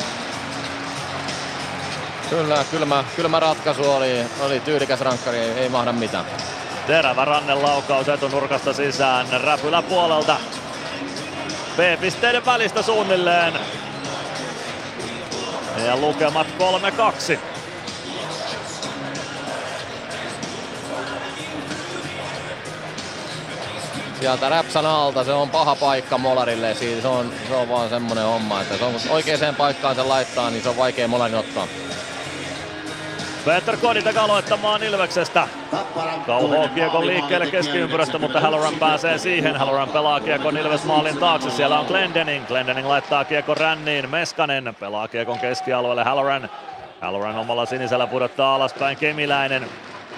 Kyllä, 2.31 2.65
kylmä, 2.71 3.05
kylmä 3.17 3.41
ratkaisu 3.41 3.91
oli, 3.91 4.27
oli 4.41 4.61
tyylikäs 4.61 5.01
rankkari, 5.01 5.39
ei, 5.39 5.51
ei 5.51 5.69
mahda 5.69 5.93
mitään. 5.93 6.25
Terävä 6.87 7.25
rannen 7.25 7.63
laukaus 7.63 8.09
etunurkasta 8.09 8.73
sisään, 8.73 9.27
räpylä 9.43 9.83
puolelta. 9.83 10.37
B-pisteiden 11.77 12.47
välistä 12.47 12.83
suunnilleen. 12.83 13.55
Ja 15.87 15.97
lukemat 15.97 16.47
3-2. 17.35 17.39
Sieltä 24.21 24.49
räpsän 24.49 24.87
alta, 24.87 25.25
se 25.25 25.33
on 25.33 25.51
paha 25.51 25.77
paikka 25.77 26.19
Molarille, 26.19 26.75
se 26.75 27.09
on, 27.09 27.33
se 27.49 27.55
on 27.55 27.69
vaan 27.69 27.89
semmonen 27.89 28.25
homma, 28.25 28.61
että 28.61 28.77
se 28.77 28.85
on 28.85 28.95
oikeaan 29.09 29.55
paikkaan 29.55 29.95
se 29.95 30.03
laittaa, 30.03 30.51
niin 30.51 30.63
se 30.63 30.69
on 30.69 30.77
vaikea 30.77 31.09
Molarin 31.09 31.39
ottaa. 31.39 31.67
Peter 33.45 33.77
Koditek 33.77 34.17
aloittamaan 34.17 34.83
Ilveksestä. 34.83 35.49
Kauhoo 36.27 36.69
kiekon 36.69 37.07
liikkeelle 37.07 37.47
keskiympyrästä, 37.47 38.19
mutta 38.19 38.41
Halloran 38.41 38.75
pääsee 38.75 39.19
siihen. 39.19 39.57
Halloran 39.57 39.89
pelaa 39.89 40.21
kiekon 40.21 40.57
Ilves 40.57 40.85
maalin 40.85 41.19
taakse. 41.19 41.51
Siellä 41.51 41.79
on 41.81 41.87
Glendening. 41.87 42.47
Glendening 42.47 42.89
laittaa 42.89 43.25
kiekon 43.25 43.57
ränniin. 43.57 44.11
Meskanen 44.11 44.77
pelaa 44.81 45.09
kiekon 45.09 45.39
keskialueelle. 45.39 46.05
Halloran. 46.05 46.51
Halloran 47.01 47.39
omalla 47.39 47.67
sinisellä 47.67 48.07
pudottaa 48.07 48.55
alaspäin 48.55 48.97
Kemiläinen. 48.97 49.67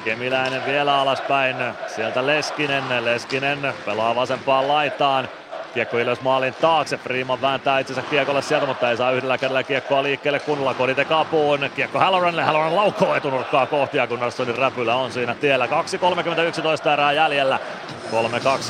Kemiläinen 0.05 0.67
vielä 0.67 1.01
alaspäin. 1.01 1.57
Sieltä 1.87 2.27
Leskinen. 2.27 3.05
Leskinen 3.05 3.75
pelaa 3.87 4.17
vasempaan 4.17 4.69
laitaan. 4.69 5.29
Kiekko 5.75 5.99
Ilves 5.99 6.21
maalin 6.21 6.55
taakse. 6.61 6.97
Freeman 6.97 7.41
vääntää 7.41 7.79
itsensä 7.79 8.03
kiekolle 8.03 8.43
sieltä, 8.43 8.67
mutta 8.67 8.91
ei 8.91 8.97
saa 8.97 9.11
yhdellä 9.11 9.39
kädellä 9.39 9.63
kiekkoa 9.63 10.03
liikkeelle 10.03 10.41
kunnolla. 10.41 10.75
Kodite 10.75 11.05
kapuun. 11.05 11.71
Kiekko 11.77 11.99
Halloranille. 11.99 12.43
Halloran 12.43 12.77
laukoo 12.77 13.15
etunurkkaa 13.15 13.67
kohti 13.67 13.97
ja 13.97 14.07
Gunnarssonin 14.07 14.59
räpylä 14.59 14.95
on 14.95 15.13
siinä 15.13 15.35
tiellä. 15.35 15.67
2.31 15.67 16.89
erää 16.93 17.13
jäljellä. 17.13 17.59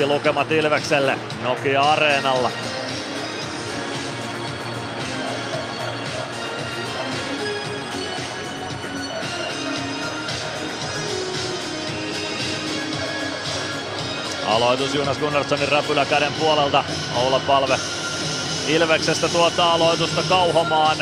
3-2 0.03 0.07
lukemat 0.07 0.51
Ilvekselle 0.51 1.19
Nokia 1.43 1.83
Areenalla. 1.83 2.51
Aloitus 14.47 14.95
Jonas 14.95 15.19
Gunnarssonin 15.19 15.69
räpylä 15.69 16.05
käden 16.05 16.33
puolelta. 16.33 16.85
Oula 17.17 17.41
Palve 17.47 17.77
Ilveksestä 18.69 19.29
tuota 19.29 19.73
aloitusta 19.73 20.23
kauhomaan. 20.29 20.97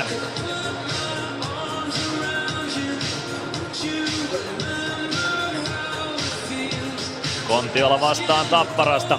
Kontiola 7.49 8.01
vastaan 8.01 8.47
Tapparasta. 8.47 9.19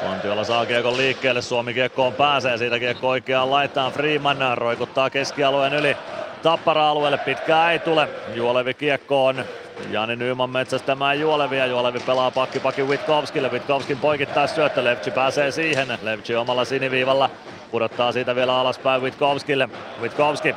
Kontiola 0.00 0.44
saa 0.44 0.66
kiekon 0.66 0.96
liikkeelle, 0.96 1.42
Suomi 1.42 1.74
kiekkoon 1.74 2.14
pääsee, 2.14 2.58
siitä 2.58 2.78
kiekko 2.78 3.08
oikeaan 3.08 3.50
laitaan 3.50 3.92
Freeman 3.92 4.58
roikuttaa 4.58 5.10
keskialueen 5.10 5.74
yli 5.74 5.96
Tappara-alueelle, 6.42 7.18
pitkää 7.18 7.72
ei 7.72 7.78
tule, 7.78 8.08
Juolevi 8.34 8.74
kiekkoon, 8.74 9.44
Jani 9.90 10.16
Nyman 10.16 10.50
metsästämään 10.50 11.20
Juolevia. 11.20 11.66
Juolevi 11.66 12.00
pelaa 12.00 12.30
pakki 12.30 12.60
pakki 12.60 12.82
Witkowskille. 12.82 13.48
Witkowskin 13.48 13.98
poikittaa 13.98 14.46
syöttö. 14.46 14.84
Levci 14.84 15.10
pääsee 15.10 15.50
siihen. 15.50 15.88
Levci 16.02 16.36
omalla 16.36 16.64
siniviivalla 16.64 17.30
pudottaa 17.70 18.12
siitä 18.12 18.34
vielä 18.34 18.56
alaspäin 18.56 19.02
Witkowskille. 19.02 19.68
Witkowski 20.00 20.54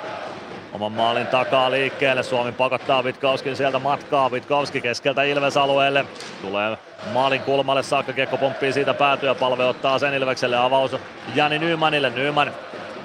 oman 0.73 0.91
maalin 0.91 1.27
takaa 1.27 1.71
liikkeelle. 1.71 2.23
Suomi 2.23 2.51
pakottaa 2.51 3.01
Witkowskin 3.01 3.55
sieltä 3.55 3.79
matkaa. 3.79 4.29
Witkowski 4.29 4.81
keskeltä 4.81 5.23
Ilves-alueelle. 5.23 6.05
Tulee 6.41 6.77
maalin 7.13 7.41
kulmalle 7.41 7.83
saakka. 7.83 8.13
Kiekko 8.13 8.37
pomppii 8.37 8.73
siitä 8.73 8.93
päätyä. 8.93 9.35
Palve 9.35 9.65
ottaa 9.65 9.99
sen 9.99 10.13
Ilvekselle. 10.13 10.57
Avaus 10.57 10.95
Jani 11.35 11.59
Nymanille. 11.59 12.09
Nyman 12.09 12.51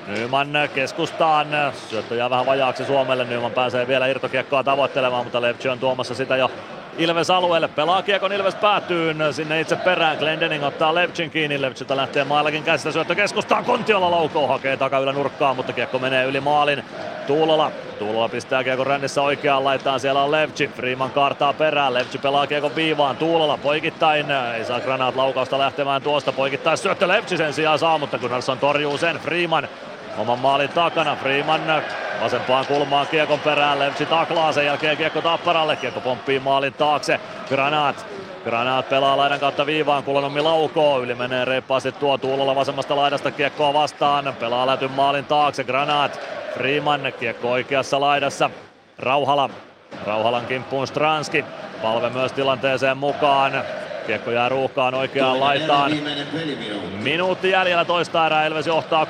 Nyman 0.08 0.48
keskustaan, 0.74 1.46
syöttö 1.90 2.14
jää 2.14 2.30
vähän 2.30 2.46
vajaaksi 2.46 2.84
Suomelle, 2.84 3.24
Nyman 3.24 3.52
pääsee 3.52 3.88
vielä 3.88 4.06
irtokiekkoa 4.06 4.64
tavoittelemaan, 4.64 5.24
mutta 5.24 5.42
Levci 5.42 5.68
on 5.68 5.78
tuomassa 5.78 6.14
sitä 6.14 6.36
jo 6.36 6.50
Ilves 6.98 7.30
alueelle, 7.30 7.68
pelaa 7.68 8.02
kiekon 8.02 8.32
Ilves 8.32 8.54
päätyyn. 8.54 9.18
Sinne 9.30 9.60
itse 9.60 9.76
perään, 9.76 10.16
Glendening 10.16 10.64
ottaa 10.64 10.94
Levcin 10.94 11.30
kiinni, 11.30 11.62
Levciltä 11.62 11.96
lähtee 11.96 12.24
maillakin 12.24 12.62
käsistä. 12.62 12.92
Syöttö 12.92 13.14
keskustaan, 13.14 13.64
Kontiola 13.64 14.10
laukoo, 14.10 14.46
hakee 14.46 14.76
takaylä 14.76 15.12
nurkkaan, 15.12 15.56
mutta 15.56 15.72
kiekko 15.72 15.98
menee 15.98 16.24
yli 16.24 16.40
maalin, 16.40 16.84
Tuulola, 17.26 17.70
Tuulola 17.98 18.28
pistää 18.28 18.64
kiekon 18.64 18.86
rännissä 18.86 19.22
oikeaan 19.22 19.64
laitaan, 19.64 20.00
siellä 20.00 20.22
on 20.22 20.30
Levci, 20.30 20.70
Freeman 20.76 21.10
kaartaa 21.10 21.52
perään, 21.52 21.94
Levci 21.94 22.18
pelaa 22.18 22.46
kiekon 22.46 22.76
viivaan, 22.76 23.16
Tuulola 23.16 23.56
poikittain, 23.56 24.30
ei 24.30 24.64
saa 24.64 24.80
Granat 24.80 25.16
laukausta 25.16 25.58
lähtemään 25.58 26.02
tuosta, 26.02 26.32
poikittain 26.32 26.78
syöttö 26.78 27.08
Levci 27.08 27.36
sen 27.36 27.52
sijaan 27.52 27.78
saa, 27.78 27.98
mutta 27.98 28.18
Gunnarsson 28.18 28.58
torjuu 28.58 28.98
sen, 28.98 29.18
Freeman 29.18 29.68
oman 30.18 30.38
maalin 30.38 30.68
takana. 30.68 31.16
Freeman 31.16 31.82
vasempaan 32.20 32.66
kulmaan 32.66 33.06
kiekon 33.06 33.40
perään. 33.40 33.78
Levci 33.78 34.06
taklaa 34.06 34.52
sen 34.52 34.66
jälkeen 34.66 34.96
kiekko 34.96 35.20
Tapparalle. 35.22 35.76
Kiekko 35.76 36.00
pomppii 36.00 36.38
maalin 36.38 36.72
taakse. 36.72 37.20
Granat 37.48 38.06
Granat 38.44 38.88
pelaa 38.88 39.16
laidan 39.16 39.40
kautta 39.40 39.66
viivaan, 39.66 40.04
Kulonommi 40.04 40.40
laukoo, 40.40 41.00
yli 41.00 41.14
menee 41.14 41.44
reippaasti 41.44 41.92
tuo 41.92 42.18
Tuulolla 42.18 42.54
vasemmasta 42.54 42.96
laidasta 42.96 43.30
kiekkoa 43.30 43.74
vastaan, 43.74 44.34
pelaa 44.40 44.66
lätyn 44.66 44.90
maalin 44.90 45.24
taakse, 45.24 45.64
Granat, 45.64 46.20
Freeman, 46.54 47.12
kiekko 47.20 47.50
oikeassa 47.50 48.00
laidassa, 48.00 48.50
Rauhala, 48.98 49.50
Rauhalan 50.06 50.46
kimppuun 50.46 50.86
Stranski, 50.86 51.44
palve 51.82 52.10
myös 52.10 52.32
tilanteeseen 52.32 52.96
mukaan, 52.96 53.52
Kiekko 54.06 54.30
jää 54.30 54.48
ruuhkaan 54.48 54.94
oikeaan 54.94 55.40
laitaan. 55.40 55.92
Minuutti 57.02 57.50
jäljellä 57.50 57.84
toista 57.84 58.26
erää, 58.26 58.46
Ilves 58.46 58.66
johtaa 58.66 59.06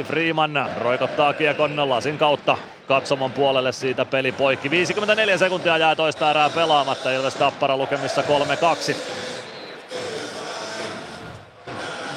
3-2. 0.00 0.04
Freeman 0.04 0.70
roikottaa 0.78 1.32
kiekon 1.32 1.88
lasin 1.90 2.18
kautta 2.18 2.56
katsomon 2.88 3.32
puolelle 3.32 3.72
siitä 3.72 4.04
peli 4.04 4.32
poikki. 4.32 4.70
54 4.70 5.38
sekuntia 5.38 5.78
jää 5.78 5.96
toista 5.96 6.30
erää 6.30 6.50
pelaamatta, 6.50 7.10
Ilves 7.10 7.34
Tappara 7.34 7.76
lukemissa 7.76 8.22
3-2. 8.22 8.24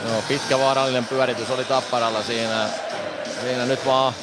Joo, 0.09 0.23
pitkä 0.27 0.59
vaarallinen 0.59 1.05
pyöritys 1.05 1.51
oli 1.51 1.65
Tapparalla 1.65 2.21
siinä. 2.21 2.65
Siinä 3.41 3.65
nyt 3.65 3.85
vaan, 3.85 4.13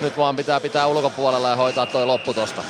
nyt 0.00 0.16
vaan 0.16 0.36
pitää 0.36 0.60
pitää 0.60 0.86
ulkopuolella 0.86 1.48
ja 1.48 1.56
hoitaa 1.56 1.86
toi 1.86 2.06
loppu 2.06 2.34
tosta. 2.34 2.62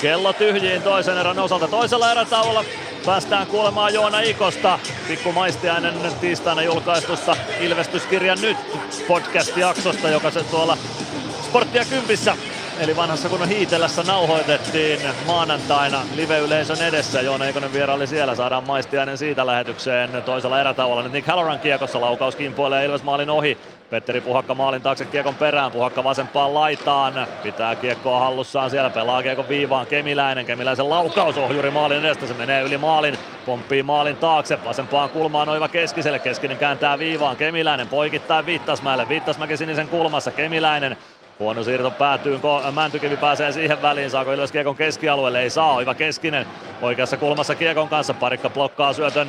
Kello 0.00 0.32
tyhjiin 0.32 0.82
toisen 0.82 1.18
erän 1.18 1.38
osalta. 1.38 1.68
Toisella 1.68 2.12
erätauolla 2.12 2.64
päästään 3.06 3.46
kuulemaan 3.46 3.94
Joona 3.94 4.20
Ikosta. 4.20 4.78
Pikku 5.08 5.32
maistiainen 5.32 5.94
tiistaina 6.20 6.62
julkaistusta 6.62 7.36
Ilvestyskirjan 7.60 8.38
nyt 8.40 8.56
podcast-jaksosta, 9.08 10.08
joka 10.08 10.30
se 10.30 10.44
tuolla 10.44 10.76
Sporttia 11.42 11.84
Kympissä 11.84 12.36
eli 12.78 12.96
vanhassa 12.96 13.28
kunnon 13.28 13.48
hiitelässä 13.48 14.02
nauhoitettiin 14.02 15.00
maanantaina 15.26 16.02
live-yleisön 16.14 16.82
edessä. 16.82 17.20
Joona 17.20 17.48
Ikonen 17.48 17.72
vieraili 17.72 18.06
siellä, 18.06 18.34
saadaan 18.34 18.66
maistiainen 18.66 19.18
siitä 19.18 19.46
lähetykseen 19.46 20.22
toisella 20.22 20.60
erätauolla. 20.60 21.02
Nyt 21.02 21.12
Nick 21.12 21.26
Halloran 21.26 21.58
kiekossa 21.58 22.00
laukaus 22.00 22.36
kimpoilee 22.36 22.84
Ilves 22.84 23.02
maalin 23.02 23.30
ohi. 23.30 23.58
Petteri 23.90 24.20
Puhakka 24.20 24.54
maalin 24.54 24.82
taakse 24.82 25.04
kiekon 25.04 25.34
perään, 25.34 25.72
Puhakka 25.72 26.04
vasempaan 26.04 26.54
laitaan, 26.54 27.26
pitää 27.42 27.76
kiekkoa 27.76 28.20
hallussaan 28.20 28.70
siellä, 28.70 28.90
pelaa 28.90 29.22
kiekon 29.22 29.48
viivaan 29.48 29.86
Kemiläinen, 29.86 30.46
Kemiläisen 30.46 30.90
laukaus 30.90 31.38
ohjuri 31.38 31.70
maalin 31.70 32.04
edestä, 32.04 32.26
se 32.26 32.34
menee 32.34 32.62
yli 32.62 32.78
maalin, 32.78 33.18
pomppii 33.46 33.82
maalin 33.82 34.16
taakse, 34.16 34.64
vasempaan 34.64 35.10
kulmaan 35.10 35.48
Oiva 35.48 35.68
Keskiselle, 35.68 36.18
Keskinen 36.18 36.56
kääntää 36.56 36.98
viivaan, 36.98 37.36
Kemiläinen. 37.36 37.88
Poikittaa 37.88 38.46
Viittasmäelle, 38.46 39.08
Viittasmäki 39.08 39.56
sinisen 39.56 39.88
kulmassa, 39.88 40.30
Kemiläinen. 40.30 40.96
Huono 41.38 41.62
siirto 41.62 41.90
päätyy, 41.90 42.40
Mäntykivi 42.74 43.16
pääsee 43.16 43.52
siihen 43.52 43.82
väliin, 43.82 44.10
saako 44.10 44.32
Ilves 44.32 44.52
Kiekon 44.52 44.76
keskialueelle, 44.76 45.42
ei 45.42 45.50
saa, 45.50 45.74
Oiva 45.74 45.94
Keskinen 45.94 46.46
oikeassa 46.82 47.16
kulmassa 47.16 47.54
Kiekon 47.54 47.88
kanssa, 47.88 48.14
parikka 48.14 48.50
blokkaa 48.50 48.92
syötön 48.92 49.28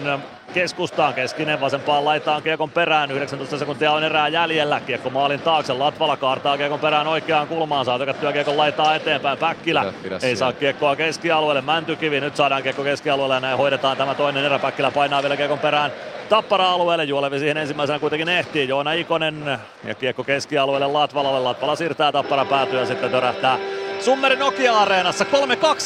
keskustaan, 0.52 1.14
Keskinen 1.14 1.62
vasempaan 1.62 2.06
laitaan 2.06 2.44
Kiekon 2.44 2.70
perään, 2.70 3.12
19 3.12 3.58
sekuntia 3.58 3.92
on 3.92 4.04
erää 4.04 4.28
jäljellä, 4.28 4.80
Kiekko 4.80 5.10
maalin 5.10 5.40
taakse, 5.40 5.74
Latvala 5.74 6.18
kaartaa 6.18 6.58
Kiekon 6.58 6.80
perään 6.80 7.08
oikeaan 7.08 7.48
kulmaan, 7.48 7.86
saa 7.86 8.00
tökättyä 8.00 8.34
Kiekon 8.34 8.58
laitaa 8.58 8.96
eteenpäin, 8.96 9.38
Päkkilä 9.38 9.82
pidä, 9.82 9.94
pidä 10.04 10.16
ei 10.16 10.20
siellä. 10.20 10.36
saa 10.36 10.54
Kiekkoa 10.54 10.96
keskialueelle, 10.96 11.62
Mäntykivi, 11.62 12.20
nyt 12.20 12.36
saadaan 12.36 12.64
Kiekko 12.64 12.84
keskialueelle 12.84 13.36
ja 13.36 13.40
näin 13.40 13.58
hoidetaan 13.58 13.98
tämä 13.98 14.16
toinen 14.16 14.46
erä, 14.46 14.60
Päkkilä 14.60 14.92
painaa 14.92 15.22
vielä 15.22 15.38
Kiekon 15.38 15.60
perään, 15.60 15.92
Tappara-alueelle. 16.30 17.04
Juolevi 17.04 17.40
siihen 17.40 17.58
ensimmäisenä 17.58 18.00
kuitenkin 18.00 18.30
ehtii. 18.30 18.68
Joona 18.68 18.92
Ikonen 18.92 19.60
ja 19.84 19.96
kiekko 19.96 20.24
keskialueelle 20.24 20.88
Latvalalle. 20.88 21.40
Latvala 21.40 21.76
siirtää 21.76 22.12
Tappara 22.12 22.46
päätyä 22.46 22.80
ja 22.80 22.86
sitten 22.86 23.12
törähtää 23.12 23.58
Summeri 24.02 24.36
Nokia-areenassa 24.36 25.26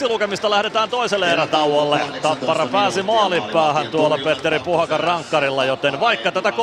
3-2 0.06 0.10
lukemista 0.10 0.50
lähdetään 0.50 0.90
toiselle 0.90 1.32
erätauolle. 1.32 2.00
Tappara 2.22 2.66
pääsi 2.66 3.03
maalipäähän 3.03 3.88
tuolla 3.88 4.18
Petteri 4.24 4.60
Puhakan 4.60 5.00
rankkarilla, 5.00 5.66
joten 5.66 6.00
vaikka 6.00 6.32
tätä 6.32 6.50
3-0 6.50 6.53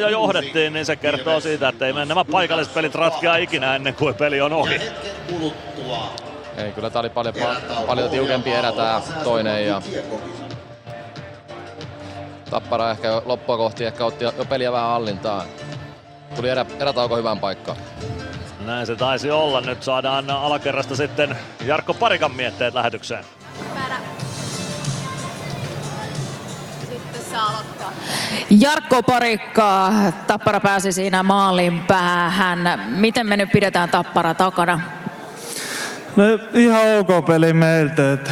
jo 0.00 0.08
johdettiin, 0.08 0.72
niin 0.72 0.86
se 0.86 0.96
kertoo 0.96 1.40
siitä, 1.40 1.68
että 1.68 1.86
ei 1.86 1.92
nämä 1.92 2.24
paikalliset 2.24 2.74
pelit 2.74 2.94
ratkea 2.94 3.36
ikinä 3.36 3.74
ennen 3.74 3.94
kuin 3.94 4.14
peli 4.14 4.40
on 4.40 4.52
ohi. 4.52 4.80
Ei, 6.56 6.72
kyllä 6.72 6.90
tää 6.90 7.00
oli 7.00 7.10
paljon, 7.10 7.34
paljon 7.86 8.10
tiukempi 8.10 8.52
erä 8.52 8.72
tää 8.72 9.00
toinen 9.24 9.66
ja 9.66 9.82
Tappara 12.50 12.90
ehkä 12.90 13.22
loppua 13.24 13.56
kohti 13.56 13.84
ehkä 13.84 14.04
otti 14.04 14.24
jo 14.24 14.44
peliä 14.48 14.72
vähän 14.72 14.88
hallintaan. 14.88 15.46
Tuli 16.36 16.48
erä, 16.48 16.66
erätauko 16.80 17.16
hyvään 17.16 17.38
paikkaan. 17.38 17.78
Näin 18.66 18.86
se 18.86 18.96
taisi 18.96 19.30
olla. 19.30 19.60
Nyt 19.60 19.82
saadaan 19.82 20.30
alakerrasta 20.30 20.96
sitten 20.96 21.36
Jarkko 21.64 21.94
Parikan 21.94 22.32
mietteet 22.32 22.74
lähetykseen. 22.74 23.24
Jarkko 28.50 29.02
Parikka, 29.02 29.92
Tappara 30.26 30.60
pääsi 30.60 30.92
siinä 30.92 31.22
maalin 31.22 31.80
päähän. 31.80 32.80
Miten 32.88 33.26
me 33.26 33.36
nyt 33.36 33.50
pidetään 33.52 33.88
Tappara 33.88 34.34
takana? 34.34 34.80
No 36.16 36.24
ihan 36.54 36.82
ok 36.98 37.26
peli 37.26 37.52
meiltä, 37.52 38.12
että 38.12 38.30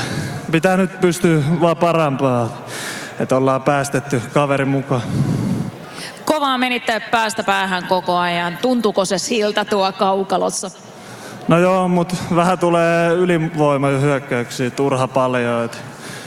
pitää 0.53 0.77
nyt 0.77 1.01
pystyä 1.01 1.43
vaan 1.61 1.77
parempaa 1.77 2.49
että 3.21 3.37
ollaan 3.37 3.63
päästetty 3.63 4.23
kaveri 4.33 4.65
mukaan. 4.65 5.03
Kovaa 6.31 6.59
menitte 6.59 7.01
päästä 7.11 7.43
päähän 7.43 7.87
koko 7.87 8.17
ajan. 8.17 8.59
Tuntuuko 8.63 9.05
se 9.05 9.19
siltä 9.19 9.65
tuo 9.65 9.93
kaukalossa? 9.93 10.71
No 11.49 11.59
joo, 11.59 11.89
mutta 11.89 12.17
vähän 12.35 12.59
tulee 12.59 13.13
ylivoima 13.13 13.89
hyökkäyksiä 13.89 14.71
turha 14.71 15.09
paljon. 15.09 15.65
Et 15.65 15.83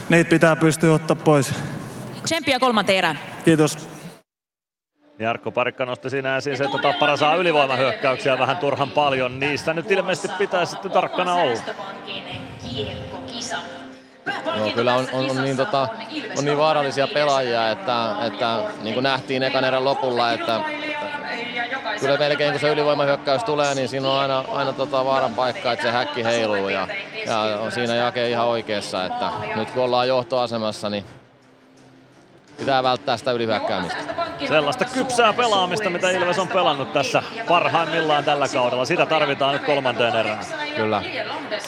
niitä 0.10 0.30
pitää 0.30 0.56
pystyä 0.56 0.94
ottaa 0.94 1.16
pois. 1.16 1.54
Tsemppiä 2.24 2.60
kolmanteen 2.60 2.98
erään. 2.98 3.20
Kiitos. 3.46 3.90
Jarkko 5.20 5.52
Parikka 5.52 5.86
nosti 5.86 6.10
siinä 6.10 6.38
esiin 6.38 6.58
se, 6.58 6.64
että 6.64 6.78
Tappara 6.78 7.18
saa 7.18 7.36
ylivoimahyökkäyksiä 7.36 8.40
vähän 8.40 8.58
turhan 8.58 8.92
paljon. 8.92 9.40
Niistä 9.40 9.74
nyt 9.74 9.92
ilmeisesti 9.92 10.30
pitää 10.38 10.66
sitten 10.66 10.92
tarkkana 10.92 11.34
olla. 11.34 11.60
Joo, 14.58 14.70
kyllä 14.70 14.96
on, 14.96 15.08
on, 15.14 15.30
on, 15.30 15.44
niin, 15.44 15.58
tota, 15.58 15.88
on 16.38 16.46
niin 16.46 16.58
vaarallisia 16.58 17.08
pelaajia, 17.08 17.72
että, 17.72 18.16
että 18.28 18.60
niin 18.82 18.94
kuin 18.94 19.04
nähtiin 19.04 19.44
ekan 19.44 19.64
erän 19.64 19.86
lopulla, 19.86 20.32
että 20.32 20.62
kyllä 22.00 22.18
melkein 22.18 22.52
kun 22.52 22.60
se 22.60 22.70
ylivoimahyökkäys 22.70 23.44
tulee, 23.44 23.76
niin 23.76 23.90
siinä 23.90 24.10
on 24.10 24.20
aina, 24.20 24.46
aina 24.52 24.74
tota 24.74 25.06
vaaran 25.06 25.34
paikka, 25.34 25.72
että 25.72 25.86
se 25.86 25.92
häkki 25.92 26.24
heiluu 26.24 26.70
ja, 26.70 26.88
ja 27.26 27.40
on 27.40 27.72
siinä 27.72 27.96
Jake 27.96 28.30
ihan 28.30 28.48
oikeassa, 28.48 29.06
että 29.06 29.32
nyt 29.56 29.72
kun 29.72 29.84
ollaan 29.84 30.08
johtoasemassa, 30.08 30.90
niin 30.90 31.06
pitää 32.58 32.84
välttää 32.84 33.18
sitä 33.18 33.32
ylihyökkäämistä. 33.32 34.04
Sellaista 34.48 34.86
kypsää 34.86 35.34
pelaamista, 35.34 35.90
mitä 35.90 36.12
Ilves 36.12 36.40
on 36.40 36.48
pelannut 36.48 36.94
tässä 36.94 37.24
parhaimmillaan 37.48 38.24
tällä 38.24 38.48
kaudella. 38.48 38.86
Sitä 38.86 39.06
tarvitaan 39.06 39.54
nyt 39.54 39.66
kolmanteen 39.66 40.16
erään. 40.16 40.46
Kyllä. 40.76 41.04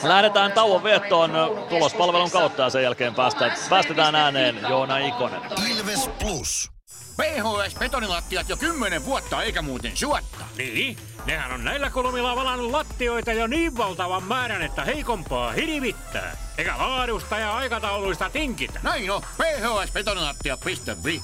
Lähdetään 0.04 0.52
tauon 0.52 0.84
viettoon 0.84 1.32
tulospalvelun 1.70 2.32
kautta 2.32 2.62
ja 2.62 2.70
sen 2.70 2.84
jälkeen 2.84 3.16
päästään, 3.16 3.52
päästetään 3.70 4.16
ääneen 4.16 4.60
Joona 4.70 4.98
Ikonen. 4.98 5.42
Ilves 5.72 6.10
Plus. 6.20 6.75
PHS-betonilattiat 7.22 8.50
jo 8.50 8.58
kymmenen 8.58 9.06
vuotta 9.06 9.44
eikä 9.44 9.62
muuten 9.62 9.98
suotta. 9.98 10.46
Niin, 10.58 10.98
nehän 11.26 11.52
on 11.52 11.64
näillä 11.64 11.90
kolmilla 11.90 12.36
valannut 12.36 12.72
lattioita 12.72 13.34
jo 13.34 13.48
niin 13.48 13.78
valtavan 13.78 14.24
määrän, 14.24 14.62
että 14.62 14.86
heikompaa 14.86 15.52
hirvittää. 15.52 16.38
Eikä 16.58 16.78
laadusta 16.78 17.38
ja 17.38 17.58
aikatauluista 17.58 18.30
tinkitä. 18.30 18.80
Näin 18.84 19.12
on, 19.12 19.22
phsbetonilattia.fi. 19.22 21.22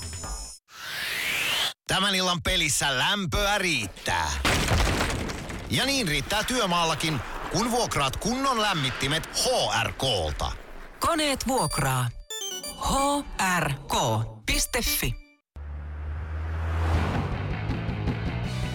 Tämän 1.88 2.16
illan 2.16 2.42
pelissä 2.42 2.98
lämpöä 2.98 3.58
riittää. 3.58 4.32
Ja 5.70 5.86
niin 5.86 6.08
riittää 6.08 6.44
työmaallakin, 6.44 7.20
kun 7.52 7.72
vuokraat 7.72 8.18
kunnon 8.18 8.62
lämmittimet 8.62 9.26
HRK-lta. 9.26 10.52
Koneet 11.00 11.48
vuokraa. 11.48 12.10
hrk.fi 13.60 15.21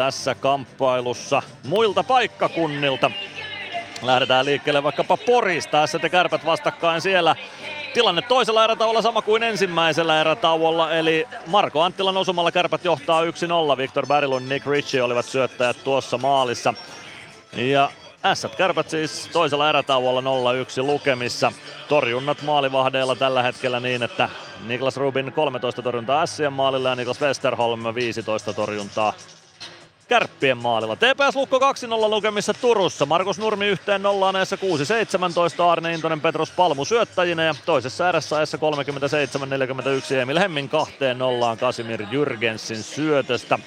tässä 0.00 0.34
kamppailussa 0.34 1.42
muilta 1.68 2.04
paikkakunnilta. 2.04 3.10
Lähdetään 4.02 4.44
liikkeelle 4.44 4.82
vaikkapa 4.82 5.16
Porista, 5.16 5.86
ST 5.86 6.10
Kärpät 6.10 6.44
vastakkain 6.44 7.00
siellä. 7.00 7.36
Tilanne 7.94 8.22
toisella 8.22 8.64
erätauolla 8.64 9.02
sama 9.02 9.22
kuin 9.22 9.42
ensimmäisellä 9.42 10.20
erätauolla, 10.20 10.92
eli 10.92 11.26
Marko 11.46 11.82
Anttilan 11.82 12.16
osumalla 12.16 12.52
Kärpät 12.52 12.84
johtaa 12.84 13.24
1-0. 13.24 13.26
Victor 13.76 14.06
Barilun 14.06 14.48
Nick 14.48 14.66
Ritchie 14.66 15.02
olivat 15.02 15.26
syöttäjät 15.26 15.84
tuossa 15.84 16.18
maalissa. 16.18 16.74
Ja 17.56 17.90
Ässät 18.24 18.56
Kärpät 18.56 18.90
siis 18.90 19.28
toisella 19.32 19.68
erätauolla 19.68 20.20
0-1 20.20 20.24
lukemissa. 20.82 21.52
Torjunnat 21.88 22.42
maalivahdeilla 22.42 23.16
tällä 23.16 23.42
hetkellä 23.42 23.80
niin, 23.80 24.02
että 24.02 24.28
Niklas 24.66 24.96
Rubin 24.96 25.32
13 25.32 25.82
torjuntaa 25.82 26.22
Ässien 26.22 26.52
maalilla 26.52 26.88
ja 26.88 26.94
Niklas 26.94 27.20
Westerholm 27.20 27.94
15 27.94 28.52
torjuntaa 28.52 29.12
Kärppien 30.10 30.58
maalilla. 30.58 30.96
TPS 30.96 31.36
Lukko 31.36 31.58
2-0 31.58 31.62
lukemissa 32.10 32.54
Turussa. 32.54 33.06
Markus 33.06 33.38
Nurmi 33.38 33.66
yhteen 33.66 34.02
nollaan 34.02 34.36
eessä 34.36 34.56
6-17. 35.60 35.62
Arne 35.70 35.94
Intonen 35.94 36.20
Petros 36.20 36.50
Palmu 36.50 36.84
syöttäjinä 36.84 37.44
ja 37.44 37.54
toisessa 37.66 38.08
erässä 38.08 38.40
eessä 38.40 38.58
37-41 40.12 40.14
Emil 40.14 40.38
Hemmin 40.38 40.68
kahteen 40.68 41.18
nollaan 41.18 41.58
Kasimir 41.58 42.02
Jürgensin 42.02 42.82
syötöstä. 42.82 43.58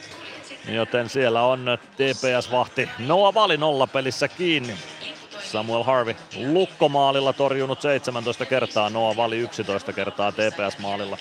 Joten 0.67 1.09
siellä 1.09 1.43
on 1.43 1.77
TPS-vahti 1.95 2.89
Noah 2.99 3.33
Vali 3.33 3.57
nolla 3.57 3.87
pelissä 3.87 4.27
kiinni. 4.27 4.73
Samuel 5.43 5.83
Harvey 5.83 6.15
lukkomaalilla 6.35 7.33
torjunut 7.33 7.81
17 7.81 8.45
kertaa, 8.45 8.89
Noah 8.89 9.17
Vali 9.17 9.37
11 9.37 9.93
kertaa 9.93 10.31
TPS-maalilla. 10.31 11.17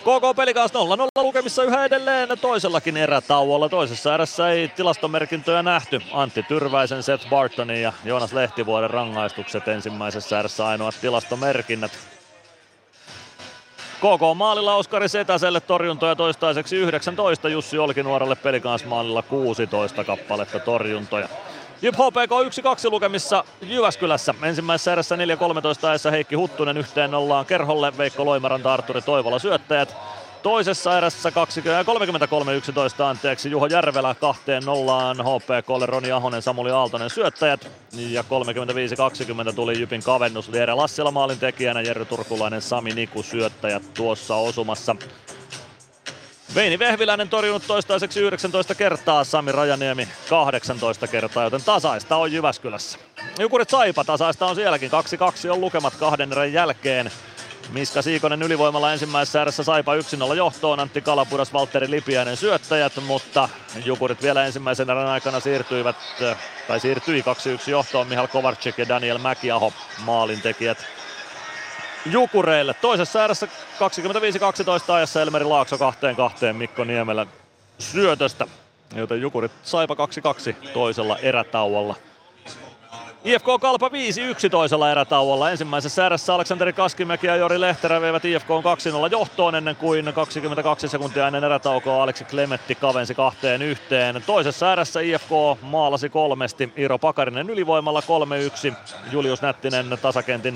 KK 0.00 0.36
pelikaus 0.36 0.72
0-0 0.72 0.74
lukemissa 1.22 1.62
yhä 1.62 1.84
edelleen 1.84 2.28
toisellakin 2.40 2.96
erätauolla. 2.96 3.68
Toisessa 3.68 4.14
erässä 4.14 4.50
ei 4.50 4.68
tilastomerkintöjä 4.68 5.62
nähty. 5.62 6.00
Antti 6.12 6.42
Tyrväisen, 6.42 7.02
Seth 7.02 7.28
Bartonin 7.28 7.82
ja 7.82 7.92
Joonas 8.04 8.32
Lehtivuoden 8.32 8.90
rangaistukset 8.90 9.68
ensimmäisessä 9.68 10.38
erässä 10.38 10.66
ainoat 10.66 10.94
tilastomerkinnät. 11.00 11.92
KK 13.98 14.36
maalilla 14.36 14.74
Oskari 14.74 15.08
Setäselle 15.08 15.60
torjuntoja 15.60 16.16
toistaiseksi 16.16 16.76
19, 16.76 17.48
Jussi 17.48 17.78
Olkinuoralle 17.78 18.36
pelikans 18.36 18.84
maalilla 18.84 19.22
16 19.22 20.04
kappaletta 20.04 20.58
torjuntoja. 20.58 21.28
Jyp 21.82 21.94
HPK 21.94 22.30
1-2 22.86 22.90
lukemissa 22.90 23.44
Jyväskylässä. 23.62 24.34
Ensimmäisessä 24.42 24.92
erässä 24.92 25.16
4-13 25.16 25.18
ajassa 25.88 26.10
Heikki 26.10 26.34
Huttunen 26.34 26.76
yhteen 26.76 27.10
nollaan 27.10 27.46
Kerholle, 27.46 27.98
Veikko 27.98 28.24
Loimaranta, 28.24 28.72
Arturi 28.72 29.02
Toivola 29.02 29.38
syöttäjät. 29.38 29.96
Toisessa 30.42 30.98
erässä 30.98 31.30
33-11 31.30 31.32
anteeksi 33.02 33.50
Juho 33.50 33.66
Järvelä 33.66 34.14
kahteen 34.14 34.62
nollaan 34.64 35.16
HPKlle 35.16 35.86
Roni 35.86 36.12
Ahonen, 36.12 36.42
Samuli 36.42 36.70
Aaltonen 36.70 37.10
syöttäjät. 37.10 37.70
Ja 37.92 38.24
35-20 39.50 39.52
tuli 39.54 39.78
Jypin 39.80 40.02
kavennus 40.02 40.48
Liere 40.48 40.74
Lassila 40.74 41.10
maalin 41.10 41.38
tekijänä, 41.38 41.80
Jerry 41.80 42.04
Turkulainen, 42.04 42.62
Sami 42.62 42.90
Niku 42.90 43.22
syöttäjät 43.22 43.94
tuossa 43.94 44.36
osumassa. 44.36 44.96
Veini 46.54 46.78
Vehviläinen 46.78 47.28
torjunut 47.28 47.66
toistaiseksi 47.66 48.20
19 48.20 48.74
kertaa, 48.74 49.24
Sami 49.24 49.52
Rajaniemi 49.52 50.08
18 50.28 51.06
kertaa, 51.06 51.44
joten 51.44 51.62
tasaista 51.62 52.16
on 52.16 52.32
Jyväskylässä. 52.32 52.98
Jukurit 53.38 53.70
Saipa 53.70 54.04
tasaista 54.04 54.46
on 54.46 54.54
sielläkin, 54.54 54.90
2-2 55.46 55.50
on 55.50 55.60
lukemat 55.60 55.94
kahden 55.94 56.32
erän 56.32 56.52
jälkeen. 56.52 57.10
Miska 57.72 58.02
Siikonen 58.02 58.42
ylivoimalla 58.42 58.92
ensimmäisessä 58.92 59.42
erässä 59.42 59.62
Saipa 59.62 59.92
1-0 60.32 60.34
johtoon, 60.36 60.80
Antti 60.80 61.00
Kalapudas, 61.00 61.52
Valtteri 61.52 61.90
Lipiäinen 61.90 62.36
syöttäjät, 62.36 62.92
mutta 63.06 63.48
Jukurit 63.84 64.22
vielä 64.22 64.46
ensimmäisen 64.46 64.90
erän 64.90 65.08
aikana 65.08 65.40
siirtyivät, 65.40 65.96
tai 66.68 66.80
siirtyi 66.80 67.20
2-1 67.66 67.70
johtoon 67.70 68.06
Mihal 68.06 68.26
Kovarczyk 68.26 68.78
ja 68.78 68.88
Daniel 68.88 69.18
Mäkiaho 69.18 69.72
maalintekijät 70.04 70.78
Jukureille. 72.06 72.74
Toisessa 72.74 73.24
erässä 73.24 73.46
25-12 73.46 74.92
ajassa 74.92 75.22
Elmeri 75.22 75.44
Laakso 75.44 75.78
kahteen 75.78 76.16
kahteen 76.16 76.56
Mikko 76.56 76.84
Niemelän 76.84 77.28
syötöstä, 77.78 78.46
joten 78.94 79.20
Jukurit 79.20 79.52
Saipa 79.62 79.94
2-2 79.94 80.70
toisella 80.72 81.18
erätauolla. 81.18 81.96
IFK 83.24 83.46
Kalpa 83.60 83.88
5-1 83.88 83.92
toisella 84.50 84.90
erätauolla. 84.90 85.50
Ensimmäisessä 85.50 86.06
erässä 86.06 86.34
Aleksanteri 86.34 86.72
Kaskimäki 86.72 87.26
ja 87.26 87.36
Jori 87.36 87.60
Lehterä 87.60 88.00
veivät 88.00 88.24
IFK 88.24 88.48
2-0 88.48 88.52
johtoon 89.10 89.54
ennen 89.54 89.76
kuin 89.76 90.12
22 90.14 90.88
sekuntia 90.88 91.26
ennen 91.26 91.44
erätaukoa 91.44 92.02
Aleksi 92.02 92.24
Klemetti 92.24 92.74
kavensi 92.74 93.14
kahteen 93.14 93.62
yhteen. 93.62 94.22
Toisessa 94.26 94.72
erässä 94.72 95.00
IFK 95.00 95.30
maalasi 95.62 96.08
kolmesti. 96.08 96.72
Iiro 96.78 96.98
Pakarinen 96.98 97.50
ylivoimalla 97.50 98.02
3-1. 98.70 98.74
Julius 99.12 99.42
Nättinen 99.42 99.98
tasakentin 100.02 100.54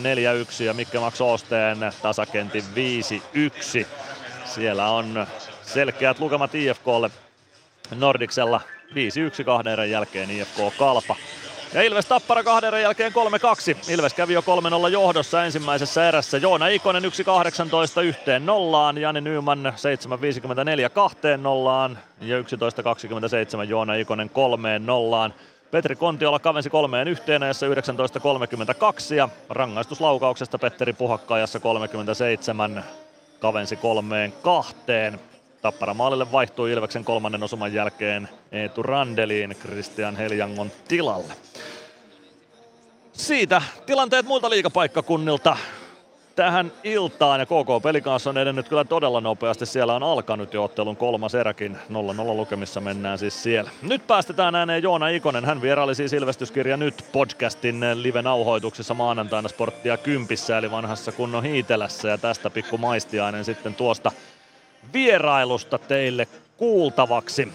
4-1 0.60 0.62
ja 0.62 0.74
Mikke 0.74 1.00
Max 1.00 1.20
Osteen 1.20 1.78
tasakentin 2.02 2.64
5-1. 3.82 3.86
Siellä 4.44 4.90
on 4.90 5.26
selkeät 5.62 6.18
lukemat 6.18 6.54
IFKlle 6.54 7.10
Nordiksella 7.94 8.60
5-1 9.40 9.44
kahden 9.44 9.72
erän 9.72 9.90
jälkeen 9.90 10.30
IFK 10.30 10.58
Kalpa. 10.78 11.16
Ja 11.74 11.82
Ilves 11.82 12.06
Tappara 12.06 12.42
kahden 12.42 12.68
erän 12.68 12.82
jälkeen 12.82 13.12
3-2. 13.12 13.92
Ilves 13.92 14.14
kävi 14.14 14.32
jo 14.32 14.40
3-0 14.40 14.88
johdossa 14.88 15.44
ensimmäisessä 15.44 16.08
erässä. 16.08 16.38
Joona 16.38 16.68
Ikonen 16.68 17.02
1-18 17.02 18.02
yhteen 18.02 18.46
nollaan. 18.46 18.98
Jani 18.98 19.20
Nyman 19.20 19.72
7-54 20.86 20.90
kahteen 20.90 21.42
nollaan. 21.42 21.98
Ja 22.20 22.40
11-27 22.40 22.44
Joona 23.68 23.94
Ikonen 23.94 24.30
kolmeen 24.30 24.86
nollaan. 24.86 25.34
Petri 25.70 25.96
Kontiola 25.96 26.38
kavensi 26.38 26.70
kolmeen 26.70 27.08
yhteen 27.08 27.42
ajassa 27.42 27.66
19.32 27.66 29.14
ja 29.14 29.28
rangaistuslaukauksesta 29.48 30.58
Petteri 30.58 30.92
Puhakka 30.92 31.34
ajassa 31.34 31.60
37 31.60 32.84
kavensi 33.38 33.76
kolmeen 33.76 34.32
kahteen. 34.42 35.20
Tappara 35.64 35.94
maalille 35.94 36.32
vaihtui 36.32 36.72
Ilveksen 36.72 37.04
kolmannen 37.04 37.42
osuman 37.42 37.72
jälkeen 37.72 38.28
Eetu 38.52 38.82
Randeliin 38.82 39.56
Christian 39.60 40.16
Heljangon 40.16 40.70
tilalle. 40.88 41.32
Siitä 43.12 43.62
tilanteet 43.86 44.26
muilta 44.26 44.50
liikapaikkakunnilta 44.50 45.56
tähän 46.36 46.72
iltaan 46.84 47.40
ja 47.40 47.46
KK 47.46 47.82
Pelikaassa 47.82 48.30
on 48.30 48.38
edennyt 48.38 48.68
kyllä 48.68 48.84
todella 48.84 49.20
nopeasti. 49.20 49.66
Siellä 49.66 49.94
on 49.94 50.02
alkanut 50.02 50.54
jo 50.54 50.64
ottelun 50.64 50.96
kolmas 50.96 51.34
eräkin. 51.34 51.78
0-0 51.90 51.94
lukemissa 52.24 52.80
mennään 52.80 53.18
siis 53.18 53.42
siellä. 53.42 53.70
Nyt 53.82 54.06
päästetään 54.06 54.54
ääneen 54.54 54.82
Joona 54.82 55.08
Ikonen. 55.08 55.44
Hän 55.44 55.62
vieraili 55.62 55.94
siis 55.94 56.12
Ilvestyskirja 56.12 56.76
nyt 56.76 57.04
podcastin 57.12 57.80
live-nauhoituksessa 57.94 58.94
maanantaina 58.94 59.48
Sporttia 59.48 59.96
Kympissä 59.96 60.58
eli 60.58 60.70
vanhassa 60.70 61.12
kunnon 61.12 61.44
hiitelässä 61.44 62.08
ja 62.08 62.18
tästä 62.18 62.50
pikku 62.50 62.78
maistiainen 62.78 63.44
sitten 63.44 63.74
tuosta 63.74 64.12
vierailusta 64.92 65.78
teille 65.78 66.28
kuultavaksi. 66.56 67.48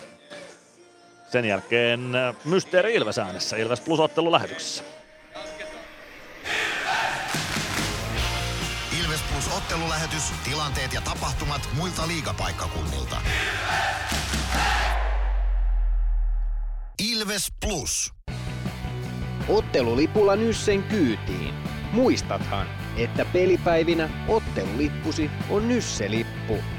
Sen 1.31 1.45
jälkeen 1.45 2.11
Mysteeri 2.45 2.95
Ilves 2.95 3.17
äänessä 3.17 3.57
Ilves 3.57 3.81
Plus 3.81 3.99
ottelu 3.99 4.31
lähetyksessä. 4.31 4.83
Ilves 9.01 9.21
Plus 9.31 9.57
ottelulähetys, 9.57 10.23
tilanteet 10.43 10.93
ja 10.93 11.01
tapahtumat 11.01 11.69
muilta 11.77 12.07
liigapaikkakunnilta. 12.07 13.21
Ilves 17.11 17.53
Plus. 17.65 18.13
Ottelulipulla 19.47 20.35
Nyssen 20.35 20.83
kyytiin. 20.83 21.53
Muistathan, 21.91 22.67
että 22.97 23.25
pelipäivinä 23.25 24.09
ottelulippusi 24.27 25.31
on 25.49 25.67
Nysse-lippu. 25.67 26.78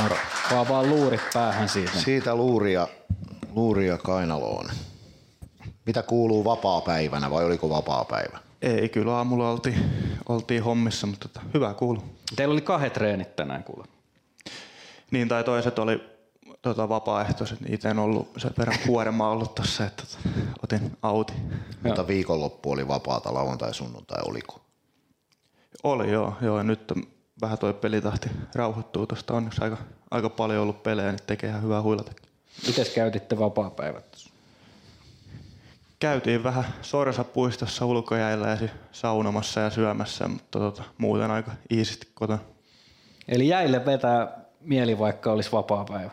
Moro. 0.00 0.16
Vaan 0.50 0.68
vaan 0.68 0.90
luurit 0.90 1.20
päähän 1.34 1.68
siitä. 1.68 1.92
Siitä 2.00 2.34
luuria, 2.34 2.88
luuria 3.52 3.98
kainaloon. 3.98 4.70
Mitä 5.86 6.02
kuuluu 6.02 6.44
vapaa-päivänä 6.44 7.30
vai 7.30 7.44
oliko 7.44 7.68
vapaa-päivä? 7.70 8.38
Ei, 8.62 8.88
kyllä 8.88 9.16
aamulla 9.16 9.50
oltiin, 9.50 9.90
oltiin 10.28 10.62
hommissa, 10.62 11.06
mutta 11.06 11.28
tota, 11.28 11.46
hyvä 11.54 11.74
kuulu. 11.74 12.04
Teillä 12.36 12.52
oli 12.52 12.60
kahdet 12.60 12.92
treenit 12.92 13.36
tänään 13.36 13.64
kuule. 13.64 13.84
Niin, 15.10 15.28
tai 15.28 15.44
toiset 15.44 15.78
oli 15.78 16.00
tota, 16.62 16.88
vapaaehtoiset. 16.88 17.58
Itse 17.68 17.88
en 17.88 17.98
ollut 17.98 18.28
sen 18.36 18.50
verran 18.58 18.78
kuorema 18.86 19.30
ollut 19.30 19.54
tossa, 19.54 19.84
että 19.86 20.02
tota, 20.06 20.28
otin 20.62 20.96
auti. 21.02 21.32
Mutta 21.82 22.06
viikonloppu 22.06 22.70
oli 22.70 22.88
vapaata, 22.88 23.34
lauantai, 23.34 23.74
sunnuntai, 23.74 24.18
oliko? 24.26 24.60
Oli 25.82 26.10
joo, 26.10 26.34
joo. 26.40 26.58
Ja 26.58 26.64
nyt 26.64 26.92
vähän 27.42 27.58
toi 27.58 27.74
pelitahti 27.74 28.30
rauhoittuu 28.54 29.06
tuosta. 29.06 29.34
Onneksi 29.34 29.64
aika, 29.64 29.76
aika 30.10 30.30
paljon 30.30 30.62
ollut 30.62 30.82
pelejä, 30.82 31.10
niin 31.10 31.18
tekee 31.26 31.50
ihan 31.50 31.62
hyvää 31.62 31.82
huilata. 31.82 32.12
Mites 32.66 32.90
käytitte 32.90 33.38
vapaa-päivät? 33.38 34.16
Käytiin 35.98 36.44
vähän 36.44 36.64
Sorsapuistossa 36.82 37.86
ulkojäillä 37.86 38.48
ja 38.48 38.68
saunomassa 38.92 39.60
ja 39.60 39.70
syömässä, 39.70 40.28
mutta 40.28 40.58
tota, 40.58 40.82
muuten 40.98 41.30
aika 41.30 41.50
iisisti 41.70 42.08
kotona. 42.14 42.38
Eli 43.28 43.48
jäille 43.48 43.86
vetää 43.86 44.38
mieli, 44.60 44.98
vaikka 44.98 45.32
olisi 45.32 45.52
vapaa-päivä. 45.52 46.10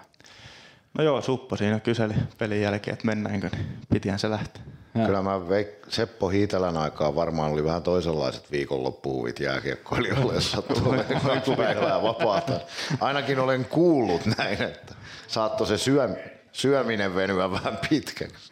No 0.94 1.04
joo, 1.04 1.22
Suppo 1.22 1.58
siinä 1.58 1.80
kyseli 1.80 2.14
pelin 2.38 2.62
jälkeen, 2.62 2.94
että 2.94 3.06
mennäänkö, 3.06 3.50
niin 3.50 3.80
pitihän 3.90 4.20
se 4.20 4.30
lähteä. 4.30 4.64
Ja. 5.00 5.06
Kyllä 5.06 5.22
mä 5.22 5.32
veik- 5.50 5.90
Seppo 5.90 6.30
Hiitelän 6.30 6.78
aikaa 6.78 7.16
varmaan 7.16 7.52
oli 7.52 7.64
vähän 7.64 7.84
toisenlaiset 7.84 8.52
viikonloppuhuvit 8.52 9.40
jääkiekkoilijoille, 9.40 10.34
jos 10.34 10.52
sattuu 10.52 11.56
päivää 11.58 12.02
vapaata. 12.02 12.54
Ainakin 13.00 13.40
olen 13.40 13.66
kuullut 13.66 14.22
näin, 14.38 14.62
että 14.62 14.96
saattoi 15.28 15.68
se 15.68 15.78
syö, 15.78 16.10
syöminen 16.52 17.16
venyä 17.16 17.52
vähän 17.52 17.80
pitkäksi. 17.90 18.52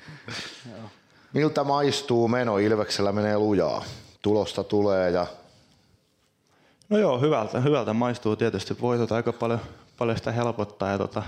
Miltä 1.34 1.64
maistuu 1.64 2.28
meno? 2.28 2.58
Ilveksellä 2.58 3.12
menee 3.12 3.38
lujaa. 3.38 3.84
Tulosta 4.22 4.64
tulee 4.64 5.10
ja... 5.12 5.28
No 6.90 6.98
joo, 6.98 7.20
hyvältä, 7.20 7.60
hyvältä 7.60 7.94
maistuu 7.94 8.36
tietysti. 8.36 8.78
Voitot 8.82 9.12
aika 9.12 9.34
paljon, 9.34 9.60
paljon 9.98 10.18
sitä 10.18 10.32
helpottaa. 10.32 10.92
Ja 10.92 10.98
tota, 10.98 11.24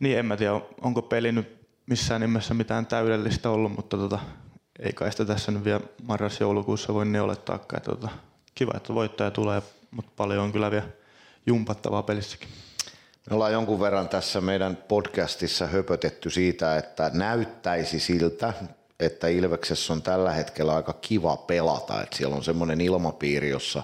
niin 0.00 0.18
en 0.18 0.26
mä 0.26 0.36
tiedä, 0.36 0.60
onko 0.80 1.02
peli 1.02 1.32
nyt 1.32 1.61
missään 1.86 2.20
nimessä 2.20 2.54
mitään 2.54 2.86
täydellistä 2.86 3.50
ollut, 3.50 3.72
mutta 3.76 3.96
tota, 3.96 4.18
ei 4.78 4.92
kai 4.92 5.12
sitä 5.12 5.24
tässä 5.24 5.52
nyt 5.52 5.64
vielä 5.64 5.80
marras-joulukuussa 6.02 6.94
voi 6.94 7.06
ne 7.06 7.20
olettaakaan. 7.20 7.76
Että 7.78 7.90
tota, 7.90 8.08
kiva, 8.54 8.72
että 8.76 8.94
voittaja 8.94 9.30
tulee, 9.30 9.62
mutta 9.90 10.12
paljon 10.16 10.44
on 10.44 10.52
kyllä 10.52 10.70
vielä 10.70 10.88
jumpattavaa 11.46 12.02
pelissäkin. 12.02 12.48
Me 13.30 13.34
ollaan 13.34 13.52
jonkun 13.52 13.80
verran 13.80 14.08
tässä 14.08 14.40
meidän 14.40 14.76
podcastissa 14.76 15.66
höpötetty 15.66 16.30
siitä, 16.30 16.76
että 16.76 17.10
näyttäisi 17.14 18.00
siltä, 18.00 18.52
että 19.00 19.28
Ilveksessä 19.28 19.92
on 19.92 20.02
tällä 20.02 20.32
hetkellä 20.32 20.74
aika 20.74 20.92
kiva 20.92 21.36
pelata. 21.36 22.02
Että 22.02 22.16
siellä 22.16 22.36
on 22.36 22.44
semmoinen 22.44 22.80
ilmapiiri, 22.80 23.50
jossa 23.50 23.82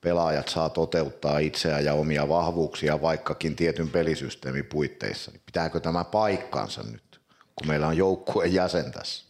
pelaajat 0.00 0.48
saa 0.48 0.68
toteuttaa 0.68 1.38
itseään 1.38 1.84
ja 1.84 1.94
omia 1.94 2.28
vahvuuksia 2.28 3.02
vaikkakin 3.02 3.56
tietyn 3.56 3.88
pelisysteemin 3.88 4.64
puitteissa. 4.64 5.32
Pitääkö 5.46 5.80
tämä 5.80 6.04
paikkansa 6.04 6.82
nyt, 6.82 7.09
kun 7.60 7.68
meillä 7.68 7.86
on 7.86 7.96
joukkueen 7.96 8.54
jäsen 8.54 8.92
tässä? 8.92 9.24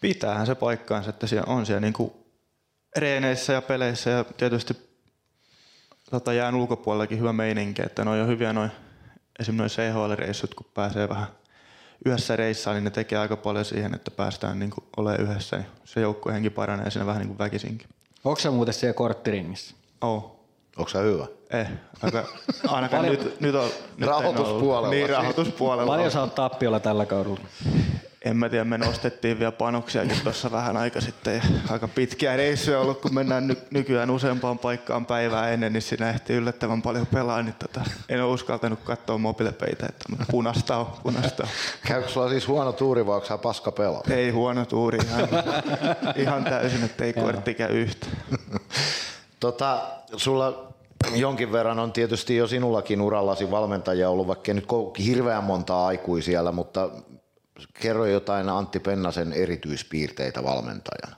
Pitäähän 0.00 0.46
se 0.46 0.54
paikkaansa, 0.54 1.10
että 1.10 1.26
siellä 1.26 1.52
on 1.52 1.66
siellä 1.66 1.80
niinku 1.80 2.26
reeneissä 2.96 3.52
ja 3.52 3.62
peleissä 3.62 4.10
ja 4.10 4.24
tietysti 4.24 4.74
tota, 6.10 6.32
jään 6.32 6.54
ulkopuolellakin 6.54 7.18
hyvä 7.18 7.32
meininki, 7.32 7.82
että 7.82 8.04
ne 8.04 8.10
on 8.10 8.18
jo 8.18 8.26
hyviä 8.26 8.52
noin 8.52 8.70
esimerkiksi 9.38 9.80
noin 9.80 9.94
CHL-reissut, 9.94 10.54
kun 10.54 10.66
pääsee 10.74 11.08
vähän 11.08 11.26
yhdessä 12.04 12.36
reissaan, 12.36 12.76
niin 12.76 12.84
ne 12.84 12.90
tekee 12.90 13.18
aika 13.18 13.36
paljon 13.36 13.64
siihen, 13.64 13.94
että 13.94 14.10
päästään 14.10 14.58
niin 14.58 14.70
olemaan 14.96 15.20
yhdessä, 15.20 15.56
niin 15.56 15.66
se 15.84 16.00
joukkuehenki 16.00 16.50
paranee 16.50 16.90
siinä 16.90 17.06
vähän 17.06 17.20
niin 17.20 17.28
kuin 17.28 17.38
väkisinkin. 17.38 17.88
Onko 18.24 18.40
se 18.40 18.50
muuten 18.50 18.74
siellä 18.74 18.94
korttiringissä? 18.94 19.74
Oo. 20.00 20.37
Onko 20.78 20.88
se 20.88 21.02
hyvä? 21.02 21.26
Ei, 21.50 21.64
aika, 22.02 22.24
ainakaan 22.68 23.06
nyt, 23.06 23.40
nyt 23.40 23.54
on... 23.54 23.70
Nyt 23.96 24.08
rahoituspuolella. 24.08 24.90
Niin, 24.90 25.10
rahoituspuolella. 25.10 25.92
Paljon 25.92 26.10
sä 26.10 26.20
oot 26.20 26.34
tappiolla 26.34 26.80
tällä 26.80 27.06
kaudella? 27.06 27.40
En 28.24 28.36
mä 28.36 28.48
tiedä, 28.48 28.64
me 28.64 28.78
nostettiin 28.78 29.38
vielä 29.38 29.52
panoksiakin 29.52 30.20
tuossa 30.24 30.50
vähän 30.50 30.76
aika 30.76 31.00
sitten. 31.00 31.34
Ja 31.34 31.42
aika 31.68 31.88
pitkiä 31.88 32.36
reissuja 32.36 32.80
ollut, 32.80 33.00
kun 33.00 33.14
mennään 33.14 33.46
ny- 33.46 33.56
nykyään 33.70 34.10
useampaan 34.10 34.58
paikkaan 34.58 35.06
päivää 35.06 35.50
ennen, 35.50 35.72
niin 35.72 35.82
siinä 35.82 36.10
ehtii 36.10 36.36
yllättävän 36.36 36.82
paljon 36.82 37.06
pelaa. 37.06 37.42
Niin 37.42 37.54
tota, 37.54 37.80
en 38.08 38.22
ole 38.22 38.32
uskaltanut 38.32 38.80
katsoa 38.84 39.18
mobiilepeitä, 39.18 39.86
että 39.88 40.04
punasta 40.30 40.76
on, 40.76 40.86
punasta 41.02 41.42
on. 41.42 41.48
Käykö 41.86 42.08
sulla 42.08 42.28
siis 42.28 42.48
huono 42.48 42.72
tuuri 42.72 43.06
vai 43.06 43.16
onko 43.16 43.38
paska 43.38 43.72
pelaa? 43.72 44.02
Ei 44.10 44.30
huono 44.30 44.64
tuuri, 44.64 44.98
ihan, 45.06 45.28
ihan 46.16 46.44
täysin, 46.44 46.84
että 46.84 47.04
ei 47.04 47.12
kortti 47.12 47.54
käy 47.54 47.80
yhtä. 47.80 48.06
Tota, 49.40 49.88
sulla 50.16 50.72
jonkin 51.14 51.52
verran 51.52 51.78
on 51.78 51.92
tietysti 51.92 52.36
jo 52.36 52.46
sinullakin 52.46 53.00
urallasi 53.00 53.50
valmentajia 53.50 54.10
ollut, 54.10 54.26
vaikka 54.26 54.54
nyt 54.54 54.66
hirveän 55.04 55.44
montaa 55.44 55.86
aikui 55.86 56.22
siellä, 56.22 56.52
mutta 56.52 56.90
kerro 57.74 58.06
jotain 58.06 58.48
Antti 58.48 58.80
Pennasen 58.80 59.32
erityispiirteitä 59.32 60.44
valmentajana. 60.44 61.16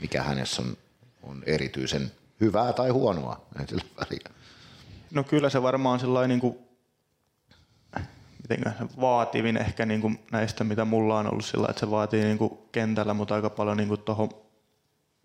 Mikä 0.00 0.22
hänessä 0.22 0.62
on, 0.62 0.76
on 1.22 1.42
erityisen 1.46 2.12
hyvää 2.40 2.72
tai 2.72 2.90
huonoa? 2.90 3.46
Väliä. 3.70 4.30
No 5.10 5.24
kyllä 5.24 5.50
se 5.50 5.62
varmaan 5.62 6.00
sellainen 6.00 6.28
niin 6.28 6.40
kuin, 6.40 6.58
vaativin 9.00 9.56
ehkä 9.56 9.86
niin 9.86 10.00
kuin 10.00 10.18
näistä, 10.32 10.64
mitä 10.64 10.84
mulla 10.84 11.18
on 11.18 11.32
ollut 11.32 11.44
sillä, 11.44 11.66
että 11.70 11.80
se 11.80 11.90
vaatii 11.90 12.24
niin 12.24 12.38
kuin 12.38 12.58
kentällä, 12.72 13.14
mutta 13.14 13.34
aika 13.34 13.50
paljon 13.50 13.76
niin 13.76 13.98
tuohon 13.98 14.30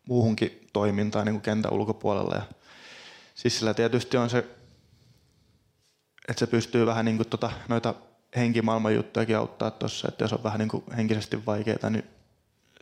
muuhunkin 0.08 0.60
toimintaan 0.74 1.25
niin 1.25 1.33
kuin 1.33 1.41
kentän 1.41 1.74
ulkopuolella. 1.74 2.35
Ja 2.35 2.41
siis 3.35 3.59
sillä 3.59 3.74
tietysti 3.74 4.17
on 4.17 4.30
se, 4.30 4.38
että 6.30 6.40
se 6.40 6.48
pystyy 6.48 6.85
vähän 6.85 7.06
niin 7.06 7.17
kuin 7.17 7.30
tota, 7.30 7.51
noita 7.67 7.95
henkimaailman 8.35 8.95
juttujakin 8.95 9.38
auttaa 9.38 9.72
tuossa, 9.72 10.08
että 10.08 10.24
jos 10.24 10.33
on 10.33 10.43
vähän 10.43 10.59
niin 10.59 10.69
kuin 10.69 10.83
henkisesti 10.98 11.45
vaikeaa, 11.45 11.90
niin 11.90 12.03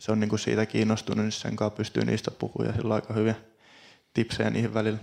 se 0.00 0.12
on 0.12 0.20
niin 0.20 0.28
kuin 0.28 0.40
siitä 0.40 0.66
kiinnostunut, 0.66 1.24
niin 1.24 1.32
sen 1.32 1.56
kanssa 1.56 1.76
pystyy 1.76 2.04
niistä 2.04 2.30
puhumaan 2.30 2.66
ja 2.66 2.72
sillä 2.72 2.94
on 2.94 3.02
aika 3.02 3.14
hyviä 3.14 3.34
tipsejä 4.14 4.50
niihin 4.50 4.74
välillä. 4.74 4.98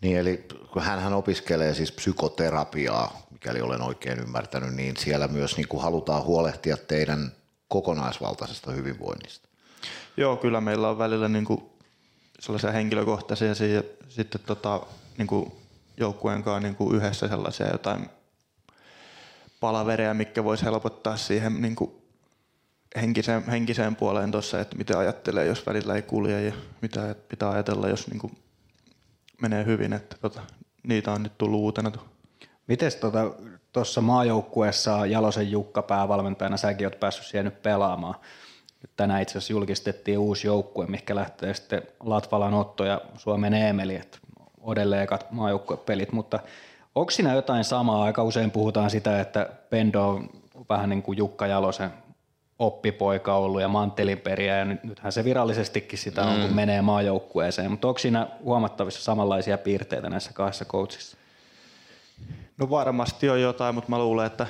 Niin, 0.00 0.18
eli 0.18 0.46
kun 0.72 0.82
hän 0.82 1.12
opiskelee 1.12 1.74
siis 1.74 1.92
psykoterapiaa, 1.92 3.26
mikäli 3.30 3.60
olen 3.60 3.82
oikein 3.82 4.18
ymmärtänyt, 4.18 4.74
niin 4.74 4.96
siellä 4.96 5.28
myös 5.28 5.56
niin 5.56 5.68
kuin 5.68 5.82
halutaan 5.82 6.24
huolehtia 6.24 6.76
teidän 6.76 7.32
kokonaisvaltaisesta 7.68 8.72
hyvinvoinnista. 8.72 9.48
Joo, 10.16 10.36
kyllä 10.36 10.60
meillä 10.60 10.88
on 10.88 10.98
välillä 10.98 11.28
niin 11.28 11.44
kuin 11.44 11.62
sellaisia 12.40 12.72
henkilökohtaisia 12.72 13.48
ja 13.48 13.82
sitten 14.08 14.40
tota, 14.46 14.80
niin 15.18 15.26
kuin 15.26 15.52
joukkueen 15.96 16.42
kanssa 16.42 16.60
niin 16.60 16.76
kuin 16.76 16.96
yhdessä 16.96 17.28
sellaisia 17.28 17.72
jotain 17.72 18.10
palavereja, 19.60 20.14
mikä 20.14 20.44
voisi 20.44 20.64
helpottaa 20.64 21.16
siihen 21.16 21.62
niin 21.62 21.76
kuin 21.76 21.90
henkiseen, 22.96 23.44
henkiseen 23.44 23.96
puoleen 23.96 24.30
tuossa, 24.30 24.60
että 24.60 24.76
mitä 24.76 24.98
ajattelee, 24.98 25.46
jos 25.46 25.66
välillä 25.66 25.94
ei 25.94 26.02
kulje 26.02 26.42
ja 26.42 26.52
mitä 26.80 27.14
pitää 27.28 27.50
ajatella, 27.50 27.88
jos 27.88 28.08
niin 28.08 28.18
kuin 28.18 28.36
menee 29.42 29.64
hyvin. 29.64 29.92
Että 29.92 30.16
tota, 30.20 30.40
niitä 30.82 31.12
on 31.12 31.22
nyt 31.22 31.38
tullut 31.38 31.60
uutena. 31.60 31.92
Miten 32.66 32.90
tuossa 33.72 33.94
tota, 33.94 34.06
maajoukkueessa 34.06 35.06
Jalosen 35.06 35.50
Jukka 35.50 35.82
päävalmentajana, 35.82 36.56
säkin 36.56 36.86
oot 36.86 37.00
päässyt 37.00 37.26
siihen 37.26 37.44
nyt 37.44 37.62
pelaamaan. 37.62 38.14
Tänään 38.96 39.22
itse 39.22 39.38
asiassa 39.38 39.52
julkistettiin 39.52 40.18
uusi 40.18 40.46
joukkue, 40.46 40.86
mikä 40.86 41.14
lähtee 41.14 41.54
sitten 41.54 41.82
Latvalan 42.00 42.54
Otto 42.54 42.84
ja 42.84 43.00
Suomen 43.16 43.54
Eemeli, 43.54 43.96
että 43.96 44.18
odelleen 44.60 45.02
ekat 45.02 45.30
maajoukkuepelit, 45.30 46.12
mutta 46.12 46.38
onko 46.94 47.10
siinä 47.10 47.34
jotain 47.34 47.64
samaa? 47.64 48.04
Aika 48.04 48.22
usein 48.22 48.50
puhutaan 48.50 48.90
sitä, 48.90 49.20
että 49.20 49.48
Pendo 49.70 50.08
on 50.08 50.30
vähän 50.68 50.90
niin 50.90 51.02
kuin 51.02 51.18
Jukka 51.18 51.46
Jalosen 51.46 51.90
oppipoika 52.58 53.34
ollut 53.34 53.60
ja 53.60 53.68
manttelinperiä 53.68 54.58
ja 54.58 54.64
nythän 54.64 55.12
se 55.12 55.24
virallisestikin 55.24 55.98
sitä 55.98 56.22
on, 56.22 56.40
kun 56.40 56.50
mm. 56.50 56.56
menee 56.56 56.82
maajoukkueeseen, 56.82 57.70
mutta 57.70 57.88
onko 57.88 57.98
siinä 57.98 58.26
huomattavissa 58.42 59.02
samanlaisia 59.02 59.58
piirteitä 59.58 60.10
näissä 60.10 60.32
kahdessa 60.32 60.64
coachissa? 60.64 61.16
No 62.58 62.70
varmasti 62.70 63.30
on 63.30 63.40
jotain, 63.40 63.74
mutta 63.74 63.90
mä 63.90 63.98
luulen, 63.98 64.26
että 64.26 64.46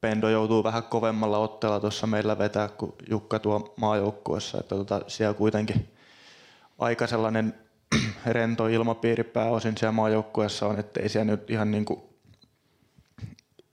Pendo 0.00 0.28
joutuu 0.28 0.64
vähän 0.64 0.82
kovemmalla 0.82 1.38
otteella 1.38 1.80
tuossa 1.80 2.06
meillä 2.06 2.38
vetää 2.38 2.68
kuin 2.68 2.92
Jukka 3.10 3.38
tuo 3.38 3.74
maajoukkueessa, 3.76 4.58
että 4.60 4.74
tota, 4.74 5.00
siellä 5.06 5.34
kuitenkin 5.34 5.88
aika 6.78 7.06
sellainen 7.06 7.54
rento 8.26 8.66
ilmapiiri 8.66 9.24
pääosin 9.24 9.78
siellä 9.78 9.92
maajoukkueessa 9.92 10.66
on, 10.66 10.78
että 10.78 11.00
ei 11.00 11.08
siellä 11.08 11.32
nyt 11.32 11.50
ihan 11.50 11.70
niin 11.70 11.84
kuin 11.84 12.00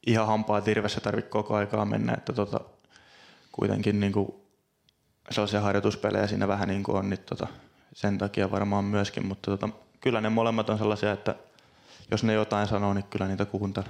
ihan 0.08 0.28
hampaa 0.28 0.62
tirvessä 0.62 1.02
tarvitse 1.02 1.30
koko 1.30 1.56
aikaa 1.56 1.86
mennä, 1.86 2.14
että 2.14 2.34
tota, 2.34 2.60
kuitenkin 3.52 4.00
niin 4.00 4.12
kuin 4.12 4.34
sellaisia 5.32 5.62
harjoituspelejä 5.62 6.28
siinä 6.28 6.48
vähän 6.48 6.68
niin 6.68 6.84
kuin 6.84 6.98
on, 6.98 7.10
niin 7.10 7.20
tota, 7.20 7.48
sen 7.94 8.18
takia 8.18 8.52
varmaan 8.52 8.86
myöskin, 8.86 9.26
mutta 9.26 9.52
tota, 9.52 9.70
kyllä 10.02 10.22
ne 10.22 10.30
molemmat 10.30 10.70
on 10.70 10.78
sellaisia, 10.78 11.12
että 11.12 11.36
jos 12.12 12.24
ne 12.24 12.34
jotain 12.34 12.68
sanoo, 12.68 12.94
niin 12.94 13.06
kyllä 13.10 13.28
niitä 13.28 13.46
kuuntelen. 13.46 13.90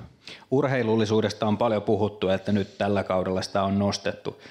Urheilullisuudesta 0.52 1.48
on 1.48 1.58
paljon 1.58 1.82
puhuttu, 1.82 2.30
että 2.30 2.52
nyt 2.52 2.78
tällä 2.78 3.04
kaudella 3.04 3.42
sitä 3.42 3.64
on 3.64 3.80
nostettu. 3.80 4.42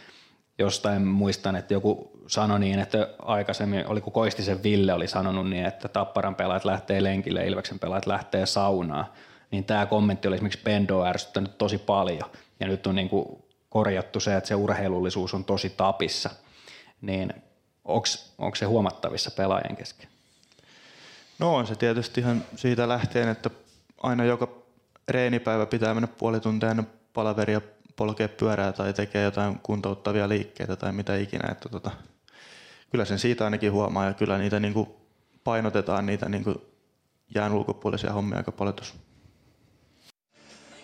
Jostain 0.59 1.07
muistan, 1.07 1.57
että 1.57 1.75
joku 1.75 2.10
sanoi 2.26 2.60
niin, 2.60 2.78
että 2.78 3.09
aikaisemmin, 3.23 3.86
oli 3.86 4.01
kun 4.01 4.12
Koistisen 4.12 4.62
Ville 4.62 4.93
oli 4.93 5.09
sanonut 5.09 5.51
niin, 5.51 5.67
että 5.67 5.89
Tapparan 5.89 6.34
pelaajat 6.34 6.65
lähtee 6.65 7.02
lenkille, 7.02 7.47
Ilveksen 7.47 7.78
pelaajat 7.78 8.07
lähtee 8.07 8.47
saunaan 8.47 9.07
niin 9.55 9.65
tämä 9.65 9.86
kommentti 9.86 10.28
oli 10.28 10.34
esimerkiksi 10.34 10.62
Pendo 10.65 11.05
ärsyttänyt 11.05 11.59
tosi 11.59 11.78
paljon. 11.78 12.31
Ja 12.60 12.67
nyt 12.67 12.86
on 12.86 12.94
niin 12.94 13.09
kuin 13.09 13.44
korjattu 13.68 14.20
se, 14.20 14.36
että 14.36 14.49
se 14.49 14.55
urheilullisuus 14.55 15.34
on 15.34 15.44
tosi 15.44 15.70
tapissa. 15.70 16.31
Niin 17.01 17.34
onko 18.39 18.57
se 18.57 18.65
huomattavissa 18.65 19.31
pelaajien 19.31 19.76
kesken? 19.76 20.09
No 21.39 21.55
on 21.55 21.67
se 21.67 21.75
tietysti 21.75 22.21
ihan 22.21 22.45
siitä 22.57 22.89
lähteen, 22.89 23.29
että 23.29 23.51
aina 24.03 24.25
joka 24.25 24.49
reenipäivä 25.09 25.67
pitää 25.67 25.95
mennä 25.95 26.07
puoli 26.07 26.41
tuntia 26.41 26.71
ennen 26.71 26.87
palaveria 27.13 27.61
polkea 27.97 28.29
pyörää 28.29 28.73
tai 28.73 28.93
tekee 28.93 29.23
jotain 29.25 29.59
kuntouttavia 29.63 30.29
liikkeitä 30.29 30.77
tai 30.77 30.93
mitä 30.93 31.17
ikinä. 31.17 31.53
Että 31.53 31.69
tota, 31.69 31.91
kyllä 32.91 33.05
sen 33.05 33.19
siitä 33.19 33.45
ainakin 33.45 33.73
huomaa 33.73 34.07
ja 34.07 34.15
kyllä 34.15 34.39
niitä 34.39 34.61
niin 34.61 34.75
kuin 34.75 34.89
painotetaan 35.45 36.07
niitä 36.07 36.29
niin 36.29 36.45
kuin 36.45 36.57
jään 37.35 37.53
ulkopuolisia 37.53 38.13
hommia 38.13 38.39
aika 38.39 38.53
paljon 38.53 38.75
tuossa. 38.75 38.95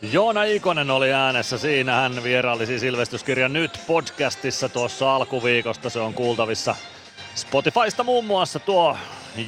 Joona 0.03 0.45
Ikonen 0.45 0.91
oli 0.91 1.13
äänessä 1.13 1.59
siinä. 1.59 1.95
Hän 1.95 2.23
vieraili 2.23 2.67
siis 2.67 2.83
Ilvestyskirjan 2.83 3.53
nyt 3.53 3.81
podcastissa 3.87 4.69
tuossa 4.69 5.17
alkuviikosta. 5.17 5.91
Se 5.91 6.01
on 6.01 6.15
kuultavissa 6.15 6.77
Spotifysta 7.35 8.05
muun 8.05 8.25
muassa 8.25 8.59
tuo 8.59 8.97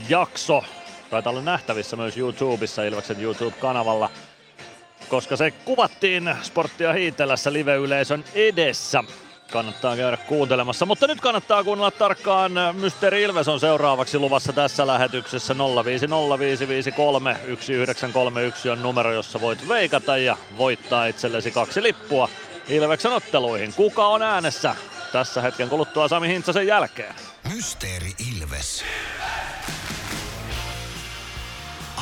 jakso. 0.09 0.65
Taitaa 1.13 1.31
olla 1.31 1.43
nähtävissä 1.43 1.97
myös 1.97 2.17
YouTubessa, 2.17 2.85
Ilveksen 2.85 3.21
YouTube-kanavalla. 3.21 4.11
Koska 5.09 5.37
se 5.37 5.51
kuvattiin 5.51 6.37
Sporttia 6.43 6.93
Hiitelässä 6.93 7.53
live-yleisön 7.53 8.25
edessä 8.35 9.05
kannattaa 9.53 9.97
käydä 9.97 10.17
kuuntelemassa. 10.17 10.87
Mutta 10.87 11.07
nyt 11.07 11.21
kannattaa 11.21 11.65
kuunnella 11.65 11.91
tarkkaan. 11.91 12.53
Mysteeri 12.73 13.23
Ilves 13.23 13.49
on 13.49 13.61
seuraavaksi 13.61 14.19
luvassa 14.19 14.53
tässä 14.53 14.87
lähetyksessä 14.87 15.55
0505531931 15.55 15.57
on 18.71 18.83
numero, 18.83 19.13
jossa 19.13 19.41
voit 19.41 19.69
veikata 19.69 20.17
ja 20.17 20.37
voittaa 20.59 21.07
itsellesi 21.07 21.51
kaksi 21.51 21.83
lippua 21.83 22.29
Ilveksen 22.69 23.13
otteluihin. 23.13 23.75
Kuka 23.75 24.07
on 24.07 24.23
äänessä 24.23 24.77
tässä 25.13 25.43
hetken 25.43 25.69
kuluttua 25.69 26.09
Sami 26.09 26.29
Hintsasen 26.29 26.67
jälkeen? 26.67 27.15
Mysteeri 27.55 28.13
Ilves. 28.33 28.85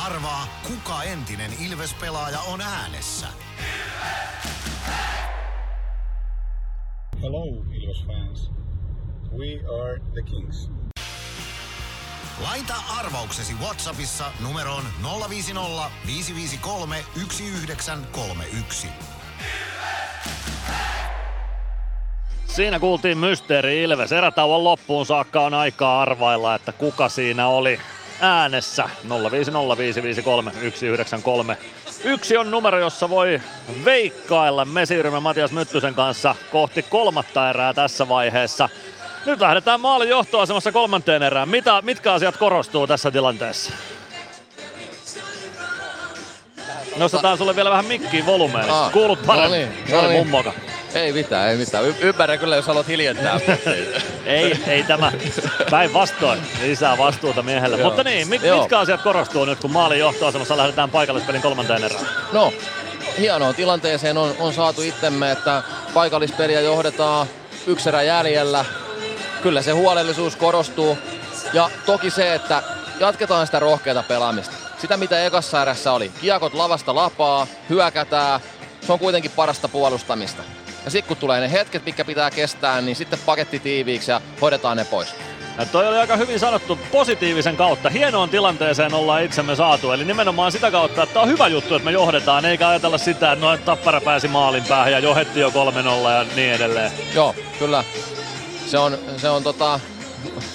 Arvaa, 0.05 0.47
kuka 0.67 1.03
entinen 1.03 1.51
Ilves-pelaaja 1.59 2.39
on 2.39 2.61
äänessä. 2.61 3.27
Hello, 7.21 7.45
Ilves 7.71 8.05
fans. 8.07 8.51
We 9.37 9.59
are 9.81 9.99
the 10.13 10.21
Kings. 10.21 10.69
Laita 12.43 12.73
arvauksesi 12.99 13.53
Whatsappissa 13.61 14.31
numeroon 14.39 14.83
050 15.29 15.91
553 16.07 17.05
1931. 17.13 18.87
Siinä 22.47 22.79
kuultiin 22.79 23.17
Mysteeri 23.17 23.83
Ilves. 23.83 24.11
Erätauon 24.11 24.63
loppuun 24.63 25.05
saakka 25.05 25.41
on 25.41 25.53
aikaa 25.53 26.01
arvailla, 26.01 26.55
että 26.55 26.71
kuka 26.71 27.09
siinä 27.09 27.47
oli 27.47 27.79
äänessä. 28.21 28.89
050553193. 31.53 31.55
Yksi 32.03 32.37
on 32.37 32.51
numero, 32.51 32.79
jossa 32.79 33.09
voi 33.09 33.41
veikkailla. 33.85 34.65
Me 34.65 34.85
siirrymme 34.85 35.19
Matias 35.19 35.51
Myttysen 35.51 35.93
kanssa 35.93 36.35
kohti 36.51 36.81
kolmatta 36.83 37.49
erää 37.49 37.73
tässä 37.73 38.09
vaiheessa. 38.09 38.69
Nyt 39.25 39.39
lähdetään 39.39 39.81
maalin 39.81 40.09
johtoasemassa 40.09 40.71
kolmanteen 40.71 41.23
erään. 41.23 41.49
Mitä, 41.49 41.81
mitkä 41.81 42.13
asiat 42.13 42.37
korostuu 42.37 42.87
tässä 42.87 43.11
tilanteessa? 43.11 43.71
Nostetaan 46.97 47.37
sulle 47.37 47.55
vielä 47.55 47.69
vähän 47.69 47.85
mikkiin 47.85 48.25
volumeen. 48.25 48.65
Kuulut 48.93 49.25
paremmin. 49.25 49.67
No 49.91 50.01
niin, 50.09 50.31
no 50.31 50.41
niin. 50.41 50.80
Ei 50.93 51.13
mitään, 51.13 51.49
ei 51.49 51.57
mitään. 51.57 51.85
Y- 51.85 51.95
ymmärrän 52.01 52.39
kyllä, 52.39 52.55
jos 52.55 52.67
haluat 52.67 52.87
hiljentää. 52.87 53.39
ei, 54.25 54.59
ei 54.67 54.83
tämä. 54.83 55.11
Päinvastoin. 55.71 56.41
Lisää 56.61 56.97
vastuuta 56.97 57.43
miehelle. 57.43 57.77
Joo. 57.77 57.89
Mutta 57.89 58.03
niin, 58.03 58.27
mit, 58.27 58.41
mitkä 58.59 58.79
asiat 58.79 59.01
korostuu 59.01 59.45
nyt, 59.45 59.59
kun 59.59 59.71
maalin 59.71 59.99
johtoasemassa 59.99 60.57
lähdetään 60.57 60.89
paikallispelin 60.89 61.41
kolmanteen 61.41 61.83
erään? 61.83 62.05
No, 62.31 62.53
hienoa 63.19 63.53
tilanteeseen 63.53 64.17
on, 64.17 64.35
on 64.39 64.53
saatu 64.53 64.81
itsemme, 64.81 65.31
että 65.31 65.63
paikallispeliä 65.93 66.61
johdetaan 66.61 67.27
yksi 67.67 67.89
erä 67.89 68.01
jäljellä. 68.01 68.65
Kyllä 69.43 69.61
se 69.61 69.71
huolellisuus 69.71 70.35
korostuu. 70.35 70.97
Ja 71.53 71.69
toki 71.85 72.09
se, 72.09 72.33
että 72.33 72.63
jatketaan 72.99 73.45
sitä 73.45 73.59
rohkeata 73.59 74.03
pelaamista. 74.03 74.55
Sitä 74.77 74.97
mitä 74.97 75.25
ekassa 75.25 75.61
erässä 75.61 75.91
oli. 75.91 76.11
Kiekot 76.21 76.53
lavasta 76.53 76.95
lapaa, 76.95 77.47
hyökätään. 77.69 78.39
Se 78.81 78.93
on 78.93 78.99
kuitenkin 78.99 79.31
parasta 79.31 79.67
puolustamista. 79.67 80.43
Ja 80.85 80.91
sitten 80.91 81.07
kun 81.07 81.17
tulee 81.17 81.39
ne 81.39 81.51
hetket, 81.51 81.85
mikä 81.85 82.05
pitää 82.05 82.31
kestää, 82.31 82.81
niin 82.81 82.95
sitten 82.95 83.19
paketti 83.25 83.59
tiiviiksi 83.59 84.11
ja 84.11 84.21
hoidetaan 84.41 84.77
ne 84.77 84.85
pois. 84.85 85.15
Ja 85.57 85.65
toi 85.65 85.87
oli 85.87 85.97
aika 85.97 86.15
hyvin 86.15 86.39
sanottu 86.39 86.79
positiivisen 86.91 87.57
kautta. 87.57 87.89
Hienoon 87.89 88.29
tilanteeseen 88.29 88.93
ollaan 88.93 89.23
itsemme 89.23 89.55
saatu. 89.55 89.91
Eli 89.91 90.05
nimenomaan 90.05 90.51
sitä 90.51 90.71
kautta, 90.71 91.03
että 91.03 91.19
on 91.19 91.27
hyvä 91.27 91.47
juttu, 91.47 91.75
että 91.75 91.85
me 91.85 91.91
johdetaan. 91.91 92.45
Eikä 92.45 92.67
ajatella 92.67 92.97
sitä, 92.97 93.31
että 93.31 93.45
noin 93.45 93.59
tappara 93.61 94.01
pääsi 94.01 94.27
maalin 94.27 94.63
päähän 94.63 94.91
ja 94.91 94.99
johetti 94.99 95.39
jo 95.39 95.49
3-0 95.49 95.53
ja 96.09 96.25
niin 96.35 96.53
edelleen. 96.53 96.91
Joo, 97.13 97.35
kyllä. 97.59 97.83
Se 98.65 98.77
on, 98.77 98.97
se 99.17 99.29
on 99.29 99.43
tota, 99.43 99.79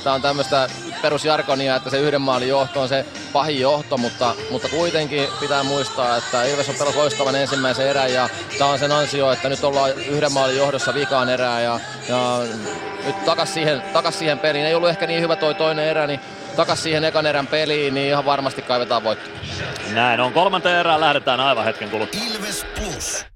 tää 0.04 0.12
on 0.12 0.22
tämmöistä 0.22 0.68
perusjarkonia, 1.02 1.76
että 1.76 1.90
se 1.90 1.98
yhden 1.98 2.20
maalin 2.20 2.48
johto 2.48 2.80
on 2.80 2.88
se 2.88 3.06
pahin 3.32 3.60
johto, 3.60 3.98
mutta, 3.98 4.34
mutta 4.50 4.68
kuitenkin 4.68 5.28
pitää 5.40 5.62
muistaa, 5.62 6.16
että 6.16 6.44
Ilves 6.44 6.68
on 6.68 6.74
pelannut 6.74 7.02
loistavan 7.02 7.34
ensimmäisen 7.34 7.88
erän 7.88 8.12
ja 8.12 8.28
tämä 8.58 8.70
on 8.70 8.78
sen 8.78 8.92
ansio, 8.92 9.32
että 9.32 9.48
nyt 9.48 9.64
ollaan 9.64 9.90
yhden 9.90 10.32
maalin 10.32 10.56
johdossa 10.56 10.94
vikaan 10.94 11.28
erää 11.28 11.60
ja, 11.60 11.80
ja 12.08 12.38
nyt 13.06 13.24
takas 13.24 13.54
siihen, 13.54 13.82
takas 13.92 14.18
siihen 14.18 14.38
peliin. 14.38 14.66
Ei 14.66 14.74
ollut 14.74 14.90
ehkä 14.90 15.06
niin 15.06 15.20
hyvä 15.20 15.36
toi 15.36 15.54
toinen 15.54 15.88
erä, 15.88 16.06
niin 16.06 16.20
takas 16.56 16.82
siihen 16.82 17.04
ekan 17.04 17.26
erän 17.26 17.46
peliin, 17.46 17.94
niin 17.94 18.08
ihan 18.08 18.24
varmasti 18.24 18.62
kaivetaan 18.62 19.04
voitto. 19.04 19.30
Näin 19.92 20.20
on. 20.20 20.32
Kolmanteen 20.32 20.78
erään 20.78 21.00
lähdetään 21.00 21.40
aivan 21.40 21.64
hetken 21.64 21.90
kuluttua. 21.90 22.20
Ilves 22.34 22.66
Plus. 22.74 23.35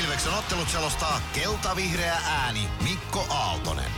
Ilveksen 0.00 0.32
ottelut 0.32 0.68
selostaa 0.68 1.20
kelta-vihreä 1.34 2.16
ääni 2.26 2.68
Mikko 2.82 3.26
Aaltonen. 3.30 3.90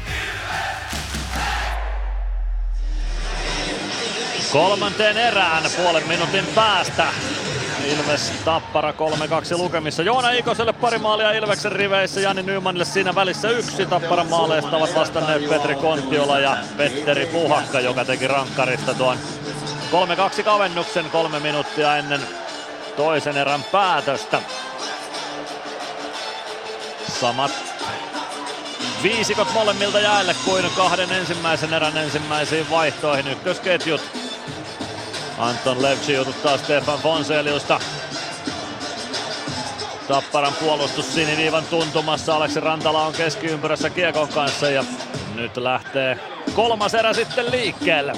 Kolmanteen 4.52 5.18
erään 5.18 5.62
puolen 5.76 6.08
minuutin 6.08 6.46
päästä. 6.46 7.06
Ilves 7.84 8.32
Tappara 8.44 8.92
3-2 8.92 8.94
lukemissa. 9.58 10.02
Joona 10.02 10.30
Ikoselle 10.30 10.72
pari 10.72 10.98
maalia 10.98 11.32
Ilveksen 11.32 11.72
riveissä, 11.72 12.20
Jani 12.20 12.42
Nymanille 12.42 12.84
siinä 12.84 13.14
välissä 13.14 13.50
yksi. 13.50 13.86
Tapparan 13.86 14.26
maaleista 14.26 14.76
ovat 14.76 14.94
vastanneet 14.94 15.48
Petri 15.48 15.74
Kontiola 15.74 16.38
ja 16.38 16.56
Petteri 16.76 17.26
Puhakka, 17.26 17.80
joka 17.80 18.04
teki 18.04 18.28
rankkarista 18.28 18.94
tuon 18.94 19.18
3-2 20.40 20.42
kavennuksen 20.42 21.10
kolme 21.10 21.40
minuuttia 21.40 21.96
ennen 21.96 22.20
toisen 22.96 23.36
erän 23.36 23.64
päätöstä. 23.72 24.42
Samat 27.20 27.50
viisikot 29.02 29.52
molemmilta 29.54 30.00
jäälle 30.00 30.34
kuin 30.44 30.64
kahden 30.76 31.12
ensimmäisen 31.12 31.74
erän 31.74 31.96
ensimmäisiin 31.96 32.70
vaihtoihin. 32.70 33.28
Ykkösketjut 33.28 34.00
Anton 35.38 35.82
Levci 35.82 36.12
jututtaa 36.12 36.58
Stefan 36.58 36.98
Fonseliusta. 36.98 37.80
Tapparan 40.08 40.54
puolustus 40.60 41.14
siniviivan 41.14 41.64
tuntumassa. 41.64 42.36
Aleksi 42.36 42.60
Rantala 42.60 43.06
on 43.06 43.12
keskiympyrässä 43.12 43.90
Kiekon 43.90 44.28
kanssa 44.28 44.70
ja 44.70 44.84
nyt 45.34 45.56
lähtee 45.56 46.18
kolmas 46.54 46.94
erä 46.94 47.12
sitten 47.12 47.50
liikkeelle. 47.50 48.12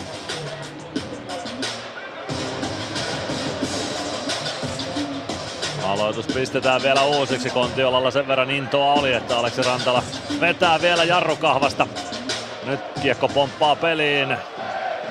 Aloitus 5.84 6.26
pistetään 6.26 6.82
vielä 6.82 7.02
uusiksi. 7.02 7.50
Kontiolalla 7.50 8.10
sen 8.10 8.28
verran 8.28 8.50
intoa 8.50 8.92
oli, 8.92 9.12
että 9.12 9.38
Aleksi 9.38 9.62
Rantala 9.62 10.02
vetää 10.40 10.80
vielä 10.80 11.04
jarrukahvasta. 11.04 11.86
Nyt 12.66 12.80
kiekko 13.02 13.28
pomppaa 13.28 13.76
peliin. 13.76 14.36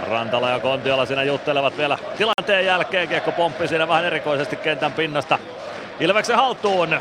Rantala 0.07 0.49
ja 0.49 0.59
Kontiola 0.59 1.05
siinä 1.05 1.23
juttelevat 1.23 1.77
vielä 1.77 1.97
tilanteen 2.17 2.65
jälkeen. 2.65 3.07
Kiekko 3.07 3.31
pomppii 3.31 3.67
siinä 3.67 3.87
vähän 3.87 4.05
erikoisesti 4.05 4.55
kentän 4.55 4.93
pinnasta. 4.93 5.39
Ilveksen 5.99 6.35
haltuun. 6.35 6.99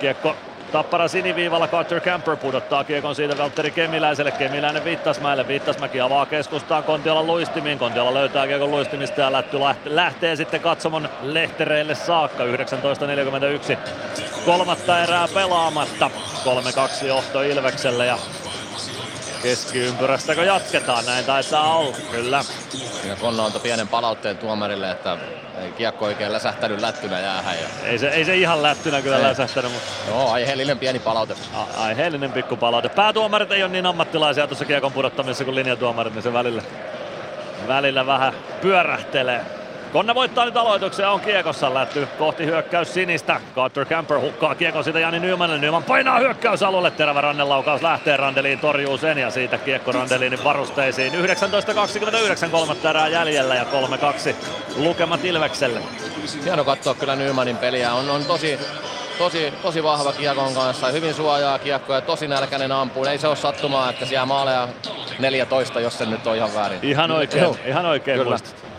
Kiekko 0.00 0.36
Tappara 0.72 1.08
siniviivalla 1.08 1.68
Carter 1.68 2.00
Camper 2.00 2.36
pudottaa 2.36 2.84
kiekon 2.84 3.14
siitä 3.14 3.38
Valtteri 3.38 3.70
Kemiläiselle. 3.70 4.30
Kemiläinen 4.30 4.84
Viittasmäelle. 4.84 5.48
Viittasmäki 5.48 6.00
avaa 6.00 6.26
keskustaan 6.26 6.84
Kontiola 6.84 7.22
luistimiin. 7.22 7.78
Kontiola 7.78 8.14
löytää 8.14 8.46
kiekon 8.46 8.70
luistimista 8.70 9.20
ja 9.20 9.32
Lätty 9.32 9.56
lähtee 9.84 10.36
sitten 10.36 10.60
katsomon 10.60 11.08
lehtereille 11.22 11.94
saakka. 11.94 12.44
19.41. 12.44 13.76
Kolmatta 14.44 15.02
erää 15.02 15.28
pelaamatta. 15.34 16.10
3-2 17.02 17.06
johto 17.06 17.42
Ilvekselle 17.42 18.06
ja 18.06 18.18
keskiympyrästäkö 19.46 20.44
jatketaan? 20.44 21.06
Näin 21.06 21.24
taitaa 21.24 21.76
olla, 21.76 21.96
kyllä. 22.10 22.44
Ja 23.08 23.16
Konna 23.16 23.44
antoi 23.44 23.60
pienen 23.60 23.88
palautteen 23.88 24.38
tuomarille, 24.38 24.90
että 24.90 25.18
ei 25.62 25.72
kiekko 25.72 26.04
oikein 26.04 26.32
läsähtänyt 26.32 26.80
lättynä 26.80 27.20
jäähän. 27.20 27.56
Ja... 27.56 27.68
Ei 27.84 27.98
se, 27.98 28.08
ei 28.08 28.24
se 28.24 28.36
ihan 28.36 28.62
lättynä 28.62 29.02
kyllä 29.02 29.16
ei. 29.16 29.22
läsähtänyt, 29.22 29.72
mutta... 29.72 29.88
Joo, 30.08 30.30
aiheellinen 30.30 30.78
pieni 30.78 30.98
palaute. 30.98 31.34
A- 31.54 31.82
aiheellinen 31.82 32.32
pikku 32.32 32.56
palaute. 32.56 32.88
Päätuomarit 32.88 33.52
ei 33.52 33.62
ole 33.62 33.72
niin 33.72 33.86
ammattilaisia 33.86 34.46
tuossa 34.46 34.64
kiekon 34.64 34.92
pudottamisessa 34.92 35.44
kuin 35.44 35.54
linjatuomarit, 35.54 36.14
niin 36.14 36.22
se 36.22 36.32
välillä, 36.32 36.62
välillä 37.68 38.06
vähän 38.06 38.32
pyörähtelee. 38.60 39.44
Konna 39.96 40.14
voittaa 40.14 40.44
nyt 40.44 40.56
aloituksen 40.56 41.02
ja 41.02 41.10
on 41.10 41.20
kiekossa 41.20 41.74
lätty 41.74 42.08
kohti 42.18 42.46
hyökkäys 42.46 42.94
sinistä. 42.94 43.40
Carter 43.54 43.84
Camper 43.84 44.20
hukkaa 44.20 44.54
kiekon 44.54 44.84
siitä 44.84 45.00
Jani 45.00 45.20
Nymanille. 45.20 45.60
Nyman 45.60 45.82
painaa 45.82 46.18
hyökkäysalueelle. 46.18 46.90
Terävä 46.90 47.20
rannelaukaus 47.20 47.82
lähtee 47.82 48.16
Randeliin, 48.16 48.58
torjuu 48.58 48.98
sen 48.98 49.18
ja 49.18 49.30
siitä 49.30 49.58
kiekko 49.58 49.92
Randelinin 49.92 50.44
varusteisiin. 50.44 51.12
19.29 51.12 52.50
kolmatta 52.50 52.90
erää 52.90 53.08
jäljellä 53.08 53.54
ja 53.54 53.64
3-2 53.64 54.34
lukemat 54.76 55.24
Ilvekselle. 55.24 55.80
Hieno 56.44 56.64
katsoa 56.64 56.94
kyllä 56.94 57.16
Nymanin 57.16 57.56
peliä. 57.56 57.94
On, 57.94 58.10
on 58.10 58.24
tosi, 58.24 58.58
tosi, 59.18 59.52
tosi 59.62 59.82
vahva 59.82 60.12
kiekon 60.12 60.54
kanssa. 60.54 60.86
Hyvin 60.86 61.14
suojaa 61.14 61.58
kiekkoa 61.58 61.96
ja 61.96 62.02
tosi 62.02 62.28
nälkäinen 62.28 62.72
ampuu. 62.72 63.04
Ei 63.04 63.18
se 63.18 63.28
ole 63.28 63.36
sattumaa, 63.36 63.90
että 63.90 64.06
siellä 64.06 64.26
maaleja 64.26 64.68
14, 65.18 65.80
jos 65.80 65.98
se 65.98 66.06
nyt 66.06 66.26
on 66.26 66.36
ihan 66.36 66.54
väärin. 66.54 66.78
Ihan 66.82 67.10
oikein, 67.10 67.58
ihan 67.66 67.86
oikein 67.86 68.18
kyllä. 68.18 68.30
Muistat. 68.30 68.75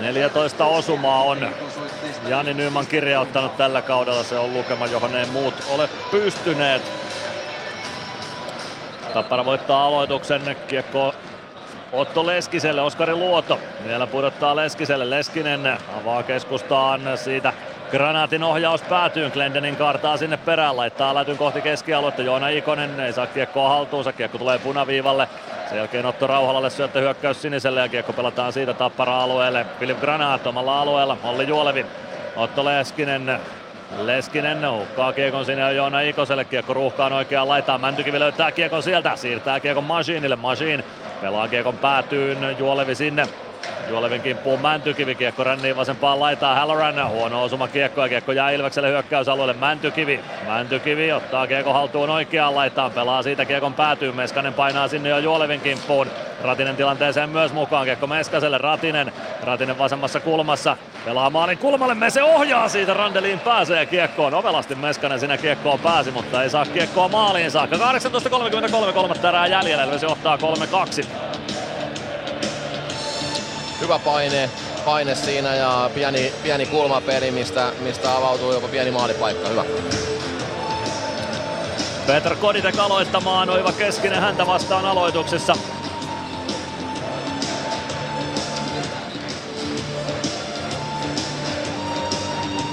14 0.00 0.64
osumaa 0.64 1.22
on 1.22 1.48
Jani 2.28 2.54
Nyman 2.54 2.86
kirjauttanut 2.86 3.56
tällä 3.56 3.82
kaudella. 3.82 4.22
Se 4.22 4.38
on 4.38 4.52
lukema, 4.52 4.86
johon 4.86 5.16
ei 5.16 5.26
muut 5.26 5.54
ole 5.68 5.88
pystyneet. 6.10 6.82
Tappara 9.14 9.44
voittaa 9.44 9.84
aloituksen. 9.84 10.56
Kiekko 10.68 11.14
Otto 11.92 12.26
Leskiselle, 12.26 12.82
Oskari 12.82 13.14
Luoto 13.14 13.58
vielä 13.86 14.06
pudottaa 14.06 14.56
Leskiselle. 14.56 15.10
Leskinen 15.10 15.78
avaa 16.00 16.22
keskustaan 16.22 17.00
siitä 17.16 17.52
Granaatin 17.90 18.42
ohjaus 18.42 18.82
päätyy, 18.82 19.30
Glendenin 19.30 19.76
kartaa 19.76 20.16
sinne 20.16 20.36
perään, 20.36 20.76
laittaa 20.76 21.14
lätyn 21.14 21.36
kohti 21.36 21.60
keskialuetta, 21.60 22.22
Joona 22.22 22.48
Ikonen 22.48 23.00
ei 23.00 23.12
saa 23.12 23.26
kiekkoa 23.26 23.68
haltuunsa, 23.68 24.12
kiekko 24.12 24.38
tulee 24.38 24.58
punaviivalle, 24.58 25.28
sen 25.68 25.78
jälkeen 25.78 26.06
Otto 26.06 26.26
Rauhalalle 26.26 26.70
syöttö 26.70 27.00
hyökkäys 27.00 27.42
siniselle 27.42 27.80
ja 27.80 27.88
kiekko 27.88 28.12
pelataan 28.12 28.52
siitä 28.52 28.74
Tappara-alueelle, 28.74 29.66
Filip 29.78 30.00
Granaat 30.00 30.46
omalla 30.46 30.80
alueella, 30.80 31.16
Olli 31.24 31.48
Juolevi, 31.48 31.86
Otto 32.36 32.64
Leskinen 32.64 33.40
Leskinen 33.98 34.70
hukkaa 34.70 35.12
kiekon 35.12 35.44
sinne 35.44 35.72
Joona 35.72 36.00
Ikoselle. 36.00 36.44
Kiekko 36.44 36.74
ruuhkaan 36.74 37.12
oikeaan 37.12 37.48
laitaan. 37.48 37.80
Mäntykivi 37.80 38.20
löytää 38.20 38.52
kiekon 38.52 38.82
sieltä. 38.82 39.16
Siirtää 39.16 39.60
kiekon 39.60 39.84
Masiinille. 39.84 40.36
Masiin 40.36 40.84
pelaa 41.20 41.48
kiekon 41.48 41.78
päätyyn. 41.78 42.56
Juolevi 42.58 42.94
sinne. 42.94 43.28
Juolevin 43.88 44.22
kimppuun 44.22 44.60
Mäntykivi, 44.60 45.14
kiekko 45.14 45.44
rännii 45.44 45.76
vasempaan 45.76 46.20
laitaan. 46.20 46.56
Halloran, 46.56 47.08
huono 47.08 47.42
osuma 47.42 47.68
kiekko 47.68 48.02
ja 48.02 48.08
kiekko 48.08 48.32
jää 48.32 48.50
Ilvekselle 48.50 48.88
hyökkäysalueelle. 48.88 49.54
Mäntykivi. 49.54 50.20
Mäntykivi 50.46 51.12
ottaa 51.12 51.46
kiekko 51.46 51.72
haltuun 51.72 52.10
oikeaan 52.10 52.54
laitaan, 52.54 52.90
pelaa 52.90 53.22
siitä 53.22 53.44
kiekon 53.44 53.74
päätyy, 53.74 54.12
Meskanen 54.12 54.54
painaa 54.54 54.88
sinne 54.88 55.08
jo 55.08 55.18
Juolevin 55.18 55.60
kimppuun. 55.60 56.06
Ratinen 56.42 56.76
tilanteeseen 56.76 57.30
myös 57.30 57.52
mukaan, 57.52 57.84
kiekko 57.84 58.06
Meskaselle, 58.06 58.58
Ratinen, 58.58 59.12
Ratinen 59.42 59.78
vasemmassa 59.78 60.20
kulmassa, 60.20 60.76
pelaa 61.04 61.30
maalin 61.30 61.58
kulmalle, 61.58 61.94
me 61.94 62.10
se 62.10 62.22
ohjaa 62.22 62.68
siitä, 62.68 62.94
Randeliin 62.94 63.40
pääsee 63.40 63.86
kiekkoon, 63.86 64.34
ovelasti 64.34 64.74
Meskanen 64.74 65.20
sinä 65.20 65.36
kiekkoon 65.36 65.78
pääsi, 65.78 66.10
mutta 66.10 66.42
ei 66.42 66.50
saa 66.50 66.64
kiekkoa 66.64 67.08
maaliin. 67.08 67.50
Saakka. 67.50 67.76
18.33 67.76 68.92
kolmatta 68.92 69.28
erää 69.28 69.46
jäljellä, 69.46 69.84
Ilves 69.84 70.02
johtaa 70.02 70.36
3-2 70.36 71.06
hyvä 73.80 73.98
paine, 73.98 74.50
paine 74.84 75.14
siinä 75.14 75.54
ja 75.54 75.90
pieni, 75.94 76.32
pieni 76.42 76.66
kulmapeli, 76.66 77.30
mistä, 77.30 77.72
mistä 77.80 78.16
avautuu 78.16 78.52
jopa 78.52 78.68
pieni 78.68 78.90
maalipaikka. 78.90 79.48
Hyvä. 79.48 79.64
Petr 82.06 82.36
Koditek 82.36 82.78
aloittamaan, 82.78 83.50
Oiva 83.50 83.72
Keskinen 83.72 84.20
häntä 84.20 84.46
vastaan 84.46 84.84
aloituksessa. 84.86 85.56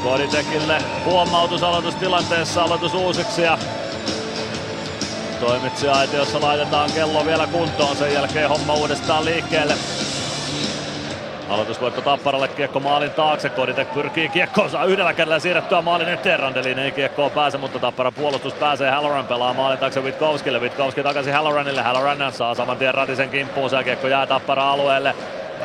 Koditekille 0.03 0.81
huomautus 1.05 1.63
aloitustilanteessa, 1.63 2.63
aloitus 2.63 2.93
uusiksi 2.93 3.41
ja 3.41 3.57
toimitsija-aitiossa 5.39 6.41
laitetaan 6.41 6.91
kello 6.91 7.25
vielä 7.25 7.47
kuntoon, 7.47 7.97
sen 7.97 8.13
jälkeen 8.13 8.49
homma 8.49 8.73
uudestaan 8.73 9.25
liikkeelle. 9.25 9.73
Aloitusvoitto 11.49 12.01
Tapparalle 12.01 12.47
kiekko 12.47 12.79
maalin 12.79 13.11
taakse. 13.11 13.49
Koditek 13.49 13.93
pyrkii 13.93 14.29
kiekkoonsa 14.29 14.83
yhdellä 14.83 15.13
kädellä 15.13 15.39
siirrettyä 15.39 15.81
maalin 15.81 16.09
eteen. 16.09 16.39
Randelin 16.39 16.79
ei 16.79 16.91
kiekkoon 16.91 17.31
pääse, 17.31 17.57
mutta 17.57 17.79
Tappara 17.79 18.11
puolustus 18.11 18.53
pääsee. 18.53 18.91
Halloran 18.91 19.25
pelaa 19.25 19.53
maalin 19.53 19.79
taakse 19.79 19.99
Witkowskille. 20.01 20.59
Witkowski 20.59 21.03
takaisin 21.03 21.33
Halloranille. 21.33 21.81
Halloran 21.81 22.33
saa 22.33 22.55
saman 22.55 22.77
tien 22.77 22.93
Ratisen 22.93 23.29
kimppuun. 23.29 23.69
Se 23.69 23.83
kiekko 23.83 24.07
jää 24.07 24.27
Tappara 24.27 24.71
alueelle. 24.71 25.15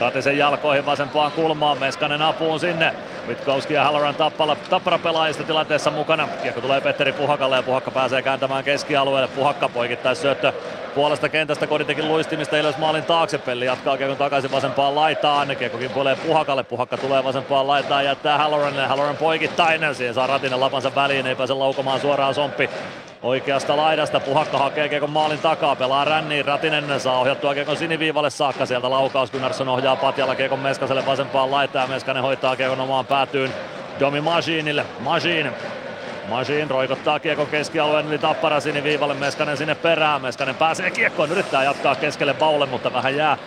Ratisen 0.00 0.38
jalkoihin 0.38 0.86
vasempaan 0.86 1.32
kulmaan. 1.32 1.78
Meskanen 1.78 2.22
apuun 2.22 2.60
sinne. 2.60 2.94
Witkowski 3.28 3.74
ja 3.74 3.84
Halloran 3.84 4.14
tappara, 4.14 4.56
tappara 4.70 4.98
pelaajista 4.98 5.44
tilanteessa 5.44 5.90
mukana. 5.90 6.28
Kiekko 6.42 6.60
tulee 6.60 6.80
Petteri 6.80 7.12
Puhakalle 7.12 7.56
ja 7.56 7.62
Puhakka 7.62 7.90
pääsee 7.90 8.22
kääntämään 8.22 8.64
keskialueelle. 8.64 9.28
Puhakka 9.28 9.68
poikittais 9.68 10.22
syöttö 10.22 10.52
puolesta 10.94 11.28
kentästä 11.28 11.66
Koditekin 11.66 12.08
luistimista 12.08 12.58
ylös 12.58 12.78
maalin 12.78 13.04
taakse. 13.04 13.38
Pelli 13.38 13.64
jatkaa 13.64 13.96
kiekon 13.96 14.16
takaisin 14.16 14.52
vasempaan 14.52 14.94
laitaan. 14.94 15.56
Kiekkokin 15.56 15.90
tulee 15.90 16.16
Puhakalle. 16.16 16.64
Puhakka 16.64 16.96
tulee 16.96 17.24
vasempaan 17.24 17.66
laitaan 17.66 18.04
jättää 18.04 18.38
Halloranille. 18.38 18.86
Halloran 18.86 19.16
poikittainen. 19.16 19.94
Siihen 19.94 20.14
saa 20.14 20.26
Ratinen 20.26 20.60
lapansa 20.60 20.94
väliin. 20.94 21.26
Ei 21.26 21.36
pääse 21.36 21.54
laukomaan 21.54 22.00
suoraan 22.00 22.34
Somppi 22.34 22.70
oikeasta 23.22 23.76
laidasta. 23.76 24.20
Puhakka 24.20 24.58
hakee 24.58 24.88
kiekon 24.88 25.10
maalin 25.10 25.38
takaa, 25.38 25.76
pelaa 25.76 26.04
ränniin. 26.04 26.44
Ratinen 26.44 27.00
saa 27.00 27.18
ohjattua 27.18 27.54
kiekon 27.54 27.76
siniviivalle 27.76 28.30
saakka. 28.30 28.66
Sieltä 28.66 28.90
laukaus 28.90 29.30
Gunnarsson 29.30 29.68
ohjaa 29.68 29.96
Patjalla 29.96 30.34
kiekon 30.34 30.58
Meskaselle 30.58 31.06
vasempaan 31.06 31.50
laitaan. 31.50 31.90
Meskanen 31.90 32.22
hoitaa 32.22 32.56
kiekon 32.56 32.80
omaan 32.80 33.06
päätyyn 33.06 33.50
Domi 34.00 34.20
Masinille. 34.20 34.86
Masin 35.00 35.52
Masin 36.28 36.70
roikottaa 36.70 37.20
kiekon 37.20 37.46
keskialueen 37.46 38.06
eli 38.06 38.18
Tappara 38.18 38.60
siniviivalle, 38.60 39.14
Meskanen 39.14 39.56
sinne 39.56 39.74
perään, 39.74 40.22
Meskanen 40.22 40.54
pääsee 40.54 40.90
kiekkoon, 40.90 41.30
yrittää 41.30 41.64
jatkaa 41.64 41.94
keskelle 41.94 42.34
Baulle, 42.34 42.66
mutta 42.66 42.92
vähän 42.92 43.16
jää 43.16 43.38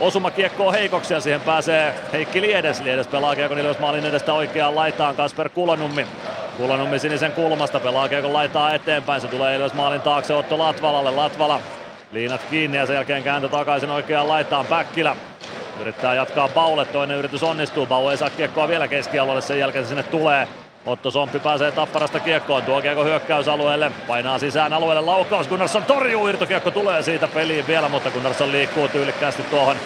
osuma 0.00 0.30
kiekkoon 0.30 0.74
heikoksi 0.74 1.14
ja 1.14 1.20
siihen 1.20 1.40
pääsee 1.40 1.94
Heikki 2.12 2.40
Liedes. 2.40 2.80
Liedes 2.80 3.06
pelaa 3.06 3.34
kiekon 3.34 3.58
Ilves 3.58 3.78
maalin 3.78 4.06
edestä 4.06 4.32
oikeaan 4.32 4.74
laitaan 4.74 5.16
Kasper 5.16 5.48
Kulonummi. 5.48 6.06
Kulonummi 6.56 6.98
sinisen 6.98 7.32
kulmasta 7.32 7.80
pelaa 7.80 8.08
kiekon 8.08 8.32
laitaa 8.32 8.74
eteenpäin. 8.74 9.20
Se 9.20 9.28
tulee 9.28 9.56
Ilves 9.56 9.74
maalin 9.74 10.00
taakse 10.00 10.34
Otto 10.34 10.58
Latvalalle. 10.58 11.10
Latvala 11.10 11.60
liinat 12.12 12.40
kiinni 12.50 12.76
ja 12.76 12.86
sen 12.86 12.94
jälkeen 12.94 13.22
kääntö 13.22 13.48
takaisin 13.48 13.90
oikeaan 13.90 14.28
laitaan 14.28 14.66
Päkkilä. 14.66 15.16
Yrittää 15.80 16.14
jatkaa 16.14 16.48
Baulle, 16.48 16.84
toinen 16.84 17.16
yritys 17.16 17.42
onnistuu. 17.42 17.86
Bau 17.86 18.08
ei 18.08 18.16
saa 18.16 18.30
kiekkoa 18.30 18.68
vielä 18.68 18.88
keskialueelle, 18.88 19.42
sen 19.42 19.58
jälkeen 19.58 19.84
se 19.84 19.88
sinne 19.88 20.02
tulee. 20.02 20.48
Otto 20.88 21.10
Somppi 21.10 21.38
pääsee 21.38 21.72
Tapparasta 21.72 22.20
kiekkoon, 22.20 22.62
tuo 22.62 22.82
kiekko 22.82 23.04
hyökkäysalueelle, 23.04 23.92
painaa 24.06 24.38
sisään 24.38 24.72
alueelle. 24.72 25.00
Laukaus, 25.02 25.48
Gunnarsson 25.48 25.84
torjuu, 25.84 26.28
irtokiekko 26.28 26.70
tulee 26.70 27.02
siitä 27.02 27.28
peliin 27.28 27.66
vielä, 27.66 27.88
mutta 27.88 28.10
Gunnarsson 28.10 28.52
liikkuu 28.52 28.88
tyylikkäästi 28.88 29.42
tuohon 29.42 29.76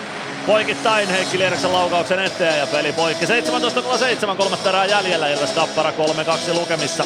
poikittain 0.47 1.09
Heikki 1.09 1.39
Liereksen 1.39 1.73
laukauksen 1.73 2.19
eteen. 2.19 2.59
Ja 2.59 2.67
peli 2.67 2.93
poikki. 2.93 3.27
17.07, 3.27 4.37
kolmatta 4.37 4.69
erää 4.69 4.85
jäljellä, 4.85 5.29
Ilves 5.29 5.51
Tappara 5.51 5.91
3-2 5.91 6.55
lukemissa. 6.55 7.05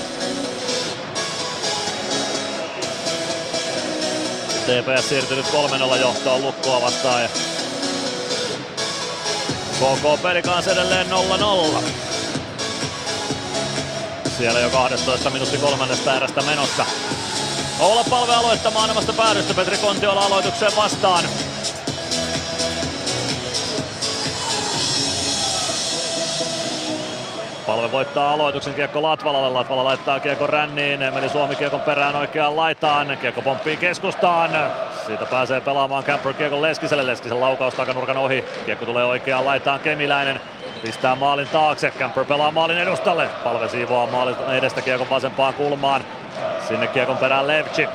TPS 4.67 5.09
siirtynyt 5.09 5.47
3-0 5.47 5.97
johtoon 6.01 6.43
lukkoa 6.43 6.83
vastaan. 6.83 7.23
Ja 7.23 7.29
KK 9.81 10.23
peli 10.23 10.43
kanssa 10.43 10.73
edelleen 10.73 11.07
0-0. 11.11 12.16
Siellä 14.39 14.61
jo 14.61 14.71
12 14.71 15.31
minuutti 15.31 15.59
kolmannesta 15.59 16.17
erästä 16.17 16.43
menossa. 16.43 16.87
Olla 17.81 18.05
palve 18.11 18.35
aloittamaan 18.35 18.91
omasta 18.91 19.13
päädystä 19.13 19.55
Petri 19.55 19.77
Kontiola 19.79 20.21
aloitukseen 20.21 20.73
vastaan. 20.77 21.25
Palve 27.67 27.93
voittaa 27.93 28.31
aloituksen 28.31 28.75
kiekko 28.75 29.03
Latvalalle. 29.03 29.51
Latvala 29.51 29.85
laittaa 29.85 30.21
kiekko 30.21 30.47
ränniin. 30.47 31.01
Meni 31.15 31.29
Suomi 31.29 31.57
kiekon 31.57 31.81
perään 31.81 32.17
oikeaan 32.17 32.57
laitaan. 32.57 33.19
Kiekko 33.21 33.43
pomppii 33.43 33.77
keskustaan. 33.77 34.51
Siitä 35.07 35.27
pääsee 35.27 35.61
pelaamaan 35.61 36.05
Camper 36.05 36.33
kiekon 36.33 36.63
Leskiselle. 36.63 37.07
Leskisen 37.07 37.41
laukaus 37.41 37.75
takanurkan 37.75 38.17
ohi. 38.17 38.45
Kiekko 38.67 38.87
tulee 38.87 39.05
oikeaan 39.05 39.45
laitaan 39.45 39.81
Kemiläinen. 39.81 40.41
Pistää 40.83 41.15
maalin 41.15 41.49
taakse. 41.49 41.93
Camper 41.99 42.25
pelaa 42.25 42.51
maalin 42.51 42.79
edustalle. 42.79 43.29
Palve 43.45 43.69
siivoaa 43.69 44.07
maalin 44.07 44.37
edestä 44.59 44.83
kiekon 44.83 45.11
vasempaan 45.11 45.55
kulmaan. 45.55 46.05
Sinne 46.69 46.87
kiekon 46.87 47.17
perään 47.19 47.47
Levci. 47.47 47.89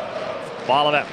Palve 0.67 1.05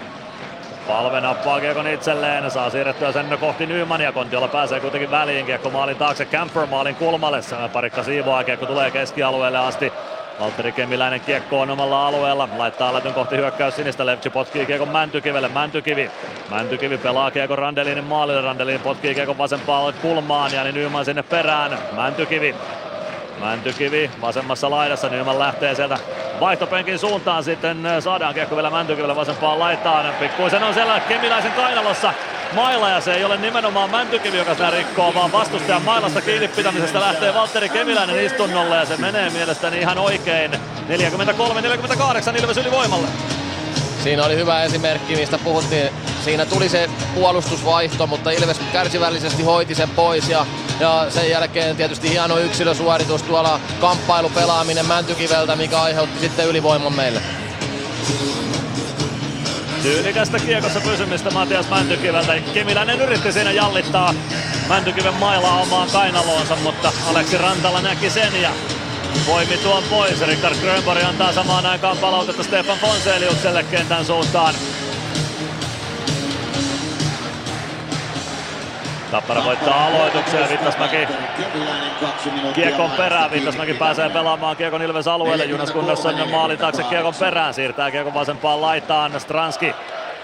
Palve 0.89 1.21
nappaa 1.21 1.61
kiekon 1.61 1.87
itselleen, 1.87 2.51
saa 2.51 2.71
siirrettyä 2.71 3.13
sen 3.13 3.39
kohti 3.41 3.67
Nymania. 3.67 4.13
Kontiola 4.13 4.49
pääsee 4.49 4.81
kuitenkin 4.81 5.11
väliin, 5.11 5.47
kiekko 5.47 5.71
maalin 5.71 5.97
taakse, 5.97 6.25
Camper 6.25 6.67
maalin 6.67 6.95
kulmalle. 6.95 7.41
Parikka 7.73 8.03
siivoaa, 8.03 8.45
kiekko 8.45 8.67
tulee 8.67 8.91
keskialueelle 8.91 9.59
asti. 9.59 9.93
Valtteri 10.41 10.73
Kemiläinen 10.73 11.21
kiekko 11.21 11.61
on 11.61 11.71
omalla 11.71 12.07
alueella, 12.07 12.49
laittaa 12.57 12.95
lätyn 12.95 13.15
kohti 13.15 13.37
hyökkäys 13.37 13.77
sinistä, 13.77 14.07
Levci 14.07 14.31
potkii 14.31 14.67
kiekon 14.67 14.89
Mäntykivelle, 14.89 15.49
Mäntykivi. 15.49 16.11
Mäntykivi 16.51 16.99
pelaa 16.99 17.31
kiekon 17.31 17.59
Randelinin 17.59 18.05
maalille, 18.05 18.41
Randelin 18.41 18.81
potkii 18.81 19.15
kiekon 19.15 19.39
vasempaan 19.39 19.95
kulmaan. 20.03 20.53
Ja 20.53 20.65
niin 20.65 20.75
Nyman 20.75 21.05
sinne 21.05 21.23
perään, 21.23 21.79
Mäntykivi. 21.93 22.55
Mäntykivi 23.41 24.11
vasemmassa 24.21 24.71
laidassa, 24.71 25.09
Nyman 25.09 25.39
lähtee 25.39 25.75
sieltä 25.75 25.99
vaihtopenkin 26.41 26.99
suuntaan. 26.99 27.45
Sitten 27.45 27.87
saadaan 28.01 28.35
kiekko 28.35 28.57
vielä 28.57 28.71
Mäntykivelle 28.71 29.17
vasempaan 29.17 29.59
laitaan. 29.59 30.15
Pikkuisen 30.21 30.63
on 30.63 30.75
siellä 30.75 31.01
Kemiläisen 31.01 31.53
kainalossa 31.53 32.13
maila 32.53 32.89
ja 32.89 33.01
se 33.01 33.15
ei 33.15 33.25
ole 33.25 33.37
nimenomaan 33.37 33.91
Mäntykivi, 33.91 34.37
joka 34.37 34.53
sitä 34.55 34.71
rikkoo, 34.71 35.15
vaan 35.15 35.33
vastustajan 35.33 35.83
mailasta 35.83 36.21
kiinni 36.21 36.49
pitämisestä 36.49 37.01
lähtee 37.01 37.35
Valtteri 37.35 37.69
Kemiläinen 37.69 38.25
istunnolle 38.25 38.77
ja 38.77 38.87
se 38.87 38.97
menee 38.97 39.31
mielestäni 39.31 39.79
ihan 39.79 39.99
oikein. 39.99 40.53
43-48 40.53 40.57
Ilves 42.43 42.57
ylivoimalle. 42.57 43.09
Siinä 44.03 44.25
oli 44.25 44.37
hyvä 44.37 44.63
esimerkki, 44.63 45.17
mistä 45.17 45.39
puhuttiin. 45.39 45.89
Siinä 46.25 46.47
tuli 46.47 46.69
se 46.69 46.91
puolustusvaihto, 47.15 48.07
mutta 48.07 48.31
Ilves 48.31 48.61
kärsivällisesti 48.73 49.43
hoiti 49.43 49.75
sen 49.75 49.91
pois 49.91 50.29
ja, 50.29 50.47
ja 50.81 51.07
sen 51.09 51.31
jälkeen 51.31 51.77
tietysti 51.77 52.11
hieno 52.11 52.39
yksilösuoritus 52.39 53.23
tuolla 53.23 53.61
kamppailupelaaminen 53.81 54.87
Mäntykiveltä, 54.87 55.57
mikä 55.57 55.81
aiheutti 55.81 56.21
sitten 56.21 56.47
ylivoiman 56.47 56.93
meille. 56.93 57.21
Tyylikästä 59.83 60.39
kiekossa 60.39 60.81
pysymistä 60.81 61.31
Matias 61.31 61.69
Mäntykiveltä. 61.71 62.41
Kemiläinen 62.55 63.01
yritti 63.01 63.33
siinä 63.33 63.51
jallittaa 63.51 64.15
Mäntykiven 64.69 65.15
mailaa 65.15 65.61
omaan 65.61 65.91
kainaloonsa, 65.91 66.57
mutta 66.57 66.93
Aleksi 67.07 67.39
Rantala 67.39 67.81
näki 67.81 68.11
sen 68.11 68.43
ja 68.43 68.51
poimi 69.27 69.57
tuon 69.57 69.83
pois. 69.91 70.21
Rickard 70.21 70.57
Grönborg 70.61 71.05
antaa 71.05 71.33
samaan 71.33 71.67
aikaan 71.67 71.99
palautetta 71.99 72.43
Stefan 72.43 72.79
Fonseliukselle 72.79 73.63
kentän 73.63 74.05
suuntaan. 74.05 74.55
Tappara 79.11 79.45
voittaa 79.45 79.87
aloituksen 79.87 80.49
Vittasmäki 80.49 81.09
kiekon 82.55 82.91
perään. 82.91 83.31
Vittasmäki 83.31 83.75
pääsee 83.75 84.11
pelaamaan 84.11 84.57
kiekon 84.57 84.83
Ilves 84.83 85.09
alueelle. 85.09 85.45
Jonas 85.45 85.73
Gunnarsson 85.73 86.31
maalin 86.31 86.59
taakse 86.59 86.83
kiekon 86.83 87.15
perään. 87.21 87.55
Siirtää 87.55 87.91
kiekon 87.91 88.15
vasempaan 88.15 88.61
laitaan. 88.61 89.21
Stranski 89.21 89.75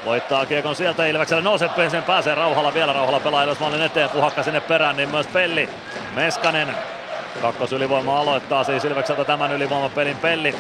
voittaa 0.05 0.47
kiekon 0.47 0.77
sieltä 0.77 1.07
Ilvekselle. 1.07 1.43
Nousee 1.43 1.71
sen 1.89 2.03
pääsee 2.03 2.35
Rauhalla 2.35 2.75
vielä. 2.75 2.93
Rauhalla 2.93 3.21
pelaa 3.21 3.43
Ilves 3.43 3.61
maalin 3.61 3.83
eteen. 3.83 4.11
Puhakka 4.11 4.43
sinne 4.43 4.61
perään, 4.61 4.97
niin 4.97 5.09
myös 5.09 5.27
Pelli. 5.27 5.69
Meskanen 6.15 6.69
Kakkosylivoima 7.43 8.21
aloittaa 8.21 8.65
siis 8.65 8.85
Ilvekseltä 8.85 9.25
tämän 9.25 9.53
ylivoimapelin 9.53 10.17
Pelli. 10.17 10.55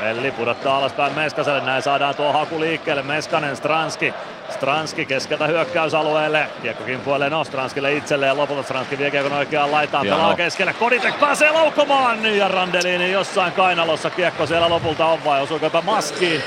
Pelli 0.00 0.30
pudottaa 0.30 0.76
alaspäin 0.76 1.14
Meskaselle, 1.14 1.60
näin 1.60 1.82
saadaan 1.82 2.14
tuo 2.14 2.32
haku 2.32 2.60
liikkeelle. 2.60 3.02
Meskanen, 3.02 3.56
Stranski. 3.56 4.14
Stranski 4.50 5.06
keskeltä 5.06 5.46
hyökkäysalueelle. 5.46 6.46
Kiekko 6.62 6.84
kimpuilee 6.84 7.30
no 7.30 7.44
Stranskille 7.44 7.92
itselleen 7.92 8.36
lopulta 8.36 8.62
Stranski 8.62 8.98
vie 8.98 9.10
kiekon 9.10 9.32
oikeaan 9.32 9.72
laitaan. 9.72 10.06
Pelaa 10.06 10.34
keskelle. 10.34 10.72
Koditek 10.72 11.20
pääsee 11.20 11.50
laukkomaan 11.50 12.36
ja 12.36 12.48
Randelini 12.48 13.12
jossain 13.12 13.52
kainalossa 13.52 14.10
kiekko 14.10 14.46
siellä 14.46 14.70
lopulta 14.70 15.06
on 15.06 15.24
vai 15.24 15.42
osuiko 15.42 15.66
jopa 15.66 15.82
maskiin. 15.82 16.42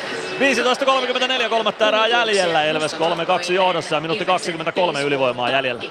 15.34 1.43 1.49
kolmatta 1.49 1.87
erää 1.87 2.07
jäljellä. 2.07 2.65
Ilves 2.65 2.95
3-2 3.49 3.53
johdossa 3.53 3.95
ja 3.95 4.01
minuutti 4.01 4.25
23 4.25 5.01
ylivoimaa 5.01 5.51
jäljellä. 5.51 5.83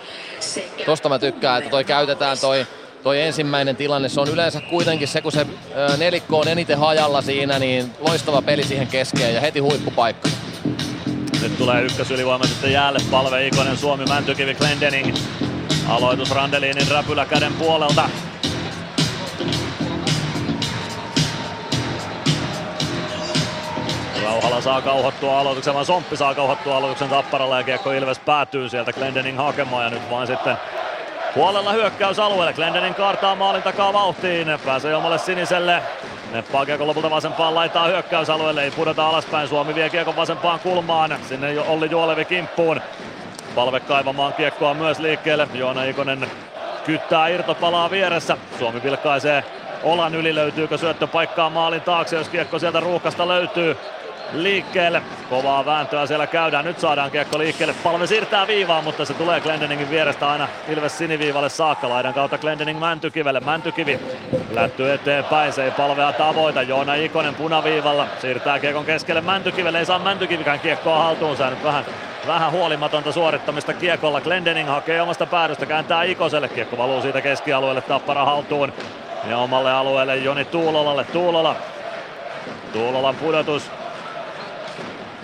Tosta 0.86 1.08
mä 1.08 1.18
tykkään, 1.18 1.58
että 1.58 1.70
toi 1.70 1.84
käytetään 1.84 2.38
toi 2.40 2.66
toi 3.02 3.20
ensimmäinen 3.22 3.76
tilanne, 3.76 4.08
se 4.08 4.20
on 4.20 4.28
yleensä 4.28 4.60
kuitenkin 4.60 5.08
se, 5.08 5.20
kun 5.20 5.32
se 5.32 5.46
nelikko 5.98 6.38
on 6.38 6.48
eniten 6.48 6.78
hajalla 6.78 7.22
siinä, 7.22 7.58
niin 7.58 7.92
loistava 8.00 8.42
peli 8.42 8.62
siihen 8.62 8.86
keskeen 8.86 9.34
ja 9.34 9.40
heti 9.40 9.60
huippupaikka. 9.60 10.28
Nyt 11.42 11.58
tulee 11.58 11.82
ykkösylivoima 11.82 12.44
sitten 12.44 12.72
jäälle. 12.72 12.98
Palve 13.10 13.46
Ikonen, 13.46 13.76
Suomi, 13.76 14.04
Mäntykivi, 14.04 14.54
Glendening. 14.54 15.16
Aloitus 15.88 16.30
Randelinin 16.30 16.88
räpylä 16.88 17.26
käden 17.26 17.52
puolelta. 17.52 18.08
Rauhala 24.22 24.60
saa 24.60 24.82
kauhottua 24.82 25.40
aloituksen, 25.40 25.74
vaan 25.74 25.86
Somppi 25.86 26.16
saa 26.16 26.34
kauhottua 26.34 26.76
aloituksen 26.76 27.08
Tapparalla 27.08 27.58
ja 27.58 27.64
kiekko 27.64 27.92
Ilves 27.92 28.18
päätyy 28.18 28.68
sieltä 28.68 28.92
Glendening 28.92 29.38
hakemaan 29.38 29.84
ja 29.84 29.90
nyt 29.90 30.10
vain 30.10 30.26
sitten 30.26 30.56
Puolella 31.34 31.72
hyökkäysalueelle. 31.72 32.52
Glendening 32.52 32.96
kaartaa 32.96 33.34
maalin 33.34 33.62
takaa 33.62 33.92
vauhtiin. 33.92 34.48
Pääsee 34.64 34.96
omalle 34.96 35.18
siniselle. 35.18 35.82
Neppaa 36.32 36.66
kiekon 36.66 36.86
lopulta 36.86 37.10
vasempaan 37.10 37.54
laitaa 37.54 37.86
hyökkäysalueelle. 37.86 38.64
Ei 38.64 38.70
pudota 38.70 39.08
alaspäin. 39.08 39.48
Suomi 39.48 39.74
vie 39.74 39.90
kiekon 39.90 40.16
vasempaan 40.16 40.60
kulmaan. 40.60 41.18
Sinne 41.28 41.52
jo 41.52 41.64
Olli 41.68 41.90
Juolevi 41.90 42.24
kimppuun. 42.24 42.80
Palve 43.54 43.80
kaivamaan 43.80 44.32
kiekkoa 44.32 44.74
myös 44.74 44.98
liikkeelle. 44.98 45.48
Joona 45.54 45.84
Ikonen 45.84 46.30
kyttää 46.84 47.28
irtopalaa 47.28 47.90
vieressä. 47.90 48.36
Suomi 48.58 48.82
vilkkaisee 48.82 49.44
Olan 49.82 50.14
yli. 50.14 50.34
Löytyykö 50.34 50.78
syöttöpaikkaa 50.78 51.50
maalin 51.50 51.80
taakse, 51.80 52.16
jos 52.16 52.28
kiekko 52.28 52.58
sieltä 52.58 52.80
ruuhkasta 52.80 53.28
löytyy 53.28 53.76
liikkeelle. 54.32 55.02
Kovaa 55.30 55.66
vääntöä 55.66 56.06
siellä 56.06 56.26
käydään. 56.26 56.64
Nyt 56.64 56.80
saadaan 56.80 57.10
kiekko 57.10 57.38
liikkeelle. 57.38 57.74
Palve 57.82 58.06
siirtää 58.06 58.46
viivaa, 58.46 58.82
mutta 58.82 59.04
se 59.04 59.14
tulee 59.14 59.40
Glendeningin 59.40 59.90
vierestä 59.90 60.30
aina 60.30 60.48
Ilves 60.68 60.98
siniviivalle 60.98 61.48
saakka. 61.48 61.88
Laidan 61.88 62.14
kautta 62.14 62.38
Glendening 62.38 62.78
Mäntykivelle. 62.78 63.40
Mäntykivi 63.40 64.00
lättyy 64.50 64.92
eteenpäin. 64.92 65.52
Se 65.52 65.64
ei 65.64 65.70
palvea 65.70 66.12
tavoita. 66.12 66.62
Joona 66.62 66.94
Ikonen 66.94 67.34
punaviivalla. 67.34 68.06
Siirtää 68.20 68.58
kiekon 68.58 68.84
keskelle 68.84 69.20
Mäntykivelle. 69.20 69.78
Ei 69.78 69.86
saa 69.86 69.98
Mäntykivikään 69.98 70.60
kiekkoa 70.60 71.02
haltuunsa. 71.02 71.50
Nyt 71.50 71.64
vähän 71.64 71.84
Vähän 72.26 72.52
huolimatonta 72.52 73.12
suorittamista 73.12 73.74
kiekolla. 73.74 74.20
Glendening 74.20 74.68
hakee 74.68 75.02
omasta 75.02 75.26
päädystä, 75.26 75.66
kääntää 75.66 76.02
Ikoselle. 76.02 76.48
Kiekko 76.48 76.78
valuu 76.78 77.02
siitä 77.02 77.20
keskialueelle, 77.20 77.80
Tappara 77.80 78.24
haltuun. 78.24 78.72
Ja 79.28 79.38
omalle 79.38 79.72
alueelle 79.72 80.16
Joni 80.16 80.44
Tuulolalle. 80.44 81.04
Tuulola. 81.04 81.56
Tuulolan 82.72 83.14
pudotus 83.16 83.70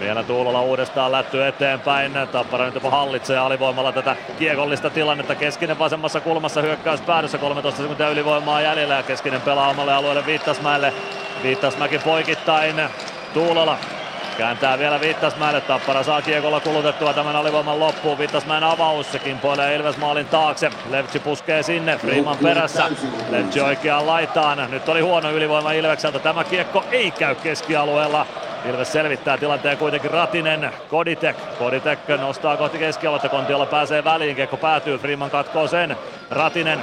vielä 0.01 0.23
Tuulola 0.23 0.63
uudestaan 0.63 1.13
lätty 1.13 1.47
eteenpäin. 1.47 2.13
Tappara 2.33 2.65
nyt 2.65 2.75
jopa 2.75 2.91
hallitsee 2.91 3.39
alivoimalla 3.39 3.93
tätä 3.93 4.17
kiekollista 4.39 4.91
tilannetta. 4.91 5.35
Keskinen 5.35 5.79
vasemmassa 5.79 6.21
kulmassa 6.21 6.63
hyökkäys 6.63 7.01
päädyssä. 7.01 7.39
13 7.39 7.83
sekuntia 7.83 8.09
ylivoimaa 8.09 8.61
jäljellä 8.61 8.95
ja 8.95 9.03
keskinen 9.03 9.41
pelaa 9.41 9.69
omalle 9.69 9.95
alueelle 9.95 10.27
Viittasmäelle. 10.27 10.93
Viittasmäki 11.43 11.99
poikittain. 11.99 12.77
Tuulola 13.35 13.79
Kääntää 14.39 14.79
vielä 14.79 15.01
Viittasmäelle, 15.01 15.61
Tappara 15.61 16.03
saa 16.03 16.23
kiekolla 16.23 16.61
kulutettua 16.61 17.13
tämän 17.13 17.37
alivoiman 17.37 17.81
loppuun. 17.81 18.19
Viittasmäen 18.19 18.65
avaus, 18.65 19.13
se 19.13 19.19
kimpoilee 19.19 19.75
Ilves 19.75 19.97
maalin 19.97 20.27
taakse. 20.27 20.71
Levtsi 20.91 21.19
puskee 21.19 21.63
sinne, 21.63 21.99
Freeman 21.99 22.37
perässä. 22.37 22.85
Levtsi 23.31 23.61
oikeaan 23.61 24.07
laitaan. 24.07 24.71
Nyt 24.71 24.89
oli 24.89 25.01
huono 25.01 25.31
ylivoima 25.31 25.73
Ilvekseltä. 25.73 26.19
Tämä 26.19 26.45
kiekko 26.45 26.85
ei 26.91 27.11
käy 27.11 27.35
keskialueella. 27.35 28.27
Ilves 28.65 28.93
selvittää 28.93 29.39
tilanteen 29.39 29.79
kuitenkin 29.79 30.11
Ratinen, 30.11 30.73
Koditek. 30.91 31.37
Koditek 31.59 31.99
nostaa 32.09 32.57
kohti 32.57 32.79
keskialuetta, 32.79 33.29
Kontiola 33.29 33.67
pääsee 33.67 34.05
väliin, 34.05 34.37
kiekko 34.37 34.57
päätyy, 34.57 34.99
Freeman 34.99 35.31
katkoo 35.31 35.69
sen. 35.69 35.97
Ratinen, 36.31 36.83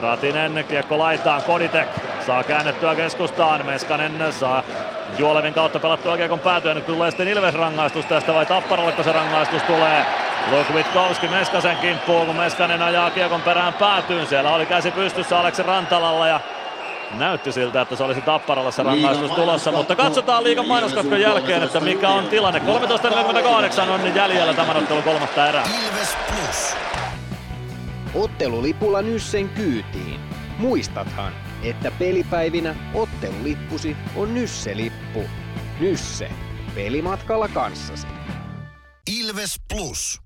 Ratinen, 0.00 0.64
kiekko 0.68 0.98
laitaan, 0.98 1.42
Koditek 1.42 1.88
saa 2.26 2.44
käännettyä 2.44 2.94
keskustaan, 2.94 3.66
Meskanen 3.66 4.32
saa 4.32 4.62
Juolevin 5.18 5.54
kautta 5.54 5.78
pelattua 5.78 6.16
kiekon 6.16 6.38
päätyä, 6.38 6.74
nyt 6.74 6.86
tulee 6.86 7.10
sitten 7.10 7.28
Ilves 7.28 7.54
rangaistus 7.54 8.06
tästä 8.06 8.34
vai 8.34 8.46
Tapparalle, 8.46 8.92
kun 8.92 9.04
se 9.04 9.12
rangaistus 9.12 9.62
tulee. 9.62 10.04
Luke 10.50 10.72
Witkowski 10.72 11.28
Meskasen 11.28 11.76
kimppuun, 11.76 12.26
kun 12.26 12.36
Meskanen 12.36 12.82
ajaa 12.82 13.10
kiekon 13.10 13.42
perään 13.42 13.74
päätyyn. 13.74 14.26
Siellä 14.26 14.54
oli 14.54 14.66
käsi 14.66 14.90
pystyssä 14.90 15.38
Aleksi 15.38 15.62
Rantalalla 15.62 16.28
ja 16.28 16.40
Näytti 17.10 17.52
siltä, 17.52 17.80
että 17.80 17.96
se 17.96 18.02
olisi 18.02 18.20
Tapparalla 18.20 18.70
se 18.70 18.82
rangaistus 18.82 19.30
tulossa, 19.30 19.72
mutta 19.72 19.96
katsotaan 19.96 20.44
liikan 20.44 20.68
mainoskatkon 20.68 21.20
jälkeen, 21.20 21.62
että 21.62 21.80
mikä 21.80 22.08
on 22.08 22.28
tilanne. 22.28 22.58
13.48 22.58 23.90
on 23.90 24.14
jäljellä 24.14 24.54
tämän 24.54 24.76
ottelun 24.76 25.02
kolmatta 25.02 25.48
erää. 25.48 25.62
Ilves 25.62 26.16
Plus. 26.26 26.76
Ottelulipulla 28.14 29.02
Nyssen 29.02 29.48
kyytiin. 29.48 30.20
Muistathan, 30.58 31.32
että 31.62 31.90
pelipäivinä 31.98 32.74
ottelulippusi 32.94 33.96
on 34.16 34.34
Nysse-lippu. 34.34 35.24
Nysse. 35.80 36.30
Pelimatkalla 36.74 37.48
kanssasi. 37.48 38.06
Ilves 39.20 39.54
Plus. 39.74 40.20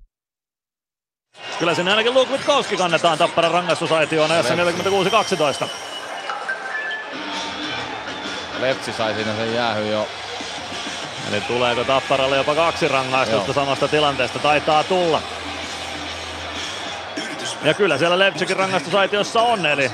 Kyllä 1.59 1.75
sinne 1.75 1.91
ainakin 1.91 2.13
Luke 2.13 2.31
Witkowski 2.31 2.77
kannetaan 2.77 3.17
Tapparan 3.17 3.51
rangaistusaitioon 3.51 4.31
ajassa 4.31 4.55
46-12. 4.55 5.67
Lepsi 8.63 8.93
sai 8.93 9.13
siinä 9.13 9.35
sen 9.35 9.55
jäähy 9.55 9.91
jo. 9.91 10.07
Eli 11.29 11.41
tuleeko 11.41 11.83
Tapparalle 11.83 12.37
jopa 12.37 12.55
kaksi 12.55 12.87
rangaistusta 12.87 13.47
Joo. 13.47 13.53
samasta 13.53 13.87
tilanteesta? 13.87 14.39
Taitaa 14.39 14.83
tulla. 14.83 15.21
Ja 17.63 17.73
kyllä 17.73 17.97
siellä 17.97 18.19
Lepsikin 18.19 18.57
rangaistusaitiossa 18.57 19.41
on, 19.41 19.65
eli 19.65 19.91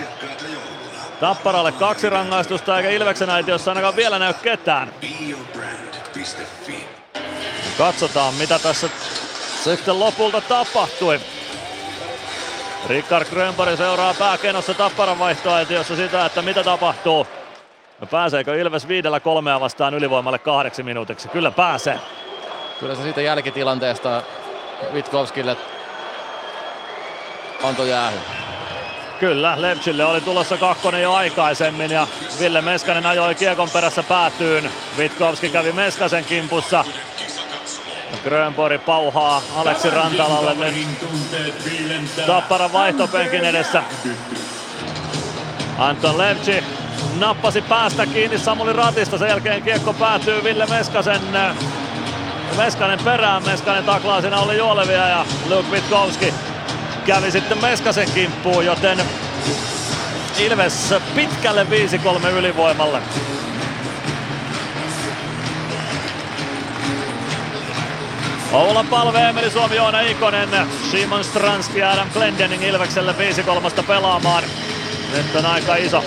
Tapparalle 1.19 1.71
kaksi 1.71 2.09
rangaistusta 2.09 2.77
eikä 2.77 2.89
Ilveksen 2.89 3.29
aitiossa 3.29 3.71
ainakaan 3.71 3.95
vielä 3.95 4.19
näy 4.19 4.33
ketään. 4.33 4.93
Katsotaan 7.77 8.33
mitä 8.33 8.59
tässä 8.59 8.89
sitten 9.63 9.99
lopulta 9.99 10.41
tapahtui. 10.41 11.19
Rickard 12.87 13.29
Grönberg 13.29 13.77
seuraa 13.77 14.13
pääkenossa 14.13 14.73
Tapparan 14.73 15.19
vaihtoaitiossa 15.19 15.95
sitä, 15.95 16.25
että 16.25 16.41
mitä 16.41 16.63
tapahtuu. 16.63 17.27
No 18.01 18.07
pääseekö 18.07 18.59
Ilves 18.59 18.87
viidellä 18.87 19.19
kolmea 19.19 19.59
vastaan 19.59 19.93
ylivoimalle 19.93 20.39
kahdeksi 20.39 20.83
minuutiksi? 20.83 21.27
Kyllä 21.27 21.51
pääsee. 21.51 21.99
Kyllä 22.79 22.95
se 22.95 23.03
siitä 23.03 23.21
jälkitilanteesta 23.21 24.23
Witkowskille 24.93 25.57
antoi 27.63 27.89
jäähy. 27.89 28.17
Kyllä, 29.19 29.61
Lepsille 29.61 30.05
oli 30.05 30.21
tulossa 30.21 30.57
kakkonen 30.57 31.01
jo 31.01 31.13
aikaisemmin 31.13 31.91
ja 31.91 32.07
Ville 32.39 32.61
Meskanen 32.61 33.05
ajoi 33.05 33.35
kiekon 33.35 33.69
perässä 33.69 34.03
päätyyn. 34.03 34.71
Witkowski 34.97 35.49
kävi 35.49 35.71
Meskasen 35.71 36.25
kimpussa. 36.25 36.85
Grönborg 38.23 38.85
pauhaa 38.85 39.41
Aleksi 39.55 39.89
Rantalalle 39.89 40.55
nyt 40.55 40.87
Tapparan 42.27 42.73
vaihtopenkin 42.73 43.45
edessä. 43.45 43.83
Anton 45.77 46.17
Levci 46.17 46.63
nappasi 47.19 47.61
päästä 47.61 48.05
kiinni 48.05 48.37
Samuli 48.37 48.73
Ratista. 48.73 49.17
Sen 49.17 49.29
jälkeen 49.29 49.63
kiekko 49.63 49.93
päätyy 49.93 50.43
Ville 50.43 50.65
Meskasen 50.65 51.21
Meskanen 52.57 52.99
perään, 53.03 53.45
Meskanen 53.45 53.83
taklaa 53.83 54.21
siinä 54.21 54.39
oli 54.39 54.57
Juolevia 54.57 55.07
ja 55.09 55.25
Luke 55.49 55.69
Witkowski 55.71 56.33
kävi 57.05 57.31
sitten 57.31 57.61
Meskasen 57.61 58.11
kimppuun, 58.11 58.65
joten 58.65 58.99
Ilves 60.39 60.93
pitkälle 61.15 61.67
5-3 62.23 62.27
ylivoimalle. 62.27 63.01
Oula 68.51 68.85
Palve, 68.89 69.29
Emeli 69.29 69.51
Suomi, 69.51 69.75
Joona 69.75 70.01
Ikonen, 70.01 70.49
Simon 70.91 71.23
Stranski 71.23 71.79
ja 71.79 71.91
Adam 71.91 72.07
Glendening 72.13 72.63
Ilvekselle 72.63 73.15
5-3 73.79 73.83
pelaamaan. 73.83 74.43
Nyt 75.13 75.35
on 75.35 75.45
aika 75.45 75.75
iso 75.75 76.03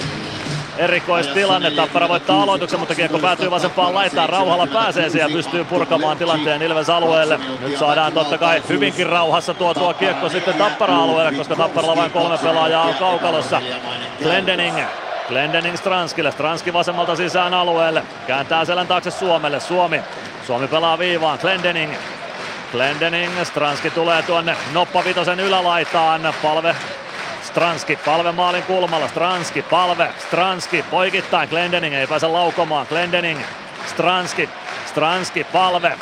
erikoistilanne. 0.82 1.70
Tappara 1.70 2.08
voittaa 2.08 2.42
aloituksen, 2.42 2.80
mutta 2.80 2.94
kiekko 2.94 3.18
päätyy 3.18 3.50
vasempaan 3.50 3.94
laitaan. 3.94 4.28
Rauhalla 4.28 4.66
pääsee 4.66 5.10
siihen 5.10 5.28
ja 5.28 5.34
pystyy 5.34 5.64
purkamaan 5.64 6.18
tilanteen 6.18 6.62
Ilves 6.62 6.90
alueelle. 6.90 7.40
Nyt 7.60 7.78
saadaan 7.78 8.12
totta 8.12 8.38
kai 8.38 8.62
hyvinkin 8.68 9.06
rauhassa 9.06 9.54
tuo, 9.54 9.74
tuo 9.74 9.94
kiekko 9.94 10.28
sitten 10.28 10.54
Tappara-alueelle, 10.54 11.32
koska 11.32 11.56
Tapparalla 11.56 11.96
vain 11.96 12.10
kolme 12.10 12.38
pelaajaa 12.38 12.82
on 12.82 12.94
kaukalossa. 12.94 13.62
Glendening 14.22 14.76
Glendening 15.28 15.76
Stranskille. 15.76 16.30
Stranski 16.30 16.72
vasemmalta 16.72 17.16
sisään 17.16 17.54
alueelle. 17.54 18.02
Kääntää 18.26 18.64
selän 18.64 18.86
taakse 18.86 19.10
Suomelle. 19.10 19.60
Suomi. 19.60 20.00
Suomi 20.46 20.68
pelaa 20.68 20.98
viivaan. 20.98 21.38
Glendening. 21.40 21.94
Glendening. 22.72 23.44
Stranski 23.44 23.90
tulee 23.90 24.22
tuonne 24.22 24.56
Noppa 24.72 25.04
Vitosen 25.04 25.40
ylälaitaan. 25.40 26.34
Palve 26.42 26.76
Stranski, 27.52 27.96
palve 27.96 28.32
maalin 28.32 28.62
kulmalla, 28.62 29.08
Stranski, 29.08 29.62
palve, 29.62 30.10
Stranski, 30.18 30.84
poikittain, 30.90 31.48
Glendening 31.48 31.94
ei 31.94 32.06
pääse 32.06 32.26
laukomaan, 32.26 32.86
Glendening, 32.88 33.40
Stranski, 33.86 34.48
Stranski, 34.86 35.44
palve, 35.44 35.98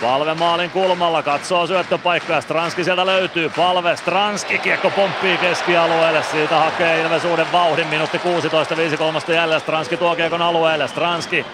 Palve 0.00 0.34
maalin 0.34 0.70
kulmalla, 0.70 1.22
katsoo 1.22 1.66
syöttöpaikkaa, 1.66 2.40
Stranski 2.40 2.84
sieltä 2.84 3.06
löytyy, 3.06 3.48
Palve, 3.48 3.96
Stranski, 3.96 4.58
kiekko 4.58 4.90
pomppii 4.90 5.38
keskialueelle, 5.38 6.22
siitä 6.22 6.58
hakee 6.58 7.02
Ilves 7.02 7.24
uuden 7.24 7.52
vauhdin, 7.52 7.86
minuutti 7.86 8.18
16, 8.18 8.76
5 8.76 8.96
kolmasta 8.96 9.32
jälleen, 9.32 9.60
Stranski 9.60 9.96
tuo 9.96 10.16
kiekon 10.16 10.42
alueelle, 10.42 10.88
Stranski, 10.88 11.46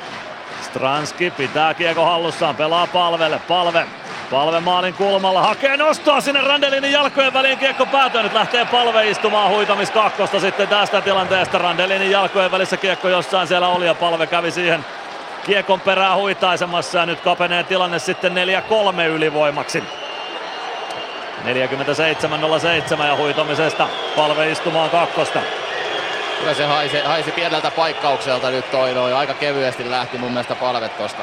Stranski 0.63 1.31
pitää 1.31 1.75
kiekko 1.75 2.05
hallussaan, 2.05 2.57
pelaa 2.57 2.87
Palvelle, 2.87 3.41
Palve, 3.49 3.87
Palve 4.31 4.61
maalin 4.61 4.95
kulmalla, 4.95 5.43
hakee 5.43 5.77
nostoa 5.77 6.21
sinne 6.21 6.41
Randelinin 6.41 6.93
jalkojen 6.93 7.33
väliin, 7.33 7.59
kiekko 7.59 7.87
päätyy, 7.87 8.23
nyt 8.23 8.33
lähtee 8.33 8.65
Palve 8.65 9.11
istumaan 9.11 9.51
huitamis 9.51 9.91
kakkosta 9.91 10.41
sitten 10.41 10.69
tästä 10.69 11.01
tilanteesta, 11.01 11.59
Randelinin 11.59 12.11
jalkojen 12.11 12.51
välissä 12.51 12.77
kiekko 12.77 13.09
jossain 13.09 13.49
siellä 13.49 13.69
oli 13.69 13.87
ja 13.87 13.95
Palve 13.95 14.27
kävi 14.27 14.51
siihen 14.51 14.85
kiekon 15.47 15.81
perää 15.81 16.17
huitaisemassa 16.17 16.99
ja 16.99 17.07
nyt 17.07 17.21
kapenee 17.21 17.65
tilanne 17.65 17.99
sitten 17.99 18.33
4-3 18.99 19.03
ylivoimaksi. 19.03 19.85
47-07 23.01 23.05
ja 23.05 23.17
huitomisesta 23.17 23.89
palve 24.17 24.51
istumaan 24.51 24.91
kakkosta. 24.91 25.41
Kyllä 26.39 26.55
se 26.55 26.65
haisi, 26.65 27.01
haisi 27.01 27.33
pieneltä 27.33 27.71
paikkaukselta 27.71 28.51
nyt 28.51 28.71
toi 28.71 28.95
noin. 28.95 29.15
Aika 29.15 29.35
kevyesti 29.35 29.91
lähti 29.91 30.19
mun 30.19 30.31
mielestä 30.31 30.55
palvet 30.55 30.99
tosta. 30.99 31.23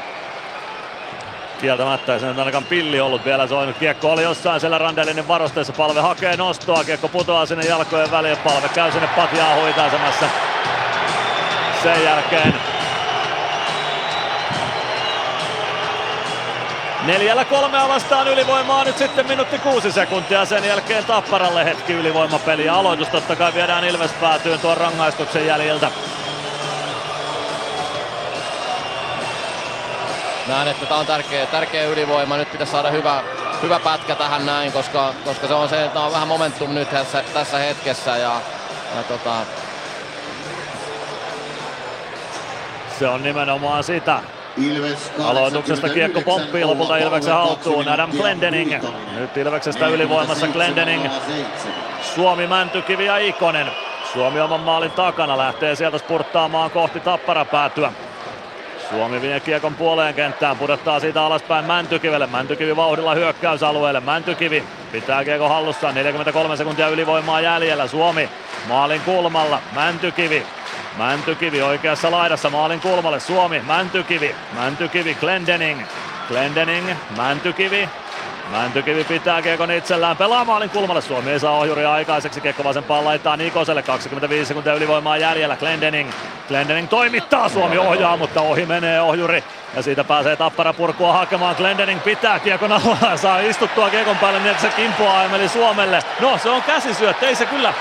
Kieltämättä 1.60 2.14
ei 2.14 2.20
se 2.20 2.26
nyt 2.26 2.38
ainakaan 2.38 2.64
pilli 2.64 3.00
ollut 3.00 3.24
vielä 3.24 3.46
soinut. 3.46 3.78
Kiekko 3.78 4.12
oli 4.12 4.22
jossain 4.22 4.60
siellä 4.60 4.78
Randelinin 4.78 5.28
varusteessa. 5.28 5.72
Palve 5.72 6.00
hakee 6.00 6.36
nostoa. 6.36 6.84
Kiekko 6.84 7.08
putoaa 7.08 7.46
sinne 7.46 7.64
jalkojen 7.66 8.10
väliin. 8.10 8.36
Palve 8.36 8.68
käy 8.68 8.92
sinne 8.92 9.08
patjaa 9.16 9.54
huitaisemassa. 9.54 10.26
Sen 11.82 12.04
jälkeen 12.04 12.54
Neljällä 17.06 17.44
kolmea 17.44 17.88
vastaan 17.88 18.28
ylivoimaa 18.28 18.84
nyt 18.84 18.98
sitten 18.98 19.26
minuutti 19.26 19.58
kuusi 19.58 19.92
sekuntia. 19.92 20.44
Sen 20.44 20.64
jälkeen 20.64 21.04
Tapparalle 21.04 21.64
hetki 21.64 21.92
ylivoimapeli. 21.92 22.68
Aloitus 22.68 23.08
totta 23.08 23.36
kai 23.36 23.54
viedään 23.54 23.84
Ilves 23.84 24.12
päätyyn 24.12 24.60
tuon 24.60 24.76
rangaistuksen 24.76 25.46
jäljiltä. 25.46 25.90
Näen, 30.48 30.68
että 30.68 30.86
tämä 30.86 31.00
on 31.00 31.06
tärkeä, 31.06 31.46
tärkeä 31.46 31.84
ylivoima. 31.84 32.36
Nyt 32.36 32.52
pitäisi 32.52 32.72
saada 32.72 32.90
hyvä, 32.90 33.22
hyvä 33.62 33.80
pätkä 33.80 34.14
tähän 34.14 34.46
näin, 34.46 34.72
koska, 34.72 35.14
koska 35.24 35.46
se 35.46 35.54
on 35.54 35.68
se, 35.68 35.84
että 35.84 36.00
on 36.00 36.12
vähän 36.12 36.28
momentum 36.28 36.74
nyt 36.74 36.90
tässä, 36.90 37.24
tässä 37.34 37.58
hetkessä. 37.58 38.16
Ja, 38.16 38.40
ja 38.96 39.02
tota... 39.02 39.34
Se 42.98 43.08
on 43.08 43.22
nimenomaan 43.22 43.84
sitä. 43.84 44.20
Aloituksesta 45.24 45.88
kiekko 45.88 46.20
pomppii 46.20 46.64
lopulta 46.64 46.96
Ilveksen 46.96 47.34
haltuun. 47.34 47.88
Adam 47.88 48.10
Glendening. 48.10 48.74
Nyt 49.18 49.36
Ilveksestä 49.36 49.86
ylivoimassa 49.86 50.46
Glendening. 50.46 51.08
Suomi, 52.14 52.46
Mäntykivi 52.46 53.06
ja 53.06 53.16
Ikonen. 53.18 53.70
Suomi 54.12 54.40
oman 54.40 54.60
maalin 54.60 54.90
takana 54.90 55.38
lähtee 55.38 55.74
sieltä 55.74 55.98
spurttaamaan 55.98 56.70
kohti 56.70 57.00
tappara 57.00 57.44
päätyä. 57.44 57.92
Suomi 58.90 59.22
vie 59.22 59.40
kiekon 59.40 59.74
puoleen 59.74 60.14
kenttään, 60.14 60.56
pudottaa 60.56 61.00
siitä 61.00 61.22
alaspäin 61.22 61.64
Mäntykivelle. 61.64 62.26
Mäntykivi 62.26 62.76
vauhdilla 62.76 63.14
hyökkäysalueelle. 63.14 64.00
Mäntykivi 64.00 64.64
pitää 64.92 65.24
kiekon 65.24 65.48
hallussaan. 65.48 65.94
43 65.94 66.56
sekuntia 66.56 66.88
ylivoimaa 66.88 67.40
jäljellä. 67.40 67.86
Suomi 67.86 68.28
maalin 68.68 69.00
kulmalla. 69.00 69.60
Mäntykivi 69.74 70.46
Mäntykivi 70.98 71.62
oikeassa 71.62 72.10
laidassa 72.10 72.50
maalin 72.50 72.80
kulmalle. 72.80 73.20
Suomi, 73.20 73.62
Mäntykivi, 73.66 74.34
Mäntykivi, 74.52 75.14
Glendening. 75.14 75.80
Glendening, 76.28 76.90
Mäntykivi. 77.16 77.88
Mäntykivi 78.50 79.04
pitää 79.04 79.42
kiekon 79.42 79.70
itsellään, 79.70 80.16
pelaa 80.16 80.44
maalin 80.44 80.70
kulmalle. 80.70 81.02
Suomi 81.02 81.30
ei 81.30 81.40
saa 81.40 81.58
ohjuria 81.58 81.92
aikaiseksi. 81.92 82.40
Kiekko 82.40 82.64
vasempaan 82.64 83.04
laittaa 83.04 83.36
Nikoselle. 83.36 83.82
25 83.82 84.48
sekuntia 84.48 84.74
ylivoimaa 84.74 85.16
jäljellä. 85.16 85.56
Glendening. 85.56 86.10
Glendening 86.48 86.88
toimittaa. 86.88 87.48
Suomi 87.48 87.78
ohjaa, 87.78 88.16
mutta 88.16 88.40
ohi 88.40 88.66
menee 88.66 89.00
ohjuri. 89.00 89.44
Ja 89.76 89.82
siitä 89.82 90.04
pääsee 90.04 90.36
tappara 90.36 90.72
purkua 90.72 91.12
hakemaan. 91.12 91.56
Glendening 91.56 92.02
pitää 92.02 92.38
kiekon 92.38 92.72
alla 92.72 93.16
saa 93.16 93.38
istuttua 93.38 93.90
kiekon 93.90 94.18
päälle 94.18 94.38
niin, 94.38 94.50
että 94.50 94.62
se 94.62 94.68
kimpoaa 94.76 95.24
Emeli 95.24 95.48
Suomelle. 95.48 95.98
No, 96.20 96.38
se 96.38 96.50
on 96.50 96.62
käsisyöttö. 96.62 97.26
Ei 97.26 97.34
se 97.34 97.46
kyllä 97.46 97.74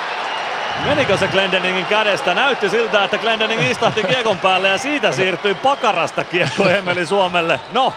Menikö 0.85 1.17
se 1.17 1.27
Glendeningin 1.27 1.85
kädestä? 1.85 2.33
Näytti 2.33 2.69
siltä, 2.69 3.03
että 3.03 3.17
Glendening 3.17 3.71
istahti 3.71 4.03
kiekon 4.03 4.39
päälle 4.39 4.67
ja 4.67 4.77
siitä 4.77 5.11
siirtyi 5.11 5.55
pakarasta 5.55 6.23
kiekko 6.23 6.69
Emeli 6.69 7.05
Suomelle. 7.05 7.59
No, 7.73 7.93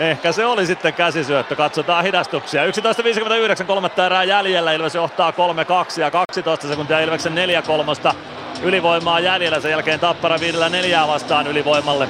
ehkä 0.00 0.32
se 0.32 0.46
oli 0.46 0.66
sitten 0.66 0.94
käsisyöttö. 0.94 1.56
Katsotaan 1.56 2.04
hidastuksia. 2.04 2.66
11.59, 2.66 3.64
kolmatta 3.64 4.06
erää 4.06 4.24
jäljellä. 4.24 4.72
Ilves 4.72 4.94
johtaa 4.94 5.30
3-2 5.30 6.00
ja 6.00 6.10
12 6.10 6.68
sekuntia 6.68 7.00
Ilveksen 7.00 7.34
4 7.34 7.62
kolmosta 7.62 8.14
ylivoimaa 8.62 9.20
jäljellä. 9.20 9.60
Sen 9.60 9.70
jälkeen 9.70 10.00
Tappara 10.00 10.40
viidellä 10.40 10.68
neljää 10.68 11.08
vastaan 11.08 11.46
ylivoimalle. 11.46 12.08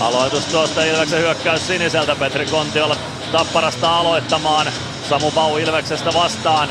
Aloitus 0.00 0.44
tuosta 0.44 0.84
Ilveksen 0.84 1.20
hyökkäys 1.20 1.66
siniseltä. 1.66 2.16
Petri 2.16 2.46
Kontiola 2.46 2.96
Tapparasta 3.32 3.96
aloittamaan. 3.96 4.66
Samu 5.08 5.30
Pau 5.30 5.56
Ilveksestä 5.56 6.14
vastaan. 6.14 6.68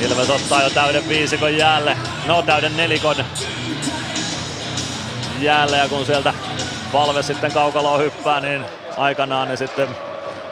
Ilves 0.00 0.30
ottaa 0.30 0.62
jo 0.62 0.70
täyden 0.70 1.08
viisikon 1.08 1.56
jäälle. 1.56 1.96
No 2.26 2.42
täyden 2.42 2.76
nelikon 2.76 3.16
jäälle 5.42 5.76
ja 5.76 5.88
kun 5.88 6.06
sieltä 6.06 6.34
Valve 6.92 7.22
sitten 7.22 7.52
kaukaloon 7.52 8.00
hyppää, 8.00 8.40
niin 8.40 8.64
aikanaan 8.96 9.48
ne 9.48 9.56
sitten 9.56 9.88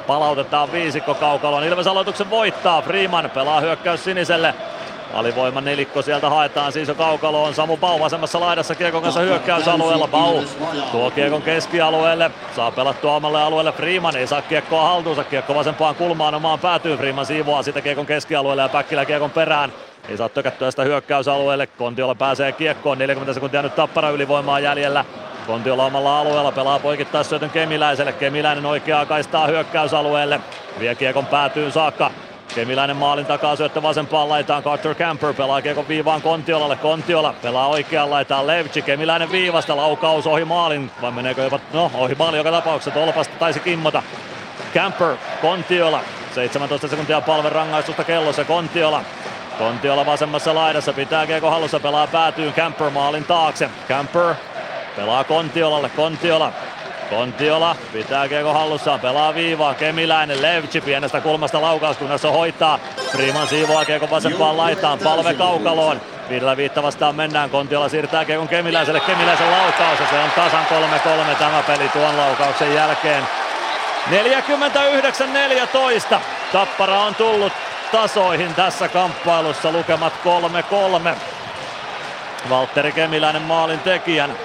palautetaan 0.06 0.72
viisikko 0.72 1.14
kaukaloon. 1.14 1.64
Ilves 1.64 1.86
aloituksen 1.86 2.30
voittaa. 2.30 2.82
Freeman 2.82 3.30
pelaa 3.30 3.60
hyökkäys 3.60 4.04
siniselle. 4.04 4.54
Alivoima 5.14 5.60
nelikko 5.60 6.02
sieltä 6.02 6.30
haetaan 6.30 6.72
siis 6.72 6.88
jo 6.88 6.94
kaukaloon. 6.94 7.54
Samu 7.54 7.76
Pau 7.76 8.00
vasemmassa 8.00 8.40
laidassa 8.40 8.74
kiekon 8.74 9.02
kanssa 9.02 9.20
hyökkäysalueella. 9.20 10.08
Pau 10.08 10.42
tuo 10.92 11.10
kiekon 11.10 11.42
keskialueelle. 11.42 12.30
Saa 12.56 12.70
pelattua 12.70 13.16
omalle 13.16 13.42
alueelle. 13.42 13.72
Freeman 13.72 14.16
ei 14.16 14.26
saa 14.26 14.42
kiekkoa 14.42 14.82
haltuunsa. 14.82 15.24
Kiekko 15.24 15.54
vasempaan 15.54 15.94
kulmaan 15.94 16.34
omaan 16.34 16.58
päätyy. 16.58 16.96
Freeman 16.96 17.26
siivoaa 17.26 17.62
sitä 17.62 17.80
kiekon 17.80 18.06
keskialueelle 18.06 18.62
ja 18.62 18.68
Päkkilä 18.68 19.04
kiekon 19.04 19.30
perään. 19.30 19.72
Ei 20.08 20.16
saa 20.16 20.28
tökättyä 20.28 20.70
sitä 20.70 20.84
hyökkäysalueelle. 20.84 21.66
Kontiola 21.66 22.14
pääsee 22.14 22.52
kiekkoon. 22.52 22.98
40 22.98 23.34
sekuntia 23.34 23.62
nyt 23.62 23.74
tappara 23.74 24.10
ylivoimaa 24.10 24.60
jäljellä. 24.60 25.04
Kontiola 25.46 25.84
omalla 25.84 26.20
alueella 26.20 26.52
pelaa 26.52 26.78
poikittaa 26.78 27.22
syötön 27.22 27.50
Kemiläiselle. 27.50 28.12
Kemiläinen 28.12 28.66
oikeaa 28.66 29.06
kaistaa 29.06 29.46
hyökkäysalueelle. 29.46 30.40
Vie 30.78 30.94
kiekon 30.94 31.26
päätyyn 31.26 31.72
saakka. 31.72 32.10
Kemiläinen 32.54 32.96
maalin 32.96 33.26
takaa 33.26 33.56
syöttö 33.56 33.82
vasempaan 33.82 34.28
laitaan. 34.28 34.62
Carter 34.62 34.94
Camper 34.94 35.34
pelaa 35.34 35.62
kiekon 35.62 35.88
viivaan 35.88 36.22
Kontiolalle. 36.22 36.76
Kontiola 36.76 37.34
pelaa 37.42 37.66
oikeaan 37.66 38.10
laitaan 38.10 38.46
Levci. 38.46 38.82
Kemiläinen 38.82 39.32
viivasta. 39.32 39.76
Laukaus 39.76 40.26
ohi 40.26 40.44
maalin. 40.44 40.90
Vai 41.02 41.10
meneekö 41.10 41.42
jopa, 41.42 41.60
no 41.72 41.90
ohi 41.94 42.14
maalin 42.14 42.38
joka 42.38 42.50
tapauksessa. 42.50 43.00
Tolpasta 43.00 43.34
taisi 43.38 43.60
kimmota. 43.60 44.02
Camper, 44.74 45.16
Kontiola. 45.40 46.00
17 46.34 46.88
sekuntia 46.88 47.20
palven 47.20 47.52
rangaistusta 47.52 48.04
kellossa. 48.04 48.44
Kontiola. 48.44 49.02
Kontiola 49.58 50.06
vasemmassa 50.06 50.54
laidassa 50.54 50.92
pitää 50.92 51.26
kiekko 51.26 51.50
hallussa, 51.50 51.80
pelaa 51.80 52.06
päätyyn 52.06 52.52
Camper 52.52 52.90
maalin 52.90 53.24
taakse. 53.24 53.70
Camper 53.88 54.34
pelaa 54.96 55.24
Kontiolalle, 55.24 55.88
Kontiola 55.88 56.52
Kontiola 57.14 57.76
pitää 57.92 58.28
kiekko 58.28 58.52
hallussaan, 58.52 59.00
pelaa 59.00 59.34
viivaa, 59.34 59.74
Kemiläinen, 59.74 60.42
Levci 60.42 60.80
pienestä 60.80 61.20
kulmasta 61.20 61.60
laukauskunnassa 61.60 62.30
hoitaa. 62.30 62.78
Freeman 63.12 63.46
siivoaa 63.46 63.84
kiekko 63.84 64.10
vasempaan 64.10 64.56
laitaan, 64.56 64.98
palve 64.98 65.34
kaukaloon. 65.34 66.00
Viidellä 66.28 66.56
viitta 66.56 66.82
vastaan 66.82 67.14
mennään, 67.14 67.50
Kontiola 67.50 67.88
siirtää 67.88 68.24
kiekon 68.24 68.48
Kemiläiselle, 68.48 69.00
Kemiläisen 69.00 69.50
laukaus 69.50 70.00
ja 70.00 70.06
se 70.10 70.18
on 70.18 70.30
tasan 70.30 70.64
3-3 71.32 71.36
tämä 71.38 71.62
peli 71.62 71.88
tuon 71.88 72.16
laukauksen 72.16 72.74
jälkeen. 72.74 73.24
49-14. 76.14 76.16
Tappara 76.52 77.00
on 77.00 77.14
tullut 77.14 77.52
tasoihin 77.92 78.54
tässä 78.54 78.88
kamppailussa, 78.88 79.72
lukemat 79.72 80.12
3-3. 81.12 81.16
Valtteri 82.50 82.92
Kemiläinen 82.92 83.42
maalin 83.42 83.80
tekijän. 83.80 84.36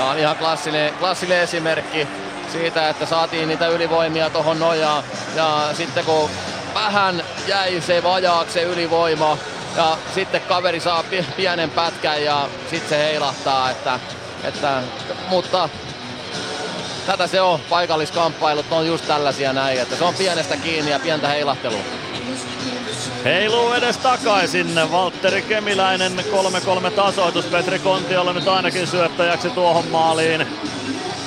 Tämä 0.00 0.10
on 0.10 0.18
ihan 0.18 0.36
klassinen, 0.36 0.94
klassinen 0.94 1.40
esimerkki 1.40 2.08
siitä, 2.52 2.88
että 2.88 3.06
saatiin 3.06 3.48
niitä 3.48 3.66
ylivoimia 3.66 4.30
tuohon 4.30 4.58
nojaan. 4.58 5.04
Ja 5.36 5.68
sitten 5.72 6.04
kun 6.04 6.30
vähän 6.74 7.24
jäi 7.46 7.80
se 7.80 8.02
vajaaksi 8.02 8.52
se 8.52 8.62
ylivoima, 8.62 9.38
ja 9.76 9.98
sitten 10.14 10.40
kaveri 10.40 10.80
saa 10.80 11.04
pienen 11.36 11.70
pätkän 11.70 12.24
ja 12.24 12.48
sitten 12.70 12.88
se 12.88 12.98
heilahtaa. 12.98 13.70
Että, 13.70 14.00
että, 14.44 14.82
mutta 15.28 15.68
tätä 17.06 17.26
se 17.26 17.40
on, 17.40 17.60
paikalliskamppailut 17.60 18.66
on 18.70 18.86
just 18.86 19.06
tällaisia 19.06 19.52
näin, 19.52 19.80
että 19.80 19.96
se 19.96 20.04
on 20.04 20.14
pienestä 20.14 20.56
kiinni 20.56 20.90
ja 20.90 20.98
pientä 20.98 21.28
heilahtelua. 21.28 21.99
Heiluu 23.24 23.72
edes 23.72 23.96
takaisin. 23.96 24.66
Valtteri 24.92 25.42
Kemiläinen 25.42 26.12
3-3 26.86 26.90
tasoitus. 26.90 27.44
Petri 27.44 27.78
Kontiolla 27.78 28.32
nyt 28.32 28.48
ainakin 28.48 28.86
syöttäjäksi 28.86 29.50
tuohon 29.50 29.86
maaliin. 29.88 30.46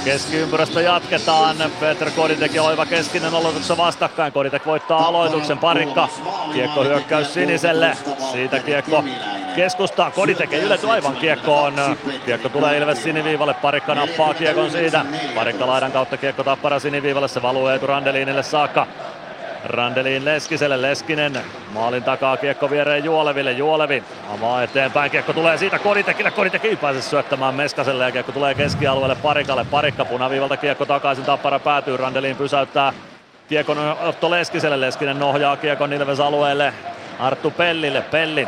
Keskiympyrästä 0.05 0.81
jatketaan. 0.81 1.55
Petr 1.79 2.11
Koditek 2.11 2.53
ja 2.53 2.63
Oiva 2.63 2.85
Keskinen 2.85 3.35
aloituksessa 3.35 3.77
vastakkain. 3.77 4.33
Koditek 4.33 4.65
voittaa 4.65 5.07
aloituksen. 5.07 5.57
Parikka. 5.57 6.09
Kiekko 6.53 6.83
hyökkäys 6.83 7.33
siniselle. 7.33 7.97
Siitä 8.31 8.59
kiekko 8.59 9.03
keskustaa. 9.55 10.11
Koditek 10.11 10.53
ei 10.53 10.61
ylety 10.61 10.89
aivan 10.89 11.15
kiekkoon. 11.15 11.97
Kiekko 12.25 12.49
tulee 12.49 12.77
Ilves 12.77 13.03
siniviivalle. 13.03 13.53
Parikka 13.53 13.95
nappaa 13.95 14.33
kiekon 14.33 14.71
siitä. 14.71 15.05
Parikka 15.35 15.67
laidan 15.67 15.91
kautta 15.91 16.17
kiekko 16.17 16.43
tappara 16.43 16.79
siniviivalle. 16.79 17.27
Se 17.27 17.41
valuu 17.41 17.67
Eetu 17.67 17.87
Randelinille 17.87 18.43
saakka. 18.43 18.87
Randelin 19.65 20.25
Leskiselle, 20.25 20.81
Leskinen 20.81 21.41
maalin 21.73 22.03
takaa 22.03 22.37
kiekko 22.37 22.69
viereen 22.69 23.03
Juoleville, 23.03 23.51
Juolevi 23.51 24.03
avaa 24.37 24.63
eteenpäin, 24.63 25.11
kiekko 25.11 25.33
tulee 25.33 25.57
siitä 25.57 25.79
Koditekille, 25.79 26.31
Koditek 26.31 26.65
ei 26.65 26.75
pääse 26.75 27.01
syöttämään 27.01 27.55
Meskaselle 27.55 28.05
ja 28.05 28.11
kiekko 28.11 28.31
tulee 28.31 28.55
keskialueelle 28.55 29.15
Parikalle, 29.15 29.65
Parikka 29.71 30.05
punaviivalta 30.05 30.57
kiekko 30.57 30.85
takaisin, 30.85 31.25
Tappara 31.25 31.59
päätyy, 31.59 31.97
Randelin 31.97 32.35
pysäyttää 32.35 32.93
kiekon 33.49 33.95
Otto 34.01 34.31
Leskiselle, 34.31 34.81
Leskinen 34.81 35.19
nohjaa 35.19 35.57
kiekon 35.57 35.93
Ilves 35.93 36.19
alueelle, 36.19 36.73
Arttu 37.19 37.51
Pellille, 37.51 38.01
Pelli. 38.01 38.47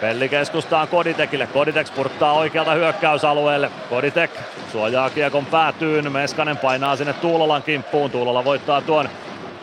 Pelli 0.00 0.28
keskustaan 0.28 0.88
Koditekille. 0.88 1.46
Koditek 1.46 1.86
spurttaa 1.86 2.32
oikealta 2.32 2.72
hyökkäysalueelle. 2.72 3.70
Koditek 3.90 4.30
suojaa 4.72 5.10
kiekon 5.10 5.46
päätyyn. 5.46 6.12
Meskanen 6.12 6.56
painaa 6.56 6.96
sinne 6.96 7.12
Tuulolan 7.12 7.62
kimppuun. 7.62 8.10
Tuulola 8.10 8.44
voittaa 8.44 8.80
tuon 8.80 9.08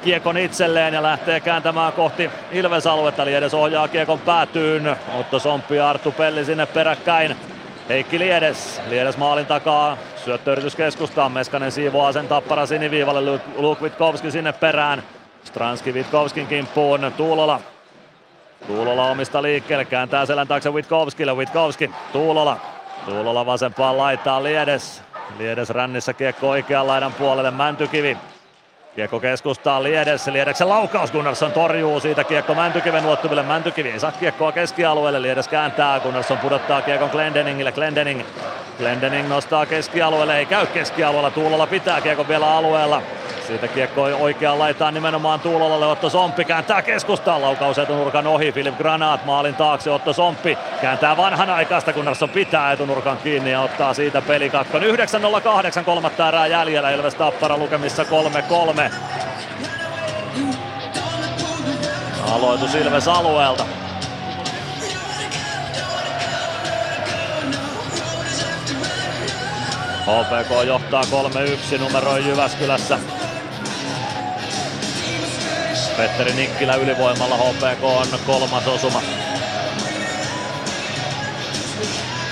kiekon 0.04 0.38
itselleen 0.38 0.94
ja 0.94 1.04
lähtee 1.04 1.40
kääntämään 1.40 1.94
kohti 1.94 2.30
Ilves-aluetta. 2.52 3.26
Liedes 3.26 3.54
ohjaa 3.54 3.88
kiekon 3.88 4.20
päätyyn. 4.20 4.96
Otto 5.20 5.40
Somppi 5.40 5.76
ja 5.76 5.90
Arttu 5.90 6.12
Pelli 6.12 6.46
sinne 6.46 6.66
peräkkäin. 6.66 7.36
Heikki 7.90 8.20
Liedes, 8.20 8.82
Liedes 8.90 9.18
maalin 9.18 9.46
takaa, 9.46 9.98
syöttöyritys 10.26 10.76
keskustaan, 10.76 11.32
Meskanen 11.32 11.72
siivoaa 11.72 12.12
sen 12.12 12.28
tappara 12.28 12.66
siniviivalle, 12.66 13.42
Luke 13.56 13.82
Witkowski 13.82 14.32
sinne 14.32 14.54
perään. 14.54 15.04
Stranski 15.44 15.92
Witkovskin 15.92 16.48
kimppuun, 16.48 17.12
Tuulola. 17.18 17.60
Tuulola 18.68 19.10
omista 19.10 19.42
liikkeelle, 19.42 19.86
kääntää 19.86 20.26
selän 20.26 20.48
taakse 20.48 20.70
Witkowskille, 20.70 21.34
Witkowski, 21.34 21.92
Tuulola. 22.14 22.58
Tuulola 23.06 23.46
vasempaan 23.46 23.98
laittaa 23.98 24.44
Liedes. 24.44 25.02
Liedes 25.38 25.70
rännissä 25.70 26.14
kiekko 26.14 26.50
oikean 26.50 26.88
laidan 26.88 27.14
puolelle, 27.14 27.52
Mäntykivi 27.52 28.18
Kiekko 28.98 29.20
keskustaa 29.20 29.84
Liedes, 29.84 30.28
Liedeksen 30.28 30.70
laukaus. 30.70 31.12
Gunnarsson 31.12 31.52
torjuu 31.52 32.00
siitä 32.00 32.24
kiekko 32.24 32.56
Mäntykiven 32.56 33.06
ulottuville. 33.06 33.44
Mäntykivi 33.44 33.92
ei 33.92 34.00
saa 34.00 34.12
kiekkoa 34.12 34.52
keskialueelle, 34.52 35.22
Liedes 35.22 35.48
kääntää, 35.48 36.00
Gunnarsson 36.00 36.38
pudottaa 36.38 36.82
kiekon 36.82 37.10
Glendeningille, 37.10 37.72
Glendening. 37.72 38.22
Glendening 38.78 39.30
nostaa 39.30 39.66
keskialueelle, 39.66 40.38
ei 40.38 40.46
käy 40.46 40.66
keskialueella, 40.66 41.32
Tuulola 41.32 41.68
pitää 41.68 42.02
kiekon 42.02 42.28
vielä 42.28 42.58
alueella. 42.58 43.02
Siitä 43.48 43.68
kiekko 43.68 44.04
oikeaan 44.04 44.60
laitaan 44.60 44.94
nimenomaan 44.94 45.40
Tuulolalle, 45.40 45.86
Otto 45.86 46.10
Somppi 46.10 46.46
kääntää 46.46 46.82
keskustaan, 46.82 47.42
laukaus 47.42 47.80
etunurkan 47.80 48.28
ohi, 48.28 48.52
Filip 48.52 48.78
Granat 48.78 49.26
maalin 49.26 49.56
taakse, 49.56 49.92
Otto 49.92 50.14
Somppi 50.14 50.58
kääntää 50.82 51.18
vanhan 51.18 51.50
aikaista, 51.50 51.94
Gunnarsson 51.94 52.30
pitää 52.30 52.72
etunurkan 52.72 53.18
kiinni 53.18 53.52
ja 53.52 53.62
ottaa 53.62 53.94
siitä 53.94 54.22
pelikatkon. 54.22 54.82
9.08 54.82 55.84
kolmatta 55.86 56.28
erää 56.28 56.48
jäljellä, 56.48 56.92
Ilves 56.92 57.16
Tappara 57.16 57.58
lukemissa 57.58 58.04
3-3. 58.04 58.87
Aloitus 62.32 62.76
Ilves 62.76 63.08
alueelta. 63.08 63.66
HPK 70.08 70.64
johtaa 70.68 71.04
3-1 71.76 71.78
numeroi 71.80 72.26
Jyväskylässä. 72.26 73.00
Petteri 75.98 76.34
Nikkilä 76.34 76.76
ylivoimalla 76.76 77.38
HPK 77.38 77.84
on 77.84 78.20
kolmas 78.26 78.68
osuma. 78.68 79.02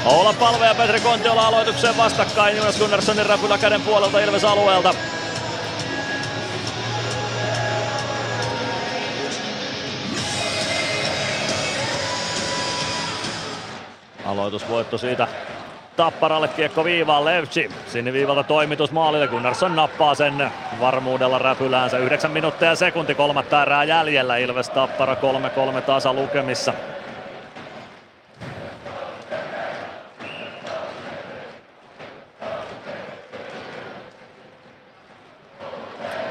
Oula 0.06 0.34
Palve 0.34 0.66
ja 0.66 0.76
Petri 0.76 1.00
Kontiola 1.00 1.48
aloitukseen 1.48 1.98
vastakkain 1.98 2.58
Jonas 2.58 2.78
Gunnarssonin 2.78 3.26
räpylä 3.26 3.58
käden 3.58 3.82
puolelta 3.82 4.20
Ilves 4.20 4.44
alueelta. 4.44 4.94
Aloitusvoitto 14.26 14.98
siitä 14.98 15.28
Tapparalle 15.96 16.48
kiekko 16.48 16.84
viivaan 16.84 17.26
Levci. 17.26 17.72
Siniviivalta 17.88 18.44
toimitus 18.44 18.92
maalille. 18.92 19.28
Gunnarsson 19.28 19.76
nappaa 19.76 20.16
sen 20.16 20.52
varmuudella 20.80 21.40
räpyläänsä. 21.40 21.98
9 21.98 22.32
minuuttia 22.32 22.70
ja 22.70 22.76
sekunti 22.76 23.16
kolmatta 23.16 23.62
erää 23.62 23.84
jäljellä. 23.84 24.38
Ilves 24.38 24.70
Tappara 24.70 25.16
3-3 25.78 25.82
tasa 25.82 26.14
lukemissa. 26.14 26.74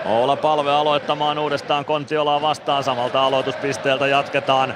Oula 0.06 0.36
Palve 0.36 0.70
aloittamaan 0.70 1.38
uudestaan 1.38 1.84
Kontiolaa 1.84 2.42
vastaan. 2.42 2.84
Samalta 2.84 3.24
aloituspisteeltä 3.24 4.06
jatketaan. 4.06 4.74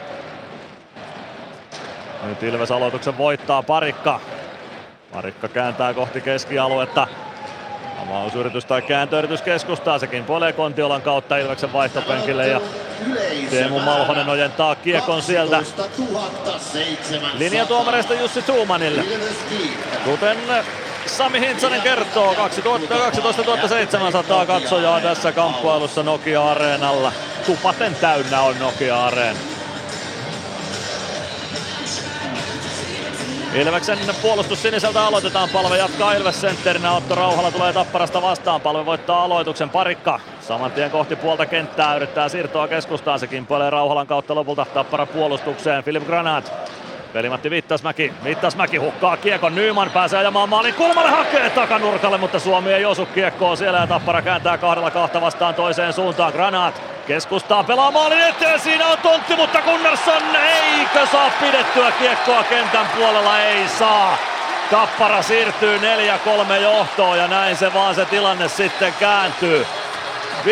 Nyt 2.22 2.42
Ilves 2.42 2.70
aloituksen 2.70 3.18
voittaa 3.18 3.62
Parikka. 3.62 4.20
Marikka 5.14 5.48
kääntää 5.48 5.94
kohti 5.94 6.20
keskialuetta. 6.20 7.06
Avausyritys 8.08 8.64
tai 8.64 8.82
kääntöyritys 8.82 9.42
keskustaa, 9.42 9.98
sekin 9.98 10.24
puolee 10.24 10.52
Kontiolan 10.52 11.02
kautta 11.02 11.36
Ilveksen 11.36 11.72
vaihtopenkille 11.72 12.48
ja 12.48 12.60
Teemu 13.50 13.80
Malhonen 13.80 14.28
ojentaa 14.28 14.74
kiekon 14.74 15.22
sieltä 15.22 15.62
linjatuomareista 17.34 18.14
Jussi 18.14 18.42
Tuumanille. 18.42 19.04
Kuten 20.04 20.38
Sami 21.06 21.40
Hintsanen 21.40 21.82
kertoo, 21.82 22.34
12 22.34 23.68
700 23.68 24.46
katsojaa 24.46 25.00
tässä 25.00 25.32
kamppailussa 25.32 26.02
Nokia-areenalla. 26.02 27.12
Tupaten 27.46 27.94
täynnä 27.94 28.40
on 28.40 28.58
Nokia-areena. 28.58 29.57
Ilveksen 33.54 33.98
puolustus 34.22 34.62
siniseltä 34.62 35.06
aloitetaan. 35.06 35.48
Palve 35.52 35.76
jatkaa 35.76 36.12
Ilves 36.12 36.40
sentterinä. 36.40 36.92
Otto 36.92 37.14
Rauhala 37.14 37.50
tulee 37.50 37.72
Tapparasta 37.72 38.22
vastaan. 38.22 38.60
Palve 38.60 38.86
voittaa 38.86 39.22
aloituksen. 39.24 39.70
Parikka 39.70 40.20
saman 40.40 40.72
tien 40.72 40.90
kohti 40.90 41.16
puolta 41.16 41.46
kenttää. 41.46 41.96
Yrittää 41.96 42.28
siirtoa 42.28 42.68
keskustaan. 42.68 43.18
Se 43.18 43.26
kimpoilee 43.26 43.70
Rauhalan 43.70 44.06
kautta 44.06 44.34
lopulta 44.34 44.66
Tappara 44.74 45.06
puolustukseen. 45.06 45.84
Filip 45.84 46.06
Granat 46.06 46.52
Velimatti 47.14 47.50
Vittasmäki. 47.50 48.12
Vittasmäki 48.24 48.76
hukkaa 48.76 49.16
kiekon. 49.16 49.54
Nyman 49.54 49.90
pääsee 49.90 50.18
ajamaan 50.18 50.48
maalin 50.48 50.74
kulmalle. 50.74 51.10
Hakee 51.10 51.50
takanurkalle, 51.50 52.18
mutta 52.18 52.38
Suomi 52.38 52.72
ei 52.72 52.84
osu 52.84 53.06
kiekkoon 53.06 53.56
siellä 53.56 53.78
ja 53.78 53.86
Tappara 53.86 54.22
kääntää 54.22 54.58
kahdella 54.58 54.90
kahta 54.90 55.20
vastaan 55.20 55.54
toiseen 55.54 55.92
suuntaan. 55.92 56.32
Granat 56.32 56.82
keskustaa 57.06 57.64
pelaa 57.64 57.90
maalin 57.90 58.20
eteen. 58.20 58.60
Siinä 58.60 58.86
on 58.86 58.98
tontti, 58.98 59.36
mutta 59.36 59.62
Gunnarsson 59.62 60.36
eikö 60.36 61.06
saa 61.12 61.30
pidettyä 61.40 61.92
kiekkoa 61.98 62.42
kentän 62.42 62.86
puolella? 62.96 63.40
Ei 63.40 63.68
saa. 63.68 64.18
Tappara 64.70 65.22
siirtyy 65.22 65.78
4-3 65.78 66.52
johtoon 66.62 67.18
ja 67.18 67.28
näin 67.28 67.56
se 67.56 67.74
vaan 67.74 67.94
se 67.94 68.04
tilanne 68.04 68.48
sitten 68.48 68.94
kääntyy. 69.00 69.66
51-29 70.44 70.48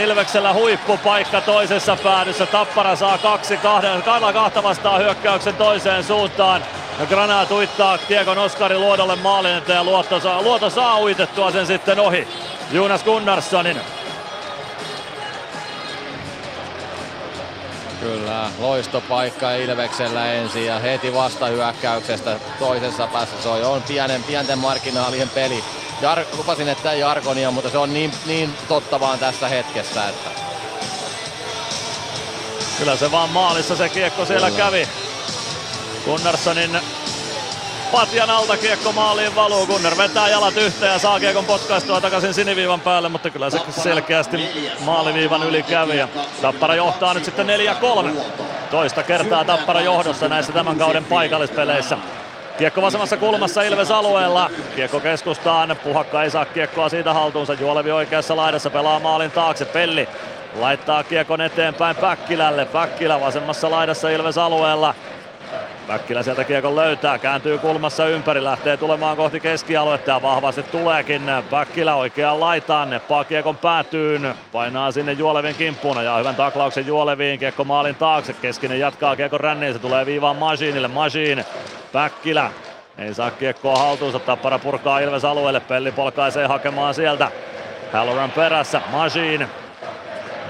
Ilveksellä 0.00 0.52
huippupaikka 0.52 1.40
toisessa 1.40 1.96
päädyssä. 1.96 2.46
Tappara 2.46 2.96
saa 2.96 3.18
kaksi 3.18 3.56
kahden, 3.56 4.02
kahdella 4.02 4.32
kahta 4.32 4.62
vastaan 4.62 5.00
hyökkäyksen 5.00 5.54
toiseen 5.54 6.04
suuntaan. 6.04 6.62
Ja 7.00 7.06
uittaa 7.52 7.98
Kiekon 7.98 8.38
Oskari 8.38 8.78
Luodolle 8.78 9.16
maalin 9.16 9.62
ja 9.68 9.84
Luotto 9.84 10.20
saa, 10.20 10.42
Luoto 10.42 10.70
saa 10.70 11.00
uitettua 11.00 11.50
sen 11.50 11.66
sitten 11.66 12.00
ohi. 12.00 12.28
Jonas 12.72 13.04
Gunnarssonin. 13.04 13.80
Kyllä, 18.00 18.50
loistopaikka 18.58 19.52
Ilveksellä 19.52 20.32
ensin 20.32 20.66
ja 20.66 20.78
heti 20.78 21.14
vastahyökkäyksestä 21.14 22.40
toisessa 22.58 23.06
päässä 23.06 23.42
se 23.42 23.48
on 23.48 23.82
pienen, 23.82 24.22
pienten 24.22 24.58
marginaalien 24.58 25.28
peli. 25.28 25.64
Jar, 26.00 26.24
lupasin, 26.36 26.68
että 26.68 26.92
ei 26.92 27.00
Jarkonia, 27.00 27.50
mutta 27.50 27.70
se 27.70 27.78
on 27.78 27.94
niin, 27.94 28.12
niin 28.26 28.54
totta 28.68 29.00
vaan 29.00 29.18
tässä 29.18 29.48
hetkessä. 29.48 30.08
Että... 30.08 30.30
Kyllä 32.78 32.96
se 32.96 33.10
vaan 33.10 33.30
maalissa 33.30 33.76
se 33.76 33.88
kiekko 33.88 34.24
siellä 34.24 34.50
Kyllä. 34.50 34.64
kävi. 34.64 34.88
Gunnarssonin 36.04 36.80
patjan 37.92 38.30
alta 38.30 38.56
kiekko 38.56 38.92
maaliin 38.92 39.34
valuu. 39.34 39.66
Gunner 39.66 39.96
vetää 39.96 40.28
jalat 40.28 40.56
yhteen 40.56 40.92
ja 40.92 40.98
saa 40.98 41.20
kiekon 41.20 41.44
potkaistua 41.44 42.00
takaisin 42.00 42.34
siniviivan 42.34 42.80
päälle, 42.80 43.08
mutta 43.08 43.30
kyllä 43.30 43.50
se 43.50 43.60
selkeästi 43.70 44.36
maaliviivan 44.80 45.42
yli 45.42 45.62
kävi. 45.62 45.96
Ja 45.96 46.08
Tappara 46.42 46.74
johtaa 46.74 47.14
nyt 47.14 47.24
sitten 47.24 47.46
4-3. 47.46 48.10
Toista 48.70 49.02
kertaa 49.02 49.44
Tappara 49.44 49.80
johdossa 49.80 50.28
näissä 50.28 50.52
tämän 50.52 50.78
kauden 50.78 51.04
paikallispeleissä. 51.04 51.98
Kiekko 52.58 52.82
vasemmassa 52.82 53.16
kulmassa 53.16 53.62
Ilves 53.62 53.90
alueella. 53.90 54.50
Kiekko 54.76 55.00
keskustaan. 55.00 55.76
Puhakka 55.84 56.22
ei 56.22 56.30
saa 56.30 56.44
kiekkoa 56.44 56.88
siitä 56.88 57.12
haltuunsa. 57.14 57.54
Juolevi 57.54 57.90
oikeassa 57.90 58.36
laidassa 58.36 58.70
pelaa 58.70 59.00
maalin 59.00 59.30
taakse. 59.30 59.64
Pelli 59.64 60.08
laittaa 60.60 61.04
kiekon 61.04 61.40
eteenpäin 61.40 61.96
Päkkilälle. 61.96 62.64
Päkkilä 62.64 63.20
vasemmassa 63.20 63.70
laidassa 63.70 64.08
Ilves 64.08 64.38
alueella. 64.38 64.94
Päkkilä 65.90 66.22
sieltä 66.22 66.44
kiekon 66.44 66.76
löytää, 66.76 67.18
kääntyy 67.18 67.58
kulmassa 67.58 68.06
ympäri, 68.06 68.44
lähtee 68.44 68.76
tulemaan 68.76 69.16
kohti 69.16 69.40
keskialuetta 69.40 70.10
ja 70.10 70.22
vahvasti 70.22 70.62
tuleekin. 70.62 71.22
Päkkilä 71.50 71.94
oikeaan 71.94 72.40
laitaan, 72.40 72.90
neppaa 72.90 73.24
kiekon 73.24 73.56
päätyyn, 73.56 74.34
painaa 74.52 74.92
sinne 74.92 75.12
Juolevin 75.12 75.54
kimppuun 75.54 76.04
ja 76.04 76.16
hyvän 76.16 76.34
taklauksen 76.34 76.86
Juoleviin, 76.86 77.38
kiekko 77.38 77.64
maalin 77.64 77.94
taakse, 77.94 78.32
keskinen 78.32 78.80
jatkaa 78.80 79.16
kiekon 79.16 79.40
ränniin, 79.40 79.72
se 79.72 79.78
tulee 79.78 80.06
viivaan 80.06 80.36
Masiinille, 80.36 80.88
Masiin, 80.88 81.44
Päkkilä 81.92 82.50
ei 82.98 83.14
saa 83.14 83.30
kiekkoa 83.30 83.76
haltuunsa, 83.76 84.18
Tappara 84.18 84.58
purkaa 84.58 84.98
Ilves 84.98 85.24
alueelle, 85.24 85.60
Pelli 85.60 85.92
polkaisee 85.92 86.46
hakemaan 86.46 86.94
sieltä. 86.94 87.30
Halloran 87.92 88.30
perässä, 88.30 88.80
Masiin 88.92 89.46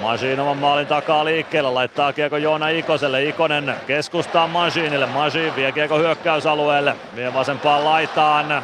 Masiin 0.01 0.41
oman 0.41 0.57
maalin 0.57 0.87
takaa 0.87 1.25
liikkeelle, 1.25 1.71
laittaa 1.71 2.13
kiekko 2.13 2.37
Joona 2.37 2.69
Ikoselle, 2.69 3.25
Ikonen 3.25 3.75
keskustaa 3.87 4.47
Masiinille, 4.47 5.07
Masiin 5.07 5.57
vie 5.57 5.73
kiekko 5.73 5.99
hyökkäysalueelle, 5.99 6.97
vie 7.17 7.35
vasempaan 7.35 7.85
laitaan, 7.85 8.63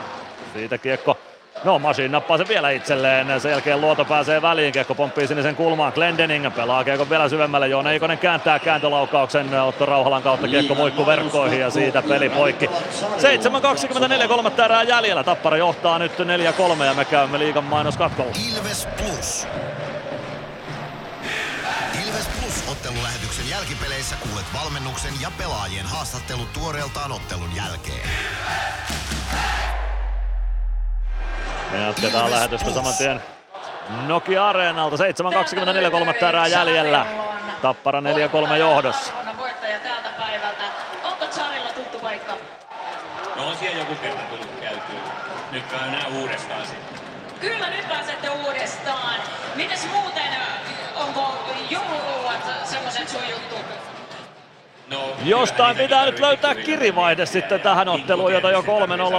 siitä 0.54 0.78
kiekko. 0.78 1.18
No 1.64 1.78
Masiin 1.78 2.12
nappaa 2.12 2.38
sen 2.38 2.48
vielä 2.48 2.70
itselleen, 2.70 3.40
sen 3.40 3.50
jälkeen 3.50 3.80
Luoto 3.80 4.04
pääsee 4.04 4.42
väliin, 4.42 4.72
kiekko 4.72 4.94
pomppii 4.94 5.26
sinisen 5.26 5.56
kulmaan, 5.56 5.92
Glendening 5.94 6.54
pelaa 6.56 6.84
kiekko 6.84 7.10
vielä 7.10 7.28
syvemmälle, 7.28 7.68
Joona 7.68 7.90
Ikonen 7.90 8.18
kääntää 8.18 8.58
kääntölaukauksen. 8.58 9.60
Otto 9.60 9.86
Rauhalan 9.86 10.22
kautta 10.22 10.48
kiekko 10.48 10.74
muikku 10.74 11.06
verkkoihin 11.06 11.60
ja 11.60 11.70
siitä 11.70 12.02
peli 12.02 12.28
poikki. 12.28 12.66
7.24, 12.66 14.28
kolmatta 14.28 14.64
erää 14.64 14.82
jäljellä, 14.82 15.24
Tappara 15.24 15.56
johtaa 15.56 15.98
nyt 15.98 16.12
4-3 16.80 16.84
ja 16.84 16.94
me 16.94 17.04
käymme 17.04 17.38
liigan 17.38 17.64
mainoskatkolla. 17.64 18.32
Ilves 18.56 18.88
Plus. 18.96 19.48
Ottelulähetyksen 22.86 23.48
jälkipeleissä 23.50 24.16
kuulet 24.16 24.46
valmennuksen 24.54 25.12
ja 25.20 25.30
pelaajien 25.38 25.86
haastattelut 25.86 26.52
tuoreeltaan 26.52 27.12
ottelun 27.12 27.56
jälkeen. 27.56 28.08
Me 31.72 31.82
jatketaan 31.82 32.30
lähetystä 32.30 32.70
saman 32.70 32.94
tien 32.94 33.22
Nokia 34.06 34.48
Areenalta. 34.48 34.96
7.24 34.96 35.90
kolmatta 35.90 36.28
erää 36.28 36.46
jäljellä. 36.46 37.06
Tappara 37.62 38.00
4-3 38.00 38.56
johdossa. 38.56 39.12
voittaja 39.38 39.78
tältä 39.80 40.08
päivältä. 40.18 40.64
Onko 41.04 41.26
Charilla 41.26 41.70
tuttu 41.70 41.98
paikka? 41.98 42.36
No 43.36 43.48
on 43.48 43.56
siellä 43.56 43.78
joku 43.78 43.94
kerta 43.94 44.22
tullut 44.22 44.60
käytyä. 44.60 45.00
Nyt 45.52 45.64
käydään 45.66 46.12
uudestaan 46.12 46.66
sitten. 46.66 47.00
Kyllä 47.40 47.70
nyt 47.70 47.88
pääsette 47.88 48.30
uudestaan. 48.30 49.20
Mites 49.54 49.88
muuten, 49.92 50.30
onko 50.96 51.34
jouluruuat 51.70 52.46
semmoset 52.64 53.08
sun 53.08 53.28
juttu? 53.30 53.54
No, 53.54 53.62
Jostain 55.24 55.76
pitää 55.76 56.06
nyt 56.06 56.20
löytää 56.20 56.54
kirivaihde 56.54 57.26
sitten 57.26 57.60
tähän 57.60 57.88
otteluun, 57.88 58.32
jota 58.32 58.50
jo 58.50 58.60
3-0 58.60 58.64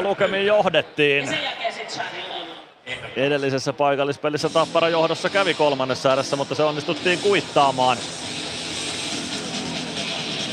lukemiin 0.03 0.45
johdettiin. 0.45 1.37
Edellisessä 3.15 3.73
paikallispelissä 3.73 4.49
Tappara 4.49 4.89
johdossa 4.89 5.29
kävi 5.29 5.53
kolmannessa 5.53 6.13
erässä, 6.13 6.35
mutta 6.35 6.55
se 6.55 6.63
onnistuttiin 6.63 7.19
kuittaamaan. 7.19 7.97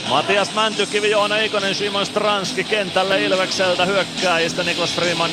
Matias 0.08 0.54
Mäntykivi, 0.54 1.10
Joona 1.10 1.36
Ikonen, 1.36 1.74
Simon 1.74 2.06
Stranski 2.06 2.64
kentälle 2.64 3.22
Ilvekseltä 3.22 3.84
hyökkääjistä, 3.84 4.62
Niklas 4.62 4.94
Freeman 4.94 5.30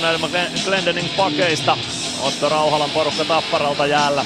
Glendening 0.66 1.08
pakeista. 1.18 1.78
Otto 2.22 2.50
Rauhalan 2.50 2.90
porukka 2.90 3.26
Tapparalta 3.26 3.86
jäällä. 3.86 4.26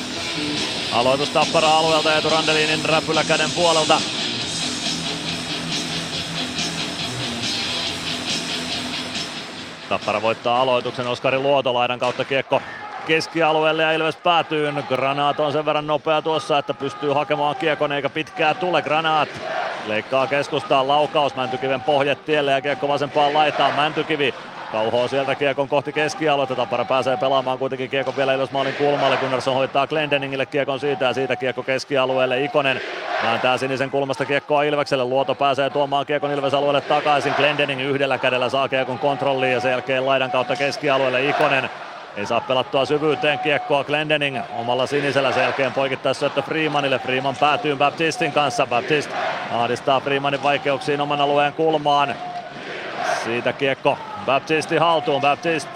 Aloitus 0.91 1.29
Tappara 1.29 1.67
alueelta 1.67 2.15
Eetu 2.15 2.29
Randelinin 2.29 2.85
räpylä 2.85 3.23
käden 3.23 3.51
puolelta. 3.51 4.01
Tappara 9.89 10.21
voittaa 10.21 10.61
aloituksen 10.61 11.07
Oskari 11.07 11.39
Luotolaidan 11.39 11.99
kautta 11.99 12.25
kiekko 12.25 12.61
keskialueelle 13.07 13.83
ja 13.83 13.91
Ilves 13.91 14.15
päätyy. 14.15 14.73
Granaat 14.87 15.39
on 15.39 15.51
sen 15.51 15.65
verran 15.65 15.87
nopea 15.87 16.21
tuossa, 16.21 16.57
että 16.57 16.73
pystyy 16.73 17.13
hakemaan 17.13 17.55
kiekon 17.55 17.91
eikä 17.91 18.09
pitkää 18.09 18.53
tule. 18.53 18.81
Granaat 18.81 19.29
leikkaa 19.87 20.27
keskustaan 20.27 20.87
laukaus 20.87 21.35
Mäntykiven 21.35 21.81
pohjetielle 21.81 22.51
ja 22.51 22.61
kiekko 22.61 22.87
vasempaan 22.87 23.33
laitaan. 23.33 23.75
Mäntykivi 23.75 24.33
kauhoo 24.75 25.07
sieltä 25.07 25.35
kiekon 25.35 25.67
kohti 25.67 25.93
keskialuetta. 25.93 26.55
Tappara 26.55 26.85
pääsee 26.85 27.17
pelaamaan 27.17 27.57
kuitenkin 27.57 27.89
kiekon 27.89 28.17
vielä 28.17 28.33
Ilves 28.33 28.51
maalin 28.51 28.73
kulmalle. 28.73 29.17
Gunnarsson 29.17 29.55
hoitaa 29.55 29.87
Glendeningille 29.87 30.45
kiekon 30.45 30.79
siitä 30.79 31.05
ja 31.05 31.13
siitä 31.13 31.35
kiekko 31.35 31.63
keskialueelle. 31.63 32.43
Ikonen 32.43 32.81
vääntää 33.23 33.57
sinisen 33.57 33.89
kulmasta 33.89 34.25
kiekkoa 34.25 34.63
Ilvekselle. 34.63 35.03
Luoto 35.03 35.35
pääsee 35.35 35.69
tuomaan 35.69 36.05
kiekon 36.05 36.31
Ilves 36.31 36.53
alueelle 36.53 36.81
takaisin. 36.81 37.33
Glendening 37.37 37.81
yhdellä 37.81 38.17
kädellä 38.17 38.49
saa 38.49 38.69
kiekon 38.69 38.99
kontrolliin 38.99 39.53
ja 39.53 39.59
sen 39.59 39.71
jälkeen 39.71 40.05
laidan 40.05 40.31
kautta 40.31 40.55
keskialueelle 40.55 41.25
Ikonen. 41.25 41.69
Ei 42.17 42.25
saa 42.25 42.41
pelattua 42.41 42.85
syvyyteen 42.85 43.39
kiekkoa 43.39 43.83
Glendening 43.83 44.39
omalla 44.59 44.87
sinisellä 44.87 45.31
sen 45.31 45.43
jälkeen 45.43 45.73
poikittaisi 45.73 46.19
syöttö 46.19 46.41
Freemanille. 46.41 46.99
Freeman 46.99 47.35
päätyy 47.39 47.75
Baptistin 47.75 48.31
kanssa. 48.31 48.67
Baptist 48.67 49.11
ahdistaa 49.51 49.99
Freemanin 49.99 50.43
vaikeuksiin 50.43 51.01
oman 51.01 51.21
alueen 51.21 51.53
kulmaan. 51.53 52.15
Siitä 53.23 53.53
kiekko 53.53 53.97
Baptisti 54.25 54.77
haltuun. 54.77 55.21
Baptist 55.21 55.69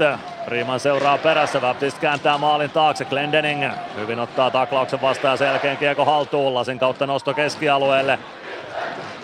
Freeman 0.45 0.79
seuraa 0.79 1.17
perässä. 1.17 1.59
Baptist 1.59 1.99
kääntää 1.99 2.37
maalin 2.37 2.69
taakse. 2.69 3.05
Glendening 3.05 3.65
hyvin 3.95 4.19
ottaa 4.19 4.51
taklauksen 4.51 5.01
vastaan 5.01 5.33
ja 5.33 5.37
sen 5.37 5.47
jälkeen 5.47 5.77
kiekko 5.77 6.05
haltuun. 6.05 6.53
Lasin 6.53 6.79
kautta 6.79 7.07
nosto 7.07 7.33
keskialueelle. 7.33 8.19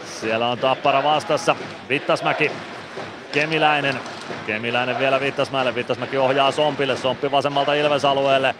Siellä 0.05 0.47
on 0.47 0.57
Tappara 0.57 1.03
vastassa. 1.03 1.55
Vittasmäki 1.89 2.51
Kemiläinen. 3.31 3.99
Kemiläinen 4.47 4.99
vielä 4.99 5.19
Vittasmäelle. 5.19 5.75
Vittasmäki 5.75 6.17
ohjaa 6.17 6.51
Sompille. 6.51 6.97
Somppi 6.97 7.31
vasemmalta 7.31 7.73
Ilves-alueelle. 7.73 8.55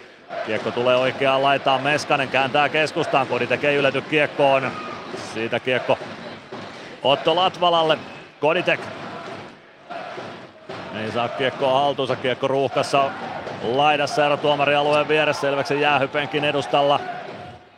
Kiekko 0.46 0.70
tulee 0.70 0.96
oikeaan 0.96 1.42
laitaan. 1.42 1.82
Meskanen 1.82 2.28
kääntää 2.28 2.68
keskustaan. 2.68 3.26
Kodi 3.26 3.46
tekee 3.46 3.74
ylety 3.74 4.00
kiekkoon. 4.00 4.72
Siitä 5.34 5.60
kiekko 5.60 5.98
Otto 7.02 7.36
Latvalalle. 7.36 7.98
Koditek. 8.40 8.80
Ei 10.96 11.12
saa 11.12 11.28
kiekkoa 11.28 11.80
haltuunsa. 11.80 12.16
Kiekko 12.16 12.48
ruuhkassa 12.48 13.10
laidassa 13.62 14.26
erotuomarialueen 14.26 15.08
vieressä. 15.08 15.40
Selveksen 15.40 15.80
jäähypenkin 15.80 16.44
edustalla. 16.44 17.00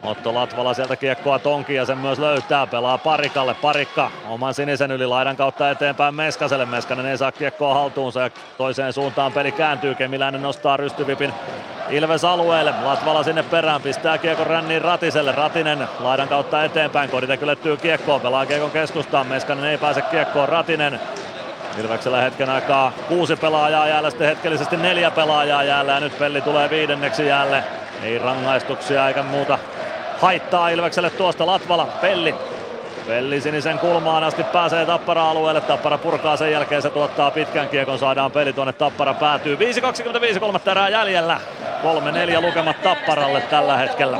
Otto 0.02 0.34
Latvala 0.34 0.74
sieltä 0.74 0.96
kiekkoa 0.96 1.38
tonki 1.38 1.74
ja 1.74 1.84
sen 1.84 1.98
myös 1.98 2.18
löytää. 2.18 2.66
Pelaa 2.66 2.98
Parikalle. 2.98 3.54
Parikka 3.54 4.10
oman 4.28 4.54
sinisen 4.54 4.90
yli 4.90 5.06
laidan 5.06 5.36
kautta 5.36 5.70
eteenpäin 5.70 6.14
Meskaselle. 6.14 6.66
Meskanen 6.66 7.06
ei 7.06 7.18
saa 7.18 7.32
kiekkoa 7.32 7.74
haltuunsa 7.74 8.20
ja 8.20 8.30
toiseen 8.58 8.92
suuntaan 8.92 9.32
peli 9.32 9.52
kääntyy. 9.52 9.94
Kemiläinen 9.94 10.42
nostaa 10.42 10.76
rystyvipin 10.76 11.32
Ilves 11.90 12.24
alueelle. 12.24 12.74
Latvala 12.84 13.22
sinne 13.22 13.42
perään 13.42 13.82
pistää 13.82 14.18
kiekon 14.18 14.46
ränniin 14.46 14.82
Ratiselle. 14.82 15.32
Ratinen 15.32 15.88
laidan 16.00 16.28
kautta 16.28 16.64
eteenpäin. 16.64 17.10
Koditek 17.10 17.42
ylettyy 17.42 17.76
kiekkoon. 17.76 18.20
Pelaa 18.20 18.46
kiekon 18.46 18.70
keskustaan. 18.70 19.26
Meskanen 19.26 19.64
ei 19.64 19.78
pääse 19.78 20.02
kiekkoon. 20.02 20.48
Ratinen 20.48 21.00
Ilveksellä 21.80 22.20
hetken 22.20 22.50
aikaa 22.50 22.92
kuusi 23.08 23.36
pelaajaa 23.36 23.88
jäällä, 23.88 24.10
sitten 24.10 24.28
hetkellisesti 24.28 24.76
neljä 24.76 25.10
pelaajaa 25.10 25.64
jäällä 25.64 25.92
ja 25.92 26.00
nyt 26.00 26.18
peli 26.18 26.40
tulee 26.40 26.70
viidenneksi 26.70 27.26
jäälle. 27.26 27.64
Ei 28.02 28.18
rangaistuksia 28.18 29.08
eikä 29.08 29.22
muuta 29.22 29.58
haittaa 30.20 30.68
Ilvekselle 30.68 31.10
tuosta 31.10 31.46
Latvala, 31.46 31.86
Pelli. 31.86 32.34
Pelli 33.06 33.40
sinisen 33.40 33.78
kulmaan 33.78 34.24
asti 34.24 34.44
pääsee 34.44 34.86
Tappara-alueelle. 34.86 35.60
Tappara 35.60 35.98
purkaa 35.98 36.36
sen 36.36 36.52
jälkeen, 36.52 36.82
se 36.82 36.90
tuottaa 36.90 37.30
pitkän 37.30 37.68
kiekon, 37.68 37.98
saadaan 37.98 38.30
peli 38.30 38.52
tuonne 38.52 38.72
Tappara 38.72 39.14
päätyy. 39.14 39.58
5.25, 40.34 40.40
kolmatta 40.40 40.70
erää 40.70 40.88
jäljellä. 40.88 41.40
3-4 42.38 42.40
lukemat 42.40 42.82
Tapparalle 42.82 43.40
tällä 43.40 43.76
hetkellä. 43.76 44.18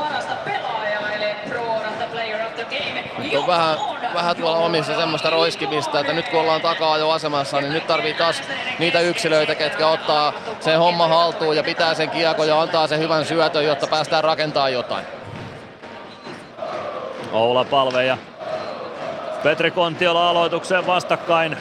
Nyt 3.17 3.35
on 3.35 3.47
vähän, 3.47 3.77
vähän 4.13 4.35
tuolla 4.35 4.57
omissa 4.57 4.95
semmoista 4.95 5.29
roiskimista, 5.29 5.99
että 5.99 6.13
nyt 6.13 6.29
kun 6.29 6.39
ollaan 6.39 6.61
takaa 6.61 6.97
jo 6.97 7.09
asemassa, 7.09 7.61
niin 7.61 7.73
nyt 7.73 7.87
tarvii 7.87 8.13
taas 8.13 8.41
niitä 8.79 8.99
yksilöitä, 8.99 9.55
ketkä 9.55 9.87
ottaa 9.87 10.33
sen 10.59 10.79
homma 10.79 11.07
haltuun 11.07 11.55
ja 11.55 11.63
pitää 11.63 11.93
sen 11.93 12.09
kiekon 12.09 12.47
ja 12.47 12.61
antaa 12.61 12.87
sen 12.87 12.99
hyvän 12.99 13.25
syötön, 13.25 13.65
jotta 13.65 13.87
päästään 13.87 14.23
rakentamaan 14.23 14.73
jotain. 14.73 15.05
Oula 17.31 17.63
Palve 17.65 18.05
ja 18.05 18.17
Petri 19.43 19.71
Kontiola 19.71 20.29
aloitukseen 20.29 20.87
vastakkain. 20.87 21.57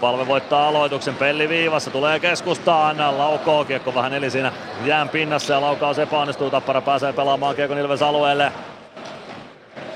Palve 0.00 0.26
voittaa 0.26 0.68
aloituksen, 0.68 1.14
Pelli 1.14 1.48
viivassa, 1.48 1.90
tulee 1.90 2.20
keskustaan, 2.20 3.18
laukoo, 3.18 3.64
kiekko 3.64 3.94
vähän 3.94 4.14
eli 4.14 4.30
siinä 4.30 4.52
jään 4.84 5.08
pinnassa 5.08 5.54
ja 5.54 5.60
laukaus 5.60 5.98
epäonnistuu, 5.98 6.50
Tappara 6.50 6.80
pääsee 6.80 7.12
pelaamaan 7.12 7.56
kiekon 7.56 7.78
Ilves 7.78 8.02
alueelle. 8.02 8.52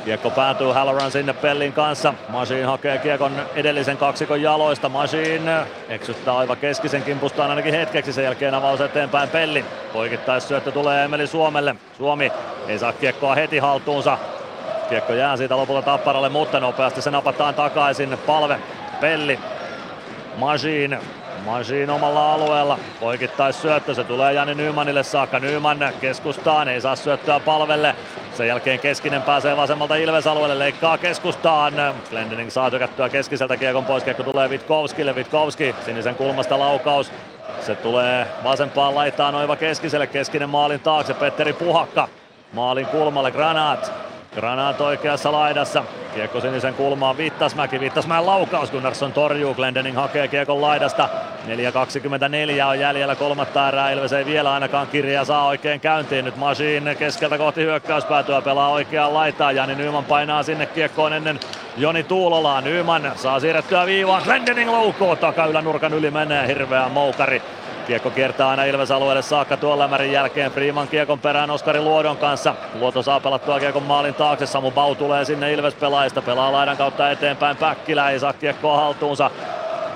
Kiekko 0.05 0.31
päätyy 0.31 0.73
Halloran 0.73 1.11
sinne 1.11 1.33
Pellin 1.33 1.73
kanssa. 1.73 2.15
Machine 2.29 2.65
hakee 2.65 2.99
kiekon 2.99 3.33
edellisen 3.55 3.97
kaksikon 3.97 4.43
jaloista. 4.43 4.89
Machine 4.89 5.67
eksyttää 5.89 6.37
aivan 6.37 6.57
keskisen 6.57 7.03
kimpustaan 7.03 7.51
ainakin 7.51 7.75
hetkeksi. 7.75 8.13
Sen 8.13 8.25
jälkeen 8.25 8.55
avaus 8.55 8.81
eteenpäin 8.81 9.29
Pelli. 9.29 9.65
Poikittais 9.93 10.49
syöttö 10.49 10.73
tulee 10.73 11.05
Emeli 11.05 11.27
Suomelle. 11.27 11.77
Suomi 11.97 12.33
ei 12.69 12.79
saa 12.79 12.93
kiekkoa 12.93 13.35
heti 13.35 13.59
haltuunsa. 13.59 14.19
Kiekko 14.89 15.13
jää 15.13 15.37
siitä 15.37 15.57
lopulta 15.57 15.83
Tapparalle, 15.83 16.29
mutta 16.29 16.61
nopeasti 16.61 17.03
se 17.03 17.11
napataan 17.11 17.55
takaisin. 17.55 18.19
Palve, 18.27 18.59
Pelli, 19.01 19.39
Machine 20.37 20.99
Machine 21.45 21.93
omalla 21.93 22.35
alueella. 22.35 22.79
Poikittais 23.01 23.63
syöttö, 23.63 23.95
se 23.95 24.05
tulee 24.05 24.33
Jani 24.33 24.55
Nymanille 24.55 25.03
saakka. 25.03 25.39
Nyman 25.39 25.79
keskustaan, 26.01 26.69
ei 26.69 26.81
saa 26.81 26.97
syöttöä 26.97 27.41
palvelle. 27.41 27.97
Sen 28.35 28.47
jälkeen 28.47 28.79
Keskinen 28.79 29.23
pääsee 29.23 29.57
vasemmalta 29.57 29.97
Ilves-alueelle, 29.97 30.59
leikkaa 30.59 30.99
keskustaan. 30.99 31.75
Glendening 32.11 32.51
saa 32.51 32.71
tykättyä 32.71 33.09
keskiseltä 33.09 33.57
kiekon 33.57 33.85
pois, 33.85 34.05
kiekko 34.05 34.23
tulee 34.23 34.51
Vitkovskille. 34.51 35.15
Vitkovski 35.15 35.75
sinisen 35.85 36.15
kulmasta 36.15 36.59
laukaus. 36.59 37.13
Se 37.61 37.75
tulee 37.75 38.27
vasempaan 38.45 38.95
laitaan 38.95 39.35
Oiva 39.35 39.57
Keskiselle, 39.57 40.07
Keskinen 40.07 40.51
maalin 40.51 40.81
taakse, 40.81 41.15
Petteri 41.15 41.53
Puhakka. 41.53 42.09
Maalin 42.53 42.87
kulmalle, 42.87 43.31
Granat. 43.31 43.93
Granat 44.35 44.81
oikeassa 44.81 45.33
laidassa. 45.33 45.85
Kiekko 46.15 46.41
sinisen 46.41 46.75
kulmaan 46.75 47.17
Vittasmäki. 47.17 47.81
Vittasmäen 47.81 48.27
laukaus. 48.27 48.71
Gunnarsson 48.71 49.13
torjuu. 49.13 49.55
Glendening 49.55 49.97
hakee 49.97 50.29
kiekon 50.29 50.61
laidasta. 50.61 51.09
4.24 51.47 52.65
on 52.65 52.81
jäljellä 52.81 53.17
kolmatta 53.17 53.69
erää. 53.69 53.91
Ilves 53.91 54.13
ei 54.13 54.27
vielä 54.27 54.53
ainakaan 54.53 54.87
kirjaa 54.87 55.25
saa 55.25 55.47
oikein 55.47 55.81
käyntiin. 55.81 56.25
Nyt 56.25 56.37
Machine 56.37 56.95
keskeltä 56.95 57.39
kohti 57.39 57.61
hyökkäyspäätyä 57.61 58.41
pelaa 58.41 58.69
oikeaan 58.69 59.15
laitaan. 59.15 59.57
Jani 59.57 59.75
Nyman 59.75 60.05
painaa 60.05 60.43
sinne 60.43 60.67
kiekkoon 60.67 61.13
ennen 61.13 61.41
Joni 61.77 62.03
Tuulolaa. 62.03 62.61
Nyman 62.61 63.13
saa 63.17 63.41
siirrettyä 63.41 63.87
viivaan. 63.87 64.23
Glendening 64.23 64.71
loukoo. 64.71 65.17
Takaylänurkan 65.17 65.95
yli 65.95 66.11
menee 66.11 66.47
hirveä 66.47 66.89
moukari. 66.89 67.43
Kiekko 67.87 68.11
kiertää 68.11 68.49
aina 68.49 68.65
Ilves-alueelle 68.65 69.23
saakka 69.23 69.57
tuon 69.57 69.79
lämärin 69.79 70.13
jälkeen. 70.13 70.51
Freeman 70.51 70.89
kiekon 70.89 71.19
perään 71.19 71.51
Oskari 71.51 71.81
Luodon 71.81 72.17
kanssa. 72.17 72.55
Luoto 72.75 73.03
saa 73.03 73.21
pelattua 73.21 73.61
kiekon 73.61 73.83
maalin 73.83 74.15
taakse. 74.15 74.47
Samu 74.47 74.71
Bau 74.71 74.95
tulee 74.95 75.25
sinne 75.25 75.53
Ilves-pelaajista. 75.53 76.23
Pelaa 76.23 76.53
laidan 76.53 76.77
kautta 76.77 77.11
eteenpäin. 77.11 77.57
Päkkilä 77.57 78.11
ei 78.11 78.19
saa 78.19 78.33
kiekkoa 78.33 78.77
haltuunsa. 78.77 79.31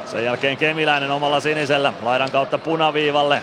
Sen 0.05 0.25
jälkeen 0.25 0.57
Kemiläinen 0.57 1.11
omalla 1.11 1.41
sinisellä. 1.41 1.93
Laidan 2.03 2.31
kautta 2.31 2.59
punaviivalle. 2.59 3.43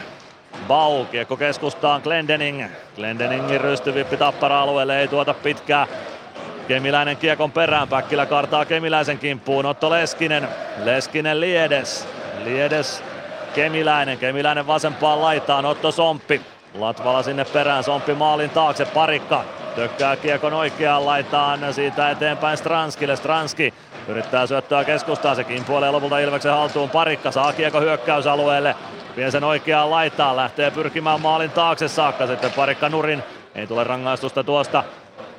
Bau, 0.67 1.06
kiekko 1.06 1.38
keskustaan 1.38 2.01
Glendening. 2.03 2.65
Glendeningin 2.95 3.61
rystyvippi 3.61 4.17
tappara 4.17 4.61
alueelle 4.61 4.99
ei 4.99 5.07
tuota 5.07 5.33
pitkää. 5.33 5.88
Kemiläinen 6.67 7.17
kiekon 7.17 7.51
perään, 7.51 7.88
Päkkilä 7.88 8.25
kartaa 8.25 8.65
Kemiläisen 8.65 9.17
kimppuun, 9.17 9.65
Otto 9.65 9.90
Leskinen, 9.90 10.48
Leskinen 10.83 11.40
Liedes, 11.40 12.07
Liedes 12.43 13.03
Kemiläinen, 13.56 14.17
Kemiläinen 14.17 14.67
vasempaan 14.67 15.22
laitaan, 15.22 15.66
Otto 15.66 15.92
Somppi. 15.92 16.42
Latvala 16.80 17.24
sinne 17.24 17.45
perään, 17.45 17.84
Somppi 17.84 18.14
maalin 18.14 18.50
taakse, 18.50 18.85
Parikka. 18.85 19.43
Tökkää 19.75 20.16
kiekon 20.16 20.53
oikeaan 20.53 21.06
laitaan, 21.06 21.74
siitä 21.74 22.09
eteenpäin 22.09 22.58
Stranskille, 22.58 23.16
Stranski 23.16 23.74
yrittää 24.08 24.48
syöttöä 24.48 24.84
keskustaan, 24.84 25.35
se 25.35 25.43
kimpuilee 25.43 25.92
lopulta 25.92 26.19
Ilveksen 26.19 26.51
haltuun, 26.51 26.90
Parikka 26.90 27.32
saa 27.32 27.53
kiekko 27.53 27.80
hyökkäysalueelle, 27.82 28.75
vie 29.16 29.32
sen 29.32 29.43
oikeaan 29.43 29.92
laitaan, 29.92 30.35
lähtee 30.35 30.72
pyrkimään 30.72 31.22
maalin 31.22 31.51
taakse 31.51 31.88
saakka, 31.88 32.27
sitten 32.27 32.51
Parikka 32.51 32.90
nurin, 32.90 33.24
ei 33.56 33.67
tule 33.67 33.84
rangaistusta 33.84 34.43
tuosta, 34.43 34.84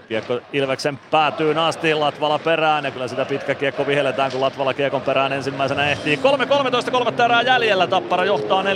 Kiekko 0.09 0.41
Ilveksen 0.52 0.99
päätyy 1.10 1.55
asti, 1.67 1.94
Latvala 1.94 2.39
perään 2.39 2.85
ja 2.85 2.91
kyllä 2.91 3.09
sitä 3.09 3.25
pitkä 3.25 3.55
kiekko 3.55 3.86
vihelletään, 3.86 4.33
kun 4.33 4.41
Latvala 4.41 4.75
kiekon 4.75 5.02
perään 5.02 5.33
ensimmäisenä 5.33 5.91
ehtii. 5.91 6.20
3-13 6.86 6.91
kolmatta 6.91 7.25
erää 7.25 7.43
jäljellä, 7.43 7.86
Tappara 7.86 8.25
johtaa 8.25 8.62
4-3 8.62 8.67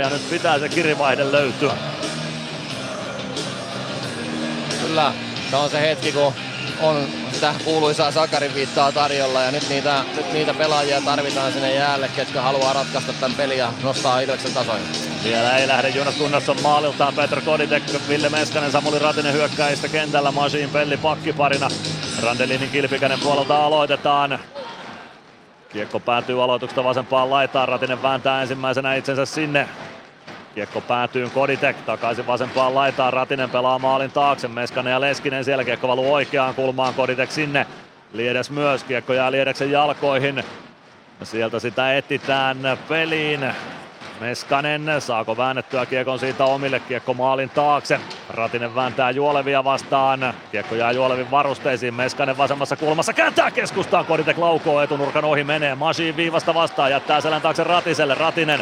ja 0.00 0.10
nyt 0.10 0.30
pitää 0.30 0.58
se 0.58 0.68
kirivaihde 0.68 1.32
löytyä. 1.32 1.72
Kyllä, 4.86 5.12
se 5.50 5.56
on 5.56 5.70
se 5.70 5.80
hetki, 5.80 6.12
kun 6.12 6.32
on 6.80 7.06
sitä 7.32 7.54
kuuluisaa 7.64 8.12
Sakarin 8.12 8.54
viittaa 8.54 8.92
tarjolla 8.92 9.42
ja 9.42 9.50
nyt 9.50 9.68
niitä, 9.68 10.04
nyt 10.16 10.32
niitä 10.32 10.54
pelaajia 10.54 11.00
tarvitaan 11.00 11.52
sinne 11.52 11.74
jäälle, 11.74 12.08
ketkä 12.16 12.42
haluaa 12.42 12.72
ratkaista 12.72 13.12
tämän 13.12 13.36
pelin 13.36 13.58
ja 13.58 13.72
nostaa 13.82 14.20
Ilveksen 14.20 14.54
tasoja. 14.54 14.82
Vielä 15.24 15.56
ei 15.56 15.68
lähde 15.68 15.88
Jonas 15.88 16.16
Gunnarsson 16.16 16.62
maaliltaan, 16.62 17.14
Petr 17.14 17.40
Koditek, 17.40 17.82
Ville 18.08 18.28
Meskanen, 18.28 18.72
Samuli 18.72 18.98
Ratinen 18.98 19.32
hyökkäistä 19.32 19.88
kentällä, 19.88 20.32
Masiin 20.32 20.70
Pelli 20.70 20.96
pakkiparina. 20.96 21.68
Randelinin 22.22 22.70
kilpikäinen 22.70 23.20
puolelta 23.20 23.64
aloitetaan. 23.64 24.38
Kiekko 25.68 26.00
päätyy 26.00 26.44
aloituksesta 26.44 26.84
vasempaan 26.84 27.30
laitaan, 27.30 27.68
Ratinen 27.68 28.02
vääntää 28.02 28.42
ensimmäisenä 28.42 28.94
itsensä 28.94 29.26
sinne. 29.26 29.68
Kiekko 30.58 30.80
päätyy 30.80 31.30
Koditek 31.34 31.76
takaisin 31.86 32.26
vasempaan 32.26 32.74
laitaan. 32.74 33.12
Ratinen 33.12 33.50
pelaa 33.50 33.78
maalin 33.78 34.10
taakse. 34.10 34.48
Meskanen 34.48 34.90
ja 34.90 35.00
Leskinen 35.00 35.44
siellä. 35.44 35.64
Kiekko 35.64 35.88
valuu 35.88 36.14
oikeaan 36.14 36.54
kulmaan. 36.54 36.94
Koditek 36.94 37.30
sinne. 37.30 37.66
Liedes 38.12 38.50
myös. 38.50 38.84
Kiekko 38.84 39.12
jää 39.12 39.32
Liedeksen 39.32 39.70
jalkoihin. 39.70 40.44
Sieltä 41.22 41.58
sitä 41.58 41.96
etitään 41.96 42.58
peliin. 42.88 43.40
Meskanen, 44.20 44.86
saako 44.98 45.36
väännettyä 45.36 45.86
kiekon 45.86 46.18
siitä 46.18 46.44
omille, 46.44 46.80
kiekko 46.80 47.14
maalin 47.14 47.50
taakse. 47.50 48.00
Ratinen 48.30 48.74
vääntää 48.74 49.10
Juolevia 49.10 49.64
vastaan, 49.64 50.34
kiekko 50.52 50.74
jää 50.74 50.92
Juolevin 50.92 51.30
varusteisiin, 51.30 51.94
Meskanen 51.94 52.38
vasemmassa 52.38 52.76
kulmassa 52.76 53.12
kääntää 53.12 53.50
keskustaan, 53.50 54.04
Koditek 54.04 54.38
laukoo 54.38 54.80
etunurkan 54.80 55.24
ohi 55.24 55.44
menee, 55.44 55.74
Masiin 55.74 56.16
viivasta 56.16 56.54
vastaan, 56.54 56.90
jättää 56.90 57.20
selän 57.20 57.42
taakse 57.42 57.64
Ratiselle, 57.64 58.14
Ratinen 58.14 58.60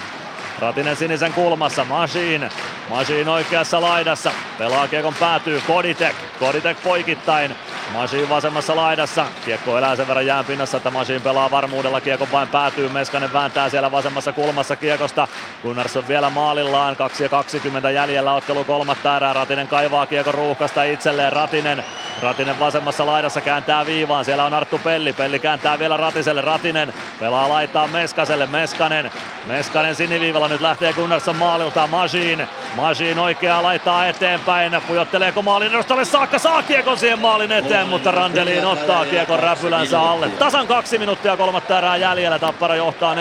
Ratinen 0.59 0.97
sinisen 0.97 1.33
kulmassa, 1.33 1.85
Machine. 1.85 2.51
Machine 2.89 3.31
oikeassa 3.31 3.81
laidassa. 3.81 4.33
Pelaa 4.59 4.89
kiekon 4.89 5.15
päätyy 5.21 5.63
Koditek. 5.67 6.17
Koditek 6.39 6.83
poikittain. 6.83 7.55
Machine 7.93 8.29
vasemmassa 8.29 8.77
laidassa. 8.77 9.27
Kiekko 9.45 9.79
elää 9.79 9.97
sen 9.97 10.09
verran 10.09 10.27
jäänpinnassa, 10.27 10.77
että 10.77 10.91
Machine 10.91 11.21
pelaa 11.21 11.51
varmuudella. 11.51 12.01
Kiekko 12.01 12.29
vain 12.33 12.49
päätyy. 12.49 12.89
Meskanen 12.89 13.33
vääntää 13.33 13.69
siellä 13.71 13.93
vasemmassa 13.93 14.33
kulmassa 14.33 14.77
kiekosta. 14.77 15.29
Gunnarsson 15.63 16.09
vielä 16.09 16.31
maalillaan. 16.31 16.97
2 16.97 17.23
ja 17.23 17.29
20 17.29 17.91
jäljellä 17.91 18.33
ottelu 18.33 18.65
kolmatta 18.65 19.17
erää. 19.17 19.33
Ratinen 19.33 19.69
kaivaa 19.69 20.07
kiekon 20.07 20.35
ruuhkasta 20.35 20.83
itselleen. 20.83 21.33
Ratinen. 21.33 21.85
Ratinen 22.23 22.59
vasemmassa 22.59 23.07
laidassa 23.07 23.41
kääntää 23.41 23.87
viivaan. 23.87 24.25
Siellä 24.25 24.45
on 24.45 24.55
Arttu 24.55 24.79
Pelli. 24.79 25.13
Pelli 25.13 25.39
kääntää 25.39 25.79
vielä 25.79 25.97
Ratiselle. 25.97 26.41
Ratinen 26.41 26.95
pelaa 27.21 27.49
laittaa 27.49 27.87
Meskaselle. 27.87 28.47
Meskanen. 28.47 29.11
Meskanen 29.47 29.95
siniviivalla 29.95 30.46
nyt 30.49 30.61
lähtee 30.61 30.93
Gunnarsson 30.93 31.37
maalilta. 31.37 31.87
Machine. 31.87 32.49
Machine 32.77 33.21
oikeaa 33.21 33.63
laittaa 33.63 34.07
eteenpäin. 34.07 34.83
Pujotteleeko 34.89 35.43
maalin 35.43 35.69
edustalle 35.69 36.05
saakka? 36.05 36.39
Saa 36.39 36.63
kiekon 36.63 36.99
siihen 36.99 37.19
maalin 37.19 37.53
eteen, 37.53 37.89
mutta 37.89 38.11
Randelin 38.11 38.67
ottaa 38.67 39.05
kiekon 39.05 39.39
räpylänsä 39.39 40.01
alle. 40.01 40.29
Tasan 40.29 40.67
kaksi 40.67 40.99
minuuttia 40.99 41.37
kolmatta 41.37 41.79
erää 41.79 41.97
jäljellä. 41.97 42.39
Tappara 42.39 42.77
johtaa 42.77 43.15
4-3 43.15 43.19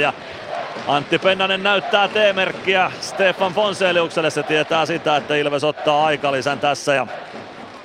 ja 0.00 0.12
Antti 0.86 1.18
Pennanen 1.18 1.62
näyttää 1.62 2.08
T-merkkiä 2.08 2.92
Stefan 3.00 3.52
Fonseliukselle. 3.52 4.30
Se 4.30 4.42
tietää 4.42 4.86
sitä, 4.86 5.16
että 5.16 5.34
Ilves 5.34 5.64
ottaa 5.64 6.06
aikalisän 6.06 6.58
tässä 6.58 6.94
ja 6.94 7.06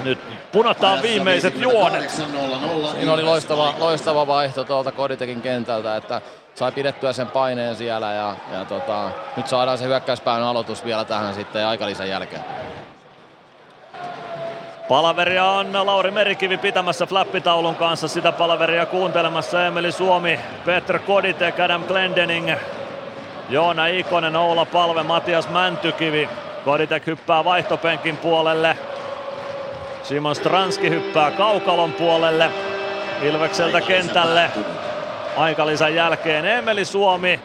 nyt 0.03 0.19
punataan 0.51 1.01
viimeiset 1.01 1.57
juonet. 1.57 2.09
Siinä 2.09 3.13
oli 3.13 3.23
loistava, 3.23 3.73
loistava 3.79 4.27
vaihto 4.27 4.63
tuolta 4.63 4.91
Koditekin 4.91 5.41
kentältä, 5.41 5.95
että 5.95 6.21
sai 6.56 6.72
pidettyä 6.72 7.14
sen 7.14 7.27
paineen 7.27 7.75
siellä 7.75 8.14
ja, 8.14 8.35
ja 8.51 8.65
tota, 8.65 9.09
nyt 9.38 9.48
saadaan 9.48 9.77
se 9.77 9.85
hyökkäyspään 9.85 10.43
aloitus 10.43 10.85
vielä 10.85 11.06
tähän 11.06 11.33
sitten 11.33 11.67
aikalisän 11.67 12.09
jälkeen. 12.09 12.43
Palaveria 14.88 15.45
on 15.45 15.85
Lauri 15.85 16.11
Merikivi 16.11 16.57
pitämässä 16.57 17.06
flappitaulun 17.06 17.75
kanssa. 17.75 18.07
Sitä 18.07 18.32
palaveria 18.32 18.85
kuuntelemassa 18.85 19.65
Emeli 19.65 19.91
Suomi, 19.91 20.40
Petr 20.65 20.99
Koditek, 20.99 21.59
Adam 21.59 21.83
Glendening, 21.83 22.51
Joona 23.49 23.88
Ikonen, 23.88 24.35
Oula 24.35 24.65
Palve, 24.65 25.03
Matias 25.03 25.49
Mäntykivi. 25.49 26.30
Koditek 26.65 27.07
hyppää 27.07 27.43
vaihtopenkin 27.43 28.17
puolelle. 28.17 28.77
Simon 30.03 30.35
Stranski 30.35 30.90
hyppää 30.90 31.32
kaukalon 31.32 31.93
puolelle. 31.93 32.51
Ilvekseltä 33.22 33.82
kentälle. 33.82 34.51
Aikalisän 35.37 35.95
jälkeen 35.95 36.45
Emeli 36.45 36.85
Suomi, 36.85 37.39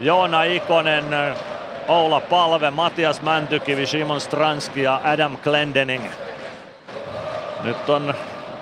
Joona 0.00 0.42
Ikonen, 0.42 1.04
Oula 1.88 2.20
Palve, 2.20 2.70
Matias 2.70 3.22
Mäntykivi, 3.22 3.86
Simon 3.86 4.20
Stranski 4.20 4.82
ja 4.82 5.00
Adam 5.04 5.36
Glendening. 5.38 6.04
Nyt 7.62 7.88
on 7.88 8.14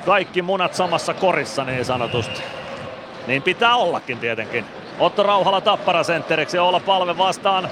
kaikki 0.06 0.42
munat 0.42 0.74
samassa 0.74 1.14
korissa 1.14 1.64
niin 1.64 1.84
sanotusti. 1.84 2.42
Niin 3.26 3.42
pitää 3.42 3.76
ollakin 3.76 4.18
tietenkin. 4.18 4.64
Otto 4.98 5.22
Rauhala 5.22 5.60
Tappara 5.60 6.02
sentteriksi 6.02 6.58
olla 6.58 6.80
palve 6.80 7.18
vastaan. 7.18 7.68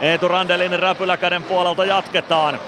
Eetu 0.00 0.28
Randelin 0.28 0.78
räpyläkäden 0.78 1.42
puolelta 1.42 1.84
jatketaan. 1.84 2.60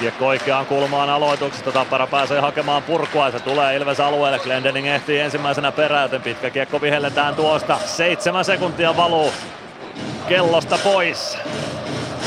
Kiekko 0.00 0.26
oikeaan 0.26 0.66
kulmaan 0.66 1.10
aloituksesta. 1.10 1.72
Tappara 1.72 2.06
pääsee 2.06 2.40
hakemaan 2.40 2.82
purkua 2.82 3.26
ja 3.26 3.32
se 3.32 3.40
tulee 3.40 3.76
Ilves 3.76 4.00
alueelle. 4.00 4.38
Glendening 4.38 4.86
ehtii 4.86 5.18
ensimmäisenä 5.18 5.72
perään, 5.72 6.02
joten 6.02 6.22
pitkä 6.22 6.50
kiekko 6.50 6.80
vihelletään 6.80 7.34
tuosta. 7.34 7.78
Seitsemän 7.84 8.44
sekuntia 8.44 8.96
valuu 8.96 9.32
kellosta 10.28 10.78
pois. 10.84 11.38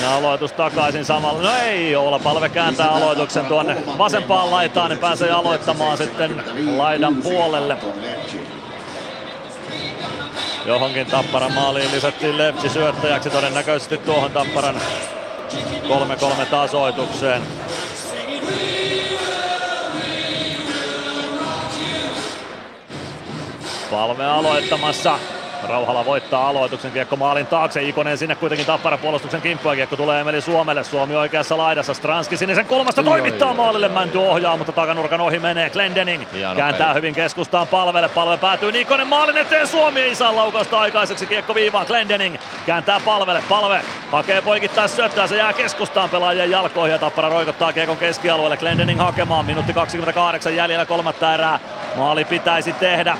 Ja 0.01 0.15
aloitus 0.15 0.51
takaisin 0.51 1.05
samalla. 1.05 1.41
No 1.41 1.49
ei 1.63 1.95
olla 1.95 2.19
palve 2.19 2.49
kääntää 2.49 2.89
aloituksen 2.89 3.45
tuonne 3.45 3.77
vasempaan 3.97 4.51
laitaan, 4.51 4.89
niin 4.89 4.99
pääsee 4.99 5.31
aloittamaan 5.31 5.97
sitten 5.97 6.43
laidan 6.77 7.15
puolelle. 7.15 7.77
Johonkin 10.65 11.07
Tapparan 11.07 11.53
maaliin 11.53 11.91
lisättiin 11.91 12.37
Lepsi 12.37 12.69
syöttäjäksi 12.69 13.29
todennäköisesti 13.29 13.97
tuohon 13.97 14.31
Tapparan 14.31 14.75
3-3 16.43 16.45
tasoitukseen. 16.45 17.41
Palme 23.91 24.25
aloittamassa. 24.25 25.19
Rauhala 25.69 26.05
voittaa 26.05 26.49
aloituksen 26.49 26.91
kiekko 26.91 27.15
maalin 27.15 27.47
taakse. 27.47 27.83
Ikonen 27.83 28.17
sinne 28.17 28.35
kuitenkin 28.35 28.67
tappara 28.67 28.97
puolustuksen 28.97 29.41
kimppua. 29.41 29.75
Kiekko 29.75 29.95
tulee 29.95 30.21
Emeli 30.21 30.41
Suomelle. 30.41 30.83
Suomi 30.83 31.15
oikeassa 31.15 31.57
laidassa. 31.57 31.93
Stranski 31.93 32.37
sinisen 32.37 32.65
kulmasta 32.65 33.03
toimittaa 33.03 33.53
maalille. 33.53 33.89
Mänty 33.89 34.17
ohjaa, 34.17 34.57
mutta 34.57 34.71
takanurkan 34.71 35.21
ohi 35.21 35.39
menee. 35.39 35.69
Glendening 35.69 36.23
kääntää 36.57 36.87
peli. 36.87 36.95
hyvin 36.95 37.15
keskustaan 37.15 37.67
palvelle. 37.67 38.09
Palve 38.09 38.37
päätyy 38.37 38.71
Nikonen 38.71 39.07
maalin 39.07 39.37
eteen. 39.37 39.67
Suomi 39.67 39.99
ei 39.99 40.15
saa 40.15 40.35
laukausta 40.35 40.79
aikaiseksi. 40.79 41.25
Kiekko 41.25 41.55
viivaan. 41.55 41.85
Glendening 41.87 42.35
kääntää 42.65 42.99
palvelle. 42.99 43.43
Palve 43.49 43.81
hakee 44.11 44.41
poikittaa 44.41 44.87
syöttää. 44.87 45.27
Se 45.27 45.37
jää 45.37 45.53
keskustaan 45.53 46.09
pelaajien 46.09 46.51
jalkoihin 46.51 46.93
ja 46.93 46.99
tappara 46.99 47.29
roikottaa 47.29 47.73
kiekon 47.73 47.97
keskialueelle. 47.97 48.57
Glendening 48.57 48.99
hakemaan. 48.99 49.45
Minuutti 49.45 49.73
28 49.73 50.55
jäljellä 50.55 50.85
kolmatta 50.85 51.33
erää. 51.33 51.59
Maali 51.95 52.25
pitäisi 52.25 52.73
tehdä. 52.73 53.17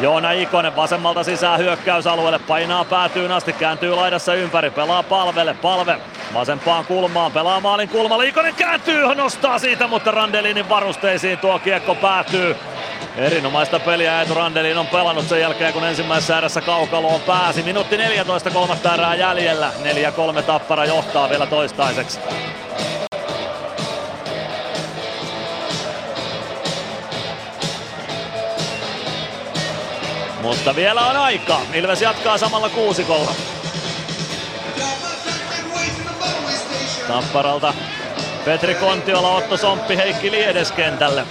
Joona 0.00 0.32
Ikonen 0.32 0.76
vasemmalta 0.76 1.24
sisään 1.24 1.58
hyökkäysalueelle, 1.60 2.38
painaa 2.38 2.84
päätyyn 2.84 3.32
asti, 3.32 3.52
kääntyy 3.52 3.94
laidassa 3.94 4.34
ympäri, 4.34 4.70
pelaa 4.70 5.02
palvelle, 5.02 5.54
palve 5.54 5.98
vasempaan 6.34 6.84
kulmaan, 6.84 7.32
pelaa 7.32 7.60
maalin 7.60 7.88
kulmalla, 7.88 8.22
Ikonen 8.22 8.54
kääntyy, 8.54 9.14
nostaa 9.14 9.58
siitä, 9.58 9.86
mutta 9.86 10.10
Randelinin 10.10 10.68
varusteisiin 10.68 11.38
tuo 11.38 11.58
kiekko 11.58 11.94
päätyy. 11.94 12.56
Erinomaista 13.16 13.80
peliä 13.80 14.20
Eetu 14.20 14.34
Randelin 14.34 14.78
on 14.78 14.86
pelannut 14.86 15.24
sen 15.24 15.40
jälkeen, 15.40 15.72
kun 15.72 15.84
ensimmäisessä 15.84 16.38
erässä 16.38 16.60
kaukaloon 16.60 17.20
pääsi. 17.20 17.62
Minuutti 17.62 17.96
14 17.96 18.50
kolmatta 18.50 18.94
erää 18.94 19.14
jäljellä. 19.14 19.70
4-3 20.38 20.42
tappara 20.42 20.84
johtaa 20.84 21.30
vielä 21.30 21.46
toistaiseksi. 21.46 22.20
Mutta 30.42 30.76
vielä 30.76 31.06
on 31.06 31.16
aika. 31.16 31.60
Ilves 31.74 32.02
jatkaa 32.02 32.38
samalla 32.38 32.68
kuusikolla. 32.68 33.34
Tapparalta 37.08 37.74
Petri 38.44 38.74
Kontiola, 38.74 39.34
Otto 39.36 39.56
Somppi, 39.56 39.96
Heikki 39.96 40.30
Liedes 40.30 40.72
kentälle. 40.72 41.26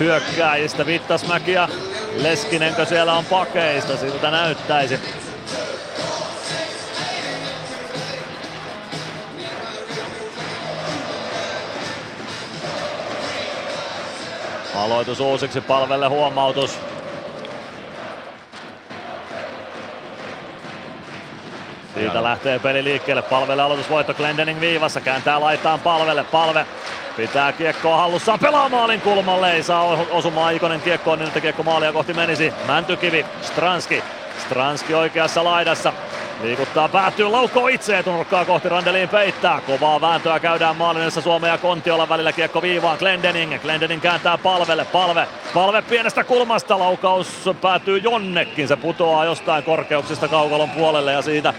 Hyökkääjistä 0.00 0.86
Vittasmäki 0.86 1.52
ja 1.52 1.68
Leskinenkö 2.16 2.84
siellä 2.86 3.14
on 3.14 3.24
pakeista, 3.24 3.96
siltä 3.96 4.30
näyttäisi. 4.30 5.00
Aloitus 14.84 15.20
uusiksi 15.20 15.60
palvelle 15.60 16.06
huomautus. 16.06 16.78
Siitä 21.94 22.22
lähtee 22.22 22.58
peli 22.58 22.84
liikkeelle. 22.84 23.22
Palvelle 23.22 23.62
aloitusvoitto 23.62 24.14
Glendening 24.14 24.60
viivassa. 24.60 25.00
Kääntää 25.00 25.40
laitaan 25.40 25.80
palvelle. 25.80 26.24
Palve 26.24 26.66
pitää 27.16 27.52
kiekkoa 27.52 27.96
hallussaan. 27.96 28.38
Pelaa 28.38 28.68
maalin 28.68 29.00
kulmalle. 29.00 29.52
Ei 29.52 29.62
saa 29.62 29.84
osumaan 30.10 30.54
Ikonen 30.54 30.80
kiekkoon 30.80 31.18
niin, 31.18 31.28
että 31.28 31.40
kiekko 31.40 31.62
maalia 31.62 31.92
kohti 31.92 32.14
menisi. 32.14 32.52
Mäntykivi. 32.66 33.26
Stranski. 33.42 34.02
Stranski 34.46 34.94
oikeassa 34.94 35.44
laidassa. 35.44 35.92
Liikuttaa, 36.42 36.88
päätyy, 36.88 37.28
laukoo 37.28 37.68
itse 37.68 37.98
etunurkkaa 37.98 38.44
kohti 38.44 38.68
Randeliin 38.68 39.08
peittää. 39.08 39.60
Kovaa 39.60 40.00
vääntöä 40.00 40.40
käydään 40.40 40.76
maalinessa 40.76 41.20
Suomen 41.20 41.50
ja 41.50 41.58
Kontiolan 41.58 42.08
välillä 42.08 42.32
kiekko 42.32 42.62
viivaan 42.62 42.98
Glendening. 42.98 43.62
Glendening 43.62 44.02
kääntää 44.02 44.38
palvelle, 44.38 44.84
palve, 44.84 45.28
palve 45.54 45.82
pienestä 45.82 46.24
kulmasta. 46.24 46.78
Laukaus 46.78 47.50
päätyy 47.60 47.98
jonnekin, 47.98 48.68
se 48.68 48.76
putoaa 48.76 49.24
jostain 49.24 49.64
korkeuksista 49.64 50.28
kaukalon 50.28 50.70
puolelle 50.70 51.12
ja 51.12 51.22
siitä 51.22 51.54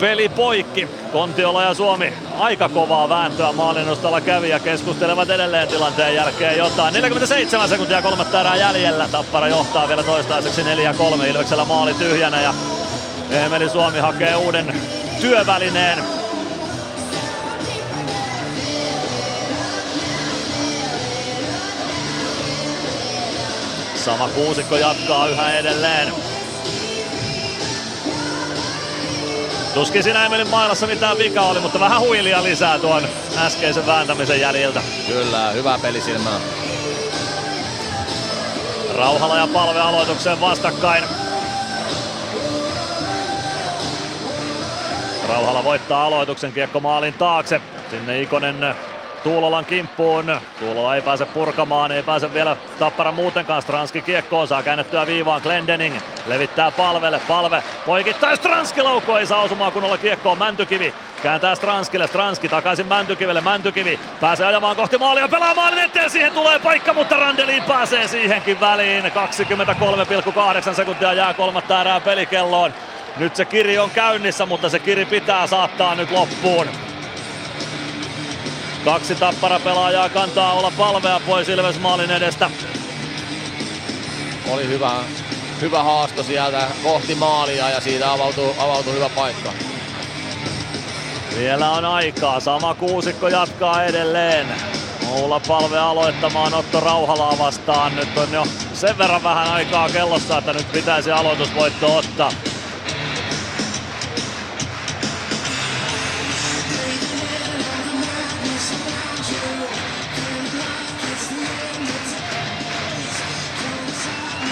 peli 0.00 0.28
poikki. 0.28 0.88
Kontiola 1.12 1.62
ja 1.62 1.74
Suomi 1.74 2.12
aika 2.38 2.68
kovaa 2.68 3.08
vääntöä 3.08 3.52
maalinostalla 3.52 4.20
kävi 4.20 4.48
ja 4.48 4.58
keskustelevat 4.58 5.30
edelleen 5.30 5.68
tilanteen 5.68 6.14
jälkeen 6.14 6.58
jotain. 6.58 6.94
47 6.94 7.68
sekuntia 7.68 8.02
kolmatta 8.02 8.40
erää 8.40 8.56
jäljellä. 8.56 9.08
Tappara 9.12 9.48
johtaa 9.48 9.88
vielä 9.88 10.02
toistaiseksi 10.02 10.62
4-3. 10.62 10.66
Ilveksellä 11.26 11.64
maali 11.64 11.94
tyhjänä 11.94 12.42
ja 12.42 12.54
Emeli 13.30 13.68
Suomi 13.68 13.98
hakee 13.98 14.36
uuden 14.36 14.80
työvälineen. 15.20 15.98
Sama 23.94 24.28
kuusikko 24.28 24.76
jatkaa 24.76 25.28
yhä 25.28 25.58
edelleen. 25.58 26.12
Tuskin 29.74 30.02
siinä 30.02 30.26
Emelin 30.26 30.48
mailassa 30.48 30.86
mitään 30.86 31.18
vika 31.18 31.42
oli, 31.42 31.60
mutta 31.60 31.80
vähän 31.80 32.00
huilia 32.00 32.42
lisää 32.42 32.78
tuon 32.78 33.08
äskeisen 33.36 33.86
vääntämisen 33.86 34.40
jäljiltä. 34.40 34.82
Kyllä, 35.06 35.50
hyvä 35.50 35.78
pelisilmä. 35.82 36.40
Rauhala 38.94 39.38
ja 39.38 39.46
palve 39.46 39.80
aloitukseen 39.80 40.40
vastakkain. 40.40 41.04
Rauhala 45.28 45.64
voittaa 45.64 46.04
aloituksen 46.04 46.52
kiekko 46.52 46.80
maalin 46.80 47.14
taakse. 47.14 47.60
Sinne 47.90 48.22
Ikonen 48.22 48.74
Tuulolan 49.26 49.64
kimppuun. 49.64 50.40
Tuulola 50.58 50.94
ei 50.94 51.02
pääse 51.02 51.26
purkamaan, 51.26 51.92
ei 51.92 52.02
pääse 52.02 52.34
vielä 52.34 52.56
Tappara 52.78 53.12
muutenkaan. 53.12 53.62
Stranski 53.62 54.02
kiekkoon 54.02 54.48
saa 54.48 54.62
käännettyä 54.62 55.06
viivaan. 55.06 55.42
Glendening 55.42 55.96
levittää 56.26 56.70
palvelle. 56.70 57.20
Palve 57.28 57.62
poikittaa 57.86 58.36
Stranski 58.36 58.82
laukko 58.82 59.18
ei 59.18 59.26
saa 59.26 59.42
osumaan 59.42 59.72
kunnolla 59.72 59.98
kiekkoon. 59.98 60.38
Mäntykivi 60.38 60.94
kääntää 61.22 61.54
Stranskille. 61.54 62.06
Stranski 62.06 62.48
takaisin 62.48 62.86
Mäntykivelle. 62.86 63.40
Mäntykivi 63.40 64.00
pääsee 64.20 64.46
ajamaan 64.46 64.76
kohti 64.76 64.98
maalia. 64.98 65.28
Pelaa 65.28 65.54
maalin 65.54 65.78
eteen. 65.78 66.10
Siihen 66.10 66.32
tulee 66.32 66.58
paikka, 66.58 66.94
mutta 66.94 67.16
Randelin 67.16 67.62
pääsee 67.62 68.08
siihenkin 68.08 68.60
väliin. 68.60 69.04
23,8 69.04 70.74
sekuntia 70.74 71.12
jää 71.12 71.34
kolmatta 71.34 71.80
erää 71.80 72.00
pelikelloon. 72.00 72.74
Nyt 73.16 73.36
se 73.36 73.44
kiri 73.44 73.78
on 73.78 73.90
käynnissä, 73.90 74.46
mutta 74.46 74.68
se 74.68 74.78
kiri 74.78 75.04
pitää 75.04 75.46
saattaa 75.46 75.94
nyt 75.94 76.10
loppuun. 76.10 76.66
Kaksi 78.84 79.14
tappara 79.14 79.58
pelaajaa 79.58 80.08
kantaa 80.08 80.52
olla 80.52 80.72
palvea 80.78 81.20
pois 81.26 81.48
Ilves 81.48 81.80
maalin 81.80 82.10
edestä. 82.10 82.50
Oli 84.50 84.68
hyvä, 84.68 84.90
hyvä 85.60 85.82
haasto 85.82 86.22
sieltä 86.22 86.66
kohti 86.82 87.14
maalia 87.14 87.70
ja 87.70 87.80
siitä 87.80 88.12
avautui, 88.12 88.54
avautui 88.58 88.94
hyvä 88.94 89.08
paikka. 89.08 89.52
Vielä 91.38 91.70
on 91.70 91.84
aikaa, 91.84 92.40
sama 92.40 92.74
kuusikko 92.74 93.28
jatkaa 93.28 93.84
edelleen. 93.84 94.46
Oula 95.10 95.40
palve 95.40 95.78
aloittamaan 95.78 96.54
Otto 96.54 96.80
Rauhalaa 96.80 97.38
vastaan. 97.38 97.96
Nyt 97.96 98.18
on 98.18 98.32
jo 98.32 98.46
sen 98.74 98.98
verran 98.98 99.22
vähän 99.22 99.48
aikaa 99.48 99.88
kellossa, 99.88 100.38
että 100.38 100.52
nyt 100.52 100.72
pitäisi 100.72 101.12
aloitusvoitto 101.12 101.96
ottaa. 101.96 102.32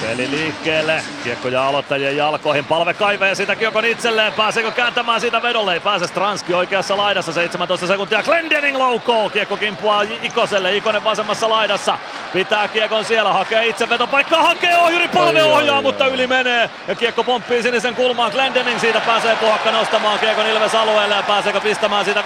Peli 0.08 0.30
liikkeelle. 0.30 1.02
Kiekko 1.24 1.48
ja 1.48 1.68
aloittajien 1.68 2.16
jalkoihin. 2.16 2.64
Palve 2.64 2.94
kaivee 2.94 3.34
sitä 3.34 3.56
Kiekon 3.56 3.84
itselleen. 3.84 4.32
Pääseekö 4.32 4.70
kääntämään 4.70 5.20
siitä 5.20 5.42
vedolle? 5.42 5.74
Ei 5.74 5.80
pääse 5.80 6.06
Stranski 6.06 6.54
oikeassa 6.54 6.96
laidassa. 6.96 7.32
17 7.32 7.86
sekuntia. 7.86 8.22
Glendening 8.22 8.76
loukoo. 8.76 9.30
Kiekko 9.30 9.56
kimpuaa 9.56 10.02
Ikoselle. 10.22 10.76
Ikonen 10.76 11.04
vasemmassa 11.04 11.50
laidassa. 11.50 11.98
Pitää 12.32 12.68
Kiekon 12.68 13.04
siellä. 13.04 13.32
Hakee 13.32 13.66
itse 13.66 13.88
vetopaikkaa. 13.88 14.42
Hakee 14.42 14.76
ohjuri. 14.76 15.08
Palve 15.08 15.42
ohjaa, 15.42 15.82
mutta 15.82 16.06
yli 16.06 16.26
menee. 16.26 16.70
Ja 16.88 16.94
Kiekko 16.94 17.24
pomppii 17.24 17.62
sinisen 17.62 17.94
kulmaan. 17.94 18.32
Glendening 18.32 18.80
siitä 18.80 19.00
pääsee 19.00 19.36
puhakka 19.36 19.70
nostamaan 19.70 20.18
Kiekon 20.18 20.46
Ilves 20.46 20.74
alueelle. 20.74 21.14
Ja 21.14 21.22
pääseekö 21.22 21.60
pistämään 21.60 22.04
siitä 22.04 22.22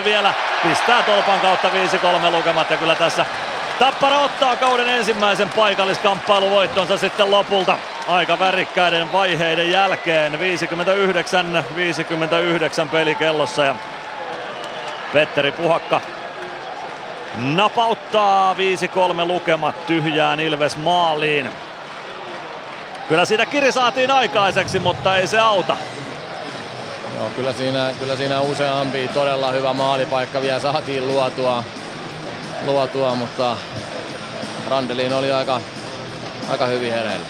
5-3 0.00 0.04
vielä. 0.04 0.34
Pistää 0.62 1.02
tolpan 1.02 1.40
kautta 1.40 1.68
5-3 1.68 2.30
lukemat. 2.30 2.70
Ja 2.70 2.76
kyllä 2.76 2.94
tässä 2.94 3.26
Tappara 3.80 4.18
ottaa 4.18 4.56
kauden 4.56 4.88
ensimmäisen 4.88 5.48
paikalliskamppailuvoittonsa 5.48 6.98
sitten 6.98 7.30
lopulta 7.30 7.78
aika 8.08 8.38
värikkäiden 8.38 9.12
vaiheiden 9.12 9.70
jälkeen. 9.70 10.32
59-59 10.32 10.36
pelikellossa 12.88 13.64
ja 13.64 13.74
Petteri 15.12 15.52
Puhakka 15.52 16.00
napauttaa 17.36 18.54
5-3 18.54 18.56
lukemat 19.26 19.86
tyhjään 19.86 20.40
Ilves 20.40 20.76
maaliin. 20.76 21.50
Kyllä 23.08 23.24
siitä 23.24 23.46
kiri 23.46 23.72
saatiin 23.72 24.10
aikaiseksi, 24.10 24.78
mutta 24.78 25.16
ei 25.16 25.26
se 25.26 25.38
auta. 25.38 25.76
Joo, 27.18 27.30
kyllä 27.36 27.52
siinä, 27.52 27.94
kyllä 27.98 28.16
siinä 28.16 28.40
useampi 28.40 29.08
todella 29.08 29.50
hyvä 29.50 29.72
maalipaikka 29.72 30.42
vielä 30.42 30.60
saatiin 30.60 31.08
luotua, 31.08 31.64
luotua 32.64 33.14
mutta 33.14 33.56
Randelin 34.68 35.12
oli 35.12 35.32
aika, 35.32 35.60
aika 36.48 36.66
hyvin 36.66 36.92
hereillä. 36.92 37.26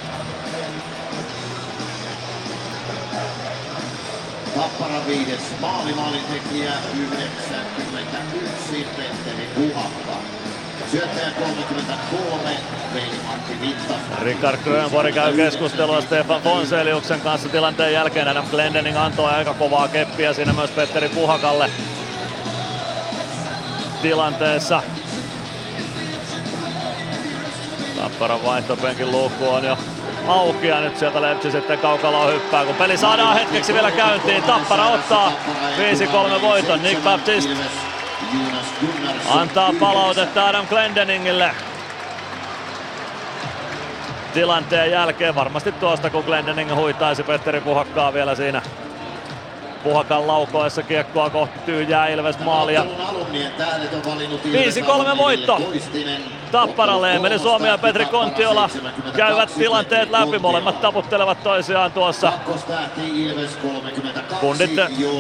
Tappara 4.57 5.07
viides 5.07 5.41
maalimaalintekijä 5.61 6.73
91 6.95 8.87
Petteri 8.97 9.49
Puhakka. 9.55 10.17
Syöttäjä 10.91 11.31
33 11.31 12.51
Veli-Matti 12.95 13.61
Vittasta. 13.61 14.23
Rickard 14.23 14.57
Grönborg 14.65 15.15
käy 15.15 15.37
keskustelua 15.37 16.01
Stefan 16.01 16.43
Fonseliuksen 16.43 17.21
kanssa 17.21 17.49
tilanteen 17.49 17.93
jälkeen. 17.93 18.29
Adam 18.29 18.47
Glendening 18.51 18.97
antoi 18.99 19.31
aika 19.31 19.55
kovaa 19.55 19.89
keppiä 19.89 20.33
siinä 20.33 20.53
myös 20.53 20.71
Petteri 20.71 21.09
Puhakalle 21.09 21.71
tilanteessa. 24.03 24.83
Tapparan 28.21 28.45
vaihtopenkin 28.45 29.09
auki 30.29 30.67
ja 30.67 30.81
nyt 30.81 30.99
sieltä 30.99 31.23
Lepsi 31.23 31.51
sitten 31.51 31.79
kaukalla 31.79 32.27
hyppää, 32.27 32.65
kun 32.65 32.75
peli 32.75 32.97
saadaan 32.97 33.35
hetkeksi 33.35 33.75
vielä 33.75 33.91
käyntiin. 33.91 34.43
Tappara 34.43 34.87
ottaa 34.87 35.33
5-3 36.39 36.43
voiton. 36.43 36.83
Nick 36.83 37.05
Baptiste 37.05 37.57
antaa 39.31 39.73
palautetta 39.81 40.47
Adam 40.47 40.67
Glendeningille. 40.67 41.51
Tilanteen 44.35 44.91
jälkeen 44.91 45.35
varmasti 45.35 45.73
tuosta, 45.73 46.11
kun 46.11 46.25
Glendening 46.25 46.75
huitaisi 46.75 47.23
Petteri 47.23 47.61
Puhakkaa 47.61 48.13
vielä 48.13 48.35
siinä 48.35 48.63
Puhakan 49.83 50.27
laukoessa 50.27 50.83
kiekkoa 50.83 51.31
kohti 51.31 51.61
tyhjää 51.67 52.09
Ilves 52.09 52.39
maalia. 52.39 52.85
5-3 55.15 55.19
voitto 55.19 55.61
Tapparalle. 56.53 57.15
Emeli 57.15 57.39
Suomi 57.39 57.69
ja 57.69 57.79
Petri 57.79 58.07
Kontiola 58.07 58.71
käyvät 59.17 59.55
tilanteet 59.59 60.11
läpi. 60.11 60.39
Molemmat 60.39 60.81
taputtelevat 60.81 61.43
toisiaan 61.43 61.93
tuossa. 61.93 62.33
Kundit 64.41 64.71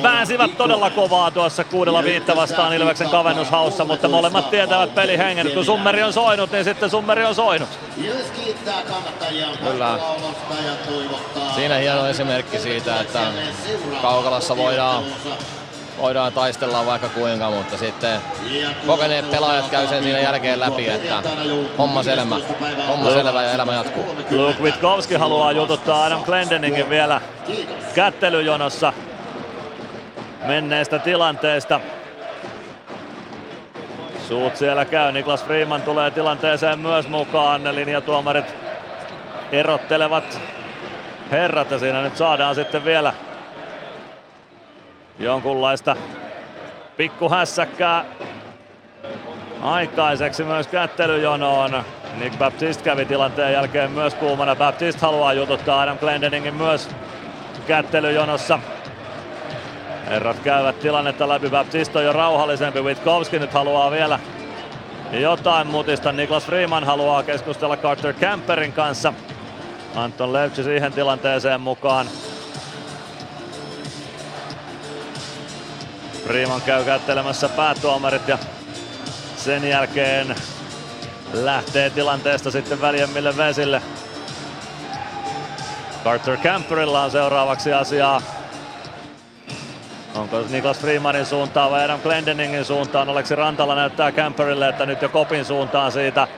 pääsivät 0.02 0.57
todella 0.57 0.91
kovaa 0.91 1.31
tuossa 1.31 1.65
kuudella 1.65 2.05
viittä 2.05 2.36
vastaan 2.36 2.73
Ilveksen 2.73 3.09
kavennushaussa, 3.09 3.84
mutta 3.84 4.09
molemmat 4.09 4.50
tietävät 4.50 4.94
pelihengen. 4.94 5.50
Kun 5.55 5.65
summeri 5.65 6.02
on 6.02 6.12
soinut, 6.12 6.52
niin 6.52 6.65
sitten 6.65 6.91
summeri 6.91 7.25
on 7.25 7.34
soinut. 7.34 7.68
Kyllä. 9.65 9.99
Siinä 11.55 11.75
hieno 11.75 12.07
esimerkki 12.07 12.59
siitä, 12.59 13.00
että 13.00 13.20
Kaukalassa 14.02 14.57
voidaan 14.57 15.05
voidaan 16.00 16.32
taistella 16.32 16.86
vaikka 16.86 17.08
kuinka, 17.08 17.50
mutta 17.50 17.76
sitten 17.76 18.20
kokeneet 18.86 19.30
pelaajat 19.30 19.68
käy 19.68 19.86
sen 19.86 20.02
siinä 20.02 20.18
jälkeen 20.18 20.60
läpi, 20.60 20.88
että 20.88 21.22
homma 21.78 22.02
selvä, 22.02 22.36
homma 22.88 23.10
selvä 23.10 23.42
ja 23.42 23.52
elämä 23.52 23.74
jatkuu. 23.74 24.16
Luke 24.30 24.62
Witkowski 24.62 25.14
haluaa 25.14 25.52
jututtaa 25.52 26.04
Adam 26.04 26.24
Glendeningin 26.24 26.90
vielä 26.90 27.20
kättelyjonossa 27.94 28.92
menneestä 30.46 30.98
tilanteesta. 30.98 31.80
Suut 34.28 34.56
siellä 34.56 34.84
käy, 34.84 35.12
Niklas 35.12 35.44
Freeman 35.44 35.82
tulee 35.82 36.10
tilanteeseen 36.10 36.78
myös 36.78 37.08
mukaan, 37.08 37.74
linjatuomarit 37.74 38.54
erottelevat 39.52 40.40
herrat 41.30 41.70
ja 41.70 41.78
siinä 41.78 42.02
nyt 42.02 42.16
saadaan 42.16 42.54
sitten 42.54 42.84
vielä 42.84 43.12
jonkunlaista 45.20 45.97
pikkuhässäkkää 46.97 48.05
aikaiseksi 49.62 50.44
myös 50.44 50.66
kättelyjonoon. 50.66 51.84
Nick 52.18 52.39
Baptiste 52.39 52.84
kävi 52.84 53.05
tilanteen 53.05 53.52
jälkeen 53.52 53.90
myös 53.90 54.15
kuumana. 54.15 54.57
Baptiste 54.57 55.00
haluaa 55.00 55.32
jututtaa 55.32 55.81
Adam 55.81 55.99
Glendeningin 55.99 56.55
myös 56.55 56.89
kättelyjonossa. 57.66 58.58
Herrat 60.07 60.39
käyvät 60.39 60.81
tilannetta 60.81 61.28
läpi. 61.28 61.50
Baptiste 61.50 61.99
on 61.99 62.05
jo 62.05 62.12
rauhallisempi. 62.12 62.81
Witkowski 62.81 63.39
nyt 63.39 63.52
haluaa 63.52 63.90
vielä 63.90 64.18
jotain 65.12 65.66
mutista. 65.66 66.12
Niklas 66.12 66.47
Freeman 66.47 66.84
haluaa 66.84 67.23
keskustella 67.23 67.76
Carter 67.76 68.15
Camperin 68.15 68.73
kanssa. 68.73 69.12
Anton 69.97 70.32
Levtsi 70.32 70.65
siihen 70.65 70.92
tilanteeseen 70.92 71.60
mukaan. 71.60 72.07
Freeman 76.31 76.62
käy 76.62 76.84
kättelemässä 76.84 77.49
päätuomarit 77.49 78.28
ja 78.28 78.39
sen 79.36 79.68
jälkeen 79.68 80.34
lähtee 81.33 81.91
tilanteesta 81.91 82.50
sitten 82.50 82.81
väljemmille 82.81 83.36
vesille. 83.36 83.83
Carter 86.05 86.36
Camperilla 86.36 87.02
on 87.02 87.10
seuraavaksi 87.10 87.73
asiaa. 87.73 88.23
Onko 90.15 90.41
Niklas 90.50 90.81
Freemanin 90.81 91.26
suuntaan 91.26 91.70
vai 91.70 91.84
Adam 91.84 92.00
Glendeningin 92.00 92.65
suuntaan? 92.65 93.09
Oleksi 93.09 93.34
Rantala 93.34 93.75
näyttää 93.75 94.12
Camperille, 94.12 94.68
että 94.68 94.86
nyt 94.86 95.02
jo 95.02 95.09
kopin 95.09 95.44
suuntaan 95.44 95.92
siitä. 95.92 96.28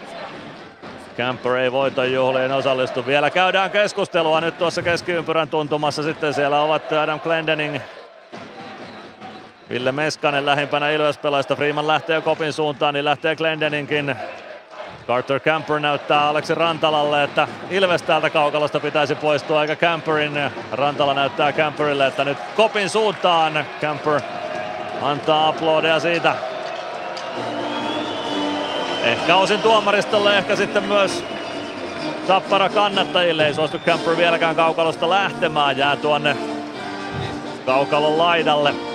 Camper 1.16 1.52
ei 1.52 1.72
voiton 1.72 2.12
juhliin 2.12 2.52
osallistu. 2.52 3.06
Vielä 3.06 3.30
käydään 3.30 3.70
keskustelua 3.70 4.40
nyt 4.40 4.58
tuossa 4.58 4.82
keskiympyrän 4.82 5.48
tuntumassa. 5.48 6.02
Sitten 6.02 6.34
siellä 6.34 6.60
ovat 6.60 6.92
Adam 6.92 7.20
Glendening 7.20 7.78
Ville 9.72 9.92
Meskanen 9.92 10.46
lähimpänä 10.46 10.90
Ilves-pelaista. 10.90 11.56
Freeman 11.56 11.86
lähtee 11.86 12.20
kopin 12.20 12.52
suuntaan, 12.52 12.94
niin 12.94 13.04
lähtee 13.04 13.36
Glendeninkin. 13.36 14.16
Carter 15.06 15.40
Camper 15.40 15.80
näyttää 15.80 16.28
Aleksi 16.28 16.54
Rantalalle, 16.54 17.22
että 17.22 17.48
Ilves 17.70 18.02
täältä 18.02 18.30
kaukalosta 18.30 18.80
pitäisi 18.80 19.14
poistua, 19.14 19.62
eikä 19.62 19.76
Camperin. 19.76 20.50
Rantala 20.72 21.14
näyttää 21.14 21.52
Camperille, 21.52 22.06
että 22.06 22.24
nyt 22.24 22.38
kopin 22.56 22.90
suuntaan. 22.90 23.66
Camper 23.80 24.20
antaa 25.02 25.48
aplodeja 25.48 26.00
siitä. 26.00 26.34
Ehkä 29.02 29.36
osin 29.36 29.62
tuomaristolle, 29.62 30.38
ehkä 30.38 30.56
sitten 30.56 30.82
myös 30.82 31.24
Tappara 32.26 32.68
kannattajille. 32.68 33.46
Ei 33.46 33.54
suostu 33.54 33.78
Camper 33.78 34.16
vieläkään 34.16 34.56
kaukalosta 34.56 35.10
lähtemään, 35.10 35.78
jää 35.78 35.96
tuonne 35.96 36.36
kaukalon 37.66 38.18
laidalle. 38.18 38.91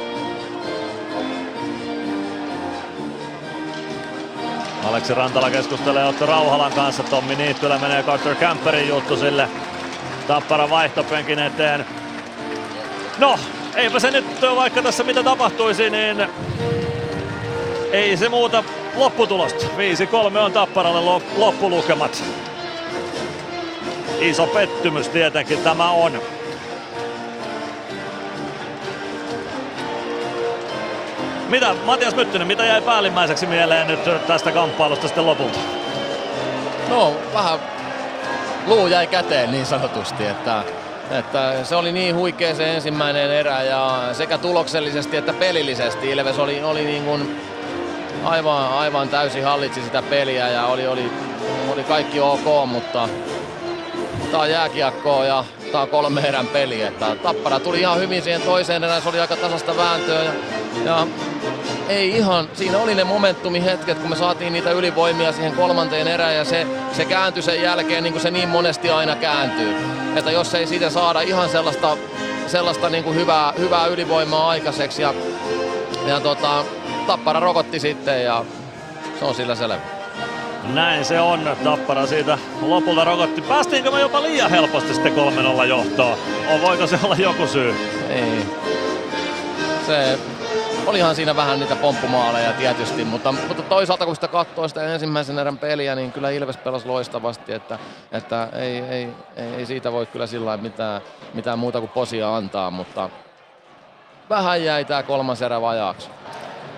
Aleksi 4.87 5.13
Rantala 5.13 5.51
keskustelee 5.51 6.05
Otto 6.05 6.25
Rauhalan 6.25 6.71
kanssa. 6.73 7.03
Tommi 7.03 7.35
Niittylä 7.35 7.77
menee 7.77 8.03
Carter 8.03 8.35
Camperin 8.35 8.87
juttu 8.87 9.17
sille 9.17 9.49
Tappara 10.27 10.69
vaihtopenkin 10.69 11.39
eteen. 11.39 11.85
No, 13.17 13.39
eipä 13.75 13.99
se 13.99 14.11
nyt, 14.11 14.25
vaikka 14.55 14.81
tässä 14.81 15.03
mitä 15.03 15.23
tapahtuisi, 15.23 15.89
niin 15.89 16.27
ei 17.91 18.17
se 18.17 18.29
muuta 18.29 18.63
lopputulosta. 18.95 19.65
5-3 20.35 20.37
on 20.37 20.51
Tapparalle 20.51 21.21
loppulukemat. 21.37 22.23
Iso 24.19 24.47
pettymys 24.47 25.09
tietenkin 25.09 25.59
tämä 25.59 25.91
on. 25.91 26.21
Mitä, 31.49 31.75
Matias 31.85 32.15
Myttynen, 32.15 32.47
mitä 32.47 32.65
jäi 32.65 32.81
päällimmäiseksi 32.81 33.45
mieleen 33.45 33.87
nyt 33.87 34.27
tästä 34.27 34.51
kamppailusta 34.51 35.07
sitten 35.07 35.25
lopulta? 35.25 35.59
No, 36.89 37.15
vähän 37.33 37.59
luu 38.67 38.87
jäi 38.87 39.07
käteen 39.07 39.51
niin 39.51 39.65
sanotusti, 39.65 40.25
että, 40.25 40.63
että 41.11 41.63
se 41.63 41.75
oli 41.75 41.91
niin 41.91 42.15
huikea 42.15 42.55
se 42.55 42.73
ensimmäinen 42.73 43.31
erä 43.31 43.63
ja 43.63 44.09
sekä 44.13 44.37
tuloksellisesti 44.37 45.17
että 45.17 45.33
pelillisesti 45.33 46.09
Ilves 46.09 46.39
oli, 46.39 46.63
oli 46.63 46.83
niin 46.83 47.03
kuin 47.05 47.41
aivan, 48.23 48.73
aivan 48.73 49.09
täysin 49.09 49.43
hallitsi 49.43 49.83
sitä 49.83 50.01
peliä 50.01 50.49
ja 50.49 50.65
oli, 50.65 50.87
oli, 50.87 51.11
oli 51.73 51.83
kaikki 51.83 52.19
ok, 52.19 52.67
mutta 52.67 53.09
on 54.33 54.49
jääkiekkoa 54.49 55.25
ja 55.25 55.43
on 55.73 55.87
kolme 55.87 56.21
erän 56.21 56.47
peli. 56.47 56.81
Että 56.81 57.15
Tappara 57.15 57.59
tuli 57.59 57.79
ihan 57.79 57.99
hyvin 57.99 58.21
siihen 58.21 58.41
toiseen 58.41 58.83
erään, 58.83 59.01
se 59.01 59.09
oli 59.09 59.19
aika 59.19 59.35
tasasta 59.35 59.77
vääntöä 59.77 60.23
ja, 60.23 60.31
ja 60.85 61.07
ei 61.89 62.09
ihan, 62.09 62.49
siinä 62.53 62.77
oli 62.77 62.95
ne 62.95 63.03
momentumi 63.03 63.63
hetket, 63.63 63.99
kun 63.99 64.09
me 64.09 64.15
saatiin 64.15 64.53
niitä 64.53 64.71
ylivoimia 64.71 65.31
siihen 65.31 65.53
kolmanteen 65.53 66.07
erään 66.07 66.35
ja 66.35 66.45
se, 66.45 66.67
se 66.91 67.05
kääntyi 67.05 67.43
sen 67.43 67.61
jälkeen 67.61 68.03
niin 68.03 68.13
kuin 68.13 68.21
se 68.21 68.31
niin 68.31 68.49
monesti 68.49 68.89
aina 68.89 69.15
kääntyy. 69.15 69.75
Että 70.15 70.31
jos 70.31 70.53
ei 70.53 70.67
siitä 70.67 70.89
saada 70.89 71.21
ihan 71.21 71.49
sellaista, 71.49 71.97
sellaista 72.47 72.89
niin 72.89 73.03
kuin 73.03 73.15
hyvää, 73.15 73.53
hyvää 73.57 73.85
ylivoimaa 73.85 74.49
aikaiseksi 74.49 75.01
ja, 75.01 75.13
ja 76.07 76.19
tota, 76.19 76.65
Tappara 77.07 77.39
rokotti 77.39 77.79
sitten 77.79 78.23
ja 78.23 78.45
se 79.19 79.25
on 79.25 79.35
sillä 79.35 79.55
selvä. 79.55 79.96
Näin 80.73 81.05
se 81.05 81.19
on. 81.19 81.57
Tappara 81.63 82.07
siitä 82.07 82.37
lopulta 82.61 83.03
rokotti. 83.03 83.41
Päästiinkö 83.41 83.91
me 83.91 84.01
jopa 84.01 84.21
liian 84.21 84.49
helposti 84.49 84.93
sitten 84.93 85.13
3-0 85.59 85.63
johtoon? 85.65 86.17
O, 86.47 86.61
voiko 86.61 86.87
se 86.87 86.99
olla 87.03 87.15
joku 87.15 87.47
syy? 87.47 87.75
Ei. 88.09 88.45
Se 89.87 90.19
olihan 90.85 91.15
siinä 91.15 91.35
vähän 91.35 91.59
niitä 91.59 91.75
pomppumaaleja 91.75 92.53
tietysti, 92.53 93.05
mutta, 93.05 93.31
mutta 93.31 93.63
toisaalta 93.63 94.05
kun 94.05 94.15
sitä 94.15 94.27
katsoo 94.27 94.67
sitä 94.67 94.93
ensimmäisen 94.93 95.39
erän 95.39 95.57
peliä, 95.57 95.95
niin 95.95 96.11
kyllä 96.11 96.29
Ilves 96.29 96.57
pelasi 96.57 96.87
loistavasti, 96.87 97.53
että, 97.53 97.79
että 98.11 98.49
ei, 98.53 98.79
ei, 98.79 99.07
ei, 99.35 99.65
siitä 99.65 99.91
voi 99.91 100.05
kyllä 100.05 100.27
sillä 100.27 100.57
mitään, 100.57 101.01
mitään 101.33 101.59
muuta 101.59 101.79
kuin 101.79 101.89
posia 101.89 102.35
antaa, 102.35 102.71
mutta 102.71 103.09
vähän 104.29 104.63
jäi 104.63 104.85
tämä 104.85 105.03
kolmas 105.03 105.41
erä 105.41 105.61
vajaaksi. 105.61 106.09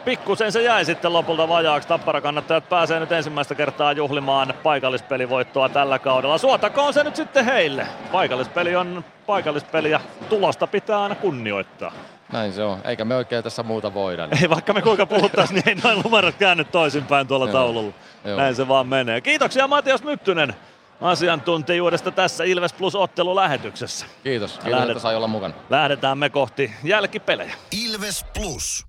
Pikkusen 0.06 0.52
se 0.52 0.62
jäi 0.62 0.86
sitten 0.86 1.14
lopulta 1.14 1.48
vajaaksi. 1.48 1.88
Tappara 1.88 2.22
kannattajat 2.22 2.70
pääsee 2.70 3.00
nyt 3.00 3.12
ensimmäistä 3.12 3.56
kertaa 3.56 3.92
juhlimaan 3.92 4.54
paikallispelivoittoa 4.64 5.70
tällä 5.70 6.00
kaudella. 6.00 6.38
Suotakoon 6.38 6.94
se 6.94 7.04
nyt 7.04 7.16
sitten 7.16 7.46
heille. 7.46 7.88
Paikallispeli 8.12 8.76
on 8.76 9.06
paikallispeli 9.26 9.92
ja 9.92 10.00
tulosta 10.30 10.68
pitää 10.68 11.02
aina 11.04 11.16
kunnioittaa. 11.16 11.92
Näin 12.32 12.54
se 12.54 12.64
on, 12.64 12.80
eikä 12.84 13.06
me 13.06 13.16
oikein 13.16 13.44
tässä 13.44 13.64
muuta 13.64 13.94
voida. 13.94 14.28
Niin. 14.28 14.44
Ei 14.44 14.50
vaikka 14.50 14.74
me 14.74 14.82
kuinka 14.82 15.06
puhuttaisiin, 15.06 15.56
niin 15.56 15.70
ei 15.70 15.76
noin 15.84 16.02
numerot 16.04 16.36
käänny 16.36 16.64
toisinpäin 16.64 17.28
tuolla 17.28 17.46
Joo. 17.46 17.54
taululla. 17.54 17.94
Joo. 18.26 18.38
Näin 18.38 18.56
se 18.56 18.68
vaan 18.68 18.88
menee. 18.88 19.22
Kiitoksia 19.22 19.68
Matias 19.68 20.04
Myttynen 20.04 20.54
asiantuntijuudesta 21.02 22.12
tässä 22.12 22.44
Ilves 22.44 22.74
Plus 22.74 22.96
ottelulähetyksessä. 22.96 24.06
Kiitos, 24.24 24.52
kiitos 24.52 24.72
Lähdet... 24.72 24.90
että 24.90 25.02
sai 25.02 25.16
olla 25.16 25.28
mukana. 25.28 25.54
Lähdetään 25.70 26.18
me 26.18 26.30
kohti 26.30 26.74
jälkipelejä. 26.84 27.54
Ilves 27.72 28.26
Plus. 28.34 28.89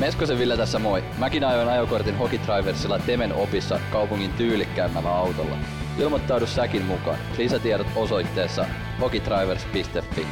Meskosen 0.00 0.38
Ville 0.38 0.56
tässä 0.56 0.78
moi. 0.78 1.04
Mäkin 1.18 1.44
ajoin 1.44 1.68
ajokortin 1.68 2.18
Hokitriversilla 2.18 2.98
Temen 2.98 3.34
opissa 3.34 3.80
kaupungin 3.92 4.32
tyylikkäämmällä 4.32 5.10
autolla. 5.10 5.58
Ilmoittaudu 5.98 6.46
säkin 6.46 6.84
mukaan. 6.84 7.18
Lisätiedot 7.38 7.86
osoitteessa 7.96 8.66
hokitrivers.fi. 9.00 10.26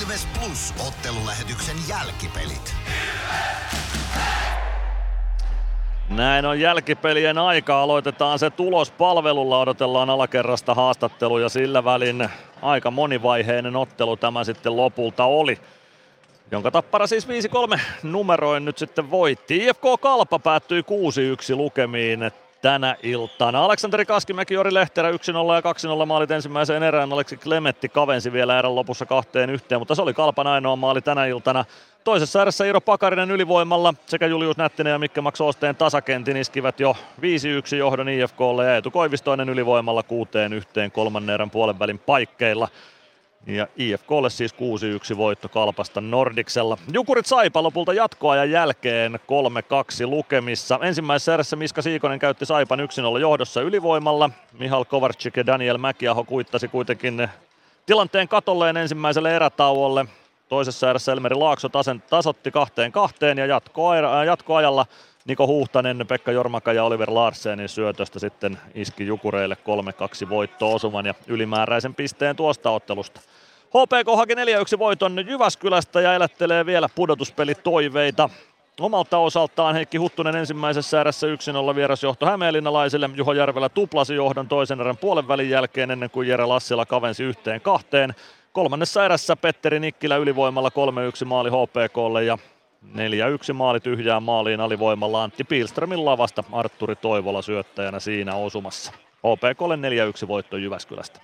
Ilves 0.00 0.28
Plus 0.38 0.74
ottelulähetyksen 0.86 1.76
jälkipelit. 1.88 2.74
Näin 6.08 6.46
on 6.46 6.60
jälkipelien 6.60 7.38
aika. 7.38 7.82
Aloitetaan 7.82 8.38
se 8.38 8.50
tulospalvelulla. 8.50 9.60
Odotellaan 9.60 10.10
alakerrasta 10.10 10.74
haastattelu 10.74 11.38
ja 11.38 11.48
sillä 11.48 11.84
välin 11.84 12.28
aika 12.62 12.90
monivaiheinen 12.90 13.76
ottelu 13.76 14.16
tämä 14.16 14.44
sitten 14.44 14.76
lopulta 14.76 15.24
oli. 15.24 15.58
Jonka 16.50 16.70
tappara 16.70 17.06
siis 17.06 17.28
5-3 17.28 17.30
numeroin 18.02 18.64
nyt 18.64 18.78
sitten 18.78 19.10
voitti. 19.10 19.56
IFK 19.56 19.82
Kalpa 20.00 20.38
päättyi 20.38 20.82
6-1 21.52 21.56
lukemiin 21.56 22.30
tänä 22.62 22.96
iltana. 23.02 23.64
Aleksanteri 23.64 24.06
Kaskimäki, 24.06 24.54
Jori 24.54 24.74
Lehterä 24.74 25.10
1-0 25.10 25.14
ja 25.14 26.02
2-0 26.02 26.06
maalit 26.06 26.30
ensimmäiseen 26.30 26.82
erään. 26.82 27.12
Aleksi 27.12 27.36
Klemetti 27.36 27.88
kavensi 27.88 28.32
vielä 28.32 28.58
erän 28.58 28.74
lopussa 28.74 29.06
kahteen 29.06 29.50
yhteen, 29.50 29.80
mutta 29.80 29.94
se 29.94 30.02
oli 30.02 30.14
Kalpan 30.14 30.46
ainoa 30.46 30.76
maali 30.76 31.02
tänä 31.02 31.26
iltana. 31.26 31.64
Toisessa 32.04 32.42
erässä 32.42 32.64
Iiro 32.64 32.80
Pakarinen 32.80 33.30
ylivoimalla 33.30 33.94
sekä 34.06 34.26
Julius 34.26 34.56
Nättinen 34.56 34.90
ja 34.90 34.98
Mikke 34.98 35.20
Max 35.20 35.40
Oosteen 35.40 35.76
tasakentin 35.76 36.36
iskivät 36.36 36.80
jo 36.80 36.96
5-1 37.20 37.76
johdon 37.76 38.08
IFKlle 38.08 38.64
ja 38.64 38.74
Eetu 38.74 38.90
Koivistoinen 38.90 39.48
ylivoimalla 39.48 40.02
kuuteen 40.02 40.52
yhteen 40.52 40.92
kolmannen 40.92 41.34
erän 41.34 41.50
puolen 41.50 41.78
välin 41.78 41.98
paikkeilla. 41.98 42.68
Ja 43.46 43.66
IFKlle 43.76 44.30
siis 44.30 44.54
6-1 45.14 45.16
voitto 45.16 45.48
Kalpasta 45.48 46.00
Nordiksella. 46.00 46.78
Jukurit 46.92 47.26
Saipa 47.26 47.62
lopulta 47.62 47.92
jatkoajan 47.92 48.50
jälkeen 48.50 49.14
3-2 49.14 50.06
lukemissa. 50.06 50.78
Ensimmäisessä 50.82 51.34
erässä 51.34 51.56
Miska 51.56 51.82
Siikonen 51.82 52.18
käytti 52.18 52.46
Saipan 52.46 52.78
1-0 53.16 53.20
johdossa 53.20 53.60
ylivoimalla. 53.60 54.30
Mihal 54.58 54.84
Kovarczyk 54.84 55.36
ja 55.36 55.46
Daniel 55.46 55.78
Mäkiaho 55.78 56.24
kuittasi 56.24 56.68
kuitenkin 56.68 57.28
tilanteen 57.86 58.28
katolleen 58.28 58.76
ensimmäiselle 58.76 59.36
erätauolle. 59.36 60.06
Toisessa 60.48 60.90
erässä 60.90 61.12
Elmeri 61.12 61.34
Laakso 61.34 61.68
tasotti 62.10 62.50
kahteen 62.50 62.92
kahteen 62.92 63.38
ja 63.38 63.46
jatkoa, 63.46 63.96
jatkoajalla 64.24 64.86
Niko 65.26 65.46
Huhtanen, 65.46 66.06
Pekka 66.08 66.32
Jormaka 66.32 66.72
ja 66.72 66.84
Oliver 66.84 67.10
Larsenin 67.10 67.68
syötöstä 67.68 68.18
sitten 68.18 68.58
iski 68.74 69.06
Jukureille 69.06 69.56
3-2 70.24 70.28
voitto 70.28 70.74
osuman 70.74 71.06
ja 71.06 71.14
ylimääräisen 71.26 71.94
pisteen 71.94 72.36
tuosta 72.36 72.70
ottelusta. 72.70 73.20
HPK 73.68 74.16
haki 74.16 74.34
4-1 74.34 74.38
voiton 74.78 75.26
Jyväskylästä 75.26 76.00
ja 76.00 76.14
elättelee 76.14 76.66
vielä 76.66 76.88
pudotuspelitoiveita. 76.94 78.30
Omalta 78.80 79.18
osaltaan 79.18 79.74
Heikki 79.74 79.98
Huttunen 79.98 80.36
ensimmäisessä 80.36 81.00
erässä 81.00 81.26
1-0 81.72 81.74
vierasjohto 81.74 82.26
Hämeenlinnalaisille. 82.26 83.10
Juho 83.14 83.32
Järvelä 83.32 83.68
tuplasi 83.68 84.14
johdon 84.14 84.48
toisen 84.48 84.80
erän 84.80 84.96
puolen 84.96 85.28
välin 85.28 85.50
jälkeen 85.50 85.90
ennen 85.90 86.10
kuin 86.10 86.28
Jere 86.28 86.44
Lassila 86.44 86.86
kavensi 86.86 87.24
yhteen 87.24 87.60
kahteen. 87.60 88.14
Kolmannessa 88.52 89.04
erässä 89.04 89.36
Petteri 89.36 89.80
Nikkilä 89.80 90.16
ylivoimalla 90.16 90.70
3-1 91.22 91.24
maali 91.24 91.50
HPKlle 91.50 92.24
ja 92.24 92.38
4-1 92.94 93.52
maali 93.52 93.80
tyhjään 93.80 94.22
maaliin 94.22 94.60
alivoimalla 94.60 95.22
Antti 95.22 95.44
Pilströmin 95.44 96.04
lavasta 96.04 96.44
Arturi 96.52 96.96
Toivola 96.96 97.42
syöttäjänä 97.42 98.00
siinä 98.00 98.34
osumassa. 98.34 98.92
HPKlle 99.16 99.76
4-1 100.24 100.28
voitto 100.28 100.56
Jyväskylästä. 100.56 101.20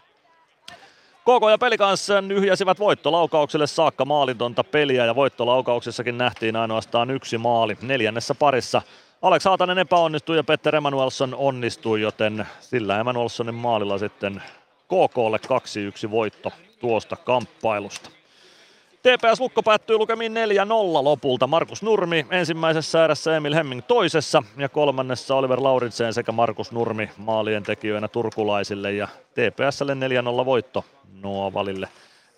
KK 1.22 1.50
ja 1.50 1.58
peli 1.58 1.78
kanssa 1.78 2.20
nyhjäsivät 2.20 2.78
voittolaukaukselle 2.78 3.66
saakka 3.66 4.04
maalintonta 4.04 4.64
peliä 4.64 5.06
ja 5.06 5.14
voittolaukauksessakin 5.14 6.18
nähtiin 6.18 6.56
ainoastaan 6.56 7.10
yksi 7.10 7.38
maali 7.38 7.76
neljännessä 7.82 8.34
parissa. 8.34 8.82
Alex 9.22 9.44
Haatanen 9.44 9.78
epäonnistui 9.78 10.36
ja 10.36 10.44
Petter 10.44 10.76
Emanuelsson 10.76 11.34
onnistui, 11.34 12.00
joten 12.00 12.46
sillä 12.60 13.00
Emanuelssonin 13.00 13.54
maalilla 13.54 13.98
sitten 13.98 14.42
KKlle 14.84 15.40
2-1 16.06 16.10
voitto 16.10 16.52
tuosta 16.80 17.16
kamppailusta. 17.16 18.10
TPS 19.02 19.40
Lukko 19.40 19.62
päättyy 19.62 19.98
lukemiin 19.98 20.32
4-0 20.32 20.36
lopulta. 21.04 21.46
Markus 21.46 21.82
Nurmi 21.82 22.26
ensimmäisessä 22.30 23.04
erässä, 23.04 23.36
Emil 23.36 23.54
Hemming 23.54 23.82
toisessa 23.88 24.42
ja 24.58 24.68
kolmannessa 24.68 25.34
Oliver 25.34 25.62
Lauritsen 25.62 26.14
sekä 26.14 26.32
Markus 26.32 26.72
Nurmi 26.72 27.10
maalien 27.16 27.62
tekijöinä 27.62 28.08
turkulaisille 28.08 28.92
ja 28.92 29.08
TPSlle 29.30 29.94
4-0 30.42 30.44
voitto 30.44 30.84
Noavalille. 31.22 31.88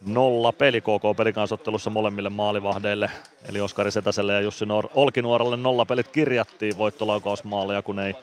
Nolla 0.06 0.52
peli 0.52 0.80
KK 0.80 1.16
pelikansottelussa 1.16 1.90
molemmille 1.90 2.30
maalivahdeille, 2.30 3.10
eli 3.48 3.60
Oskari 3.60 3.90
Setäselle 3.90 4.32
ja 4.32 4.40
Jussi 4.40 4.64
Nor- 4.64 4.90
Olkinuoralle 4.94 5.56
nolla 5.56 5.84
pelit 5.84 6.08
kirjattiin 6.08 6.78
voittolaukausmaaleja, 6.78 7.82
kun 7.82 7.98
ei 7.98 8.14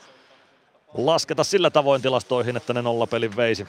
lasketa 0.93 1.43
sillä 1.43 1.69
tavoin 1.69 2.01
tilastoihin, 2.01 2.57
että 2.57 2.73
ne 2.73 2.81
nolla 2.81 3.07
pelin 3.07 3.35
veisi 3.35 3.67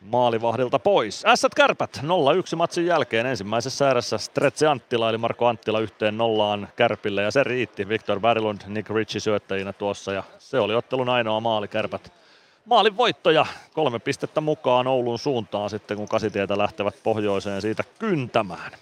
maalivahdilta 0.00 0.78
pois. 0.78 1.24
Ässät 1.26 1.54
kärpät 1.54 2.00
0-1 2.02 2.56
matsin 2.56 2.86
jälkeen 2.86 3.26
ensimmäisessä 3.26 3.90
erässä 3.90 4.18
Stretsi 4.18 4.66
Anttila 4.66 5.10
eli 5.10 5.18
Marko 5.18 5.46
Anttila 5.46 5.80
yhteen 5.80 6.18
nollaan 6.18 6.68
kärpille 6.76 7.22
ja 7.22 7.30
se 7.30 7.44
riitti. 7.44 7.88
Victor 7.88 8.20
Barilund, 8.20 8.60
Nick 8.66 8.90
Ritchie 8.90 9.20
syöttäjinä 9.20 9.72
tuossa 9.72 10.12
ja 10.12 10.22
se 10.38 10.60
oli 10.60 10.74
ottelun 10.74 11.08
ainoa 11.08 11.40
maali 11.40 11.68
kärpät. 11.68 12.12
Maalin 12.64 12.96
voittoja 12.96 13.46
kolme 13.72 13.98
pistettä 13.98 14.40
mukaan 14.40 14.86
Oulun 14.86 15.18
suuntaan 15.18 15.70
sitten 15.70 15.96
kun 15.96 16.08
kasitietä 16.08 16.58
lähtevät 16.58 16.94
pohjoiseen 17.02 17.62
siitä 17.62 17.84
kyntämään. 17.98 18.72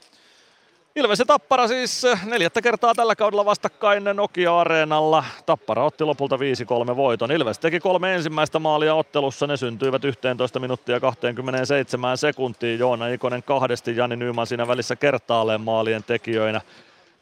Ilves 0.96 1.18
ja 1.18 1.24
Tappara 1.24 1.68
siis 1.68 2.04
eh, 2.04 2.24
neljättä 2.24 2.62
kertaa 2.62 2.94
tällä 2.94 3.16
kaudella 3.16 3.44
vastakkain 3.44 4.04
Nokia-areenalla. 4.14 5.24
Tappara 5.46 5.84
otti 5.84 6.04
lopulta 6.04 6.36
5-3 6.36 6.96
voiton. 6.96 7.32
Ilves 7.32 7.58
teki 7.58 7.80
kolme 7.80 8.14
ensimmäistä 8.14 8.58
maalia 8.58 8.94
ottelussa. 8.94 9.46
Ne 9.46 9.56
syntyivät 9.56 10.04
11 10.04 10.60
minuuttia 10.60 11.00
27 11.00 12.18
sekuntiin. 12.18 12.78
Joona 12.78 13.08
Ikonen 13.08 13.42
kahdesti, 13.42 13.96
Jani 13.96 14.16
Nyyman 14.16 14.46
siinä 14.46 14.68
välissä 14.68 14.96
kertaalleen 14.96 15.60
maalien 15.60 16.04
tekijöinä. 16.04 16.60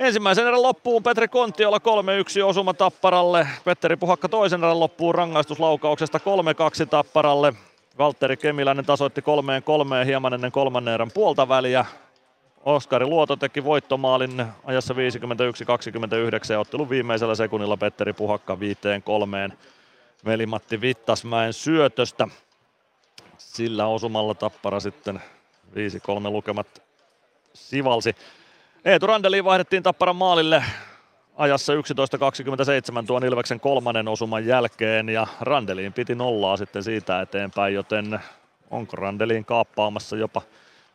Ensimmäisen 0.01 0.47
erän 0.47 0.63
loppuun 0.63 1.03
Petri 1.03 1.29
Kontiola 1.29 1.79
3-1 1.79 2.45
osuma 2.45 2.75
Tapparalle. 2.75 3.47
Petteri 3.65 3.97
Puhakka 3.97 4.29
toisen 4.29 4.65
erän 4.65 4.81
loppuun 4.81 5.15
rangaistuslaukauksesta 5.15 6.19
3-2 6.85 6.87
Tapparalle. 6.87 7.53
Valtteri 7.99 8.37
Kemiläinen 8.37 8.87
tasoitti 8.87 9.23
kolmeen 9.23 9.63
kolmeen 9.63 10.07
hieman 10.07 10.35
ennen 10.35 10.53
kolmannen 10.53 10.95
erän 10.95 11.11
puolta 11.15 11.49
väliä. 11.49 11.85
Oskari 12.65 13.07
Luoto 13.07 13.37
teki 13.37 13.65
voittomaalin 13.65 14.47
ajassa 14.65 14.95
51-29 14.95 14.97
ja 16.53 16.61
ottelun 16.61 16.91
viimeisellä 16.91 17.35
sekunnilla 17.35 17.77
Petteri 17.77 18.13
Puhakka 18.13 18.61
viiteen 18.61 19.03
kolmeen 19.03 19.53
Veli-Matti 20.25 20.81
Vittasmäen 20.81 21.53
syötöstä. 21.53 22.29
Sillä 23.39 23.87
osumalla 23.87 24.35
Tappara 24.35 24.81
sitten 24.81 25.23
5-3 25.71 26.31
lukemat 26.31 26.83
sivalsi. 27.55 28.15
Eetu 28.85 29.07
Randeliin 29.07 29.45
vaihdettiin 29.45 29.83
Tapparan 29.83 30.17
maalille 30.17 30.65
ajassa 31.37 31.73
11.27 31.73 31.81
tuon 33.07 33.25
Ilveksen 33.25 33.61
kolmannen 33.61 34.09
osuman 34.09 34.47
jälkeen 34.47 35.09
ja 35.09 35.27
Randeliin 35.41 35.93
piti 35.93 36.15
nollaa 36.15 36.57
sitten 36.57 36.83
siitä 36.83 37.21
eteenpäin, 37.21 37.75
joten 37.75 38.21
onko 38.71 38.97
Randeliin 38.97 39.45
kaappaamassa 39.45 40.17
jopa 40.17 40.43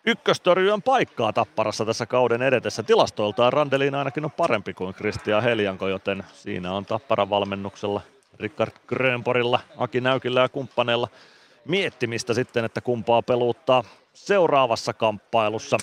ykköstorjujen 0.08 0.82
paikkaa 0.82 1.34
Tapparassa 1.34 1.86
tässä 1.86 2.06
kauden 2.06 2.42
edetessä. 2.42 2.84
Tilastoiltaan 2.84 3.53
Randelin 3.53 3.95
ainakin 3.95 4.26
on 4.26 4.32
parempi 4.32 4.74
kuin 4.74 4.94
Kristian 4.94 5.44
Heljanko, 5.44 5.88
joten 5.88 6.24
siinä 6.34 6.74
on 6.74 6.86
Tapparan 6.86 7.30
valmennuksella 7.30 8.02
Rickard 8.40 8.72
Grönporilla, 8.88 9.60
Aki 9.77 10.02
Näykillä 10.02 10.42
ja 10.42 10.50
kumppaneilla 10.50 11.08
miettimistä 11.66 12.34
sitten, 12.34 12.66
että 12.66 12.82
kumpaa 12.82 13.22
peluuttaa 13.22 13.84
seuraavassa 14.14 14.94
kamppailussa. 14.94 15.77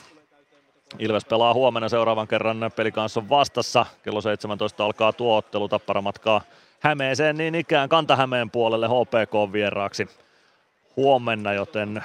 Ilves 0.99 1.25
pelaa 1.25 1.55
huomenna 1.55 1.89
seuraavan 1.89 2.29
kerran 2.29 2.71
pelikanssa 2.77 3.29
vastassa. 3.29 3.87
Kello 4.03 4.21
17 4.21 4.85
alkaa 4.85 5.13
tuo 5.13 5.37
ottelu 5.37 5.69
Tappara 5.69 6.03
matkaa 6.03 6.41
Hämeeseen 6.81 7.37
niin 7.37 7.55
ikään 7.55 7.89
Kantahämeen 7.89 8.51
puolelle 8.51 8.89
HPK 8.89 9.53
vieraaksi 9.53 10.09
huomenna, 10.97 11.53
joten 11.53 12.05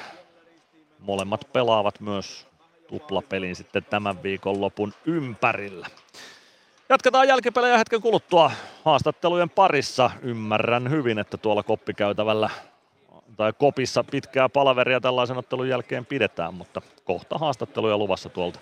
molemmat 1.00 1.48
pelaavat 1.54 2.00
myös 2.00 2.48
tuplapelin 2.88 3.56
sitten 3.56 3.86
tämän 3.90 4.24
viikon 4.24 4.62
lopun 4.62 4.94
ympärillä. 5.06 5.88
Jatketaan 6.90 7.28
jälkipelejä 7.28 7.78
hetken 7.78 8.02
kuluttua 8.02 8.52
haastattelujen 8.86 9.50
parissa. 9.50 10.12
Ymmärrän 10.22 10.90
hyvin, 10.90 11.20
että 11.20 11.38
tuolla 11.38 11.64
koppikäytävällä 11.64 12.50
tai 13.38 13.54
kopissa 13.54 14.04
pitkää 14.04 14.50
palaveria 14.50 15.00
tällaisen 15.00 15.38
ottelun 15.38 15.70
jälkeen 15.70 16.06
pidetään, 16.06 16.54
mutta 16.54 16.82
kohta 17.04 17.38
haastatteluja 17.38 17.98
luvassa 17.98 18.30
tuolta 18.30 18.60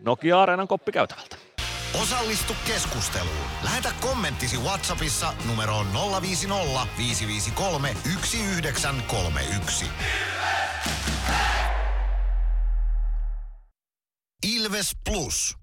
Nokia 0.00 0.42
Areenan 0.42 0.68
koppikäytävältä. 0.68 1.36
Osallistu 1.94 2.56
keskusteluun. 2.66 3.46
Lähetä 3.62 3.92
kommenttisi 4.00 4.56
Whatsappissa 4.56 5.34
numeroon 5.44 5.86
050 6.22 6.86
553 6.98 7.94
1931. 7.94 9.86
Ilves 14.46 14.90
Plus. 15.04 15.56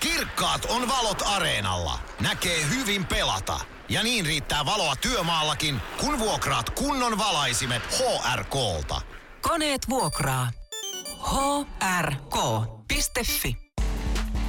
Kirkkaat 0.00 0.64
on 0.64 0.88
valot 0.88 1.22
areenalla. 1.26 1.98
Näkee 2.20 2.68
hyvin 2.68 3.06
pelata. 3.06 3.60
Ja 3.88 4.02
niin 4.02 4.26
riittää 4.26 4.64
valoa 4.64 4.96
työmaallakin, 4.96 5.80
kun 6.00 6.18
vuokraat 6.18 6.70
kunnon 6.70 7.18
valaisimet 7.18 7.82
HRKlta. 7.82 9.00
Koneet 9.40 9.88
vuokraa. 9.88 10.50
hrk.fi 12.00 13.67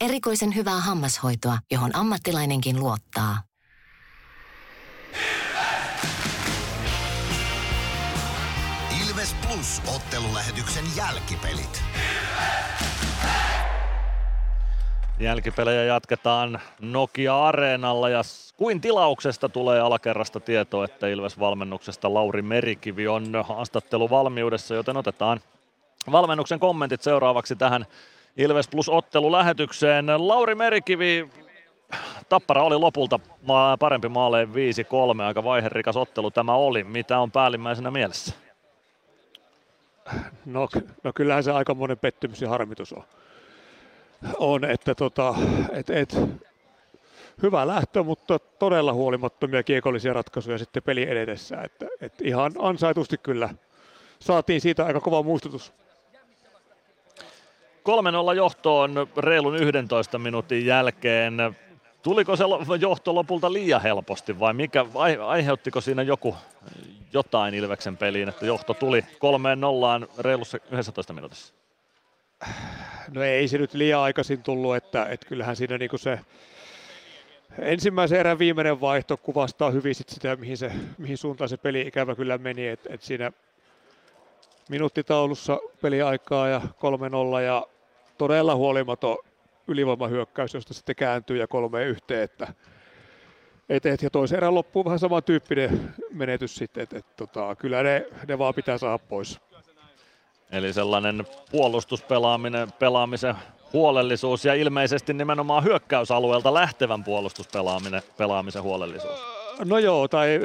Erikoisen 0.00 0.54
hyvää 0.54 0.80
hammashoitoa, 0.80 1.58
johon 1.70 1.96
ammattilainenkin 1.96 2.80
luottaa. 2.80 3.42
Ilves 9.08 9.36
Plus 9.46 9.82
ottelulähetyksen 9.96 10.84
jälkipelit. 10.96 11.82
Jälkipelejä 15.20 15.84
jatketaan 15.84 16.60
Nokia-areenalla 16.80 18.08
ja 18.08 18.22
kuin 18.56 18.80
tilauksesta 18.80 19.48
tulee 19.48 19.80
alakerrasta 19.80 20.40
tietoa, 20.40 20.84
että 20.84 21.08
Ilves-valmennuksesta 21.08 22.14
Lauri 22.14 22.42
Merikivi 22.42 23.08
on 23.08 23.32
haastatteluvalmiudessa, 23.44 24.74
joten 24.74 24.96
otetaan 24.96 25.40
valmennuksen 26.12 26.60
kommentit 26.60 27.02
seuraavaksi 27.02 27.56
tähän 27.56 27.86
Ilves 28.36 28.68
Plus 28.68 28.88
ottelulähetykseen. 28.88 30.06
Lauri 30.18 30.54
Merikivi, 30.54 31.28
Tappara 32.28 32.62
oli 32.62 32.76
lopulta 32.76 33.20
parempi 33.78 34.08
maaleen 34.08 34.48
5-3, 34.48 35.22
aika 35.22 35.44
vaiherikas 35.44 35.96
ottelu 35.96 36.30
tämä 36.30 36.54
oli. 36.54 36.84
Mitä 36.84 37.18
on 37.18 37.30
päällimmäisenä 37.30 37.90
mielessä? 37.90 38.34
No, 40.46 40.68
no 41.02 41.12
kyllähän 41.14 41.44
se 41.44 41.52
aika 41.52 41.74
monen 41.74 41.98
pettymys 41.98 42.42
ja 42.42 42.48
harmitus 42.48 42.92
on. 42.92 43.04
On, 44.38 44.64
että 44.64 44.94
tota, 44.94 45.34
et, 45.72 45.90
et, 45.90 46.16
hyvä 47.42 47.66
lähtö, 47.66 48.02
mutta 48.02 48.38
todella 48.38 48.92
huolimattomia 48.92 49.62
kiekollisia 49.62 50.12
ratkaisuja 50.12 50.58
sitten 50.58 50.82
peli 50.82 51.10
edetessä. 51.10 51.62
Että, 51.62 51.86
et 52.00 52.12
ihan 52.22 52.52
ansaitusti 52.58 53.18
kyllä 53.18 53.48
saatiin 54.18 54.60
siitä 54.60 54.86
aika 54.86 55.00
kova 55.00 55.22
muistutus. 55.22 55.72
3-0 58.32 58.36
johtoon 58.36 59.06
reilun 59.16 59.56
11 59.56 60.18
minuutin 60.18 60.66
jälkeen. 60.66 61.34
Tuliko 62.02 62.36
se 62.36 62.44
johto 62.80 63.14
lopulta 63.14 63.52
liian 63.52 63.82
helposti 63.82 64.40
vai 64.40 64.54
mikä, 64.54 64.86
aiheuttiko 65.26 65.80
siinä 65.80 66.02
joku 66.02 66.36
jotain 67.12 67.54
Ilveksen 67.54 67.96
peliin, 67.96 68.28
että 68.28 68.46
johto 68.46 68.74
tuli 68.74 69.04
kolmeen 69.18 69.60
nollaan 69.60 70.08
reilussa 70.18 70.58
11 70.70 71.12
minuutissa? 71.12 71.54
No 73.14 73.22
ei 73.22 73.48
se 73.48 73.58
nyt 73.58 73.74
liian 73.74 74.00
aikaisin 74.00 74.42
tullut, 74.42 74.76
että, 74.76 75.06
että 75.06 75.26
kyllähän 75.26 75.56
siinä 75.56 75.78
niinku 75.78 75.98
se 75.98 76.20
ensimmäisen 77.58 78.18
erän 78.18 78.38
viimeinen 78.38 78.80
vaihto 78.80 79.16
kuvastaa 79.16 79.70
hyvin 79.70 79.94
sit 79.94 80.08
sitä, 80.08 80.36
mihin, 80.36 80.56
se, 80.56 80.72
mihin 80.98 81.18
suuntaan 81.18 81.48
se 81.48 81.56
peli 81.56 81.80
ikävä 81.80 82.14
kyllä 82.14 82.38
meni, 82.38 82.68
että 82.68 82.88
et 82.92 83.02
siinä 83.02 83.32
minuuttitaulussa 84.72 85.58
peliaikaa 85.82 86.48
ja 86.48 86.60
3-0 87.38 87.40
ja 87.40 87.66
todella 88.18 88.54
huolimaton 88.54 89.18
ylivoimahyökkäys, 89.68 90.54
josta 90.54 90.74
sitten 90.74 90.96
kääntyy 90.96 91.36
ja 91.36 91.46
kolme 91.46 91.84
yhteen, 91.84 92.22
että 92.22 92.54
et, 93.68 94.02
ja 94.02 94.10
toisen 94.10 94.36
erän 94.36 94.54
loppuu 94.54 94.84
vähän 94.84 94.98
samantyyppinen 94.98 95.94
menetys 96.12 96.54
sitten, 96.54 96.82
että 96.82 96.98
et, 96.98 97.16
tota, 97.16 97.56
kyllä 97.56 97.82
ne, 97.82 98.06
ne 98.28 98.38
vaan 98.38 98.54
pitää 98.54 98.78
saada 98.78 98.98
pois. 98.98 99.40
Eli 100.52 100.72
sellainen 100.72 101.26
puolustuspelaaminen, 101.50 102.72
pelaamisen 102.78 103.34
huolellisuus 103.72 104.44
ja 104.44 104.54
ilmeisesti 104.54 105.14
nimenomaan 105.14 105.64
hyökkäysalueelta 105.64 106.54
lähtevän 106.54 107.04
puolustuspelaaminen, 107.04 108.02
pelaamisen 108.16 108.62
huolellisuus. 108.62 109.41
No 109.64 109.78
joo, 109.78 110.08
tai 110.08 110.40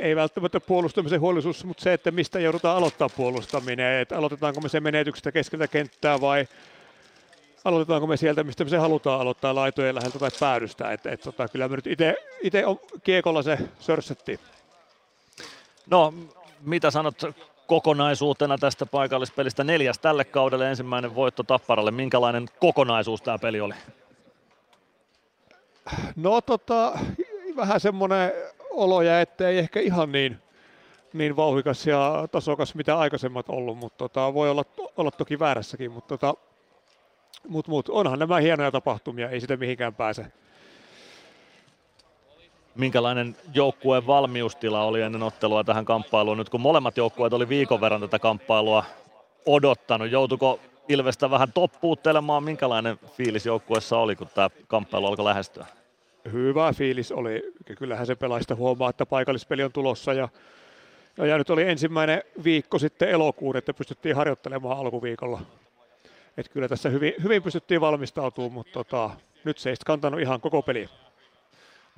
ei 0.00 0.16
välttämättä 0.16 0.60
puolustamisen 0.60 1.20
huolisuus, 1.20 1.64
mutta 1.64 1.82
se, 1.82 1.92
että 1.92 2.10
mistä 2.10 2.40
joudutaan 2.40 2.76
aloittaa 2.76 3.08
puolustaminen, 3.08 4.00
että 4.00 4.18
aloitetaanko 4.18 4.60
me 4.60 4.68
se 4.68 4.80
menetyksestä 4.80 5.32
keskeltä 5.32 5.68
kenttää 5.68 6.20
vai 6.20 6.48
aloitetaanko 7.64 8.06
me 8.06 8.16
sieltä, 8.16 8.44
mistä 8.44 8.64
me 8.64 8.70
se 8.70 8.76
halutaan 8.76 9.20
aloittaa 9.20 9.54
laitojen 9.54 9.94
läheltä 9.94 10.18
tai 10.18 10.30
päädystä. 10.40 10.92
Et, 10.92 11.06
et, 11.06 11.20
tota, 11.20 11.48
kyllä 11.48 11.68
me 11.68 11.76
nyt 11.76 11.86
itse 12.42 12.66
on 12.66 12.80
kiekolla 13.02 13.42
se 13.42 13.58
sörssettiin. 13.80 14.38
No, 15.90 16.14
mitä 16.60 16.90
sanot 16.90 17.22
kokonaisuutena 17.66 18.58
tästä 18.58 18.86
paikallispelistä 18.86 19.64
neljäs 19.64 19.98
tälle 19.98 20.24
kaudelle 20.24 20.70
ensimmäinen 20.70 21.14
voitto 21.14 21.42
Tapparalle. 21.42 21.90
Minkälainen 21.90 22.48
kokonaisuus 22.58 23.22
tämä 23.22 23.38
peli 23.38 23.60
oli? 23.60 23.74
No 26.16 26.40
tota, 26.40 26.98
vähän 27.60 27.80
semmoinen 27.80 28.32
oloja, 28.70 29.20
että 29.20 29.48
ei 29.48 29.58
ehkä 29.58 29.80
ihan 29.80 30.12
niin, 30.12 30.38
niin 31.12 31.36
vauhikas 31.36 31.86
ja 31.86 32.28
tasokas 32.32 32.74
mitä 32.74 32.98
aikaisemmat 32.98 33.48
ollut, 33.48 33.78
mutta 33.78 33.98
tota, 33.98 34.34
voi 34.34 34.50
olla, 34.50 34.64
olla 34.96 35.10
toki 35.10 35.38
väärässäkin, 35.38 35.92
mutta 35.92 36.18
tota, 36.18 36.34
mut, 37.48 37.68
mut, 37.68 37.88
onhan 37.88 38.18
nämä 38.18 38.38
hienoja 38.38 38.70
tapahtumia, 38.70 39.30
ei 39.30 39.40
sitä 39.40 39.56
mihinkään 39.56 39.94
pääse. 39.94 40.26
Minkälainen 42.74 43.36
joukkueen 43.54 44.06
valmiustila 44.06 44.84
oli 44.84 45.02
ennen 45.02 45.22
ottelua 45.22 45.64
tähän 45.64 45.84
kamppailuun, 45.84 46.38
nyt 46.38 46.48
kun 46.48 46.60
molemmat 46.60 46.96
joukkueet 46.96 47.32
oli 47.32 47.48
viikon 47.48 47.80
verran 47.80 48.00
tätä 48.00 48.18
kamppailua 48.18 48.84
odottanut, 49.46 50.10
joutuiko 50.10 50.60
Ilvestä 50.88 51.30
vähän 51.30 51.52
toppuuttelemaan, 51.52 52.44
minkälainen 52.44 52.98
fiilis 53.16 53.46
joukkueessa 53.46 53.98
oli, 53.98 54.16
kun 54.16 54.28
tämä 54.34 54.50
kamppailu 54.68 55.06
alkoi 55.06 55.24
lähestyä? 55.24 55.66
Hyvä 56.32 56.72
fiilis 56.72 57.12
oli. 57.12 57.52
Kyllähän 57.78 58.06
se 58.06 58.14
pelaista 58.14 58.54
huomaa, 58.54 58.90
että 58.90 59.06
paikallispeli 59.06 59.62
on 59.62 59.72
tulossa 59.72 60.12
ja, 60.12 60.28
ja 61.16 61.38
nyt 61.38 61.50
oli 61.50 61.62
ensimmäinen 61.62 62.22
viikko 62.44 62.78
sitten 62.78 63.08
elokuun, 63.08 63.56
että 63.56 63.74
pystyttiin 63.74 64.16
harjoittelemaan 64.16 64.78
alkuviikolla. 64.78 65.40
Et 66.36 66.48
kyllä 66.48 66.68
tässä 66.68 66.88
hyvin, 66.88 67.14
hyvin 67.22 67.42
pystyttiin 67.42 67.80
valmistautumaan, 67.80 68.52
mutta 68.52 68.72
tota, 68.72 69.10
nyt 69.44 69.58
se 69.58 69.70
ei 69.70 69.76
kantanut 69.86 70.20
ihan 70.20 70.40
koko 70.40 70.62
peli. 70.62 70.88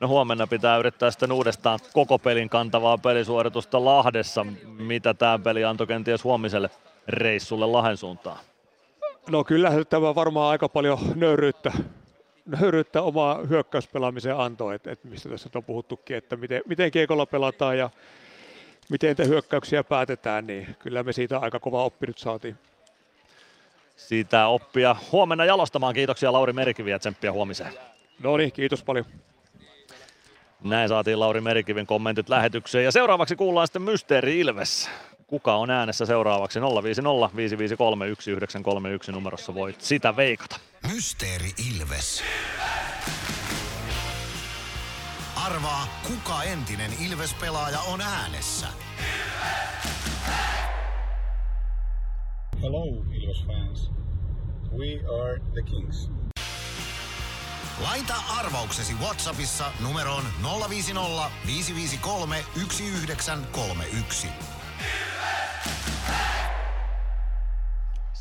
No 0.00 0.08
huomenna 0.08 0.46
pitää 0.46 0.76
yrittää 0.76 1.10
sitten 1.10 1.32
uudestaan 1.32 1.78
koko 1.92 2.18
pelin 2.18 2.48
kantavaa 2.48 2.98
pelisuoritusta 2.98 3.84
Lahdessa. 3.84 4.46
Mitä 4.66 5.14
tämä 5.14 5.38
peli 5.38 5.64
antoi 5.64 5.86
kenties 5.86 6.24
huomiselle 6.24 6.70
reissulle 7.08 7.66
Lahden 7.66 7.96
suuntaan? 7.96 8.38
No 9.30 9.44
kyllä 9.44 9.70
tämä 9.88 10.14
varmaan 10.14 10.50
aika 10.50 10.68
paljon 10.68 10.98
nöyryyttä, 11.14 11.72
nöyryyttä 12.46 13.02
omaa 13.02 13.38
hyökkäyspelaamiseen 13.38 14.36
antoi, 14.36 14.74
että, 14.74 14.92
että 14.92 15.08
mistä 15.08 15.28
tässä 15.28 15.50
on 15.54 15.64
puhuttukin, 15.64 16.16
että 16.16 16.36
miten, 16.36 16.62
miten 16.66 16.90
kiekolla 16.90 17.26
pelataan 17.26 17.78
ja 17.78 17.90
miten 18.88 19.16
te 19.16 19.26
hyökkäyksiä 19.26 19.84
päätetään, 19.84 20.46
niin 20.46 20.76
kyllä 20.78 21.02
me 21.02 21.12
siitä 21.12 21.38
aika 21.38 21.60
kova 21.60 21.84
oppi 21.84 22.06
nyt 22.06 22.18
saatiin. 22.18 22.56
Siitä 23.96 24.46
oppia 24.46 24.96
huomenna 25.12 25.44
jalostamaan. 25.44 25.94
Kiitoksia 25.94 26.32
Lauri 26.32 26.52
Merikivi 26.52 26.90
ja 26.90 26.98
tsemppiä 26.98 27.32
huomiseen. 27.32 27.72
No 28.22 28.36
niin, 28.36 28.52
kiitos 28.52 28.82
paljon. 28.82 29.04
Näin 30.64 30.88
saatiin 30.88 31.20
Lauri 31.20 31.40
Merikivin 31.40 31.86
kommentit 31.86 32.28
lähetykseen. 32.28 32.84
Ja 32.84 32.92
seuraavaksi 32.92 33.36
kuullaan 33.36 33.66
sitten 33.66 33.82
Mysteeri 33.82 34.40
Ilves. 34.40 34.90
Kuka 35.32 35.54
on 35.54 35.70
äänessä 35.70 36.06
seuraavaksi? 36.06 36.60
050 36.60 37.36
553 37.36 38.06
1931 38.06 39.12
numerossa 39.12 39.54
voit 39.54 39.80
sitä 39.80 40.16
veikata. 40.16 40.56
Mysteeri 40.94 41.50
Ilves. 41.70 42.22
Arvaa, 45.46 45.86
kuka 46.06 46.42
entinen 46.42 46.90
Ilves-pelaaja 47.06 47.80
on 47.80 48.00
äänessä. 48.00 48.66
Hello, 52.62 52.84
Ilves 53.12 53.46
fans. 53.46 53.90
We 54.78 55.00
are 55.22 55.40
the 55.52 55.62
Kings. 55.62 56.10
Laita 57.82 58.14
arvauksesi 58.38 58.94
Whatsappissa 58.94 59.64
numeroon 59.80 60.24
050 60.68 61.30
553 61.46 62.44
1931. 62.54 64.28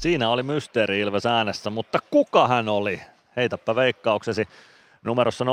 Siinä 0.02 0.30
oli 0.30 0.44
Mysteeri 0.44 1.00
Ilves 1.00 1.26
äänessä, 1.26 1.70
mutta 1.70 2.00
kuka 2.12 2.48
hän 2.48 2.70
oli? 2.70 3.02
Heitäpä 3.36 3.76
veikkauksesi 3.76 4.48
numerossa 5.04 5.46
0505531 5.46 5.50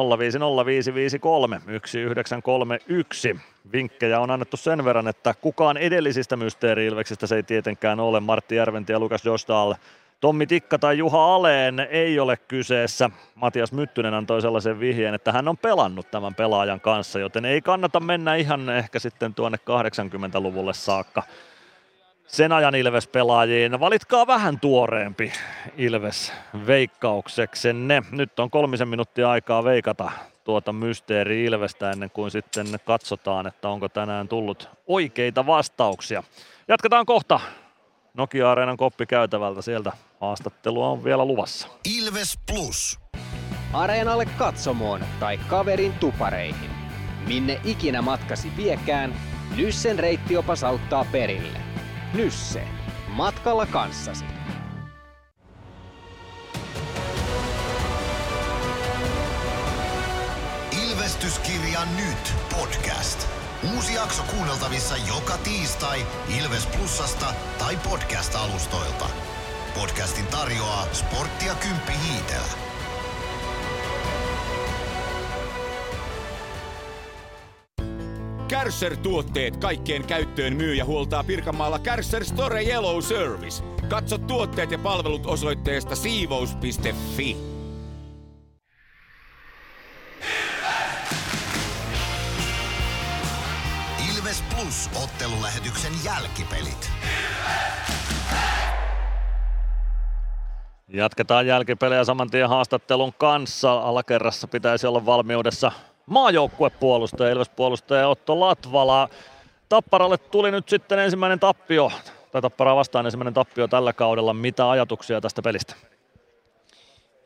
Vinkkejä 3.72 4.20
on 4.20 4.30
annettu 4.30 4.56
sen 4.56 4.84
verran, 4.84 5.08
että 5.08 5.34
kukaan 5.40 5.76
edellisistä 5.76 6.36
Mysteeri 6.36 6.88
se 7.24 7.36
ei 7.36 7.42
tietenkään 7.42 8.00
ole. 8.00 8.20
Martti 8.20 8.56
Järventi 8.56 8.92
ja 8.92 9.00
Lukas 9.00 9.24
Jostal 9.24 9.74
Tommi 10.20 10.46
Tikka 10.46 10.78
tai 10.78 10.98
Juha 10.98 11.34
Aleen 11.34 11.80
ei 11.90 12.20
ole 12.20 12.36
kyseessä. 12.36 13.10
Matias 13.34 13.72
Myttynen 13.72 14.14
antoi 14.14 14.42
sellaisen 14.42 14.80
vihjeen, 14.80 15.14
että 15.14 15.32
hän 15.32 15.48
on 15.48 15.58
pelannut 15.58 16.10
tämän 16.10 16.34
pelaajan 16.34 16.80
kanssa, 16.80 17.18
joten 17.18 17.44
ei 17.44 17.60
kannata 17.60 18.00
mennä 18.00 18.34
ihan 18.34 18.70
ehkä 18.70 18.98
sitten 18.98 19.34
tuonne 19.34 19.58
80-luvulle 19.58 20.74
saakka 20.74 21.22
sen 22.28 22.52
ajan 22.52 22.74
Ilves-pelaajiin. 22.74 23.80
Valitkaa 23.80 24.26
vähän 24.26 24.60
tuoreempi 24.60 25.32
Ilves 25.76 26.32
veikkaukseksenne. 26.66 28.02
Nyt 28.10 28.38
on 28.40 28.50
kolmisen 28.50 28.88
minuuttia 28.88 29.30
aikaa 29.30 29.64
veikata 29.64 30.10
tuota 30.44 30.72
mysteeri 30.72 31.44
Ilvestä 31.44 31.90
ennen 31.90 32.10
kuin 32.10 32.30
sitten 32.30 32.66
katsotaan, 32.84 33.46
että 33.46 33.68
onko 33.68 33.88
tänään 33.88 34.28
tullut 34.28 34.68
oikeita 34.86 35.46
vastauksia. 35.46 36.22
Jatketaan 36.68 37.06
kohta 37.06 37.40
Nokia-areenan 38.14 38.76
koppi 38.76 39.06
käytävältä. 39.06 39.62
Sieltä 39.62 39.92
haastattelua 40.20 40.88
on 40.88 41.04
vielä 41.04 41.24
luvassa. 41.24 41.68
Ilves 41.98 42.38
Plus. 42.46 42.98
Areenalle 43.72 44.26
katsomoon 44.26 45.00
tai 45.20 45.38
kaverin 45.38 45.92
tupareihin. 45.92 46.70
Minne 47.26 47.60
ikinä 47.64 48.02
matkasi 48.02 48.52
viekään, 48.56 49.14
Nyssen 49.56 49.98
reittiopas 49.98 50.64
auttaa 50.64 51.06
perille. 51.12 51.67
Nysse. 52.14 52.62
Matkalla 53.08 53.66
kanssasi. 53.66 54.24
Ilvestyskirja 60.72 61.80
nyt 61.96 62.34
podcast. 62.58 63.28
Uusi 63.74 63.94
jakso 63.94 64.22
kuunneltavissa 64.22 64.96
joka 64.96 65.36
tiistai 65.36 66.06
Ilves 66.38 66.66
Plusasta 66.66 67.34
tai 67.58 67.76
podcast-alustoilta. 67.76 69.06
Podcastin 69.74 70.26
tarjoaa 70.26 70.86
Sporttia 70.92 71.54
Kymppi 71.54 71.92
Hiitellä. 71.92 72.67
Kärsser-tuotteet 78.48 79.56
kaikkeen 79.56 80.04
käyttöön 80.04 80.56
myy 80.56 80.74
ja 80.74 80.84
huoltaa 80.84 81.24
Pirkanmaalla 81.24 81.78
Kärsser 81.78 82.24
Store 82.24 82.62
Yellow 82.64 83.00
Service. 83.00 83.64
Katso 83.88 84.18
tuotteet 84.18 84.70
ja 84.70 84.78
palvelut 84.78 85.26
osoitteesta 85.26 85.96
siivous.fi. 85.96 87.36
Ilves 94.10 94.44
Plus 94.54 94.90
ottelulähetyksen 95.04 95.92
jälkipelit. 96.04 96.90
Jatketaan 100.88 101.46
jälkipelejä 101.46 102.04
saman 102.04 102.30
tien 102.30 102.48
haastattelun 102.48 103.12
kanssa. 103.18 103.72
Alakerrassa 103.72 104.48
pitäisi 104.48 104.86
olla 104.86 105.06
valmiudessa 105.06 105.72
maajoukkuepuolustaja, 106.08 107.32
Ilves-puolustaja 107.32 108.08
Otto 108.08 108.40
Latvala. 108.40 109.08
Tapparalle 109.68 110.18
tuli 110.18 110.50
nyt 110.50 110.68
sitten 110.68 110.98
ensimmäinen 110.98 111.40
tappio, 111.40 111.92
tai 112.32 112.42
Tapparaa 112.42 112.76
vastaan 112.76 113.06
ensimmäinen 113.06 113.34
tappio 113.34 113.68
tällä 113.68 113.92
kaudella. 113.92 114.34
Mitä 114.34 114.70
ajatuksia 114.70 115.20
tästä 115.20 115.42
pelistä? 115.42 115.74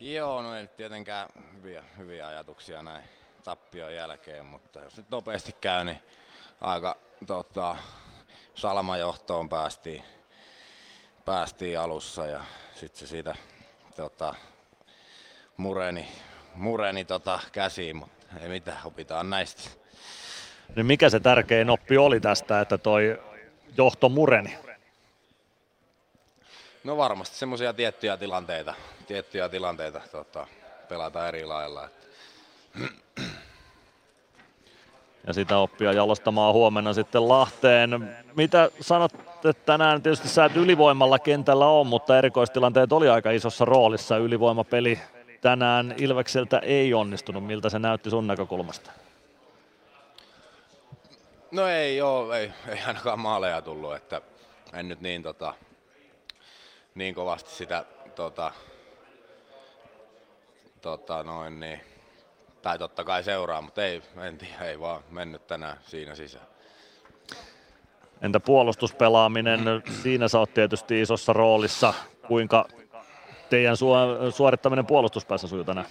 Joo, 0.00 0.42
no 0.42 0.56
ei 0.56 0.66
tietenkään 0.66 1.28
hyviä, 1.54 1.84
hyviä 1.98 2.26
ajatuksia 2.26 2.82
näin 2.82 3.04
tappion 3.44 3.94
jälkeen, 3.94 4.46
mutta 4.46 4.80
jos 4.80 4.96
nyt 4.96 5.10
nopeasti 5.10 5.56
käy, 5.60 5.84
niin 5.84 5.98
aika 6.60 6.96
tota, 7.26 7.76
salmajohtoon 8.54 9.48
päästiin, 9.48 10.04
päästiin 11.24 11.80
alussa 11.80 12.26
ja 12.26 12.44
sitten 12.74 12.98
se 12.98 13.06
siitä 13.06 13.34
tota, 13.96 14.34
mureni, 15.56 16.08
mureni 16.54 17.04
tota, 17.04 17.40
käsiin, 17.52 17.96
mutta 17.96 18.21
ei 18.40 18.48
mitään, 18.48 18.78
opitaan 18.84 19.30
näistä. 19.30 19.70
Niin 20.76 20.86
mikä 20.86 21.10
se 21.10 21.20
tärkein 21.20 21.70
oppi 21.70 21.98
oli 21.98 22.20
tästä, 22.20 22.60
että 22.60 22.78
toi 22.78 23.22
johto 23.76 24.08
mureni? 24.08 24.56
No 26.84 26.96
varmasti 26.96 27.36
semmoisia 27.36 27.72
tiettyjä 27.72 28.16
tilanteita, 28.16 28.74
tiettyjä 29.06 29.48
tilanteita 29.48 30.00
tota, 30.12 30.46
pelata 30.88 31.28
eri 31.28 31.44
lailla. 31.44 31.84
Että. 31.84 32.06
ja 35.26 35.32
sitä 35.32 35.58
oppia 35.58 35.92
jalostamaan 35.92 36.54
huomenna 36.54 36.92
sitten 36.92 37.28
Lahteen. 37.28 38.16
Mitä 38.36 38.70
sanot, 38.80 39.12
että 39.14 39.52
tänään 39.52 40.02
tietysti 40.02 40.28
sä 40.28 40.44
et 40.44 40.56
ylivoimalla 40.56 41.18
kentällä 41.18 41.66
on, 41.66 41.86
mutta 41.86 42.18
erikoistilanteet 42.18 42.92
oli 42.92 43.08
aika 43.08 43.30
isossa 43.30 43.64
roolissa. 43.64 44.16
Ylivoimapeli 44.16 44.98
tänään 45.42 45.94
Ilvekseltä 45.98 46.58
ei 46.58 46.94
onnistunut. 46.94 47.46
Miltä 47.46 47.68
se 47.68 47.78
näytti 47.78 48.10
sun 48.10 48.26
näkökulmasta? 48.26 48.90
No 51.50 51.66
ei 51.66 51.96
joo, 51.96 52.32
ei, 52.32 52.52
ei 52.68 52.78
ainakaan 52.86 53.20
maaleja 53.20 53.62
tullut, 53.62 53.94
että 53.94 54.20
en 54.72 54.88
nyt 54.88 55.00
niin, 55.00 55.22
tota, 55.22 55.54
niin 56.94 57.14
kovasti 57.14 57.50
sitä 57.50 57.84
tota, 58.14 58.52
tota 60.80 61.22
noin 61.22 61.60
niin, 61.60 61.80
tai 62.62 62.78
totta 62.78 63.04
kai 63.04 63.24
seuraa, 63.24 63.60
mutta 63.60 63.84
ei, 63.84 64.02
en 64.26 64.38
tiedä, 64.38 64.64
ei 64.64 64.80
vaan 64.80 65.02
mennyt 65.10 65.46
tänään 65.46 65.76
siinä 65.86 66.14
sisään. 66.14 66.46
Entä 68.22 68.40
puolustuspelaaminen? 68.40 69.60
Siinä 70.02 70.28
sä 70.28 70.38
oot 70.38 70.54
tietysti 70.54 71.00
isossa 71.00 71.32
roolissa. 71.32 71.94
Kuinka 72.26 72.68
teidän 73.52 73.76
suorittaminen 74.30 74.86
puolustuspäässä 74.86 75.48
sujuu 75.48 75.64
tänään? 75.64 75.86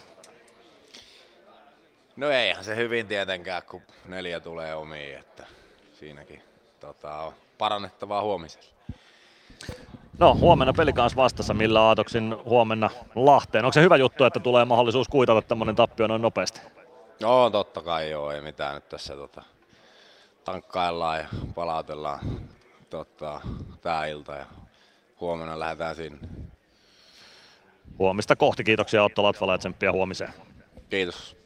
No 2.15 2.29
eihän 2.29 2.63
se 2.63 2.75
hyvin 2.75 3.07
tietenkään, 3.07 3.63
kun 3.69 3.81
neljä 4.05 4.39
tulee 4.39 4.75
omiin, 4.75 5.17
että 5.17 5.45
siinäkin 5.93 6.41
tota, 6.79 7.17
on 7.17 7.33
parannettavaa 7.57 8.21
huomisessa. 8.21 8.73
No 10.19 10.35
huomenna 10.35 10.73
peli 10.73 10.93
kanssa 10.93 11.15
vastassa, 11.15 11.53
millä 11.53 11.81
aatoksin 11.81 12.35
huomenna 12.45 12.89
Lahteen. 13.15 13.65
Onko 13.65 13.73
se 13.73 13.81
hyvä 13.81 13.97
juttu, 13.97 14.23
että 14.23 14.39
tulee 14.39 14.65
mahdollisuus 14.65 15.07
kuitata 15.07 15.41
tämmöinen 15.41 15.75
tappio 15.75 16.07
noin 16.07 16.21
nopeasti? 16.21 16.61
No 17.21 17.49
totta 17.49 17.81
kai 17.81 18.09
joo, 18.09 18.31
ei 18.31 18.41
mitään 18.41 18.75
nyt 18.75 18.89
tässä 18.89 19.15
tota, 19.15 19.43
tankkaillaan 20.43 21.19
ja 21.19 21.27
palautellaan 21.55 22.19
tota, 22.89 23.41
tää 23.81 24.05
ilta 24.05 24.35
ja 24.35 24.45
huomenna 25.19 25.59
lähdetään 25.59 25.95
sinne. 25.95 26.27
Huomista 28.01 28.35
kohti, 28.35 28.63
kiitoksia 28.63 29.03
Otto 29.03 29.23
Latvala 29.23 29.53
ja 29.53 29.57
tsemppiä 29.57 29.91
huomiseen. 29.91 30.33
Kiitos. 30.89 31.37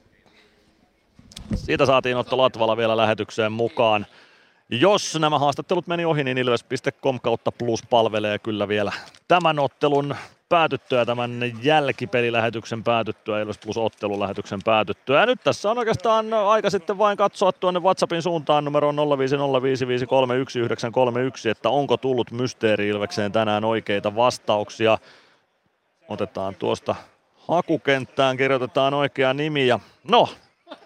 Siitä 1.55 1.85
saatiin 1.85 2.17
Otto 2.17 2.37
Latvala 2.37 2.77
vielä 2.77 2.97
lähetykseen 2.97 3.51
mukaan. 3.51 4.05
Jos 4.69 5.17
nämä 5.19 5.39
haastattelut 5.39 5.87
meni 5.87 6.05
ohi, 6.05 6.23
niin 6.23 6.37
ilves.com 6.37 7.19
kautta 7.19 7.51
plus 7.51 7.83
palvelee 7.89 8.39
kyllä 8.39 8.67
vielä 8.67 8.91
tämän 9.27 9.59
ottelun 9.59 10.15
päätyttyä, 10.49 11.05
tämän 11.05 11.53
jälkipelilähetyksen 11.63 12.83
päätyttyä, 12.83 13.41
Ilves 13.41 13.57
Plus 13.57 13.77
ottelulähetyksen 13.77 14.59
päätyttyä. 14.65 15.19
Ja 15.19 15.25
nyt 15.25 15.39
tässä 15.43 15.71
on 15.71 15.77
oikeastaan 15.77 16.33
aika 16.33 16.69
sitten 16.69 16.97
vain 16.97 17.17
katsoa 17.17 17.51
tuonne 17.51 17.79
WhatsAppin 17.79 18.21
suuntaan 18.21 18.65
numero 18.65 18.91
0505531931, 18.91 18.95
että 21.51 21.69
onko 21.69 21.97
tullut 21.97 22.31
Mysteeri 22.31 22.87
Ilvekseen 22.87 23.31
tänään 23.31 23.65
oikeita 23.65 24.15
vastauksia. 24.15 24.97
Otetaan 26.07 26.55
tuosta 26.55 26.95
hakukenttään, 27.47 28.37
kirjoitetaan 28.37 28.93
oikea 28.93 29.33
nimi 29.33 29.67
ja 29.67 29.79
no, 30.11 30.27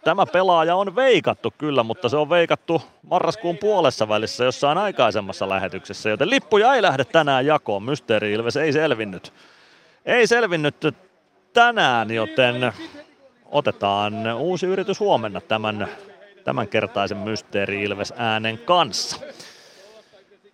Tämä 0.03 0.25
pelaaja 0.25 0.75
on 0.75 0.95
veikattu 0.95 1.53
kyllä, 1.57 1.83
mutta 1.83 2.09
se 2.09 2.17
on 2.17 2.30
veikattu 2.30 2.81
marraskuun 3.09 3.57
puolessa 3.57 4.09
välissä 4.09 4.43
jossain 4.43 4.77
aikaisemmassa 4.77 5.49
lähetyksessä, 5.49 6.09
joten 6.09 6.30
lippuja 6.30 6.73
ei 6.73 6.81
lähde 6.81 7.06
tänään 7.06 7.45
jakoon. 7.45 7.83
Mysteeri 7.83 8.33
Ilves 8.33 8.57
ei 8.57 8.73
selvinnyt. 8.73 9.33
Ei 10.06 10.27
selvinnyt 10.27 10.75
tänään, 11.53 12.11
joten 12.11 12.73
otetaan 13.45 14.14
uusi 14.38 14.65
yritys 14.65 14.99
huomenna 14.99 15.41
tämän, 15.41 15.88
tämän 16.43 16.67
kertaisen 16.67 17.17
Mysteeri 17.17 17.83
Ilves 17.83 18.14
äänen 18.17 18.57
kanssa. 18.57 19.19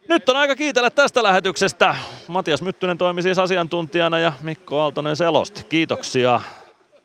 Nyt 0.09 0.29
on 0.29 0.35
aika 0.35 0.55
kiitellä 0.55 0.89
tästä 0.89 1.23
lähetyksestä. 1.23 1.95
Matias 2.27 2.61
Myttynen 2.61 2.97
toimi 2.97 3.21
siis 3.21 3.39
asiantuntijana 3.39 4.19
ja 4.19 4.33
Mikko 4.41 4.81
Aaltonen 4.81 5.15
selosti. 5.15 5.63
Kiitoksia 5.69 6.41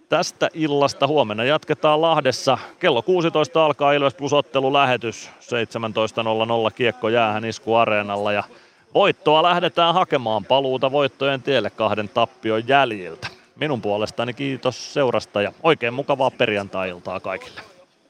tästä 0.09 0.49
illasta. 0.55 1.07
Huomenna 1.07 1.45
jatketaan 1.45 2.03
Lahdessa. 2.03 2.59
Kello 2.79 3.03
16 3.03 3.65
alkaa 3.65 3.93
Ilves 3.93 4.15
Plus 4.15 4.33
lähetys. 4.73 5.31
17.00 6.69 6.75
kiekko 6.75 7.09
jäähän 7.09 7.45
isku 7.45 7.75
areenalla 7.75 8.33
ja 8.33 8.45
voittoa 8.95 9.43
lähdetään 9.43 9.95
hakemaan 9.95 10.45
paluuta 10.45 10.93
voittojen 10.93 11.43
tielle 11.43 11.71
kahden 11.71 12.09
tappion 12.09 12.69
jäljiltä. 12.69 13.29
Minun 13.57 13.83
puolestani 13.83 14.35
kiitos 14.35 14.95
seurasta 14.95 15.43
ja 15.43 15.53
oikein 15.63 15.95
mukavaa 15.95 16.31
perjantai-iltaa 16.31 17.21
kaikille. 17.21 17.70